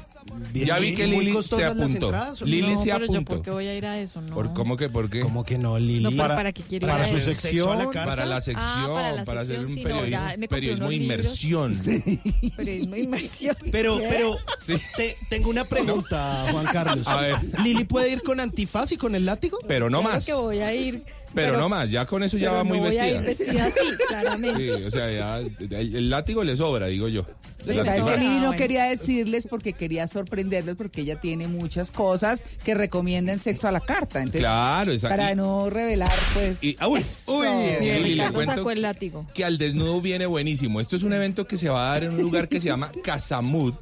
Bien, 0.52 0.66
ya 0.66 0.78
vi 0.78 0.94
que 0.94 1.08
¿Muy 1.08 1.24
Lili 1.24 1.42
se 1.42 1.64
apuntó. 1.64 2.06
entradas? 2.06 2.40
Lili 2.42 2.74
no, 2.74 2.78
se 2.80 2.84
pero 2.92 2.98
yo 2.98 3.04
apuntó. 3.14 3.34
por 3.34 3.42
qué 3.42 3.50
voy 3.50 3.66
a 3.66 3.74
ir 3.76 3.84
a 3.84 3.98
eso, 3.98 4.20
¿no? 4.20 4.32
¿Por 4.32 4.52
cómo 4.54 4.76
que 4.76 4.88
por 4.88 5.10
qué? 5.10 5.20
¿Cómo 5.20 5.44
que 5.44 5.58
no, 5.58 5.76
Lili? 5.76 6.14
No, 6.14 6.16
¿para 6.28 6.52
qué 6.52 6.62
quiero 6.62 6.86
ir 6.86 6.92
para 6.92 7.04
a 7.04 7.08
su 7.08 7.18
sección, 7.18 7.34
¿Sexo 7.66 7.72
a 7.72 7.74
la 7.76 7.84
carta? 7.86 8.04
Para 8.06 8.26
la 8.26 8.40
sección, 8.40 8.64
Ah, 8.68 8.90
para 8.94 9.12
la 9.12 9.24
para 9.24 9.40
hacer 9.40 9.58
un 9.58 9.68
sí, 9.68 9.82
no, 9.82 9.82
periodismo, 9.82 10.28
periodismo 10.48 10.92
inmersión. 10.92 11.80
Periodismo 12.56 12.94
de 12.94 13.00
inmersión. 13.00 13.56
Pero, 13.72 13.98
¿Qué? 13.98 14.06
pero, 14.08 14.36
Sí. 14.58 14.74
te- 14.96 15.16
tengo 15.28 15.50
una 15.50 15.64
pregunta, 15.64 16.46
Juan 16.52 16.66
Carlos. 16.72 17.08
A 17.08 17.20
ver. 17.22 17.36
¿Lili 17.64 17.84
puede 17.84 18.12
ir 18.12 18.22
con 18.22 18.38
antifaz 18.38 18.92
y 18.92 18.96
con 18.98 19.16
el 19.16 19.24
látigo? 19.26 19.58
Pero 19.66 19.90
no 19.90 19.98
Claro 20.00 20.14
más. 20.14 20.26
que 20.26 20.34
voy 20.34 20.60
a 20.60 20.72
ir. 20.72 21.02
Pero, 21.34 21.56
no 21.56 21.68
más, 21.68 21.90
ya 21.90 22.06
con 22.06 22.22
eso 22.22 22.36
ya 22.38 22.50
va 22.52 22.64
muy 22.64 22.78
voy 22.78 22.96
a 22.96 23.08
ir 23.08 23.20
vestida. 23.22 23.46
vestida 23.60 23.66
así, 23.66 23.96
claramente. 24.08 24.76
Sí, 24.76 24.82
o 24.84 24.90
sea, 24.90 25.10
ya 25.12 25.36
el, 25.38 25.94
el 25.96 26.10
látigo 26.10 26.42
le 26.44 26.56
sobra, 26.56 26.86
digo 26.86 27.08
yo. 27.08 27.24
Sí, 27.58 27.72
es 27.78 27.82
que 28.04 28.16
Lili 28.16 28.26
no 28.36 28.38
bueno. 28.48 28.52
quería 28.56 28.84
decirles 28.84 29.46
porque 29.46 29.74
quería 29.74 30.08
sorprenderles 30.08 30.76
porque 30.76 31.02
ella 31.02 31.20
tiene 31.20 31.46
muchas 31.46 31.90
cosas 31.90 32.42
que 32.64 32.72
recomiendan 32.74 33.38
sexo 33.38 33.68
a 33.68 33.72
la 33.72 33.80
carta. 33.80 34.20
Entonces, 34.20 34.40
Claro, 34.40 34.92
exacto. 34.92 35.14
para 35.16 35.34
no 35.34 35.68
revelar, 35.68 36.10
pues. 36.32 36.56
Y, 36.62 36.74
ah, 36.80 36.88
uy, 36.88 37.00
Eso. 37.00 37.36
uy, 37.38 37.46
sí, 37.80 38.14
le 38.14 38.30
cuento 38.32 38.54
sacó 38.54 38.70
el 38.70 38.76
que- 38.76 38.80
látigo. 38.82 39.26
que 39.34 39.44
al 39.44 39.58
desnudo 39.58 40.00
viene 40.00 40.24
buenísimo. 40.24 40.80
Esto 40.80 40.96
es 40.96 41.02
un 41.02 41.12
evento 41.12 41.46
que 41.46 41.58
se 41.58 41.68
va 41.68 41.90
a 41.90 41.92
dar 41.92 42.04
en 42.04 42.12
un 42.14 42.22
lugar 42.22 42.48
que 42.48 42.60
se 42.60 42.68
llama 42.68 42.90
Casamud. 43.04 43.74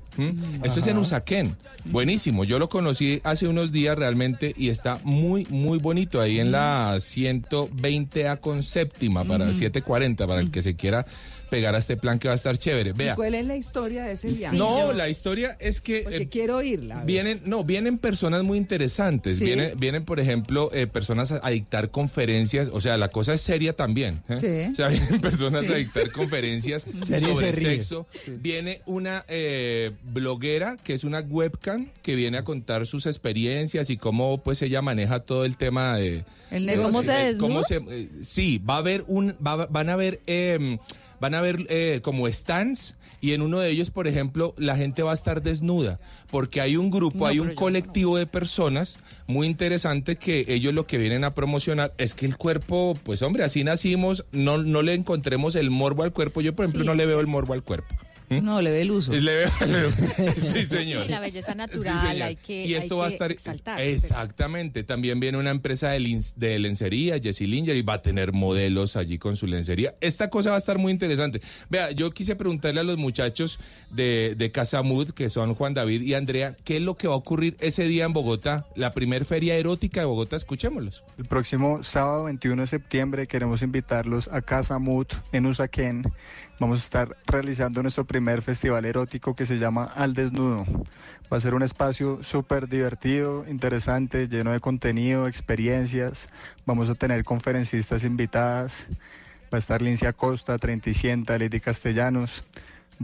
Esto 0.64 0.80
es 0.80 0.86
en 0.88 0.98
Usaquén. 0.98 1.56
Buenísimo. 1.84 2.44
Yo 2.44 2.58
lo 2.58 2.68
conocí 2.68 3.20
hace 3.22 3.46
unos 3.46 3.70
días 3.70 3.96
realmente 3.96 4.52
y 4.56 4.68
está 4.68 5.00
muy, 5.04 5.46
muy 5.48 5.78
bonito 5.78 6.20
ahí 6.20 6.40
en 6.40 6.50
la 6.50 6.96
120A 6.96 8.40
con 8.40 8.62
séptima 8.62 9.24
para 9.24 9.46
740 9.46 10.26
para 10.26 10.40
el 10.40 10.50
que 10.50 10.62
se 10.62 10.74
quiera 10.74 11.06
pegar 11.48 11.74
a 11.74 11.78
este 11.78 11.96
plan 11.96 12.18
que 12.18 12.28
va 12.28 12.32
a 12.32 12.36
estar 12.36 12.56
chévere. 12.58 12.90
¿Y 12.90 12.92
Vea. 12.92 13.14
¿Cuál 13.14 13.34
es 13.34 13.46
la 13.46 13.56
historia 13.56 14.04
de 14.04 14.12
ese 14.12 14.28
viaje? 14.32 14.56
No, 14.56 14.92
la 14.92 15.08
historia 15.08 15.56
es 15.60 15.80
que 15.80 16.02
Porque 16.02 16.16
eh, 16.18 16.28
quiero 16.28 16.56
oírla. 16.56 17.02
Vienen, 17.04 17.40
no, 17.44 17.64
vienen 17.64 17.98
personas 17.98 18.42
muy 18.44 18.58
interesantes. 18.58 19.38
Sí. 19.38 19.44
Vienen, 19.44 19.78
vienen, 19.78 20.04
por 20.04 20.20
ejemplo, 20.20 20.70
eh, 20.72 20.86
personas 20.86 21.32
a, 21.32 21.40
a 21.42 21.50
dictar 21.50 21.90
conferencias. 21.90 22.68
O 22.72 22.80
sea, 22.80 22.96
la 22.98 23.08
cosa 23.08 23.34
es 23.34 23.40
seria 23.40 23.72
también. 23.74 24.22
¿eh? 24.28 24.36
Sí. 24.38 24.72
O 24.72 24.76
sea, 24.76 24.88
vienen 24.88 25.20
personas 25.20 25.64
Sí. 25.66 25.72
a 25.72 25.76
dictar 25.76 26.10
conferencias 26.12 26.86
y 27.02 27.06
sobre 27.20 27.52
se 27.52 27.60
sexo. 27.60 28.06
Viene 28.26 28.82
una 28.86 29.24
eh, 29.28 29.92
bloguera 30.04 30.76
que 30.82 30.94
es 30.94 31.04
una 31.04 31.20
webcam 31.20 31.88
que 32.02 32.14
viene 32.14 32.38
a 32.38 32.44
contar 32.44 32.86
sus 32.86 33.06
experiencias 33.06 33.90
y 33.90 33.96
cómo 33.96 34.42
pues 34.42 34.62
ella 34.62 34.82
maneja 34.82 35.20
todo 35.20 35.44
el 35.44 35.56
tema 35.56 35.96
de... 35.96 36.24
El 36.50 36.66
negocio. 36.66 36.90
¿Cómo 36.92 37.02
se 37.02 37.12
desnuda? 37.12 37.48
cómo 37.48 37.62
se- 37.64 37.76
eh, 37.90 38.08
sí, 38.22 38.58
va 38.58 38.74
a 38.76 38.78
haber 38.78 39.04
un... 39.06 39.34
va- 39.44 39.66
van 39.66 39.88
a 39.90 39.96
ver... 39.96 40.20
van 41.20 41.34
a 41.34 41.40
ver 41.40 41.66
eh, 41.68 42.00
como 42.02 42.28
stands 42.28 42.96
y 43.20 43.32
en 43.32 43.42
uno 43.42 43.58
de 43.58 43.68
ellos, 43.70 43.90
por 43.90 44.06
ejemplo, 44.06 44.54
la 44.58 44.76
gente 44.76 45.02
va 45.02 45.10
a 45.10 45.14
estar 45.14 45.42
desnuda 45.42 45.98
porque 46.30 46.60
hay 46.60 46.76
un 46.76 46.88
grupo, 46.90 47.18
No, 47.18 47.26
hay 47.26 47.40
un 47.40 47.48
no. 47.48 47.54
colectivo 47.56 48.16
de 48.16 48.26
personas 48.26 49.00
muy 49.26 49.46
interesante 49.48 50.16
que 50.16 50.44
ellos 50.48 50.72
lo 50.72 50.86
que 50.86 50.98
vienen 50.98 51.24
a 51.24 51.34
promocionar 51.34 51.92
es 51.98 52.14
que 52.14 52.26
el 52.26 52.36
cuerpo, 52.36 52.96
pues 53.02 53.22
hombre, 53.22 53.42
así 53.42 53.64
nacimos, 53.64 54.24
no, 54.30 54.58
no 54.58 54.82
le 54.82 54.94
encontremos 54.94 55.56
el 55.56 55.70
morbo 55.70 56.04
al 56.04 56.12
cuerpo. 56.12 56.40
Yo, 56.40 56.54
por 56.54 56.64
ejemplo, 56.66 56.82
Sí, 56.82 56.86
no 56.86 56.94
le 56.94 57.06
veo 57.06 57.18
el 57.18 57.26
morbo 57.26 57.54
al 57.54 57.64
cuerpo. 57.64 57.94
¿Mm? 58.30 58.44
No, 58.44 58.60
le 58.60 58.70
ve 58.70 58.82
el 58.82 58.90
uso. 58.90 59.12
Le 59.12 59.34
veo, 59.34 59.50
le 59.66 59.80
veo- 59.82 59.90
sí, 60.38 60.66
señor. 60.66 61.04
Sí, 61.04 61.08
la 61.08 61.20
belleza 61.20 61.54
natural 61.54 61.98
Sí, 61.98 62.06
señor. 62.08 62.22
hay 62.26 62.36
que, 62.36 62.64
y 62.66 62.74
esto 62.74 62.96
hay 62.96 63.00
va 63.00 63.04
a 63.06 63.08
estar 63.08 63.32
exaltar. 63.32 63.80
exactamente 63.80 64.82
también 64.84 65.20
viene 65.20 65.38
una 65.38 65.50
empresa 65.50 65.90
de, 65.90 66.00
lin- 66.00 66.34
de 66.36 66.58
lencería 66.58 67.18
Jessie 67.20 67.46
Linger 67.46 67.76
y 67.76 67.82
va 67.82 67.94
a 67.94 68.02
tener 68.02 68.32
modelos 68.32 68.96
allí 68.96 69.18
con 69.18 69.36
su 69.36 69.46
lencería 69.46 69.94
esta 70.00 70.28
cosa 70.30 70.50
va 70.50 70.56
a 70.56 70.58
estar 70.58 70.78
muy 70.78 70.92
interesante 70.92 71.40
vea 71.70 71.90
yo 71.92 72.10
quise 72.10 72.36
preguntarle 72.36 72.80
a 72.80 72.84
los 72.84 72.98
muchachos 72.98 73.58
de, 73.90 74.34
de 74.36 74.50
Casa 74.50 74.82
Mood 74.82 75.10
que 75.10 75.28
son 75.30 75.54
Juan 75.54 75.74
David 75.74 76.02
y 76.02 76.14
Andrea 76.14 76.56
qué 76.64 76.76
es 76.76 76.82
lo 76.82 76.96
que 76.96 77.08
va 77.08 77.14
a 77.14 77.18
ocurrir 77.18 77.56
ese 77.60 77.84
día 77.84 78.04
en 78.04 78.12
Bogotá 78.12 78.66
la 78.74 78.92
primer 78.92 79.24
feria 79.24 79.54
erótica 79.56 80.00
de 80.00 80.06
Bogotá 80.06 80.36
escuchémoslos 80.36 81.04
El 81.18 81.24
próximo 81.26 81.82
sábado 81.82 82.24
21 82.24 82.62
de 82.62 82.66
septiembre 82.68 83.26
queremos 83.26 83.62
invitarlos 83.62 84.28
a 84.32 84.42
Casa 84.42 84.78
Mut 84.78 85.14
en 85.32 85.46
Usaquén. 85.46 86.04
Vamos 86.60 86.80
a 86.80 86.82
estar 86.82 87.16
realizando 87.24 87.82
nuestro 87.82 88.04
primer 88.04 88.42
festival 88.42 88.84
erótico 88.84 89.36
que 89.36 89.46
se 89.46 89.58
llama 89.58 89.84
Al 89.84 90.12
Desnudo. 90.12 90.66
Va 91.32 91.36
a 91.36 91.40
ser 91.40 91.54
un 91.54 91.62
espacio 91.62 92.18
súper 92.24 92.68
divertido, 92.68 93.44
interesante, 93.48 94.26
lleno 94.26 94.50
de 94.50 94.58
contenido, 94.58 95.28
experiencias. 95.28 96.28
Vamos 96.66 96.90
a 96.90 96.96
tener 96.96 97.22
conferencistas 97.22 98.02
invitadas. 98.02 98.88
Va 99.54 99.58
a 99.58 99.58
estar 99.58 99.80
Lincia 99.82 100.12
Costa, 100.12 100.58
Trenticienta, 100.58 101.38
Lady 101.38 101.60
Castellanos. 101.60 102.42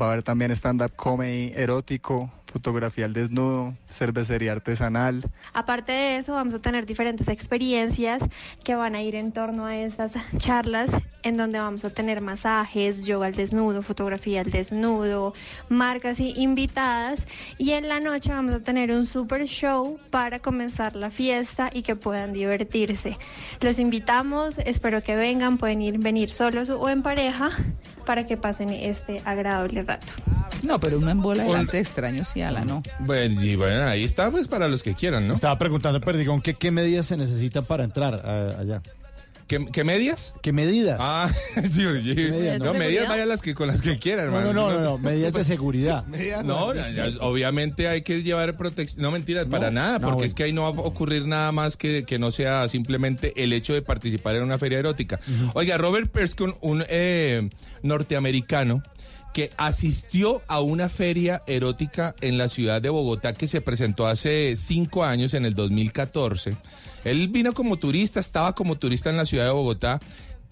Va 0.00 0.06
a 0.06 0.12
haber 0.12 0.24
también 0.24 0.50
stand-up 0.50 0.96
comedy 0.96 1.52
erótico, 1.54 2.32
fotografía 2.54 3.04
al 3.04 3.14
desnudo, 3.14 3.74
cervecería 3.88 4.52
artesanal, 4.52 5.24
Aparte 5.52 5.90
de 5.90 6.18
eso, 6.18 6.34
vamos 6.34 6.54
a 6.54 6.60
tener 6.60 6.86
diferentes 6.86 7.26
experiencias 7.26 8.22
que 8.62 8.76
van 8.76 8.94
a 8.94 9.02
ir 9.02 9.16
en 9.16 9.32
torno 9.32 9.66
a 9.66 9.76
estas 9.76 10.12
charlas, 10.38 11.00
en 11.24 11.36
donde 11.36 11.58
vamos 11.58 11.84
a 11.84 11.90
tener 11.90 12.20
masajes, 12.20 13.04
yoga 13.04 13.26
al 13.26 13.34
desnudo, 13.34 13.82
fotografía 13.82 14.42
al 14.42 14.52
desnudo, 14.52 15.34
marcas 15.68 16.20
y 16.20 16.30
invitadas. 16.40 17.26
Y 17.58 17.72
en 17.72 17.88
la 17.88 17.98
noche 17.98 18.32
vamos 18.32 18.54
a 18.54 18.60
tener 18.60 18.92
un 18.92 19.04
super 19.04 19.46
show 19.46 19.98
para 20.10 20.38
comenzar 20.38 20.94
la 20.94 21.10
fiesta 21.10 21.70
y 21.72 21.82
que 21.82 21.96
puedan 21.96 22.32
divertirse. 22.32 23.18
Los 23.60 23.80
invitamos, 23.80 24.58
espero 24.58 25.02
que 25.02 25.16
vengan, 25.16 25.58
pueden 25.58 25.82
ir 25.82 25.98
venir 25.98 26.30
solos 26.30 26.70
o 26.70 26.88
en 26.88 27.02
pareja 27.02 27.50
para 28.04 28.26
que 28.26 28.36
pasen 28.36 28.70
este 28.70 29.20
agradable 29.24 29.82
rato. 29.82 30.06
No, 30.62 30.78
pero 30.80 30.98
uno 30.98 31.10
en 31.10 31.20
bola 31.20 31.44
delante 31.44 31.72
de 31.72 31.82
extraños 31.82 32.28
sí, 32.28 32.40
ala, 32.40 32.64
no. 32.64 32.82
Bueno, 33.00 33.42
y 33.42 33.54
bueno, 33.56 33.84
ahí 33.86 34.04
está, 34.04 34.30
pues 34.30 34.48
para 34.48 34.66
los 34.68 34.82
que 34.82 34.94
quieran, 34.94 35.26
¿no? 35.28 35.34
Estaba 35.34 35.58
preguntando, 35.58 36.00
Perdigón, 36.00 36.40
que 36.40 36.54
qué 36.54 36.70
medidas 36.70 37.06
se 37.06 37.16
necesitan 37.16 37.64
para 37.64 37.84
entrar 37.84 38.14
a- 38.14 38.60
allá. 38.60 38.82
¿Qué, 39.46 39.66
qué 39.72 39.84
medias? 39.84 40.34
¿Qué 40.42 40.52
medidas? 40.52 40.98
Ah, 41.02 41.30
sí, 41.70 41.84
oye. 41.84 42.14
medidas, 42.14 42.58
no, 42.58 42.66
no? 42.66 42.74
medidas 42.74 43.08
vayan 43.08 43.28
las 43.28 43.42
que 43.42 43.54
con 43.54 43.68
las 43.68 43.82
que 43.82 43.98
quieran, 43.98 44.30
No, 44.30 44.38
hermano. 44.38 44.52
no, 44.54 44.70
no, 44.70 44.78
no, 44.78 44.84
no, 44.84 44.98
medidas 44.98 45.32
de 45.32 45.44
seguridad. 45.44 46.04
No, 46.44 46.72
obviamente 47.20 47.88
hay 47.88 48.02
que 48.02 48.22
llevar 48.22 48.56
protección. 48.56 49.02
No, 49.02 49.10
mentiras, 49.10 49.46
para 49.46 49.70
nada, 49.70 49.98
no, 49.98 50.00
porque 50.00 50.14
bueno. 50.14 50.26
es 50.26 50.34
que 50.34 50.44
ahí 50.44 50.52
no 50.52 50.62
va 50.62 50.68
a 50.68 50.86
ocurrir 50.86 51.26
nada 51.26 51.52
más 51.52 51.76
que, 51.76 52.04
que 52.04 52.18
no 52.18 52.30
sea 52.30 52.66
simplemente 52.68 53.32
el 53.42 53.52
hecho 53.52 53.74
de 53.74 53.82
participar 53.82 54.36
en 54.36 54.42
una 54.42 54.58
feria 54.58 54.78
erótica. 54.78 55.20
Oiga, 55.54 55.76
Robert 55.78 56.10
Perskin, 56.10 56.54
un 56.60 56.84
eh, 56.88 57.50
norteamericano 57.82 58.82
que 59.34 59.50
asistió 59.58 60.42
a 60.46 60.60
una 60.60 60.88
feria 60.88 61.42
erótica 61.46 62.14
en 62.22 62.38
la 62.38 62.48
ciudad 62.48 62.80
de 62.80 62.88
Bogotá 62.88 63.34
que 63.34 63.48
se 63.48 63.60
presentó 63.60 64.06
hace 64.06 64.54
cinco 64.56 65.04
años, 65.04 65.34
en 65.34 65.44
el 65.44 65.54
2014. 65.54 66.56
Él 67.04 67.28
vino 67.28 67.52
como 67.52 67.76
turista, 67.76 68.20
estaba 68.20 68.54
como 68.54 68.76
turista 68.76 69.10
en 69.10 69.16
la 69.18 69.24
ciudad 69.26 69.44
de 69.46 69.50
Bogotá, 69.50 70.00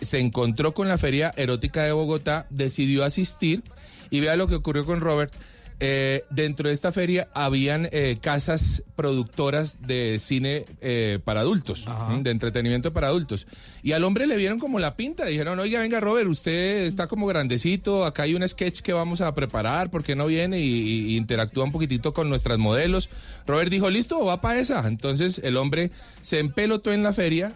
se 0.01 0.19
encontró 0.19 0.75
con 0.75 0.89
la 0.89 0.99
feria 0.99 1.33
erótica 1.37 1.85
de 1.85 1.93
Bogotá, 1.93 2.47
decidió 2.51 3.05
asistir 3.05 3.63
y 4.11 4.21
vea 4.21 4.37
lo 4.37 4.49
que 4.49 4.57
ocurrió 4.57 4.85
con 4.85 5.01
Robert. 5.01 5.33
Eh, 5.79 6.25
dentro 6.31 6.69
de 6.69 6.75
esta 6.75 6.93
feria 6.93 7.29
habían 7.35 7.89
eh, 7.91 8.19
casas 8.21 8.83
productoras 8.97 9.81
de 9.81 10.19
cine 10.19 10.65
eh, 10.81 11.19
para 11.25 11.41
adultos, 11.41 11.87
de 12.21 12.31
entretenimiento 12.31 12.93
para 12.93 13.09
adultos. 13.09 13.47
Y 13.85 13.93
al 13.93 14.05
hombre 14.05 14.27
le 14.29 14.37
vieron 14.37 14.59
como 14.61 14.79
la 14.79 14.95
pinta. 14.95 15.25
Dijeron, 15.25 15.59
oiga, 15.59 15.81
venga, 15.81 15.99
Robert, 15.99 16.29
usted 16.29 16.85
está 16.85 17.09
como 17.09 17.27
grandecito. 17.27 18.05
Acá 18.05 18.23
hay 18.23 18.35
un 18.35 18.49
sketch 18.49 18.81
que 18.81 18.93
vamos 18.93 19.21
a 19.21 19.35
preparar. 19.35 19.91
¿Por 19.91 20.05
qué 20.05 20.15
no 20.15 20.27
viene 20.27 20.61
y, 20.61 21.11
y 21.13 21.17
interactúa 21.17 21.65
un 21.65 21.73
poquitito 21.73 22.13
con 22.15 22.29
nuestras 22.29 22.59
modelos? 22.59 23.11
Robert 23.47 23.71
dijo, 23.71 23.91
listo, 23.91 24.25
va 24.25 24.41
para 24.41 24.61
esa. 24.61 24.87
Entonces 24.87 25.41
el 25.43 25.57
hombre 25.57 25.91
se 26.21 26.39
empelotó 26.39 26.93
en 26.93 27.03
la 27.03 27.13
feria, 27.13 27.55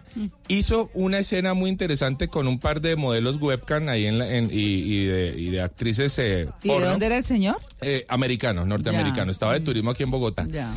hizo 0.49 0.89
una 0.93 1.19
escena 1.19 1.53
muy 1.53 1.69
interesante 1.69 2.27
con 2.27 2.47
un 2.47 2.59
par 2.59 2.81
de 2.81 2.97
modelos 2.97 3.37
webcam 3.37 3.87
ahí 3.87 4.05
en 4.05 4.19
la, 4.19 4.29
en- 4.35 4.49
y, 4.51 4.57
y 4.57 5.05
de, 5.05 5.33
y 5.37 5.49
de 5.49 5.61
actrices 5.61 6.19
eh, 6.19 6.49
¿Y 6.61 6.69
de 6.69 6.79
dónde 6.81 7.05
era 7.05 7.17
el 7.17 7.23
señor? 7.23 7.55
Eh, 7.81 8.05
americano, 8.09 8.65
norteamericano. 8.65 9.27
Ya. 9.27 9.31
Estaba 9.31 9.53
de 9.53 9.61
turismo 9.61 9.91
aquí 9.91 10.03
en 10.03 10.11
Bogotá. 10.11 10.45
Ya. 10.51 10.73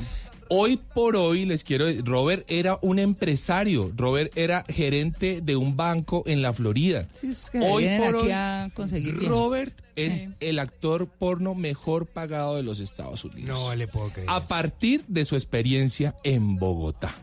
Hoy 0.53 0.79
por 0.79 1.15
hoy 1.15 1.47
les 1.47 1.62
quiero 1.62 1.87
decir, 1.87 2.05
Robert 2.05 2.45
era 2.49 2.77
un 2.83 2.99
empresario, 2.99 3.93
Robert 3.97 4.37
era 4.37 4.65
gerente 4.69 5.41
de 5.41 5.55
un 5.55 5.77
banco 5.77 6.25
en 6.27 6.43
la 6.43 6.53
Florida. 6.53 7.07
Sí, 7.12 7.29
es 7.29 7.51
que 7.51 7.61
hoy 7.61 7.87
por 7.99 8.09
aquí 8.09 8.17
hoy, 8.27 8.31
a 8.33 8.69
conseguir 8.75 9.15
viejas. 9.15 9.29
Robert 9.29 9.81
es 9.95 10.20
Sí. 10.23 10.29
el 10.41 10.59
actor 10.59 11.07
porno 11.07 11.55
mejor 11.55 12.07
pagado 12.07 12.57
de 12.57 12.65
los 12.65 12.81
Estados 12.81 13.25
Unidos. 13.25 13.61
No 13.61 13.75
le 13.77 13.87
puedo 13.87 14.09
creer. 14.09 14.29
A 14.29 14.49
partir 14.49 15.05
de 15.07 15.25
su 15.25 15.37
experiencia 15.37 16.17
en 16.25 16.57
Bogotá. 16.57 17.15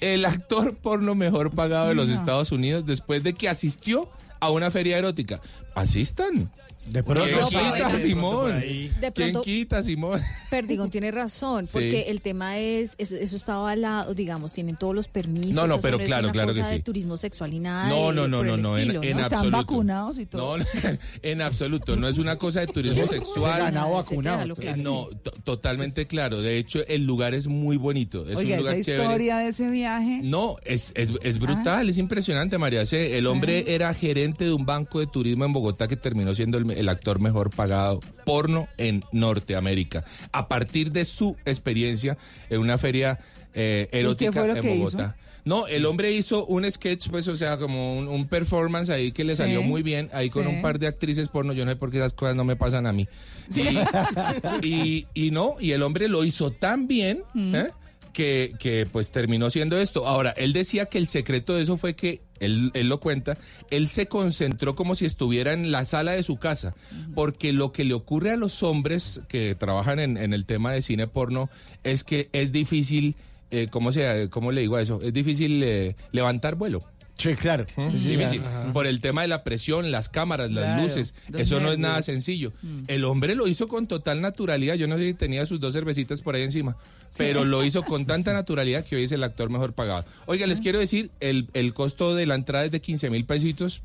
El 0.00 0.24
actor 0.24 0.76
porno 0.76 1.14
mejor 1.16 1.50
pagado 1.50 1.88
de 1.88 1.94
los 1.96 2.08
No. 2.08 2.14
Estados 2.14 2.52
Unidos 2.52 2.86
después 2.86 3.24
de 3.24 3.34
que 3.34 3.48
asistió 3.48 4.08
a 4.38 4.50
una 4.50 4.70
feria 4.70 4.96
erótica. 4.96 5.40
Asistan. 5.74 6.50
De 6.86 7.02
¿Quién 7.02 7.04
pronto, 7.04 7.48
quita, 7.48 7.72
venga. 7.72 7.98
Simón? 7.98 8.60
De 8.60 8.90
¿Quién 9.00 9.12
pronto- 9.12 9.42
quita, 9.42 9.82
Simón? 9.82 10.20
Perdigón 10.50 10.90
tiene 10.90 11.10
razón, 11.10 11.66
Sí. 11.66 11.72
porque 11.72 12.02
el 12.10 12.20
tema 12.20 12.58
es, 12.58 12.94
eso, 12.98 13.16
eso 13.16 13.36
estaba 13.36 13.70
al 13.72 13.80
lado, 13.80 14.14
digamos, 14.14 14.52
tienen 14.52 14.76
todos 14.76 14.94
los 14.94 15.08
permisos. 15.08 15.54
No, 15.54 15.66
no, 15.66 15.80
pero 15.80 15.98
claro, 15.98 16.30
claro 16.30 16.52
que 16.52 16.60
cosa 16.60 16.70
de 16.70 16.76
sí. 16.76 16.82
turismo 16.82 17.16
sexual 17.16 17.54
y 17.54 17.58
nada 17.60 17.88
No, 17.88 18.12
no, 18.12 18.28
no, 18.28 18.44
no, 18.44 18.56
no, 18.56 18.76
en, 18.76 18.82
estilo, 18.82 19.02
en 19.02 19.16
¿no? 19.16 19.22
Están 19.22 19.34
absoluto. 19.38 19.56
vacunados 19.56 20.18
y 20.18 20.26
todo. 20.26 20.58
No, 20.58 20.64
en 21.22 21.42
absoluto, 21.42 21.96
no 21.96 22.06
es 22.08 22.18
una 22.18 22.36
cosa 22.36 22.60
de 22.60 22.66
turismo 22.68 23.06
sexual. 23.08 23.60
ganado 23.62 23.86
Ese 24.00 24.10
vacunado. 24.10 24.54
claro. 24.54 24.76
No, 24.82 25.08
to- 25.22 25.30
totalmente 25.42 26.06
claro. 26.06 26.40
De 26.42 26.58
hecho, 26.58 26.80
el 26.86 27.04
lugar 27.04 27.34
es 27.34 27.46
muy 27.48 27.76
bonito. 27.76 28.28
Es 28.28 28.36
Oiga, 28.36 28.54
un 28.56 28.60
lugar 28.60 28.74
esa 28.76 28.84
chévere. 28.86 29.04
historia 29.04 29.36
de 29.38 29.48
ese 29.48 29.70
viaje. 29.70 30.20
No, 30.22 30.56
es, 30.64 30.92
es, 30.94 31.10
es 31.22 31.38
brutal, 31.38 31.88
es 31.88 31.98
impresionante, 31.98 32.58
María. 32.58 32.82
El 32.92 33.26
hombre 33.26 33.64
era 33.74 33.92
gerente 33.94 34.44
de 34.44 34.52
un 34.52 34.66
banco 34.66 35.00
de 35.00 35.06
turismo 35.06 35.44
en 35.44 35.52
Bogotá 35.52 35.88
que 35.88 35.96
terminó 35.96 36.34
siendo 36.34 36.58
el, 36.58 36.70
el 36.74 36.88
actor 36.88 37.20
mejor 37.20 37.50
pagado 37.50 38.00
porno 38.24 38.68
en 38.78 39.04
Norteamérica. 39.12 40.04
A 40.32 40.48
partir 40.48 40.90
de 40.92 41.04
su 41.04 41.36
experiencia 41.44 42.16
en 42.50 42.60
una 42.60 42.78
feria 42.78 43.18
eh, 43.54 43.88
erótica 43.92 44.32
fue 44.32 44.48
lo 44.48 44.56
en 44.56 44.62
que 44.62 44.78
Bogotá. 44.78 45.16
No, 45.46 45.66
el 45.66 45.84
hombre 45.84 46.10
hizo 46.10 46.46
un 46.46 46.70
sketch, 46.70 47.10
pues, 47.10 47.28
o 47.28 47.36
sea, 47.36 47.58
como 47.58 47.98
un, 47.98 48.08
un 48.08 48.26
performance 48.28 48.88
ahí 48.88 49.12
que 49.12 49.24
le 49.24 49.32
Sí, 49.34 49.42
salió 49.42 49.60
muy 49.62 49.82
bien, 49.82 50.08
ahí 50.14 50.30
con 50.30 50.44
sí. 50.44 50.48
un 50.48 50.62
par 50.62 50.78
de 50.78 50.86
actrices 50.86 51.28
porno. 51.28 51.52
Yo 51.52 51.66
no 51.66 51.70
sé 51.72 51.76
por 51.76 51.90
qué 51.90 51.98
esas 51.98 52.14
cosas 52.14 52.34
no 52.34 52.44
me 52.44 52.56
pasan 52.56 52.86
a 52.86 52.94
mí. 52.94 53.06
Y, 53.54 54.66
y, 54.66 55.06
y 55.12 55.30
no, 55.32 55.56
y 55.60 55.72
el 55.72 55.82
hombre 55.82 56.08
lo 56.08 56.24
hizo 56.24 56.50
tan 56.50 56.86
bien, 56.88 57.22
Mm. 57.34 57.54
¿eh? 57.56 57.70
Que, 58.14 58.54
que 58.58 58.86
pues 58.90 59.10
terminó 59.10 59.50
siendo 59.50 59.78
esto. 59.78 60.06
Ahora, 60.06 60.30
él 60.30 60.54
decía 60.54 60.86
que 60.86 60.96
el 60.96 61.08
secreto 61.08 61.54
de 61.54 61.62
eso 61.64 61.76
fue 61.76 61.94
que, 61.94 62.22
él, 62.40 62.70
él 62.72 62.88
lo 62.88 63.00
cuenta, 63.00 63.36
él 63.70 63.88
se 63.88 64.06
concentró 64.06 64.74
como 64.74 64.94
si 64.94 65.04
estuviera 65.04 65.52
en 65.52 65.70
la 65.70 65.84
sala 65.84 66.12
de 66.12 66.22
su 66.22 66.38
casa, 66.38 66.74
porque 67.14 67.52
lo 67.52 67.72
que 67.72 67.84
le 67.84 67.92
ocurre 67.92 68.30
a 68.30 68.36
los 68.36 68.62
hombres 68.62 69.20
que 69.28 69.54
trabajan 69.54 69.98
en, 69.98 70.16
en 70.16 70.32
el 70.32 70.46
tema 70.46 70.72
de 70.72 70.80
cine 70.80 71.06
porno 71.06 71.50
es 71.82 72.04
que 72.04 72.30
es 72.32 72.52
difícil, 72.52 73.16
eh, 73.50 73.68
¿cómo, 73.70 73.92
se, 73.92 74.28
¿cómo 74.30 74.52
le 74.52 74.62
digo 74.62 74.76
a 74.76 74.82
eso? 74.82 75.02
Es 75.02 75.12
difícil 75.12 75.62
eh, 75.62 75.96
levantar 76.12 76.54
vuelo. 76.54 76.82
Sí, 77.16 77.34
claro. 77.36 77.64
Difícil. 77.92 78.42
Por 78.72 78.86
el 78.86 79.00
tema 79.00 79.22
de 79.22 79.28
la 79.28 79.44
presión, 79.44 79.90
las 79.92 80.08
cámaras, 80.08 80.50
las 80.50 80.64
Claro, 80.64 80.82
luces. 80.82 81.14
los 81.28 81.40
Eso 81.42 81.54
no 81.56 81.60
es 81.60 81.78
nervios. 81.78 81.78
nada 81.78 82.02
sencillo. 82.02 82.52
El 82.88 83.04
hombre 83.04 83.34
lo 83.34 83.46
hizo 83.46 83.68
con 83.68 83.86
total 83.86 84.20
naturalidad. 84.20 84.74
Yo 84.74 84.88
no 84.88 84.96
sé 84.98 85.06
si 85.08 85.14
tenía 85.14 85.46
sus 85.46 85.60
dos 85.60 85.72
cervecitas 85.74 86.22
por 86.22 86.34
ahí 86.34 86.42
encima, 86.42 86.76
pero 87.16 87.44
lo 87.44 87.64
hizo 87.64 87.82
con 87.84 88.04
tanta 88.06 88.32
naturalidad 88.32 88.84
que 88.84 88.96
hoy 88.96 89.04
es 89.04 89.12
el 89.12 89.22
actor 89.22 89.48
mejor 89.48 89.74
pagado. 89.74 90.04
Oiga, 90.26 90.46
les 90.48 90.60
quiero 90.60 90.80
decir, 90.80 91.10
el, 91.20 91.46
el 91.54 91.72
costo 91.72 92.14
de 92.16 92.26
la 92.26 92.34
entrada 92.34 92.64
es 92.64 92.72
de 92.72 92.80
15 92.80 93.10
mil 93.10 93.24
pesitos. 93.24 93.82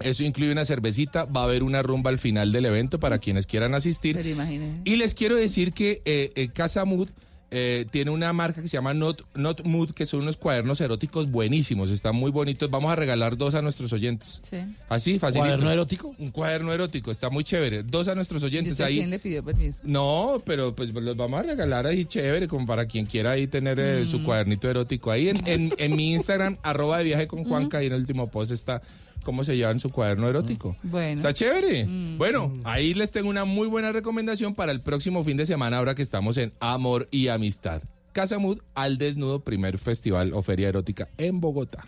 Eso 0.00 0.22
incluye 0.22 0.52
una 0.52 0.66
cervecita. 0.66 1.24
Va 1.24 1.40
a 1.40 1.44
haber 1.44 1.62
una 1.62 1.82
rumba 1.82 2.10
al 2.10 2.18
final 2.18 2.52
del 2.52 2.66
evento 2.66 3.00
para 3.00 3.18
quienes 3.18 3.46
quieran 3.46 3.74
asistir. 3.74 4.14
Pero 4.16 4.28
imagínese. 4.28 4.82
Y 4.84 4.96
les 4.96 5.14
quiero 5.14 5.36
decir 5.36 5.72
que 5.72 6.02
eh, 6.04 6.32
eh, 6.34 6.48
Casa 6.52 6.84
Mood 6.84 7.08
eh, 7.50 7.86
tiene 7.90 8.10
una 8.10 8.32
marca 8.32 8.60
que 8.60 8.68
se 8.68 8.76
llama 8.76 8.92
Not, 8.94 9.22
Not 9.34 9.62
Mood, 9.64 9.92
que 9.92 10.04
son 10.06 10.20
unos 10.20 10.36
cuadernos 10.36 10.80
eróticos 10.80 11.30
buenísimos, 11.30 11.90
están 11.90 12.14
muy 12.14 12.30
bonitos. 12.30 12.68
Vamos 12.70 12.92
a 12.92 12.96
regalar 12.96 13.36
dos 13.36 13.54
a 13.54 13.62
nuestros 13.62 13.92
oyentes. 13.92 14.40
Sí. 14.42 14.58
Así, 14.88 15.18
fácil. 15.18 15.40
¿Cuaderno 15.40 15.70
erótico? 15.70 16.14
Un 16.18 16.30
cuaderno 16.30 16.72
erótico, 16.72 17.10
está 17.10 17.30
muy 17.30 17.44
chévere. 17.44 17.82
Dos 17.82 18.08
a 18.08 18.14
nuestros 18.14 18.42
¿Y 18.42 18.46
oyentes 18.46 18.72
usted 18.72 18.84
ahí. 18.84 18.96
quién 18.98 19.10
le 19.10 19.18
pidió 19.18 19.42
permiso? 19.42 19.80
No, 19.82 20.42
pero 20.44 20.74
pues 20.74 20.92
los 20.92 21.16
vamos 21.16 21.40
a 21.40 21.42
regalar 21.44 21.86
ahí 21.86 22.04
chévere, 22.04 22.48
como 22.48 22.66
para 22.66 22.86
quien 22.86 23.06
quiera 23.06 23.30
ahí 23.32 23.46
tener 23.46 23.78
eh, 23.80 24.02
Mm. 24.04 24.06
su 24.08 24.22
cuadernito 24.24 24.68
erótico. 24.68 25.10
Ahí 25.10 25.28
en, 25.30 25.46
en- 25.46 25.72
en 25.78 25.96
mi 25.96 26.12
Instagram, 26.12 26.58
arroba 26.62 26.98
de 26.98 27.04
viaje 27.04 27.26
con 27.26 27.44
Juanca, 27.44 27.82
y 27.82 27.86
en 27.86 27.92
el 27.94 28.00
último 28.00 28.30
post 28.30 28.52
está 28.52 28.82
cómo 29.24 29.44
se 29.44 29.56
llevan 29.56 29.80
su 29.80 29.90
cuaderno 29.90 30.28
erótico. 30.28 30.76
Bueno. 30.82 31.16
Está 31.16 31.32
chévere. 31.32 31.86
Mm. 31.86 32.18
Bueno, 32.18 32.58
ahí 32.64 32.94
les 32.94 33.12
tengo 33.12 33.28
una 33.28 33.44
muy 33.44 33.68
buena 33.68 33.92
recomendación 33.92 34.54
para 34.54 34.72
el 34.72 34.80
próximo 34.80 35.24
fin 35.24 35.36
de 35.36 35.46
semana, 35.46 35.78
ahora 35.78 35.94
que 35.94 36.02
estamos 36.02 36.36
en 36.36 36.52
Amor 36.60 37.08
y 37.10 37.28
Amistad. 37.28 37.82
Casa 38.12 38.38
Mood 38.38 38.58
al 38.74 38.98
desnudo, 38.98 39.40
primer 39.40 39.78
festival 39.78 40.32
o 40.32 40.42
feria 40.42 40.68
erótica 40.68 41.08
en 41.18 41.40
Bogotá. 41.40 41.84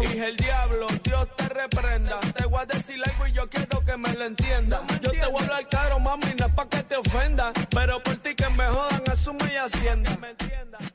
Dije 0.00 0.28
el 0.28 0.36
diablo, 0.36 0.86
Dios 1.02 1.28
te 1.36 1.48
reprenda. 1.48 2.20
Te 2.20 2.46
voy 2.46 2.60
a 2.60 2.66
decir 2.66 2.96
algo 3.04 3.26
y 3.26 3.32
yo 3.32 3.48
quiero 3.48 3.84
que 3.84 3.96
me 3.96 4.12
lo 4.14 4.24
entienda. 4.24 4.82
Yo 5.02 5.10
te 5.10 5.26
voy 5.26 5.40
a 5.40 5.44
hablar 5.44 5.68
caro, 5.68 5.98
mami, 5.98 6.34
no 6.38 6.46
es 6.46 6.52
pa' 6.54 6.68
que 6.68 6.82
te 6.82 6.96
ofenda. 6.96 7.52
Pero 7.70 8.02
por 8.02 8.16
ti 8.16 8.34
que 8.34 8.48
me 8.50 8.66
jodan, 8.66 9.02
asume 9.10 9.52
y 9.52 9.56
hacienda. 9.56 10.16
¿Me 10.20 10.30
entiendas? 10.30 10.94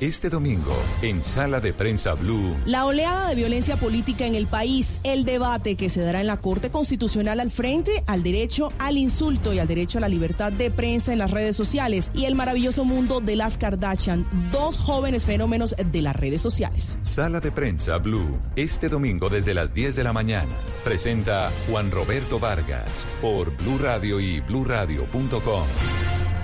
Este 0.00 0.28
domingo, 0.28 0.76
en 1.00 1.24
Sala 1.24 1.58
de 1.58 1.72
Prensa 1.72 2.12
Blue, 2.12 2.54
La 2.66 2.84
oleada 2.84 3.30
de 3.30 3.34
violencia 3.34 3.76
política 3.76 4.26
en 4.26 4.34
el 4.34 4.46
país, 4.46 5.00
el 5.04 5.24
debate 5.24 5.74
que 5.74 5.88
se 5.88 6.02
dará 6.02 6.20
en 6.20 6.26
la 6.26 6.36
Corte 6.36 6.68
Constitucional 6.68 7.40
al 7.40 7.50
frente 7.50 8.04
al 8.06 8.22
derecho 8.22 8.68
al 8.78 8.98
insulto 8.98 9.54
y 9.54 9.58
al 9.58 9.66
derecho 9.66 9.96
a 9.96 10.02
la 10.02 10.08
libertad 10.08 10.52
de 10.52 10.70
prensa 10.70 11.14
en 11.14 11.18
las 11.18 11.30
redes 11.30 11.56
sociales 11.56 12.10
y 12.12 12.26
el 12.26 12.34
maravilloso 12.34 12.84
mundo 12.84 13.22
de 13.22 13.36
las 13.36 13.56
Kardashian, 13.56 14.26
dos 14.52 14.76
jóvenes 14.76 15.24
fenómenos 15.24 15.74
de 15.78 16.02
las 16.02 16.14
redes 16.14 16.42
sociales. 16.42 16.98
Sala 17.00 17.40
de 17.40 17.50
Prensa 17.50 17.96
Blue, 17.96 18.38
este 18.54 18.90
domingo 18.90 19.30
desde 19.30 19.54
las 19.54 19.72
10 19.72 19.96
de 19.96 20.04
la 20.04 20.12
mañana. 20.12 20.52
Presenta 20.84 21.50
Juan 21.70 21.90
Roberto 21.90 22.38
Vargas 22.38 23.06
por 23.22 23.56
Blue 23.56 23.78
Radio 23.78 24.20
y 24.20 24.40
bluradio.com. 24.40 25.66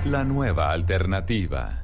La 0.06 0.24
nueva 0.24 0.70
alternativa. 0.72 1.81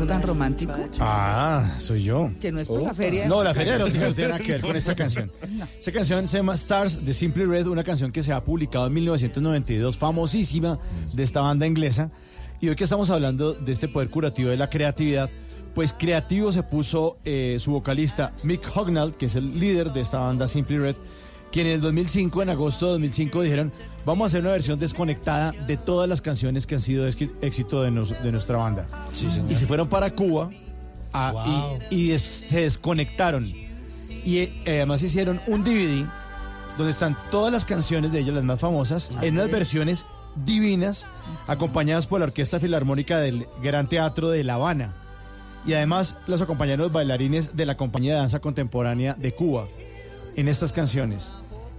Eso 0.00 0.08
tan 0.08 0.22
romántico? 0.22 0.72
Ah, 0.98 1.76
soy 1.78 2.04
yo. 2.04 2.30
Que 2.40 2.50
no 2.50 2.60
es 2.60 2.68
por 2.68 2.82
la 2.82 2.94
feria. 2.94 3.28
No, 3.28 3.44
la 3.44 3.52
feria 3.52 3.74
erótica 3.74 4.08
no 4.08 4.14
tiene 4.14 4.30
nada 4.30 4.42
que 4.42 4.52
ver 4.52 4.60
con 4.62 4.76
esta 4.76 4.94
canción. 4.96 5.30
Esta 5.78 5.92
canción 5.92 6.26
se 6.26 6.38
llama 6.38 6.54
Stars 6.54 7.04
de 7.04 7.12
Simply 7.12 7.44
Red, 7.44 7.66
una 7.66 7.84
canción 7.84 8.10
que 8.10 8.22
se 8.22 8.32
ha 8.32 8.42
publicado 8.42 8.86
en 8.86 8.94
1992, 8.94 9.98
famosísima 9.98 10.78
de 11.12 11.22
esta 11.22 11.40
banda 11.42 11.66
inglesa. 11.66 12.10
Y 12.60 12.68
hoy 12.68 12.76
que 12.76 12.84
estamos 12.84 13.10
hablando 13.10 13.52
de 13.52 13.72
este 13.72 13.88
poder 13.88 14.10
curativo 14.10 14.50
de 14.50 14.56
la 14.56 14.70
creatividad, 14.70 15.28
pues 15.74 15.92
creativo 15.92 16.52
se 16.52 16.62
puso 16.62 17.18
eh, 17.24 17.58
su 17.60 17.72
vocalista 17.72 18.32
Mick 18.42 18.74
Hugnall, 18.74 19.16
que 19.16 19.26
es 19.26 19.36
el 19.36 19.58
líder 19.58 19.92
de 19.92 20.00
esta 20.00 20.18
banda 20.18 20.48
Simply 20.48 20.78
Red, 20.78 20.96
quien 21.52 21.66
en 21.66 21.72
el 21.74 21.80
2005, 21.80 22.42
en 22.42 22.50
agosto 22.50 22.86
de 22.86 22.92
2005, 22.92 23.42
dijeron, 23.42 23.72
vamos 24.06 24.24
a 24.24 24.26
hacer 24.28 24.40
una 24.42 24.50
versión 24.50 24.78
desconectada 24.78 25.52
de 25.66 25.76
todas 25.76 26.08
las 26.08 26.20
canciones 26.22 26.66
que 26.66 26.76
han 26.76 26.80
sido 26.80 27.06
éxito 27.06 27.82
de, 27.82 27.90
nos- 27.90 28.22
de 28.22 28.32
nuestra 28.32 28.56
banda. 28.58 28.86
Y 29.52 29.56
se 29.56 29.66
fueron 29.66 29.88
para 29.88 30.14
Cuba 30.14 30.50
a- 31.12 31.76
y, 31.90 31.96
y 31.96 32.08
des- 32.10 32.22
se 32.22 32.60
desconectaron. 32.62 33.44
Y 33.44 34.38
eh, 34.38 34.52
además 34.66 35.02
hicieron 35.02 35.40
un 35.46 35.64
DVD 35.64 36.06
donde 36.78 36.92
están 36.92 37.16
todas 37.30 37.52
las 37.52 37.64
canciones 37.64 38.12
de 38.12 38.20
ellos, 38.20 38.34
las 38.34 38.44
más 38.44 38.60
famosas, 38.60 39.10
en 39.22 39.34
unas 39.34 39.50
versiones 39.50 40.06
divinas, 40.44 41.06
acompañadas 41.46 42.06
por 42.06 42.20
la 42.20 42.26
Orquesta 42.26 42.60
Filarmónica 42.60 43.18
del 43.18 43.46
Gran 43.62 43.88
Teatro 43.88 44.30
de 44.30 44.44
La 44.44 44.54
Habana. 44.54 44.94
Y 45.66 45.72
además 45.74 46.16
los 46.26 46.40
acompañaron 46.40 46.80
los 46.84 46.92
bailarines 46.92 47.56
de 47.56 47.66
la 47.66 47.76
Compañía 47.76 48.14
de 48.14 48.20
Danza 48.20 48.38
Contemporánea 48.40 49.14
de 49.14 49.34
Cuba 49.34 49.66
en 50.36 50.48
estas 50.48 50.72
canciones. 50.72 51.32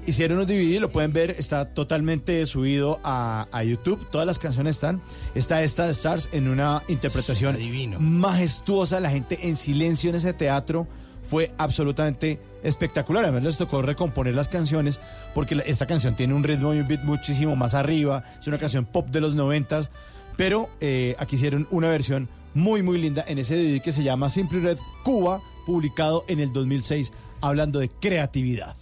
Hicieron 0.06 0.40
un 0.40 0.48
DVD, 0.48 0.80
lo 0.80 0.92
pueden 0.92 1.14
ver, 1.14 1.32
está 1.32 1.74
totalmente 1.74 2.44
subido 2.48 3.00
a, 3.04 3.48
a 3.52 3.64
YouTube, 3.64 4.10
todas 4.10 4.26
las 4.26 4.40
canciones 4.40 4.78
están. 4.78 5.02
Está 5.36 5.62
esta 5.62 5.86
de 5.86 5.92
Stars 5.92 6.30
en 6.32 6.48
una 6.48 6.82
interpretación 6.88 7.58
majestuosa, 8.00 9.00
la 9.00 9.12
gente 9.12 9.48
en 9.48 9.56
silencio 9.56 10.10
en 10.10 10.16
ese 10.16 10.34
teatro, 10.34 10.88
fue 11.24 11.52
absolutamente 11.58 12.40
espectacular. 12.64 13.24
Además 13.24 13.44
les 13.44 13.58
tocó 13.58 13.82
recomponer 13.82 14.34
las 14.34 14.48
canciones 14.48 15.00
porque 15.34 15.62
esta 15.66 15.86
canción 15.86 16.16
tiene 16.16 16.34
un 16.34 16.44
ritmo 16.44 16.74
y 16.74 16.80
un 16.80 16.88
beat 16.88 17.04
muchísimo 17.04 17.56
más 17.56 17.74
arriba, 17.74 18.24
es 18.40 18.48
una 18.48 18.58
canción 18.58 18.86
pop 18.86 19.10
de 19.10 19.22
los 19.22 19.36
noventas, 19.36 19.90
pero 20.36 20.70
eh, 20.80 21.16
aquí 21.20 21.36
hicieron 21.36 21.68
una 21.72 21.90
versión 21.90 22.28
muy 22.54 22.82
muy 22.82 23.00
linda 23.00 23.24
en 23.28 23.38
ese 23.38 23.56
DVD 23.56 23.82
que 23.82 23.92
se 23.92 24.04
llama 24.04 24.30
Simply 24.30 24.60
Red 24.60 24.80
Cuba, 25.04 25.42
publicado 25.66 26.26
en 26.28 26.40
el 26.40 26.52
2006, 26.52 27.14
hablando 27.40 27.80
de 27.80 27.90
creatividad. 27.90 28.76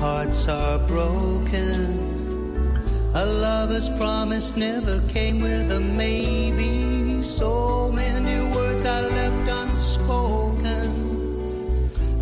Hearts 0.00 0.46
are 0.46 0.78
broken. 0.80 2.06
A 3.14 3.24
lover's 3.24 3.88
promise 3.90 4.54
never 4.54 5.00
came 5.08 5.40
with 5.40 5.72
a 5.72 5.80
maybe. 5.80 7.22
So 7.22 7.90
many 7.90 8.54
words 8.54 8.84
are 8.84 9.02
left 9.02 9.48
unspoken. 9.48 10.90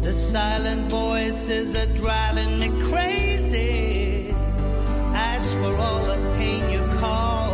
The 0.03 0.13
silent 0.13 0.83
voices 0.89 1.75
are 1.75 1.93
driving 1.97 2.61
me 2.61 2.71
crazy. 2.85 4.33
As 5.13 5.53
for 5.55 5.75
all 5.77 6.05
the 6.07 6.19
pain 6.39 6.71
you 6.71 6.81
caused 7.01 7.54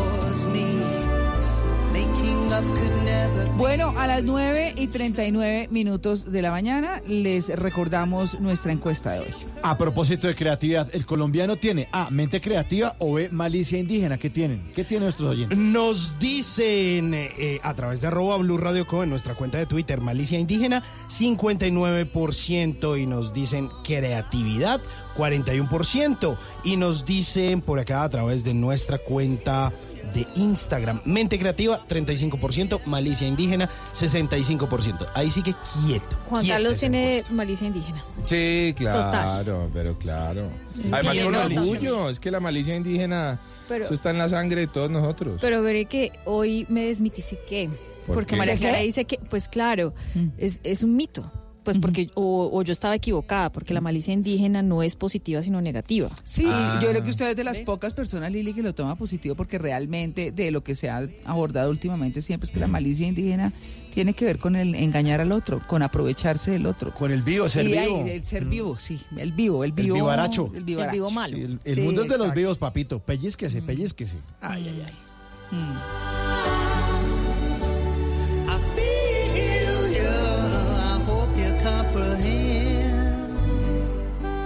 Bueno, 3.61 3.93
a 3.99 4.07
las 4.07 4.25
9 4.25 4.73
y 4.77 4.87
39 4.87 5.69
minutos 5.71 6.33
de 6.33 6.41
la 6.41 6.51
mañana 6.51 7.03
les 7.07 7.49
recordamos 7.49 8.41
nuestra 8.41 8.73
encuesta 8.73 9.13
de 9.13 9.21
hoy. 9.21 9.35
A 9.63 9.77
propósito 9.77 10.27
de 10.29 10.35
creatividad, 10.35 10.89
¿el 10.95 11.05
colombiano 11.05 11.57
tiene 11.57 11.87
A, 11.93 12.09
mente 12.11 12.41
creativa 12.41 12.97
o 12.99 13.13
B, 13.13 13.29
malicia 13.29 13.79
indígena? 13.79 14.17
¿Qué 14.17 14.31
tienen? 14.31 14.73
¿Qué 14.75 14.85
tienen 14.85 15.05
nuestros 15.05 15.33
oyentes? 15.33 15.59
Nos 15.59 16.19
dicen 16.19 17.13
eh, 17.13 17.61
a 17.63 17.75
través 17.75 18.01
de 18.01 18.07
arroba 18.07 18.39
Blue 18.39 18.57
Radio 18.57 18.87
Co 18.87 19.03
en 19.03 19.11
nuestra 19.11 19.35
cuenta 19.35 19.59
de 19.59 19.67
Twitter, 19.67 20.01
malicia 20.01 20.39
indígena, 20.39 20.83
59%. 21.11 22.99
Y 22.99 23.07
nos 23.07 23.35
dicen 23.35 23.69
creatividad, 23.85 24.81
41%. 25.19 26.39
Y 26.65 26.79
nos 26.79 27.05
dicen 27.05 27.61
por 27.61 27.79
acá 27.79 28.05
a 28.05 28.09
través 28.09 28.43
de 28.43 28.55
nuestra 28.55 28.97
cuenta 28.97 29.71
de 30.13 30.27
Instagram, 30.37 31.01
mente 31.05 31.39
creativa, 31.39 31.87
35%, 31.89 32.85
malicia 32.85 33.27
indígena, 33.27 33.69
65%. 33.95 35.07
Ahí 35.15 35.31
sí 35.31 35.43
que 35.43 35.55
quieto. 35.85 36.17
Juan 36.29 36.47
Carlos 36.47 36.79
tiene 36.79 37.23
malicia 37.31 37.67
indígena. 37.67 38.05
Sí, 38.27 38.75
claro, 38.77 39.05
Total. 39.05 39.71
pero 39.73 39.99
claro. 39.99 40.49
Sí, 40.71 40.83
Además 40.91 41.17
se 41.17 41.25
con 41.25 41.35
orgullo, 41.35 42.09
es 42.11 42.21
que 42.21 42.31
la 42.31 42.41
malicia 42.41 42.75
indígena, 42.77 43.41
Pero- 43.69 43.85
eso 43.85 43.95
está 43.95 44.11
en 44.11 44.19
la 44.19 44.29
sangre 44.29 44.63
de 44.63 44.67
todos 44.67 44.91
nosotros. 44.91 45.39
Pero 45.41 45.63
veré 45.63 45.85
que 45.87 46.13
hoy 46.25 46.67
me 46.69 46.87
desmitifiqué. 46.87 47.69
¿Por 48.07 48.15
porque 48.17 48.31
qué? 48.35 48.37
María. 48.37 48.57
Clara 48.57 48.79
dice 48.79 49.05
que, 49.05 49.19
pues 49.19 49.49
claro, 49.49 49.95
es, 50.39 50.61
es 50.65 50.83
un 50.83 50.97
mito. 50.97 51.31
Pues 51.77 51.83
porque, 51.83 52.11
o, 52.15 52.51
o 52.53 52.63
yo 52.63 52.73
estaba 52.73 52.95
equivocada, 52.95 53.51
porque 53.53 53.75
la 53.75 53.81
malicia 53.81 54.13
indígena 54.13 54.63
no 54.63 54.83
es 54.83 54.97
positiva, 54.97 55.43
sino 55.43 55.61
negativa. 55.61 56.11
Sí, 56.25 56.45
Ah. 56.47 56.79
yo 56.83 56.89
creo 56.91 57.03
que 57.03 57.11
usted 57.11 57.31
es 57.31 57.37
de 57.37 57.45
las 57.45 57.61
pocas 57.61 57.93
personas, 57.95 58.33
Lili, 58.33 58.53
que 58.55 58.63
lo 58.63 58.75
toma 58.75 58.97
positivo 58.97 59.35
porque 59.35 59.59
realmente 59.59 60.33
de 60.33 60.51
lo 60.51 60.63
que 60.63 60.75
se 60.75 60.89
ha 60.91 61.07
abordado 61.25 61.71
últimamente 61.71 62.23
siempre 62.23 62.47
es 62.47 62.51
que 62.51 62.61
la 62.61 62.67
Mm. 62.67 62.71
malicia 62.73 63.07
indígena 63.07 63.53
tiene 63.95 64.13
que 64.15 64.25
ver 64.25 64.39
con 64.39 64.55
el 64.57 64.75
engañar 64.77 65.21
al 65.21 65.33
otro, 65.33 65.61
con 65.67 65.83
aprovecharse 65.83 66.53
del 66.53 66.67
otro. 66.67 66.95
Con 66.95 67.11
el 67.11 67.23
vivo, 67.23 67.49
ser 67.49 67.67
Y 67.67 67.77
ahí, 67.77 67.89
vivo. 67.89 68.07
el 68.07 68.25
ser 68.25 68.45
vivo, 68.45 68.79
sí, 68.79 69.01
el 69.17 69.33
vivo, 69.33 69.65
el 69.65 69.71
El 69.71 69.75
vivo. 69.85 69.95
vivaracho. 69.97 70.51
El 70.55 70.63
vivaracho. 70.65 70.93
vivo 70.93 71.11
malo. 71.11 71.37
Sí, 71.37 71.43
el 71.43 71.61
el 71.65 71.75
Sí, 71.75 71.81
mundo 71.81 72.03
es 72.03 72.09
de 72.09 72.19
los 72.19 72.33
vivos, 72.35 72.59
papito. 72.59 73.01
Pellizquese, 73.01 73.63
pellizquese. 73.63 74.17
Ay, 74.41 74.69
ay, 74.69 74.83
ay. 74.87 74.93
I 75.53 76.70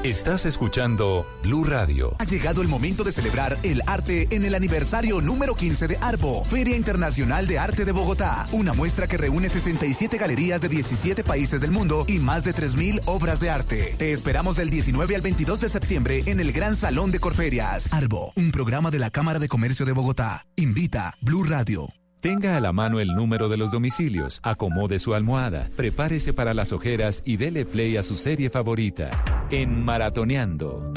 Estás 0.05 0.45
escuchando 0.45 1.27
Blue 1.43 1.65
Radio. 1.65 2.15
Ha 2.19 2.27
llegado 2.27 2.61
el 2.61 2.69
momento 2.69 3.05
de 3.05 3.11
celebrar 3.11 3.57
el 3.63 3.81
arte 3.87 4.29
en 4.33 4.45
el 4.45 4.55
aniversario 4.55 5.23
número 5.23 5.55
15 5.55 5.89
de 5.89 5.97
Arbo, 5.97 6.45
Feria 6.45 6.77
Internacional 6.77 7.47
de 7.47 7.59
Arte 7.59 7.87
de 7.87 7.93
Bogotá. 7.93 8.47
Una 8.53 8.75
muestra 8.75 9.07
que 9.07 9.17
reúne 9.17 9.49
67 9.49 10.19
galerías 10.19 10.61
de 10.61 10.69
17 10.69 11.25
países 11.25 11.63
del 11.63 11.71
mundo 11.71 12.05
y 12.07 12.19
más 12.19 12.45
de 12.45 12.55
3.000 12.55 13.01
obras 13.07 13.41
de 13.41 13.49
arte. 13.49 13.95
Te 13.97 14.13
esperamos 14.13 14.57
del 14.57 14.69
19 14.69 15.17
al 15.17 15.23
22 15.23 15.61
de 15.61 15.69
septiembre 15.71 16.23
en 16.27 16.39
el 16.39 16.53
Gran 16.53 16.77
Salón 16.77 17.11
de 17.11 17.19
Corferias. 17.19 17.91
Arbo, 17.95 18.31
un 18.37 18.51
programa 18.51 18.91
de 18.91 18.99
la 18.99 19.09
Cámara 19.09 19.39
de 19.39 19.49
Comercio 19.49 19.87
de 19.87 19.93
Bogotá. 19.93 20.45
Invita 20.57 21.15
Blue 21.23 21.45
Radio. 21.45 21.89
Tenga 22.25 22.57
a 22.57 22.61
la 22.61 22.73
mano 22.73 23.01
el 23.01 23.09
número 23.09 23.51
de 23.51 23.59
los 23.59 23.71
domicilios, 23.71 24.41
acomode 24.43 24.99
su 24.99 25.13
almohada, 25.13 25.69
prepárese 25.77 26.33
para 26.33 26.55
las 26.55 26.73
ojeras 26.73 27.21
y 27.27 27.37
dele 27.37 27.67
play 27.67 27.99
a 27.99 28.03
su 28.03 28.17
serie 28.17 28.49
favorita. 28.49 29.11
En 29.51 29.85
Maratoneando. 29.85 30.95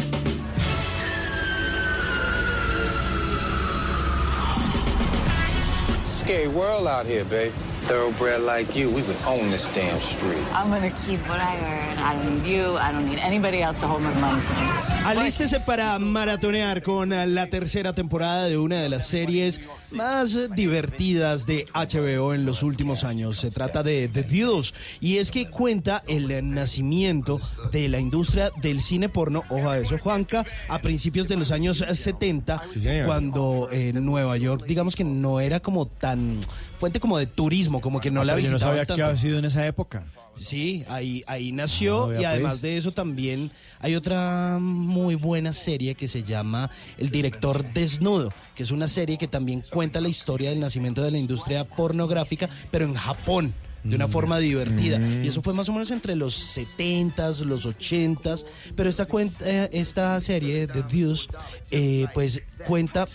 Scary 6.06 6.47
world 6.47 6.88
out 6.88 7.06
here, 7.06 7.25
babe. 7.25 7.51
Thoroughbred 7.89 8.41
like 8.41 8.73
you, 8.77 8.89
we 8.89 9.01
would 9.01 9.17
own 9.25 9.49
this 9.51 9.67
damn 9.75 9.99
street. 9.99 10.45
I'm 10.53 10.69
gonna 10.69 10.91
keep 11.06 11.19
what 11.27 11.41
I 11.41 11.57
earn. 11.57 11.99
I 11.99 12.14
don't 12.14 12.43
need 12.43 12.49
you. 12.49 12.77
I 12.77 12.93
don't 12.93 13.06
need 13.06 13.19
anybody 13.19 13.61
else 13.61 13.77
to 13.81 13.88
hold 13.88 14.01
my 14.01 14.14
money 14.15 14.41
for 14.41 14.61
me. 14.61 14.88
Alístese 15.07 15.61
para 15.61 15.97
maratonear 15.99 16.81
con 16.81 17.11
la 17.11 17.47
tercera 17.47 17.93
temporada 17.93 18.49
de 18.49 18.57
una 18.57 18.81
de 18.81 18.89
las 18.89 19.07
series 19.07 19.61
más 19.91 20.35
eh, 20.35 20.48
divertidas 20.53 21.45
de 21.45 21.66
HBO 21.74 22.33
en 22.33 22.45
los 22.45 22.64
últimos 22.64 23.03
años. 23.03 23.38
Se 23.40 23.51
trata 23.51 23.83
de 23.83 24.07
The 24.07 24.24
Deuce 24.24 24.74
y 24.99 25.17
es 25.17 25.32
que 25.32 25.49
cuenta 25.49 26.03
el 26.07 26.53
nacimiento 26.53 27.40
de 27.72 27.90
la 27.90 27.99
industria 27.99 28.51
del 28.61 28.82
cine 28.82 29.09
porno, 29.09 29.43
ojo 29.49 29.69
a 29.69 29.77
eso, 29.80 29.98
Juanca, 29.98 30.45
a 30.67 30.80
principios 30.80 31.27
de 31.27 31.35
los 31.38 31.51
años 31.51 31.83
70, 31.91 32.61
señor. 32.74 33.06
cuando 33.06 33.69
en 33.72 34.06
Nueva 34.06 34.38
York, 34.38 34.66
digamos 34.67 34.95
que 34.95 35.03
no 35.03 35.40
era 35.40 35.59
como 35.59 35.85
tan 35.88 36.40
fuente 36.80 36.99
como 36.99 37.17
de 37.17 37.25
turismo, 37.27 37.82
como 37.82 37.99
que 37.99 38.11
no 38.11 38.22
Ah, 38.22 38.25
la 38.25 38.35
pero 38.35 38.45
yo 38.45 38.51
no 38.53 38.59
sabía 38.59 38.82
que 38.82 38.88
tanto. 38.88 39.06
había 39.06 39.17
sido 39.17 39.40
en 39.40 39.45
esa 39.45 39.66
época. 39.66 40.03
Sí, 40.40 40.83
ahí, 40.88 41.24
ahí 41.27 41.51
nació 41.51 42.09
Ah, 42.09 42.22
y 42.22 42.25
además 42.25 42.53
pues. 42.53 42.61
de 42.61 42.77
eso 42.77 42.91
también 42.91 43.51
hay 43.80 43.95
otra 43.95 44.57
muy 44.59 45.16
buena 45.16 45.53
serie 45.53 45.95
que 45.95 46.07
se 46.07 46.24
llama 46.24 46.69
El 46.98 47.09
director 47.09 47.64
desnudo, 47.74 48.33
que 48.56 48.64
es 48.64 48.72
una 48.72 48.88
serie 48.88 49.17
que 49.17 49.27
también 49.27 49.64
cuenta 49.69 50.01
la 50.01 50.09
historia 50.09 50.49
del 50.49 50.59
nacimiento 50.59 51.03
de 51.03 51.11
la 51.11 51.17
industria 51.17 51.64
pornográfica, 51.64 52.49
pero 52.72 52.85
en 52.85 52.93
Japón. 52.93 53.53
De 53.83 53.95
una 53.95 54.09
forma 54.09 54.38
divertida. 54.40 54.99
Y 55.24 55.30
eso 55.30 55.41
fue 55.41 55.53
más 55.53 55.69
o 55.69 55.72
menos 55.72 55.91
entre 55.91 56.14
los 56.14 56.57
70s, 56.57 57.45
los 57.45 57.66
80s. 57.66 58.43
Pero 58.75 58.90
esta, 58.90 59.06
cuenta, 59.06 59.49
eh, 59.49 59.69
esta 59.72 60.19
serie 60.19 60.67
de 60.67 60.82
Views, 60.82 61.30
eh, 61.72 62.07
pues 62.14 62.41
cuenta 62.66 63.07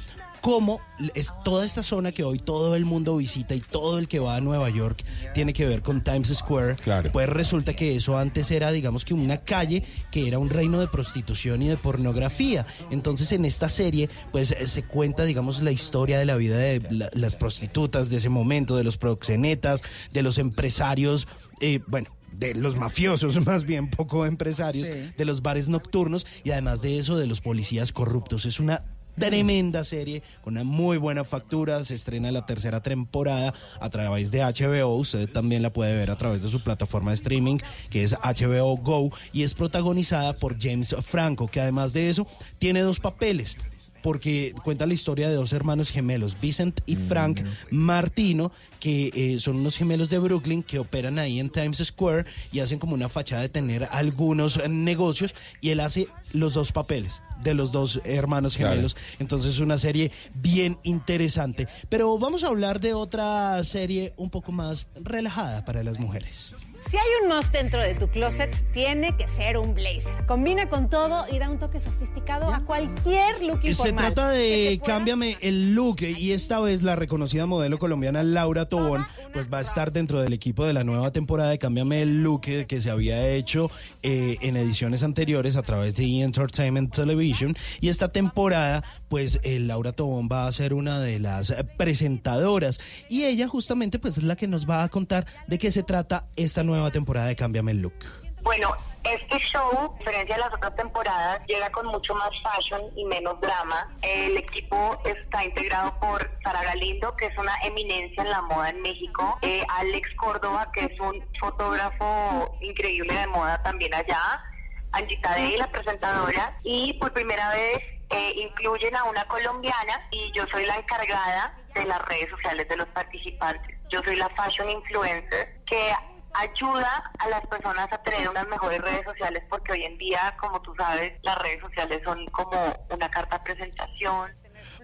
cómo 0.42 0.80
es 1.14 1.32
toda 1.44 1.64
esta 1.64 1.82
zona 1.82 2.12
que 2.12 2.24
hoy 2.24 2.38
todo 2.38 2.74
el 2.76 2.84
mundo 2.84 3.16
visita 3.16 3.54
y 3.54 3.60
todo 3.60 3.98
el 3.98 4.08
que 4.08 4.18
va 4.18 4.36
a 4.36 4.40
Nueva 4.40 4.68
York 4.70 5.04
tiene 5.34 5.52
que 5.52 5.64
ver 5.66 5.82
con 5.82 6.02
Times 6.04 6.28
Square. 6.34 6.76
Pues 7.12 7.28
resulta 7.28 7.74
que 7.74 7.96
eso 7.96 8.18
antes 8.18 8.50
era, 8.50 8.70
digamos 8.72 9.04
que 9.04 9.14
una 9.14 9.38
calle 9.38 9.84
que 10.10 10.26
era 10.28 10.38
un 10.38 10.50
reino 10.50 10.80
de 10.80 10.88
prostitución 10.88 11.62
y 11.62 11.68
de 11.68 11.76
pornografía. 11.76 12.66
Entonces 12.90 13.32
en 13.32 13.44
esta 13.44 13.68
serie, 13.68 14.10
pues 14.32 14.50
eh, 14.50 14.66
se 14.66 14.82
cuenta, 14.82 15.24
digamos, 15.24 15.62
la 15.62 15.70
historia 15.72 16.18
de 16.18 16.26
la 16.26 16.34
vida 16.36 16.58
de 16.58 16.80
la- 16.90 17.10
las 17.14 17.36
prostitutas 17.36 18.10
de 18.10 18.16
ese 18.16 18.28
momento, 18.28 18.76
de 18.76 18.84
los 18.84 18.98
proxenetas, 18.98 19.82
de 20.12 20.22
los 20.22 20.38
empresarios, 20.38 21.28
eh, 21.60 21.80
bueno 21.86 22.10
de 22.32 22.54
los 22.54 22.76
mafiosos, 22.76 23.38
más 23.46 23.64
bien 23.64 23.90
poco 23.90 24.24
empresarios, 24.26 24.88
de 25.16 25.24
los 25.26 25.42
bares 25.42 25.68
nocturnos 25.68 26.26
y 26.42 26.50
además 26.50 26.80
de 26.80 26.98
eso 26.98 27.16
de 27.18 27.26
los 27.26 27.42
policías 27.42 27.92
corruptos. 27.92 28.46
Es 28.46 28.58
una 28.58 28.84
tremenda 29.18 29.84
serie 29.84 30.22
con 30.42 30.54
una 30.54 30.64
muy 30.64 30.96
buena 30.96 31.24
factura. 31.24 31.84
Se 31.84 31.94
estrena 31.94 32.32
la 32.32 32.46
tercera 32.46 32.82
temporada 32.82 33.54
a 33.80 33.90
través 33.90 34.30
de 34.30 34.40
HBO. 34.40 34.96
Usted 34.96 35.28
también 35.28 35.62
la 35.62 35.72
puede 35.72 35.96
ver 35.96 36.10
a 36.10 36.16
través 36.16 36.42
de 36.42 36.48
su 36.48 36.60
plataforma 36.60 37.10
de 37.10 37.16
streaming, 37.16 37.58
que 37.90 38.02
es 38.02 38.14
HBO 38.14 38.76
Go, 38.76 39.10
y 39.32 39.42
es 39.42 39.54
protagonizada 39.54 40.32
por 40.34 40.60
James 40.60 40.94
Franco, 41.06 41.48
que 41.48 41.60
además 41.60 41.92
de 41.92 42.08
eso 42.08 42.26
tiene 42.58 42.80
dos 42.80 43.00
papeles. 43.00 43.56
Porque 44.02 44.54
cuenta 44.64 44.86
la 44.86 44.94
historia 44.94 45.28
de 45.28 45.34
dos 45.36 45.52
hermanos 45.52 45.90
gemelos, 45.90 46.36
Vincent 46.40 46.80
y 46.86 46.96
Frank 46.96 47.42
Martino, 47.70 48.50
que 48.80 49.10
eh, 49.14 49.40
son 49.40 49.56
unos 49.56 49.76
gemelos 49.76 50.10
de 50.10 50.18
Brooklyn 50.18 50.62
que 50.62 50.78
operan 50.78 51.18
ahí 51.18 51.38
en 51.40 51.50
Times 51.50 51.78
Square 51.84 52.24
y 52.52 52.60
hacen 52.60 52.78
como 52.78 52.94
una 52.94 53.08
fachada 53.08 53.42
de 53.42 53.48
tener 53.48 53.88
algunos 53.92 54.56
eh, 54.56 54.68
negocios 54.68 55.34
y 55.60 55.70
él 55.70 55.80
hace 55.80 56.08
los 56.32 56.54
dos 56.54 56.72
papeles 56.72 57.22
de 57.42 57.54
los 57.54 57.72
dos 57.72 58.00
hermanos 58.04 58.56
Claro. 58.56 58.70
gemelos. 58.72 58.96
Entonces 59.18 59.54
es 59.54 59.60
una 59.60 59.78
serie 59.78 60.10
bien 60.34 60.78
interesante. 60.82 61.68
Pero 61.88 62.18
vamos 62.18 62.44
a 62.44 62.48
hablar 62.48 62.80
de 62.80 62.94
otra 62.94 63.62
serie 63.64 64.12
un 64.16 64.30
poco 64.30 64.52
más 64.52 64.86
relajada 65.02 65.64
para 65.64 65.82
las 65.82 65.98
mujeres. 65.98 66.52
Si 66.88 66.96
hay 66.96 67.04
un 67.22 67.28
must 67.34 67.52
dentro 67.52 67.80
de 67.80 67.94
tu 67.94 68.08
closet, 68.08 68.54
tiene 68.72 69.16
que 69.16 69.28
ser 69.28 69.56
un 69.56 69.72
blazer. 69.74 70.26
Combina 70.26 70.68
con 70.68 70.88
todo 70.90 71.24
y 71.30 71.38
da 71.38 71.48
un 71.48 71.58
toque 71.58 71.80
sofisticado 71.80 72.52
a 72.52 72.64
cualquier 72.64 73.42
look 73.42 73.60
Se 73.62 73.68
informal. 73.68 74.12
trata 74.14 74.32
Que 74.32 74.38
de 74.38 74.78
pueda- 74.78 74.92
Cámbiame 74.94 75.36
el 75.40 75.74
look 75.74 76.02
y 76.02 76.32
esta 76.32 76.60
vez 76.60 76.82
la 76.82 76.96
reconocida 76.96 77.46
modelo 77.46 77.78
colombiana 77.78 78.22
Laura 78.22 78.68
Tobón 78.68 79.06
pues 79.32 79.48
va 79.52 79.58
a 79.58 79.60
estar 79.62 79.92
dentro 79.92 80.20
del 80.20 80.32
equipo 80.32 80.64
de 80.64 80.72
la 80.72 80.84
nueva 80.84 81.10
temporada 81.10 81.50
de 81.50 81.58
Cámbiame 81.58 82.02
el 82.02 82.22
look 82.22 82.42
que, 82.42 82.80
se 82.80 82.90
había 82.90 83.28
hecho 83.28 83.70
eh, 84.02 84.36
en 84.40 84.56
ediciones 84.56 85.02
anteriores 85.02 85.56
a 85.56 85.62
través 85.62 85.94
de 85.94 86.04
E! 86.04 86.22
Entertainment 86.22 86.94
Television 86.94 87.56
y 87.80 87.88
esta 87.88 88.08
temporada 88.12 88.82
pues 89.08 89.40
eh, 89.42 89.58
Laura 89.58 89.92
Tobón 89.92 90.28
va 90.30 90.46
a 90.46 90.52
ser 90.52 90.74
una 90.74 91.00
de 91.00 91.18
las 91.18 91.54
presentadoras 91.76 92.80
y 93.08 93.24
ella 93.24 93.48
justamente 93.48 93.98
pues 93.98 94.18
es 94.18 94.24
la 94.24 94.36
que 94.36 94.48
nos 94.48 94.68
va 94.68 94.82
a 94.82 94.88
contar 94.88 95.26
de 95.46 95.58
qué 95.58 95.70
se 95.70 95.82
trata 95.82 96.26
esta 96.36 96.62
nueva 96.62 96.90
temporada 96.90 97.28
de 97.28 97.36
Cámbiame 97.36 97.72
el 97.72 97.78
look. 97.78 98.21
Bueno, 98.42 98.74
este 99.04 99.38
show, 99.38 99.94
a 99.94 99.98
diferencia 99.98 100.34
de 100.34 100.40
las 100.40 100.52
otras 100.52 100.74
temporadas, 100.74 101.40
llega 101.46 101.70
con 101.70 101.86
mucho 101.86 102.14
más 102.14 102.30
fashion 102.42 102.82
y 102.96 103.04
menos 103.04 103.40
drama. 103.40 103.88
El 104.02 104.36
equipo 104.36 105.00
está 105.04 105.44
integrado 105.44 105.98
por 106.00 106.28
Sara 106.42 106.62
Galindo, 106.64 107.14
que 107.16 107.26
es 107.26 107.38
una 107.38 107.54
eminencia 107.62 108.22
en 108.22 108.30
la 108.30 108.42
moda 108.42 108.70
en 108.70 108.82
México, 108.82 109.38
eh, 109.42 109.62
Alex 109.78 110.08
Córdoba, 110.16 110.70
que 110.72 110.80
es 110.80 111.00
un 111.00 111.24
fotógrafo 111.38 112.56
increíble 112.60 113.14
de 113.14 113.26
moda 113.28 113.62
también 113.62 113.94
allá, 113.94 114.42
Angita 114.90 115.30
Day, 115.30 115.56
la 115.56 115.70
presentadora, 115.70 116.56
y 116.64 116.94
por 116.94 117.12
primera 117.12 117.52
vez 117.52 117.78
eh, 118.10 118.34
incluyen 118.36 118.94
a 118.96 119.04
una 119.04 119.24
colombiana 119.24 120.08
y 120.10 120.32
yo 120.32 120.44
soy 120.48 120.66
la 120.66 120.76
encargada 120.76 121.56
de 121.74 121.84
las 121.86 122.02
redes 122.06 122.28
sociales 122.28 122.68
de 122.68 122.76
los 122.76 122.88
participantes. 122.88 123.78
Yo 123.88 124.02
soy 124.02 124.16
la 124.16 124.28
fashion 124.30 124.68
influencer 124.68 125.62
que 125.64 125.92
ayuda 126.34 127.10
a 127.18 127.28
las 127.28 127.46
personas 127.46 127.92
a 127.92 128.02
tener 128.02 128.28
unas 128.28 128.46
mejores 128.48 128.80
redes 128.80 129.02
sociales 129.04 129.42
porque 129.48 129.72
hoy 129.72 129.84
en 129.84 129.98
día, 129.98 130.36
como 130.40 130.60
tú 130.62 130.74
sabes, 130.76 131.12
las 131.22 131.38
redes 131.38 131.60
sociales 131.60 132.00
son 132.04 132.26
como 132.26 132.58
una 132.90 133.10
carta 133.10 133.38
de 133.38 133.44
presentación. 133.44 134.30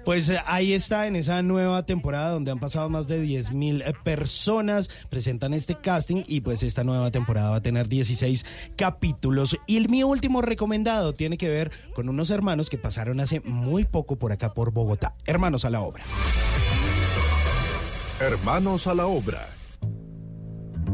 Pues 0.04 0.28
eh, 0.28 0.38
ahí 0.46 0.72
está 0.72 1.06
en 1.06 1.16
esa 1.16 1.42
nueva 1.42 1.84
temporada 1.84 2.30
donde 2.30 2.50
han 2.50 2.58
pasado 2.58 2.88
más 2.88 3.06
de 3.08 3.20
10 3.20 3.52
mil 3.52 3.82
eh, 3.82 3.92
personas, 4.04 4.88
presentan 5.10 5.52
este 5.54 5.74
casting 5.80 6.22
y 6.26 6.40
pues 6.40 6.62
esta 6.62 6.84
nueva 6.84 7.10
temporada 7.10 7.50
va 7.50 7.56
a 7.56 7.62
tener 7.62 7.88
16 7.88 8.46
capítulos. 8.76 9.56
Y 9.66 9.76
el 9.76 9.88
mi 9.88 10.02
último 10.04 10.40
recomendado 10.40 11.14
tiene 11.14 11.36
que 11.36 11.48
ver 11.48 11.72
con 11.94 12.08
unos 12.08 12.30
hermanos 12.30 12.70
que 12.70 12.78
pasaron 12.78 13.20
hace 13.20 13.40
muy 13.40 13.84
poco 13.84 14.16
por 14.16 14.32
acá 14.32 14.54
por 14.54 14.72
Bogotá. 14.72 15.14
Hermanos 15.26 15.64
a 15.64 15.70
la 15.70 15.80
obra. 15.80 16.04
Hermanos 18.20 18.86
a 18.86 18.94
la 18.94 19.06
obra. 19.06 19.57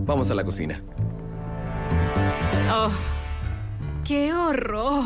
Vamos 0.05 0.31
a 0.31 0.35
la 0.35 0.45
cocina. 0.45 0.83
Oh, 2.71 2.91
¡Qué 4.05 4.33
horror! 4.35 5.05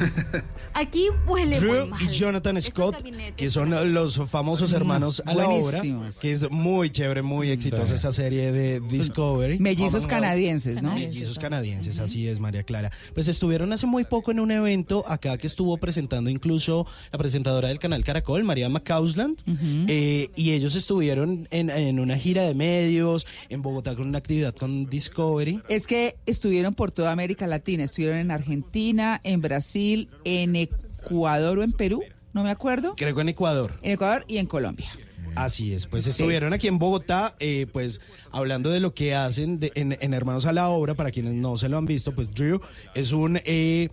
Aquí 0.74 1.08
huele 1.26 1.60
muy 1.60 1.68
Drew 1.68 1.86
mal. 1.86 2.02
y 2.02 2.08
Jonathan 2.12 2.60
Scott, 2.60 2.96
gabinetes 2.96 3.34
que 3.36 3.48
son 3.50 3.92
los 3.92 4.20
famosos 4.28 4.72
hermanos 4.72 5.22
a 5.24 5.32
la 5.34 5.48
obra, 5.48 5.78
buenísimos. 5.78 6.16
que 6.18 6.32
es 6.32 6.50
muy 6.50 6.90
chévere, 6.90 7.22
muy 7.22 7.50
exitosa 7.50 7.94
esa 7.94 8.12
serie 8.12 8.50
de 8.50 8.80
Discovery. 8.80 9.58
Mellizos 9.60 10.06
canadienses, 10.06 10.82
¿no? 10.82 10.94
Mellizos 10.94 11.38
canadienses, 11.38 11.98
así 11.98 12.26
es, 12.26 12.40
María 12.40 12.64
Clara. 12.64 12.90
Pues 13.14 13.28
estuvieron 13.28 13.72
hace 13.72 13.86
muy 13.86 14.04
poco 14.04 14.32
en 14.32 14.40
un 14.40 14.50
evento 14.50 15.04
acá 15.06 15.38
que 15.38 15.46
estuvo 15.46 15.76
presentando 15.76 16.28
incluso 16.28 16.86
la 17.12 17.18
presentadora 17.18 17.68
del 17.68 17.78
canal 17.78 18.02
Caracol, 18.02 18.42
María 18.44 18.68
McCausland, 18.68 19.40
eh, 19.88 20.30
y 20.34 20.50
ellos 20.52 20.74
estuvieron 20.74 21.46
en, 21.50 21.70
en 21.70 22.00
una 22.00 22.16
gira 22.18 22.42
de 22.42 22.54
medios 22.54 23.26
en 23.48 23.62
Bogotá 23.62 23.94
con 23.94 24.08
una 24.08 24.18
actividad 24.18 24.54
con 24.54 24.86
Discovery. 24.86 25.60
Es 25.68 25.86
que 25.86 26.16
estuvieron 26.26 26.74
por 26.74 26.90
toda 26.90 27.12
América 27.12 27.46
Latina, 27.46 27.84
estuvieron 27.84 28.18
en 28.18 28.30
Argentina, 28.32 29.20
en 29.22 29.40
Brasil, 29.40 30.08
en 30.24 30.63
Ecuador 31.04 31.58
o 31.58 31.62
en 31.62 31.72
Perú, 31.72 32.02
no 32.32 32.42
me 32.44 32.50
acuerdo. 32.50 32.94
Creo 32.96 33.14
que 33.14 33.20
en 33.20 33.28
Ecuador. 33.28 33.74
En 33.82 33.92
Ecuador 33.92 34.24
y 34.28 34.38
en 34.38 34.46
Colombia. 34.46 34.88
Así 35.36 35.74
es, 35.74 35.86
pues 35.88 36.06
estuvieron 36.06 36.52
aquí 36.52 36.68
en 36.68 36.78
Bogotá, 36.78 37.34
eh, 37.40 37.66
pues 37.72 38.00
hablando 38.30 38.70
de 38.70 38.78
lo 38.78 38.94
que 38.94 39.14
hacen 39.16 39.58
de- 39.58 39.72
en, 39.74 39.98
en 40.00 40.14
Hermanos 40.14 40.46
a 40.46 40.52
la 40.52 40.68
Obra, 40.68 40.94
para 40.94 41.10
quienes 41.10 41.34
no 41.34 41.56
se 41.56 41.68
lo 41.68 41.76
han 41.76 41.86
visto, 41.86 42.14
pues 42.14 42.32
Drew 42.32 42.60
es 42.94 43.10
un 43.10 43.40
eh, 43.44 43.88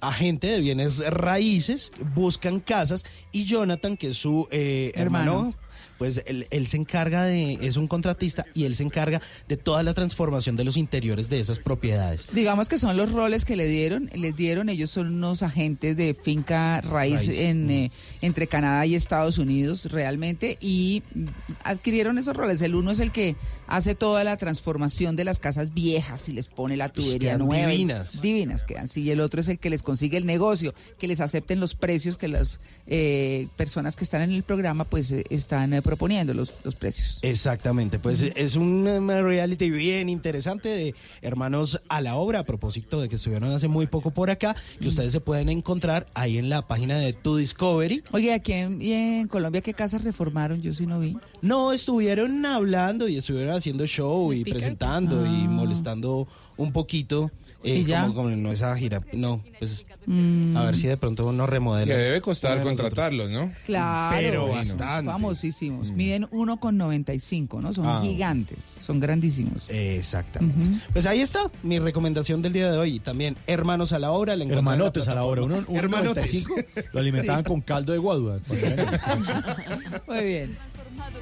agente 0.00 0.48
de 0.48 0.60
bienes 0.60 0.98
raíces, 1.12 1.92
buscan 2.16 2.58
casas, 2.58 3.04
y 3.30 3.44
Jonathan, 3.44 3.96
que 3.96 4.08
es 4.08 4.16
su 4.16 4.48
eh, 4.50 4.90
hermano, 4.96 5.32
Hermano. 5.32 5.54
Pues 5.98 6.22
él, 6.26 6.46
él 6.50 6.66
se 6.66 6.76
encarga 6.76 7.24
de, 7.24 7.58
es 7.62 7.76
un 7.76 7.86
contratista 7.86 8.46
y 8.54 8.64
él 8.64 8.74
se 8.74 8.82
encarga 8.82 9.20
de 9.48 9.56
toda 9.56 9.82
la 9.82 9.94
transformación 9.94 10.56
de 10.56 10.64
los 10.64 10.76
interiores 10.76 11.28
de 11.28 11.40
esas 11.40 11.58
propiedades. 11.58 12.26
Digamos 12.32 12.68
que 12.68 12.78
son 12.78 12.96
los 12.96 13.12
roles 13.12 13.44
que 13.44 13.56
le 13.56 13.66
dieron, 13.66 14.10
les 14.14 14.34
dieron, 14.36 14.68
ellos 14.68 14.90
son 14.90 15.08
unos 15.08 15.42
agentes 15.42 15.96
de 15.96 16.14
finca 16.14 16.80
raíz, 16.80 17.26
Raíz, 17.26 17.38
en, 17.38 17.70
eh, 17.70 17.90
entre 18.20 18.46
Canadá 18.46 18.86
y 18.86 18.94
Estados 18.94 19.38
Unidos 19.38 19.86
realmente 19.86 20.58
y 20.60 21.02
mm, 21.14 21.26
adquirieron 21.64 22.18
esos 22.18 22.36
roles. 22.36 22.60
El 22.62 22.74
uno 22.74 22.90
es 22.90 23.00
el 23.00 23.12
que 23.12 23.36
hace 23.66 23.94
toda 23.94 24.22
la 24.22 24.36
transformación 24.36 25.16
de 25.16 25.24
las 25.24 25.40
casas 25.40 25.72
viejas 25.72 26.28
y 26.28 26.32
les 26.32 26.48
pone 26.48 26.76
la 26.76 26.90
tubería 26.90 27.30
quedan 27.30 27.46
nueva. 27.46 27.68
divinas. 27.68 28.20
Divinas 28.20 28.64
quedan, 28.64 28.88
sí. 28.88 29.02
Y 29.02 29.10
el 29.10 29.20
otro 29.20 29.40
es 29.40 29.48
el 29.48 29.58
que 29.58 29.70
les 29.70 29.82
consigue 29.82 30.18
el 30.18 30.26
negocio, 30.26 30.74
que 30.98 31.08
les 31.08 31.20
acepten 31.20 31.58
los 31.58 31.74
precios 31.74 32.16
que 32.16 32.28
las 32.28 32.58
eh, 32.86 33.48
personas 33.56 33.96
que 33.96 34.04
están 34.04 34.22
en 34.22 34.32
el 34.32 34.42
programa 34.42 34.84
pues 34.84 35.10
eh, 35.12 35.24
están 35.30 35.72
eh, 35.72 35.80
proponiendo 35.92 36.32
los, 36.32 36.54
los 36.64 36.74
precios. 36.74 37.18
Exactamente, 37.20 37.98
pues 37.98 38.22
es 38.22 38.56
una 38.56 39.20
reality 39.20 39.68
bien 39.68 40.08
interesante 40.08 40.70
de 40.70 40.94
hermanos 41.20 41.82
a 41.90 42.00
la 42.00 42.14
obra, 42.16 42.38
a 42.38 42.44
propósito 42.44 42.98
de 43.02 43.10
que 43.10 43.16
estuvieron 43.16 43.52
hace 43.52 43.68
muy 43.68 43.86
poco 43.86 44.10
por 44.10 44.30
acá, 44.30 44.56
que 44.80 44.88
ustedes 44.88 45.12
se 45.12 45.20
pueden 45.20 45.50
encontrar 45.50 46.06
ahí 46.14 46.38
en 46.38 46.48
la 46.48 46.66
página 46.66 46.96
de 46.96 47.12
Tu 47.12 47.36
Discovery. 47.36 48.02
Oye, 48.12 48.32
aquí 48.32 48.54
en, 48.54 49.28
Colombia, 49.28 49.60
¿qué 49.60 49.74
casas 49.74 50.02
reformaron? 50.02 50.62
Yo 50.62 50.72
sí 50.72 50.86
no 50.86 50.98
vi. 50.98 51.14
No, 51.42 51.74
estuvieron 51.74 52.46
hablando 52.46 53.06
y 53.06 53.18
estuvieron 53.18 53.54
haciendo 53.54 53.86
show 53.86 54.32
y 54.32 54.36
¿Speaker? 54.38 54.54
presentando 54.54 55.26
y 55.26 55.44
Ah. 55.44 55.48
molestando 55.50 56.26
un 56.56 56.72
poquito. 56.72 57.30
Eh, 57.64 57.76
¿Y 57.76 57.84
ya? 57.84 58.02
Como, 58.02 58.14
como 58.14 58.30
no 58.30 58.52
esa 58.52 58.74
gira, 58.76 59.00
no, 59.12 59.42
pues 59.58 59.84
Mm. 60.04 60.56
a 60.56 60.64
ver 60.64 60.76
si 60.76 60.88
de 60.88 60.96
pronto 60.96 61.24
uno 61.28 61.46
remodela. 61.46 61.94
Que 61.94 62.00
debe 62.00 62.20
costar 62.20 62.56
nosotros. 62.58 62.76
contratarlos, 62.76 63.30
¿no? 63.30 63.52
Claro, 63.64 64.16
Pero 64.18 64.40
bueno, 64.46 64.56
bastante. 64.56 65.08
famosísimos. 65.12 65.92
Miden 65.92 66.26
1,95, 66.32 67.60
¿no? 67.60 67.72
Son 67.72 67.86
Ah. 67.86 68.00
gigantes, 68.02 68.58
son 68.80 68.98
grandísimos. 68.98 69.62
Exactamente. 69.68 70.84
Pues 70.92 71.06
ahí 71.06 71.20
está 71.20 71.50
mi 71.62 71.78
recomendación 71.78 72.42
del 72.42 72.52
día 72.52 72.72
de 72.72 72.78
hoy. 72.78 72.96
Y 72.96 72.98
también 72.98 73.36
Hermanos 73.46 73.92
a 73.92 74.00
la 74.00 74.10
obra. 74.10 74.34
la 74.34 74.42
en 74.42 74.50
la 74.50 74.56
Hermanotes 74.56 75.06
a 75.06 75.14
la 75.14 75.22
hora. 75.22 75.42
Uno, 75.42 75.62
uno 75.68 75.78
Hermanotes. 75.78 76.44
95, 76.48 76.54
lo 76.92 76.98
alimentaban 76.98 77.44
Sí. 77.44 77.48
con 77.48 77.60
caldo 77.60 77.92
de 77.92 77.98
guadua. 77.98 78.38
Muy 80.08 80.24
bien. 80.24 80.58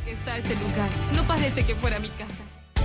que 0.05 0.12
está 0.12 0.39
este 0.39 0.55
lugar. 0.55 0.89
No 1.15 1.23
parece 1.25 1.65
que 1.65 1.75
fuera 1.75 1.99
mi 1.99 2.09
casa. 2.10 2.35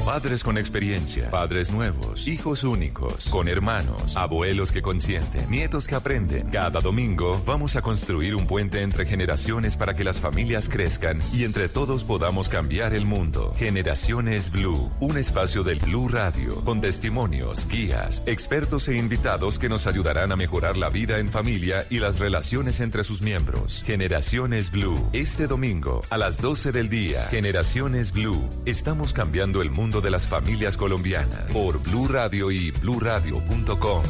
Padres 0.05 0.43
con 0.43 0.59
experiencia, 0.59 1.31
padres 1.31 1.71
nuevos, 1.71 2.27
hijos 2.27 2.63
únicos, 2.63 3.27
con 3.29 3.47
hermanos, 3.47 4.15
abuelos 4.15 4.71
que 4.71 4.83
consienten, 4.83 5.49
nietos 5.49 5.87
que 5.87 5.95
aprenden. 5.95 6.51
Cada 6.51 6.79
domingo 6.79 7.41
vamos 7.43 7.75
a 7.75 7.81
construir 7.81 8.35
un 8.35 8.45
puente 8.45 8.83
entre 8.83 9.07
generaciones 9.07 9.75
para 9.75 9.95
que 9.95 10.03
las 10.03 10.21
familias 10.21 10.69
crezcan 10.69 11.19
y 11.33 11.43
entre 11.43 11.69
todos 11.69 12.03
podamos 12.03 12.49
cambiar 12.49 12.93
el 12.93 13.07
mundo. 13.07 13.55
Generaciones 13.57 14.51
Blue, 14.51 14.91
un 14.99 15.17
espacio 15.17 15.63
del 15.63 15.79
Blue 15.79 16.07
Radio, 16.07 16.63
con 16.63 16.81
testimonios, 16.81 17.67
guías, 17.67 18.21
expertos 18.27 18.87
e 18.87 18.97
invitados 18.97 19.57
que 19.57 19.69
nos 19.69 19.87
ayudarán 19.87 20.31
a 20.31 20.35
mejorar 20.35 20.77
la 20.77 20.89
vida 20.89 21.17
en 21.17 21.29
familia 21.29 21.87
y 21.89 21.97
las 21.97 22.19
relaciones 22.19 22.79
entre 22.79 23.03
sus 23.03 23.23
miembros. 23.23 23.83
Generaciones 23.83 24.69
Blue, 24.69 25.03
este 25.13 25.47
domingo 25.47 26.03
a 26.11 26.19
las 26.19 26.39
12 26.39 26.71
del 26.71 26.89
día. 26.89 27.25
Generaciones 27.31 28.11
Blue, 28.11 28.47
estamos 28.67 29.11
cambiando 29.11 29.63
el 29.63 29.71
mundo 29.71 29.94
de 30.01 30.11
las 30.11 30.27
familias 30.27 30.77
colombianas 30.77 31.51
por 31.51 31.81
Blue 31.81 32.07
Radio 32.07 32.51
y 32.51 32.71
bluradio.com. 32.71 34.03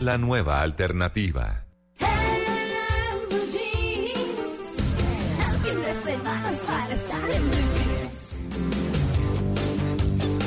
La 0.00 0.18
nueva 0.18 0.62
alternativa. 0.62 1.64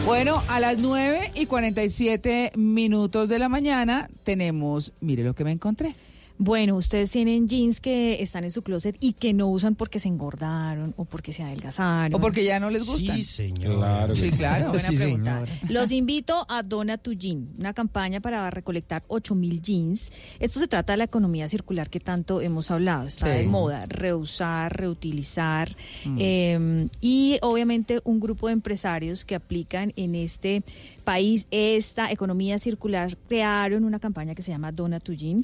Bueno, 0.05 0.43
a 0.47 0.59
las 0.59 0.77
9 0.79 1.31
y 1.35 1.45
47 1.45 2.51
minutos 2.55 3.29
de 3.29 3.39
la 3.39 3.49
mañana 3.49 4.09
tenemos, 4.23 4.91
mire 4.99 5.23
lo 5.23 5.35
que 5.35 5.43
me 5.43 5.51
encontré. 5.51 5.95
Bueno, 6.43 6.75
ustedes 6.75 7.11
tienen 7.11 7.47
jeans 7.47 7.79
que 7.79 8.19
están 8.23 8.43
en 8.45 8.49
su 8.49 8.63
closet 8.63 8.95
y 8.99 9.13
que 9.13 9.31
no 9.31 9.47
usan 9.47 9.75
porque 9.75 9.99
se 9.99 10.07
engordaron 10.07 10.95
o 10.97 11.05
porque 11.05 11.33
se 11.33 11.43
adelgazaron. 11.43 12.15
O 12.15 12.19
porque 12.19 12.43
ya 12.43 12.59
no 12.59 12.71
les 12.71 12.83
gustan. 12.87 13.15
Sí, 13.17 13.23
señor. 13.23 13.75
Claro 13.77 14.15
Sí, 14.15 14.31
claro. 14.31 14.69
Buena 14.69 14.87
Sí, 14.89 14.95
pregunta. 14.97 15.45
señora. 15.45 15.51
Los 15.71 15.91
invito 15.91 16.43
a 16.49 16.63
Dona 16.63 16.97
tu 16.97 17.13
Jean, 17.13 17.49
una 17.59 17.73
campaña 17.75 18.21
para 18.21 18.49
recolectar 18.49 19.03
8000 19.07 19.61
jeans. 19.61 20.11
Esto 20.39 20.59
se 20.59 20.67
trata 20.67 20.93
de 20.93 20.97
la 20.97 21.03
economía 21.03 21.47
circular 21.47 21.91
que 21.91 21.99
tanto 21.99 22.41
hemos 22.41 22.71
hablado. 22.71 23.05
Está 23.05 23.27
Sí. 23.31 23.43
de 23.43 23.47
moda, 23.47 23.85
reusar, 23.85 24.75
reutilizar. 24.75 25.69
Mm. 26.05 26.17
eh, 26.19 26.85
y 27.01 27.37
obviamente 27.43 27.99
un 28.03 28.19
grupo 28.19 28.47
de 28.47 28.53
empresarios 28.53 29.25
que 29.25 29.35
aplican 29.35 29.93
en 29.95 30.15
este 30.15 30.63
país 31.03 31.45
esta 31.51 32.11
economía 32.11 32.57
circular 32.57 33.15
crearon 33.27 33.83
una 33.83 33.99
campaña 33.99 34.33
que 34.33 34.41
se 34.41 34.51
llama 34.51 34.71
Dona 34.71 34.99
tu 34.99 35.13
Jean. 35.13 35.41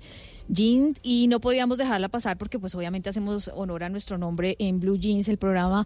Jean, 0.50 0.96
y 1.04 1.28
no 1.28 1.40
podíamos 1.40 1.78
dejarla 1.78 2.10
pasar 2.10 2.38
porque 2.38 2.60
pues 2.60 2.74
obviamente 2.76 3.10
hacemos 3.10 3.52
honor 3.54 3.84
a 3.84 3.90
nuestro 3.90 4.18
nombre 4.18 4.56
en 4.60 4.80
Blue 4.80 4.98
Jeans, 4.98 5.28
el 5.28 5.38
programa, 5.38 5.86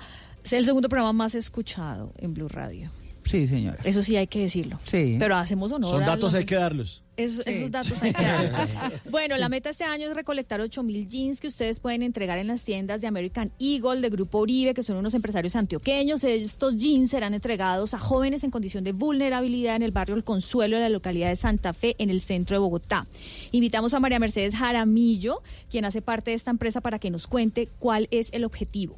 el 0.49 0.65
segundo 0.65 0.89
programa 0.89 1.13
más 1.13 1.35
escuchado 1.35 2.13
en 2.17 2.33
Blue 2.33 2.47
Radio. 2.47 2.91
Sí, 3.23 3.47
señora. 3.47 3.77
Eso 3.83 4.03
sí 4.03 4.15
hay 4.17 4.27
que 4.27 4.39
decirlo. 4.39 4.79
Sí. 4.83 5.15
Pero 5.19 5.35
hacemos 5.35 5.71
honor 5.71 5.89
Son 5.91 6.03
a 6.03 6.07
datos, 6.07 6.33
los- 6.33 6.33
hay 6.33 6.45
que 6.45 6.55
darlos. 6.55 7.03
Sí. 7.17 7.23
esos 7.45 7.69
datos 7.69 8.01
hay 8.01 8.13
que 8.13 8.23
darlos. 8.23 8.51
Bueno, 9.11 9.37
la 9.37 9.47
meta 9.47 9.69
este 9.69 9.83
año 9.83 10.09
es 10.09 10.15
recolectar 10.15 10.59
8000 10.59 11.07
jeans 11.07 11.39
que 11.39 11.47
ustedes 11.49 11.79
pueden 11.79 12.01
entregar 12.01 12.39
en 12.39 12.47
las 12.47 12.63
tiendas 12.63 12.99
de 12.99 13.05
American 13.05 13.51
Eagle, 13.59 14.01
de 14.01 14.09
Grupo 14.09 14.39
Uribe, 14.39 14.73
que 14.73 14.81
son 14.81 14.97
unos 14.97 15.13
empresarios 15.13 15.55
antioqueños. 15.55 16.23
Estos 16.23 16.77
jeans 16.77 17.11
serán 17.11 17.35
entregados 17.35 17.93
a 17.93 17.99
jóvenes 17.99 18.43
en 18.43 18.49
condición 18.49 18.83
de 18.83 18.93
vulnerabilidad 18.93 19.75
en 19.75 19.83
el 19.83 19.91
barrio 19.91 20.15
El 20.15 20.23
Consuelo 20.23 20.77
de 20.77 20.81
la 20.81 20.89
localidad 20.89 21.29
de 21.29 21.35
Santa 21.35 21.73
Fe, 21.73 21.95
en 21.99 22.09
el 22.09 22.21
centro 22.21 22.55
de 22.55 22.59
Bogotá. 22.59 23.05
Invitamos 23.51 23.93
a 23.93 23.99
María 23.99 24.17
Mercedes 24.17 24.55
Jaramillo, 24.55 25.43
quien 25.69 25.85
hace 25.85 26.01
parte 26.01 26.31
de 26.31 26.37
esta 26.37 26.49
empresa, 26.49 26.81
para 26.81 26.97
que 26.97 27.11
nos 27.11 27.27
cuente 27.27 27.69
cuál 27.77 28.07
es 28.09 28.29
el 28.31 28.45
objetivo. 28.45 28.97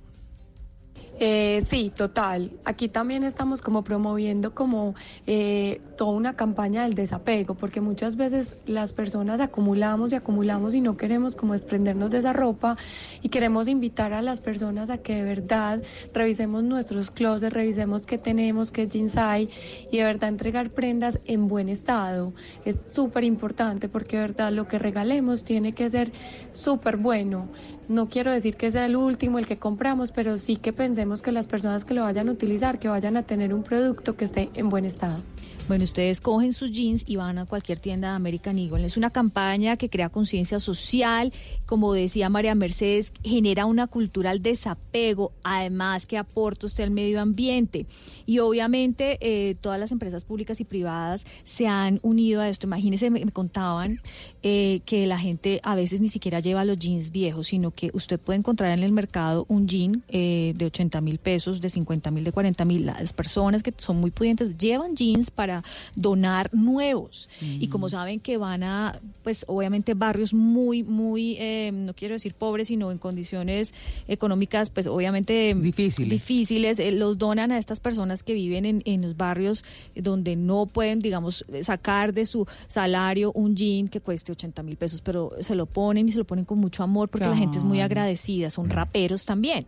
Eh, 1.26 1.64
sí, 1.66 1.90
total. 1.96 2.52
Aquí 2.66 2.90
también 2.90 3.24
estamos 3.24 3.62
como 3.62 3.86
promoviendo 3.86 4.54
como 4.54 4.94
eh, 5.26 5.80
toda 5.96 6.12
una 6.12 6.36
campaña 6.36 6.84
del 6.84 6.96
desapego, 6.96 7.56
porque 7.56 7.80
muchas 7.80 8.18
veces 8.18 8.58
las 8.66 8.92
personas 8.92 9.40
acumulamos 9.40 10.12
y 10.12 10.18
acumulamos 10.18 10.74
y 10.74 10.82
no 10.82 10.98
queremos 10.98 11.38
como 11.38 11.54
desprendernos 11.54 12.12
de 12.12 12.18
esa 12.18 12.34
ropa 12.34 12.76
y 13.22 13.30
queremos 13.30 13.70
invitar 13.70 14.12
a 14.12 14.22
las 14.22 14.42
personas 14.42 14.90
a 14.90 14.98
que 14.98 15.16
de 15.16 15.24
verdad 15.24 15.82
revisemos 16.14 16.62
nuestros 16.66 17.10
closets, 17.10 17.54
revisemos 17.54 18.06
qué 18.06 18.18
tenemos, 18.18 18.70
qué 18.72 18.90
jeans 18.90 19.16
hay 19.16 19.50
y 19.90 20.00
de 20.00 20.04
verdad 20.04 20.28
entregar 20.28 20.72
prendas 20.72 21.22
en 21.24 21.48
buen 21.48 21.70
estado. 21.70 22.34
Es 22.66 22.84
súper 22.92 23.24
importante 23.24 23.88
porque 23.88 24.18
de 24.18 24.24
verdad 24.24 24.52
lo 24.52 24.68
que 24.68 24.78
regalemos 24.78 25.46
tiene 25.46 25.74
que 25.74 25.90
ser 25.90 26.12
súper 26.52 26.98
bueno. 26.98 27.50
No 27.88 28.08
quiero 28.08 28.32
decir 28.32 28.56
que 28.58 28.72
sea 28.72 28.86
el 28.86 28.96
último, 28.96 29.40
el 29.40 29.48
que 29.48 29.60
compramos, 29.60 30.12
pero 30.12 30.38
sí 30.38 30.58
que 30.58 30.74
pensemos 30.74 31.22
que 31.22 31.32
las 31.32 31.48
personas 31.48 31.84
que 31.86 31.94
lo 31.94 32.04
vayan 32.04 32.30
a 32.30 32.32
utilizar, 32.32 32.80
que 32.80 32.88
vayan 32.88 33.18
a 33.18 33.24
tener 33.24 33.54
un 33.54 33.64
producto 33.64 34.16
que 34.16 34.26
esté 34.26 34.52
en 34.54 34.70
buen 34.70 34.86
estado. 34.86 35.26
Bueno, 35.66 35.86
ustedes 35.86 36.20
cogen 36.20 36.52
sus 36.52 36.74
jeans 36.74 37.06
y 37.08 37.16
van 37.16 37.38
a 37.38 37.46
cualquier 37.46 37.80
tienda 37.80 38.10
de 38.10 38.16
American 38.16 38.60
Eagle. 38.60 38.86
Es 38.86 38.98
una 38.98 39.12
campaña 39.12 39.78
que 39.78 39.90
crea 39.90 40.10
conciencia 40.10 40.60
social, 40.60 41.32
como 41.66 41.94
decía 41.94 42.28
María 42.28 42.54
Mercedes, 42.54 43.14
genera 43.24 43.66
una 43.66 43.88
cultura 43.88 44.32
al 44.32 44.42
desapego, 44.42 45.32
además 45.42 46.06
que 46.06 46.18
aporta 46.18 46.66
usted 46.66 46.84
al 46.84 46.92
medio 46.92 47.22
ambiente. 47.22 47.86
Y 48.26 48.40
obviamente 48.40 49.18
eh, 49.22 49.56
todas 49.62 49.80
las 49.80 49.94
empresas 49.94 50.26
públicas 50.26 50.60
y 50.60 50.66
privadas 50.66 51.26
se 51.46 51.66
han 51.66 52.02
unido 52.04 52.42
a 52.42 52.50
esto. 52.50 52.68
Imagínense, 52.68 53.10
me, 53.10 53.24
me 53.24 53.32
contaban 53.32 54.02
eh, 54.42 54.82
que 54.86 55.08
la 55.08 55.18
gente 55.18 55.62
a 55.64 55.76
veces 55.76 56.02
ni 56.02 56.10
siquiera 56.10 56.42
lleva 56.42 56.66
los 56.66 56.78
jeans 56.78 57.10
viejos, 57.12 57.48
sino 57.48 57.72
que 57.72 57.90
usted 57.94 58.20
puede 58.20 58.40
encontrar 58.40 58.78
en 58.78 58.84
el 58.84 58.92
mercado 58.92 59.46
un 59.48 59.66
jean 59.66 60.04
eh, 60.10 60.52
de 60.58 60.66
80 60.66 61.00
mil 61.00 61.20
pesos, 61.20 61.62
de 61.62 61.70
50 61.70 62.12
mil, 62.12 62.26
de 62.26 62.34
40 62.34 62.66
mil. 62.66 62.86
Las 62.86 63.14
personas 63.14 63.64
que 63.64 63.74
son 63.78 64.02
muy 64.02 64.12
pudientes 64.12 64.58
llevan 64.58 64.98
jeans 64.98 65.32
para 65.32 65.53
donar 65.96 66.50
nuevos. 66.54 67.30
Y 67.42 67.68
como 67.68 67.90
saben 67.90 68.20
que 68.20 68.38
van 68.38 68.64
a, 68.64 69.00
pues 69.24 69.44
obviamente 69.48 69.94
barrios 69.94 70.34
muy, 70.34 70.84
muy, 70.84 71.36
eh, 71.40 71.72
no 71.74 71.94
quiero 71.94 72.14
decir 72.16 72.34
pobres, 72.34 72.68
sino 72.68 72.92
en 72.92 72.98
condiciones 72.98 73.74
económicas, 74.08 74.70
pues 74.70 74.88
obviamente 74.88 75.54
Difíciles. 75.54 76.10
difíciles, 76.10 76.80
eh, 76.80 76.92
los 76.92 77.18
donan 77.18 77.52
a 77.52 77.58
estas 77.58 77.80
personas 77.80 78.24
que 78.24 78.34
viven 78.34 78.66
en, 78.66 78.82
en 78.86 79.02
los 79.02 79.18
barrios 79.18 79.64
donde 79.96 80.36
no 80.36 80.66
pueden, 80.66 81.00
digamos, 81.00 81.46
sacar 81.62 82.14
de 82.14 82.26
su 82.26 82.48
salario 82.68 83.32
un 83.34 83.56
jean 83.56 83.88
que 83.90 84.00
cueste 84.00 84.32
80 84.32 84.64
mil 84.64 84.78
pesos, 84.78 85.02
pero 85.02 85.32
se 85.42 85.56
lo 85.56 85.66
ponen 85.66 86.08
y 86.08 86.12
se 86.12 86.18
lo 86.18 86.26
ponen 86.26 86.46
con 86.46 86.60
mucho 86.60 86.84
amor 86.84 87.10
porque 87.10 87.28
la 87.28 87.36
gente 87.36 87.58
es 87.58 87.64
muy 87.64 87.82
agradecida, 87.82 88.50
son 88.50 88.70
raperos 88.70 89.26
también. 89.26 89.66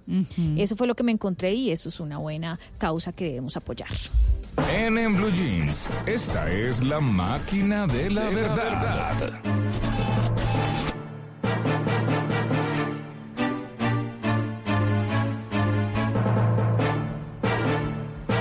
Eso 0.58 0.76
fue 0.76 0.88
lo 0.88 0.96
que 0.96 1.04
me 1.04 1.12
encontré 1.12 1.54
y 1.54 1.72
eso 1.72 1.90
es 1.90 2.00
una 2.00 2.18
buena 2.18 2.60
causa 2.78 3.12
que 3.12 3.26
debemos 3.26 3.58
apoyar. 3.58 3.90
En, 4.74 4.98
en 4.98 5.16
Blue 5.16 5.32
Jeans, 5.32 5.90
esta 6.06 6.52
es 6.52 6.84
la 6.84 7.00
máquina 7.00 7.88
de 7.88 8.10
la 8.10 8.30
verdad. 8.30 9.42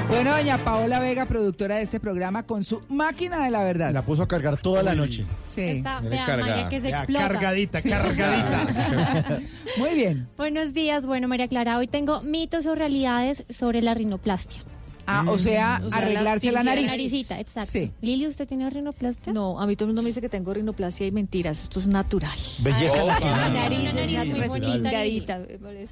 Bueno, 0.09 0.31
doña 0.31 0.65
Paola 0.65 1.01
Vega, 1.01 1.27
productora 1.27 1.77
de 1.77 1.83
este 1.83 2.01
programa, 2.01 2.45
con 2.45 2.65
su 2.65 2.81
máquina 2.89 3.45
de 3.45 3.51
la 3.51 3.63
verdad. 3.63 3.93
La 3.93 4.03
puso 4.03 4.23
a 4.23 4.29
cargar 4.29 4.57
toda 4.57 4.83
la 4.83 4.95
noche. 4.95 5.27
Sí. 5.55 5.83
Viene 5.83 6.09
vea. 6.09 6.37
María, 6.37 6.69
que 6.69 6.81
se 6.81 6.89
explota. 6.89 7.29
Cargadita, 7.29 7.83
cargadita. 7.83 9.41
Muy 9.79 9.91
bien. 9.95 10.29
Buenos 10.37 10.73
días. 10.73 11.05
Bueno, 11.05 11.29
María 11.29 11.49
Clara, 11.49 11.77
hoy 11.77 11.89
tengo 11.89 12.23
mitos 12.23 12.65
o 12.67 12.75
realidades 12.75 13.45
sobre 13.51 13.83
la 13.83 13.93
rinoplastia. 13.93 14.63
Ah, 15.07 15.25
o 15.29 15.39
sea, 15.39 15.81
O 15.85 15.91
sea, 15.91 15.99
arreglarse 15.99 16.51
la, 16.53 16.63
nariz. 16.63 16.87
naricita, 16.87 17.39
exacto. 17.41 17.71
Sí. 17.73 17.91
Lili, 18.01 18.27
¿usted 18.27 18.47
tiene 18.49 18.69
rinoplastia? 18.71 19.33
No, 19.33 19.61
a 19.61 19.67
mí 19.67 19.77
todo 19.77 19.85
el 19.87 19.89
mundo 19.91 20.03
me 20.03 20.09
dice 20.09 20.21
que 20.21 20.29
tengo 20.29 20.53
rinoplastia 20.55 21.07
y 21.07 21.13
mentiras. 21.13 21.63
Esto 21.65 21.79
es 21.81 21.89
natural. 21.89 22.37
Belleza 22.61 23.05
natural. 23.05 23.51
Mi 23.53 23.59
nariz 23.59 23.89
es 23.89 23.95
Nariz 23.95 24.19
muy 24.19 24.27
natural. 24.27 24.49
bonita, 24.49 24.73
Delgadita. 24.91 25.41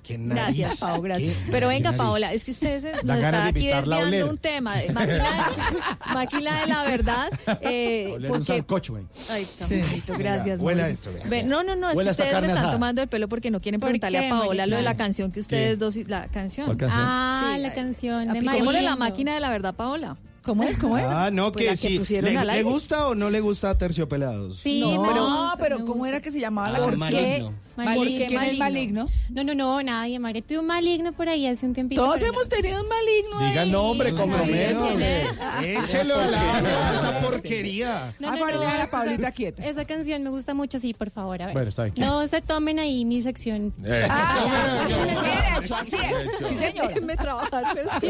¿Qué 0.02 0.18
nariz? 0.18 0.56
Gracias, 0.58 0.78
Pau, 0.78 1.00
gracias. 1.02 1.32
¿Qué? 1.36 1.50
Pero 1.50 1.68
¿Qué 1.68 1.74
venga? 1.74 1.92
Paola, 1.92 2.32
es 2.32 2.44
que 2.44 2.50
ustedes 2.52 2.82
nos 3.04 3.20
de 3.20 3.26
aquí 3.26 3.66
desviando 3.66 4.06
oler. 4.06 4.24
un 4.24 4.38
tema. 4.38 4.74
Máquina 6.14 6.60
de, 6.60 6.66
la 6.66 6.82
verdad. 6.84 7.30
Eh, 7.60 8.10
Oler 8.14 8.30
un 8.30 8.38
porque 8.38 8.44
sancocho, 8.52 8.92
güey. 8.94 9.04
Ay, 9.30 9.46
tan 9.58 9.68
bonito, 9.68 10.14
gracias. 10.16 10.60
Huela 10.60 10.82
Mauricio. 10.82 11.10
esto, 11.12 11.28
Ve, 11.28 11.42
no, 11.42 11.62
no, 11.62 11.76
no, 11.76 11.90
es 11.90 11.98
que 11.98 12.10
ustedes 12.10 12.40
me 12.40 12.46
están 12.48 12.70
tomando 12.70 13.02
el 13.02 13.08
pelo 13.08 13.28
porque 13.28 13.50
no 13.50 13.60
quieren 13.60 13.80
¿Por 13.80 13.88
preguntarle 13.88 14.26
a 14.26 14.30
Paola 14.30 14.66
lo 14.66 14.76
de 14.76 14.82
la 14.82 14.96
canción 14.96 15.30
que 15.32 15.40
ustedes 15.40 15.78
dos, 15.78 15.96
la 16.08 16.28
canción. 16.28 16.76
Ah, 16.90 17.52
Sí, 17.56 17.62
la 17.62 17.72
canción 17.74 18.32
de 18.32 18.40
la 18.40 18.96
María. 18.96 19.01
Máquina 19.10 19.34
de 19.34 19.40
la 19.40 19.50
verdad, 19.50 19.74
Paola. 19.74 20.16
¿Cómo 20.42 20.64
es? 20.64 20.76
¿Cómo 20.76 20.98
es? 20.98 21.04
Ah, 21.06 21.30
no, 21.30 21.52
Pues 21.52 21.64
que 21.64 21.70
que 21.70 21.76
sí. 21.76 21.98
pusieron 22.00 22.34
¿Le, 22.34 22.44
le 22.44 22.62
gusta 22.64 23.06
o 23.06 23.14
no 23.14 23.30
le 23.30 23.40
gusta 23.40 23.70
a 23.70 23.78
Terciopelados? 23.78 24.58
Sí, 24.58 24.80
no, 24.80 25.02
pero, 25.04 25.22
gusta, 25.24 25.56
pero 25.58 25.84
¿cómo 25.84 26.04
era 26.04 26.20
que 26.20 26.32
se 26.32 26.40
llamaba 26.40 26.68
Ah, 26.68 26.78
la 26.80 26.86
canción? 26.86 27.54
Maligno. 27.76 28.00
Maligno. 28.00 28.18
¿Por 28.18 28.18
qué 28.18 28.26
¿Quién 28.26 28.42
es 28.42 28.58
maligno? 28.58 29.06
No, 29.30 29.44
no, 29.44 29.54
no, 29.54 29.82
nadie, 29.82 30.18
María. 30.18 30.42
Tuve 30.42 30.58
un 30.58 30.66
maligno 30.66 31.12
por 31.12 31.28
ahí 31.28 31.46
hace 31.46 31.66
un 31.66 31.74
tiempito. 31.74 32.02
Todos 32.02 32.20
hemos 32.22 32.44
no. 32.44 32.48
tenido 32.56 32.82
un 32.82 32.88
maligno. 32.88 33.38
Diga 33.38 33.62
el 33.62 33.68
ahí. 33.68 33.72
nombre, 33.72 34.10
Sí, 34.10 34.16
comprometo. 34.16 34.92
sí, 34.92 35.02
Ah, 35.40 35.62
Échelo 35.64 36.16
al 36.16 36.34
agua, 36.34 36.94
esa 36.98 37.20
porquería. 37.20 38.14
No, 38.18 38.36
no, 38.36 38.46
no, 38.46 38.62
a 38.62 38.86
Paulita 38.90 39.30
quieta. 39.32 39.64
Esa 39.64 39.84
canción 39.84 40.22
me 40.22 40.30
gusta 40.30 40.54
mucho, 40.54 40.78
sí, 40.78 40.94
por 40.94 41.10
favor, 41.10 41.40
a 41.42 41.46
ver. 41.46 41.54
Bueno, 41.54 41.68
está 41.70 41.84
bien. 41.84 41.94
No 41.98 42.26
se 42.28 42.40
tomen 42.42 42.78
ahí 42.78 43.04
mi 43.04 43.22
sección. 43.22 43.72
Ah, 44.08 44.84
bien 44.86 45.62
hecho, 45.64 45.74
así 45.76 45.96
es. 45.96 46.48
Sí, 46.48 46.56
señora. 46.56 46.88
Déjenme 46.88 47.16
trabajar, 47.16 47.64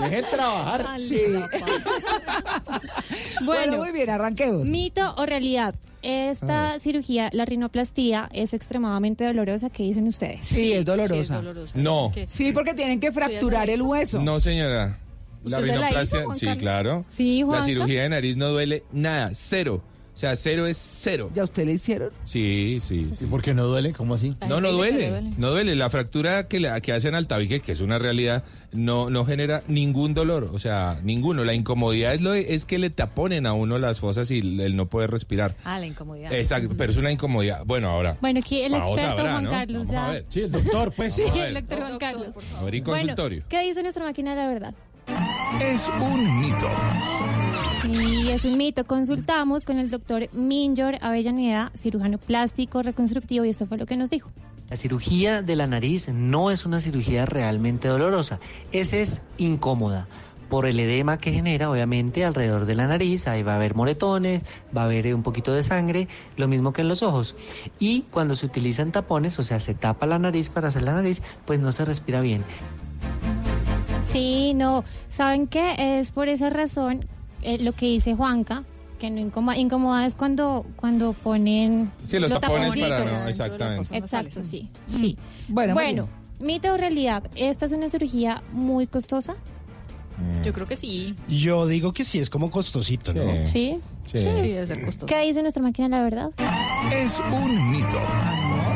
Dejen 0.00 0.24
trabajar. 0.30 0.86
Sí. 1.02 1.20
Bueno, 3.44 3.44
Bueno, 3.44 3.76
muy 3.78 3.92
bien, 3.92 4.10
arranquemos. 4.10 4.66
mito 4.66 5.14
o 5.16 5.26
realidad. 5.26 5.74
Esta 6.06 6.78
cirugía, 6.78 7.30
la 7.32 7.44
rinoplastía, 7.44 8.28
es 8.32 8.52
extremadamente 8.52 9.24
dolorosa. 9.24 9.70
¿Qué 9.70 9.82
dicen 9.82 10.06
ustedes? 10.06 10.46
Sí, 10.46 10.54
es 10.54 10.58
Sí, 10.58 10.72
es 10.72 10.84
dolorosa. 10.84 11.42
No. 11.74 12.12
Sí, 12.28 12.52
porque 12.52 12.74
tienen 12.74 13.00
que 13.00 13.10
fracturar 13.10 13.68
el 13.70 13.82
hueso. 13.82 14.22
No, 14.22 14.38
señora. 14.38 14.98
La 15.42 15.58
¿Usted 15.58 15.72
se 15.72 15.78
la 15.78 15.86
rinoplastia, 15.88 16.20
hizo, 16.20 16.34
sí, 16.34 16.46
claro. 16.58 17.04
Sí, 17.16 17.44
La 17.48 17.64
cirugía 17.64 18.02
de 18.02 18.08
nariz 18.08 18.36
no 18.36 18.50
duele 18.50 18.84
nada, 18.92 19.30
cero. 19.34 19.82
O 20.16 20.18
sea, 20.18 20.34
cero 20.34 20.66
es 20.66 20.78
cero. 20.78 21.30
¿Ya 21.34 21.44
usted 21.44 21.66
le 21.66 21.74
hicieron? 21.74 22.08
Sí, 22.24 22.78
sí, 22.80 23.10
sí. 23.12 23.26
¿Por 23.26 23.42
qué 23.42 23.52
no 23.52 23.66
duele? 23.66 23.92
¿Cómo 23.92 24.14
así? 24.14 24.34
No, 24.48 24.62
no 24.62 24.72
duele, 24.72 24.98
le 24.98 25.10
duele. 25.10 25.30
no 25.36 25.50
duele. 25.50 25.74
La 25.76 25.90
fractura 25.90 26.48
que, 26.48 26.58
la, 26.58 26.80
que 26.80 26.94
hacen 26.94 27.14
al 27.14 27.26
tabique, 27.26 27.60
que 27.60 27.72
es 27.72 27.82
una 27.82 27.98
realidad, 27.98 28.42
no, 28.72 29.10
no 29.10 29.26
genera 29.26 29.62
ningún 29.68 30.14
dolor, 30.14 30.48
o 30.54 30.58
sea, 30.58 30.98
ninguno. 31.02 31.44
La 31.44 31.52
incomodidad 31.52 32.14
es, 32.14 32.22
lo 32.22 32.30
de- 32.30 32.54
es 32.54 32.64
que 32.64 32.78
le 32.78 32.88
taponen 32.88 33.44
a 33.44 33.52
uno 33.52 33.78
las 33.78 34.00
fosas 34.00 34.30
y 34.30 34.38
el 34.38 34.74
no 34.74 34.86
poder 34.86 35.10
respirar. 35.10 35.54
Ah, 35.64 35.78
la 35.78 35.84
incomodidad. 35.84 36.32
Exacto, 36.32 36.70
pero 36.78 36.90
es 36.92 36.96
una 36.96 37.12
incomodidad. 37.12 37.64
Bueno, 37.66 37.90
ahora, 37.90 38.16
Bueno, 38.22 38.38
aquí 38.40 38.62
el 38.62 38.72
Vamos 38.72 38.88
a 38.98 39.02
experto 39.02 39.22
Juan 39.22 39.44
¿no? 39.44 39.50
Carlos 39.50 39.86
Vamos 39.86 39.92
a 40.02 40.06
ya. 40.06 40.12
ver. 40.12 40.24
Sí, 40.30 40.40
el 40.40 40.50
doctor, 40.52 40.92
pues. 40.96 41.14
Sí, 41.14 41.24
el 41.26 41.32
ver. 41.34 41.52
doctor 41.62 41.78
Juan 41.80 41.98
Carlos. 41.98 42.28
a 42.58 42.64
ver 42.64 42.74
y 42.74 42.80
Bueno, 42.80 43.00
consultorio. 43.00 43.42
¿qué 43.50 43.60
dice 43.64 43.82
nuestra 43.82 44.02
máquina 44.04 44.30
de 44.30 44.36
la 44.42 44.48
verdad? 44.48 44.74
Es 45.60 45.90
un 46.00 46.40
mito. 46.40 46.70
Sí, 47.82 48.30
es 48.30 48.44
un 48.44 48.56
mito. 48.56 48.84
Consultamos 48.86 49.64
con 49.64 49.78
el 49.78 49.90
doctor 49.90 50.28
Minjor 50.32 50.96
Avellaneda, 51.00 51.70
cirujano 51.76 52.18
plástico 52.18 52.82
reconstructivo, 52.82 53.44
y 53.44 53.50
esto 53.50 53.66
fue 53.66 53.78
lo 53.78 53.86
que 53.86 53.96
nos 53.96 54.10
dijo. 54.10 54.30
La 54.68 54.76
cirugía 54.76 55.42
de 55.42 55.54
la 55.54 55.66
nariz 55.66 56.08
no 56.08 56.50
es 56.50 56.66
una 56.66 56.80
cirugía 56.80 57.24
realmente 57.24 57.86
dolorosa, 57.86 58.40
esa 58.72 58.96
es 58.96 59.22
incómoda. 59.38 60.08
Por 60.48 60.66
el 60.66 60.78
edema 60.78 61.18
que 61.18 61.32
genera, 61.32 61.70
obviamente, 61.70 62.24
alrededor 62.24 62.66
de 62.66 62.76
la 62.76 62.86
nariz, 62.86 63.26
ahí 63.26 63.42
va 63.42 63.54
a 63.54 63.56
haber 63.56 63.74
moretones, 63.74 64.42
va 64.76 64.82
a 64.82 64.84
haber 64.84 65.08
eh, 65.08 65.14
un 65.14 65.24
poquito 65.24 65.52
de 65.52 65.62
sangre, 65.64 66.08
lo 66.36 66.46
mismo 66.46 66.72
que 66.72 66.82
en 66.82 66.88
los 66.88 67.02
ojos. 67.02 67.34
Y 67.80 68.02
cuando 68.12 68.36
se 68.36 68.46
utilizan 68.46 68.92
tapones, 68.92 69.38
o 69.40 69.42
sea, 69.42 69.58
se 69.58 69.74
tapa 69.74 70.06
la 70.06 70.20
nariz 70.20 70.48
para 70.48 70.68
hacer 70.68 70.82
la 70.82 70.94
nariz, 70.94 71.20
pues 71.46 71.58
no 71.58 71.72
se 71.72 71.84
respira 71.84 72.20
bien. 72.20 72.44
Sí, 74.06 74.54
no. 74.54 74.84
¿Saben 75.10 75.48
qué? 75.48 75.98
Es 75.98 76.12
por 76.12 76.28
esa 76.28 76.48
razón 76.48 77.06
eh, 77.42 77.58
lo 77.62 77.72
que 77.72 77.86
dice 77.86 78.14
Juanca, 78.14 78.64
que 78.98 79.10
no 79.10 79.20
incomoda, 79.20 79.56
incomoda 79.56 80.06
es 80.06 80.14
cuando, 80.14 80.64
cuando 80.76 81.12
ponen 81.12 81.90
Sí, 82.04 82.18
los 82.18 82.32
tapones 82.32 82.76
para 82.78 83.04
no, 83.04 83.28
exactamente. 83.28 83.96
Exacto, 83.96 84.42
sí, 84.42 84.68
sí. 84.90 85.16
Bueno, 85.48 85.74
muy 85.74 85.84
Bueno, 85.84 86.08
mito 86.40 86.72
o 86.72 86.76
realidad, 86.76 87.24
esta 87.36 87.66
es 87.66 87.72
una 87.72 87.88
cirugía 87.88 88.42
muy 88.52 88.86
costosa, 88.86 89.36
Yo 90.42 90.52
creo 90.54 90.66
que 90.66 90.76
sí. 90.76 91.14
Yo 91.28 91.66
digo 91.66 91.92
que 91.92 92.02
sí, 92.02 92.18
es 92.18 92.30
como 92.30 92.50
costosito, 92.50 93.12
¿no? 93.12 93.46
¿sí? 93.46 93.78
Sí. 94.06 94.18
Sí, 94.20 94.24
debe 94.52 94.66
ser 94.66 94.82
costoso. 94.84 95.06
¿Qué 95.06 95.20
dice 95.22 95.42
nuestra 95.42 95.62
máquina 95.62 95.88
de 95.88 95.96
la 95.96 96.02
verdad? 96.04 96.30
Es 96.92 97.18
un 97.32 97.70
mito. 97.72 97.98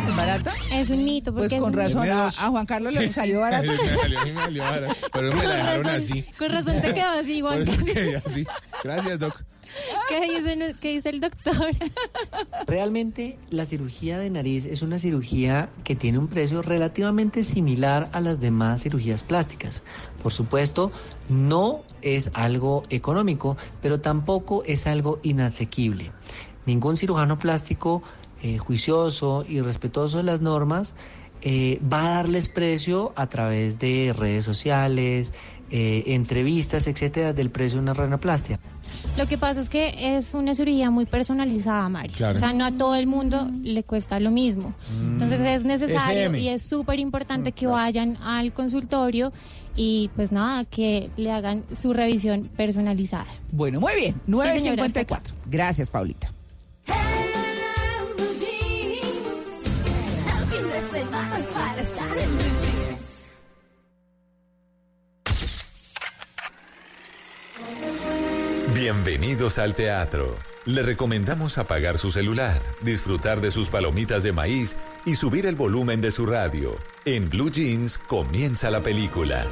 ¿Es 0.09 0.17
barata? 0.17 0.52
Es 0.73 0.91
un 0.91 1.05
mito, 1.05 1.33
porque 1.33 1.49
Pues 1.50 1.52
es 1.52 1.60
con 1.60 1.73
un 1.73 1.78
razón 1.78 2.10
a, 2.10 2.26
a 2.28 2.49
Juan 2.49 2.67
Carlos 2.67 2.92
le 2.92 3.12
salió 3.12 3.41
barato. 3.41 3.67
me 3.73 3.97
salió, 3.97 4.20
a 4.20 4.25
mí 4.25 4.33
me 4.33 4.42
salió 4.42 4.62
barato, 4.65 4.97
pero 5.12 5.33
me 5.33 5.36
la 5.36 5.42
Con 5.42 5.57
dejaron 5.57 5.84
razón, 5.84 5.97
así. 5.97 6.23
con 6.39 6.50
razón 6.50 6.81
te 6.81 6.94
quedó 6.94 7.09
así, 7.20 7.41
Por 7.42 7.50
Juanca. 7.52 7.70
eso 7.73 7.84
quedé 7.84 8.17
así. 8.17 8.47
Gracias, 8.83 9.18
Doc. 9.18 9.42
¿Qué 10.81 10.89
dice, 10.89 11.10
el 11.10 11.20
doctor? 11.20 11.55
Realmente 12.66 13.39
la 13.50 13.65
cirugía 13.65 14.18
de 14.18 14.31
nariz 14.31 14.65
es 14.65 14.82
una 14.82 14.99
cirugía 14.99 15.68
que 15.84 15.94
tiene 15.94 16.18
un 16.18 16.28
precio 16.28 16.62
relativamente 16.62 17.42
similar 17.42 18.08
a 18.12 18.20
las 18.20 18.40
demás 18.40 18.82
cirugías 18.82 19.23
plásticas. 19.23 19.82
Por 20.23 20.32
supuesto, 20.32 20.92
no 21.28 21.82
es 22.02 22.31
algo 22.34 22.84
económico, 22.90 23.57
pero 23.81 24.00
tampoco 24.00 24.62
es 24.65 24.86
algo 24.86 25.20
inasequible. 25.23 26.12
Ningún 26.66 26.97
cirujano 26.97 27.39
plástico 27.39 28.02
eh, 28.42 28.58
juicioso 28.58 29.44
y 29.49 29.60
respetuoso 29.60 30.18
de 30.18 30.24
las 30.24 30.40
normas 30.40 30.94
eh, 31.42 31.81
va 31.90 32.07
a 32.07 32.10
darles 32.16 32.49
precio 32.49 33.12
a 33.16 33.26
través 33.28 33.78
de 33.78 34.15
redes 34.16 34.44
sociales, 34.44 35.32
eh, 35.70 36.05
entrevistas, 36.15 36.86
etcétera, 36.86 37.32
del 37.32 37.50
precio 37.50 37.78
de 37.78 37.82
una 37.82 37.94
renoplastia. 37.94 38.58
Lo 39.16 39.26
que 39.26 39.39
pasa 39.39 39.60
es 39.60 39.70
que 39.70 40.16
es 40.16 40.34
una 40.34 40.55
cirugía 40.55 40.90
muy 40.90 41.07
personalizada, 41.07 41.89
Mario. 41.89 42.12
Claro. 42.16 42.34
O 42.34 42.39
sea, 42.39 42.52
no 42.52 42.65
a 42.65 42.73
todo 42.73 42.94
el 42.97 43.07
mundo 43.07 43.49
le 43.62 43.82
cuesta 43.84 44.18
lo 44.20 44.31
mismo. 44.31 44.74
Entonces 45.12 45.40
es 45.40 45.65
necesario 45.65 46.31
SM. 46.31 46.39
y 46.40 46.49
es 46.49 46.62
súper 46.62 46.99
importante 46.99 47.52
que 47.52 47.66
vayan 47.66 48.16
al 48.23 48.52
consultorio 48.52 49.32
y 49.76 50.10
pues 50.16 50.32
nada, 50.32 50.65
que 50.65 51.10
le 51.16 51.31
hagan 51.31 51.65
su 51.81 51.92
revisión 51.92 52.50
personalizada. 52.57 53.26
Bueno, 53.52 53.81
muy 53.81 53.94
bien. 53.94 54.15
Sí, 54.26 54.60
señora, 54.60 54.86
9.54. 54.86 55.20
Gracias, 55.47 55.89
Paulita. 55.89 56.32
Bienvenidos 69.41 69.59
al 69.59 69.75
teatro. 69.75 70.36
Le 70.67 70.83
recomendamos 70.83 71.57
apagar 71.57 71.97
su 71.97 72.10
celular, 72.10 72.60
disfrutar 72.83 73.41
de 73.41 73.51
sus 73.51 73.70
palomitas 73.70 74.23
de 74.23 74.33
maíz 74.33 74.77
y 75.07 75.17
subir 75.17 75.47
el 75.47 75.57
volumen 75.57 76.02
de 76.02 76.10
su 76.10 76.27
radio. 76.27 76.77
En 77.07 77.31
Blue 77.31 77.51
Jeans 77.51 77.97
comienza 77.97 78.70
la 78.70 78.83
película. 78.83 79.47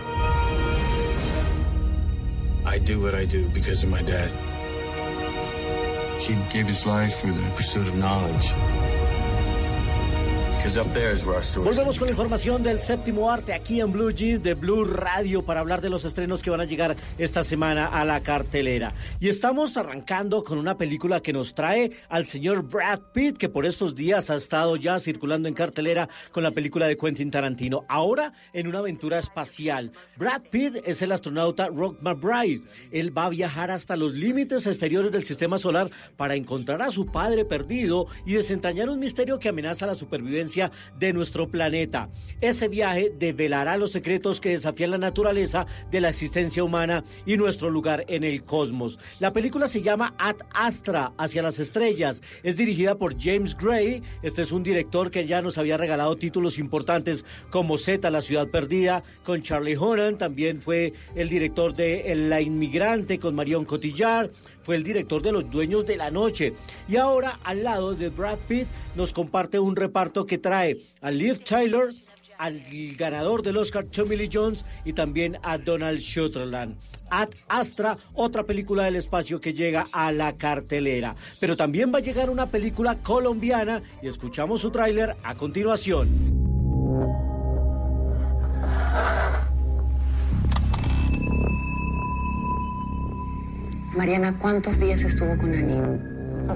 I 2.67 2.79
do 2.81 3.01
what 3.01 3.15
I 3.15 3.25
do 3.25 3.49
because 3.55 3.83
of 3.83 3.91
my 3.91 4.03
dad. 4.03 4.29
He 6.21 6.35
gave 6.53 6.69
his 6.69 6.85
life 6.85 7.23
for 7.23 7.29
the 7.29 7.51
pursuit 7.57 7.89
of 7.89 7.95
knowledge. 7.95 8.53
Volvemos 11.63 11.99
con 11.99 12.07
la 12.07 12.11
información 12.11 12.65
del 12.65 12.81
séptimo 12.81 13.31
arte 13.31 13.53
aquí 13.53 13.81
en 13.81 13.93
Blue 13.93 14.11
Jeans 14.11 14.43
de 14.43 14.55
Blue 14.55 14.85
Radio 14.85 15.45
para 15.45 15.61
hablar 15.61 15.81
de 15.81 15.89
los 15.89 16.05
estrenos 16.05 16.43
que 16.43 16.51
van 16.51 16.61
a 16.61 16.65
llegar 16.65 16.97
esta 17.17 17.45
semana 17.45 17.87
a 17.87 18.05
la 18.05 18.25
cartelera. 18.25 18.93
Y 19.21 19.29
estamos 19.29 19.77
arrancando 19.77 20.43
con 20.43 20.59
una 20.59 20.77
película 20.77 21.21
que 21.21 21.33
nos 21.33 21.55
trae 21.55 21.93
al 22.09 22.27
señor 22.27 22.65
Brad 22.65 23.01
Pitt, 23.13 23.39
que 23.39 23.49
por 23.49 23.67
estos 23.67 23.95
días 23.95 24.31
ha 24.31 24.35
estado 24.35 24.75
ya 24.75 24.99
circulando 24.99 25.47
en 25.47 25.55
cartelera 25.55 26.09
con 26.33 26.43
la 26.43 26.51
película 26.51 26.89
de 26.89 26.97
Quentin 26.97 27.31
Tarantino. 27.31 27.85
Ahora 27.89 28.33
en 28.53 28.67
una 28.67 28.81
aventura 28.81 29.19
espacial. 29.19 29.93
Brad 30.17 30.43
Pitt 30.51 30.83
es 30.85 31.03
el 31.03 31.13
astronauta 31.13 31.69
Rock 31.69 31.99
McBride. 32.03 32.63
Él 32.91 33.17
va 33.17 33.27
a 33.27 33.31
viajar 33.31 33.71
hasta 33.71 33.95
los 33.95 34.13
límites 34.13 34.67
exteriores 34.67 35.13
del 35.13 35.25
sistema 35.25 35.59
solar 35.59 35.89
para 36.17 36.35
encontrar 36.35 36.83
a 36.83 36.91
su 36.91 37.07
padre 37.07 37.45
perdido 37.45 38.07
y 38.27 38.33
desentrañar 38.33 38.91
un 38.91 38.99
misterio 38.99 39.39
que 39.39 39.51
amenaza 39.51 39.87
la 39.87 39.95
supervivencia 39.95 40.48
de 40.99 41.13
nuestro 41.13 41.49
planeta. 41.49 42.09
Ese 42.41 42.69
viaje 42.69 43.13
develará 43.19 43.77
los 43.77 43.93
secretos 43.93 44.41
que 44.41 44.51
desafían 44.51 44.93
la 44.93 44.99
naturaleza 44.99 45.67
de 45.91 46.01
la 46.01 46.09
existencia 46.09 46.65
humana 46.65 47.05
y 47.27 47.37
nuestro 47.37 47.71
lugar 47.71 48.05
en 48.09 48.25
el 48.25 48.45
cosmos. 48.45 48.99
La 49.21 49.33
película 49.33 49.69
se 49.69 49.83
llama 49.83 50.15
Ad 50.19 50.37
Astra, 50.55 51.13
hacia 51.19 51.43
las 51.43 51.59
estrellas. 51.59 52.23
Es 52.43 52.57
dirigida 52.57 52.97
por 52.97 53.21
James 53.21 53.57
Gray. 53.57 54.03
Este 54.23 54.43
es 54.43 54.53
un 54.53 54.63
director 54.63 55.11
que 55.11 55.27
ya 55.27 55.43
nos 55.43 55.59
había 55.59 55.77
regalado 55.77 56.17
títulos 56.17 56.59
importantes 56.59 57.25
como 57.51 57.77
Z, 57.77 58.11
La 58.11 58.21
ciudad 58.21 58.49
perdida, 58.49 59.03
con 59.25 59.43
Charlie 59.43 59.77
Hunnam. 59.77 60.17
También 60.17 60.61
fue 60.61 60.93
el 61.15 61.29
director 61.29 61.75
de 61.75 62.15
La 62.17 62.41
inmigrante 62.41 63.19
con 63.19 63.35
Marion 63.35 63.65
Cotillard. 63.65 64.31
Fue 64.69 64.77
el 64.77 64.83
director 64.83 65.23
de 65.23 65.33
Los 65.33 65.51
Dueños 65.51 65.87
de 65.87 65.97
la 65.97 66.11
Noche. 66.11 66.53
Y 66.91 66.97
ahora, 66.97 67.41
al 67.43 67.65
lado 67.65 67.95
de 67.95 68.11
Brad 68.11 68.37
Pitt, 68.47 68.67
nos 68.97 69.15
comparte 69.15 69.59
un 69.59 69.75
reparto 69.75 70.27
que 70.27 70.37
trae 70.37 70.83
a 71.01 71.11
Liv 71.11 71.43
Tyler, 71.43 71.89
al 72.37 72.61
ganador 72.99 73.43
del 73.43 73.57
Oscar 73.57 73.85
Tommy 73.85 74.17
Lee 74.17 74.29
Jones 74.31 74.67
y 74.85 74.93
también 74.93 75.39
a 75.43 75.57
Donald 75.57 76.01
Sutherland. 76.01 76.77
Ad 77.09 77.31
Astra, 77.49 77.97
otra 78.13 78.43
película 78.43 78.83
del 78.83 78.97
espacio 78.97 79.41
que 79.41 79.55
llega 79.55 79.87
a 79.91 80.13
la 80.13 80.37
cartelera. 80.37 81.17
Pero 81.41 81.57
también 81.57 81.91
va 81.91 81.97
a 81.97 82.03
llegar 82.03 82.29
una 82.29 82.51
película 82.51 82.99
colombiana 82.99 83.83
y 84.03 84.07
escuchamos 84.07 84.61
su 84.61 84.71
tráiler 84.71 85.17
a 85.23 85.35
continuación. 85.35 86.37
Mariana, 93.99 94.39
¿cuántos 94.39 94.79
días 94.79 95.03
estuvo 95.03 95.37
con 95.37 95.53
Ani? 95.53 95.75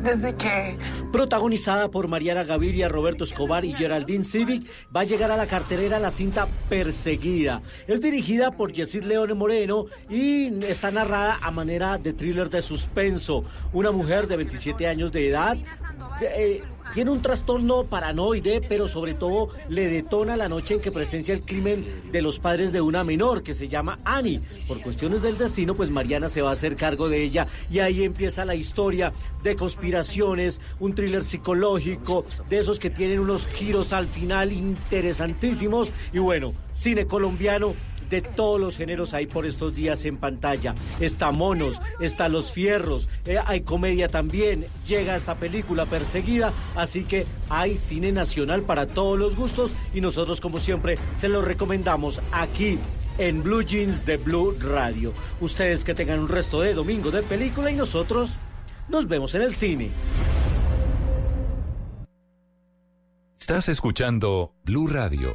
Desde 0.05 0.33
que. 0.37 0.79
Protagonizada 1.13 1.91
por 1.91 2.07
Mariana 2.07 2.45
Gaviria, 2.45 2.89
Roberto 2.89 3.25
Escobar 3.25 3.65
y 3.65 3.73
Geraldine 3.73 4.23
Civic, 4.23 4.71
va 4.95 5.01
a 5.01 5.05
llegar 5.05 5.33
a 5.33 5.37
la 5.37 5.49
cartelera 5.49 5.99
la 5.99 6.13
cinta 6.13 6.47
Perseguida. 6.69 7.61
Es 7.89 8.01
dirigida 8.01 8.53
por 8.53 8.73
Yesid 8.73 9.03
Leone 9.03 9.35
Moreno 9.35 9.87
y 10.09 10.65
está 10.65 10.93
narrada 10.93 11.41
a 11.43 11.51
manera 11.51 11.99
de 11.99 12.13
thriller 12.13 12.49
de 12.49 12.63
suspenso. 12.63 13.45
Una 13.73 13.91
mujer 13.91 14.29
de 14.29 14.37
27 14.37 14.87
años 14.87 15.11
de 15.11 15.29
edad. 15.29 15.57
eh, 16.21 16.63
tiene 16.93 17.11
un 17.11 17.23
trastorno 17.23 17.85
paranoide, 17.85 18.61
pero 18.69 18.87
sobre 18.87 19.15
todo 19.15 19.49
le 19.69 19.89
detona 19.89 20.37
la 20.37 20.49
noche 20.49 20.75
en 20.75 20.81
que 20.81 20.93
presencia 20.93 21.35
el 21.35 21.43
crimen 21.43 21.87
de 22.13 22.23
los 22.23 22.39
padres 22.39 22.73
de 22.73 22.81
una 22.81 23.03
menor 23.03 23.43
que 23.43 23.55
se 23.55 23.69
llama 23.69 23.99
Annie. 24.05 24.43
Por 24.69 24.81
cuestiones 24.81 25.23
del 25.23 25.39
destino, 25.39 25.75
pues 25.75 25.91
Mariana 25.91 26.29
se 26.29 26.43
va 26.43 26.51
a 26.51 26.53
hacer 26.53 26.77
cargo 26.77 27.09
de 27.09 27.23
ella 27.23 27.47
y 27.71 27.79
ahí 27.79 28.05
empieza 28.05 28.45
la 28.45 28.55
historia 28.55 29.13
de 29.43 29.57
conspiraciones, 29.57 30.61
un 30.81 30.95
thriller 30.95 31.25
psicológico, 31.25 32.25
de 32.49 32.59
esos 32.59 32.79
que 32.79 32.91
tienen 32.91 33.21
unos 33.21 33.47
giros 33.47 33.93
al 33.93 34.07
final 34.07 34.53
interesantísimos 34.53 35.91
y 36.13 36.19
bueno, 36.19 36.53
cine 36.73 37.07
colombiano 37.07 37.75
de 38.13 38.21
todos 38.21 38.61
los 38.61 38.77
géneros 38.77 39.15
hay 39.15 39.27
por 39.27 39.47
estos 39.47 39.75
días 39.75 40.05
en 40.05 40.19
pantalla. 40.19 40.75
Está 41.01 41.31
Monos, 41.31 41.81
está 41.99 42.29
Los 42.29 42.53
Fierros, 42.53 43.09
eh, 43.25 43.39
hay 43.45 43.63
comedia 43.63 44.09
también, 44.09 44.67
llega 44.87 45.17
esta 45.17 45.37
película 45.37 45.87
perseguida, 45.87 46.53
así 46.77 47.05
que 47.05 47.27
hay 47.49 47.75
cine 47.75 48.13
nacional 48.13 48.63
para 48.63 48.87
todos 48.87 49.19
los 49.19 49.35
gustos 49.35 49.73
y 49.95 50.03
nosotros 50.03 50.43
como 50.43 50.61
siempre 50.61 50.99
se 51.15 51.31
lo 51.31 51.41
recomendamos 51.41 52.21
aquí 52.33 52.79
en 53.17 53.43
Blue 53.43 53.63
Jeans 53.63 54.05
de 54.05 54.19
Blue 54.19 54.55
Radio. 54.61 55.15
Ustedes 55.41 55.83
que 55.83 55.95
tengan 55.95 56.19
un 56.19 56.29
resto 56.29 56.61
de 56.61 56.75
domingo 56.75 57.11
de 57.11 57.23
película 57.23 57.71
y 57.71 57.77
nosotros 57.77 58.33
nos 58.89 59.09
vemos 59.09 59.35
en 59.35 59.43
el 59.43 59.55
cine. 59.55 59.89
Estás 63.39 63.71
escuchando 63.71 64.53
Blue 64.65 64.87
Radio. 64.87 65.35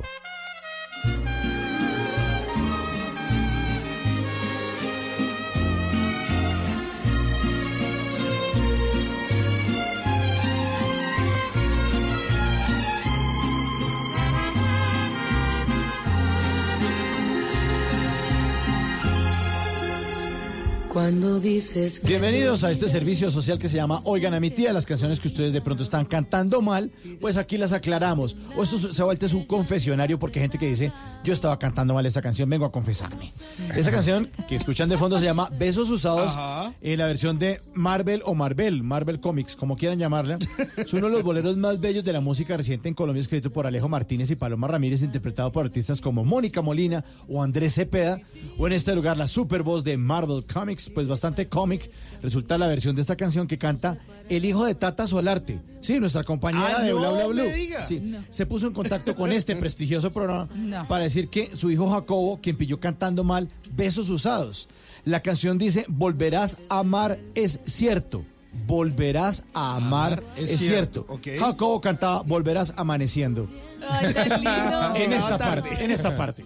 Cuando 20.97 21.39
dices 21.39 21.99
que 21.99 22.07
Bienvenidos 22.07 22.63
a 22.63 22.71
este 22.71 22.89
servicio 22.89 23.29
social 23.29 23.59
que 23.59 23.69
se 23.69 23.75
llama 23.75 24.01
Oigan 24.05 24.33
a 24.33 24.39
mi 24.39 24.49
tía, 24.49 24.73
las 24.73 24.87
canciones 24.87 25.19
que 25.19 25.27
ustedes 25.27 25.53
de 25.53 25.61
pronto 25.61 25.83
están 25.83 26.05
cantando 26.05 26.59
mal, 26.63 26.89
pues 27.21 27.37
aquí 27.37 27.55
las 27.59 27.71
aclaramos. 27.71 28.35
O 28.57 28.63
esto 28.63 28.79
se 28.79 28.99
ha 28.99 29.05
vuelto 29.05 29.27
un 29.37 29.45
confesionario 29.45 30.17
porque 30.17 30.39
hay 30.39 30.45
gente 30.45 30.57
que 30.57 30.65
dice, 30.65 30.91
yo 31.23 31.33
estaba 31.33 31.59
cantando 31.59 31.93
mal 31.93 32.03
esta 32.07 32.23
canción, 32.23 32.49
vengo 32.49 32.65
a 32.65 32.71
confesarme. 32.71 33.31
Esa 33.75 33.91
canción 33.91 34.31
que 34.49 34.55
escuchan 34.55 34.89
de 34.89 34.97
fondo 34.97 35.19
se 35.19 35.25
llama 35.25 35.51
Besos 35.55 35.91
Usados 35.91 36.31
Ajá. 36.31 36.73
en 36.81 36.97
la 36.97 37.05
versión 37.05 37.37
de 37.37 37.61
Marvel 37.75 38.23
o 38.25 38.33
Marvel, 38.33 38.81
Marvel 38.81 39.19
Comics, 39.19 39.55
como 39.55 39.77
quieran 39.77 39.99
llamarla. 39.99 40.39
Es 40.77 40.93
uno 40.93 41.05
de 41.05 41.13
los 41.13 41.21
boleros 41.21 41.57
más 41.57 41.79
bellos 41.79 42.05
de 42.05 42.13
la 42.13 42.21
música 42.21 42.57
reciente 42.57 42.89
en 42.89 42.95
Colombia, 42.95 43.21
escrito 43.21 43.53
por 43.53 43.67
Alejo 43.67 43.87
Martínez 43.87 44.31
y 44.31 44.35
Paloma 44.35 44.67
Ramírez, 44.67 45.03
interpretado 45.03 45.51
por 45.51 45.63
artistas 45.63 46.01
como 46.01 46.25
Mónica 46.25 46.63
Molina 46.63 47.05
o 47.27 47.43
Andrés 47.43 47.75
Cepeda, 47.75 48.19
o 48.57 48.65
en 48.65 48.73
este 48.73 48.95
lugar 48.95 49.15
la 49.15 49.27
super 49.27 49.61
voz 49.61 49.83
de 49.83 49.95
Marvel 49.95 50.43
Comics, 50.51 50.86
pues 50.89 51.07
bastante 51.07 51.47
cómic. 51.47 51.89
Resulta 52.21 52.57
la 52.57 52.67
versión 52.67 52.95
de 52.95 53.01
esta 53.01 53.15
canción 53.15 53.47
que 53.47 53.57
canta 53.57 53.97
el 54.29 54.45
hijo 54.45 54.65
de 54.65 54.75
Tata 54.75 55.07
Solarte. 55.07 55.59
Sí, 55.81 55.99
nuestra 55.99 56.23
compañera 56.23 56.77
Ah, 56.79 56.83
de 56.83 56.91
no 56.91 56.97
Bla 56.99 57.27
Bla 57.27 57.43
diga. 57.43 57.85
Sí, 57.85 57.99
No. 57.99 58.23
Se 58.29 58.45
puso 58.45 58.67
en 58.67 58.73
contacto 58.73 59.15
con 59.15 59.31
este 59.31 59.55
prestigioso 59.57 60.11
programa 60.11 60.49
No. 60.55 60.87
para 60.87 61.03
decir 61.03 61.29
que 61.29 61.51
su 61.55 61.71
hijo 61.71 61.89
Jacobo, 61.89 62.39
quien 62.41 62.57
pilló 62.57 62.79
cantando 62.79 63.23
mal 63.23 63.49
Besos 63.71 64.09
Usados. 64.09 64.67
La 65.05 65.21
canción 65.21 65.57
dice, 65.57 65.85
volverás 65.87 66.57
a 66.69 66.79
amar 66.79 67.19
es 67.35 67.59
cierto. 67.65 68.23
Volverás 68.65 69.43
a 69.53 69.75
amar, 69.75 70.23
es, 70.35 70.57
cierto. 70.57 71.05
ok. 71.09 71.27
Jacobo 71.39 71.79
cantaba 71.79 72.23
Volverás 72.23 72.73
amaneciendo. 72.75 73.47
Ay, 73.87 74.13
tan 74.13 74.29
lindo. 74.43 74.95
En 74.95 75.13
esta 75.13 75.37
parte, 75.37 75.83
en 75.83 75.91
esta 75.91 76.15
parte. 76.15 76.43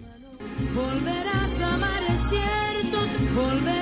volverás 0.74 1.60
a 1.60 1.74
amar 1.74 2.02
es 2.08 2.20
cierto, 2.28 2.98
volverás 3.34 3.81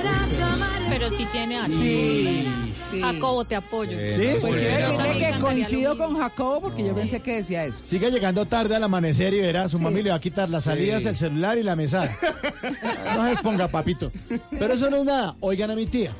Pero 0.91 1.09
sí 1.09 1.25
tiene 1.31 1.57
algo. 1.57 1.77
Sí, 1.81 2.47
sí. 2.91 3.01
Jacobo, 3.01 3.45
te 3.45 3.55
apoyo. 3.55 3.91
Sí, 3.91 4.35
Pues 4.41 4.53
quiero 4.53 4.87
bueno. 4.89 5.03
decirle 5.03 5.31
que 5.33 5.39
coincido 5.39 5.97
con 5.97 6.17
Jacobo 6.17 6.61
porque 6.61 6.83
yo 6.85 6.93
pensé 6.93 7.21
que 7.21 7.37
decía 7.37 7.63
eso. 7.65 7.79
Siga 7.83 8.09
llegando 8.09 8.45
tarde 8.45 8.75
al 8.75 8.83
amanecer 8.83 9.33
y 9.33 9.39
verá, 9.39 9.69
su 9.69 9.77
Sí. 9.77 9.83
mami 9.83 10.03
le 10.03 10.09
va 10.09 10.17
a 10.17 10.19
quitar 10.19 10.49
las 10.49 10.65
salidas, 10.65 11.03
Sí. 11.03 11.07
el 11.09 11.15
celular 11.15 11.57
y 11.57 11.63
la 11.63 11.75
mesada. 11.75 12.13
No 13.15 13.25
se 13.25 13.31
exponga, 13.33 13.67
papito. 13.69 14.11
Pero 14.51 14.73
eso 14.73 14.89
no 14.89 14.97
es 14.97 15.05
nada. 15.05 15.35
Oigan 15.39 15.71
a 15.71 15.75
mi 15.75 15.85
tía. 15.85 16.11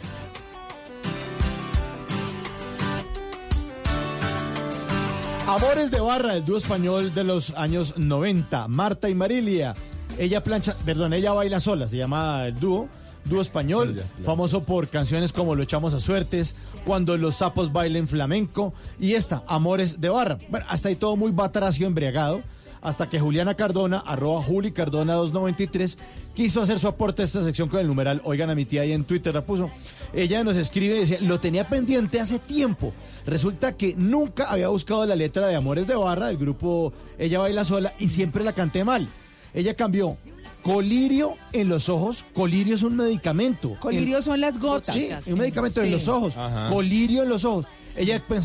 Amores 5.48 5.92
de 5.92 6.00
Barra, 6.00 6.36
el 6.36 6.46
dúo 6.46 6.58
español 6.58 7.14
de 7.14 7.24
los 7.24 7.50
años 7.52 7.96
90. 7.98 8.68
Marta 8.68 9.10
y 9.10 9.16
Marilia. 9.16 9.74
Ella 10.18 10.44
plancha, 10.44 10.76
perdón, 10.86 11.14
ella 11.14 11.34
baila 11.34 11.60
sola, 11.60 11.88
se 11.88 11.98
llama 11.98 12.46
el 12.48 12.60
dúo. 12.60 12.88
Dúo 13.26 13.42
español, 13.42 14.02
famoso 14.26 14.64
por 14.64 14.88
canciones 14.88 15.32
como 15.32 15.56
Lo 15.56 15.64
echamos 15.64 15.94
a 15.94 16.00
suertes, 16.00 16.56
Cuando 16.86 17.18
los 17.18 17.36
sapos 17.36 17.72
bailen 17.72 18.08
flamenco 18.08 18.74
y 19.00 19.14
esta, 19.14 19.44
Amores 19.48 20.02
de 20.02 20.10
Barra. 20.10 20.38
Bueno, 20.50 20.66
hasta 20.70 20.90
ahí 20.90 20.96
todo 20.96 21.16
muy 21.16 21.32
batracio, 21.32 21.88
embriagado, 21.88 22.42
hasta 22.82 23.08
que 23.10 23.20
Juliana 23.20 23.54
Cardona, 23.54 24.00
arroba 24.00 24.42
Juli 24.42 24.72
Cardona 24.72 25.14
293, 25.14 25.98
quiso 26.34 26.62
hacer 26.62 26.80
su 26.80 26.88
aporte 26.88 27.22
a 27.22 27.26
esta 27.26 27.44
sección 27.44 27.70
con 27.70 27.80
el 27.80 27.88
numeral 27.88 28.22
Oigan 28.24 28.50
a 28.50 28.56
mi 28.56 28.66
tía 28.66 28.86
y 28.86 28.92
en 28.92 29.04
Twitter 29.04 29.34
la 29.34 29.46
puso. 29.46 29.72
Ella 30.14 30.44
nos 30.44 30.58
escribe 30.58 30.96
y 30.96 31.00
decía, 31.00 31.18
lo 31.22 31.40
tenía 31.40 31.70
pendiente 31.70 32.20
hace 32.20 32.40
tiempo. 32.40 32.94
Resulta 33.26 33.78
que 33.78 33.96
nunca 33.96 34.46
había 34.46 34.68
buscado 34.68 35.06
la 35.06 35.16
letra 35.16 35.48
de 35.48 35.56
Amores 35.56 35.88
de 35.88 35.96
Barra 35.96 36.28
del 36.28 36.38
grupo 36.38 36.92
Ella 37.18 37.40
Baila 37.40 37.64
Sola 37.64 37.94
y 38.00 38.10
siempre 38.10 38.44
la 38.44 38.54
canté 38.54 38.84
mal. 38.84 39.08
Ella 39.54 39.76
cambió 39.76 40.18
colirio 40.62 41.34
en 41.54 41.70
los 41.70 41.90
ojos. 41.90 42.26
Colirio 42.34 42.76
es 42.76 42.84
un 42.84 42.96
medicamento. 42.96 43.78
Colirio 43.80 44.22
son 44.22 44.42
las 44.42 44.60
gotas. 44.60 44.96
Sí, 44.96 45.10
un 45.28 45.40
medicamento 45.40 45.82
en 45.82 45.92
los 45.92 46.08
ojos. 46.08 46.38
Ajá. 46.38 46.70
Colirio 46.70 47.24
en 47.24 47.30
los 47.30 47.46
ojos. 47.46 47.66
Ella 47.96 48.24
pensaba 48.26 48.40